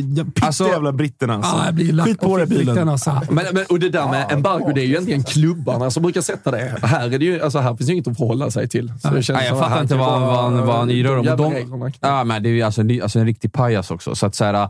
Alltså- 0.43 0.69
jävla 0.69 0.93
britterna. 0.93 1.35
Alltså. 1.35 1.57
Ja, 1.57 1.65
jag 1.65 1.75
blir 1.75 1.93
lack 1.93 2.07
Skit 2.07 2.21
på 2.21 2.39
fick 2.39 2.49
bilen. 2.49 2.89
alltså. 2.89 3.21
Men, 3.31 3.45
men, 3.53 3.65
och 3.69 3.79
det 3.79 3.89
där 3.89 4.09
med 4.09 4.33
embargo, 4.33 4.73
det 4.75 4.81
är 4.81 4.85
ju 4.85 4.91
egentligen 4.91 5.23
klubbarna 5.23 5.91
som 5.91 6.03
brukar 6.03 6.21
sätta 6.21 6.51
det. 6.51 6.75
Här, 6.83 7.05
är 7.15 7.19
det 7.19 7.25
ju, 7.25 7.43
alltså, 7.43 7.59
här 7.59 7.77
finns 7.77 7.91
ju 7.91 7.93
inget 7.95 8.09
att 8.09 8.17
förhålla 8.19 8.51
sig 8.51 8.69
till. 8.69 8.93
Så 9.03 9.09
det 9.09 9.23
känns 9.23 9.39
Nej, 9.39 9.49
jag 9.49 9.59
fattar 9.59 9.77
att 9.77 9.83
inte 9.83 9.95
han 9.97 10.23
vad, 10.23 10.43
han, 10.45 10.67
vad 10.67 10.77
han 10.77 10.91
yrar 10.91 11.17
om. 11.17 11.27
De, 11.27 11.53
reglerna. 11.53 11.91
ja, 12.01 12.25
men 12.25 12.43
det 12.43 12.49
alltså, 12.67 12.81
en- 12.81 13.03
alltså 13.03 13.19
en 13.19 13.27
riktig 13.27 13.53
pajas 13.53 13.91
också. 13.91 14.15
Så 14.15 14.27
att, 14.27 14.35
så 14.35 14.45
här, 14.45 14.69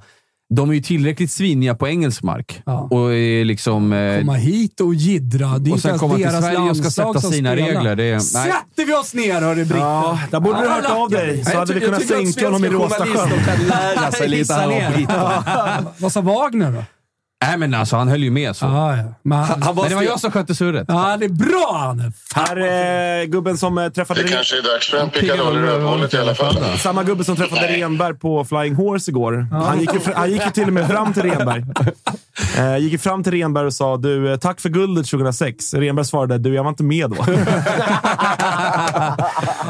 de 0.55 0.71
är 0.71 0.75
ju 0.75 0.81
tillräckligt 0.81 1.31
sviniga 1.31 1.75
på 1.75 1.89
engelsk 1.89 2.23
mark. 2.23 2.63
Ja. 2.67 2.89
Och 2.91 3.15
är 3.15 3.45
liksom... 3.45 3.93
eh, 3.93 4.19
Komma 4.21 4.35
hit 4.35 4.81
och 4.81 4.95
jiddra. 4.95 5.59
Det 5.59 5.71
är 5.71 5.75
och 5.75 5.81
sen 5.81 5.99
komma 5.99 6.15
till 6.17 6.29
Sverige 6.31 6.59
och 6.59 6.77
ska 6.77 6.91
sätta 6.91 7.21
sina 7.21 7.53
spelar. 7.53 7.57
regler. 7.69 7.97
Det 7.97 8.05
är. 8.05 8.19
Sätter 8.19 8.87
vi 8.87 8.95
oss 8.95 9.15
ner, 9.15 9.41
hörru 9.41 9.65
britter! 9.65 9.79
Ja, 9.79 10.19
där 10.31 10.41
borde 10.41 10.63
du 10.63 10.69
hört 10.69 10.85
av 10.91 11.11
dig. 11.11 11.45
Så 11.45 11.51
Jag 11.51 11.59
hade 11.59 11.75
vi 11.75 11.81
jag 11.81 11.87
kunnat 11.87 12.01
tycker 12.01 12.15
att 12.17 12.25
sänka 12.35 12.47
honom 12.47 12.65
i 12.65 12.69
svenska 12.69 12.85
Råstasjön. 12.85 13.17
journalister 13.17 13.57
kan 13.57 13.67
lära 13.67 14.13
sig 14.13 14.29
lite 14.39 14.55
här 14.55 14.93
britterna. 14.95 15.85
Vad 15.99 16.13
sa 16.13 16.21
Wagner 16.21 16.73
då? 16.73 16.85
Nej, 17.49 17.59
men 17.59 17.75
alltså 17.75 17.97
han 17.97 18.09
höll 18.09 18.23
ju 18.23 18.31
med 18.31 18.57
så. 18.57 18.65
Ja, 18.65 18.97
ja. 18.97 19.05
Men, 19.23 19.39
han, 19.39 19.61
Men 19.75 19.89
det 19.89 19.95
var 19.95 20.03
jag 20.03 20.21
som 20.21 20.31
skötte 20.33 20.55
surret. 20.55 20.85
Ja, 20.89 21.17
det 21.17 21.25
är 21.25 21.29
bra 21.29 21.79
Hanif! 21.79 22.15
Här 22.35 22.57
är 22.57 23.25
gubben 23.25 23.59
som 23.59 23.79
eh, 23.79 23.89
träffade... 23.89 24.23
Det 24.23 24.29
kanske 24.29 24.59
är 24.59 24.63
dags 24.63 24.91
för 24.91 24.97
en 24.97 25.11
pickadoll 25.11 25.57
i 25.57 25.61
rövhålet 25.61 26.15
i 26.15 26.19
alla 26.19 26.35
fall. 26.35 26.79
Samma 26.79 27.03
gubbe 27.03 27.25
som 27.25 27.37
träffade 27.37 27.67
Renberg 27.67 28.15
på 28.15 28.45
Flying 28.45 28.75
Horse 28.75 29.11
igår. 29.11 29.47
Han, 29.51 29.81
gick 29.81 29.95
ju, 29.95 30.01
han 30.15 30.31
gick 30.31 30.45
ju 30.45 30.51
till 30.51 30.67
och 30.67 30.73
med 30.73 30.87
fram 30.87 31.13
till 31.13 31.23
Renberg. 31.23 31.65
Eh, 32.59 32.77
gick 32.79 33.01
fram 33.01 33.23
till 33.23 33.33
Renberg 33.33 33.67
och 33.67 33.73
sa 33.75 33.97
du, 33.97 34.33
eh, 34.33 34.37
tack 34.39 34.61
för 34.61 34.69
guldet 34.69 35.07
2006. 35.11 35.75
Renberg 35.75 36.07
svarade 36.07 36.39
du, 36.39 36.55
jag 36.55 36.63
var 36.63 36.71
inte 36.71 36.83
med 36.83 37.11
då. 37.11 37.17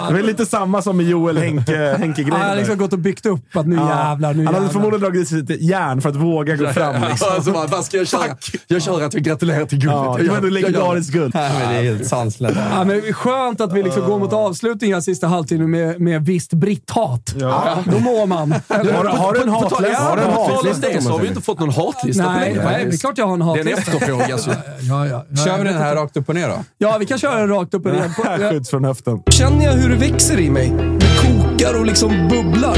det 0.08 0.14
var 0.14 0.22
lite 0.22 0.46
samma 0.46 0.82
som 0.82 0.96
med 0.96 1.06
Joel 1.06 1.38
Henke, 1.38 1.96
Henke 1.98 2.24
Han 2.30 2.40
har 2.40 2.56
liksom 2.56 2.78
gått 2.78 2.92
och 2.92 2.98
byggt 2.98 3.26
upp 3.26 3.56
att 3.56 3.66
nu 3.66 3.76
jävlar, 3.76 4.34
nu 4.34 4.44
Han 4.44 4.46
hade 4.46 4.56
jävlar. 4.56 4.68
förmodligen 4.72 5.00
dragit 5.00 5.22
i 5.22 5.26
sig 5.26 5.38
lite 5.40 5.64
järn 5.64 6.00
för 6.00 6.08
att 6.08 6.16
våga 6.16 6.56
gå 6.56 6.66
fram. 6.72 7.02
Liksom. 7.08 7.28
Alltså, 7.34 7.50
bara, 7.52 7.66
vad 7.66 7.84
ska 7.84 7.96
jag 7.96 8.06
köra? 8.08 8.36
Jag 8.66 8.82
kör 8.82 9.02
att 9.02 9.14
vi 9.14 9.20
gratulerar 9.20 9.66
till 9.66 9.78
guldet. 9.78 9.96
Ja, 9.98 10.14
Jag 10.18 10.26
det 10.26 10.28
var 10.30 10.36
ändå 10.36 10.48
legendariskt 10.48 11.12
guld. 11.12 11.34
Nej, 11.34 11.52
men 11.58 11.68
det 11.68 11.74
är 11.74 11.82
helt 11.82 12.06
sanslöst. 12.08 12.56
Ja, 12.74 12.84
men 12.84 13.00
skönt 13.12 13.60
att 13.60 13.72
vi 13.72 13.82
liksom 13.82 14.02
går 14.06 14.18
mot 14.18 14.32
avslutningen 14.32 15.02
sista 15.02 15.26
halvtimmen 15.26 15.70
med, 15.70 16.00
med 16.00 16.26
visst 16.26 16.52
britthat. 16.52 17.34
Ja. 17.40 17.78
Då 17.84 17.98
mår 17.98 18.26
man. 18.26 18.52
Har, 18.68 19.34
du 19.34 19.40
en 19.40 19.52
På 19.52 19.60
tal- 19.60 19.62
hatlista? 19.62 20.02
Har 20.02 20.16
du 20.16 20.22
en 20.22 20.30
hatlista? 20.32 20.88
Det 20.88 21.02
så 21.02 21.10
har 21.10 21.18
vi 21.18 21.28
inte 21.28 21.40
fått 21.40 21.58
någon 21.60 21.70
hatlista 21.70 22.24
på 22.24 22.53
Nej, 22.56 22.72
nej, 22.72 22.84
det 22.84 22.94
är 22.94 22.98
klart 22.98 23.18
jag 23.18 23.26
har 23.26 23.32
en 23.34 23.38
Det 23.38 23.44
är 23.44 23.50
en 23.50 23.56
hatlista. 23.68 23.92
efterfråga. 23.92 24.38
Så. 24.38 24.50
Ja, 24.80 25.06
ja. 25.06 25.24
ja. 25.30 25.44
Kör 25.44 25.58
vi 25.58 25.64
den 25.64 25.78
här 25.78 25.94
rakt 25.96 26.16
upp 26.16 26.28
och 26.28 26.34
ner 26.34 26.48
då? 26.48 26.64
Ja, 26.78 26.96
vi 27.00 27.06
kan 27.06 27.18
köra 27.18 27.38
den 27.38 27.48
rakt 27.48 27.74
upp 27.74 27.86
och 27.86 27.92
ner. 27.92 28.08
På- 28.38 28.50
Skjuts 28.50 28.70
från 28.70 28.84
höften. 28.84 29.22
Känner 29.30 29.64
jag 29.64 29.72
hur 29.72 29.88
det 29.90 29.96
växer 29.96 30.40
i 30.40 30.50
mig. 30.50 30.72
Det 31.00 31.06
kokar 31.22 31.78
och 31.78 31.86
liksom 31.86 32.10
bubblar. 32.30 32.76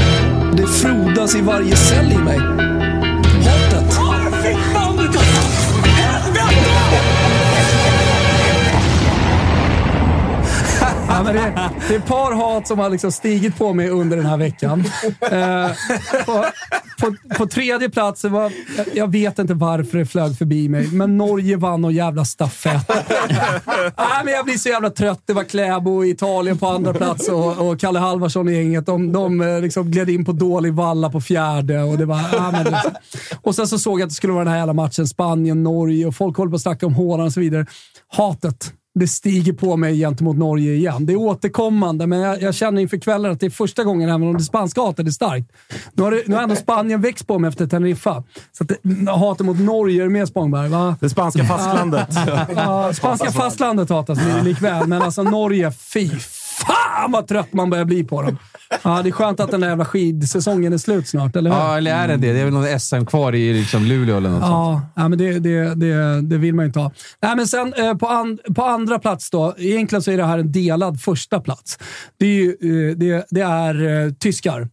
Det 0.57 0.67
frodas 0.67 1.35
i 1.35 1.41
varje 1.41 1.75
cell 1.75 2.11
i 2.11 2.17
mig. 2.17 2.39
Ja, 11.17 11.23
men 11.23 11.35
det, 11.35 11.69
det 11.87 11.93
är 11.95 11.99
ett 11.99 12.05
par 12.05 12.31
hat 12.31 12.67
som 12.67 12.79
har 12.79 12.89
liksom 12.89 13.11
stigit 13.11 13.57
på 13.57 13.73
mig 13.73 13.89
under 13.89 14.17
den 14.17 14.25
här 14.25 14.37
veckan. 14.37 14.83
Eh, 15.21 15.69
på, 16.25 16.45
på, 17.01 17.15
på 17.37 17.47
tredje 17.47 17.89
plats, 17.89 18.23
var, 18.23 18.51
jag- 18.77 18.87
jag 18.93 19.11
vet 19.11 19.39
inte 19.39 19.53
varför 19.53 19.97
det 19.97 20.05
flög 20.05 20.37
förbi 20.37 20.69
mig, 20.69 20.87
men 20.91 21.17
Norge 21.17 21.57
vann 21.57 21.85
och 21.85 21.91
jävla 21.91 22.25
stafett. 22.25 22.89
Nej, 23.97 24.21
men 24.25 24.33
jag 24.33 24.45
blir 24.45 24.57
så 24.57 24.69
jävla 24.69 24.89
trött. 24.89 25.21
Det 25.25 25.33
var 25.33 25.43
Kläbo 25.43 26.03
i 26.03 26.09
Italien 26.09 26.57
på 26.57 26.67
andra 26.67 26.93
plats 26.93 27.29
och, 27.29 27.67
och 27.69 27.79
Kalle 27.79 27.99
Halvarsson 27.99 28.49
i 28.49 28.53
gänget. 28.53 28.85
De, 28.85 29.11
de 29.11 29.41
eh, 29.41 29.61
liksom 29.61 29.91
gled 29.91 30.09
in 30.09 30.25
på 30.25 30.31
dålig 30.31 30.73
valla 30.73 31.09
på 31.09 31.21
fjärde. 31.21 31.81
Och, 31.83 31.97
det 31.97 32.05
var, 32.05 32.21
ja, 32.33 32.51
men 32.51 32.63
det, 32.63 32.81
och 33.41 33.55
sen 33.55 33.67
så 33.67 33.79
såg 33.79 33.99
jag 33.99 34.05
att 34.05 34.09
det 34.09 34.15
skulle 34.15 34.33
vara 34.33 34.43
den 34.43 34.53
här 34.53 34.59
jävla 34.59 34.73
matchen 34.73 35.07
Spanien-Norge 35.07 36.05
och 36.05 36.15
folk 36.15 36.37
håller 36.37 36.49
på 36.49 36.55
att 36.55 36.61
snacka 36.61 36.85
om 36.85 36.93
Håland 36.93 37.27
och 37.27 37.33
så 37.33 37.39
vidare. 37.39 37.65
Hatet 38.11 38.73
det 38.99 39.07
stiger 39.07 39.53
på 39.53 39.77
mig 39.77 39.99
gentemot 39.99 40.37
Norge 40.37 40.73
igen. 40.73 41.05
Det 41.05 41.13
är 41.13 41.17
återkommande, 41.17 42.07
men 42.07 42.19
jag, 42.19 42.41
jag 42.41 42.55
känner 42.55 42.81
inför 42.81 42.97
kvällen 42.97 43.31
att 43.31 43.39
det 43.39 43.45
är 43.45 43.49
första 43.49 43.83
gången, 43.83 44.09
även 44.09 44.23
om 44.27 44.37
det 44.37 44.43
spanska 44.43 44.81
hatet 44.81 45.07
är 45.07 45.11
starkt. 45.11 45.51
Nu 45.93 46.03
har, 46.03 46.11
det, 46.11 46.21
nu 46.25 46.35
har 46.35 46.43
ändå 46.43 46.55
Spanien 46.55 47.01
växt 47.01 47.27
på 47.27 47.39
mig 47.39 47.49
efter 47.49 47.67
Teneriffa. 47.67 48.23
Så 48.51 48.63
att 48.63 48.71
det, 48.83 49.11
hatet 49.11 49.45
mot 49.45 49.59
Norge 49.59 50.03
är 50.03 50.09
med 50.09 50.27
Spångberg, 50.27 50.69
va? 50.69 50.95
Det 50.99 51.09
spanska 51.09 51.43
fastlandet. 51.43 52.07
Ja, 52.55 52.93
spanska 52.93 53.31
fastlandet 53.31 53.89
hatas 53.89 54.19
li- 54.25 54.43
likväl, 54.43 54.87
men 54.87 55.01
alltså 55.01 55.23
Norge, 55.23 55.71
fy 55.71 56.09
fan 56.65 57.11
vad 57.11 57.27
trött 57.27 57.53
man 57.53 57.69
börjar 57.69 57.85
bli 57.85 58.03
på 58.03 58.21
dem. 58.21 58.37
Ja, 58.83 59.01
det 59.03 59.09
är 59.09 59.11
skönt 59.11 59.39
att 59.39 59.51
den 59.51 59.61
där 59.61 59.67
jävla 59.67 59.85
skidsäsongen 59.85 60.73
är 60.73 60.77
slut 60.77 61.07
snart, 61.07 61.35
eller 61.35 61.49
hur? 61.49 61.57
Ja, 61.57 61.77
eller 61.77 61.91
är 61.91 62.07
det 62.07 62.17
det? 62.17 62.33
Det 62.33 62.39
är 62.39 62.43
väl 62.43 62.53
någon 62.53 62.79
SM 62.79 63.05
kvar 63.05 63.35
i 63.35 63.53
liksom 63.53 63.85
Luleå 63.85 64.17
eller 64.17 64.29
något 64.29 64.41
sånt. 64.41 64.51
Ja, 64.51 64.81
ja 64.95 65.09
men 65.09 65.17
det, 65.17 65.39
det, 65.39 65.75
det, 65.75 66.21
det 66.21 66.37
vill 66.37 66.55
man 66.55 66.63
ju 66.63 66.67
inte 66.67 66.79
ha. 66.79 66.91
Nej, 67.21 67.35
men 67.35 67.47
sen 67.47 67.73
eh, 67.73 67.93
på, 67.93 68.07
an, 68.07 68.39
på 68.55 68.63
andra 68.63 68.99
plats 68.99 69.29
då. 69.29 69.55
Egentligen 69.57 70.01
så 70.01 70.11
är 70.11 70.17
det 70.17 70.25
här 70.25 70.39
en 70.39 70.51
delad 70.51 71.01
första 71.01 71.39
plats. 71.39 71.79
Det 72.19 72.25
är, 72.25 72.29
ju, 72.29 72.49
eh, 72.89 72.97
det, 72.97 73.25
det 73.29 73.41
är 73.41 74.05
eh, 74.05 74.11
tyskar. 74.13 74.69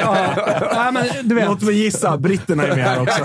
Ja, 0.00 0.34
nej, 0.74 0.92
men 0.92 1.28
du 1.28 1.34
vet. 1.34 1.46
Låt 1.46 1.62
mig 1.62 1.74
gissa, 1.74 2.18
britterna 2.18 2.62
är 2.62 2.76
med 2.76 2.84
här 2.84 3.02
också. 3.02 3.24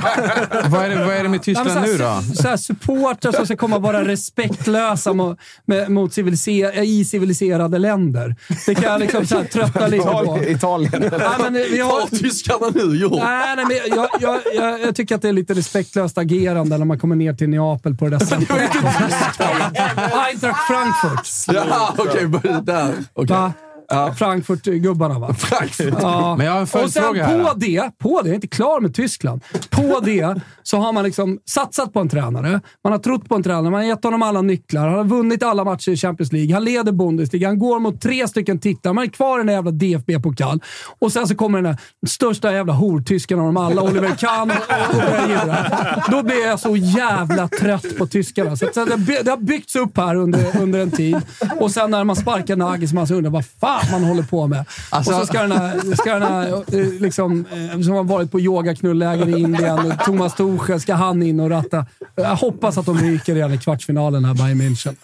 vad, 0.69 0.86
är 0.86 0.90
det, 0.90 1.06
vad 1.06 1.15
är 1.15 1.23
det 1.23 1.30
med 1.30 1.44
Tyskland 1.44 1.69
Ja, 1.69 1.73
men 1.73 1.84
nu 1.84 1.98
då? 1.98 2.06
här, 2.06 2.22
Så 2.22 2.48
här, 2.48 2.57
supportrar 2.57 3.32
som 3.32 3.45
ska 3.45 3.56
komma 3.56 3.76
och 3.76 3.82
vara 3.82 4.07
respektlösa 4.07 5.14
mot, 5.14 5.40
med, 5.65 5.91
mot 5.91 6.14
civiliser, 6.14 6.84
i 6.84 7.06
civiliserade 7.06 7.77
länder. 7.77 8.36
Det 8.65 8.76
kan 8.76 8.84
jag 8.84 8.99
liksom 8.99 9.26
så 9.26 9.38
här, 9.38 9.44
trötta 9.44 9.88
lite 9.88 10.03
på. 10.03 10.40
Italien. 10.40 10.56
Italien. 10.56 10.91
Nej, 11.02 11.52
men 11.52 11.82
har, 11.82 12.02
har 12.02 12.07
tyskarna 12.07 12.72
nu 12.76 12.98
gjort? 12.98 13.19
Nej, 13.23 13.56
nej, 13.56 13.65
men 13.65 13.98
jag, 13.98 14.10
jag, 14.19 14.40
jag, 14.56 14.82
jag 14.82 14.95
tycker 14.95 15.15
att 15.15 15.22
det 15.22 15.30
är 15.30 15.34
lite 15.34 15.53
respektlöst 15.53 16.18
agerande 16.18 16.77
när 16.77 16.86
man 16.86 16.99
kommer 16.99 17.15
ner 17.15 17.34
till 17.34 17.49
Neapel 17.49 17.95
på 17.95 18.06
det 18.06 18.18
där 18.18 18.26
sättet. 18.26 18.49
Eintracht 20.27 20.68
Frankfurt. 20.68 21.56
Ja, 21.56 21.94
okej. 21.98 22.26
Okay, 22.26 22.52
där. 22.61 22.94
Okay. 23.14 23.65
Va? 23.90 24.14
Frankfurt-gubbarna 24.14 25.20
va? 25.20 25.34
Frankfurt. 25.38 25.94
Ja. 26.02 26.36
Men 26.38 26.45
jag 26.45 26.53
har 26.53 26.60
en 26.60 26.64
Och 26.64 26.70
sen 26.70 26.82
följdfråga 26.82 27.26
här. 27.26 27.44
på 27.44 27.53
det, 27.56 27.91
på 27.98 28.22
det, 28.22 28.28
jag 28.28 28.32
är 28.32 28.36
inte 28.36 28.48
klar 28.48 28.82
med 28.82 28.95
Tyskland. 28.95 29.41
På 29.70 29.99
det 29.99 30.41
så 30.64 30.78
har 30.78 30.94
man 30.94 31.03
liksom 31.03 31.40
satsat 31.49 31.94
på 31.94 31.99
en 31.99 32.10
tränare. 32.10 32.62
Man 32.84 32.94
har 32.94 32.99
trott 32.99 33.30
på 33.30 33.36
en 33.36 33.44
tränare. 33.44 33.64
Man 33.64 33.74
har 33.74 33.84
gett 33.84 34.03
honom 34.03 34.22
alla 34.22 34.41
nycklar. 34.41 34.88
Han 34.88 34.98
har 34.98 35.03
vunnit 35.03 35.44
alla 35.44 35.64
matcher 35.64 35.91
i 35.91 35.98
Champions 35.98 36.32
League. 36.32 36.53
Han 36.53 36.64
leder 36.64 36.91
Bundesliga. 36.91 37.48
Han 37.48 37.60
går 37.60 37.80
mot 37.80 38.02
tre 38.02 38.28
stycken 38.28 38.60
titlar. 38.60 38.94
Man 38.94 39.03
är 39.03 39.07
kvar 39.10 39.40
i 39.40 39.44
den 39.44 39.53
jävla 39.56 39.72
DFB-pokal. 39.72 40.62
Och 40.99 41.12
sen 41.12 41.28
så 41.28 41.36
kommer 41.36 41.62
den 41.62 41.72
där 41.72 42.07
största 42.07 42.53
jävla 42.53 42.74
hortysken 42.74 43.40
av 43.40 43.45
dem 43.45 43.57
alla, 43.57 43.82
Oliver 43.82 44.16
Kahn 44.16 44.52
och, 44.52 45.30
gilla. 45.30 45.72
Då 46.12 46.24
blir 46.24 46.48
jag 46.48 46.60
så 46.60 46.76
jävla 46.76 47.48
trött 47.48 47.98
på 47.98 48.07
tyskarna. 48.07 48.56
Så, 48.56 48.66
det, 48.66 49.30
har 49.30 49.38
byggts 49.38 49.76
upp 49.76 49.98
här 49.98 50.16
under, 50.16 50.62
under 50.62 50.80
en 50.80 50.91
tid. 50.91 51.18
Och 51.60 51.72
sen 51.72 51.91
när 51.91 52.03
man 52.03 52.16
sparkar 52.16 52.56
Nagelsmann 52.56 53.07
så 53.07 53.14
undrar 53.14 53.28
jag 53.28 53.34
vad 53.34 53.45
fan 53.45 53.74
man 53.91 54.03
håller 54.03 54.23
på 54.23 54.47
med. 54.47 54.65
Alltså- 54.89 55.11
och 55.14 55.19
så 55.19 55.26
ska 55.26 55.41
den 55.41 55.52
här, 55.52 55.95
ska 55.95 56.14
den 56.14 56.23
här 56.23 56.47
eh, 56.47 56.88
liksom, 56.99 57.45
eh, 57.52 57.81
som 57.81 57.93
har 57.93 58.03
varit 58.03 58.31
på 58.31 58.39
yogaknulläger 58.39 59.30
i 59.38 59.39
Indien, 59.39 59.93
Thomas 60.06 60.35
Tuchel, 60.35 60.81
ska 60.81 60.93
han 60.93 61.23
in 61.23 61.39
och 61.39 61.49
ratta? 61.49 61.85
Jag 62.15 62.35
hoppas 62.35 62.77
att 62.77 62.85
de 62.85 62.97
ryker 62.97 63.35
redan 63.35 63.53
i 63.53 63.57
kvartsfinalen 63.57 64.26
här, 64.26 64.34
Bayern 64.34 64.61
München. 64.61 64.95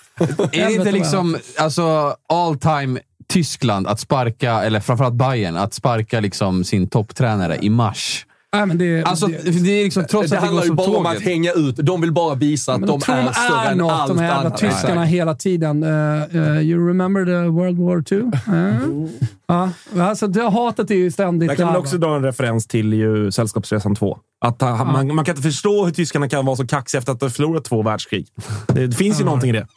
Är 0.52 0.66
det 0.68 0.74
inte 0.74 0.92
liksom 0.92 1.38
alltså, 1.58 2.16
all 2.30 2.58
time 2.58 3.00
Tyskland 3.28 3.88
att 3.88 4.00
sparka, 4.00 4.64
eller 4.64 4.80
framförallt 4.80 5.16
Bayern, 5.16 5.56
att 5.56 5.74
sparka 5.74 6.20
liksom 6.20 6.64
sin 6.64 6.88
topptränare 6.88 7.58
i 7.62 7.70
mars? 7.70 8.26
Nej, 8.56 8.66
men 8.66 8.78
det, 8.78 9.04
Alltså, 9.04 9.28
det, 9.28 9.64
det 9.64 9.72
är 9.72 9.84
liksom 9.84 10.06
trots 10.10 10.30
Det 10.30 10.38
att 10.38 10.42
det 10.42 10.48
handlar 10.48 10.64
ju 10.64 10.72
bara 10.72 10.98
om 10.98 11.06
att 11.06 11.14
tåget. 11.14 11.28
hänga 11.28 11.52
ut. 11.52 11.76
De 11.76 12.02
vill 12.02 12.12
bara 12.12 12.36
visa 12.36 12.74
att 12.74 12.82
de 12.82 12.86
de 12.88 13.12
är 13.12 13.24
de 13.24 13.34
större 13.34 13.68
är 13.68 13.72
än 13.72 13.78
något, 13.78 13.92
allt 13.92 14.08
de 14.08 14.18
här 14.20 14.26
jävla 14.26 14.40
annat. 14.42 14.58
tyskarna 14.58 15.04
hela 15.06 15.36
tiden. 15.36 15.84
Uh, 15.84 16.36
uh, 16.36 16.62
you 16.62 16.88
remember 16.88 17.26
the 17.26 17.50
World 17.50 17.80
War 17.80 18.04
II? 18.12 18.20
Uh. 18.20 19.10
Ja, 19.48 19.70
alltså, 20.02 20.28
det, 20.28 20.50
hatet 20.50 20.92
är 20.92 20.96
ju 20.96 21.12
ständigt 21.12 21.50
Där 21.50 21.56
kan 21.56 21.66
man 21.66 21.74
där, 21.74 21.80
också 21.80 21.98
dra 21.98 22.16
en 22.16 22.24
referens 22.24 22.68
till 22.68 22.94
ju 22.94 23.32
Sällskapsresan 23.32 23.96
2. 23.96 24.18
Att 24.46 24.62
han, 24.62 24.88
man, 24.88 25.16
man 25.16 25.26
kan 25.26 25.36
inte 25.36 25.50
förstå 25.50 25.86
hur 25.86 25.92
tyskarna 25.92 26.30
kan 26.30 26.46
vara 26.46 26.56
så 26.56 26.68
kaxiga 26.68 27.00
efter 27.00 27.12
att 27.12 27.22
ha 27.22 27.30
förlorat 27.30 27.64
två 27.66 27.82
världskrig. 27.82 28.28
Det, 28.68 28.88
det 28.88 28.96
finns 28.96 29.22
ju 29.22 29.26
någonting 29.26 29.50
i 29.50 29.54
det. 29.54 29.68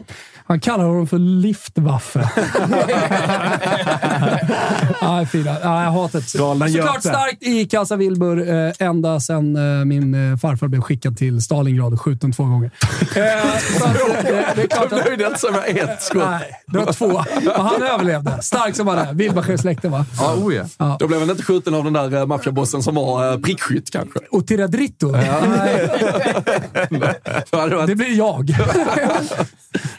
Han 0.47 0.61
kallar 0.61 0.85
honom 0.85 1.07
för 1.07 1.19
Liftwaffe. 1.19 2.21
ja, 5.01 5.27
fina. 5.27 5.57
Ja, 5.63 5.85
jag 5.85 5.91
hatet. 5.91 6.33
Galna 6.33 6.69
Såklart 6.69 7.01
starkt 7.01 7.43
i 7.43 7.65
Casa 7.65 7.97
Wilbur 7.97 8.49
eh, 8.49 8.73
ända 8.79 9.21
sedan 9.21 9.57
eh, 9.57 9.85
min 9.85 10.33
eh, 10.33 10.37
farfar 10.37 10.69
blev 10.69 10.81
skickad 10.81 11.17
till 11.17 11.43
Stalingrad 11.43 11.93
och 11.93 12.01
skjuten 12.01 12.33
två 12.33 12.45
gånger. 12.45 12.71
Eh, 12.83 13.59
så 13.79 13.85
att, 13.85 13.95
det 14.57 14.63
är 14.63 14.67
klart 14.67 14.93
att, 14.93 15.05
nöjde 15.07 15.39
sig 15.39 15.53
med 15.53 15.77
ett 15.77 16.03
skott. 16.03 16.25
nej, 16.31 16.51
det 16.67 16.79
var 16.79 16.93
två. 16.93 17.07
Och 17.57 17.65
han 17.65 17.83
överlevde. 17.83 18.43
Stark 18.43 18.77
som 18.77 18.87
han 18.89 18.99
är. 18.99 19.13
Wilbacher-släkten 19.13 19.91
va? 19.93 20.07
Ja, 20.19 20.35
oh 20.35 20.55
ja. 20.55 20.97
Då 21.01 21.07
blev 21.07 21.21
han 21.21 21.31
inte 21.31 21.43
skjuten 21.43 21.75
av 21.75 21.85
den 21.85 21.93
där 21.93 22.27
maffiabossen 22.27 22.83
som 22.83 22.95
var 22.95 23.39
prickskytt 23.39 23.91
kanske. 23.91 24.19
Och 24.31 24.47
Tiradritto. 24.47 25.11
Nej, 25.13 25.31
det 27.51 27.57
varit- 27.57 27.87
det 27.87 27.95
blir 27.95 28.17
jag. 28.19 28.51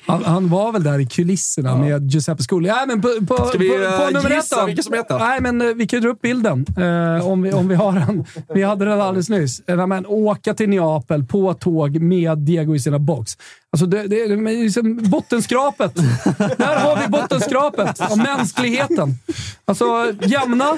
Han, 0.07 0.23
han 0.35 0.49
var 0.49 0.71
väl 0.71 0.83
där 0.83 0.99
i 0.99 1.05
kulisserna 1.05 1.77
med 1.77 2.11
Giuseppe 2.11 2.43
Scully. 2.43 2.69
Nej, 2.69 2.87
men 2.87 3.01
på, 3.01 3.07
på, 3.27 3.45
Ska 3.45 3.57
vi, 3.57 3.69
på, 3.69 3.83
eh, 3.83 3.99
på 3.99 4.05
nummer 4.05 4.29
ett 4.29 4.35
gissa 4.35 4.59
då? 4.59 4.65
vilka 4.65 4.83
som 4.83 4.93
heter? 4.93 5.19
Nej, 5.19 5.41
men 5.41 5.61
eh, 5.61 5.67
vi 5.67 5.87
kan 5.87 6.01
dra 6.01 6.09
upp 6.09 6.21
bilden 6.21 6.65
eh, 6.77 7.27
om, 7.27 7.41
vi, 7.41 7.53
om 7.53 7.67
vi 7.67 7.75
har 7.75 7.91
den. 7.91 8.25
Vi 8.53 8.63
hade 8.63 8.85
den 8.85 9.01
alldeles 9.01 9.29
nyss. 9.29 9.59
Eh, 9.67 9.87
men, 9.87 10.05
åka 10.05 10.53
till 10.53 10.69
Neapel 10.69 11.23
på 11.23 11.53
tåg 11.53 12.01
med 12.01 12.37
Diego 12.37 12.75
i 12.75 12.79
sina 12.79 12.99
box. 12.99 13.37
Alltså 13.75 13.85
det, 13.85 14.07
det, 14.07 14.27
det 14.27 14.33
är 14.33 14.63
liksom 14.63 14.99
bottenskrapet. 15.03 15.95
Där 16.57 16.75
har 16.75 17.01
vi 17.01 17.07
bottenskrapet 17.07 18.01
av 18.01 18.17
mänskligheten. 18.17 19.17
Alltså 19.65 20.13
jämna. 20.21 20.77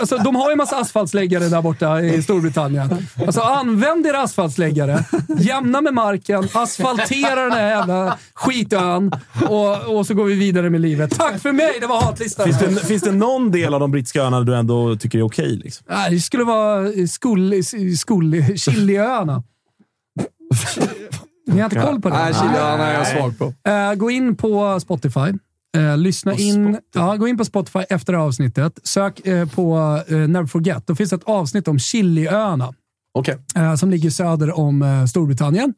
Alltså, 0.00 0.16
de 0.16 0.36
har 0.36 0.50
ju 0.50 0.56
massa 0.56 0.76
asfaltsläggare 0.76 1.48
där 1.48 1.62
borta 1.62 2.00
i 2.00 2.22
Storbritannien. 2.22 3.06
Alltså 3.26 3.40
använd 3.40 4.06
era 4.06 4.22
asfaltsläggare. 4.22 5.04
Jämna 5.38 5.80
med 5.80 5.94
marken. 5.94 6.48
Asfaltera 6.52 7.40
den 7.42 7.52
här 7.52 7.68
jävla 7.68 8.18
skitön. 8.34 9.12
Och, 9.48 9.96
och 9.96 10.06
så 10.06 10.14
går 10.14 10.24
vi 10.24 10.34
vidare 10.34 10.70
med 10.70 10.80
livet. 10.80 11.18
Tack 11.18 11.42
för 11.42 11.52
mig! 11.52 11.78
Det 11.80 11.86
var 11.86 12.02
hatlistan. 12.02 12.46
Finns 12.46 12.58
det, 12.58 12.86
finns 12.86 13.02
det 13.02 13.12
någon 13.12 13.50
del 13.50 13.74
av 13.74 13.80
de 13.80 13.90
brittiska 13.90 14.22
öarna 14.22 14.40
du 14.40 14.56
ändå 14.56 14.96
tycker 14.96 15.18
är 15.18 15.22
okej? 15.22 15.56
liksom? 15.56 15.86
Nej, 15.88 16.10
det 16.10 16.20
skulle 16.20 16.44
vara 16.44 17.06
skol, 17.06 17.64
skol, 17.98 18.56
Chiliöarna. 18.56 19.42
Ni 21.46 21.60
har 21.60 21.64
inte 21.64 21.80
koll 21.80 22.00
på 22.00 22.08
det? 22.08 22.14
Nej, 22.14 22.34
Chile 22.34 22.58
han 22.58 22.80
är 22.80 22.94
jag 22.94 23.06
svag 23.06 23.38
på. 23.38 23.70
Eh, 23.70 23.94
gå 23.94 24.10
in 24.10 24.36
på 24.36 24.80
Spotify. 24.80 25.32
Eh, 25.76 25.96
lyssna 25.96 26.34
in, 26.34 26.78
ja, 26.94 27.16
gå 27.16 27.28
in 27.28 27.38
på 27.38 27.44
Spotify 27.44 27.78
efter 27.78 28.12
avsnittet. 28.12 28.78
Sök 28.82 29.26
eh, 29.26 29.48
på 29.48 29.76
Never 30.08 30.46
Forget. 30.46 30.86
Då 30.86 30.94
finns 30.94 31.12
ett 31.12 31.24
avsnitt 31.24 31.68
om 31.68 31.78
Chiliöarna. 31.78 32.74
Okay. 33.18 33.36
Som 33.76 33.90
ligger 33.90 34.10
söder 34.10 34.58
om 34.58 35.06
Storbritannien. 35.10 35.74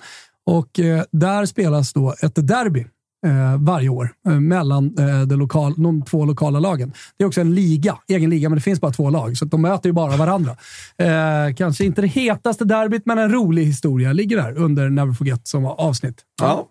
Och 0.46 0.80
Där 1.12 1.46
spelas 1.46 1.92
då 1.92 2.14
ett 2.22 2.48
derby 2.48 2.86
eh, 3.26 3.56
varje 3.58 3.88
år 3.88 4.10
eh, 4.28 4.32
mellan 4.40 4.94
eh, 4.98 5.20
det 5.22 5.36
lokal, 5.36 5.74
de 5.76 6.02
två 6.04 6.24
lokala 6.24 6.60
lagen. 6.60 6.92
Det 7.18 7.24
är 7.24 7.28
också 7.28 7.40
en 7.40 7.54
liga, 7.54 7.98
egen 8.08 8.30
liga, 8.30 8.48
men 8.48 8.56
det 8.56 8.62
finns 8.62 8.80
bara 8.80 8.92
två 8.92 9.10
lag, 9.10 9.36
så 9.36 9.44
de 9.44 9.62
möter 9.62 9.88
ju 9.88 9.92
bara 9.92 10.16
varandra. 10.16 10.56
Eh, 10.98 11.54
kanske 11.56 11.84
inte 11.84 12.00
det 12.00 12.06
hetaste 12.08 12.64
derbyt, 12.64 13.02
men 13.06 13.18
en 13.18 13.32
rolig 13.32 13.64
historia 13.64 14.12
ligger 14.12 14.36
där 14.36 14.58
under 14.58 14.88
Never 14.90 15.12
Forget 15.12 15.48
som 15.48 15.62
var 15.62 15.80
avsnitt. 15.80 16.16
Ja. 16.40 16.66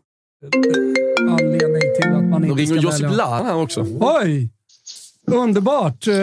Anledning 1.21 1.81
till 2.01 2.11
att 2.13 2.23
man 2.23 2.45
inte 2.45 2.61
ringer 2.61 2.81
ska 2.81 2.81
Josip. 2.81 3.17
Lahan 3.17 3.45
här 3.45 3.55
också. 3.55 3.85
Oj! 3.99 4.49
Underbart! 5.27 6.07
Uh, 6.07 6.15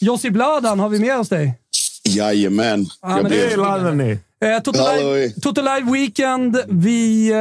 Josip 0.00 0.32
Bladan, 0.32 0.80
har 0.80 0.88
vi 0.88 0.98
med 0.98 1.18
oss 1.18 1.28
dig? 1.28 1.54
Jajamän. 2.08 2.86
Ja, 3.02 3.08
Jag 3.10 3.22
men 3.22 3.24
blev- 3.30 3.50
det 3.50 3.56
Eh, 4.44 4.60
Toto, 5.42 5.62
Live, 5.62 5.92
Weekend. 5.92 6.56
Vi 6.68 7.30
eh, 7.30 7.36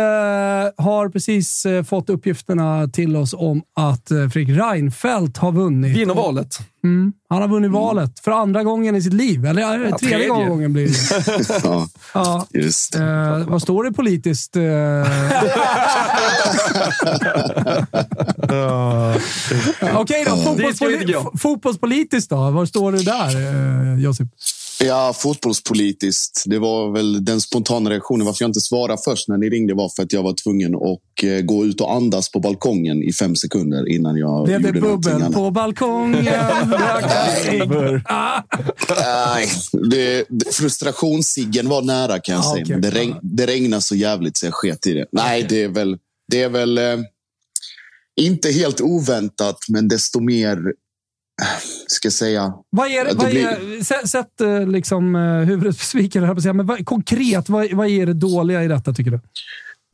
har 0.86 1.10
precis 1.10 1.65
eh, 1.65 1.84
fått 1.84 2.10
uppgifterna 2.10 2.88
till 2.88 3.15
oss 3.15 3.34
om 3.38 3.61
att 3.76 4.11
eh, 4.11 4.30
Fredrik 4.30 4.57
Reinfeldt 4.57 5.38
har 5.38 5.52
vunnit. 5.52 5.98
Vinner 5.98 6.14
valet. 6.14 6.57
Mm, 6.84 7.14
han 7.30 7.41
har 7.41 7.48
vunnit 7.49 7.72
valet 7.72 8.20
för 8.20 8.32
andra 8.32 8.64
gången 8.64 8.95
i 8.95 9.02
sitt 9.02 9.14
liv. 9.14 9.45
Eller 9.45 9.61
ja, 9.61 9.78
Ja, 9.78 9.98
tredje, 9.98 10.18
tredje. 10.18 10.49
gången 10.49 10.74
blir 10.74 10.88
det. 10.88 10.94
ja, 11.64 11.88
ja. 12.14 12.48
just 12.52 12.95
Eh, 12.95 13.38
vad 13.48 13.61
står 13.61 13.84
det 13.84 13.91
politiskt? 13.91 14.56
Eh, 14.56 14.64
Okej 20.02 20.26
då, 20.28 20.36
fotbollspoli- 20.36 21.15
f- 21.34 21.40
fotbollspolitiskt 21.41 22.30
då? 22.30 22.49
Var 22.49 22.65
står 22.65 22.91
det 22.91 23.03
där, 23.03 23.94
eh, 23.94 23.99
Josip? 24.03 24.28
Ja, 24.80 25.14
fotbollspolitiskt. 25.18 26.44
Det 26.45 26.60
var 26.60 26.91
väl 26.91 27.26
den 27.26 27.41
spontana 27.41 27.90
reaktionen. 27.90 28.26
Varför 28.26 28.44
jag 28.44 28.50
inte 28.50 28.60
svarade 28.62 29.02
först 29.06 29.28
när 29.28 29.38
ni 29.38 29.50
ringde 29.50 29.74
var 29.74 29.90
för 29.95 30.04
att 30.04 30.14
jag 30.14 30.24
var 30.24 30.34
tvungen 30.34 30.76
att 30.76 31.24
eh, 31.24 31.41
gå 31.45 31.66
ut 31.66 31.82
och 31.82 31.94
andas 31.94 32.32
på 32.32 32.40
balkongen 32.40 33.04
i 33.04 33.14
fem 33.14 33.36
sekunder 33.36 33.90
innan 33.90 34.18
jag 34.18 34.48
det 34.48 34.52
gjorde 34.54 34.80
någonting 34.80 34.82
bubbel 34.82 35.14
annat. 35.16 35.34
på 35.34 35.52
balkongen? 35.52 36.26
Nej, 39.00 39.48
det, 39.90 40.26
det, 40.30 40.56
frustrationssiggen 40.56 41.70
var 41.70 41.82
nära 41.82 42.20
kan 42.20 42.36
jag 42.36 42.44
Ah, 42.45 42.54
säga. 42.54 42.66
Men 42.68 42.82
det, 42.82 42.90
regn, 42.90 43.16
det 43.22 43.45
regnade 43.48 43.82
så 43.82 43.95
jävligt 43.95 44.38
så 44.38 44.45
jag 44.45 44.54
sket 44.54 44.88
i 44.88 44.94
det. 44.94 45.06
Nej, 45.12 45.45
det 45.50 45.64
är 45.64 45.68
väl, 45.70 45.98
det 46.32 46.41
är 46.44 46.50
väl 46.50 46.78
eh, 46.78 46.98
inte 48.22 48.52
helt 48.52 48.82
oväntat, 48.82 49.58
men 49.70 49.88
desto 49.88 50.20
mer, 50.20 50.58
ska 51.88 52.05
jag 52.05 52.14
säga, 52.14 52.53
Vad 52.69 52.88
är 52.88 53.05
det? 53.05 53.14
Vad 53.14 53.30
blir- 53.30 53.47
är, 53.47 53.84
sätt, 53.84 54.10
sätt 54.10 54.41
eh, 54.41 54.68
liksom, 54.68 55.15
eh, 55.15 55.22
huvudet 55.22 55.77
på 55.80 55.85
spiken, 55.85 56.23
men 56.57 56.65
vad, 56.65 56.85
konkret, 56.85 57.49
vad, 57.49 57.73
vad 57.73 57.88
är 57.88 58.05
det 58.05 58.14
dåliga 58.14 58.64
i 58.64 58.68
detta 58.68 58.93
tycker 58.93 59.11
du? 59.11 59.19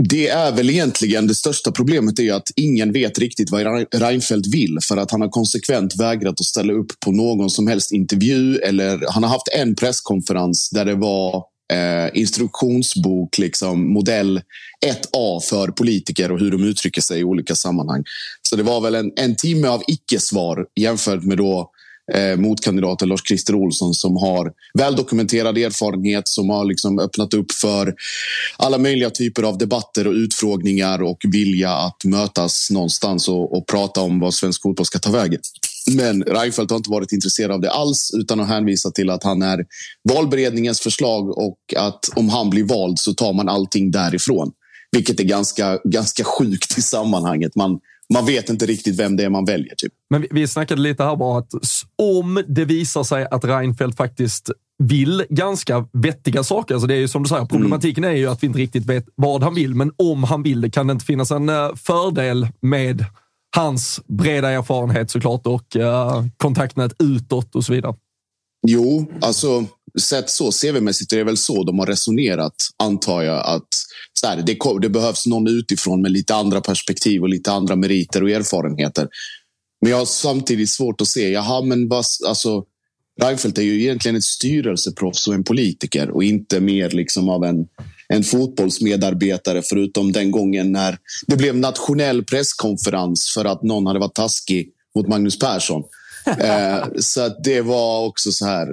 Det 0.04 0.28
är 0.28 0.52
väl 0.52 0.70
egentligen 0.70 1.28
det 1.28 1.36
största 1.36 1.72
problemet 1.72 2.20
är 2.20 2.34
att 2.34 2.48
ingen 2.56 2.92
vet 2.92 3.20
riktigt 3.20 3.52
vad 3.52 3.62
Rein- 3.62 3.86
Reinfeldt 3.92 4.54
vill 4.54 4.78
för 4.84 4.98
att 4.98 5.12
han 5.12 5.22
har 5.22 5.30
konsekvent 5.30 6.00
vägrat 6.00 6.32
att 6.42 6.46
ställa 6.46 6.74
upp 6.74 6.88
på 7.06 7.12
någon 7.12 7.50
som 7.50 7.68
helst 7.68 7.92
intervju 7.92 8.58
eller 8.58 9.04
han 9.10 9.24
har 9.24 9.30
haft 9.30 9.48
en 9.58 9.76
presskonferens 9.76 10.70
där 10.70 10.86
det 10.86 10.96
var 10.96 11.44
eh, 11.72 12.20
instruktionsbok, 12.20 13.38
liksom 13.38 13.94
modell 13.94 14.42
1A 14.86 15.40
för 15.40 15.68
politiker 15.68 16.32
och 16.32 16.40
hur 16.40 16.52
de 16.52 16.64
uttrycker 16.64 17.02
sig 17.02 17.20
i 17.20 17.24
olika 17.24 17.56
sammanhang. 17.56 18.04
Så 18.42 18.56
det 18.56 18.64
var 18.64 18.82
väl 18.82 18.96
en, 18.96 19.12
en 19.16 19.36
timme 19.36 19.68
av 19.68 19.84
icke-svar 19.88 20.66
jämfört 20.76 21.24
med 21.24 21.38
då 21.38 21.72
eh, 22.14 22.38
motkandidaten 22.38 23.10
Lars-Christer 23.10 23.56
Olsson 23.56 23.94
som 23.94 24.18
har 24.18 24.52
väldokumenterad 24.74 25.58
erfarenhet, 25.58 26.28
som 26.28 26.50
har 26.50 26.66
liksom 26.66 27.00
öppnat 27.00 27.34
upp 27.34 27.52
för 27.52 27.94
alla 28.58 28.78
möjliga 28.78 29.10
typer 29.10 29.44
av 29.44 29.58
debatter 29.58 30.08
och 30.08 30.14
utfrågningar 30.14 31.02
och 31.02 31.18
vilja 31.24 31.72
att 31.72 32.04
mötas 32.06 32.72
någonstans 32.72 33.28
och, 33.28 33.58
och 33.58 33.68
prata 33.68 34.02
om 34.02 34.20
vad 34.20 34.34
svensk 34.34 34.62
fotboll 34.62 34.86
ska 34.86 35.00
ta 35.00 35.12
vägen. 35.12 35.40
Men 35.96 36.24
Reinfeldt 36.24 36.72
har 36.72 36.78
inte 36.78 36.90
varit 36.90 37.12
intresserad 37.12 37.52
av 37.52 37.62
det 37.62 37.72
alls 37.72 38.12
utan 38.18 38.40
har 38.40 38.46
hänvisat 38.46 38.96
till 38.96 39.10
att 39.10 39.24
han 39.24 39.42
är 39.42 39.66
valberedningens 40.14 40.80
förslag 40.80 41.38
och 41.38 41.60
att 41.78 42.10
om 42.16 42.30
han 42.30 42.50
blir 42.50 42.64
vald 42.64 43.00
så 43.00 43.14
tar 43.14 43.34
man 43.34 43.50
allting 43.50 43.92
därifrån. 43.92 44.52
Vilket 44.92 45.20
är 45.20 45.24
ganska, 45.24 45.80
ganska 45.84 46.24
sjukt 46.24 46.78
i 46.78 46.82
sammanhanget. 46.82 47.56
Man, 47.56 47.80
man 48.14 48.26
vet 48.26 48.50
inte 48.50 48.66
riktigt 48.66 49.00
vem 49.00 49.16
det 49.16 49.24
är 49.24 49.30
man 49.30 49.46
väljer. 49.46 49.74
Typ. 49.78 49.94
Men 50.10 50.22
vi, 50.22 50.28
vi 50.32 50.48
snackade 50.48 50.82
lite 50.82 51.04
här 51.04 51.16
bara 51.16 51.40
att 51.40 51.52
om 51.96 52.44
det 52.48 52.66
visar 52.66 53.04
sig 53.04 53.28
att 53.32 53.46
Reinfeldt 53.46 53.98
faktiskt 53.98 54.50
vill 54.84 55.26
ganska 55.30 55.88
vettiga 55.94 56.44
saker. 56.44 56.74
Alltså 56.74 56.88
det 56.88 56.94
är 56.94 57.00
ju 57.00 57.08
som 57.08 57.24
du 57.24 57.30
säger, 57.30 57.46
problematiken 57.46 58.04
är 58.04 58.12
ju 58.12 58.28
att 58.28 58.44
vi 58.44 58.48
inte 58.48 58.60
riktigt 58.60 58.86
vet 58.86 59.06
vad 59.16 59.44
han 59.44 59.56
vill, 59.56 59.76
men 59.76 59.92
om 59.98 60.24
han 60.24 60.44
vill 60.44 60.62
det 60.62 60.70
kan 60.70 60.88
det 60.88 60.92
inte 60.94 61.06
finnas 61.06 61.32
en 61.32 61.50
eh, 61.50 61.76
fördel 61.76 62.48
med 62.62 63.06
hans 63.56 64.02
breda 64.08 64.50
erfarenhet 64.50 65.12
såklart 65.12 65.48
och 65.48 65.76
eh, 65.76 66.26
kontaktnät 66.38 66.94
utåt 67.00 67.56
och 67.56 67.66
så 67.66 67.74
vidare. 67.74 67.96
Jo, 68.68 69.12
alltså 69.22 69.66
sett 70.02 70.30
så 70.30 70.52
CV-mässigt 70.52 71.14
är 71.14 71.18
det 71.18 71.24
väl 71.24 71.38
så 71.38 71.64
de 71.64 71.80
har 71.80 71.86
resonerat, 71.86 72.56
antar 72.84 73.22
jag. 73.22 73.46
att 73.46 73.68
så 74.20 74.28
här, 74.28 74.38
det, 74.46 74.58
det 74.82 74.90
behövs 74.90 75.26
någon 75.26 75.48
utifrån 75.48 76.02
med 76.02 76.12
lite 76.12 76.36
andra 76.36 76.62
perspektiv 76.62 77.22
och 77.22 77.30
lite 77.30 77.52
andra 77.52 77.76
meriter 77.76 78.24
och 78.24 78.30
erfarenheter. 78.30 79.08
Men 79.82 79.92
jag 79.92 79.98
har 79.98 80.06
samtidigt 80.06 80.70
svårt 80.70 81.02
att 81.02 81.08
se, 81.08 81.30
jaha, 81.30 81.62
men 81.62 81.88
vad, 81.88 82.06
alltså, 82.28 82.64
Reinfeldt 83.22 83.58
är 83.58 83.62
ju 83.62 83.82
egentligen 83.82 84.16
ett 84.16 84.24
styrelseproffs 84.24 85.28
och 85.28 85.34
en 85.34 85.44
politiker 85.44 86.10
och 86.10 86.24
inte 86.24 86.60
mer 86.60 86.90
liksom 86.90 87.30
av 87.30 87.44
en, 87.44 87.68
en 88.14 88.24
fotbollsmedarbetare 88.24 89.62
förutom 89.62 90.12
den 90.12 90.32
gången 90.32 90.72
när 90.72 90.98
det 91.28 91.36
blev 91.36 91.56
nationell 91.56 92.24
presskonferens 92.24 93.34
för 93.34 93.46
att 93.46 93.64
någon 93.64 93.88
hade 93.88 94.00
varit 94.00 94.16
taskig 94.16 94.70
mot 94.96 95.08
Magnus 95.08 95.40
Persson. 95.40 95.84
Eh, 96.40 96.84
så 97.00 97.22
att 97.22 97.44
det 97.44 97.62
var 97.62 98.06
också 98.06 98.32
så 98.32 98.46
här. 98.46 98.68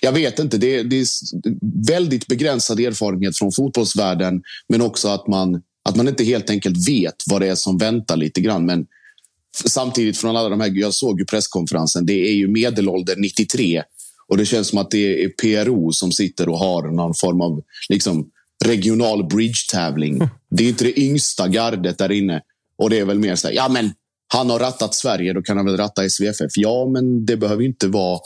Jag 0.00 0.12
vet 0.12 0.38
inte, 0.38 0.58
det, 0.58 0.82
det 0.82 0.96
är 0.96 1.06
väldigt 1.86 2.26
begränsad 2.26 2.80
erfarenhet 2.80 3.38
från 3.38 3.52
fotbollsvärlden 3.52 4.42
men 4.68 4.80
också 4.80 5.08
att 5.08 5.26
man, 5.26 5.62
att 5.84 5.96
man 5.96 6.08
inte 6.08 6.24
helt 6.24 6.50
enkelt 6.50 6.88
vet 6.88 7.14
vad 7.26 7.40
det 7.40 7.48
är 7.48 7.54
som 7.54 7.78
väntar 7.78 8.16
lite 8.16 8.40
grann. 8.40 8.66
Men 8.66 8.86
samtidigt 9.64 10.18
från 10.18 10.36
alla 10.36 10.48
de 10.48 10.60
här, 10.60 10.72
jag 10.74 10.94
såg 10.94 11.20
ju 11.20 11.26
presskonferensen, 11.26 12.06
det 12.06 12.28
är 12.28 12.34
ju 12.34 12.48
medelålder 12.48 13.16
93 13.16 13.82
och 14.28 14.36
det 14.36 14.46
känns 14.46 14.68
som 14.68 14.78
att 14.78 14.90
det 14.90 15.24
är 15.24 15.28
PRO 15.28 15.92
som 15.92 16.12
sitter 16.12 16.48
och 16.48 16.58
har 16.58 16.82
någon 16.82 17.14
form 17.14 17.40
av 17.40 17.62
liksom, 17.88 18.30
regional 18.64 19.28
bridge-tävling. 19.28 20.28
Det 20.50 20.64
är 20.64 20.68
inte 20.68 20.84
det 20.84 21.00
yngsta 21.00 21.48
gardet 21.48 21.98
där 21.98 22.12
inne. 22.12 22.40
Och 22.78 22.90
det 22.90 22.98
är 22.98 23.04
väl 23.04 23.18
mer 23.18 23.36
så 23.36 23.48
här, 23.48 23.54
ja 23.54 23.68
men 23.68 23.92
han 24.32 24.50
har 24.50 24.58
rattat 24.58 24.94
Sverige, 24.94 25.32
då 25.32 25.42
kan 25.42 25.56
han 25.56 25.66
väl 25.66 25.76
ratta 25.76 26.08
SVFF. 26.08 26.50
Ja, 26.56 26.86
men 26.92 27.26
det 27.26 27.36
behöver 27.36 27.62
ju 27.62 27.68
inte 27.68 27.88
vara 27.88 28.20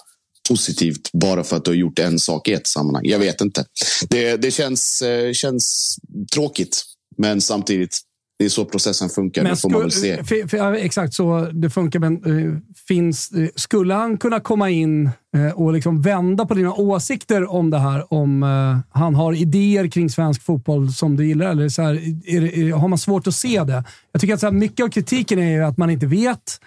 positivt 0.48 1.12
bara 1.12 1.44
för 1.44 1.56
att 1.56 1.64
du 1.64 1.70
har 1.70 1.76
gjort 1.76 1.98
en 1.98 2.18
sak 2.18 2.48
i 2.48 2.52
ett 2.52 2.66
sammanhang. 2.66 3.06
Jag 3.06 3.18
vet 3.18 3.40
inte. 3.40 3.64
Det, 4.08 4.36
det 4.36 4.50
känns, 4.50 5.02
eh, 5.02 5.32
känns 5.32 5.96
tråkigt, 6.34 6.82
men 7.16 7.40
samtidigt, 7.40 8.00
det 8.38 8.44
är 8.44 8.48
så 8.48 8.64
processen 8.64 9.08
funkar. 9.08 9.44
det 9.44 9.56
får 9.56 9.70
man 9.70 9.80
väl 9.80 9.92
se. 9.92 10.24
för, 10.24 10.48
för, 10.48 10.72
exakt 10.72 11.14
så 11.14 11.50
det 11.52 11.70
funkar, 11.70 11.98
men 11.98 12.14
eh, 12.14 12.58
finns, 12.88 13.32
eh, 13.32 13.48
skulle 13.54 13.94
han 13.94 14.18
kunna 14.18 14.40
komma 14.40 14.70
in 14.70 15.10
eh, 15.36 15.50
och 15.54 15.72
liksom 15.72 16.02
vända 16.02 16.46
på 16.46 16.54
dina 16.54 16.72
åsikter 16.72 17.50
om 17.50 17.70
det 17.70 17.78
här? 17.78 18.12
Om 18.12 18.42
han 18.90 19.14
har 19.14 19.32
idéer 19.32 19.86
kring 19.86 20.10
svensk 20.10 20.42
fotboll 20.42 20.92
som 20.92 21.16
du 21.16 21.26
gillar? 21.26 21.50
Eller 21.50 21.68
så 21.68 21.82
här, 21.82 21.94
är 22.26 22.40
det, 22.40 22.58
är, 22.58 22.72
har 22.72 22.88
man 22.88 22.98
svårt 22.98 23.26
att 23.26 23.34
se 23.34 23.64
det? 23.64 23.84
Jag 24.12 24.20
tycker 24.20 24.34
att 24.34 24.40
så 24.40 24.46
här, 24.46 24.52
mycket 24.52 24.84
av 24.84 24.88
kritiken 24.88 25.38
är 25.38 25.50
ju 25.50 25.64
att 25.64 25.78
man 25.78 25.90
inte 25.90 26.06
vet. 26.06 26.60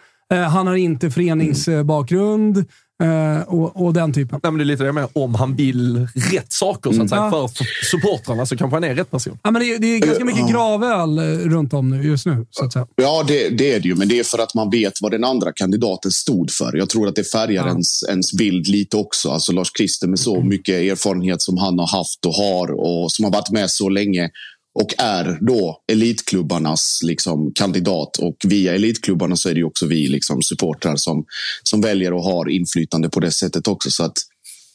Han 0.49 0.67
har 0.67 0.75
inte 0.75 1.11
föreningsbakgrund 1.11 2.65
eh, 3.01 3.41
och, 3.41 3.85
och 3.85 3.93
den 3.93 4.13
typen. 4.13 4.39
Nej, 4.43 4.51
men 4.51 4.57
det 4.57 4.63
är 4.63 4.65
lite 4.65 4.83
det 4.83 4.87
jag 4.87 4.95
menar, 4.95 5.09
om 5.13 5.35
han 5.35 5.55
vill 5.55 6.07
rätt 6.31 6.51
saker 6.53 6.91
så 6.91 7.01
att 7.01 7.09
säga, 7.09 7.21
Mm. 7.21 7.31
för 7.31 7.47
för 7.47 7.65
supportrarna 7.91 8.45
så 8.45 8.57
kanske 8.57 8.75
han 8.75 8.83
är 8.83 8.95
rätt 8.95 9.11
person. 9.11 9.37
Ja, 9.43 9.51
men 9.51 9.61
det, 9.61 9.73
är- 9.75 9.79
det 9.79 9.87
är 9.87 9.99
ganska 9.99 10.25
mycket 10.25 10.49
gravöl 10.51 11.17
eh, 11.17 11.23
runt 11.49 11.73
om 11.73 11.89
nu, 11.89 12.03
just 12.03 12.25
nu. 12.25 12.45
Så 12.51 12.65
att 12.65 12.73
säga. 12.73 12.87
Ja, 12.95 13.23
det, 13.27 13.49
det 13.49 13.73
är 13.73 13.79
det 13.79 13.87
ju. 13.87 13.95
Men 13.95 14.07
det 14.07 14.19
är 14.19 14.23
för 14.23 14.37
att 14.39 14.53
man 14.53 14.69
vet 14.69 15.01
vad 15.01 15.11
den 15.11 15.23
andra 15.23 15.51
kandidaten 15.51 16.11
stod 16.11 16.51
för. 16.51 16.77
Jag 16.77 16.89
tror 16.89 17.07
att 17.07 17.15
det 17.15 17.23
färgar 17.31 17.67
ens, 17.67 18.03
ens 18.09 18.33
bild 18.33 18.67
lite 18.67 18.97
också. 18.97 19.29
Alltså 19.29 19.51
Lars 19.51 19.71
Christer 19.77 20.07
med 20.07 20.19
så 20.19 20.41
mycket 20.41 20.75
erfarenhet 20.75 21.41
som 21.41 21.57
han 21.57 21.79
har 21.79 21.87
haft 21.87 22.25
och 22.25 22.33
har 22.33 22.71
och 22.71 23.11
som 23.11 23.25
har 23.25 23.31
varit 23.31 23.49
med 23.51 23.69
så 23.69 23.89
länge 23.89 24.29
och 24.73 24.93
är 24.97 25.37
då 25.41 25.81
elitklubbarnas 25.91 26.99
liksom, 27.03 27.51
kandidat. 27.55 28.17
Och 28.17 28.35
via 28.47 28.75
elitklubbarna 28.75 29.35
så 29.35 29.49
är 29.49 29.53
det 29.53 29.59
ju 29.59 29.65
också 29.65 29.85
vi 29.85 30.07
liksom, 30.07 30.41
supportrar 30.41 30.95
som, 30.95 31.25
som 31.63 31.81
väljer 31.81 32.13
och 32.13 32.23
har 32.23 32.49
inflytande 32.49 33.09
på 33.09 33.19
det 33.19 33.31
sättet 33.31 33.67
också. 33.67 33.91
Så 33.91 34.03
att 34.03 34.17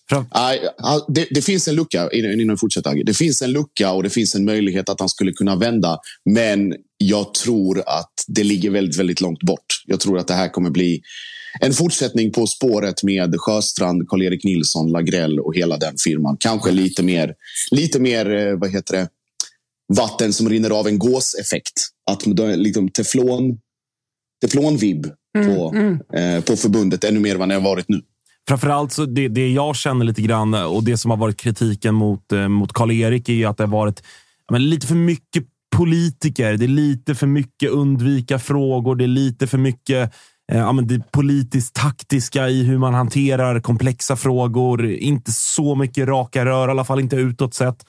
ja, 0.09 1.07
det, 1.09 1.27
det 1.31 1.43
finns 1.43 1.69
en 1.69 1.75
lucka, 1.75 2.11
innan 2.13 2.51
vi 2.51 2.57
fortsätter. 2.57 3.05
Det 3.05 3.15
finns 3.15 3.43
en 3.43 3.53
lucka 3.53 3.93
och 3.93 4.03
det 4.03 4.11
finns 4.11 4.35
en 4.35 4.45
möjlighet 4.45 4.89
att 4.89 5.01
han 5.01 5.09
skulle 5.09 5.33
kunna 5.33 5.57
vända. 5.57 5.99
Men 6.25 6.75
jag 6.99 7.35
tror 7.35 7.79
att 7.79 8.25
det 8.27 8.45
ligger 8.45 8.71
väldigt, 8.71 8.99
väldigt 8.99 9.21
långt 9.21 9.43
bort. 9.43 9.83
Jag 9.87 10.01
tror 10.01 10.19
att 10.19 10.29
det 10.29 10.35
här 10.35 10.49
kommer 10.49 10.71
bli 10.71 11.03
en 11.61 11.73
fortsättning 11.73 12.33
på 12.33 12.47
spåret 12.47 13.03
med 13.03 13.35
Sjöstrand, 13.39 14.09
Karl-Erik 14.09 14.45
Nilsson, 14.45 14.91
Lagrell 14.91 15.41
och 15.41 15.57
hela 15.57 15.77
den 15.77 15.95
firman. 16.05 16.37
Kanske 16.41 16.71
lite 16.71 17.03
mer, 17.03 17.35
lite 17.71 18.01
mer 18.01 18.31
eh, 18.31 18.59
vad 18.59 18.71
heter 18.71 18.97
det, 18.97 19.09
vatten 19.95 20.33
som 20.33 20.49
rinner 20.49 20.71
av 20.71 20.87
en 20.87 20.99
gåseffekt. 20.99 21.89
Att 22.11 22.27
liksom 22.57 22.89
teflon, 22.89 23.59
teflonvibb 24.45 25.07
på, 25.45 25.75
Eh, 26.19 26.45
på 26.45 26.57
förbundet 26.57 27.05
ännu 27.05 27.21
mer 27.21 27.33
än 27.33 27.39
vad 27.39 27.49
det 27.49 27.55
har 27.55 27.63
varit 27.63 27.89
nu. 27.89 28.01
Framförallt 28.49 28.93
så 28.93 29.07
det, 29.07 29.29
det 29.29 29.49
jag 29.49 29.77
känner 29.77 30.05
lite 30.05 30.23
grann 30.23 30.55
och 30.55 30.85
det 30.85 30.97
som 30.97 31.11
har 31.11 31.19
varit 31.19 31.37
kritiken 31.37 31.95
mot, 31.95 32.33
eh, 32.33 32.49
mot 32.49 32.73
Karl-Erik 32.73 33.29
är 33.29 33.33
ju 33.33 33.45
att 33.45 33.57
det 33.57 33.63
har 33.63 33.69
varit 33.69 34.03
men 34.51 34.71
lite 34.71 34.87
för 34.87 34.95
mycket 34.95 35.45
politiker. 35.77 36.57
Det 36.57 36.65
är 36.65 36.69
lite 36.69 37.15
för 37.15 37.27
mycket 37.27 37.71
undvika 37.71 38.39
frågor. 38.39 38.97
Det 38.97 39.05
är 39.05 39.09
lite 39.09 39.47
för 39.47 39.59
mycket 39.59 40.13
eh, 40.53 40.59
ja, 40.59 40.73
men 40.73 40.87
det 40.87 41.11
politiskt 41.11 41.75
taktiska 41.75 42.49
i 42.49 42.63
hur 42.63 42.79
man 42.79 42.95
hanterar 42.95 43.61
komplexa 43.61 44.17
frågor. 44.17 44.91
Inte 44.91 45.33
så 45.33 45.75
mycket 45.75 46.09
raka 46.09 46.45
rör, 46.45 46.69
i 46.69 46.71
alla 46.71 46.85
fall 46.85 47.01
inte 47.01 47.17
utåt 47.17 47.55
sett. 47.55 47.85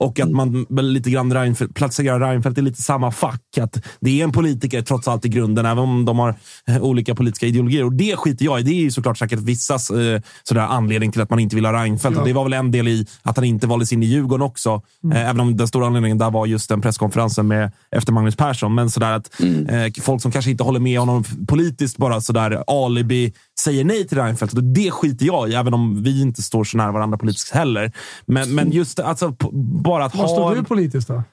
Och 0.00 0.20
att 0.20 0.30
man 0.30 0.66
väl 0.68 0.88
lite 0.88 1.10
grann 1.10 1.34
Reinfeldt, 1.34 1.74
placerar 1.74 2.20
Reinfeldt 2.20 2.58
i 2.58 2.62
lite 2.62 2.82
samma 2.82 3.10
fack. 3.10 3.58
Att 3.60 3.86
det 4.00 4.20
är 4.20 4.24
en 4.24 4.32
politiker 4.32 4.82
trots 4.82 5.08
allt 5.08 5.24
i 5.24 5.28
grunden, 5.28 5.66
även 5.66 5.78
om 5.78 6.04
de 6.04 6.18
har 6.18 6.34
eh, 6.68 6.82
olika 6.82 7.14
politiska 7.14 7.46
ideologier. 7.46 7.84
Och 7.84 7.92
det 7.92 8.16
skiter 8.16 8.44
jag 8.44 8.60
i. 8.60 8.62
Det 8.62 8.70
är 8.70 8.82
ju 8.82 8.90
såklart 8.90 9.18
säkert 9.18 9.38
vissas 9.38 9.90
eh, 9.90 10.20
sådär 10.42 10.60
anledning 10.60 11.12
till 11.12 11.20
att 11.20 11.30
man 11.30 11.38
inte 11.38 11.56
vill 11.56 11.64
ha 11.64 11.72
Reinfeldt. 11.72 12.16
Ja. 12.16 12.20
Och 12.20 12.28
det 12.28 12.32
var 12.32 12.44
väl 12.44 12.52
en 12.52 12.70
del 12.70 12.88
i 12.88 13.06
att 13.22 13.36
han 13.36 13.44
inte 13.44 13.66
valdes 13.66 13.92
in 13.92 14.02
i 14.02 14.06
Djurgården 14.06 14.46
också. 14.46 14.82
Mm. 15.04 15.16
Eh, 15.16 15.30
även 15.30 15.40
om 15.40 15.56
den 15.56 15.68
stora 15.68 15.86
anledningen 15.86 16.18
där 16.18 16.30
var 16.30 16.46
just 16.46 16.68
den 16.68 16.80
presskonferensen 16.80 17.48
med, 17.48 17.72
efter 17.90 18.12
Magnus 18.12 18.36
Persson. 18.36 18.74
Men 18.74 18.90
sådär 18.90 19.12
att 19.12 19.40
eh, 19.40 20.02
folk 20.02 20.22
som 20.22 20.32
kanske 20.32 20.50
inte 20.50 20.64
håller 20.64 20.80
med 20.80 20.98
honom 20.98 21.24
politiskt 21.48 21.96
bara 21.96 22.20
sådär 22.20 22.64
alibi 22.66 23.32
säger 23.60 23.84
nej 23.84 24.06
till 24.08 24.18
Reinfeldt. 24.18 24.54
Och 24.54 24.64
det 24.64 24.90
skiter 24.90 25.26
jag 25.26 25.48
i, 25.50 25.54
även 25.54 25.74
om 25.74 26.02
vi 26.02 26.20
inte 26.22 26.42
står 26.42 26.64
så 26.64 26.76
nära 26.76 26.92
varandra 26.92 27.18
politiskt 27.18 27.50
heller. 27.50 27.92
Men, 28.26 28.54
men 28.54 28.70
just 28.70 29.00
alltså, 29.00 29.36
bara 29.82 30.04
att 30.04 30.14
Var 30.14 30.22
ha... 30.26 30.28
står 30.28 30.54
du 30.54 30.64
politiskt 30.64 31.08
då? 31.08 31.22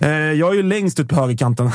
Eh, 0.00 0.08
jag 0.10 0.50
är 0.50 0.54
ju 0.54 0.62
längst 0.62 1.00
ut 1.00 1.08
på 1.08 1.14
högerkanten. 1.14 1.68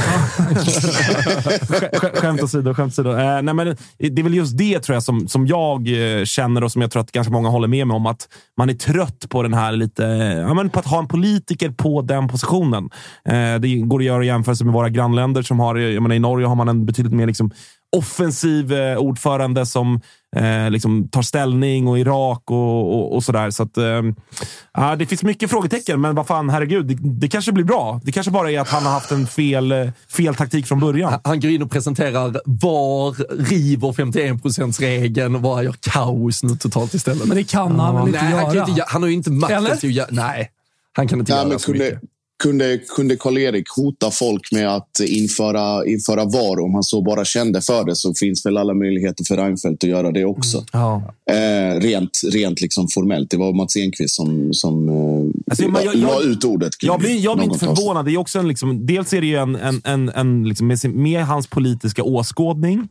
Sk- 0.54 1.92
sk- 1.92 2.16
skämt 2.22 2.44
åsido. 2.44 2.74
Skämt 2.74 2.94
åsido. 2.94 3.10
Eh, 3.10 3.42
nej, 3.42 3.54
men 3.54 3.78
det 3.98 4.22
är 4.22 4.24
väl 4.24 4.34
just 4.34 4.58
det 4.58 4.80
tror 4.80 4.94
jag 4.94 5.04
som, 5.04 5.28
som 5.28 5.48
jag 5.48 5.88
eh, 6.20 6.24
känner 6.26 6.64
och 6.64 6.72
som 6.72 6.82
jag 6.82 6.92
tror 6.92 7.02
att 7.02 7.12
ganska 7.12 7.34
många 7.34 7.50
håller 7.50 7.68
med 7.68 7.88
mig 7.88 7.96
om. 7.96 8.06
Att 8.06 8.28
man 8.58 8.70
är 8.70 8.74
trött 8.74 9.26
på 9.30 9.44
den 9.44 9.54
här 9.54 9.72
lite, 9.72 10.04
ja, 10.48 10.54
men 10.54 10.70
på 10.70 10.80
att 10.80 10.88
ha 10.88 11.00
en 11.00 11.08
politiker 11.08 11.70
på 11.70 12.02
den 12.02 12.28
positionen. 12.28 12.90
Eh, 13.30 13.56
det 13.60 13.76
går 13.76 14.00
att 14.00 14.06
göra 14.06 14.24
jämförelser 14.26 14.66
med 14.66 14.74
våra 14.74 14.90
grannländer. 14.90 15.42
som 15.42 15.60
har, 15.60 15.76
jag 15.76 16.04
menar, 16.04 16.16
I 16.16 16.20
Norge 16.20 16.48
har 16.48 16.56
man 16.56 16.70
en 16.70 16.86
betydligt 16.86 17.14
mer 17.14 17.28
liksom, 17.28 17.52
offensiv 17.94 18.74
eh, 18.74 18.98
ordförande 18.98 19.66
som 19.66 20.02
eh, 20.36 20.70
liksom 20.70 21.08
tar 21.08 21.22
ställning 21.22 21.88
och 21.88 22.00
Irak 22.00 22.52
och, 22.52 22.96
och, 22.96 23.16
och 23.16 23.24
sådär. 23.24 23.50
Så 23.52 23.64
att, 23.64 23.78
eh, 23.78 24.02
ja, 24.74 24.96
det 24.96 25.06
finns 25.06 25.24
mycket 25.24 25.50
frågetecken, 25.50 26.02
men 26.02 26.16
vad 26.16 26.28
fan, 26.28 26.50
herregud. 26.50 26.86
Det, 26.86 26.98
det 27.02 27.28
kanske 27.28 27.52
blir 27.52 27.64
bra. 27.64 28.02
Det 28.04 28.12
kanske 28.12 28.32
bara 28.32 28.52
är 28.52 28.60
att 28.60 28.70
han 28.70 28.84
har 28.86 28.92
haft 28.92 29.12
en 29.12 29.28
fel, 29.28 29.72
eh, 29.72 29.90
fel 30.10 30.36
taktik 30.36 30.68
från 30.68 30.80
början. 30.80 31.20
Han 31.24 31.40
går 31.40 31.52
in 31.52 31.62
och 31.62 31.72
presenterar 31.72 32.42
VAR, 32.46 33.44
river 33.50 33.94
51 33.94 34.80
regeln 34.80 35.36
och 35.36 35.42
bara 35.42 35.64
gör 35.64 35.76
kaos 35.80 36.44
nu 36.44 36.56
totalt 36.56 36.94
istället. 36.94 37.28
Men 37.28 37.38
det 37.38 37.44
kan 37.44 37.80
han 37.80 37.96
väl 37.96 38.08
inte 38.08 38.24
nej, 38.24 38.34
Han, 38.34 38.56
göra? 38.56 38.66
kan 38.66 38.70
inte, 38.70 38.86
han 38.88 39.02
har 39.02 39.10
ju 39.10 39.16
inte 39.16 39.32
makten 39.32 39.66
till 39.66 39.90
att 39.90 39.96
göra... 39.96 40.08
Nej, 40.12 40.52
han 40.96 41.08
kan 41.08 41.20
inte 41.20 41.32
Nej, 41.32 41.40
göra 41.40 41.50
men 41.50 41.60
så 41.60 41.66
kunde, 41.66 41.86
mycket. 41.86 42.13
Kunde, 42.44 42.78
kunde 42.96 43.16
Karl-Erik 43.16 43.70
hota 43.76 44.12
folk 44.12 44.52
med 44.52 44.76
att 44.76 45.00
införa, 45.08 45.86
införa 45.86 46.26
VAR 46.26 46.60
om 46.60 46.74
han 46.74 46.84
så 46.84 47.02
bara 47.02 47.26
kände 47.26 47.62
för 47.62 47.86
det 47.86 47.96
så 47.96 48.14
finns 48.14 48.46
väl 48.46 48.58
alla 48.58 48.74
möjligheter 48.74 49.24
för 49.24 49.38
Reinfeldt 49.38 49.84
att 49.84 49.90
göra 49.90 50.12
det 50.12 50.26
också. 50.26 50.66
Ja. 50.74 51.14
Eh, 51.32 51.80
rent 51.80 52.22
rent 52.32 52.62
liksom 52.62 52.88
formellt. 52.88 53.30
Det 53.30 53.38
var 53.38 53.54
Mats 53.54 53.76
Enquist 53.78 54.16
som, 54.16 54.54
som 54.54 54.90
eh, 54.90 55.42
Alltså, 55.52 55.68
men 55.68 55.84
jag- 55.86 55.96
la 55.96 56.10
jag- 56.10 56.24
ut 56.26 56.44
ordet. 56.46 56.72
Jag 56.82 57.00
blir, 57.00 57.20
jag 57.20 57.38
blir 57.38 57.46
inte 57.46 57.60
förvånad. 57.60 58.06
Det 58.06 58.12
är 58.12 58.18
också 58.18 58.40
en, 58.40 58.48
liksom, 58.48 58.86
dels 58.86 59.14
är 59.14 59.22
det 59.22 59.28
ju 59.28 59.36
en, 59.36 59.56
en, 59.56 59.82
en, 59.86 60.10
en 60.10 60.44
liksom, 60.48 60.68
med, 60.68 60.86
med 60.86 61.26
hans 61.26 61.48
politiska 61.48 62.04
åskådning, 62.04 62.88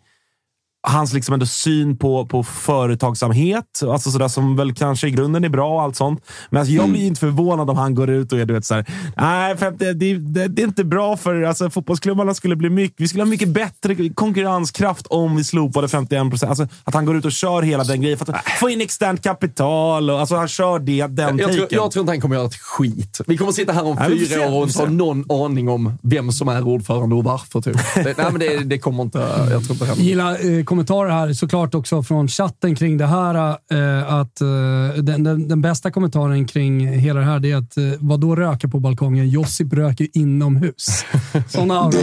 hans 0.82 1.12
liksom 1.12 1.32
ändå 1.32 1.46
syn 1.46 1.96
på, 1.96 2.26
på 2.26 2.42
företagsamhet, 2.44 3.82
alltså 3.82 4.10
sådär 4.10 4.28
som 4.28 4.56
väl 4.56 4.74
kanske 4.74 5.08
i 5.08 5.10
grunden 5.10 5.44
är 5.44 5.48
bra 5.48 5.74
och 5.74 5.82
allt 5.82 5.96
sånt. 5.96 6.22
Men 6.50 6.60
alltså, 6.60 6.74
jag 6.74 6.90
blir 6.90 7.06
inte 7.06 7.20
förvånad 7.20 7.70
om 7.70 7.76
han 7.76 7.94
går 7.94 8.10
ut 8.10 8.32
och 8.32 8.38
är 8.38 8.44
du 8.44 8.54
vet, 8.54 8.64
såhär, 8.64 8.86
nej, 9.16 9.56
det, 9.78 9.92
det, 9.92 10.14
det, 10.14 10.48
det 10.48 10.62
är 10.62 10.66
inte 10.66 10.84
bra 10.84 11.16
för 11.16 11.42
alltså, 11.42 11.70
fotbollsklubbarna 11.70 12.34
skulle 12.34 12.56
bli 12.56 12.70
mycket, 12.70 13.00
vi 13.00 13.08
skulle 13.08 13.22
ha 13.22 13.28
mycket 13.28 13.48
bättre 13.48 14.08
konkurrenskraft 14.08 15.06
om 15.06 15.36
vi 15.36 15.44
slopade 15.44 15.88
51 15.88 16.30
procent. 16.30 16.50
Alltså, 16.50 16.68
att 16.84 16.94
han 16.94 17.04
går 17.04 17.16
ut 17.16 17.24
och 17.24 17.32
kör 17.32 17.62
hela 17.62 17.84
den 17.84 18.00
grejen 18.00 18.18
för 18.18 18.32
att 18.32 18.48
få 18.60 18.70
in 18.70 18.80
externt 18.80 19.22
kapital. 19.22 20.10
Och, 20.10 20.20
alltså, 20.20 20.36
han 20.36 20.48
kör 20.48 20.78
det, 20.78 21.06
den 21.06 21.38
Jag 21.38 21.52
tror, 21.52 21.66
jag 21.70 21.90
tror 21.90 22.00
inte 22.00 22.12
han 22.12 22.20
kommer 22.20 22.36
göra 22.36 22.46
ett 22.46 22.56
skit. 22.56 23.20
Vi 23.26 23.36
kommer 23.36 23.52
sitta 23.52 23.72
här 23.72 23.84
om 23.84 23.96
Nej, 24.00 24.18
se, 24.18 24.34
fyra 24.34 24.48
år 24.50 24.60
och 24.60 24.66
inte 24.66 24.78
ha 24.78 24.86
någon 24.86 25.30
aning 25.30 25.68
om 25.68 25.98
vem 26.02 26.32
som 26.32 26.48
är 26.48 26.68
ordförande 26.68 27.14
och 27.14 27.24
varför. 27.24 27.60
Typ. 27.60 27.76
Det, 27.94 28.18
nej, 28.18 28.26
men 28.30 28.38
det, 28.40 28.58
det 28.58 28.78
kommer 28.78 29.02
inte... 29.02 29.18
Jag 29.50 29.64
tror 29.64 29.72
inte 29.72 29.84
händer. 29.84 30.04
Gilla 30.04 30.38
eh, 30.38 30.64
kommentarer 30.72 31.10
här 31.10 31.32
såklart 31.32 31.74
också 31.74 32.02
från 32.02 32.28
chatten 32.28 32.74
kring 32.74 32.96
det 32.98 33.06
här. 33.06 33.34
Eh, 33.72 34.14
att 34.14 34.40
eh, 34.40 35.02
den, 35.02 35.24
den, 35.24 35.48
den 35.48 35.62
bästa 35.62 35.90
kommentaren 35.90 36.46
kring 36.46 36.86
hela 36.88 37.20
det 37.20 37.26
här 37.26 37.38
det 37.40 37.50
är 37.52 37.56
att 37.56 37.76
eh, 37.76 37.84
vad 38.00 38.20
då 38.20 38.36
röka 38.36 38.68
på 38.68 38.80
balkongen? 38.80 39.28
Josip 39.28 39.72
röker 39.72 40.06
inomhus. 40.12 41.04
Sådana 41.48 41.80
också. 41.86 41.98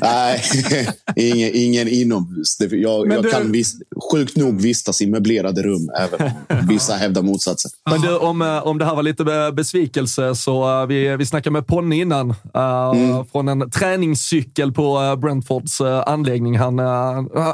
Nej, 0.00 0.42
ingen, 1.16 1.50
ingen 1.54 1.88
inomhus. 1.88 2.56
Det, 2.58 2.76
jag 2.76 3.06
Men 3.08 3.14
jag 3.14 3.24
du- 3.24 3.30
kan 3.30 3.52
vis, 3.52 3.74
sjukt 4.12 4.36
nog 4.36 4.60
vistas 4.60 5.00
i 5.02 5.06
möblerade 5.06 5.62
rum, 5.62 5.90
även 6.00 6.32
om 6.60 6.66
vissa 6.68 6.94
hävdar 6.94 7.22
motsatsen. 7.22 7.70
Men 7.90 8.00
du, 8.00 8.16
om, 8.16 8.42
eh, 8.42 8.66
om 8.66 8.78
det 8.78 8.84
här 8.84 8.94
var 8.94 9.02
lite 9.02 9.24
be- 9.24 9.52
besvikelse 9.52 10.34
så 10.34 10.80
uh, 10.82 10.86
vi, 10.86 11.16
vi 11.16 11.26
snackade 11.26 11.52
med 11.52 11.66
Ponne 11.66 11.96
innan. 11.96 12.30
eh, 12.30 13.24
Från 13.32 13.48
en 13.48 13.70
träningscykel 13.70 14.72
på 14.72 15.00
uh, 15.00 15.16
Brentfords 15.16 15.80
uh, 15.80 16.02
anläggning. 16.06 16.58
Han, 16.58 16.78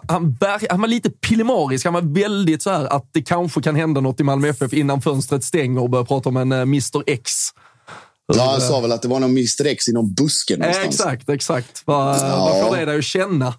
han, 0.09 0.37
han 0.71 0.81
var 0.81 0.89
lite 0.89 1.11
pillemarisk. 1.11 1.85
Han 1.85 1.95
var 1.95 2.15
väldigt 2.23 2.63
så 2.63 2.71
här 2.71 2.85
att 2.85 3.09
det 3.13 3.23
kanske 3.23 3.63
kan 3.63 3.77
hända 3.77 4.01
något 4.01 4.21
i 4.21 4.23
Malmö 4.23 4.49
FF 4.49 4.73
innan 4.73 5.03
fönstret 5.03 5.45
stänger 5.45 5.83
och 5.83 5.91
börjar 5.91 6.05
prata 6.05 6.29
om 6.29 6.37
en 6.37 6.53
uh, 6.53 6.61
Mr 6.63 7.03
X. 7.07 7.33
Ja, 8.37 8.51
han 8.51 8.61
sa 8.61 8.81
väl 8.81 8.93
att 8.93 9.03
det 9.03 9.09
var 9.09 9.21
någon 9.21 9.31
Mr 9.31 9.67
X 9.67 9.89
i 9.89 9.93
någon 9.93 10.15
buske 10.15 10.55
Eh, 10.55 10.59
någonstans. 10.59 10.95
exakt, 10.95 11.29
exakt. 11.29 11.83
Vad, 11.85 12.17
Ja. 12.17 12.65
får 12.69 12.77
det 12.77 12.85
dig 12.85 12.99
att 12.99 13.05
känna? 13.05 13.55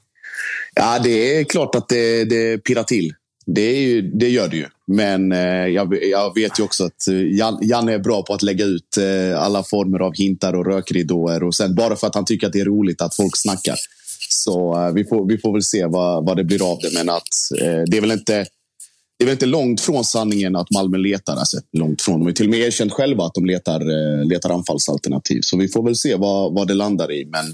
Ja, 0.76 0.99
det 1.03 1.38
är 1.40 1.44
klart 1.44 1.76
att 1.76 1.90
det, 1.90 2.24
det 2.26 2.58
pirrar 2.58 2.84
till. 2.84 3.14
Det, 3.45 3.72
ju, 3.82 4.02
det 4.02 4.30
gör 4.30 4.48
det 4.48 4.56
ju. 4.58 4.66
Men 4.88 5.32
eh, 5.32 5.40
jag, 5.68 6.03
jag 6.03 6.36
vet 6.36 6.60
ju 6.60 6.64
också 6.64 6.84
att 6.86 7.08
eh, 7.08 7.16
Jan, 7.16 7.60
Janne 7.62 7.94
är 7.94 7.99
bra 7.99 8.24
på 8.24 8.34
att 8.34 8.41
lägga 8.41 8.66
ut 8.66 8.98
eh, 8.98 9.41
alla 9.41 9.64
former 9.64 9.99
av 9.99 10.14
hintar 10.16 10.53
och 10.53 10.66
rökridåer. 10.66 11.44
Och 11.44 11.56
sen, 11.56 11.76
bara 11.76 11.95
för 11.95 12.08
att 12.08 12.16
han 12.16 12.26
tycker 12.26 12.48
att 12.48 12.53
det 12.53 12.60
är 12.60 12.66
roligt 12.66 13.02
att 13.02 13.16
folk 13.16 13.38
snackar. 13.38 13.76
Så 14.34 14.74
eh, 14.76 14.94
vi, 14.94 15.06
får, 15.06 15.28
vi 15.28 15.38
får 15.38 15.53
väl 15.53 15.64
se 15.64 15.86
vad, 15.86 16.26
vad 16.26 16.38
det 16.38 16.44
blir 16.44 16.72
av 16.72 16.80
det. 16.82 16.94
Men 16.94 17.10
att 17.10 17.62
eh, 17.62 17.84
det 17.88 17.98
är 17.98 18.02
väl 18.02 18.12
inte... 18.12 18.45
Det 19.18 19.24
är 19.24 19.26
väl 19.26 19.34
inte 19.34 19.45
långt 19.45 19.82
från 19.82 20.03
sanningen 20.03 20.56
att 20.56 20.72
Malmö 20.72 20.98
letar. 20.98 21.36
Alltså, 21.36 21.58
långt 21.72 22.02
från. 22.02 22.20
De 22.20 22.26
har 22.26 22.34
till 22.34 22.45
och 22.45 22.52
med 22.52 22.60
erkänt 22.60 22.94
själva 22.94 23.24
att 23.24 23.34
de 23.34 23.45
letar, 23.45 23.80
eh, 23.82 24.26
letar 24.26 24.49
anfallsalternativ. 24.49 25.41
Så 25.41 25.58
vi 25.58 25.68
får 25.68 25.84
väl 25.84 25.95
se 25.95 26.16
vad, 26.16 26.53
vad 26.53 26.68
det 26.68 26.74
landar 26.74 27.12
i. 27.12 27.26
Men 27.26 27.45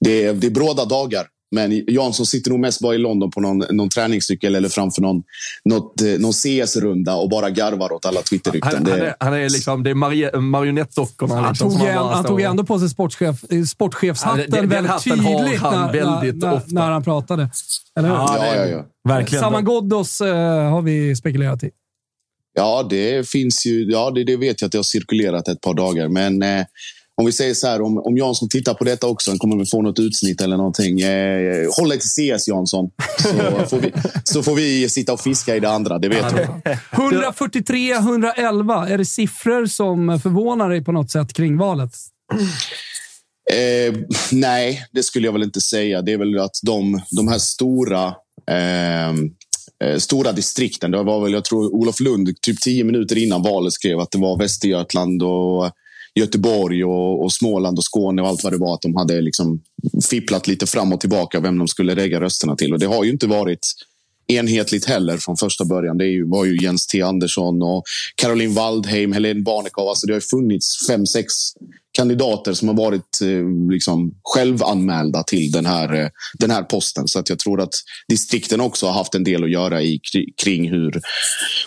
det 0.00 0.24
är, 0.24 0.32
det 0.32 0.46
är 0.46 0.50
bråda 0.50 0.84
dagar. 0.84 1.26
Men 1.52 1.84
Jansson 1.88 2.26
sitter 2.26 2.50
nog 2.50 2.60
mest 2.60 2.80
bara 2.80 2.94
i 2.94 2.98
London 2.98 3.30
på 3.30 3.40
någon, 3.40 3.58
någon 3.70 3.88
träningscykel 3.88 4.54
eller 4.54 4.68
framför 4.68 5.02
någon, 5.02 5.22
något, 5.64 6.00
eh, 6.02 6.06
någon 6.18 6.32
CS-runda 6.32 7.14
och 7.14 7.28
bara 7.30 7.50
garvar 7.50 7.92
åt 7.92 8.06
alla 8.06 8.22
Twitterrykten. 8.22 8.72
Han, 8.74 8.84
Det- 8.84 8.90
han, 8.90 9.00
är, 9.00 9.14
han 9.20 9.34
är 9.34 9.48
liksom, 9.48 9.82
det 9.82 9.90
är 9.90 10.40
marionettdockorna. 10.40 11.34
Han 11.34 11.48
liksom, 11.48 11.70
tog, 11.70 11.80
han 11.88 12.18
står 12.24 12.28
tog 12.28 12.40
ändå 12.40 12.64
på 12.64 12.78
sig 12.78 12.88
sportchef, 12.88 13.44
eh, 13.50 13.62
sportchefshatten 13.64 14.40
Ja, 14.40 14.46
den- 14.48 14.60
den 14.60 14.68
väldigt 14.68 14.92
har 14.92 14.98
tydligt 14.98 15.60
han 15.60 15.86
när, 15.86 15.92
väldigt 15.92 16.42
när, 16.42 16.54
ofta. 16.54 16.66
när 16.74 16.90
han 16.90 17.04
pratade. 17.04 17.50
Eller 17.98 18.08
hur? 18.08 18.14
Ja, 18.16 18.46
ja, 18.56 18.66
ja. 18.66 18.84
Verkligen. 19.08 19.42
Saman 19.44 19.64
Ghoddos 19.64 20.20
eh, 20.20 20.70
har 20.70 20.82
vi 20.82 21.16
spekulerat 21.16 21.62
i. 21.64 21.70
Ja, 22.54 22.86
det 22.90 23.28
finns 23.28 23.66
ju. 23.66 23.90
Ja, 23.90 24.10
det, 24.10 24.24
det 24.24 24.36
vet 24.36 24.60
jag 24.60 24.66
att 24.66 24.72
det 24.72 24.78
har 24.78 24.82
cirkulerat 24.82 25.48
ett 25.48 25.60
par 25.60 25.74
dagar. 25.74 26.08
Men 26.08 26.42
eh, 26.42 26.64
om 27.22 27.26
vi 27.26 27.32
säger 27.32 27.54
så 27.54 27.66
här, 27.66 27.82
om, 27.82 27.98
om 27.98 28.16
Jansson 28.16 28.48
tittar 28.48 28.74
på 28.74 28.84
detta 28.84 29.06
också, 29.06 29.30
han 29.30 29.38
kommer 29.38 29.56
väl 29.56 29.66
få 29.66 29.82
något 29.82 29.98
utsnitt 29.98 30.40
eller 30.40 30.56
någonting. 30.56 31.00
Eh, 31.00 31.68
håll 31.78 31.88
dig 31.88 31.98
till 31.98 32.08
CS 32.08 32.48
Jansson, 32.48 32.90
så 33.22 33.28
får, 33.70 33.80
vi, 33.80 33.92
så 34.24 34.42
får 34.42 34.54
vi 34.54 34.88
sitta 34.88 35.12
och 35.12 35.20
fiska 35.20 35.56
i 35.56 35.60
det 35.60 35.70
andra. 35.70 35.98
Det 35.98 36.08
vet 36.08 36.36
du. 36.36 36.46
143, 36.90 37.92
111. 37.92 38.88
Är 38.88 38.98
det 38.98 39.04
siffror 39.04 39.66
som 39.66 40.20
förvånar 40.22 40.70
dig 40.70 40.84
på 40.84 40.92
något 40.92 41.10
sätt 41.10 41.32
kring 41.32 41.58
valet? 41.58 41.94
Eh, 43.52 43.94
nej, 44.32 44.86
det 44.92 45.02
skulle 45.02 45.26
jag 45.26 45.32
väl 45.32 45.42
inte 45.42 45.60
säga. 45.60 46.02
Det 46.02 46.12
är 46.12 46.18
väl 46.18 46.38
att 46.38 46.60
de, 46.62 47.02
de 47.10 47.28
här 47.28 47.38
stora, 47.38 48.06
eh, 48.50 49.08
eh, 49.88 49.98
stora 49.98 50.32
distrikten. 50.32 50.90
Det 50.90 51.02
var 51.02 51.20
väl, 51.20 51.32
jag 51.32 51.44
tror 51.44 51.74
Olof 51.74 52.00
Lund, 52.00 52.40
typ 52.40 52.60
tio 52.60 52.84
minuter 52.84 53.18
innan 53.18 53.42
valet 53.42 53.72
skrev 53.72 54.00
att 54.00 54.10
det 54.10 54.18
var 54.18 54.38
Västergötland 54.38 55.22
och 55.22 55.70
Göteborg 56.14 56.84
och, 56.84 57.24
och 57.24 57.32
Småland 57.32 57.78
och 57.78 57.84
Skåne 57.84 58.22
och 58.22 58.28
allt 58.28 58.44
vad 58.44 58.52
det 58.52 58.58
var. 58.58 58.74
Att 58.74 58.82
de 58.82 58.96
hade 58.96 59.20
liksom 59.20 59.62
fipplat 60.10 60.48
lite 60.48 60.66
fram 60.66 60.92
och 60.92 61.00
tillbaka 61.00 61.40
vem 61.40 61.58
de 61.58 61.68
skulle 61.68 61.94
lägga 61.94 62.20
rösterna 62.20 62.56
till. 62.56 62.72
Och 62.72 62.78
det 62.78 62.86
har 62.86 63.04
ju 63.04 63.10
inte 63.10 63.26
varit 63.26 63.74
enhetligt 64.26 64.84
heller 64.84 65.18
från 65.18 65.36
första 65.36 65.64
början. 65.64 65.98
Det 65.98 66.06
ju, 66.06 66.28
var 66.28 66.44
ju 66.44 66.62
Jens 66.62 66.86
T 66.86 67.02
Andersson 67.02 67.62
och 67.62 67.82
Caroline 68.16 68.54
Waldheim, 68.54 69.12
Helene 69.12 69.42
Barnekow. 69.42 69.88
Alltså 69.88 70.06
det 70.06 70.12
har 70.12 70.20
funnits 70.20 70.86
fem, 70.86 71.06
sex 71.06 71.32
kandidater 71.92 72.52
som 72.52 72.68
har 72.68 72.74
varit 72.74 73.20
eh, 73.22 73.70
liksom 73.70 74.14
självanmälda 74.22 75.22
till 75.22 75.50
den 75.50 75.66
här, 75.66 75.94
eh, 75.94 76.08
den 76.38 76.50
här 76.50 76.62
posten. 76.62 77.08
Så 77.08 77.18
att 77.18 77.28
jag 77.28 77.38
tror 77.38 77.60
att 77.60 77.74
distrikten 78.08 78.60
också 78.60 78.86
har 78.86 78.92
haft 78.92 79.14
en 79.14 79.24
del 79.24 79.44
att 79.44 79.50
göra 79.50 79.82
i, 79.82 80.00
kring 80.42 80.70
hur 80.70 81.00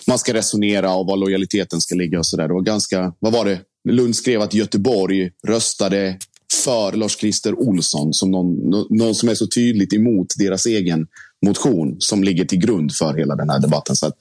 man 0.06 0.18
ska 0.18 0.34
resonera 0.34 0.94
och 0.94 1.06
var 1.06 1.16
lojaliteten 1.16 1.80
ska 1.80 1.94
ligga. 1.94 2.18
och 2.18 2.26
så 2.26 2.36
där. 2.36 2.48
Det 2.48 2.54
var 2.54 2.62
ganska, 2.62 3.12
vad 3.18 3.32
var 3.32 3.44
det? 3.44 3.60
Lund 3.86 4.16
skrev 4.16 4.40
att 4.40 4.54
Göteborg 4.54 5.30
röstade 5.46 6.18
för 6.64 6.92
Lars-Christer 6.92 7.54
Olsson 7.54 8.14
som 8.14 8.30
någon, 8.30 8.70
någon 8.90 9.14
som 9.14 9.28
är 9.28 9.34
så 9.34 9.46
tydligt 9.46 9.92
emot 9.92 10.26
deras 10.38 10.66
egen 10.66 11.06
motion 11.46 11.96
som 11.98 12.24
ligger 12.24 12.44
till 12.44 12.58
grund 12.58 12.94
för 12.94 13.14
hela 13.14 13.36
den 13.36 13.50
här 13.50 13.60
debatten. 13.60 13.96
Så 13.96 14.06
att 14.06 14.14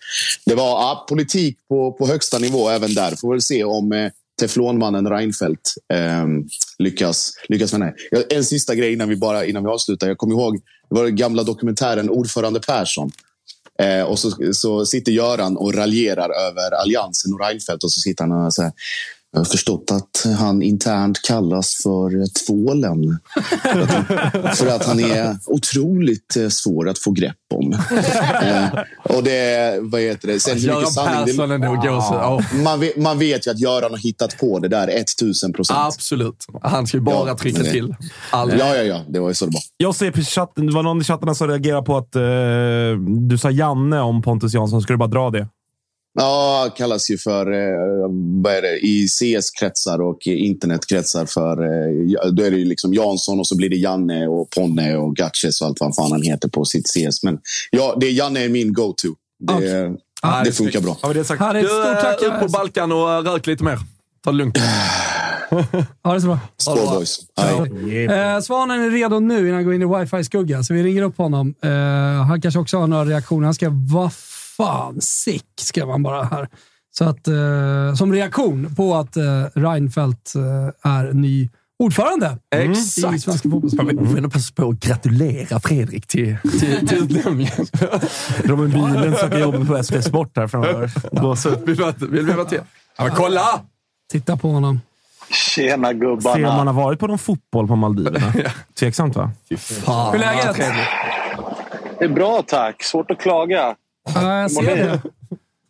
det 0.46 0.56
var 0.56 0.70
ja, 0.70 1.06
politik 1.10 1.58
på, 1.70 1.94
på 1.94 2.08
högsta 2.08 2.40
nivå 2.40 2.70
även 2.70 2.94
där. 2.94 3.16
Får 3.16 3.32
väl 3.32 3.42
se 3.42 3.64
om 3.64 3.92
eh, 3.92 4.12
teflonmannen 4.40 5.10
Reinfeldt 5.10 5.74
eh, 5.94 6.26
lyckas, 6.80 7.34
lyckas 7.50 7.72
med 7.72 7.82
det. 7.82 7.86
här. 7.86 7.96
Ja, 8.12 8.22
En 8.30 8.46
sista 8.46 8.76
grej 8.76 8.94
innan 8.94 9.10
vi, 9.10 9.16
bara, 9.16 9.46
innan 9.46 9.64
vi 9.64 9.70
avslutar. 9.70 10.08
Jag 10.08 10.18
kommer 10.18 10.36
ihåg 10.36 10.62
det 10.90 10.96
var 10.96 11.04
den 11.04 11.16
gamla 11.16 11.44
dokumentären 11.44 12.10
Ordförande 12.10 12.60
Persson. 12.60 13.12
Eh, 13.80 14.04
och 14.04 14.20
så, 14.20 14.54
så 14.54 14.86
sitter 14.86 15.12
Göran 15.12 15.58
och 15.58 15.74
raljerar 15.74 16.30
över 16.30 16.82
Alliansen 16.82 17.34
och 17.34 17.40
Reinfeldt 17.40 17.84
och 17.84 17.92
så 17.92 18.02
sitter 18.02 18.24
han 18.24 18.46
och 18.46 18.54
säger 18.54 18.72
jag 19.36 19.40
har 19.40 19.46
förstått 19.46 19.92
att 19.92 20.38
han 20.38 20.62
internt 20.62 21.22
kallas 21.22 21.74
för 21.84 22.10
tvålen. 22.46 23.20
För 24.56 24.68
att 24.68 24.86
han, 24.86 25.00
är 25.00 25.38
otroligt 25.46 26.36
eh, 26.38 26.48
svår 26.50 26.90
att 26.90 27.00
få 27.00 27.12
grepp 27.12 27.36
om. 27.54 27.74
Eh, 28.44 28.68
och 29.16 29.24
det, 29.24 29.80
vad 29.82 30.02
heter 30.02 30.28
det? 30.28 30.40
Sen 30.40 30.58
Göran 30.58 30.82
Persson 30.82 31.52
är 31.52 31.58
nog 31.58 31.86
ja. 31.86 32.42
man, 32.64 32.80
vet, 32.80 32.98
man 32.98 33.20
vet 33.20 33.48
ju 33.48 33.52
att 33.52 33.60
Göran 33.60 33.92
har 33.92 33.98
hittat 33.98 34.38
på 34.38 34.60
det 34.60 34.68
där 34.68 34.88
1000 34.88 35.54
procent. 35.54 35.80
Absolut. 35.80 36.46
Han 36.62 36.88
ska 36.88 36.98
ju 36.98 37.02
bara 37.02 37.28
Ja, 37.28 37.38
trycka 37.38 37.64
till. 37.64 37.96
Aldrig. 38.30 38.60
Ja, 38.60 38.76
ja, 38.76 38.84
ja. 38.84 39.02
Det 39.10 39.20
var 39.20 39.28
ju 39.28 39.34
så 39.34 39.46
det 39.46 39.52
var. 39.52 39.62
Jag 39.78 39.96
ser 39.96 40.12
på 40.12 40.22
chatten, 40.22 40.68
det 40.68 40.74
var 40.74 40.84
någon 40.84 41.02
i 41.02 41.04
chatten 41.04 41.36
som 41.36 41.48
reagerade 41.48 41.86
på 41.86 41.98
att 41.98 42.16
eh, 42.16 42.22
du 43.30 43.38
sa 43.38 43.52
Janne 43.52 44.00
om 44.00 44.22
Pontus 44.22 44.54
Jansson. 44.54 44.82
Ska 44.82 44.94
du 44.94 44.98
bara 44.98 45.10
dra 45.10 45.30
det? 45.30 45.48
Ja, 46.18 46.74
kallas 46.78 47.10
ju 47.10 47.18
för, 47.18 47.52
eh, 47.52 48.10
vad 48.44 48.54
är 48.54 48.62
det, 48.62 48.80
i 48.86 49.08
CS-kretsar 49.08 50.02
och 50.02 50.28
internetkretsar 50.28 51.26
för, 51.26 51.64
eh, 51.64 52.32
då 52.32 52.44
är 52.44 52.52
det 52.52 52.58
ju 52.58 52.66
liksom 52.66 52.94
Jansson 52.94 53.40
och 53.40 53.48
så 53.48 53.58
blir 53.58 53.70
det 53.70 53.76
Janne 53.76 54.28
och 54.28 54.50
Ponne 54.50 54.96
och 54.96 55.16
Gatches 55.16 55.62
och 55.62 55.68
allt 55.68 55.80
vad 55.80 55.96
fan 55.96 56.12
han 56.12 56.22
heter 56.22 56.50
på 56.50 56.66
sitt 56.66 56.88
CS. 56.88 57.24
Men 57.24 57.40
ja, 57.72 57.98
det 58.00 58.08
är 58.08 58.12
Janne 58.12 58.40
är 58.46 58.50
min 58.50 58.74
go-to. 58.74 59.08
Det, 59.40 59.94
det 60.46 60.52
funkar 60.52 60.82
bra. 60.82 60.98
Det 61.14 61.24
sagt? 61.24 61.44
Du, 61.54 61.68
Stort 61.68 62.02
tack. 62.02 62.22
eh, 62.22 62.28
ut 62.28 62.40
på 62.42 62.48
Balkan 62.48 62.92
och 62.92 63.26
rök 63.26 63.48
lite 63.48 63.64
mer. 63.64 63.80
Ta 64.24 64.32
det 64.32 64.38
lugnt. 64.38 64.58
Ha 66.04 66.14
det 66.14 66.22
så 66.22 66.28
bra. 66.28 66.40
Skål 66.58 66.78
boys. 66.78 67.20
Eh, 67.38 68.40
Svanen 68.42 68.82
är 68.84 68.90
redo 68.90 69.20
nu 69.20 69.40
innan 69.40 69.54
han 69.54 69.64
går 69.66 69.74
in 69.74 69.82
i 69.82 69.86
wifi-skugga, 69.86 70.64
så 70.64 70.74
vi 70.74 70.84
ringer 70.84 71.02
upp 71.02 71.18
honom. 71.18 71.56
Eh, 71.64 71.70
han 72.28 72.42
kanske 72.42 72.60
också 72.60 72.78
har 72.78 72.88
några 72.88 73.06
reaktioner. 73.06 73.46
Han 73.46 73.54
ska 73.54 73.70
vad 73.72 74.12
fan 74.58 75.02
sick, 75.02 75.46
skrev 75.60 75.90
han 75.90 76.04
bara 76.04 76.24
här. 76.24 76.50
Så 76.98 77.06
att, 77.06 77.28
eh, 77.28 77.96
som 77.98 78.14
reaktion 78.14 78.76
på 78.76 78.96
att 78.96 79.18
eh, 79.18 79.24
Reinfeldt 79.54 80.36
eh, 80.36 80.92
är 80.92 81.14
ny 81.14 81.50
ordförande 81.80 82.38
i 82.56 82.58
Exakt. 82.58 83.22
Svenska 83.22 83.50
fotbollsförbundet. 83.50 84.10
Jag 84.10 84.22
vill 84.22 84.30
passa 84.30 84.54
på 84.56 84.70
att 84.70 84.80
gratulera 84.80 85.60
Fredrik 85.60 86.08
till, 86.08 86.38
till, 86.60 86.88
till 86.88 86.98
utnämningen. 86.98 87.66
Robin 88.44 88.70
Bilen 88.70 89.16
söker 89.16 89.40
jobb 89.40 89.68
på 89.68 89.84
SVT 89.84 90.04
Sport 90.04 90.38
här 90.38 90.48
framöver. 90.48 90.92
Gåshud. 91.12 91.60
Vill 91.66 91.76
vi 91.76 92.08
vill 92.08 92.26
vi 92.26 92.34
vara 92.34 92.46
till? 92.46 92.62
Ja, 92.98 93.04
men 93.04 93.16
kolla! 93.16 93.62
Titta 94.12 94.38
på 94.38 94.50
honom. 94.50 94.82
Tjena 95.30 95.94
gubbarna. 95.94 96.36
Se 96.36 96.46
om 96.46 96.56
man 96.56 96.68
har 96.68 96.74
varit 96.74 97.00
på 97.00 97.08
någon 97.08 97.20
fotboll 97.20 97.68
på 97.68 97.76
Maldiverna. 97.76 98.34
Tveksamt 98.80 99.16
va? 99.16 99.32
Fan, 99.58 100.14
Hur 100.14 100.24
är 100.24 100.36
läget? 100.36 100.76
Det 102.00 102.06
är 102.06 102.10
bra 102.10 102.44
tack. 102.48 102.84
Svårt 102.84 103.12
att 103.12 103.20
klaga. 103.20 103.76
Ja, 104.14 104.42
jag 104.42 104.52
ser 104.52 104.76
det. 104.76 105.02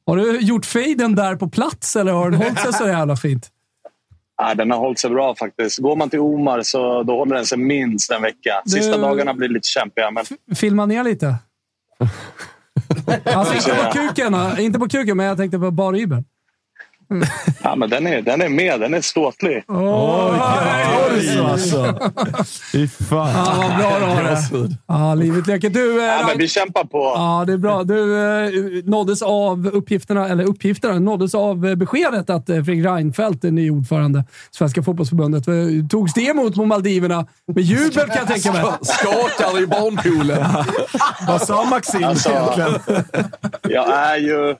Har 0.07 0.17
du 0.17 0.39
gjort 0.39 0.65
fejden 0.65 1.15
där 1.15 1.35
på 1.35 1.49
plats 1.49 1.95
eller 1.95 2.11
har 2.11 2.29
den 2.29 2.41
hållit 2.41 2.59
sig 2.59 2.73
så 2.73 2.87
jävla 2.87 3.15
fint? 3.15 3.49
Ja, 4.37 4.53
den 4.55 4.71
har 4.71 4.77
hållit 4.77 4.99
sig 4.99 5.09
bra 5.09 5.35
faktiskt. 5.35 5.79
Går 5.79 5.95
man 5.95 6.09
till 6.09 6.19
Omar 6.19 6.61
så 6.61 7.03
då 7.03 7.17
håller 7.17 7.35
den 7.35 7.45
sig 7.45 7.57
minst 7.57 8.11
en 8.11 8.21
vecka. 8.21 8.61
Sista 8.65 8.95
Du- 8.95 9.01
dagarna 9.01 9.33
blir 9.33 9.49
lite 9.49 9.67
kämpiga, 9.67 10.11
men 10.11 10.25
Filma 10.55 10.85
ner 10.85 11.03
lite. 11.03 11.35
Alltså 13.25 13.53
inte 13.55 13.83
på 13.83 13.91
kuken, 13.91 14.35
inte 14.59 14.79
på 14.79 14.87
kuken 14.89 15.17
men 15.17 15.25
jag 15.25 15.37
tänkte 15.37 15.59
på 15.59 15.71
barribben. 15.71 16.25
Ja, 17.63 17.75
men 17.75 17.89
den, 17.89 18.07
är, 18.07 18.21
den 18.21 18.41
är 18.41 18.49
med. 18.49 18.79
Den 18.79 18.93
är 18.93 19.01
ståtlig. 19.01 19.63
Oj, 19.67 21.39
alltså. 21.51 21.99
Fy 22.71 22.87
fan. 22.87 23.29
Ja, 23.29 23.55
vad 23.57 23.77
bra 23.77 23.99
du 23.99 24.05
har 24.05 24.23
det. 24.23 24.77
Ja, 24.87 25.15
livet 25.15 25.47
leker. 25.47 25.69
Du, 25.69 25.99
eh, 26.01 26.05
Ja, 26.05 26.25
men 26.27 26.37
vi 26.37 26.47
kämpar 26.47 26.83
på. 26.83 26.97
Ja, 27.15 27.43
det 27.47 27.53
är 27.53 27.57
bra. 27.57 27.83
Du 27.83 28.19
eh, 28.19 28.83
nåddes 28.85 29.21
av 29.21 29.67
uppgifterna, 29.67 30.29
eller 30.29 30.43
uppgifterna, 30.43 30.99
nåddes 30.99 31.35
av 31.35 31.65
eh, 31.65 31.75
beskedet 31.75 32.29
att 32.29 32.45
Fredrik 32.45 32.85
Reinfeldt 32.85 33.43
är 33.43 33.51
ny 33.51 33.71
ordförande 33.71 34.19
i 34.19 34.23
Svenska 34.55 34.83
fotbollsförbundet. 34.83 35.47
Eh, 35.47 35.53
Togs 35.89 36.13
det 36.13 36.21
emot 36.21 36.55
på 36.55 36.65
Maldiverna 36.65 37.25
med 37.55 37.63
jubel 37.63 37.91
kan 38.07 38.15
jag 38.15 38.27
tänka 38.27 38.51
mig? 38.51 38.63
Skakar 38.81 39.63
i 39.63 39.67
barnpoolen. 39.67 40.45
Vad 41.27 41.41
sa 41.41 41.63
Maxim 41.63 42.03
Alltså, 42.03 42.29
egentligen? 42.29 43.03
Jag 43.69 43.93
är 43.93 44.17
ju... 44.17 44.55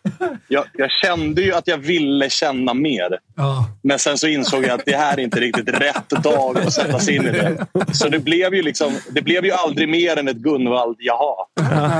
Jag, 0.47 0.63
jag 0.73 0.91
kände 0.91 1.41
ju 1.41 1.53
att 1.53 1.67
jag 1.67 1.77
ville 1.77 2.29
känna 2.35 2.73
mer. 2.73 3.19
Ja. 3.35 3.69
Men 3.81 3.99
sen 3.99 4.17
så 4.17 4.27
insåg 4.27 4.63
jag 4.63 4.71
att 4.71 4.85
det 4.85 4.95
här 4.95 5.19
är 5.19 5.23
inte 5.23 5.39
riktigt 5.39 5.69
rätt 5.69 6.09
dag 6.09 6.57
att 6.57 6.73
sätta 6.73 6.99
sig 6.99 7.15
in 7.15 7.25
i 7.25 7.31
det. 7.31 7.65
Så 7.93 8.09
det 8.09 8.19
blev 8.19 8.53
ju, 8.53 8.61
liksom, 8.61 8.93
det 9.11 9.21
blev 9.21 9.45
ju 9.45 9.51
aldrig 9.51 9.89
mer 9.89 10.19
än 10.19 10.27
ett 10.27 10.37
Gunvald 10.37 10.95
jaha. 10.99 11.35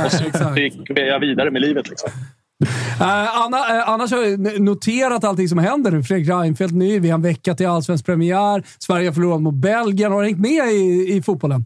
Och 0.06 0.12
så 0.12 0.24
exakt. 0.28 0.58
gick 0.58 0.90
jag 0.90 1.20
vidare 1.20 1.52
med 1.52 1.62
livet. 1.62 1.90
Liksom. 1.90 2.10
Eh, 3.00 3.40
Anna, 3.42 3.78
eh, 3.78 3.90
annars 3.90 4.12
har 4.12 4.24
jag 4.24 4.62
noterat 4.62 5.24
allting 5.24 5.50
som 5.50 5.58
händer 5.58 5.92
nu. 5.92 6.04
Fredrik 6.04 6.30
Reinfeldt 6.30 6.76
ny, 6.76 7.00
vi 7.00 7.10
har 7.10 7.16
en 7.16 7.22
vecka 7.22 7.56
till 7.56 7.68
allsvensk 7.68 8.06
premiär. 8.06 8.64
Sverige 8.80 9.08
har 9.08 9.14
förlorat 9.14 9.42
mot 9.42 9.54
Belgien. 9.54 10.12
Har 10.12 10.22
du 10.22 10.28
hängt 10.28 10.40
med 10.40 10.72
i, 10.72 11.14
i 11.14 11.22
fotbollen? 11.22 11.66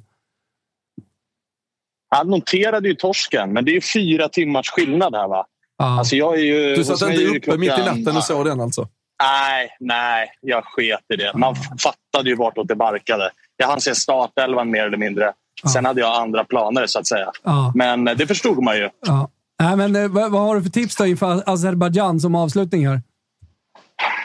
Han 2.09 2.27
noterade 2.27 2.87
ju 2.87 2.95
torsken, 2.95 3.53
men 3.53 3.65
det 3.65 3.71
är 3.71 3.73
ju 3.73 3.81
fyra 3.81 4.29
timmars 4.29 4.69
skillnad 4.69 5.15
här. 5.15 5.27
va? 5.27 5.45
Alltså 5.83 6.15
jag 6.15 6.33
är 6.39 6.43
ju, 6.43 6.75
Du 6.75 6.83
satt 6.83 7.01
inte 7.09 7.23
uppe 7.25 7.57
mitt 7.57 7.71
i 7.71 7.73
klockan- 7.75 7.99
natten 7.99 8.17
och 8.17 8.23
såg 8.23 8.45
den 8.45 8.61
alltså? 8.61 8.87
Nej, 9.23 9.69
nej, 9.79 10.31
jag 10.41 10.63
sket 10.65 10.99
i 11.13 11.15
det. 11.15 11.33
Man 11.35 11.55
fattade 11.55 12.29
ju 12.29 12.35
vartåt 12.35 12.67
det 12.67 12.75
barkade. 12.75 13.31
Jag 13.57 13.67
hann 13.67 13.81
se 13.81 13.95
startelvan 13.95 14.71
mer 14.71 14.85
eller 14.87 14.97
mindre. 14.97 15.33
Sen 15.73 15.85
hade 15.85 16.01
jag 16.01 16.21
andra 16.21 16.43
planer 16.43 16.85
så 16.87 16.99
att 16.99 17.07
säga. 17.07 17.31
Ja. 17.43 17.71
Men 17.75 18.07
eh, 18.07 18.15
det 18.15 18.27
förstod 18.27 18.63
man 18.63 18.77
ju. 18.77 18.89
Ja. 19.07 19.29
Nej, 19.61 19.75
men, 19.75 19.95
eh, 19.95 20.07
vad, 20.07 20.31
vad 20.31 20.41
har 20.41 20.55
du 20.55 20.63
för 20.63 20.69
tips 20.69 20.95
då 20.95 21.05
inför 21.05 21.43
Azerbajdzjan 21.45 22.19
som 22.19 22.35
avslutning 22.35 22.87
här? 22.87 23.01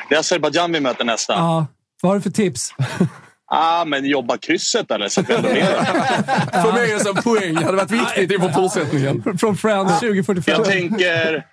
Det 0.08 0.14
är 0.14 0.18
Azerbajdzjan 0.18 0.72
vi 0.72 0.80
möter 0.80 1.04
nästa. 1.04 1.32
Ja. 1.32 1.66
Vad 2.02 2.10
har 2.10 2.16
du 2.16 2.22
för 2.22 2.30
tips? 2.30 2.74
Ah, 3.56 3.84
men 3.84 4.04
jobba 4.04 4.36
krysset 4.36 4.90
eller? 4.90 5.08
Så 5.08 5.22
med. 5.22 5.42
Mig 6.74 6.92
är 6.92 7.04
det 7.04 7.10
en 7.10 7.22
poäng. 7.22 7.54
Det 7.54 7.64
hade 7.64 7.76
varit 7.76 7.90
viktigt 7.90 8.30
inför 8.30 8.48
fortsättningen. 8.48 9.22
Från 9.38 9.56
Friends 9.56 10.00
2045. 10.00 10.54
Jag 10.56 10.64
tänker, 10.64 11.46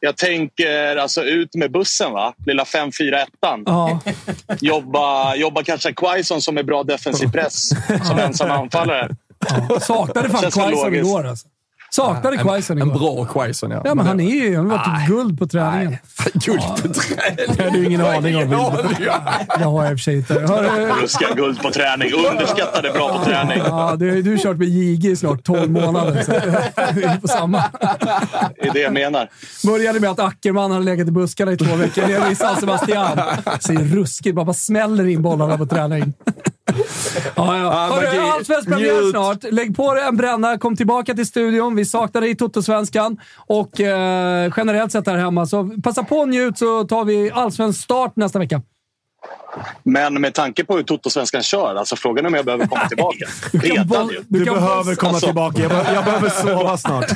jag 0.00 0.16
tänker 0.16 0.96
alltså 0.96 1.22
ut 1.22 1.54
med 1.54 1.72
bussen, 1.72 2.12
va? 2.12 2.34
Lilla 2.46 2.64
5-4-1. 2.64 3.26
Ja. 3.66 4.00
Jobba, 4.60 5.34
jobba 5.34 5.62
kanske 5.62 5.92
Quaison 5.92 6.42
som 6.42 6.58
är 6.58 6.62
bra 6.62 6.82
defensiv 6.82 7.32
press 7.32 7.68
som 8.08 8.18
ensam 8.18 8.50
anfallare. 8.50 9.08
Saknade 9.80 10.28
fan 10.28 10.50
Quaison 10.50 10.94
igår 10.94 11.26
alltså. 11.26 11.48
Saknade 11.90 12.36
Quaison 12.36 12.80
En 12.82 12.88
igår. 12.88 12.98
bra 12.98 13.24
Quaison, 13.24 13.70
ja. 13.70 13.82
Ja, 13.84 13.94
men 13.94 14.06
han 14.06 14.20
är 14.20 14.24
ju... 14.34 14.56
Han 14.56 14.70
har 14.70 14.78
varit 14.78 15.08
guld 15.08 15.38
på 15.38 15.46
träningen. 15.46 15.96
Guld 16.34 16.60
på 16.82 16.88
träning. 16.94 17.54
Det 17.56 17.62
har 17.64 17.70
du 17.70 17.84
ingen 17.86 18.00
aning 18.00 18.36
om. 18.36 18.50
Det 19.58 19.64
har 19.64 19.84
jag 19.84 19.92
i 19.92 19.94
och 19.94 19.98
för 19.98 20.02
sig 20.02 20.16
inte. 20.16 20.34
Ruska 20.34 21.34
guld 21.34 21.62
på 21.62 21.70
träning. 21.70 22.12
Underskattade 22.30 22.90
bra 22.90 23.18
på 23.18 23.24
träning. 23.24 23.58
ja, 23.66 23.96
du, 23.98 24.22
du 24.22 24.30
har 24.30 24.38
kört 24.38 24.56
med 24.56 24.68
JG 24.68 25.04
i 25.10 25.16
snart 25.16 25.44
12 25.44 25.70
månader. 25.70 26.22
Så 26.22 26.32
vi 26.94 27.02
är 27.04 27.16
på 27.20 27.28
samma. 27.28 27.64
Det 28.62 28.68
är 28.68 28.72
det 28.72 28.80
jag 28.80 28.92
menar. 28.92 29.28
Började 29.66 30.00
med 30.00 30.10
att 30.10 30.20
Ackerman 30.20 30.70
hade 30.70 30.84
legat 30.84 31.08
i 31.08 31.10
buskarna 31.10 31.52
i 31.52 31.56
två 31.56 31.76
veckor 31.76 32.06
nere 32.06 32.30
i 32.32 32.34
San 32.34 32.56
Sebastian. 32.56 33.18
Ser 33.60 33.74
ruskigt 33.94 34.36
bara, 34.36 34.44
bara 34.44 34.54
smäller 34.54 35.08
in 35.08 35.22
bollarna 35.22 35.58
på 35.58 35.66
träning. 35.66 36.12
Ja, 37.36 37.58
ja. 37.58 37.70
Hörru, 37.70 38.20
Allsvensk 38.20 38.68
premiär 38.68 39.10
snart. 39.10 39.52
Lägg 39.52 39.76
på 39.76 39.94
dig 39.94 40.04
en 40.04 40.16
bränna, 40.16 40.58
kom 40.58 40.76
tillbaka 40.76 41.14
till 41.14 41.26
studion. 41.26 41.76
Vi 41.76 41.84
saknar 41.84 42.20
dig 42.20 42.30
i 42.30 42.34
Toto-svenskan 42.34 43.20
och 43.36 43.80
eh, 43.80 44.52
generellt 44.56 44.92
sett 44.92 45.06
här 45.06 45.16
hemma. 45.16 45.46
Så 45.46 45.70
passa 45.82 46.02
på 46.02 46.16
och 46.16 46.28
njut 46.28 46.58
så 46.58 46.84
tar 46.84 47.04
vi 47.04 47.30
allsvensk 47.30 47.82
start 47.82 48.16
nästa 48.16 48.38
vecka. 48.38 48.62
Men 49.82 50.20
med 50.20 50.34
tanke 50.34 50.64
på 50.64 50.76
hur 50.76 50.82
Toto-svenskan 50.82 51.42
kör, 51.42 51.74
alltså 51.74 51.96
frågan 51.96 52.24
är 52.24 52.28
om 52.28 52.34
jag 52.34 52.44
behöver 52.44 52.66
komma 52.66 52.88
tillbaka. 52.88 53.24
Redan 53.52 54.08
ju. 54.08 54.24
Du, 54.28 54.44
behöver 54.44 54.94
komma 54.94 55.10
Alltså- 55.12 55.26
tillbaka. 55.26 55.62
Jag, 55.62 55.70
be- 55.70 55.94
jag 55.94 56.04
behöver 56.04 56.28
sova 56.42 56.76
snart. 56.76 57.10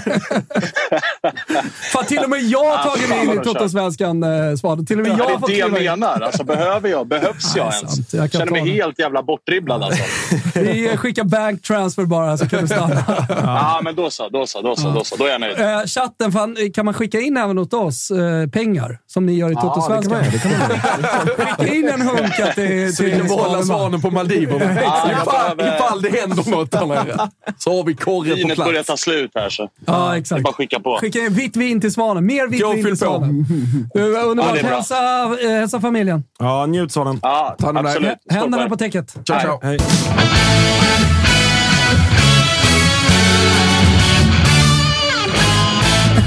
Fan, 1.92 2.04
till 2.06 2.18
och 2.18 2.30
med 2.30 2.40
jag 2.42 2.64
har 2.76 2.84
tagit 2.90 3.08
mig 3.08 3.18
in 3.24 3.32
i 3.32 3.38
Alltså, 3.38 3.54
Toto-svenskan, 3.54 4.22
eh, 4.50 4.56
Svan. 4.56 4.86
Till 4.86 5.00
och 5.00 5.06
med 5.08 5.18
jag 5.18 5.30
Ja, 5.30 5.40
det 5.46 5.60
är 5.60 5.68
det 5.70 5.80
jag 5.82 5.98
menar. 5.98 6.20
Alltså, 6.20 6.44
behöver 6.44 6.88
jag? 6.88 7.06
Behövs 7.08 7.56
jag 7.56 7.74
ens? 7.74 8.12
Jag 8.14 8.32
känner 8.32 8.46
mig 8.52 8.70
helt 8.70 8.98
jävla 8.98 9.22
bortdribblad 9.22 9.82
alltså. 9.82 10.02
Vi 10.54 10.96
skickar 10.96 11.24
bank 11.24 11.62
transfer 11.62 12.02
bara 12.04 12.38
så 12.38 12.48
kan 12.48 12.60
du 12.60 12.66
stanna. 12.66 13.04
Ja, 13.28 13.80
men 13.84 13.94
då 13.94 14.10
så. 14.10 14.28
Då 14.28 14.46
så, 14.46 14.60
då 14.60 14.76
så, 14.76 14.90
då 14.90 15.04
så. 15.04 15.16
Då 15.16 15.24
är 15.26 15.30
jag 15.30 15.40
nöjd. 15.40 15.60
Eh, 15.60 15.82
chatten, 15.86 16.32
fan, 16.32 16.56
kan 16.74 16.84
man 16.84 16.94
skicka 16.94 17.20
in 17.20 17.36
även 17.36 17.58
åt 17.58 17.74
oss 17.74 18.10
eh, 18.10 18.46
pengar? 18.50 18.98
Som 19.06 19.26
ni 19.26 19.32
gör 19.34 19.50
i 19.52 19.54
Toto-svenskan. 19.54 20.24
Skicka 21.58 21.74
in 21.74 21.88
en 21.88 22.00
hunk 22.02 22.23
att 22.24 22.56
det, 22.56 22.96
Så 22.96 23.02
vi 23.04 23.10
kan 23.10 23.26
behålla 23.26 23.62
svanen 23.62 24.00
på 24.02 24.10
Maldiverna. 24.10 24.64
Ja, 24.82 25.10
ifall, 25.12 25.56
behöver- 25.56 25.76
ifall 25.76 26.02
det 26.02 26.10
händer 26.20 26.50
något 26.50 26.70
där 26.70 26.86
nere. 26.86 27.28
Så 27.58 27.76
har 27.76 27.84
vi 27.84 27.94
korren 27.94 28.30
på 28.30 28.36
Vinet 28.36 28.56
börjar 28.56 28.72
plats. 28.72 28.86
ta 28.86 28.96
slut 28.96 29.30
här 29.34 29.48
så. 29.50 29.68
Ja, 29.86 29.92
Det 30.08 30.14
är 30.14 30.18
exakt. 30.18 30.42
bara 30.42 30.52
skicka 30.54 30.80
på. 30.80 30.98
Skicka 31.00 31.18
in 31.18 31.34
vitt 31.34 31.56
vin 31.56 31.80
till 31.80 31.92
Svanen. 31.92 32.26
Mer 32.26 32.46
vitt 32.48 32.64
vin 32.66 32.84
till. 32.84 32.96
Svanen. 32.96 33.44
Ja, 33.94 34.00
underbart. 34.02 34.60
bra. 34.60 34.70
hälsa, 34.70 34.96
eh, 35.44 35.50
hälsa 35.50 35.80
familjen. 35.80 36.24
Ja, 36.38 36.66
njut 36.66 36.92
Svanen. 36.92 37.18
Ja, 37.22 37.56
hand 37.62 37.78
om 37.78 37.84
dig. 37.84 38.16
Händerna 38.30 38.68
på 38.68 38.76
täcket. 38.76 39.16
Ciao, 39.26 39.40
ciao. 39.40 39.58
Hej. 39.62 39.78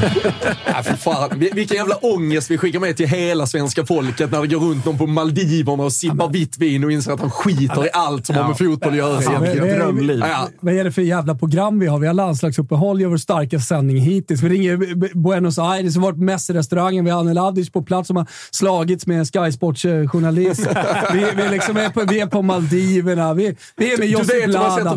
Ja, 0.66 0.84
för 0.84 0.93
fan. 0.95 1.30
Vil- 1.30 1.53
Vilken 1.56 1.77
jävla 1.77 1.95
ångest 1.95 2.51
vi 2.51 2.58
skickar 2.58 2.80
med 2.80 2.98
till 2.98 3.08
hela 3.08 3.45
svenska 3.48 3.85
folket 3.85 4.32
när 4.32 4.42
det 4.42 4.48
går 4.48 4.59
runt 4.59 4.85
någon 4.85 4.98
på 4.98 5.08
Maldiverna 5.08 5.84
och 5.84 5.93
sippar 5.93 6.30
vitt 6.30 6.58
vin 6.58 6.84
och 6.84 6.92
inser 6.92 7.11
att 7.11 7.19
han 7.19 7.32
skiter 7.32 7.85
i 7.85 7.90
allt 7.93 8.26
som 8.26 8.35
har 8.35 8.48
med 8.48 8.58
fotboll 8.58 8.92
att 8.92 8.98
göra. 8.98 9.09
Vad- 9.22 9.42
vad- 9.58 9.58
drömliv. 9.69 10.19
Ja, 10.19 10.50
Vad 10.59 10.74
är 10.74 10.84
det 10.84 10.92
för 10.92 11.01
jävla 11.01 11.35
program 11.35 11.80
vi 11.80 11.88
har? 11.88 12.00
Vi 12.00 12.08
har 12.08 12.14
landslagsuppehåll, 12.14 13.01
gör 13.01 13.09
vår 13.09 13.17
starka 13.17 13.59
sändning 13.59 13.98
hittills. 13.98 14.42
Vi 14.42 14.50
ringer 14.50 14.77
Buenos 15.16 15.59
Aires, 15.59 15.95
vi 15.95 16.00
har 16.00 16.06
varit 16.06 16.16
på 16.17 16.24
Messi-restaurangen, 16.24 17.06
vi 17.06 17.11
har 17.11 17.19
Anel 17.19 17.38
Avdic 17.38 17.69
på 17.69 17.82
plats 17.82 18.08
som 18.08 18.17
har 18.17 18.26
slagits 18.51 19.08
med 19.08 19.19
en 19.19 19.26
Sky 19.26 19.51
Sports-journalist. 19.51 20.59
vi, 21.14 21.26
vi, 21.35 21.42
är 21.42 21.51
liksom 21.51 21.77
är 21.77 21.90
på, 21.90 22.01
vi 22.09 22.19
är 22.19 22.27
på 22.27 22.42
Maldiverna, 22.42 23.34
vi, 23.34 23.56
vi 23.77 23.93
är 23.93 23.98
med 23.98 24.08
Josip 24.08 24.30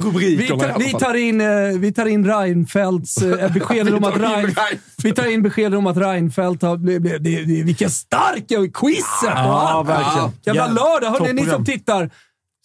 rubrikerna 0.05 0.79
Vi, 0.79 0.85
vi, 0.85 0.93
tar 0.93 1.15
in, 1.15 1.41
eh, 1.41 1.47
vi 1.79 1.93
tar 1.93 2.07
in 2.07 2.27
Reinfeldts 2.27 3.23
eh, 3.23 3.53
besked 3.53 3.95
om 3.95 4.05
att 4.05 4.17
Reinfeldt. 4.20 4.81
Vi 5.05 5.12
tar 5.12 5.33
in 5.33 5.43
besked 5.43 5.75
om 5.75 5.87
att 5.87 5.97
Reinfeldt 5.97 6.62
har. 6.62 6.77
Det, 6.77 6.99
det, 6.99 7.19
det, 7.19 7.62
vilken 7.62 7.91
stark 7.91 8.49
quizet! 8.49 9.05
Ja, 9.23 9.85
verkligen. 9.87 10.33
Jävla 10.45 10.67
lördag! 10.67 11.11
Hörni, 11.11 11.33
ni 11.33 11.47
som 11.47 11.65
tittar. 11.65 12.11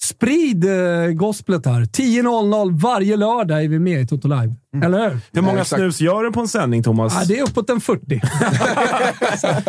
Sprid 0.04 0.66
eh, 0.66 1.12
gospelet 1.14 1.66
här. 1.66 1.82
10.00 1.82 2.80
varje 2.80 3.18
lördag 3.18 3.64
är 3.64 3.68
vi 3.68 3.80
med 3.80 4.02
i 4.02 4.08
Toto 4.08 4.28
Live. 4.28 4.56
Eller 4.84 5.10
hur? 5.10 5.20
Hur 5.34 5.42
många 5.42 5.62
exakt. 5.62 5.80
snus 5.80 6.02
gör 6.02 6.24
du 6.24 6.32
på 6.32 6.40
en 6.40 6.48
sändning, 6.48 6.84
Thomas? 6.84 7.14
Ja, 7.20 7.26
det 7.26 7.40
är 7.40 7.44
uppåt 7.44 7.70
en 7.70 7.82
40. 7.82 8.22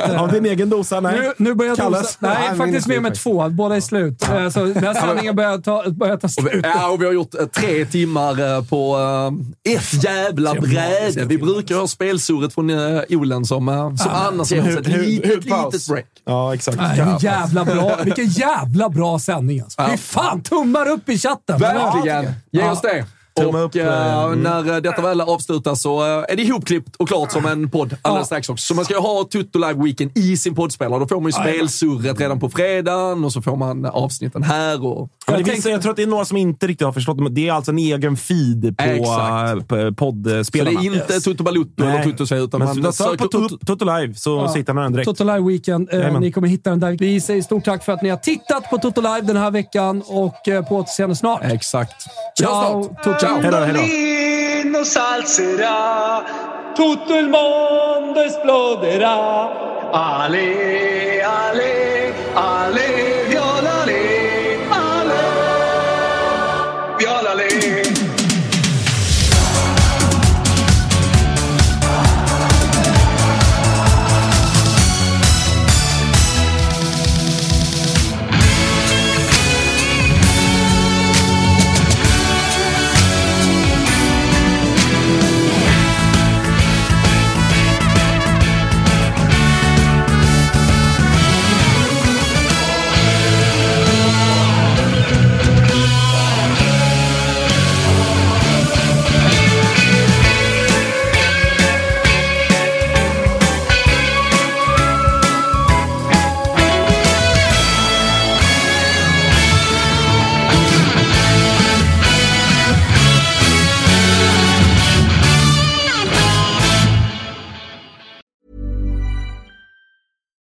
Av 0.19 0.33
din 0.33 0.47
egen 0.47 0.71
dosa? 0.71 1.01
Nej. 1.01 1.21
Nu, 1.21 1.33
nu 1.39 1.55
börjar 1.55 1.71
jag 1.71 1.79
Kalles? 1.79 2.01
dosa. 2.01 2.17
Nej, 2.21 2.37
Nej, 2.49 2.59
faktiskt 2.59 2.85
slut 2.87 3.03
med 3.03 3.15
två. 3.15 3.49
Båda 3.49 3.77
är 3.77 3.81
slut. 3.81 4.23
Eh, 4.29 4.49
Så 4.49 4.65
den 4.65 4.85
här 4.85 4.95
sändningen 4.95 5.37
börjar 5.37 5.59
ta, 5.59 5.85
börjar 5.91 6.17
ta 6.17 6.27
Och 6.27 6.47
vi, 6.47 6.51
slut. 6.51 6.67
ja, 6.75 6.89
och 6.89 7.01
vi 7.03 7.07
har 7.07 7.13
gjort 7.13 7.35
eh, 7.35 7.47
tre 7.47 7.85
timmar 7.85 8.57
eh, 8.57 8.65
på 8.65 8.99
eh, 9.67 9.73
ett 9.75 10.05
jävla 10.05 10.55
bräde. 10.55 11.25
Vi 11.25 11.39
brukar 11.39 11.75
ha 11.77 11.87
spelsurret 11.87 12.55
från 12.55 12.71
uh, 12.71 13.03
Olen 13.11 13.45
som, 13.45 13.69
eh, 13.69 13.95
som 13.95 14.11
annars 14.13 14.53
ger 14.53 14.61
oss 14.69 14.77
ett 14.79 14.87
litet, 14.87 15.45
litet 15.45 15.89
break. 15.89 16.07
Ja, 16.25 16.55
exakt. 16.55 16.77
Nej, 16.77 16.89
vilken 16.97 17.19
jävla 17.19 17.65
bra, 17.65 17.97
vilken 18.05 18.27
jävla 18.27 18.89
bra 18.89 19.19
sändning 19.19 19.61
alltså. 19.61 19.83
Fy 19.91 19.97
fan, 19.97 20.43
tummar 20.43 20.89
upp 20.91 21.09
i 21.09 21.19
chatten. 21.19 21.59
Verkligen. 21.59 22.33
Ge 22.51 22.69
oss 22.71 22.81
det. 22.83 23.05
Och 23.37 23.65
upp, 23.65 23.75
eh, 23.75 23.87
eh, 23.87 24.25
mm. 24.25 24.41
när 24.43 24.75
eh, 24.75 24.77
detta 24.77 25.03
väl 25.03 25.21
avslutas 25.21 25.83
så 25.83 26.01
är 26.03 26.37
det 26.37 26.43
ihopklippt 26.43 26.97
och 26.97 27.09
klart 27.09 27.33
som 27.33 27.47
en 27.47 27.71
podd 27.71 27.97
alldeles 28.03 28.27
strax 28.27 28.49
också. 28.49 28.67
Så 28.67 28.75
man 28.75 28.85
ska 28.85 28.95
ju 28.95 29.01
ha 29.01 29.25
Tutto 29.33 29.59
Live 29.59 29.83
Weekend 29.85 30.19
i 30.19 30.37
sin 30.37 30.55
poddspelare. 30.55 31.01
Då 31.01 31.09
får 31.09 31.21
man 31.21 31.27
ju 31.27 31.33
spelsurret 31.33 32.21
redan 32.21 32.41
på 32.41 32.49
fredagen 32.51 33.25
och 33.25 33.33
så 33.33 33.43
får 33.43 33.57
man 33.57 33.85
avsnitten 33.85 34.43
här. 34.43 34.85
Och, 34.87 35.09
Ja, 35.27 35.33
Jag 35.39 35.45
vissa, 35.45 35.71
jag 35.71 35.83
tror 35.83 35.91
att 35.91 35.97
det 35.97 36.03
är 36.03 36.07
några 36.07 36.25
som 36.25 36.37
inte 36.37 36.67
riktigt 36.67 36.85
har 36.85 36.93
förstått. 36.93 37.21
men 37.21 37.35
Det 37.35 37.49
är 37.49 37.53
alltså 37.53 37.71
en 37.73 37.79
egen 37.79 38.17
feed 38.17 38.77
på, 38.79 38.85
Exakt. 38.85 39.69
på 39.69 39.75
så 39.77 39.83
det 39.85 39.93
poddspelarna. 39.93 40.81
är 40.81 40.85
inte 40.85 41.21
Tutto 41.21 41.45
Balutto 41.45 41.85
eller 41.85 42.05
Tutto 42.05 42.27
Sve, 42.27 42.39
utan 42.39 42.59
Men 42.59 42.69
man 42.69 42.81
man 42.81 42.93
sök 42.93 43.07
på 43.07 43.25
söker 43.25 43.29
Toto 43.49 43.59
Toto 43.67 43.85
Live 43.85 44.15
så 44.15 44.37
Ja. 44.37 44.49
sitter 44.53 44.73
man 44.73 44.83
den 44.85 44.93
direkt. 44.93 45.07
Toto 45.07 45.25
Live 45.25 45.41
Weekend. 45.41 45.89
Eh, 45.93 46.21
ni 46.21 46.33
kommer 46.33 46.49
hitta 46.49 46.71
den 46.71 46.81
där. 46.81 46.97
Vi 46.99 47.21
säger 47.21 47.43
stort 47.43 47.65
tack 47.65 47.85
för 47.85 47.93
att 47.93 48.03
ni 48.03 48.09
har 48.09 48.17
tittat 48.17 48.71
på 48.71 48.79
Toto 48.79 49.01
Live 49.01 49.21
den 49.21 49.37
här 49.37 49.51
veckan 49.51 50.03
och 50.07 50.49
eh, 50.49 50.65
på 50.69 50.77
återseende 50.77 51.17
snart. 51.17 51.41
Exakt. 51.45 51.95
Ciao! 52.39 52.85
Toto. 53.05 53.26
Ciao. 53.27 53.41
Hej 53.41 53.51
då, 53.51 53.59
hej 53.59 53.75
då. 53.75 54.85
Salzerà, 54.85 56.23
tutto 56.77 57.17
il 57.17 57.29
mondo 57.29 58.23
esploderà. 58.23 59.51
Ale, 59.91 61.23
ale, 61.25 62.15
ale, 62.35 63.16